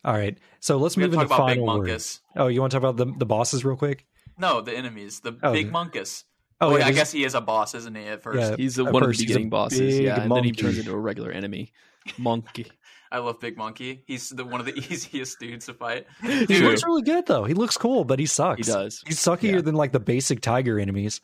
all 0.04 0.14
right, 0.14 0.38
so 0.60 0.78
let's 0.78 0.96
We 0.96 1.02
move 1.02 1.12
into 1.12 1.26
talk 1.26 1.36
about 1.38 1.48
final 1.48 1.66
word. 1.78 1.90
Munkus. 1.90 2.20
Oh, 2.36 2.46
you 2.46 2.60
want 2.60 2.70
to 2.72 2.80
talk 2.80 2.88
about 2.90 2.96
the 2.96 3.12
the 3.18 3.26
bosses 3.26 3.64
real 3.64 3.76
quick? 3.76 4.06
No, 4.38 4.60
the 4.60 4.72
enemies. 4.76 5.20
The 5.20 5.36
Oh, 5.42 5.52
Big 5.52 5.66
the- 5.66 5.72
Munkus. 5.72 6.24
Oh, 6.60 6.72
yeah, 6.72 6.78
yeah, 6.78 6.86
I 6.86 6.92
guess 6.92 7.12
he 7.12 7.22
is 7.24 7.34
a 7.34 7.40
boss, 7.40 7.74
isn't 7.74 7.96
he? 7.96 8.04
At 8.06 8.20
first, 8.22 8.38
Yeah. 8.40 8.56
He's 8.56 8.78
a, 8.80 8.84
At 8.84 8.92
one 8.92 9.02
of 9.04 9.08
the 9.10 9.12
he's 9.14 9.22
beginning 9.26 9.48
bosses. 9.50 9.78
big 9.96 10.04
Yeah. 10.04 10.20
And 10.20 10.32
then 10.32 10.42
he 10.42 10.50
turns 10.52 10.76
into 10.78 10.92
a 10.92 10.96
regular 10.98 11.30
enemy. 11.30 11.72
Monkey. 12.18 12.66
I 13.12 13.18
love 13.18 13.40
Big 13.40 13.56
Monkey. 13.56 14.02
He's 14.06 14.28
the 14.30 14.44
one 14.44 14.58
of 14.60 14.66
the 14.66 14.76
easiest 14.90 15.38
dudes 15.38 15.66
to 15.66 15.74
fight. 15.74 16.06
He 16.20 16.60
looks 16.60 16.82
really 16.84 17.02
good 17.02 17.26
though. 17.26 17.44
He 17.44 17.54
looks 17.54 17.76
cool, 17.76 18.04
but 18.04 18.18
he 18.18 18.26
sucks. 18.26 18.66
He 18.66 18.72
does. 18.72 19.02
He's 19.06 19.18
suckier 19.18 19.54
Yeah. 19.54 19.60
than 19.62 19.76
like 19.76 19.92
the 19.92 20.00
basic 20.00 20.40
tiger 20.40 20.78
enemies. 20.78 21.20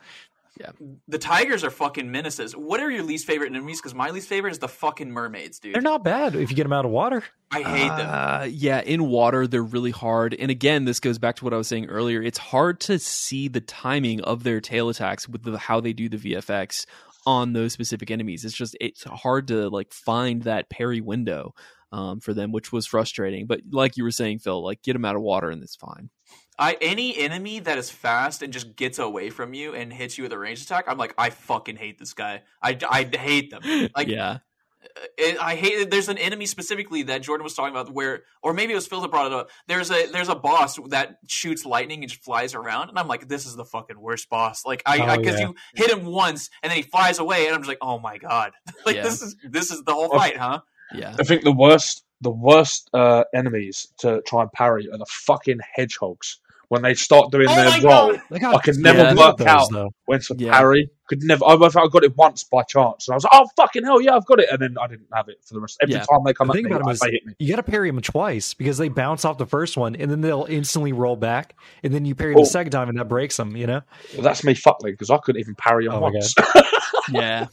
The 1.08 1.18
tigers 1.18 1.64
are 1.64 1.70
fucking 1.70 2.10
menaces. 2.10 2.54
What 2.54 2.80
are 2.80 2.90
your 2.90 3.02
least 3.02 3.26
favorite 3.26 3.48
enemies? 3.48 3.80
Because 3.80 3.94
my 3.94 4.10
least 4.10 4.28
favorite 4.28 4.52
is 4.52 4.58
the 4.58 4.68
fucking 4.68 5.10
mermaids, 5.10 5.58
dude. 5.58 5.74
They're 5.74 5.82
not 5.82 6.04
bad 6.04 6.34
if 6.34 6.50
you 6.50 6.56
get 6.56 6.64
them 6.64 6.72
out 6.72 6.84
of 6.84 6.90
water. 6.90 7.24
I 7.50 7.62
hate 7.62 7.88
them. 7.88 8.08
Uh, 8.10 8.44
yeah, 8.50 8.80
in 8.80 9.08
water 9.08 9.46
they're 9.46 9.62
really 9.62 9.90
hard. 9.90 10.34
And 10.34 10.50
again, 10.50 10.84
this 10.84 11.00
goes 11.00 11.18
back 11.18 11.36
to 11.36 11.44
what 11.44 11.54
I 11.54 11.56
was 11.56 11.68
saying 11.68 11.86
earlier. 11.86 12.22
It's 12.22 12.38
hard 12.38 12.80
to 12.80 12.98
see 12.98 13.48
the 13.48 13.60
timing 13.60 14.20
of 14.22 14.42
their 14.42 14.60
tail 14.60 14.88
attacks 14.88 15.28
with 15.28 15.42
the, 15.42 15.58
how 15.58 15.80
they 15.80 15.92
do 15.92 16.08
the 16.08 16.16
VFX 16.16 16.86
on 17.26 17.52
those 17.52 17.72
specific 17.72 18.10
enemies. 18.10 18.44
It's 18.44 18.54
just 18.54 18.76
it's 18.80 19.04
hard 19.04 19.48
to 19.48 19.68
like 19.68 19.92
find 19.92 20.42
that 20.42 20.70
parry 20.70 21.00
window 21.00 21.54
um, 21.92 22.20
for 22.20 22.34
them, 22.34 22.52
which 22.52 22.72
was 22.72 22.86
frustrating. 22.86 23.46
But 23.46 23.60
like 23.70 23.96
you 23.96 24.04
were 24.04 24.10
saying, 24.10 24.40
Phil, 24.40 24.62
like 24.62 24.82
get 24.82 24.94
them 24.94 25.04
out 25.04 25.16
of 25.16 25.22
water 25.22 25.50
and 25.50 25.62
it's 25.62 25.76
fine. 25.76 26.10
I 26.58 26.76
any 26.80 27.18
enemy 27.18 27.58
that 27.60 27.78
is 27.78 27.90
fast 27.90 28.42
and 28.42 28.52
just 28.52 28.76
gets 28.76 28.98
away 28.98 29.30
from 29.30 29.54
you 29.54 29.74
and 29.74 29.92
hits 29.92 30.16
you 30.16 30.24
with 30.24 30.32
a 30.32 30.38
ranged 30.38 30.64
attack, 30.64 30.84
I'm 30.86 30.98
like, 30.98 31.14
I 31.18 31.30
fucking 31.30 31.76
hate 31.76 31.98
this 31.98 32.14
guy. 32.14 32.42
I, 32.62 32.78
I 32.88 33.04
hate 33.04 33.50
them. 33.50 33.62
Like, 33.96 34.08
yeah, 34.08 34.38
it, 35.18 35.38
I 35.40 35.54
hate. 35.56 35.90
There's 35.90 36.08
an 36.08 36.18
enemy 36.18 36.46
specifically 36.46 37.02
that 37.04 37.22
Jordan 37.22 37.42
was 37.44 37.54
talking 37.54 37.72
about 37.74 37.92
where, 37.92 38.22
or 38.42 38.52
maybe 38.52 38.72
it 38.72 38.76
was 38.76 38.86
Phil 38.86 39.00
that 39.00 39.10
brought 39.10 39.26
it 39.26 39.32
up. 39.32 39.50
There's 39.66 39.90
a 39.90 40.06
there's 40.06 40.28
a 40.28 40.34
boss 40.34 40.78
that 40.88 41.18
shoots 41.26 41.64
lightning 41.64 42.02
and 42.02 42.10
just 42.10 42.22
flies 42.22 42.54
around, 42.54 42.88
and 42.90 42.98
I'm 42.98 43.08
like, 43.08 43.28
this 43.28 43.46
is 43.46 43.56
the 43.56 43.64
fucking 43.64 43.98
worst 44.00 44.28
boss. 44.28 44.64
Like, 44.64 44.82
I 44.86 44.98
Oh, 44.98 45.16
because 45.18 45.40
yeah. 45.40 45.48
you 45.48 45.54
hit 45.74 45.90
him 45.90 46.04
once 46.04 46.50
and 46.62 46.70
then 46.70 46.76
he 46.76 46.82
flies 46.82 47.18
away, 47.18 47.46
and 47.46 47.54
I'm 47.54 47.60
just 47.62 47.68
like, 47.68 47.78
oh 47.80 47.98
my 47.98 48.18
god, 48.18 48.52
like 48.86 48.96
Yeah. 48.96 49.02
this 49.02 49.22
is 49.22 49.36
this 49.42 49.70
is 49.70 49.82
the 49.84 49.92
whole 49.92 50.10
fight, 50.10 50.36
huh? 50.36 50.60
yeah. 50.94 51.16
I 51.18 51.24
think 51.24 51.42
the 51.44 51.52
worst, 51.52 52.04
the 52.20 52.30
worst 52.30 52.90
uh, 52.92 53.24
enemies 53.34 53.88
to 53.98 54.22
try 54.26 54.42
and 54.42 54.52
parry 54.52 54.88
are 54.90 54.98
the 54.98 55.06
fucking 55.06 55.58
hedgehogs. 55.74 56.38
When 56.74 56.82
they 56.82 56.94
start 56.94 57.30
doing 57.30 57.46
Oh 57.48 57.54
their 57.54 57.70
my 57.70 57.78
roll, 57.88 58.18
I 58.54 58.58
could 58.58 58.78
never 58.78 58.98
Yeah. 58.98 59.14
work 59.14 59.36
those, 59.38 59.46
out 59.46 59.68
though. 59.70 59.90
when 60.06 60.18
to 60.20 60.34
Yeah. 60.36 60.58
parry. 60.58 60.90
Could 61.08 61.22
never. 61.22 61.44
I, 61.44 61.52
I 61.54 61.68
got 61.88 62.02
it 62.02 62.16
once 62.16 62.42
by 62.42 62.62
chance, 62.64 63.06
and 63.06 63.12
I 63.12 63.16
was 63.16 63.22
like, 63.24 63.32
"Oh 63.34 63.46
fucking 63.56 63.84
hell, 63.84 64.00
yeah, 64.00 64.16
I've 64.16 64.26
got 64.26 64.40
it!" 64.40 64.48
And 64.50 64.60
then 64.60 64.74
I 64.80 64.88
didn't 64.88 65.06
have 65.14 65.28
it 65.28 65.36
for 65.46 65.54
the 65.54 65.60
rest. 65.60 65.78
Every 65.80 65.94
Yeah. 65.94 66.00
time 66.00 66.20
they 66.24 66.32
come 66.32 66.48
The 66.48 66.52
at 66.52 66.56
thing 66.56 66.64
me, 66.64 66.70
about 66.72 66.80
'em 66.80 66.88
I- 66.88 66.92
is- 66.92 67.00
they 67.00 67.10
hit 67.12 67.26
me. 67.26 67.34
You 67.38 67.48
got 67.50 67.56
to 67.64 67.70
parry 67.70 67.90
them 67.90 68.00
twice 68.00 68.54
because 68.54 68.76
they 68.78 68.88
bounce 68.88 69.24
off 69.24 69.38
the 69.38 69.46
first 69.46 69.76
one 69.76 69.94
and 69.94 70.10
then 70.10 70.20
they'll 70.20 70.46
instantly 70.48 70.92
roll 70.92 71.14
back, 71.14 71.54
and 71.84 71.94
then 71.94 72.04
you 72.04 72.14
parry 72.16 72.34
Oh. 72.36 72.40
the 72.40 72.46
second 72.46 72.72
time 72.72 72.88
and 72.88 72.98
that 72.98 73.04
breaks 73.08 73.36
them. 73.36 73.54
You 73.56 73.66
know? 73.68 73.80
Well, 74.14 74.22
that's 74.22 74.42
me 74.42 74.54
fuckling 74.54 74.94
because 74.94 75.10
I 75.10 75.18
couldn't 75.18 75.40
even 75.40 75.54
parry 75.54 75.84
them 75.86 75.94
Oh 75.94 76.00
once. 76.00 76.34
Yeah, 77.12 77.46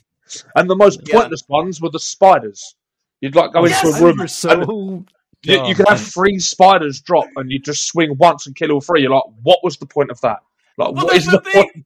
and 0.56 0.69
the 0.69 0.76
most 0.76 1.02
Yeah. 1.06 1.19
pointless 1.19 1.43
ones 1.48 1.80
were 1.81 1.89
the 1.91 1.99
spiders. 1.99 2.76
You'd 3.19 3.35
like 3.35 3.52
go 3.53 3.65
Yes! 3.68 3.84
into 3.85 3.98
a 3.98 4.14
room. 4.15 4.27
so. 4.27 4.49
and 4.61 5.07
you, 5.43 5.55
dumb. 5.57 5.65
you 5.65 5.72
oh, 5.72 5.76
could 5.76 5.88
have 5.88 6.01
three 6.01 6.39
spiders 6.39 7.01
drop, 7.01 7.27
and 7.35 7.51
you 7.51 7.59
just 7.59 7.88
swing 7.88 8.18
once 8.18 8.45
and 8.45 8.55
kill 8.55 8.72
all 8.72 8.81
three. 8.81 9.01
You're 9.01 9.11
like, 9.11 9.23
what 9.43 9.59
was 9.63 9.77
the 9.77 9.85
point 9.85 10.11
of 10.11 10.22
that? 10.22 10.39
Like, 10.77 10.93
Well, 10.93 11.05
what 11.05 11.13
that's 11.13 11.26
is 11.26 11.31
the 11.31 11.39
the 11.39 11.51
point? 11.51 11.85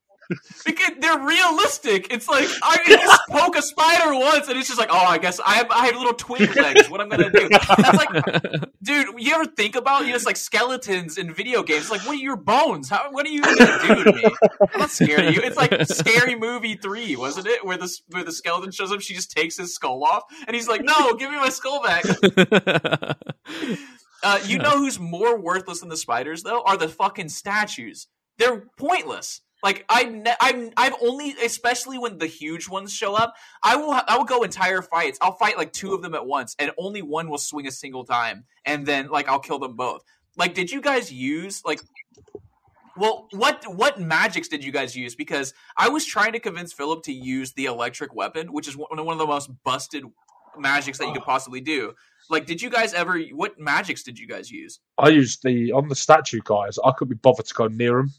Because 0.66 0.92
they're 1.00 1.20
realistic. 1.20 2.12
It's 2.12 2.28
like 2.28 2.48
I 2.64 2.78
can 2.78 3.00
just 3.00 3.22
poke 3.30 3.58
a 3.58 3.62
spider 3.62 4.14
once, 4.16 4.48
and 4.48 4.58
it's 4.58 4.68
just 4.68 4.80
like, 4.80 4.90
oh, 4.92 5.06
I 5.06 5.18
guess 5.18 5.40
I 5.46 5.56
have 5.56 5.72
I 5.72 5.86
have 5.88 5.96
little 5.96 6.14
twig 6.14 6.56
legs. 6.56 6.90
What 6.90 7.02
I'm 7.02 7.10
gonna 7.10 7.32
do? 7.32 7.50
That's 7.50 7.98
like, 7.98 8.70
dude, 8.84 9.08
you 9.18 9.34
ever 9.34 9.46
think 9.46 9.76
about 9.76 10.04
you 10.04 10.10
know, 10.10 10.16
it's 10.16 10.26
like 10.26 10.38
skeletons 10.38 11.18
in 11.18 11.34
video 11.34 11.64
games? 11.64 11.84
It's 11.84 11.92
like, 11.92 12.02
what 12.02 12.16
are 12.16 12.20
your 12.20 12.38
bones? 12.38 12.90
How 12.90 13.12
what 13.12 13.26
are 13.26 13.30
you 13.30 13.42
gonna 13.42 13.80
do 13.82 14.04
to 14.04 14.14
me? 14.14 14.24
I'm 14.74 14.80
not 14.80 14.92
scared 14.92 15.26
of 15.26 15.36
you. 15.36 15.42
It's 15.42 15.58
like 15.58 15.86
Scary 15.88 16.36
Movie 16.36 16.76
three, 16.76 17.16
wasn't 17.16 17.48
it? 17.48 17.66
Where 17.66 17.78
the 17.78 17.94
where 18.10 18.24
the 18.24 18.32
skeleton 18.32 18.72
shows 18.72 18.92
up, 18.92 19.02
she 19.02 19.14
just 19.14 19.32
takes 19.32 19.58
his 19.58 19.74
skull 19.74 20.04
off, 20.04 20.24
and 20.48 20.56
he's 20.56 20.68
like, 20.68 20.82
no, 20.84 21.14
give 21.14 21.32
me 21.32 21.38
my 21.38 21.50
skull 21.50 21.82
back. 21.84 22.06
Uh, 24.24 24.40
you 24.48 24.58
know 24.58 24.72
who's 24.80 25.00
more 25.00 25.40
worthless 25.40 25.82
than 25.82 25.90
the 25.90 25.96
spiders 25.96 26.42
though? 26.42 26.64
Are 26.64 26.78
the 26.78 26.88
fucking 26.88 27.30
statues. 27.30 28.08
They're 28.40 28.66
pointless. 28.76 29.42
Like 29.66 29.84
I, 29.90 30.04
ne- 30.04 30.36
I'm, 30.40 30.70
I've 30.78 30.94
only, 31.02 31.32
especially 31.44 31.98
when 31.98 32.20
the 32.20 32.28
huge 32.28 32.70
ones 32.70 32.94
show 32.94 33.16
up, 33.16 33.34
I 33.64 33.76
will, 33.76 34.00
I 34.08 34.16
will 34.16 34.24
go 34.24 34.44
entire 34.44 34.84
fights. 34.84 35.18
I'll 35.24 35.32
fight 35.32 35.58
like 35.58 35.74
two 35.74 35.96
of 35.96 36.04
them 36.04 36.14
at 36.14 36.28
once, 36.28 36.56
and 36.60 36.70
only 36.78 37.02
one 37.02 37.32
will 37.32 37.40
swing 37.40 37.66
a 37.66 37.72
single 37.72 38.06
time, 38.06 38.44
and 38.64 38.86
then 38.86 39.10
like 39.10 39.28
I'll 39.28 39.40
kill 39.40 39.58
them 39.58 39.76
both. 39.76 40.04
Like, 40.38 40.54
did 40.54 40.72
you 40.72 40.82
guys 40.82 41.12
use 41.12 41.64
like? 41.66 41.82
Well, 42.96 43.28
what 43.32 43.64
what 43.76 44.00
magics 44.00 44.50
did 44.50 44.64
you 44.64 44.72
guys 44.72 44.96
use? 44.96 45.16
Because 45.16 45.52
I 45.76 45.90
was 45.90 46.06
trying 46.06 46.34
to 46.34 46.40
convince 46.40 46.72
Philip 46.72 47.02
to 47.06 47.12
use 47.12 47.54
the 47.54 47.66
electric 47.66 48.14
weapon, 48.14 48.54
which 48.54 48.68
is 48.68 48.78
one 48.78 49.04
one 49.04 49.14
of 49.14 49.18
the 49.18 49.26
most 49.26 49.50
busted 49.64 50.04
magics 50.60 51.00
that 51.00 51.08
you 51.08 51.14
could 51.14 51.24
possibly 51.24 51.60
do. 51.60 51.94
Like, 52.30 52.46
did 52.46 52.62
you 52.62 52.70
guys 52.70 52.94
ever? 52.94 53.20
What 53.32 53.60
magics 53.60 54.04
did 54.04 54.20
you 54.20 54.28
guys 54.28 54.52
use? 54.52 54.80
I 55.00 55.10
used 55.10 55.42
the 55.42 55.72
on 55.72 55.88
the 55.88 55.96
statue 55.96 56.42
guys. 56.44 56.78
I 56.86 56.92
couldn't 56.92 57.16
be 57.16 57.20
bothered 57.20 57.48
to 57.48 57.54
go 57.56 57.66
near 57.66 57.98
them 57.98 58.14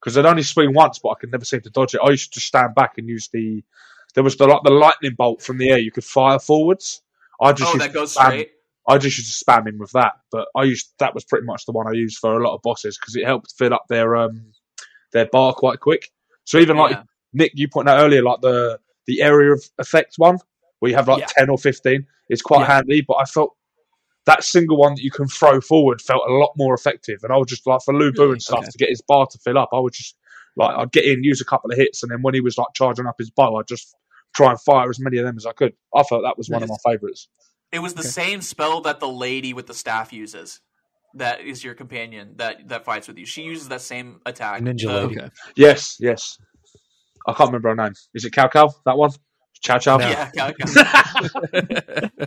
because 0.00 0.14
they'd 0.14 0.26
only 0.26 0.42
swing 0.42 0.72
once, 0.74 0.98
but 0.98 1.10
I 1.10 1.14
could 1.20 1.30
never 1.30 1.44
seem 1.44 1.60
to 1.62 1.70
dodge 1.70 1.94
it. 1.94 2.00
I 2.02 2.10
used 2.10 2.32
to 2.32 2.38
just 2.40 2.46
stand 2.46 2.74
back 2.74 2.98
and 2.98 3.08
use 3.08 3.28
the. 3.32 3.62
There 4.14 4.24
was 4.24 4.36
the 4.36 4.46
like 4.46 4.62
the 4.64 4.70
lightning 4.70 5.14
bolt 5.14 5.42
from 5.42 5.58
the 5.58 5.70
air. 5.70 5.78
You 5.78 5.92
could 5.92 6.04
fire 6.04 6.38
forwards. 6.38 7.02
I 7.40 7.52
just 7.52 7.74
Oh, 7.74 7.78
that 7.78 7.92
goes 7.92 8.14
spam- 8.16 8.26
straight. 8.26 8.50
I 8.88 8.98
just 8.98 9.18
used 9.18 9.38
to 9.38 9.44
spam 9.44 9.68
him 9.68 9.78
with 9.78 9.92
that, 9.92 10.14
but 10.32 10.48
I 10.56 10.64
used 10.64 10.92
that 10.98 11.14
was 11.14 11.24
pretty 11.24 11.46
much 11.46 11.64
the 11.66 11.72
one 11.72 11.86
I 11.86 11.92
used 11.92 12.18
for 12.18 12.34
a 12.34 12.42
lot 12.42 12.54
of 12.54 12.62
bosses 12.62 12.98
because 12.98 13.14
it 13.14 13.24
helped 13.24 13.52
fill 13.56 13.72
up 13.74 13.84
their 13.88 14.16
um 14.16 14.52
their 15.12 15.26
bar 15.26 15.52
quite 15.52 15.80
quick. 15.80 16.10
So 16.44 16.58
even 16.58 16.76
like 16.76 16.92
Yeah. 16.92 17.02
Nick, 17.32 17.52
you 17.54 17.68
pointed 17.68 17.92
out 17.92 18.00
earlier, 18.04 18.22
like 18.22 18.40
the 18.40 18.80
the 19.06 19.22
area 19.22 19.52
of 19.52 19.62
effect 19.78 20.14
one, 20.16 20.38
where 20.80 20.90
you 20.90 20.96
have 20.96 21.06
like 21.08 21.20
Yeah. 21.20 21.26
ten 21.28 21.50
or 21.50 21.58
fifteen, 21.58 22.06
is 22.28 22.42
quite 22.42 22.60
Yeah. 22.62 22.74
handy. 22.74 23.00
But 23.02 23.14
I 23.20 23.24
felt 23.26 23.54
that 24.26 24.44
single 24.44 24.76
one 24.76 24.94
that 24.94 25.02
you 25.02 25.10
can 25.10 25.26
throw 25.26 25.60
forward 25.60 26.00
felt 26.00 26.22
a 26.28 26.32
lot 26.32 26.52
more 26.56 26.74
effective. 26.74 27.20
And 27.22 27.32
I 27.32 27.36
was 27.36 27.48
just 27.48 27.66
like 27.66 27.80
for 27.84 27.94
Lu 27.94 28.12
Bu 28.12 28.22
Really? 28.22 28.32
and 28.32 28.42
stuff 28.42 28.60
Okay. 28.60 28.68
to 28.70 28.78
get 28.78 28.88
his 28.90 29.00
bar 29.02 29.26
to 29.30 29.38
fill 29.38 29.58
up, 29.58 29.70
I 29.72 29.78
would 29.78 29.92
just 29.94 30.16
like 30.56 30.76
I'd 30.76 30.92
get 30.92 31.04
in, 31.04 31.24
use 31.24 31.40
a 31.40 31.44
couple 31.44 31.70
of 31.70 31.76
hits, 31.76 32.02
and 32.02 32.10
then 32.12 32.22
when 32.22 32.34
he 32.34 32.40
was 32.40 32.58
like 32.58 32.68
charging 32.74 33.06
up 33.06 33.16
his 33.18 33.30
bow, 33.30 33.56
I'd 33.56 33.66
just 33.68 33.94
try 34.34 34.50
and 34.50 34.60
fire 34.60 34.88
as 34.90 35.00
many 35.00 35.18
of 35.18 35.24
them 35.24 35.36
as 35.36 35.46
I 35.46 35.52
could. 35.52 35.72
I 35.94 36.02
felt 36.02 36.22
that 36.22 36.36
was 36.38 36.48
one 36.50 36.62
of 36.62 36.68
my 36.68 36.76
favourites. 36.84 37.28
It 37.72 37.78
was 37.80 37.94
the 37.94 38.00
Okay. 38.00 38.08
same 38.08 38.40
spell 38.42 38.80
that 38.82 39.00
the 39.00 39.08
lady 39.08 39.52
with 39.52 39.66
the 39.68 39.74
staff 39.74 40.12
uses. 40.12 40.60
That 41.14 41.40
is 41.40 41.64
your 41.64 41.74
companion 41.74 42.34
that 42.36 42.68
that 42.68 42.84
fights 42.84 43.08
with 43.08 43.18
you. 43.18 43.26
She 43.26 43.42
uses 43.42 43.68
that 43.68 43.80
same 43.80 44.20
attack. 44.26 44.60
Ninja 44.62 44.82
The- 44.88 45.06
lady. 45.06 45.18
Okay. 45.20 45.30
Yes, 45.56 45.96
yes. 45.98 46.36
I 47.26 47.32
can't 47.32 47.48
remember 47.48 47.68
her 47.70 47.74
name. 47.76 47.94
Is 48.14 48.24
it 48.24 48.32
Cow 48.32 48.48
Cow? 48.48 48.72
That 48.86 48.96
one? 48.96 49.10
Chow 49.62 49.78
Chow? 49.78 49.96
No. 49.98 50.08
Yeah, 50.08 50.30
Cal- 50.30 50.52
Cal- 50.54 52.26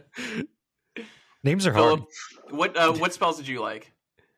Names 1.44 1.68
are 1.68 1.74
hard. 1.74 2.04
What 2.50 2.78
uh, 2.78 2.94
what 2.94 3.14
spells 3.14 3.38
did 3.38 3.48
you 3.48 3.62
like? 3.62 3.92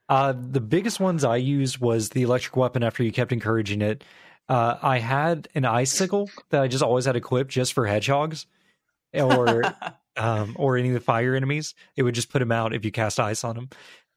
Uh, 0.08 0.34
the 0.38 0.62
biggest 0.62 1.00
ones 1.00 1.24
I 1.24 1.38
used 1.38 1.80
was 1.80 2.10
the 2.10 2.24
electric 2.24 2.56
weapon 2.56 2.84
after 2.84 3.04
you 3.04 3.12
kept 3.12 3.32
encouraging 3.32 3.82
it. 3.82 4.04
Uh, 4.48 4.78
I 4.82 5.00
had 5.00 5.48
an 5.56 5.66
icicle 5.66 6.30
that 6.52 6.62
I 6.62 6.68
just 6.68 6.84
always 6.84 7.06
had 7.06 7.16
equipped 7.16 7.50
just 7.50 7.74
for 7.74 7.88
hedgehogs 7.88 8.46
or 9.14 9.64
um, 10.18 10.56
or 10.58 10.78
any 10.78 10.90
of 10.90 10.94
the 10.94 11.00
fire 11.00 11.36
enemies. 11.36 11.74
It 11.96 12.04
would 12.04 12.16
just 12.16 12.30
put 12.30 12.40
them 12.40 12.52
out 12.52 12.74
if 12.74 12.86
you 12.86 12.92
cast 12.92 13.20
ice 13.20 13.44
on 13.44 13.56
them. 13.56 13.70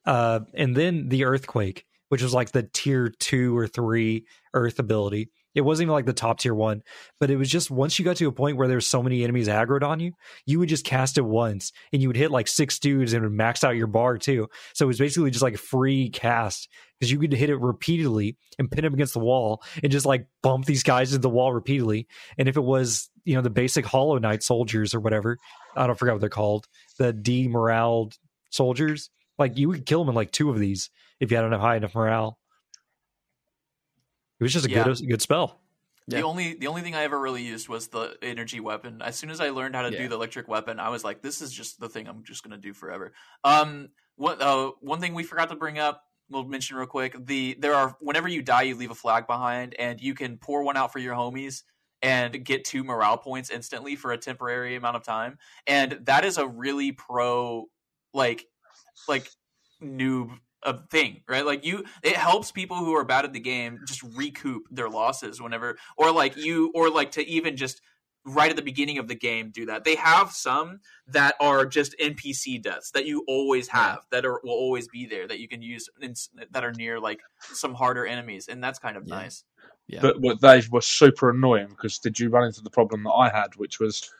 Uh, 0.05 0.41
and 0.55 0.77
then 0.77 1.09
the 1.09 1.25
earthquake, 1.25 1.87
which 2.09 2.23
was 2.23 2.35
like 2.35 2.53
the 2.53 2.63
tier 2.63 3.09
two 3.09 3.57
or 3.57 3.67
three 3.67 4.27
earth 4.55 4.79
ability. 4.79 5.31
It 5.55 5.63
wasn't 5.63 5.87
even 5.87 5.95
like 5.95 6.07
the 6.07 6.13
top 6.13 6.39
tier 6.39 6.55
one, 6.55 6.83
but 7.19 7.31
it 7.31 7.37
was 7.37 7.49
just 7.49 7.71
once 7.71 7.99
you 7.99 8.05
got 8.05 8.17
to 8.17 8.29
a 8.29 8.33
point 8.33 8.57
where 8.57 8.69
there's 8.69 8.87
so 8.87 9.03
many 9.03 9.25
enemies 9.25 9.49
aggroed 9.49 9.83
on 9.83 9.99
you, 9.99 10.13
you 10.47 10.59
would 10.59 10.69
just 10.69 10.85
cast 10.85 11.19
it 11.19 11.23
once 11.23 11.73
and 11.93 12.03
you 12.03 12.09
would 12.09 12.17
hit 12.17 12.31
like 12.31 12.49
six 12.49 12.79
dudes 12.79 13.13
and 13.13 13.23
would 13.23 13.33
max 13.33 13.65
out 13.65 13.77
your 13.77 13.87
bar 13.87 14.19
too. 14.19 14.49
So 14.75 14.85
it 14.85 14.89
was 14.89 14.99
basically 14.99 15.31
just 15.31 15.43
like 15.43 15.55
a 15.55 15.59
free 15.59 16.11
cast 16.11 16.69
because 16.99 17.11
you 17.11 17.19
could 17.19 17.33
hit 17.33 17.51
it 17.51 17.57
repeatedly 17.57 18.37
and 18.59 18.71
pin 18.71 18.85
them 18.85 18.95
against 18.95 19.15
the 19.15 19.21
wall 19.21 19.63
and 19.83 19.91
just 19.91 20.07
like 20.07 20.27
bump 20.43 20.67
these 20.67 20.83
guys 20.83 21.13
into 21.13 21.23
the 21.23 21.29
wall 21.29 21.53
repeatedly. 21.53 22.07
And 22.37 22.49
if 22.49 22.57
it 22.57 22.65
was, 22.65 23.11
you 23.25 23.35
know, 23.35 23.43
the 23.43 23.51
basic 23.51 23.87
Hollow 23.87 24.19
Knight 24.19 24.43
soldiers 24.43 24.95
or 24.95 25.01
whatever, 25.01 25.39
I 25.77 25.87
don't 25.87 25.99
forget 25.99 26.15
what 26.15 26.21
they're 26.21 26.31
called, 26.31 26.67
the 26.99 27.13
demoraled 27.13 28.17
soldiers, 28.51 29.11
like 29.39 29.57
you 29.57 29.69
would 29.69 29.87
kill 29.87 30.01
them 30.01 30.11
in 30.11 30.15
like 30.15 30.31
two 30.31 30.51
of 30.51 30.59
these 30.59 30.91
if 31.21 31.31
you 31.31 31.37
had 31.37 31.47
enough 31.47 31.61
high 31.61 31.77
enough 31.77 31.95
morale. 31.95 32.38
It 34.41 34.45
was 34.45 34.53
just 34.53 34.67
a 34.67 34.71
Yeah. 34.71 34.85
good 34.85 35.09
good 35.09 35.23
spell. 35.23 35.61
Yeah. 36.07 36.19
The 36.19 36.25
only 36.25 36.55
the 36.55 36.67
only 36.69 36.83
thing 36.83 36.95
I 36.95 37.03
ever 37.03 37.19
really 37.21 37.43
used 37.43 37.69
was 37.69 37.89
the 37.89 38.17
energy 38.23 38.61
weapon. 38.61 39.03
As 39.03 39.17
soon 39.17 39.31
as 39.31 39.41
I 39.41 39.51
learned 39.51 39.75
how 39.75 39.83
to 39.83 39.93
Yeah. 39.93 39.99
do 39.99 40.09
the 40.09 40.15
electric 40.15 40.49
weapon, 40.49 40.81
I 40.81 40.89
was 40.89 41.05
like, 41.05 41.23
"This 41.23 41.43
is 41.43 41.53
just 41.53 41.81
the 41.81 41.89
thing 41.89 42.09
I'm 42.09 42.25
just 42.25 42.43
gonna 42.43 42.57
do 42.57 42.73
forever." 42.73 43.13
Um, 43.45 43.91
what 44.17 44.41
uh, 44.41 44.73
one 44.81 45.01
thing 45.01 45.15
we 45.15 45.23
forgot 45.23 45.49
to 45.51 45.57
bring 45.57 45.79
up, 45.79 46.05
we'll 46.31 46.45
mention 46.45 46.77
real 46.77 46.87
quick. 46.87 47.15
The 47.27 47.55
there 47.59 47.75
are 47.75 47.97
whenever 48.01 48.29
you 48.29 48.43
die, 48.43 48.63
you 48.63 48.75
leave 48.77 48.91
a 48.91 48.95
flag 48.95 49.27
behind, 49.27 49.75
and 49.75 50.01
you 50.01 50.15
can 50.15 50.39
pour 50.39 50.63
one 50.63 50.77
out 50.77 50.93
for 50.93 50.99
your 50.99 51.15
homies 51.15 51.63
and 52.03 52.45
get 52.45 52.65
two 52.65 52.85
morale 52.85 53.19
points 53.19 53.51
instantly 53.51 53.97
for 53.97 54.13
a 54.13 54.19
temporary 54.19 54.77
amount 54.77 54.97
of 54.97 55.03
time. 55.05 55.37
And 55.67 55.93
that 56.07 56.25
is 56.25 56.39
a 56.39 56.47
really 56.47 56.93
pro 56.93 57.67
like 58.15 58.47
like 59.09 59.29
noob 59.83 60.39
a 60.63 60.79
thing, 60.89 61.23
right? 61.29 61.47
Like 61.47 61.65
you, 61.65 61.85
it 62.03 62.17
helps 62.17 62.51
people 62.51 62.77
who 62.77 62.95
are 62.95 63.05
bad 63.05 63.25
at 63.25 63.33
the 63.33 63.41
game 63.41 63.81
just 63.87 64.03
recoup 64.03 64.65
their 64.71 64.89
losses 64.89 65.41
whenever, 65.41 65.79
or 65.97 66.13
like 66.13 66.37
you, 66.37 66.71
or 66.75 66.91
like 66.91 67.13
to 67.13 67.27
even 67.27 67.57
just 67.57 67.81
right 68.25 68.51
at 68.51 68.57
the 68.57 68.63
beginning 68.63 68.99
of 68.99 69.09
the 69.09 69.15
game 69.15 69.51
do 69.51 69.67
that. 69.67 69.85
They 69.85 69.95
have 69.95 70.33
some 70.33 70.81
that 71.07 71.35
are 71.41 71.65
just 71.65 71.95
NPC 71.99 72.63
deaths 72.63 72.91
that 72.91 73.07
you 73.07 73.25
always 73.27 73.69
have 73.69 74.01
that 74.11 74.27
are 74.27 74.41
will 74.43 74.53
always 74.53 74.89
be 74.89 75.07
there 75.07 75.27
that 75.29 75.39
you 75.39 75.49
can 75.49 75.63
use 75.63 75.89
in, 76.01 76.15
that 76.51 76.65
are 76.65 76.73
near 76.73 77.01
like 77.01 77.21
some 77.41 77.75
harder 77.75 78.07
enemies, 78.07 78.49
and 78.49 78.63
that's 78.63 78.79
kind 78.79 78.97
of 78.97 79.05
Yeah. 79.07 79.15
nice. 79.17 79.45
Yeah. 79.87 80.01
But 80.03 80.21
what 80.21 80.41
they 80.43 80.63
were 80.71 80.83
super 80.83 81.31
annoying 81.31 81.69
because 81.69 81.99
did 81.99 82.19
you 82.19 82.29
run 82.29 82.45
into 82.45 82.61
the 82.61 82.69
problem 82.71 83.05
that 83.05 83.13
I 83.13 83.31
had, 83.31 83.57
which 83.57 83.81
was 83.81 84.11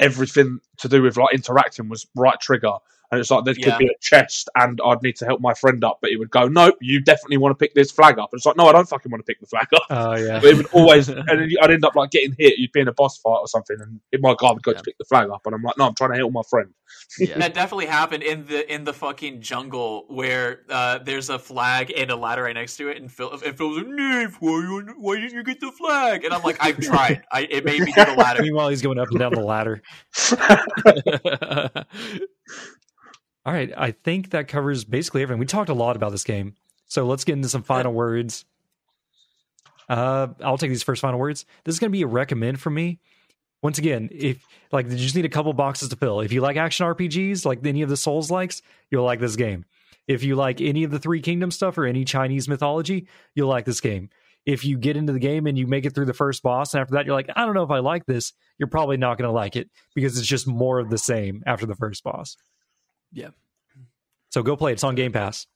everything 0.00 0.58
to 0.78 0.88
do 0.88 1.02
with 1.02 1.16
like 1.16 1.34
interacting 1.34 1.88
was 1.88 2.06
right 2.16 2.40
trigger. 2.40 2.72
And 3.10 3.20
it's 3.20 3.30
like 3.30 3.44
there 3.44 3.54
could 3.54 3.66
Yeah. 3.66 3.78
be 3.78 3.86
a 3.86 3.98
chest 4.00 4.48
and 4.54 4.80
I'd 4.84 5.02
need 5.02 5.16
to 5.16 5.24
help 5.24 5.40
my 5.40 5.54
friend 5.54 5.82
up, 5.84 5.98
but 6.00 6.10
it 6.10 6.16
would 6.18 6.30
go, 6.30 6.48
Nope, 6.48 6.76
you 6.80 7.00
definitely 7.00 7.38
want 7.38 7.50
to 7.50 7.54
pick 7.56 7.74
this 7.74 7.90
flag 7.90 8.18
up. 8.18 8.30
And 8.32 8.38
it's 8.38 8.46
like, 8.46 8.56
No, 8.56 8.66
I 8.68 8.72
don't 8.72 8.88
fucking 8.88 9.10
want 9.10 9.20
to 9.20 9.24
pick 9.26 9.40
the 9.40 9.46
flag 9.46 9.66
up. 9.74 9.82
Oh 9.90 10.14
yeah. 10.16 10.40
But 10.40 10.44
it 10.50 10.56
would 10.56 10.66
always 10.72 11.08
and 11.08 11.26
then 11.28 11.50
I'd 11.62 11.70
end 11.70 11.84
up 11.84 11.96
like 11.96 12.10
getting 12.10 12.34
hit, 12.38 12.58
you'd 12.58 12.72
be 12.72 12.80
in 12.80 12.88
a 12.88 12.92
boss 12.92 13.18
fight 13.18 13.38
or 13.40 13.48
something, 13.48 13.76
and 13.80 14.00
my 14.22 14.34
guy 14.38 14.52
would 14.52 14.62
go 14.62 14.72
Yeah. 14.72 14.78
to 14.78 14.82
pick 14.84 14.98
the 14.98 15.04
flag 15.04 15.28
up 15.30 15.42
and 15.46 15.54
I'm 15.54 15.62
like, 15.62 15.76
No, 15.78 15.86
I'm 15.86 15.94
trying 15.94 16.10
to 16.12 16.16
help 16.16 16.32
my 16.32 16.42
friend. 16.48 16.70
yeah. 17.18 17.38
That 17.38 17.54
definitely 17.54 17.86
happened 17.86 18.22
in 18.22 18.46
the 18.46 18.72
in 18.72 18.84
the 18.84 18.92
fucking 18.92 19.40
jungle 19.42 20.04
where 20.08 20.60
uh, 20.70 20.98
there's 20.98 21.30
a 21.30 21.38
flag 21.38 21.92
and 21.96 22.10
a 22.10 22.16
ladder 22.16 22.42
right 22.44 22.54
next 22.54 22.76
to 22.76 22.88
it, 22.88 23.00
and 23.00 23.10
Phil 23.10 23.32
and 23.44 23.56
Phil's 23.56 23.78
like, 23.78 23.86
"Nave, 23.86 24.36
why, 24.40 24.50
you- 24.50 24.94
why 24.98 25.16
didn't 25.16 25.32
you 25.34 25.42
get 25.42 25.60
the 25.60 25.72
flag?" 25.72 26.24
And 26.24 26.32
I'm 26.34 26.42
like, 26.42 26.56
"I've 26.60 26.78
tried. 26.78 27.22
I 27.32 27.42
it 27.50 27.64
made 27.64 27.80
me 27.80 27.92
do 27.92 28.04
the 28.04 28.14
ladder." 28.14 28.42
Meanwhile, 28.42 28.68
he's 28.70 28.82
going 28.82 28.98
up 28.98 29.08
and 29.10 29.18
down 29.18 29.32
the 29.32 29.40
ladder. 29.40 29.82
All 33.50 33.56
right, 33.56 33.72
I 33.76 33.90
think 33.90 34.30
that 34.30 34.46
covers 34.46 34.84
basically 34.84 35.22
everything. 35.22 35.40
We 35.40 35.46
talked 35.46 35.70
a 35.70 35.74
lot 35.74 35.96
about 35.96 36.12
this 36.12 36.22
game, 36.22 36.54
so 36.86 37.04
let's 37.04 37.24
get 37.24 37.32
into 37.32 37.48
some 37.48 37.64
final 37.64 37.92
words. 37.92 38.44
Uh, 39.88 40.28
I'll 40.40 40.56
take 40.56 40.70
these 40.70 40.84
first 40.84 41.02
final 41.02 41.18
words. 41.18 41.46
This 41.64 41.74
is 41.74 41.80
going 41.80 41.90
to 41.90 41.92
be 41.92 42.02
a 42.02 42.06
recommend 42.06 42.60
for 42.60 42.70
me. 42.70 43.00
Once 43.60 43.78
again, 43.78 44.08
if 44.12 44.46
like 44.70 44.88
you 44.88 44.96
just 44.96 45.16
need 45.16 45.24
a 45.24 45.28
couple 45.28 45.52
boxes 45.52 45.88
to 45.88 45.96
fill. 45.96 46.20
If 46.20 46.30
you 46.30 46.40
like 46.42 46.58
action 46.58 46.86
RPGs, 46.86 47.44
like 47.44 47.66
any 47.66 47.82
of 47.82 47.88
the 47.88 47.96
Souls 47.96 48.30
likes, 48.30 48.62
you'll 48.88 49.02
like 49.02 49.18
this 49.18 49.34
game. 49.34 49.64
If 50.06 50.22
you 50.22 50.36
like 50.36 50.60
any 50.60 50.84
of 50.84 50.92
the 50.92 51.00
Three 51.00 51.20
Kingdom 51.20 51.50
stuff 51.50 51.76
or 51.76 51.86
any 51.86 52.04
Chinese 52.04 52.46
mythology, 52.46 53.08
you'll 53.34 53.48
like 53.48 53.64
this 53.64 53.80
game. 53.80 54.10
If 54.46 54.64
you 54.64 54.78
get 54.78 54.96
into 54.96 55.12
the 55.12 55.18
game 55.18 55.48
and 55.48 55.58
you 55.58 55.66
make 55.66 55.86
it 55.86 55.96
through 55.96 56.06
the 56.06 56.14
first 56.14 56.44
boss, 56.44 56.72
and 56.72 56.82
after 56.82 56.94
that 56.94 57.04
you're 57.04 57.16
like, 57.16 57.30
I 57.34 57.44
don't 57.46 57.54
know 57.54 57.64
if 57.64 57.72
I 57.72 57.80
like 57.80 58.06
this, 58.06 58.32
you're 58.58 58.68
probably 58.68 58.96
not 58.96 59.18
going 59.18 59.26
to 59.28 59.34
like 59.34 59.56
it 59.56 59.68
because 59.96 60.16
it's 60.16 60.28
just 60.28 60.46
more 60.46 60.78
of 60.78 60.88
the 60.88 60.98
same 60.98 61.42
after 61.46 61.66
the 61.66 61.74
first 61.74 62.04
boss. 62.04 62.36
Yeah. 63.12 63.28
So 64.30 64.42
go 64.42 64.56
play 64.56 64.70
it. 64.70 64.74
It's 64.74 64.84
on 64.84 64.94
Game 64.94 65.12
Pass. 65.12 65.46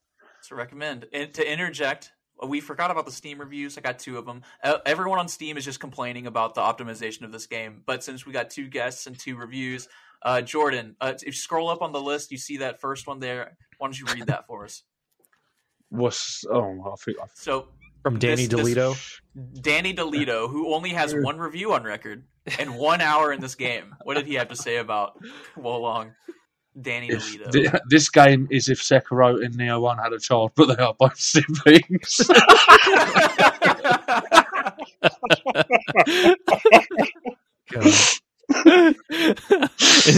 to 0.49 0.55
recommend. 0.55 1.07
And 1.13 1.33
to 1.35 1.53
interject, 1.53 2.13
we 2.47 2.61
forgot 2.61 2.91
about 2.91 3.07
the 3.07 3.13
Steam 3.13 3.39
reviews. 3.39 3.79
I 3.79 3.81
got 3.81 3.99
two 3.99 4.19
of 4.19 4.27
them. 4.27 4.43
Everyone 4.85 5.19
on 5.19 5.29
Steam 5.29 5.57
is 5.57 5.65
just 5.65 5.81
complaining 5.81 6.27
about 6.27 6.55
the 6.55 6.61
optimization 6.61 7.23
of 7.23 7.33
this 7.33 7.47
game. 7.47 7.83
But 7.87 8.03
since 8.03 8.27
we 8.27 8.33
got 8.33 8.51
two 8.51 8.69
guests 8.69 9.07
and 9.07 9.19
two 9.19 9.37
reviews, 9.37 9.89
uh, 10.23 10.41
Jordan, 10.43 10.97
uh, 11.01 11.13
if 11.17 11.25
you 11.27 11.33
scroll 11.33 11.69
up 11.69 11.83
on 11.83 11.93
the 11.93 12.01
list, 12.01 12.33
you 12.33 12.39
see 12.39 12.59
that 12.59 12.81
first 12.81 13.07
one 13.07 13.21
there. 13.21 13.57
Why 13.79 13.87
don't 13.87 13.99
you 13.99 14.07
read 14.13 14.27
that 14.27 14.47
for 14.47 14.65
us? 14.65 14.83
Was 15.91 16.45
oh 16.51 16.81
I 16.93 16.95
think 17.05 17.19
I 17.23 17.27
So 17.35 17.69
From 18.03 18.19
Danny 18.19 18.47
This- 18.47 18.61
this- 18.61 18.75
DeVito. 18.75 19.21
Danny 19.63 19.95
DeVito, 19.95 20.51
who 20.51 20.75
only 20.75 20.91
has 20.91 21.15
one 21.15 21.39
review 21.39 21.73
on 21.73 21.85
record 21.85 22.25
and 22.59 22.77
one 22.77 23.01
hour 23.01 23.33
in 23.33 23.41
this 23.41 23.55
game, 23.55 23.95
what 24.03 24.15
did 24.15 24.27
he 24.27 24.35
have 24.35 24.49
to 24.49 24.57
say 24.57 24.77
about 24.79 25.15
Wo 25.57 25.81
Long? 25.81 26.15
Danny 26.81 27.09
if 27.11 27.23
DeVito. 27.23 27.79
this 27.89 28.09
game 28.11 28.49
is 28.51 28.69
if 28.69 28.81
Sekiro 28.81 29.45
and 29.45 29.55
Nioh 29.55 29.81
One 29.81 29.99
had 29.99 30.13
a 30.13 30.19
child, 30.19 30.53
but 30.57 30.77
they 30.77 30.83
are 30.83 30.95
both 30.99 31.17
siblings. 31.21 32.21
God, 37.71 37.93
In 38.67 38.95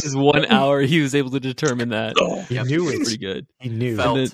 his 0.03 0.17
one 0.17 0.47
hour, 0.47 0.81
he 0.83 1.01
was 1.01 1.15
able 1.15 1.31
to 1.31 1.41
determine 1.41 1.91
that. 1.91 2.15
he 2.49 2.55
Yep. 2.57 2.67
knew 2.67 2.89
it. 2.89 2.97
Pretty 2.97 3.19
good. 3.19 3.47
He 3.61 3.69
knew. 3.69 3.97
Then- 3.97 4.29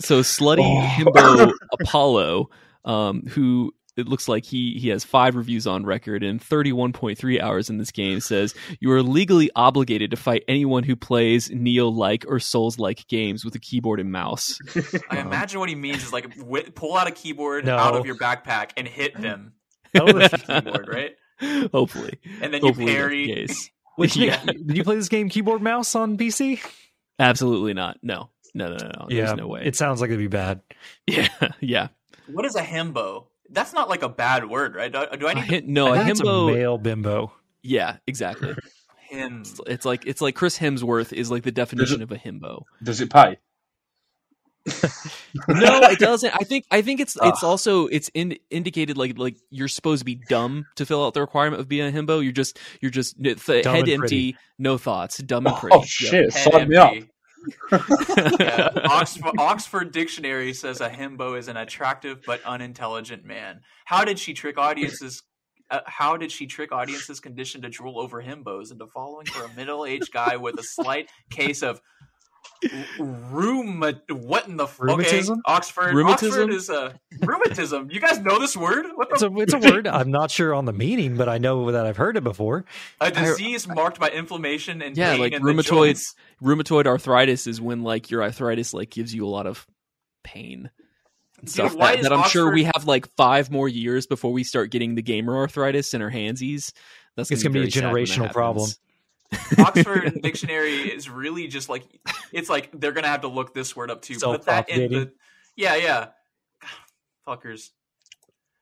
So 0.00 0.20
slutty 0.20 0.58
Oh. 0.60 0.82
himbo 0.82 1.52
Apollo, 1.80 2.50
um, 2.84 3.22
who 3.28 3.72
it 3.96 4.08
looks 4.08 4.28
like 4.28 4.44
he 4.44 4.78
he 4.78 4.88
has 4.88 5.04
five 5.04 5.36
reviews 5.36 5.66
on 5.66 5.84
record 5.84 6.22
and 6.22 6.40
31.3 6.40 7.40
hours 7.40 7.68
in 7.70 7.78
this 7.78 7.90
game 7.90 8.20
says 8.20 8.54
you 8.80 8.90
are 8.92 9.02
legally 9.02 9.50
obligated 9.54 10.10
to 10.12 10.16
fight 10.16 10.44
anyone 10.48 10.82
who 10.82 10.96
plays 10.96 11.48
Nioh 11.50 11.94
like 11.94 12.24
or 12.28 12.38
Souls 12.40 12.78
like 12.78 13.06
games 13.08 13.44
with 13.44 13.54
a 13.54 13.58
keyboard 13.58 14.00
and 14.00 14.10
mouse. 14.10 14.58
I 15.10 15.18
imagine 15.18 15.60
what 15.60 15.68
he 15.68 15.74
means 15.74 16.04
is 16.04 16.12
like 16.12 16.34
wi- 16.36 16.70
pull 16.74 16.96
out 16.96 17.06
a 17.06 17.10
keyboard 17.12 17.66
No. 17.66 17.76
out 17.76 17.94
of 17.94 18.06
your 18.06 18.16
backpack 18.16 18.70
and 18.76 18.88
hit 18.88 19.20
them 19.20 19.52
That 19.92 20.04
was- 20.04 20.14
with 20.32 20.46
keyboard, 20.46 20.88
right? 20.88 21.16
Hopefully, 21.72 22.18
And 22.40 22.54
then 22.54 22.60
you 22.62 22.68
hopefully 22.68 22.86
that's 22.86 22.96
parry. 22.96 23.26
the 23.26 23.34
case. 23.34 23.70
Which 23.96 24.16
Yeah. 24.16 24.42
did 24.44 24.76
you 24.76 24.84
play 24.84 24.94
this 24.96 25.08
game 25.10 25.28
keyboard 25.28 25.60
mouse 25.60 25.94
on 25.94 26.16
PC? 26.16 26.60
Absolutely 27.18 27.74
not. 27.74 27.98
No, 28.02 28.30
no, 28.54 28.68
no, 28.68 28.76
no. 28.76 28.90
no. 29.00 29.06
There's 29.10 29.34
no 29.34 29.48
way. 29.48 29.62
It 29.64 29.76
sounds 29.76 30.00
like 30.00 30.08
it'd 30.08 30.18
be 30.18 30.28
bad. 30.28 30.62
yeah, 31.06 31.28
yeah. 31.60 31.88
What 32.26 32.46
is 32.46 32.54
a 32.56 32.62
himbo? 32.62 33.26
That's 33.52 33.72
not 33.72 33.88
like 33.88 34.02
a 34.02 34.08
bad 34.08 34.48
word, 34.48 34.74
right? 34.74 34.90
Do, 34.92 35.04
do 35.18 35.26
I 35.28 35.32
A 35.32 35.34
need 35.36 35.44
him- 35.44 35.72
no, 35.72 35.88
I 35.88 35.96
a 35.96 35.98
think 36.00 36.10
it's 36.10 36.20
a 36.20 36.24
himbo. 36.24 36.52
male 36.54 36.78
bimbo. 36.78 37.32
yeah, 37.62 37.98
exactly. 38.06 38.54
him? 39.10 39.40
It's, 39.42 39.60
it's 39.66 39.84
like 39.84 40.06
it's 40.06 40.20
like 40.20 40.34
Chris 40.34 40.58
Hemsworth 40.58 41.12
is 41.12 41.30
like 41.30 41.42
the 41.42 41.52
definition 41.52 42.02
of 42.02 42.10
a 42.12 42.16
himbo. 42.16 42.62
Does 42.82 43.00
it 43.00 43.10
pay? 43.12 43.36
no, 45.48 45.80
it 45.82 45.98
doesn't. 45.98 46.32
I 46.34 46.44
think 46.44 46.64
I 46.70 46.82
think 46.82 47.00
it's 47.00 47.16
Ah. 47.20 47.28
it's 47.30 47.42
also 47.42 47.88
it's 47.88 48.10
in, 48.14 48.36
indicated 48.50 48.96
like 48.96 49.18
like 49.18 49.36
you're 49.50 49.66
supposed 49.68 49.98
to 50.00 50.04
be 50.04 50.14
dumb 50.28 50.66
to 50.76 50.86
fill 50.86 51.04
out 51.04 51.14
the 51.14 51.20
requirement 51.20 51.60
of 51.60 51.68
being 51.68 51.88
a 51.88 51.90
himbo. 51.96 52.22
You're 52.22 52.30
just 52.32 52.58
you're 52.80 52.90
just 52.92 53.20
th- 53.22 53.44
head 53.44 53.66
empty, 53.66 53.96
pretty. 53.98 54.36
no 54.58 54.78
thoughts, 54.78 55.18
dumb 55.18 55.46
and 55.48 55.56
pretty. 55.56 55.74
Oh 55.74 55.80
Yep. 55.80 55.88
shit! 55.88 56.32
Head 56.32 56.52
Sign 56.52 56.68
me 56.68 56.76
up. 56.76 56.94
Yeah. 57.70 58.68
Oxford, 58.90 59.32
Oxford 59.38 59.92
Dictionary 59.92 60.52
says 60.52 60.80
a 60.80 60.88
himbo 60.88 61.38
is 61.38 61.48
an 61.48 61.56
attractive 61.56 62.20
but 62.26 62.42
unintelligent 62.44 63.24
man. 63.24 63.60
How 63.84 64.04
did 64.04 64.18
she 64.18 64.34
trick 64.34 64.58
audiences? 64.58 65.22
Uh, 65.70 65.80
how 65.86 66.16
did 66.16 66.30
she 66.30 66.46
trick 66.46 66.70
audiences 66.70 67.18
conditioned 67.18 67.62
to 67.62 67.70
drool 67.70 67.98
over 67.98 68.22
himbos 68.22 68.72
into 68.72 68.86
following 68.86 69.24
for 69.26 69.44
a 69.44 69.54
middle-aged 69.54 70.12
guy 70.12 70.36
with 70.36 70.58
a 70.58 70.62
slight 70.62 71.08
case 71.30 71.62
of 71.62 71.80
rheuma? 72.98 73.98
What 74.10 74.46
in 74.48 74.56
the 74.56 74.64
f- 74.64 74.78
Rheumatism? 74.80 75.34
Okay, 75.34 75.42
Oxford. 75.46 75.94
Rheumatism? 75.94 76.42
Oxford 76.44 76.52
is 76.54 76.70
a 76.70 76.98
rheumatism. 77.20 77.90
You 77.90 78.00
guys 78.00 78.18
know 78.20 78.38
this 78.38 78.56
word? 78.56 78.86
What 78.94 79.08
the 79.10 79.14
It's 79.14 79.22
a 79.22 79.56
it's 79.56 79.66
a 79.66 79.70
word. 79.72 79.86
I'm 79.86 80.10
not 80.10 80.30
sure 80.30 80.54
on 80.54 80.64
the 80.64 80.72
meaning, 80.72 81.16
but 81.16 81.28
I 81.28 81.38
know 81.38 81.70
that 81.72 81.86
I've 81.86 81.96
heard 81.96 82.16
it 82.16 82.24
before. 82.24 82.64
A 83.00 83.10
disease 83.10 83.66
marked 83.68 83.98
by 84.00 84.08
inflammation 84.10 84.82
and 84.82 84.96
Yeah, 84.96 85.12
pain 85.12 85.20
like 85.20 85.32
in 85.32 85.42
rheumatoid- 85.42 85.64
joints. 85.66 86.14
Rheumatoid 86.42 86.86
arthritis 86.86 87.46
is 87.46 87.60
when 87.60 87.82
like 87.82 88.10
your 88.10 88.22
arthritis 88.22 88.74
like 88.74 88.90
gives 88.90 89.14
you 89.14 89.26
a 89.26 89.28
lot 89.30 89.46
of 89.46 89.66
pain. 90.24 90.70
And 91.38 91.46
Dude, 91.46 91.50
stuff 91.50 91.74
why 91.74 91.96
that 91.96 92.12
I'm 92.12 92.28
sure 92.28 92.52
we 92.52 92.64
have 92.64 92.84
like 92.86 93.08
five 93.16 93.50
more 93.50 93.68
years 93.68 94.06
before 94.06 94.32
we 94.32 94.44
start 94.44 94.70
getting 94.70 94.94
the 94.94 95.02
gamer 95.02 95.36
arthritis 95.36 95.94
in 95.94 96.02
our 96.02 96.10
handsies. 96.10 96.72
That's 97.16 97.30
It's 97.30 97.42
gonna 97.42 97.52
be 97.52 97.58
a 97.58 97.62
very 97.62 97.70
sad 97.70 97.92
when 97.92 98.04
that 98.04 98.08
generational 98.30 98.32
problem. 98.32 98.70
Happens. 99.32 99.86
Oxford 99.86 100.20
Dictionary 100.22 100.92
is 100.92 101.08
really 101.08 101.46
just 101.46 101.68
like 101.68 101.84
it's 102.32 102.50
like 102.50 102.70
they're 102.72 102.92
gonna 102.92 103.08
have 103.08 103.22
to 103.22 103.28
look 103.28 103.54
this 103.54 103.74
word 103.74 103.90
up 103.90 104.02
too. 104.02 104.18
Put 104.18 104.44
that 104.44 104.68
in 104.68 104.92
the 104.92 105.12
yeah 105.56 105.76
yeah 105.76 106.08
fuckers. 107.26 107.70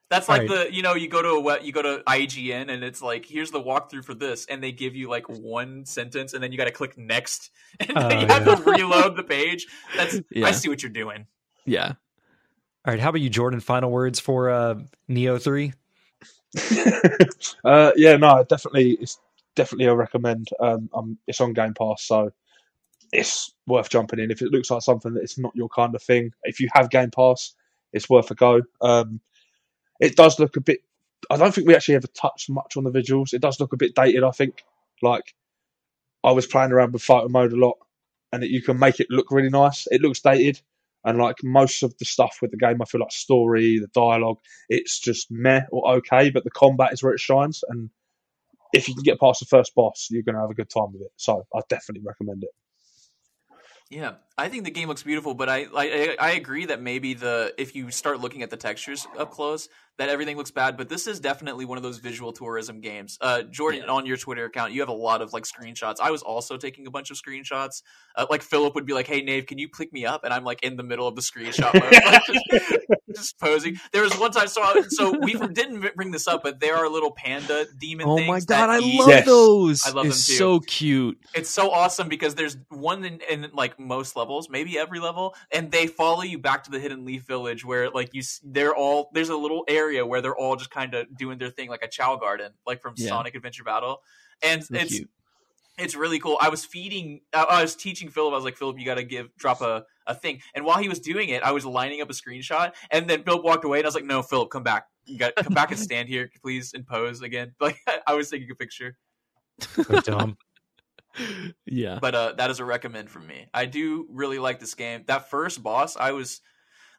That's 0.09 0.27
like 0.27 0.47
the 0.47 0.67
you 0.73 0.81
know 0.81 0.93
you 0.93 1.07
go 1.07 1.21
to 1.21 1.29
a 1.29 1.39
web, 1.39 1.61
you 1.63 1.71
go 1.71 1.81
to 1.81 2.03
IGN 2.05 2.69
and 2.69 2.83
it's 2.83 3.01
like 3.01 3.25
here's 3.25 3.49
the 3.49 3.61
walkthrough 3.61 4.03
for 4.03 4.13
this 4.13 4.45
and 4.47 4.61
they 4.61 4.73
give 4.73 4.93
you 4.93 5.09
like 5.09 5.27
one 5.29 5.85
sentence 5.85 6.33
and 6.33 6.43
then 6.43 6.51
you 6.51 6.57
got 6.57 6.65
to 6.65 6.71
click 6.71 6.97
next 6.97 7.49
and 7.79 7.95
then 7.95 8.11
Oh, 8.11 8.19
you 8.19 8.27
have 8.27 8.43
to 8.45 8.69
reload 8.69 9.15
the 9.15 9.23
page. 9.23 9.67
That's 9.95 10.19
I 10.35 10.51
see 10.51 10.67
what 10.67 10.83
you're 10.83 10.91
doing. 10.91 11.27
Yeah. 11.65 11.93
All 12.83 12.93
right, 12.93 12.99
how 12.99 13.09
about 13.09 13.21
you, 13.21 13.29
Jordan? 13.29 13.59
Final 13.59 13.91
words 13.91 14.19
for 14.19 14.49
uh, 14.49 14.79
Nioh 15.07 15.41
Three. 15.41 15.71
uh, 17.63 17.91
yeah, 17.95 18.17
no, 18.17 18.43
definitely, 18.43 18.97
it's 18.99 19.19
definitely 19.55 19.85
a 19.85 19.95
recommend. 19.95 20.49
Um, 20.59 20.89
um, 20.93 21.17
it's 21.27 21.41
on 21.41 21.53
Game 21.53 21.73
Pass, 21.73 22.03
so 22.03 22.31
it's 23.11 23.53
worth 23.67 23.89
jumping 23.89 24.19
in. 24.19 24.31
If 24.31 24.41
it 24.41 24.51
looks 24.51 24.71
like 24.71 24.81
something 24.81 25.13
that 25.13 25.23
it's 25.23 25.37
not 25.37 25.55
your 25.55 25.69
kind 25.69 25.95
of 25.95 26.03
thing, 26.03 26.31
if 26.43 26.59
you 26.59 26.69
have 26.73 26.89
Game 26.89 27.11
Pass, 27.11 27.53
it's 27.93 28.09
worth 28.09 28.31
a 28.31 28.35
go. 28.35 28.61
Um, 28.81 29.19
it 29.99 30.15
does 30.15 30.39
look 30.39 30.55
a 30.57 30.61
bit. 30.61 30.79
I 31.29 31.37
don't 31.37 31.53
think 31.53 31.67
we 31.67 31.75
actually 31.75 31.95
ever 31.95 32.07
touched 32.07 32.49
much 32.49 32.77
on 32.77 32.83
the 32.83 32.91
visuals. 32.91 33.33
It 33.33 33.41
does 33.41 33.59
look 33.59 33.73
a 33.73 33.77
bit 33.77 33.95
dated. 33.95 34.23
I 34.23 34.31
think, 34.31 34.63
like, 35.01 35.35
I 36.23 36.31
was 36.31 36.47
playing 36.47 36.71
around 36.71 36.93
with 36.93 37.03
photo 37.03 37.27
mode 37.27 37.53
a 37.53 37.57
lot, 37.57 37.77
and 38.31 38.43
it, 38.43 38.49
you 38.49 38.61
can 38.61 38.79
make 38.79 38.99
it 38.99 39.07
look 39.09 39.31
really 39.31 39.49
nice. 39.49 39.87
It 39.91 40.01
looks 40.01 40.21
dated, 40.21 40.61
and 41.03 41.17
like 41.17 41.37
most 41.43 41.83
of 41.83 41.97
the 41.97 42.05
stuff 42.05 42.39
with 42.41 42.51
the 42.51 42.57
game, 42.57 42.81
I 42.81 42.85
feel 42.85 43.01
like 43.01 43.11
story, 43.11 43.79
the 43.79 43.87
dialogue, 43.87 44.39
it's 44.69 44.99
just 44.99 45.31
meh 45.31 45.61
or 45.71 45.95
okay, 45.97 46.29
but 46.29 46.43
the 46.43 46.51
combat 46.51 46.93
is 46.93 47.03
where 47.03 47.13
it 47.13 47.19
shines. 47.19 47.63
And 47.67 47.89
if 48.73 48.87
you 48.87 48.93
can 48.93 49.03
get 49.03 49.19
past 49.19 49.39
the 49.39 49.45
first 49.45 49.73
boss, 49.75 50.07
you're 50.09 50.23
going 50.23 50.35
to 50.35 50.41
have 50.41 50.49
a 50.49 50.53
good 50.53 50.69
time 50.69 50.91
with 50.93 51.01
it. 51.01 51.11
So 51.17 51.45
I 51.55 51.61
definitely 51.69 52.03
recommend 52.05 52.43
it. 52.43 52.49
Yeah, 53.89 54.13
I 54.37 54.47
think 54.47 54.63
the 54.63 54.71
game 54.71 54.87
looks 54.87 55.03
beautiful, 55.03 55.33
but 55.33 55.49
I, 55.49 55.67
I 55.75 56.15
I 56.17 56.31
agree 56.31 56.65
that 56.67 56.81
maybe 56.81 57.13
the 57.13 57.53
if 57.57 57.75
you 57.75 57.91
start 57.91 58.21
looking 58.21 58.41
at 58.41 58.49
the 58.49 58.55
textures 58.55 59.05
up 59.17 59.31
close, 59.31 59.67
that 59.97 60.09
everything 60.09 60.37
looks 60.37 60.51
bad. 60.51 60.77
But 60.77 60.89
this 60.89 61.05
is 61.07 61.19
definitely 61.19 61.65
one 61.65 61.77
of 61.77 61.83
those 61.83 61.99
visual 61.99 62.31
tourism 62.33 62.81
games. 62.81 63.17
Uh, 63.21 63.43
Jordan, 63.43 63.87
on 63.89 64.05
your 64.05 64.17
Twitter 64.17 64.45
account, 64.45 64.71
you 64.73 64.79
have 64.81 64.89
a 64.89 64.93
lot 64.93 65.21
of 65.21 65.33
like 65.33 65.43
screenshots. 65.43 65.95
I 66.01 66.11
was 66.11 66.21
also 66.21 66.57
taking 66.57 66.87
a 66.87 66.91
bunch 66.91 67.11
of 67.11 67.17
screenshots. 67.17 67.81
Uh, 68.15 68.25
like 68.29 68.41
Philip 68.41 68.73
would 68.75 68.85
be 68.85 68.93
like, 68.93 69.07
"Hey, 69.07 69.21
Nave, 69.21 69.45
can 69.45 69.57
you 69.57 69.69
pick 69.69 69.93
me 69.93 70.05
up?" 70.05 70.23
And 70.23 70.33
I'm 70.33 70.43
like 70.43 70.63
in 70.63 70.75
the 70.75 70.83
middle 70.83 71.07
of 71.07 71.15
the 71.15 71.21
screenshot 71.21 71.73
mode, 71.73 71.91
like, 71.93 72.23
just, 72.25 72.77
just 73.15 73.39
posing. 73.39 73.77
There 73.93 74.03
was 74.03 74.17
one 74.17 74.31
time, 74.31 74.47
so 74.47 74.61
I, 74.61 74.81
so 74.89 75.17
we 75.19 75.33
didn't 75.53 75.95
bring 75.95 76.11
this 76.11 76.27
up, 76.27 76.43
but 76.43 76.59
there 76.59 76.75
are 76.75 76.89
little 76.89 77.11
panda 77.11 77.65
demon. 77.79 78.07
Oh 78.07 78.17
things 78.17 78.27
my 78.27 78.39
god, 78.39 78.69
I 78.69 78.79
eat- 78.79 78.99
love 78.99 79.09
Yes. 79.09 79.25
those. 79.25 79.85
I 79.85 79.91
love 79.91 80.05
it's 80.07 80.25
them 80.27 80.33
too. 80.33 80.37
so 80.37 80.59
cute. 80.61 81.19
it's 81.33 81.49
so 81.49 81.69
awesome 81.71 82.07
because 82.09 82.35
there's 82.35 82.57
one 82.69 83.03
in, 83.05 83.19
in 83.29 83.47
like 83.53 83.79
most 83.79 84.15
levels, 84.15 84.49
maybe 84.49 84.77
every 84.77 84.99
level, 84.99 85.35
and 85.51 85.71
they 85.71 85.87
follow 85.87 86.23
you 86.23 86.37
back 86.39 86.63
to 86.65 86.71
the 86.71 86.79
Hidden 86.79 87.05
Leaf 87.05 87.23
Village 87.27 87.63
where 87.65 87.89
like 87.89 88.09
you 88.13 88.21
they're 88.43 88.75
all 88.75 89.09
there's 89.13 89.29
a 89.29 89.35
little 89.37 89.63
area 89.67 89.80
where 89.89 90.21
they're 90.21 90.35
all 90.35 90.55
just 90.55 90.69
kind 90.71 90.93
of 90.93 91.05
doing 91.17 91.37
their 91.37 91.49
thing 91.49 91.69
like 91.69 91.83
a 91.83 91.87
Chao 91.87 92.15
Garden, 92.15 92.51
like 92.65 92.81
from 92.81 92.93
Yeah. 92.97 93.09
Sonic 93.09 93.35
Adventure 93.35 93.63
Battle, 93.63 94.01
and 94.43 94.63
So 94.63 94.75
it's 94.75 94.95
cute. 94.97 95.09
it's 95.77 95.95
really 95.95 96.19
cool. 96.19 96.37
I 96.41 96.49
was 96.49 96.63
feeding, 96.65 97.21
I 97.33 97.43
I 97.43 97.61
was 97.61 97.75
teaching 97.75 98.09
Philip. 98.09 98.33
I 98.33 98.35
was 98.35 98.45
like, 98.45 98.57
Philip, 98.57 98.77
you 98.79 98.85
got 98.85 98.95
to 98.95 99.03
give 99.03 99.35
drop 99.37 99.61
a 99.61 99.85
a 100.07 100.15
thing, 100.15 100.41
and 100.55 100.65
while 100.65 100.77
he 100.79 100.89
was 100.89 100.99
doing 100.99 101.29
it, 101.29 101.43
I 101.43 101.51
was 101.51 101.63
lining 101.65 102.01
up 102.01 102.09
a 102.09 102.13
screenshot, 102.13 102.73
and 102.89 103.09
then 103.09 103.23
Philip 103.23 103.43
walked 103.43 103.63
away, 103.65 103.79
and 103.79 103.85
I 103.85 103.87
was 103.87 103.95
like, 103.95 104.05
no, 104.05 104.21
Philip, 104.23 104.49
come 104.49 104.63
back. 104.63 104.87
You 105.05 105.17
got 105.17 105.35
come 105.35 105.53
back 105.53 105.71
and 105.71 105.79
stand 105.89 106.09
here, 106.09 106.29
please, 106.41 106.73
and 106.73 106.85
pose 106.85 107.21
again. 107.21 107.53
Like 107.61 107.77
I 108.07 108.13
was 108.15 108.29
taking 108.29 108.49
a 108.51 108.55
picture. 108.55 108.97
So 109.59 109.83
dumb. 110.01 110.37
Yeah. 111.65 111.99
but 112.01 112.15
uh, 112.15 112.33
that 112.37 112.49
is 112.51 112.59
a 112.61 112.65
recommend 112.65 113.09
from 113.09 113.27
me. 113.27 113.47
I 113.53 113.65
do 113.65 114.07
really 114.09 114.39
like 114.39 114.59
this 114.61 114.73
game. 114.75 115.03
That 115.07 115.29
first 115.29 115.61
boss, 115.61 115.97
I 115.97 116.11
was 116.13 116.39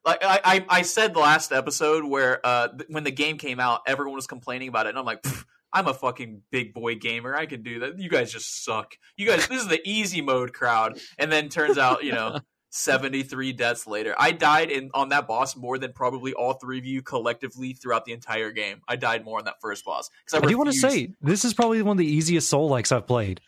like, 0.05 0.23
I, 0.23 0.41
I, 0.45 0.65
I 0.69 0.83
said 0.83 1.17
last 1.17 1.53
episode 1.53 2.05
where 2.05 2.45
uh, 2.45 2.69
when 2.89 3.05
the 3.05 3.11
game 3.11 3.39
came 3.39 3.61
out, 3.61 3.83
everyone 3.87 4.17
was 4.17 4.27
complaining 4.27 4.69
about 4.69 4.87
it, 4.87 4.91
and 4.91 4.99
I'm 4.99 5.05
like, 5.05 5.23
"Pff, 5.23 5.45
I'm 5.73 5.89
a 5.89 5.95
fucking 5.95 6.43
big 6.51 6.75
boy 6.75 6.97
gamer. 6.97 7.35
I 7.35 7.47
can 7.47 7.63
do 7.63 7.81
that. 7.81 7.99
You 7.99 8.11
guys 8.11 8.33
just 8.33 8.65
suck. 8.65 8.97
You 9.17 9.27
guys, 9.27 9.49
this 9.49 9.63
is 9.63 9.69
the 9.69 9.81
easy 9.89 10.21
mode 10.21 10.53
crowd. 10.53 11.01
And 11.19 11.33
then 11.33 11.49
turns 11.49 11.79
out, 11.79 12.05
you 12.05 12.13
know. 12.13 12.39
73 12.75 13.53
deaths 13.53 13.87
later. 13.87 14.15
I 14.19 14.33
died 14.33 14.71
in 14.71 14.91
on 14.95 15.11
that 15.11 15.29
boss 15.29 15.55
more 15.55 15.77
than 15.77 15.93
probably 15.93 16.33
all 16.33 16.55
three 16.55 16.79
of 16.79 16.87
you 16.87 17.03
collectively 17.03 17.75
throughout 17.75 18.07
the 18.07 18.13
entire 18.15 18.51
game. 18.51 18.81
I 18.89 18.97
died 18.97 19.27
more 19.27 19.39
on 19.39 19.45
that 19.45 19.61
first 19.61 19.85
boss. 19.85 20.09
I 20.33 20.41
do 20.41 20.57
want 20.57 20.73
to 20.73 20.79
say 20.79 21.13
this 21.21 21.45
is 21.45 21.53
probably 21.53 21.83
one 21.83 21.97
of 21.97 21.99
the 21.99 22.07
easiest 22.07 22.49
Soul 22.49 22.71
likes 22.71 22.91
I've 22.91 23.07
played. 23.07 23.43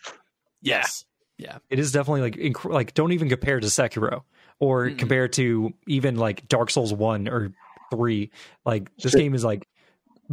Yes. 0.60 1.07
Yeah. 1.39 1.57
It 1.70 1.78
is 1.78 1.91
definitely 1.91 2.20
like 2.20 2.36
inc- 2.36 2.70
like 2.70 2.92
don't 2.92 3.12
even 3.12 3.31
compare 3.31 3.60
to 3.60 3.66
Sekiro 3.66 4.24
or 4.60 4.89
Mm-mm. 4.89 4.99
compare 4.99 5.28
to 5.28 5.73
even 5.86 6.16
like 6.16 6.47
Dark 6.49 6.70
Souls 6.70 6.92
one 6.92 7.28
or 7.28 7.52
three. 7.91 8.31
Like 8.65 8.94
this 8.97 9.12
Shit. 9.12 9.20
game 9.20 9.34
is 9.34 9.44
like 9.44 9.68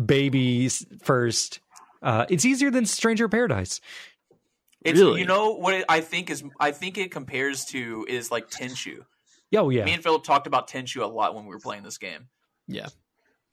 babies 0.04 0.86
first. 1.04 1.60
Uh, 2.02 2.26
it's 2.30 2.46
easier 2.46 2.72
than 2.72 2.86
Stranger 2.86 3.30
Paradise. 3.30 3.82
It's 4.84 5.00
Really? 5.00 5.22
you 5.22 5.28
know 5.28 5.52
what 5.52 5.76
it, 5.76 5.86
I 5.88 6.02
think 6.02 6.30
is 6.32 6.44
I 6.60 6.72
think 6.72 6.98
it 6.98 7.12
compares 7.12 7.66
to 7.66 8.06
is 8.10 8.32
like 8.32 8.50
Tenchu. 8.50 9.06
Oh 9.56 9.70
yeah, 9.70 9.86
Me 9.86 9.94
and 9.94 10.02
Philip 10.02 10.24
talked 10.24 10.48
about 10.48 10.70
Tenchu 10.70 11.02
a 11.02 11.06
lot 11.06 11.36
when 11.36 11.44
we 11.46 11.50
were 11.50 11.60
playing 11.60 11.84
this 11.84 11.98
game. 11.98 12.30
Yeah. 12.68 12.88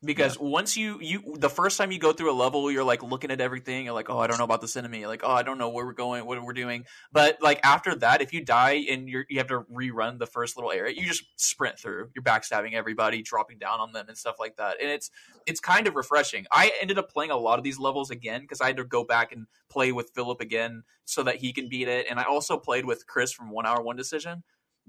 Because 0.04 0.38
once 0.38 0.76
you 0.76 1.00
you 1.00 1.34
the 1.38 1.50
first 1.50 1.76
time 1.76 1.90
you 1.90 1.98
go 1.98 2.12
through 2.12 2.30
a 2.30 2.32
level, 2.32 2.70
you're 2.70 2.84
like 2.84 3.02
looking 3.02 3.32
at 3.32 3.40
everything. 3.40 3.84
You're 3.84 3.94
like, 3.94 4.08
oh, 4.08 4.18
I 4.18 4.28
don't 4.28 4.38
know 4.38 4.44
about 4.44 4.60
this 4.60 4.76
enemy. 4.76 5.06
Like, 5.06 5.22
oh, 5.24 5.30
I 5.32 5.42
don't 5.42 5.58
know 5.58 5.70
where 5.70 5.84
we're 5.84 5.92
going, 5.92 6.24
what 6.24 6.40
we're 6.40 6.52
doing. 6.52 6.84
But 7.10 7.38
like 7.42 7.58
after 7.64 7.96
that, 7.96 8.22
if 8.22 8.32
you 8.32 8.44
die 8.44 8.84
and 8.88 9.08
you're 9.08 9.24
you 9.28 9.38
have 9.38 9.48
to 9.48 9.62
rerun 9.62 10.20
the 10.20 10.26
first 10.26 10.56
little 10.56 10.70
area, 10.70 10.94
you 10.94 11.04
just 11.04 11.24
sprint 11.34 11.80
through. 11.80 12.10
You're 12.14 12.22
backstabbing 12.22 12.74
everybody, 12.74 13.22
dropping 13.22 13.58
down 13.58 13.80
on 13.80 13.92
them, 13.92 14.06
and 14.06 14.16
stuff 14.16 14.36
like 14.38 14.56
that. 14.56 14.76
And 14.80 14.88
it's 14.88 15.10
it's 15.46 15.58
kind 15.58 15.88
of 15.88 15.96
refreshing. 15.96 16.46
I 16.52 16.70
ended 16.80 16.98
up 16.98 17.10
playing 17.10 17.32
a 17.32 17.36
lot 17.36 17.58
of 17.58 17.64
these 17.64 17.80
levels 17.80 18.10
again 18.10 18.42
because 18.42 18.60
I 18.60 18.66
had 18.66 18.76
to 18.76 18.84
go 18.84 19.02
back 19.02 19.32
and 19.32 19.46
play 19.68 19.90
with 19.90 20.12
Philip 20.14 20.40
again 20.40 20.84
so 21.06 21.24
that 21.24 21.36
he 21.36 21.52
can 21.52 21.68
beat 21.68 21.88
it. 21.88 22.06
And 22.08 22.20
I 22.20 22.22
also 22.22 22.56
played 22.56 22.84
with 22.84 23.04
Chris 23.08 23.32
from 23.32 23.50
One 23.50 23.66
Hour 23.66 23.82
One 23.82 23.96
Decision. 23.96 24.44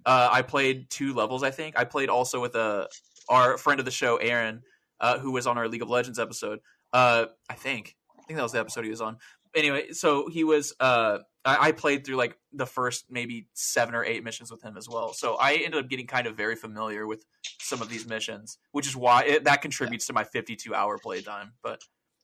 Uh, 0.05 0.29
I 0.31 0.43
played 0.43 0.91
two 0.91 1.15
levels, 1.15 1.41
I 1.41 1.49
think. 1.49 1.77
I 1.79 1.83
played 1.83 2.09
also 2.09 2.39
with 2.39 2.53
a 2.53 2.87
our 3.27 3.57
friend 3.57 3.79
of 3.79 3.85
the 3.85 3.91
show, 3.91 4.17
Aaron, 4.17 4.63
uh, 4.99 5.19
who 5.19 5.31
was 5.31 5.47
on 5.47 5.57
our 5.57 5.67
League 5.67 5.81
of 5.81 5.89
Legends 5.89 6.19
episode. 6.19 6.59
Uh, 6.93 7.25
I 7.49 7.53
think. 7.55 7.95
I 8.17 8.23
think 8.23 8.37
that 8.37 8.43
was 8.43 8.51
the 8.51 8.59
episode 8.59 8.83
he 8.83 8.91
was 8.91 9.01
on. 9.01 9.17
Anyway, 9.55 9.91
so 9.91 10.27
he 10.29 10.43
was. 10.43 10.73
Uh, 10.79 11.19
I, 11.45 11.69
I 11.69 11.71
played 11.71 12.05
through 12.05 12.17
like 12.17 12.37
the 12.53 12.65
first 12.65 13.05
maybe 13.09 13.47
seven 13.53 13.95
or 13.95 14.03
eight 14.03 14.23
missions 14.23 14.51
with 14.51 14.61
him 14.61 14.77
as 14.77 14.87
well. 14.87 15.13
So 15.13 15.35
I 15.35 15.53
ended 15.53 15.83
up 15.83 15.89
getting 15.89 16.07
kind 16.07 16.27
of 16.27 16.35
very 16.35 16.55
familiar 16.55 17.07
with 17.07 17.25
some 17.59 17.81
of 17.81 17.89
these 17.89 18.07
missions, 18.07 18.57
which 18.71 18.87
is 18.87 18.95
why 18.95 19.23
it, 19.23 19.43
that 19.45 19.61
contributes 19.61 20.07
to 20.07 20.13
my 20.13 20.23
52 20.23 20.75
hour 20.75 20.97
playtime. 20.97 21.53
But 21.63 21.81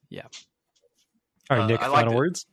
yeah. 0.10 0.28
All 1.50 1.58
right, 1.58 1.64
uh, 1.64 1.68
Nick. 1.68 1.82
I 1.82 1.88
liked 1.88 2.02
final 2.02 2.14
it. 2.14 2.18
words. 2.18 2.46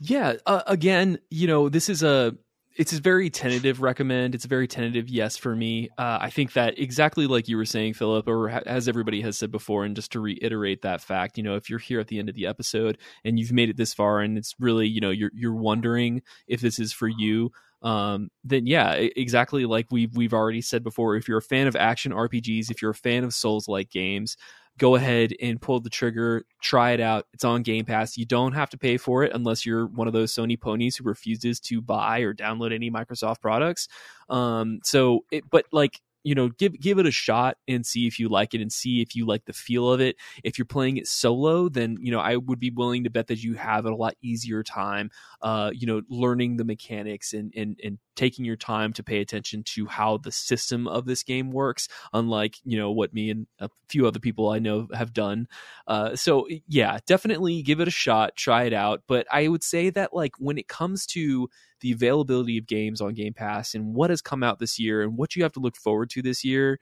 Yeah. 0.00 0.34
Uh, 0.46 0.62
again, 0.66 1.18
you 1.30 1.46
know, 1.46 1.68
this 1.68 1.88
is 1.88 2.02
a 2.02 2.34
it's 2.76 2.92
a 2.92 3.00
very 3.00 3.30
tentative 3.30 3.80
recommend. 3.82 4.34
It's 4.34 4.44
a 4.44 4.48
very 4.48 4.66
tentative 4.66 5.08
yes 5.08 5.36
for 5.36 5.54
me. 5.54 5.90
Uh, 5.98 6.18
I 6.20 6.30
think 6.30 6.52
that 6.54 6.78
exactly 6.78 7.26
like 7.26 7.48
you 7.48 7.56
were 7.56 7.64
saying, 7.66 7.94
Philip, 7.94 8.26
or 8.28 8.48
ha- 8.48 8.60
as 8.66 8.88
everybody 8.88 9.20
has 9.22 9.38
said 9.38 9.50
before, 9.50 9.84
and 9.84 9.94
just 9.96 10.12
to 10.12 10.20
reiterate 10.20 10.82
that 10.82 11.00
fact, 11.00 11.36
you 11.36 11.44
know, 11.44 11.56
if 11.56 11.68
you're 11.70 11.78
here 11.78 12.00
at 12.00 12.08
the 12.08 12.18
end 12.18 12.28
of 12.28 12.34
the 12.34 12.46
episode 12.46 12.98
and 13.24 13.38
you've 13.38 13.52
made 13.52 13.68
it 13.70 13.76
this 13.76 13.94
far, 13.94 14.20
and 14.20 14.38
it's 14.38 14.54
really, 14.58 14.86
you 14.88 15.00
know, 15.00 15.10
you're 15.10 15.30
you're 15.34 15.54
wondering 15.54 16.22
if 16.46 16.60
this 16.60 16.78
is 16.78 16.92
for 16.92 17.08
you. 17.08 17.52
um, 17.82 18.30
then 18.44 18.66
yeah, 18.66 18.92
exactly 18.92 19.66
like 19.66 19.86
we've 19.90 20.14
we've 20.16 20.34
already 20.34 20.60
said 20.60 20.84
before. 20.84 21.16
If 21.16 21.28
you're 21.28 21.38
a 21.38 21.42
fan 21.42 21.66
of 21.66 21.76
action 21.76 22.12
RPGs, 22.12 22.70
if 22.70 22.80
you're 22.80 22.92
a 22.92 22.94
fan 22.94 23.24
of 23.24 23.34
Souls 23.34 23.68
like 23.68 23.90
games, 23.90 24.36
go 24.78 24.94
ahead 24.94 25.34
and 25.40 25.60
pull 25.60 25.80
the 25.80 25.90
trigger, 25.90 26.44
try 26.60 26.92
it 26.92 27.00
out. 27.00 27.26
It's 27.32 27.44
on 27.44 27.62
Game 27.62 27.84
Pass. 27.84 28.16
You 28.16 28.24
don't 28.24 28.52
have 28.52 28.70
to 28.70 28.78
pay 28.78 28.96
for 28.96 29.24
it 29.24 29.32
unless 29.34 29.66
you're 29.66 29.86
one 29.86 30.06
of 30.06 30.12
those 30.12 30.34
Sony 30.34 30.58
ponies 30.58 30.96
who 30.96 31.04
refuses 31.04 31.60
to 31.60 31.80
buy 31.80 32.20
or 32.20 32.34
download 32.34 32.74
any 32.74 32.90
Microsoft 32.90 33.40
products. 33.40 33.88
Um, 34.28 34.80
so, 34.82 35.24
it, 35.30 35.44
but 35.50 35.66
like 35.72 36.00
you 36.24 36.34
know, 36.34 36.48
give 36.50 36.78
give 36.78 36.98
it 36.98 37.06
a 37.06 37.10
shot 37.10 37.56
and 37.66 37.84
see 37.84 38.06
if 38.06 38.18
you 38.18 38.28
like 38.28 38.54
it 38.54 38.60
and 38.60 38.72
see 38.72 39.00
if 39.00 39.16
you 39.16 39.26
like 39.26 39.44
the 39.44 39.52
feel 39.52 39.90
of 39.90 40.00
it. 40.00 40.16
If 40.44 40.56
you're 40.58 40.66
playing 40.66 40.96
it 40.96 41.08
solo, 41.08 41.68
then 41.68 41.96
you 42.00 42.12
know 42.12 42.20
I 42.20 42.36
would 42.36 42.60
be 42.60 42.70
willing 42.70 43.04
to 43.04 43.10
bet 43.10 43.26
that 43.28 43.42
you 43.42 43.54
have 43.54 43.86
a 43.86 43.94
lot 43.94 44.14
easier 44.22 44.62
time, 44.62 45.10
uh, 45.40 45.72
you 45.74 45.86
know, 45.86 46.02
learning 46.08 46.56
the 46.56 46.64
mechanics 46.64 47.32
and 47.32 47.52
and 47.56 47.78
and 47.82 47.98
taking 48.14 48.44
your 48.44 48.56
time 48.56 48.92
to 48.92 49.02
pay 49.02 49.20
attention 49.20 49.62
to 49.64 49.86
how 49.86 50.18
the 50.18 50.32
system 50.32 50.86
of 50.86 51.06
this 51.06 51.22
game 51.22 51.50
works. 51.50 51.88
Unlike 52.12 52.56
you 52.64 52.78
know 52.78 52.90
what 52.90 53.14
me 53.14 53.30
and 53.30 53.46
a 53.58 53.68
few 53.88 54.06
other 54.06 54.18
people 54.18 54.50
I 54.50 54.58
know 54.58 54.88
have 54.94 55.12
done. 55.12 55.48
Uh, 55.86 56.16
so 56.16 56.46
yeah, 56.66 56.98
definitely 57.06 57.62
give 57.62 57.80
it 57.80 57.88
a 57.88 57.92
shot, 57.92 58.36
try 58.36 58.64
it 58.64 58.72
out. 58.72 59.02
But 59.06 59.26
I 59.30 59.48
would 59.48 59.62
say 59.62 59.90
that 59.90 60.14
like 60.14 60.32
when 60.38 60.58
it 60.58 60.68
comes 60.68 61.06
to 61.06 61.48
the 61.80 61.92
availability 61.92 62.58
of 62.58 62.66
games 62.66 63.00
on 63.00 63.14
Game 63.14 63.34
Pass 63.34 63.74
and 63.74 63.94
what 63.94 64.10
has 64.10 64.22
come 64.22 64.42
out 64.42 64.58
this 64.58 64.78
year 64.78 65.02
and 65.02 65.16
what 65.16 65.34
you 65.34 65.42
have 65.42 65.52
to 65.52 65.60
look 65.60 65.76
forward 65.76 66.10
to 66.10 66.22
this 66.22 66.44
year, 66.44 66.78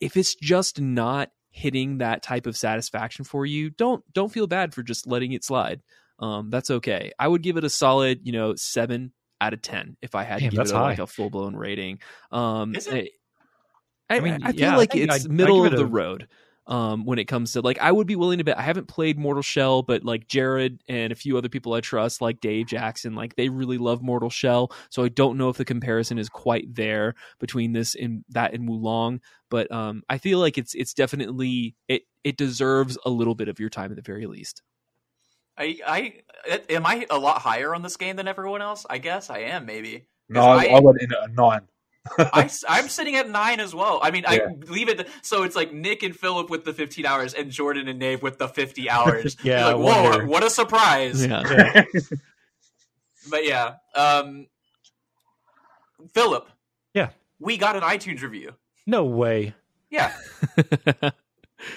if 0.00 0.16
it's 0.16 0.34
just 0.34 0.80
not 0.80 1.30
hitting 1.50 1.98
that 1.98 2.22
type 2.22 2.46
of 2.46 2.56
satisfaction 2.56 3.24
for 3.24 3.46
you, 3.46 3.70
don't 3.70 4.04
don't 4.12 4.32
feel 4.32 4.46
bad 4.46 4.74
for 4.74 4.82
just 4.82 5.06
letting 5.06 5.32
it 5.32 5.44
slide. 5.44 5.82
Um, 6.18 6.50
that's 6.50 6.70
okay. 6.70 7.12
I 7.18 7.28
would 7.28 7.42
give 7.42 7.56
it 7.56 7.64
a 7.64 7.70
solid, 7.70 8.20
you 8.22 8.32
know, 8.32 8.54
seven 8.54 9.12
out 9.42 9.52
of 9.52 9.60
ten 9.62 9.96
if 10.00 10.14
I 10.14 10.22
had 10.24 10.40
Damn, 10.40 10.50
to 10.50 10.56
give 10.56 10.66
it 10.66 10.72
a, 10.72 10.80
like 10.80 10.98
a 10.98 11.06
full 11.06 11.30
blown 11.30 11.56
rating. 11.56 11.98
Um, 12.30 12.74
Is 12.74 12.86
it? 12.86 13.10
I, 14.08 14.16
I 14.16 14.20
mean, 14.20 14.40
I 14.42 14.52
feel 14.52 14.60
yeah, 14.60 14.74
I 14.74 14.76
like 14.76 14.92
think 14.92 15.04
it's 15.04 15.14
I'd- 15.14 15.24
I'd 15.24 15.30
middle 15.32 15.64
of 15.64 15.72
the 15.72 15.84
a- 15.84 15.86
road 15.86 16.28
um, 16.66 17.04
when 17.06 17.18
it 17.18 17.24
comes 17.24 17.52
to 17.54 17.60
like 17.60 17.78
I 17.80 17.90
would 17.90 18.06
be 18.06 18.14
willing 18.14 18.38
to 18.38 18.44
bet. 18.44 18.58
I 18.58 18.62
haven't 18.62 18.86
played 18.86 19.18
Mortal 19.18 19.42
Shell, 19.42 19.82
but 19.82 20.04
like 20.04 20.28
Jared 20.28 20.80
and 20.88 21.12
a 21.12 21.16
few 21.16 21.36
other 21.38 21.48
people 21.48 21.72
I 21.74 21.80
trust, 21.80 22.20
like 22.20 22.40
Dave 22.40 22.66
Jackson, 22.66 23.14
like 23.14 23.34
they 23.36 23.48
really 23.48 23.78
love 23.78 24.00
Mortal 24.02 24.30
Shell. 24.30 24.72
So 24.90 25.02
I 25.02 25.08
don't 25.08 25.38
know 25.38 25.48
if 25.48 25.56
the 25.56 25.64
comparison 25.64 26.18
is 26.18 26.28
quite 26.28 26.72
there 26.74 27.14
between 27.40 27.72
this 27.72 27.94
and 27.94 28.24
that 28.28 28.52
and 28.54 28.68
Wo 28.68 28.76
Long, 28.76 29.20
but 29.50 29.72
um, 29.72 30.02
I 30.08 30.18
feel 30.18 30.38
like 30.38 30.56
it's 30.58 30.74
it's 30.74 30.94
definitely 30.94 31.74
it 31.88 32.02
it 32.22 32.36
deserves 32.36 32.96
a 33.04 33.10
little 33.10 33.34
bit 33.34 33.48
of 33.48 33.58
your 33.58 33.70
time 33.70 33.90
at 33.90 33.96
the 33.96 34.02
very 34.02 34.26
least. 34.26 34.62
I, 35.58 35.78
I 35.86 36.14
am 36.70 36.86
I 36.86 37.06
a 37.10 37.18
lot 37.18 37.40
higher 37.42 37.74
on 37.74 37.82
this 37.82 37.96
game 37.96 38.16
than 38.16 38.26
everyone 38.28 38.62
else? 38.62 38.86
I 38.88 38.98
guess 38.98 39.28
I 39.30 39.40
am. 39.40 39.66
Maybe 39.66 40.06
No, 40.28 40.42
I, 40.42 40.64
I- 40.64 40.76
I 40.76 40.80
went 40.80 41.00
in 41.02 41.12
at 41.12 41.30
a 41.30 41.32
nine. 41.32 41.62
I, 42.18 42.50
am 42.68 42.88
sitting 42.88 43.14
at 43.14 43.30
nine 43.30 43.60
as 43.60 43.74
well. 43.74 44.00
I 44.02 44.10
mean, 44.10 44.24
Yeah. 44.28 44.48
I 44.48 44.70
leave 44.72 44.88
it. 44.88 45.06
So 45.22 45.44
it's 45.44 45.54
like 45.54 45.72
Nick 45.72 46.02
and 46.02 46.16
Philip 46.16 46.50
with 46.50 46.64
the 46.64 46.72
15 46.72 47.06
hours, 47.06 47.32
and 47.32 47.50
Jordan 47.52 47.86
and 47.86 47.98
Nave 48.00 48.22
with 48.22 48.38
the 48.38 48.48
50 48.48 48.90
hours. 48.90 49.36
Yeah, 49.44 49.66
like, 49.66 49.76
whoa, 49.76 50.02
wonder. 50.10 50.26
what 50.26 50.42
a 50.42 50.50
surprise! 50.50 51.24
Yeah. 51.24 51.84
But 53.30 53.44
yeah, 53.46 53.74
um, 53.94 54.48
Philip. 56.12 56.48
Yeah. 56.92 57.10
we 57.38 57.56
got 57.56 57.76
an 57.76 57.82
iTunes 57.82 58.20
review. 58.22 58.54
No 58.84 59.04
way. 59.04 59.54
Yeah, 59.90 60.12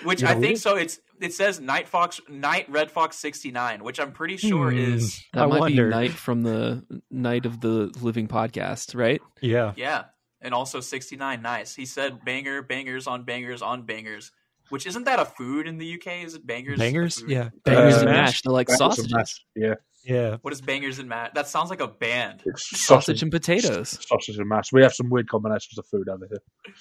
which 0.03 0.21
You 0.21 0.27
I 0.27 0.33
know, 0.33 0.39
think 0.39 0.53
we- 0.53 0.55
so. 0.55 0.75
It's 0.75 0.99
it 1.21 1.33
says 1.33 1.59
Night 1.59 1.87
Fox, 1.87 2.19
Night 2.29 2.65
Red 2.69 2.91
Fox 2.91 3.17
69, 3.17 3.83
which 3.83 3.99
I'm 3.99 4.11
pretty 4.11 4.37
sure 4.37 4.71
Hmm. 4.71 4.77
is 4.77 5.23
that 5.33 5.43
I 5.43 5.45
might 5.47 5.59
wonder. 5.59 5.85
be 5.85 5.89
Night 5.95 6.11
from 6.11 6.43
the 6.43 6.83
Night 7.09 7.45
of 7.45 7.61
the 7.61 7.91
Living 8.01 8.27
podcast, 8.27 8.95
right? 8.95 9.21
Yeah. 9.41 9.73
Yeah, 9.75 10.05
and 10.41 10.53
also 10.53 10.79
69. 10.81 11.41
Nice. 11.41 11.75
He 11.75 11.85
said 11.85 12.23
banger, 12.25 12.61
bangers 12.61 13.07
on 13.07 13.23
bangers 13.23 13.61
on 13.61 13.83
bangers. 13.83 14.31
Which 14.69 14.87
isn't 14.87 15.03
that 15.03 15.19
a 15.19 15.25
food 15.25 15.67
in 15.67 15.77
the 15.77 15.85
UK? 15.93 16.23
Is 16.23 16.33
it 16.33 16.45
bangers? 16.47 16.79
Bangers? 16.79 17.23
Yeah. 17.27 17.49
Bangers 17.65 17.95
Uh, 17.95 17.99
and 17.99 18.05
mash. 18.09 18.25
mash. 18.27 18.41
They're 18.41 18.51
like 18.53 18.67
That 18.67 18.77
sausages, 18.79 19.13
mess. 19.13 19.39
Yeah, 19.55 19.75
Yeah. 20.03 20.37
What 20.41 20.53
is 20.53 20.61
bangers 20.61 20.97
and 20.97 21.07
mash? 21.07 21.31
That 21.35 21.47
sounds 21.47 21.69
like 21.69 21.81
a 21.81 21.87
band. 21.87 22.41
it's 22.47 22.67
sausage 22.69 22.79
sausage, 22.87 23.21
and 23.23 23.31
potatoes, 23.31 23.97
sausage 24.07 24.37
and 24.39 24.49
mash. 24.49 24.71
We 24.73 24.81
have 24.81 24.93
some 24.93 25.09
weird 25.11 25.29
combinations 25.29 25.77
of 25.77 25.85
food 25.87 26.09
over 26.09 26.27
here. 26.27 26.73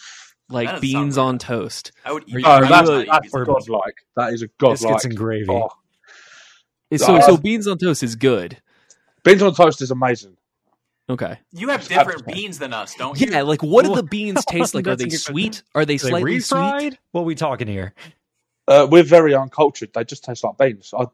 Like 0.49 0.69
doesn't 0.69 0.81
beans 0.81 1.19
on 1.19 1.39
toast. 1.39 1.93
I 2.05 2.13
would 2.13 2.25
eat. 2.27 2.45
Oh, 2.45 2.51
are 2.51 2.57
I 2.57 2.61
would 2.61 2.69
that's, 2.71 2.89
not 2.89 3.07
that's 3.07 3.33
godlike. 3.33 3.95
That 4.17 4.33
is 4.33 4.43
a 4.43 4.49
godlike. 4.59 4.81
Biscuits 4.81 5.05
and 5.07 5.17
gravy. 5.17 5.47
Oh, 5.51 5.69
So, 6.97 7.21
so 7.21 7.37
beans 7.37 7.67
on 7.67 7.79
toast 7.79 8.03
is 8.03 8.17
good. 8.17 8.61
beans 9.23 9.43
on 9.43 9.55
toast 9.55 9.83
is 9.83 9.91
amazing. 9.91 10.37
Okay. 11.09 11.39
You 11.53 11.69
have 11.69 11.87
different 11.87 12.27
beans 12.27 12.59
than 12.59 12.73
us, 12.73 12.95
don't 12.95 13.21
you? 13.21 13.27
Yeah, 13.31 13.43
like 13.43 13.63
what 13.63 13.85
do 13.85 13.95
the 13.95 14.03
beans 14.03 14.45
taste 14.49 14.75
like? 14.75 14.87
Are 14.87 14.97
they 14.97 15.11
sweet? 15.11 15.63
Are 15.75 15.85
they 15.85 15.95
Are 15.95 15.99
they 15.99 15.99
slightly 15.99 16.41
sweet? 16.41 16.99
What 17.13 17.23
are 17.23 17.25
we 17.25 17.35
talking 17.35 17.69
here? 17.69 17.95
Uh, 18.67 18.87
we're 18.91 19.03
very 19.03 19.35
uncultured. 19.35 19.91
They 19.93 20.05
just 20.05 20.25
taste 20.25 20.45
like 20.45 20.57
beans. 20.57 20.95
I, 20.97 21.05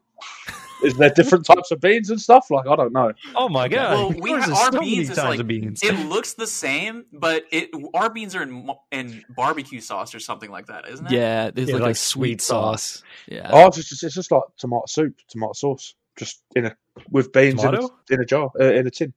is 0.83 0.95
there 0.97 1.09
different 1.09 1.45
types 1.45 1.71
of 1.71 1.79
beans 1.79 2.09
and 2.09 2.19
stuff? 2.19 2.49
Like 2.49 2.67
I 2.67 2.75
don't 2.75 2.93
know. 2.93 3.13
Oh 3.35 3.49
my 3.49 3.67
god! 3.67 3.91
Well, 3.93 4.11
we 4.19 4.31
have, 4.31 4.51
our 4.51 4.71
many 4.71 4.95
beans 4.95 5.09
is 5.11 5.17
like 5.17 5.45
beans. 5.47 5.83
it 5.83 5.93
looks 6.07 6.33
the 6.33 6.47
same, 6.47 7.05
but 7.13 7.45
it 7.51 7.69
our 7.93 8.09
beans 8.09 8.35
are 8.35 8.43
in 8.43 8.69
in 8.91 9.23
barbecue 9.35 9.81
sauce 9.81 10.13
or 10.15 10.19
something 10.19 10.51
like 10.51 10.67
that, 10.67 10.87
isn't 10.89 11.05
it? 11.07 11.11
Yeah, 11.11 11.51
there's 11.51 11.69
Yeah, 11.69 11.75
like, 11.75 11.81
a 11.81 11.85
like 11.87 11.95
sweet 11.95 12.21
sweet 12.21 12.41
sauce. 12.41 12.83
sauce. 12.83 13.03
Yeah. 13.27 13.51
Ours 13.51 13.77
is 13.77 13.89
just, 13.89 14.03
it's 14.03 14.15
just 14.15 14.31
like 14.31 14.43
tomato 14.57 14.85
soup, 14.87 15.15
tomato 15.27 15.53
sauce, 15.53 15.95
just 16.17 16.43
in 16.55 16.65
a 16.65 16.75
with 17.09 17.31
beans 17.31 17.63
in 17.63 17.75
a, 17.75 17.87
in 18.09 18.21
a 18.21 18.25
jar, 18.25 18.51
uh, 18.59 18.65
in 18.65 18.87
a 18.87 18.91
tin. 18.91 19.13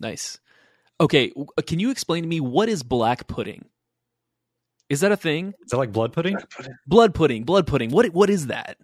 Nice. 0.00 0.38
Okay, 1.00 1.32
uh, 1.36 1.62
can 1.66 1.78
you 1.80 1.90
explain 1.90 2.22
to 2.22 2.28
me 2.28 2.40
what 2.40 2.68
is 2.68 2.82
black 2.82 3.26
pudding? 3.26 3.66
Is 4.88 5.00
that 5.00 5.10
a 5.10 5.16
thing? 5.16 5.54
Is 5.64 5.70
that 5.70 5.78
like 5.78 5.92
blood 5.92 6.12
pudding? 6.12 6.36
Blood 6.86 7.14
pudding, 7.14 7.44
blood 7.44 7.66
pudding. 7.66 7.90
What 7.90 8.12
what 8.12 8.28
is 8.30 8.48
that? 8.48 8.76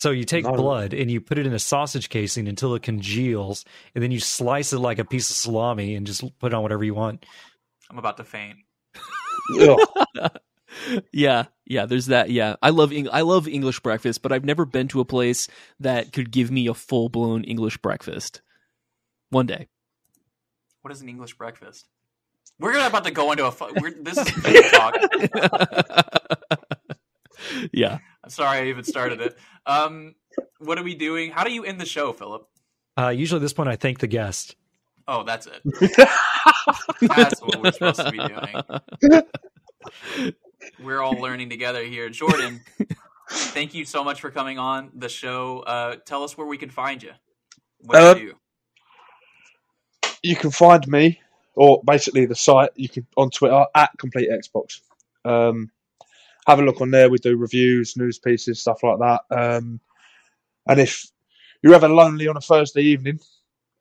So 0.00 0.10
you 0.10 0.24
take 0.24 0.44
No. 0.44 0.52
blood 0.54 0.94
and 0.94 1.10
you 1.10 1.20
put 1.20 1.38
it 1.38 1.46
in 1.46 1.52
a 1.52 1.58
sausage 1.58 2.08
casing 2.08 2.48
until 2.48 2.74
it 2.74 2.82
congeals, 2.82 3.64
and 3.94 4.02
then 4.02 4.10
you 4.10 4.20
slice 4.20 4.72
it 4.72 4.78
like 4.78 4.98
a 4.98 5.04
piece 5.04 5.30
of 5.30 5.36
salami 5.36 5.94
and 5.94 6.06
just 6.06 6.22
put 6.38 6.52
it 6.52 6.56
on 6.56 6.62
whatever 6.62 6.84
you 6.84 6.94
want. 6.94 7.26
I'm 7.90 7.98
about 7.98 8.16
to 8.18 8.24
faint. 8.24 8.58
Yeah, 11.12 11.46
yeah, 11.66 11.86
there's 11.86 12.06
that. 12.06 12.30
Yeah. 12.30 12.54
I 12.62 12.70
love 12.70 12.92
Eng- 12.92 13.08
I 13.12 13.22
love 13.22 13.48
English 13.48 13.80
breakfast, 13.80 14.22
but 14.22 14.30
I've 14.30 14.44
never 14.44 14.64
been 14.64 14.86
to 14.88 15.00
a 15.00 15.04
place 15.04 15.48
that 15.80 16.12
could 16.12 16.30
give 16.30 16.50
me 16.52 16.68
a 16.68 16.74
full-blown 16.74 17.42
English 17.42 17.76
breakfast. 17.78 18.40
One 19.30 19.46
day. 19.46 19.66
What 20.82 20.92
is 20.92 21.00
an 21.02 21.08
English 21.08 21.36
breakfast? 21.36 21.86
We're 22.60 22.72
gonna 22.72 22.86
about 22.86 23.02
to 23.04 23.10
go 23.10 23.32
into 23.32 23.46
a. 23.46 23.50
Fu- 23.50 23.72
we're, 23.80 23.90
this 24.00 24.16
is 24.16 24.30
big 24.42 24.64
talk. 24.70 24.94
yeah. 27.72 27.98
I'm 28.24 28.30
sorry 28.30 28.58
I 28.58 28.66
even 28.66 28.84
started 28.84 29.20
it. 29.20 29.36
Um, 29.66 30.14
what 30.58 30.78
are 30.78 30.82
we 30.82 30.94
doing? 30.94 31.30
How 31.30 31.44
do 31.44 31.52
you 31.52 31.64
end 31.64 31.78
the 31.80 31.84
show, 31.86 32.14
Philip? 32.14 32.48
Uh, 32.98 33.08
usually, 33.10 33.36
at 33.36 33.42
this 33.42 33.52
point, 33.52 33.68
I 33.68 33.76
thank 33.76 33.98
the 33.98 34.06
guest. 34.06 34.56
Oh, 35.06 35.22
that's 35.22 35.46
it. 35.46 35.60
That's 37.02 37.40
what 37.42 37.60
we're 37.62 37.72
supposed 37.72 38.00
to 38.00 38.10
be 38.10 38.18
doing. 39.10 39.22
We're 40.82 41.02
all 41.02 41.18
learning 41.20 41.50
together 41.50 41.82
here. 41.84 42.08
Jordan, 42.08 42.60
thank 43.30 43.74
you 43.74 43.84
so 43.84 44.02
much 44.02 44.20
for 44.20 44.30
coming 44.30 44.58
on 44.58 44.90
the 44.94 45.08
show. 45.08 45.60
Uh, 45.60 45.96
tell 46.06 46.24
us 46.24 46.36
where 46.38 46.46
we 46.46 46.56
can 46.58 46.70
find 46.70 47.02
you. 47.02 47.12
What 47.80 47.98
Uh, 47.98 48.14
do 48.14 48.20
you 48.20 48.26
do? 48.30 48.34
you 50.22 50.36
can 50.36 50.50
find 50.50 50.86
me, 50.88 51.20
or 51.54 51.82
basically 51.84 52.24
the 52.26 52.34
site. 52.34 52.70
You 52.76 52.88
can 52.88 53.06
on 53.16 53.30
Twitter 53.30 53.64
at 53.74 53.90
Complete 53.98 54.28
Xbox. 54.30 54.80
Um, 55.24 55.70
have 56.50 56.58
a 56.58 56.62
look 56.62 56.80
on 56.80 56.90
there. 56.90 57.10
We 57.10 57.18
do 57.18 57.36
reviews, 57.36 57.96
news 57.96 58.18
pieces, 58.18 58.60
stuff 58.60 58.82
like 58.82 58.98
that. 58.98 59.20
Um, 59.30 59.80
and 60.66 60.80
if 60.80 61.06
you're 61.62 61.74
ever 61.74 61.88
lonely 61.88 62.28
on 62.28 62.36
a 62.36 62.40
Thursday 62.40 62.82
evening 62.82 63.20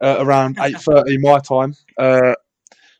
uh, 0.01 0.17
around 0.19 0.57
eight 0.61 0.77
thirty 0.77 1.17
my 1.17 1.39
time, 1.39 1.75
uh, 1.97 2.35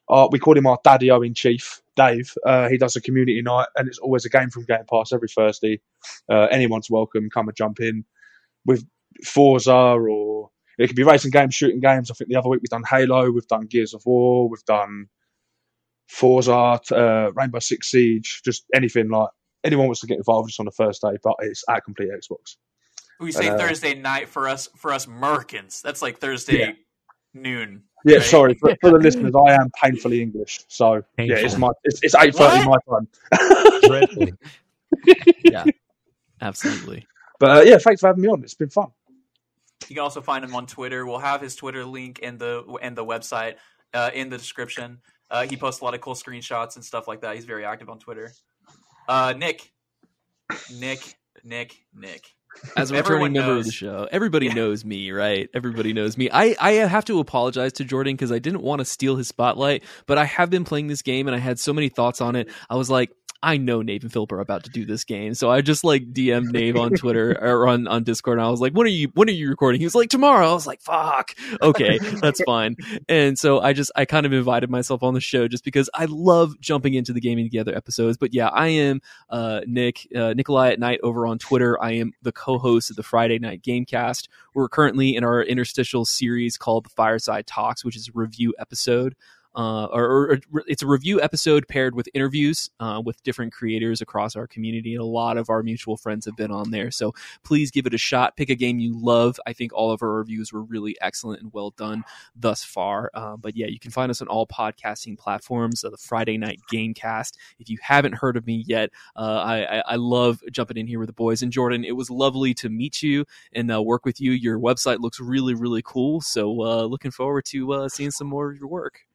uh, 0.10 0.28
we 0.32 0.40
call 0.40 0.58
him 0.58 0.68
our 0.68 0.80
daddy 0.84 1.12
O 1.12 1.22
in 1.22 1.34
chief, 1.34 1.82
Dave. 1.96 2.34
Uh, 2.46 2.68
he 2.70 2.78
does 2.78 2.96
a 2.96 3.02
community 3.02 3.42
night, 3.42 3.68
and 3.76 3.88
it's 3.88 4.00
always 4.00 4.26
a 4.26 4.30
game 4.30 4.50
from 4.50 4.66
Game 4.66 4.86
Pass 4.90 5.14
every 5.14 5.30
Thursday. 5.30 5.82
Uh, 6.30 6.48
anyone's 6.52 6.90
welcome. 6.90 7.30
Come 7.30 7.48
and 7.48 7.58
jump 7.58 7.80
in 7.80 8.04
with 8.66 8.86
Forza 9.24 9.74
or 9.74 10.50
it 10.78 10.88
could 10.88 10.96
be 10.96 11.04
racing 11.04 11.32
games, 11.32 11.56
shooting 11.56 11.82
games. 11.82 12.10
I 12.10 12.14
think 12.14 12.30
the 12.30 12.38
other 12.38 12.48
week 12.48 12.62
we've 12.62 12.70
done 12.70 12.84
Halo, 12.90 13.30
we've 13.30 13.48
done 13.48 13.66
Gears 13.66 13.94
of 13.94 14.06
War, 14.06 14.48
we've 14.48 14.64
done 14.64 15.08
Forza, 16.08 16.80
uh, 16.92 17.32
Rainbow 17.34 17.60
Six 17.60 17.92
Siege, 17.92 18.42
just 18.46 18.66
anything 18.74 19.10
like 19.10 19.30
anyone 19.64 19.86
wants 19.88 20.02
to 20.02 20.08
get 20.08 20.18
involved 20.18 20.50
just 20.50 20.60
on 20.60 20.66
the 20.66 20.72
first 20.72 21.02
day, 21.02 21.18
but 21.24 21.36
it's 21.40 21.64
at 21.70 21.84
Complete 21.84 22.10
Xbox. 22.10 22.56
We 23.20 23.32
say 23.32 23.50
uh, 23.50 23.58
Thursday 23.58 23.96
night 23.96 24.30
for 24.30 24.48
us 24.48 24.70
for 24.78 24.94
us 24.94 25.06
Merkins. 25.06 25.82
That's 25.82 26.02
like 26.02 26.20
Thursday 26.20 26.60
Yeah. 26.60 26.72
noon. 27.34 27.84
Yeah, 28.06 28.18
Right. 28.18 28.26
sorry 28.26 28.54
for, 28.54 28.74
for 28.80 28.92
the 28.92 28.98
listeners. 28.98 29.34
I 29.48 29.54
am 29.56 29.70
painfully 29.84 30.22
English, 30.22 30.62
so 30.70 31.04
yeah, 31.18 31.36
it's 31.36 31.58
my 31.58 31.70
it's, 31.84 32.00
it's 32.02 32.16
eight 32.16 32.34
thirty 32.36 32.66
my 32.66 32.78
time. 32.90 33.08
Dreadfully. 33.84 34.34
Yeah. 35.44 35.66
Absolutely. 36.42 37.06
but 37.40 37.58
uh, 37.58 37.62
yeah, 37.62 37.78
thanks 37.78 38.02
for 38.02 38.08
having 38.08 38.22
me 38.24 38.28
on. 38.30 38.42
It's 38.44 38.54
been 38.56 38.70
fun. 38.70 38.88
You 39.88 39.96
can 39.96 40.04
also 40.04 40.22
find 40.22 40.44
him 40.44 40.56
on 40.56 40.66
Twitter. 40.66 41.06
We'll 41.06 41.20
have 41.20 41.42
his 41.42 41.56
Twitter 41.56 41.86
link 41.86 42.20
and 42.24 42.40
the 42.40 42.64
and 42.82 42.96
the 42.98 43.06
website 43.06 43.56
uh, 43.94 44.12
in 44.14 44.30
the 44.30 44.38
description. 44.38 45.00
Uh, 45.30 45.46
he 45.46 45.58
posts 45.58 45.82
a 45.82 45.86
lot 45.86 45.94
of 45.94 46.02
cool 46.02 46.16
screenshots 46.16 46.76
and 46.76 46.84
stuff 46.84 47.08
like 47.08 47.22
that. 47.22 47.36
He's 47.36 47.46
very 47.46 47.66
active 47.66 47.90
on 47.90 48.00
Twitter. 48.00 48.32
Uh, 49.10 49.34
Nick, 49.36 49.72
Nick, 50.80 51.16
Nick, 51.44 51.76
Nick. 51.96 52.26
As 52.78 52.92
a 52.92 52.96
returning 52.96 53.34
member 53.34 53.58
of 53.58 53.66
the 53.66 53.72
show, 53.72 54.08
everybody 54.12 54.48
Yeah. 54.48 54.54
knows 54.54 54.84
me, 54.86 55.12
right? 55.12 55.50
Everybody 55.54 55.94
knows 55.94 56.18
me. 56.18 56.30
I, 56.32 56.56
I 56.60 56.72
have 56.74 57.06
to 57.06 57.20
apologize 57.20 57.74
to 57.74 57.86
Jordan 57.86 58.14
because 58.16 58.32
I 58.32 58.40
didn't 58.40 58.62
want 58.62 58.80
to 58.80 58.86
steal 58.86 59.16
his 59.16 59.28
spotlight, 59.28 59.84
but 60.08 60.18
I 60.18 60.26
have 60.26 60.50
been 60.50 60.64
playing 60.64 60.88
this 60.88 61.02
game 61.02 61.28
and 61.28 61.36
I 61.36 61.40
had 61.40 61.60
so 61.60 61.74
many 61.74 61.90
thoughts 61.90 62.22
on 62.22 62.36
it. 62.36 62.50
I 62.70 62.76
was 62.76 62.90
like, 62.90 63.12
I 63.42 63.58
know 63.58 63.82
Nave 63.82 64.04
and 64.04 64.12
Philip 64.12 64.34
are 64.34 64.42
about 64.42 64.66
to 64.66 64.70
do 64.70 64.86
this 64.86 65.06
game, 65.06 65.34
so 65.34 65.50
I 65.50 65.62
just 65.62 65.86
like 65.86 66.12
DM 66.12 66.52
Nave 66.52 66.76
on 66.76 66.92
Twitter 66.92 67.38
or 67.42 67.68
on, 67.68 67.88
on 67.88 68.04
Discord, 68.04 68.38
and 68.38 68.46
I 68.46 68.50
was 68.50 68.60
like, 68.60 68.74
"When 68.74 68.86
are 68.86 68.90
you? 68.90 69.10
When 69.14 69.30
are 69.30 69.34
you 69.34 69.50
recording?" 69.50 69.80
He 69.80 69.86
was 69.86 69.96
like, 69.96 70.10
"Tomorrow." 70.10 70.50
I 70.50 70.54
was 70.54 70.68
like, 70.68 70.82
"Fuck, 70.82 71.36
okay, 71.62 72.00
that's 72.22 72.42
fine." 72.44 72.76
And 73.08 73.40
so 73.40 73.62
I 73.62 73.72
just 73.72 73.92
I 73.96 74.04
kind 74.04 74.26
of 74.26 74.34
invited 74.34 74.70
myself 74.70 75.04
on 75.04 75.14
the 75.14 75.22
show 75.22 75.48
just 75.48 75.64
because 75.64 75.90
I 75.94 76.06
love 76.10 76.60
jumping 76.60 76.96
into 76.96 77.14
the 77.14 77.22
gaming 77.22 77.46
together 77.46 77.74
episodes. 77.76 78.18
But 78.18 78.34
yeah, 78.34 78.50
I 78.50 78.68
am 78.68 79.02
uh, 79.30 79.62
Nick 79.66 80.08
uh, 80.14 80.34
Nikolai 80.34 80.72
at 80.72 80.80
Night 80.80 81.00
over 81.02 81.26
on 81.26 81.40
Twitter. 81.40 81.82
I 81.82 81.94
am 81.94 82.12
the 82.22 82.34
co-host 82.34 82.90
of 82.90 82.98
the 82.98 83.04
Friday 83.04 83.40
Night 83.40 83.62
Gamecast. 83.62 84.28
We're 84.54 84.70
currently 84.70 85.16
in 85.16 85.24
our 85.24 85.42
interstitial 85.42 86.04
series 86.04 86.58
called 86.58 86.86
the 86.86 86.90
Fireside 86.90 87.48
Talks, 87.48 87.86
which 87.86 87.96
is 87.96 88.10
a 88.10 88.12
review 88.14 88.54
episode. 88.60 89.16
Uh, 89.56 89.86
or, 89.86 90.04
or, 90.04 90.40
it's 90.68 90.84
a 90.84 90.88
review 90.88 91.20
episode 91.22 91.68
paired 91.68 91.96
with 91.96 92.08
interviews 92.14 92.70
uh, 92.80 93.02
with 93.04 93.22
different 93.24 93.52
creators 93.52 94.00
across 94.00 94.36
our 94.36 94.48
community, 94.48 94.94
and 94.94 95.02
a 95.02 95.06
lot 95.06 95.38
of 95.38 95.50
our 95.50 95.64
mutual 95.64 95.98
friends 95.98 96.26
have 96.26 96.36
been 96.36 96.52
on 96.52 96.72
there. 96.72 96.92
So 96.92 97.14
please 97.44 97.72
give 97.72 97.86
it 97.86 97.94
a 97.94 97.98
shot. 97.98 98.38
Pick 98.38 98.50
a 98.50 98.56
game 98.56 98.80
you 98.80 98.94
love. 98.96 99.40
I 99.48 99.54
think 99.54 99.74
all 99.74 99.92
of 99.92 100.04
our 100.04 100.14
reviews 100.14 100.54
were 100.54 100.64
really 100.64 100.96
excellent 101.02 101.42
and 101.42 101.52
well 101.52 101.72
done 101.72 102.04
thus 102.36 102.64
far. 102.64 103.10
Uh, 103.14 103.38
but 103.38 103.58
yeah, 103.58 103.68
you 103.68 103.80
can 103.80 103.92
find 103.92 104.12
us 104.12 104.22
on 104.22 104.28
all 104.28 104.46
podcasting 104.48 105.18
platforms. 105.18 105.84
Uh, 105.84 105.90
the 105.90 105.98
Friday 105.98 106.38
Night 106.38 106.60
Gamecast. 106.72 107.34
If 107.60 107.70
you 107.70 107.78
haven't 107.82 108.14
heard 108.14 108.38
of 108.38 108.46
me 108.46 108.64
yet, 108.68 108.92
uh, 109.16 109.42
I, 109.44 109.80
I, 109.80 109.84
I 109.88 109.96
love 109.96 110.42
jumping 110.52 110.78
in 110.78 110.88
here 110.88 111.00
with 111.00 111.08
the 111.08 111.14
boys. 111.14 111.42
And 111.42 111.52
Jordan, 111.52 111.84
it 111.84 111.96
was 111.96 112.10
lovely 112.10 112.54
to 112.56 112.70
meet 112.70 113.02
you 113.02 113.26
and 113.54 113.72
uh, 113.72 113.82
work 113.82 114.06
with 114.06 114.22
you. 114.22 114.32
Your 114.32 114.60
website 114.60 115.00
looks 115.00 115.20
really, 115.20 115.56
really 115.56 115.82
cool. 115.84 116.22
So 116.22 116.52
looking 116.52 117.12
forward 117.12 117.46
to 117.46 117.90
seeing 117.90 118.12
some 118.12 118.28
more 118.28 118.52
of 118.52 118.58
your 118.58 118.68
work. 118.68 119.09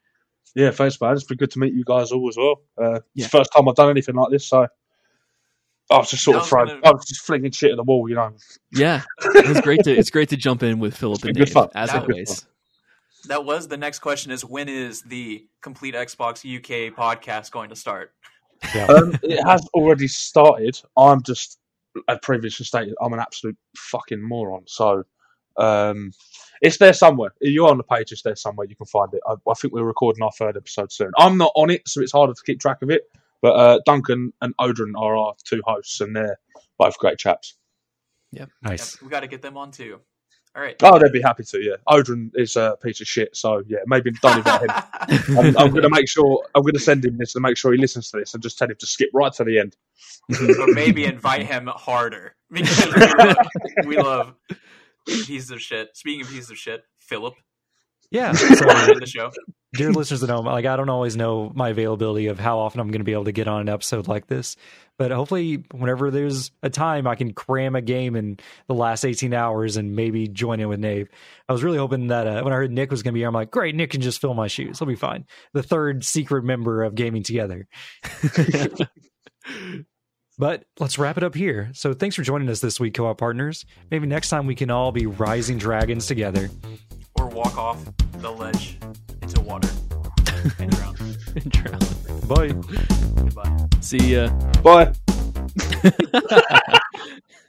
Yeah, 0.55 0.71
thanks, 0.71 1.01
man. 1.01 1.15
It's 1.15 1.25
been 1.25 1.39
good 1.39 1.51
to 1.53 1.59
meet 1.59 1.75
you 1.75 1.85
guys 1.85 2.13
all 2.13 2.29
as 2.29 2.37
well. 2.37 2.63
Uh, 2.81 2.93
Yeah. 2.93 2.99
It's 3.17 3.25
the 3.27 3.39
first 3.39 3.53
time 3.53 3.69
I've 3.69 3.75
done 3.75 3.91
anything 3.91 4.15
like 4.15 4.31
this, 4.31 4.47
so 4.47 4.67
I 5.91 5.99
was 5.99 6.11
just 6.11 6.23
sort 6.25 6.37
I 6.37 6.39
of 6.39 6.43
was 6.43 6.49
throwing, 6.49 6.69
gonna- 6.69 6.81
I 6.85 6.91
was 6.93 7.05
just 7.07 7.23
flinging 7.23 7.51
shit 7.51 7.71
at 7.71 7.77
the 7.77 7.83
wall, 7.83 8.09
you 8.09 8.15
know. 8.15 8.33
Yeah, 8.73 9.03
it 9.35 9.49
was 9.49 9.61
great 9.61 9.83
to 9.85 9.93
it's 9.93 10.11
great 10.11 10.29
to 10.31 10.37
jump 10.37 10.63
in 10.63 10.79
with 10.79 10.97
Philip 10.97 11.25
and 11.25 11.35
Dave 11.37 11.51
fun. 11.51 11.69
as 11.75 11.91
That 11.91 12.07
was 12.07 12.11
always. 12.15 12.47
That 13.27 13.45
was 13.45 13.69
the 13.69 13.77
next 13.77 13.99
question: 14.01 14.31
is 14.33 14.45
when 14.45 14.69
is 14.69 15.03
the 15.03 15.47
complete 15.63 15.95
Xbox 15.95 16.45
UK 16.45 16.95
podcast 16.95 17.51
going 17.51 17.71
to 17.71 17.77
start? 17.77 18.13
Yeah. 18.75 18.87
Um, 18.87 19.19
it 19.23 19.43
has 19.47 19.67
already 19.75 20.09
started. 20.09 20.81
I'm 20.97 21.23
just, 21.23 21.59
as 22.09 22.19
previously 22.23 22.65
stated, 22.65 22.95
I'm 23.03 23.13
an 23.13 23.21
absolute 23.21 23.57
fucking 23.77 24.23
moron. 24.23 24.65
So 24.67 25.05
um, 25.59 26.13
it's 26.65 26.79
there 26.79 26.95
somewhere. 26.95 27.31
You're 27.41 27.69
on 27.69 27.77
the 27.77 27.85
page, 27.85 28.11
it's 28.11 28.23
there 28.23 28.37
somewhere. 28.37 28.67
You 28.67 28.75
can 28.75 28.87
find 28.87 29.13
it. 29.13 29.21
I, 29.27 29.35
I 29.49 29.55
think 29.55 29.75
we're 29.75 29.85
recording 29.85 30.23
our 30.23 30.33
third 30.33 30.57
episode 30.57 30.91
soon. 30.91 31.13
I'm 31.19 31.37
not 31.37 31.53
on 31.55 31.71
it, 31.71 31.87
so 31.87 32.01
it's 32.01 32.13
harder 32.13 32.33
to 32.33 32.43
keep 32.45 32.59
track 32.59 32.81
of 32.81 32.91
it. 32.91 33.03
But 33.43 33.53
uh, 33.53 33.81
Duncan 33.85 34.33
and 34.41 34.57
Odrin 34.57 34.93
are 34.97 35.15
our 35.15 35.35
two 35.45 35.61
hosts, 35.67 36.01
and 36.01 36.17
they're 36.17 36.39
both 36.79 36.97
great 36.99 37.19
chaps. 37.19 37.55
Yep, 38.33 38.49
nice. 38.63 38.95
Yep, 38.95 39.03
we 39.03 39.11
got 39.11 39.21
to 39.21 39.27
get 39.27 39.43
them 39.43 39.59
on 39.59 39.71
too. 39.71 40.01
All 40.57 40.63
right. 40.63 40.77
Oh, 40.83 40.99
they'd 40.99 41.13
be 41.13 41.21
happy 41.21 41.43
to. 41.45 41.61
Yeah, 41.61 41.77
Odrin 41.87 42.31
is 42.35 42.57
a 42.57 42.79
piece 42.83 43.03
of 43.03 43.07
shit. 43.07 43.37
So 43.37 43.63
yeah, 43.67 43.81
maybe 43.87 44.13
don't 44.23 44.39
invite 44.39 44.63
him. 44.63 44.71
I'm, 45.39 45.59
I'm 45.59 45.71
going 45.71 45.83
to 45.83 45.91
make 45.91 46.09
sure. 46.09 46.47
I'm 46.55 46.63
going 46.63 46.75
to 46.75 46.81
send 46.81 47.05
him 47.05 47.19
this 47.19 47.35
and 47.35 47.43
make 47.43 47.59
sure 47.59 47.73
he 47.73 47.79
listens 47.79 48.11
to 48.13 48.21
this, 48.21 48.33
and 48.33 48.43
just 48.43 48.57
tell 48.57 48.71
him 48.71 48.77
to 48.79 48.87
skip 48.87 49.11
right 49.13 49.33
to 49.35 49.45
the 49.45 49.59
end. 49.59 49.77
or 50.59 50.69
maybe 50.69 51.05
invite 51.05 51.45
him 51.45 51.67
harder 51.67 52.37
because 52.51 52.87
we 52.87 53.03
love, 53.03 53.37
we 53.85 53.97
love 53.99 54.35
pieces 55.07 55.51
of 55.51 55.61
shit. 55.61 55.97
Speaking 55.97 56.23
of 56.23 56.29
pieces 56.29 56.51
of 56.51 56.59
shit, 56.59 56.85
Philip 56.99 57.35
Yeah. 58.11 58.33
So, 58.33 58.69
in 58.93 58.99
the 58.99 59.07
show. 59.07 59.31
dear 59.75 59.93
listeners 59.93 60.23
at 60.23 60.31
home, 60.31 60.47
like 60.47 60.67
I 60.67 60.77
don't 60.77 60.89
always 60.89 61.17
know 61.17 61.51
my 61.55 61.71
availability 61.71 62.29
of 62.29 62.39
how 62.39 62.59
often 62.59 62.81
I'm 62.81 62.89
going 62.89 63.01
to 63.01 63.05
be 63.05 63.13
able 63.13 63.25
to 63.25 63.33
get 63.33 63.49
on 63.49 63.61
an 63.61 63.69
episode 63.69 64.09
like 64.09 64.27
this, 64.27 64.57
but 64.99 65.11
hopefully, 65.11 65.65
whenever 65.73 66.11
there's 66.11 66.51
a 66.63 66.71
time, 66.71 67.07
I 67.07 67.17
can 67.17 67.33
cram 67.33 67.75
a 67.75 67.83
game 67.83 68.17
in 68.17 68.39
the 68.69 68.75
last 68.75 69.05
18 69.05 69.35
hours 69.35 69.77
and 69.77 69.97
maybe 69.97 70.29
join 70.29 70.61
in 70.61 70.69
with 70.69 70.81
Nave. 70.81 71.09
I 71.49 71.53
was 71.53 71.65
really 71.65 71.79
hoping 71.79 72.09
that 72.09 72.27
uh, 72.27 72.43
when 72.43 72.53
I 72.53 72.57
heard 72.57 72.71
Nick 72.71 72.91
was 72.91 73.03
going 73.03 73.13
to 73.13 73.15
be 73.15 73.21
here, 73.21 73.29
I'm 73.29 73.35
like, 73.35 73.51
great, 73.51 73.75
Nick 73.75 73.91
can 73.91 74.01
just 74.01 74.21
fill 74.21 74.35
my 74.35 74.47
shoes. 74.47 74.79
He'll 74.79 74.89
be 74.89 74.95
fine. 74.95 75.27
The 75.53 75.63
third 75.63 76.05
secret 76.05 76.45
member 76.45 76.83
of 76.83 76.95
Gaming 76.95 77.23
Together. 77.23 77.67
But 80.39 80.65
let's 80.81 80.99
wrap 80.99 81.17
it 81.17 81.23
up 81.23 81.35
here. 81.35 81.71
So 81.75 81.95
thanks 81.95 82.17
for 82.17 82.23
joining 82.23 82.49
us 82.49 82.61
this 82.61 82.81
week, 82.81 82.95
co-op 82.95 83.19
partners. 83.19 83.65
Maybe 83.91 84.07
next 84.07 84.31
time 84.31 84.47
we 84.47 84.55
can 84.55 84.71
all 84.71 84.91
be 84.91 85.07
rising 85.07 85.59
dragons 85.59 86.07
together. 86.07 86.51
Or 87.15 87.29
walk 87.29 87.57
off 87.57 87.85
the 88.19 88.31
ledge 88.31 88.79
into 89.23 89.41
water 89.41 89.69
and 90.59 90.71
drown. 90.71 90.97
Drown. 91.49 91.81
Bye. 92.29 92.53
Goodbye. 93.17 93.67
See 93.81 94.15
ya. 94.15 94.29
Bye. 94.63 94.93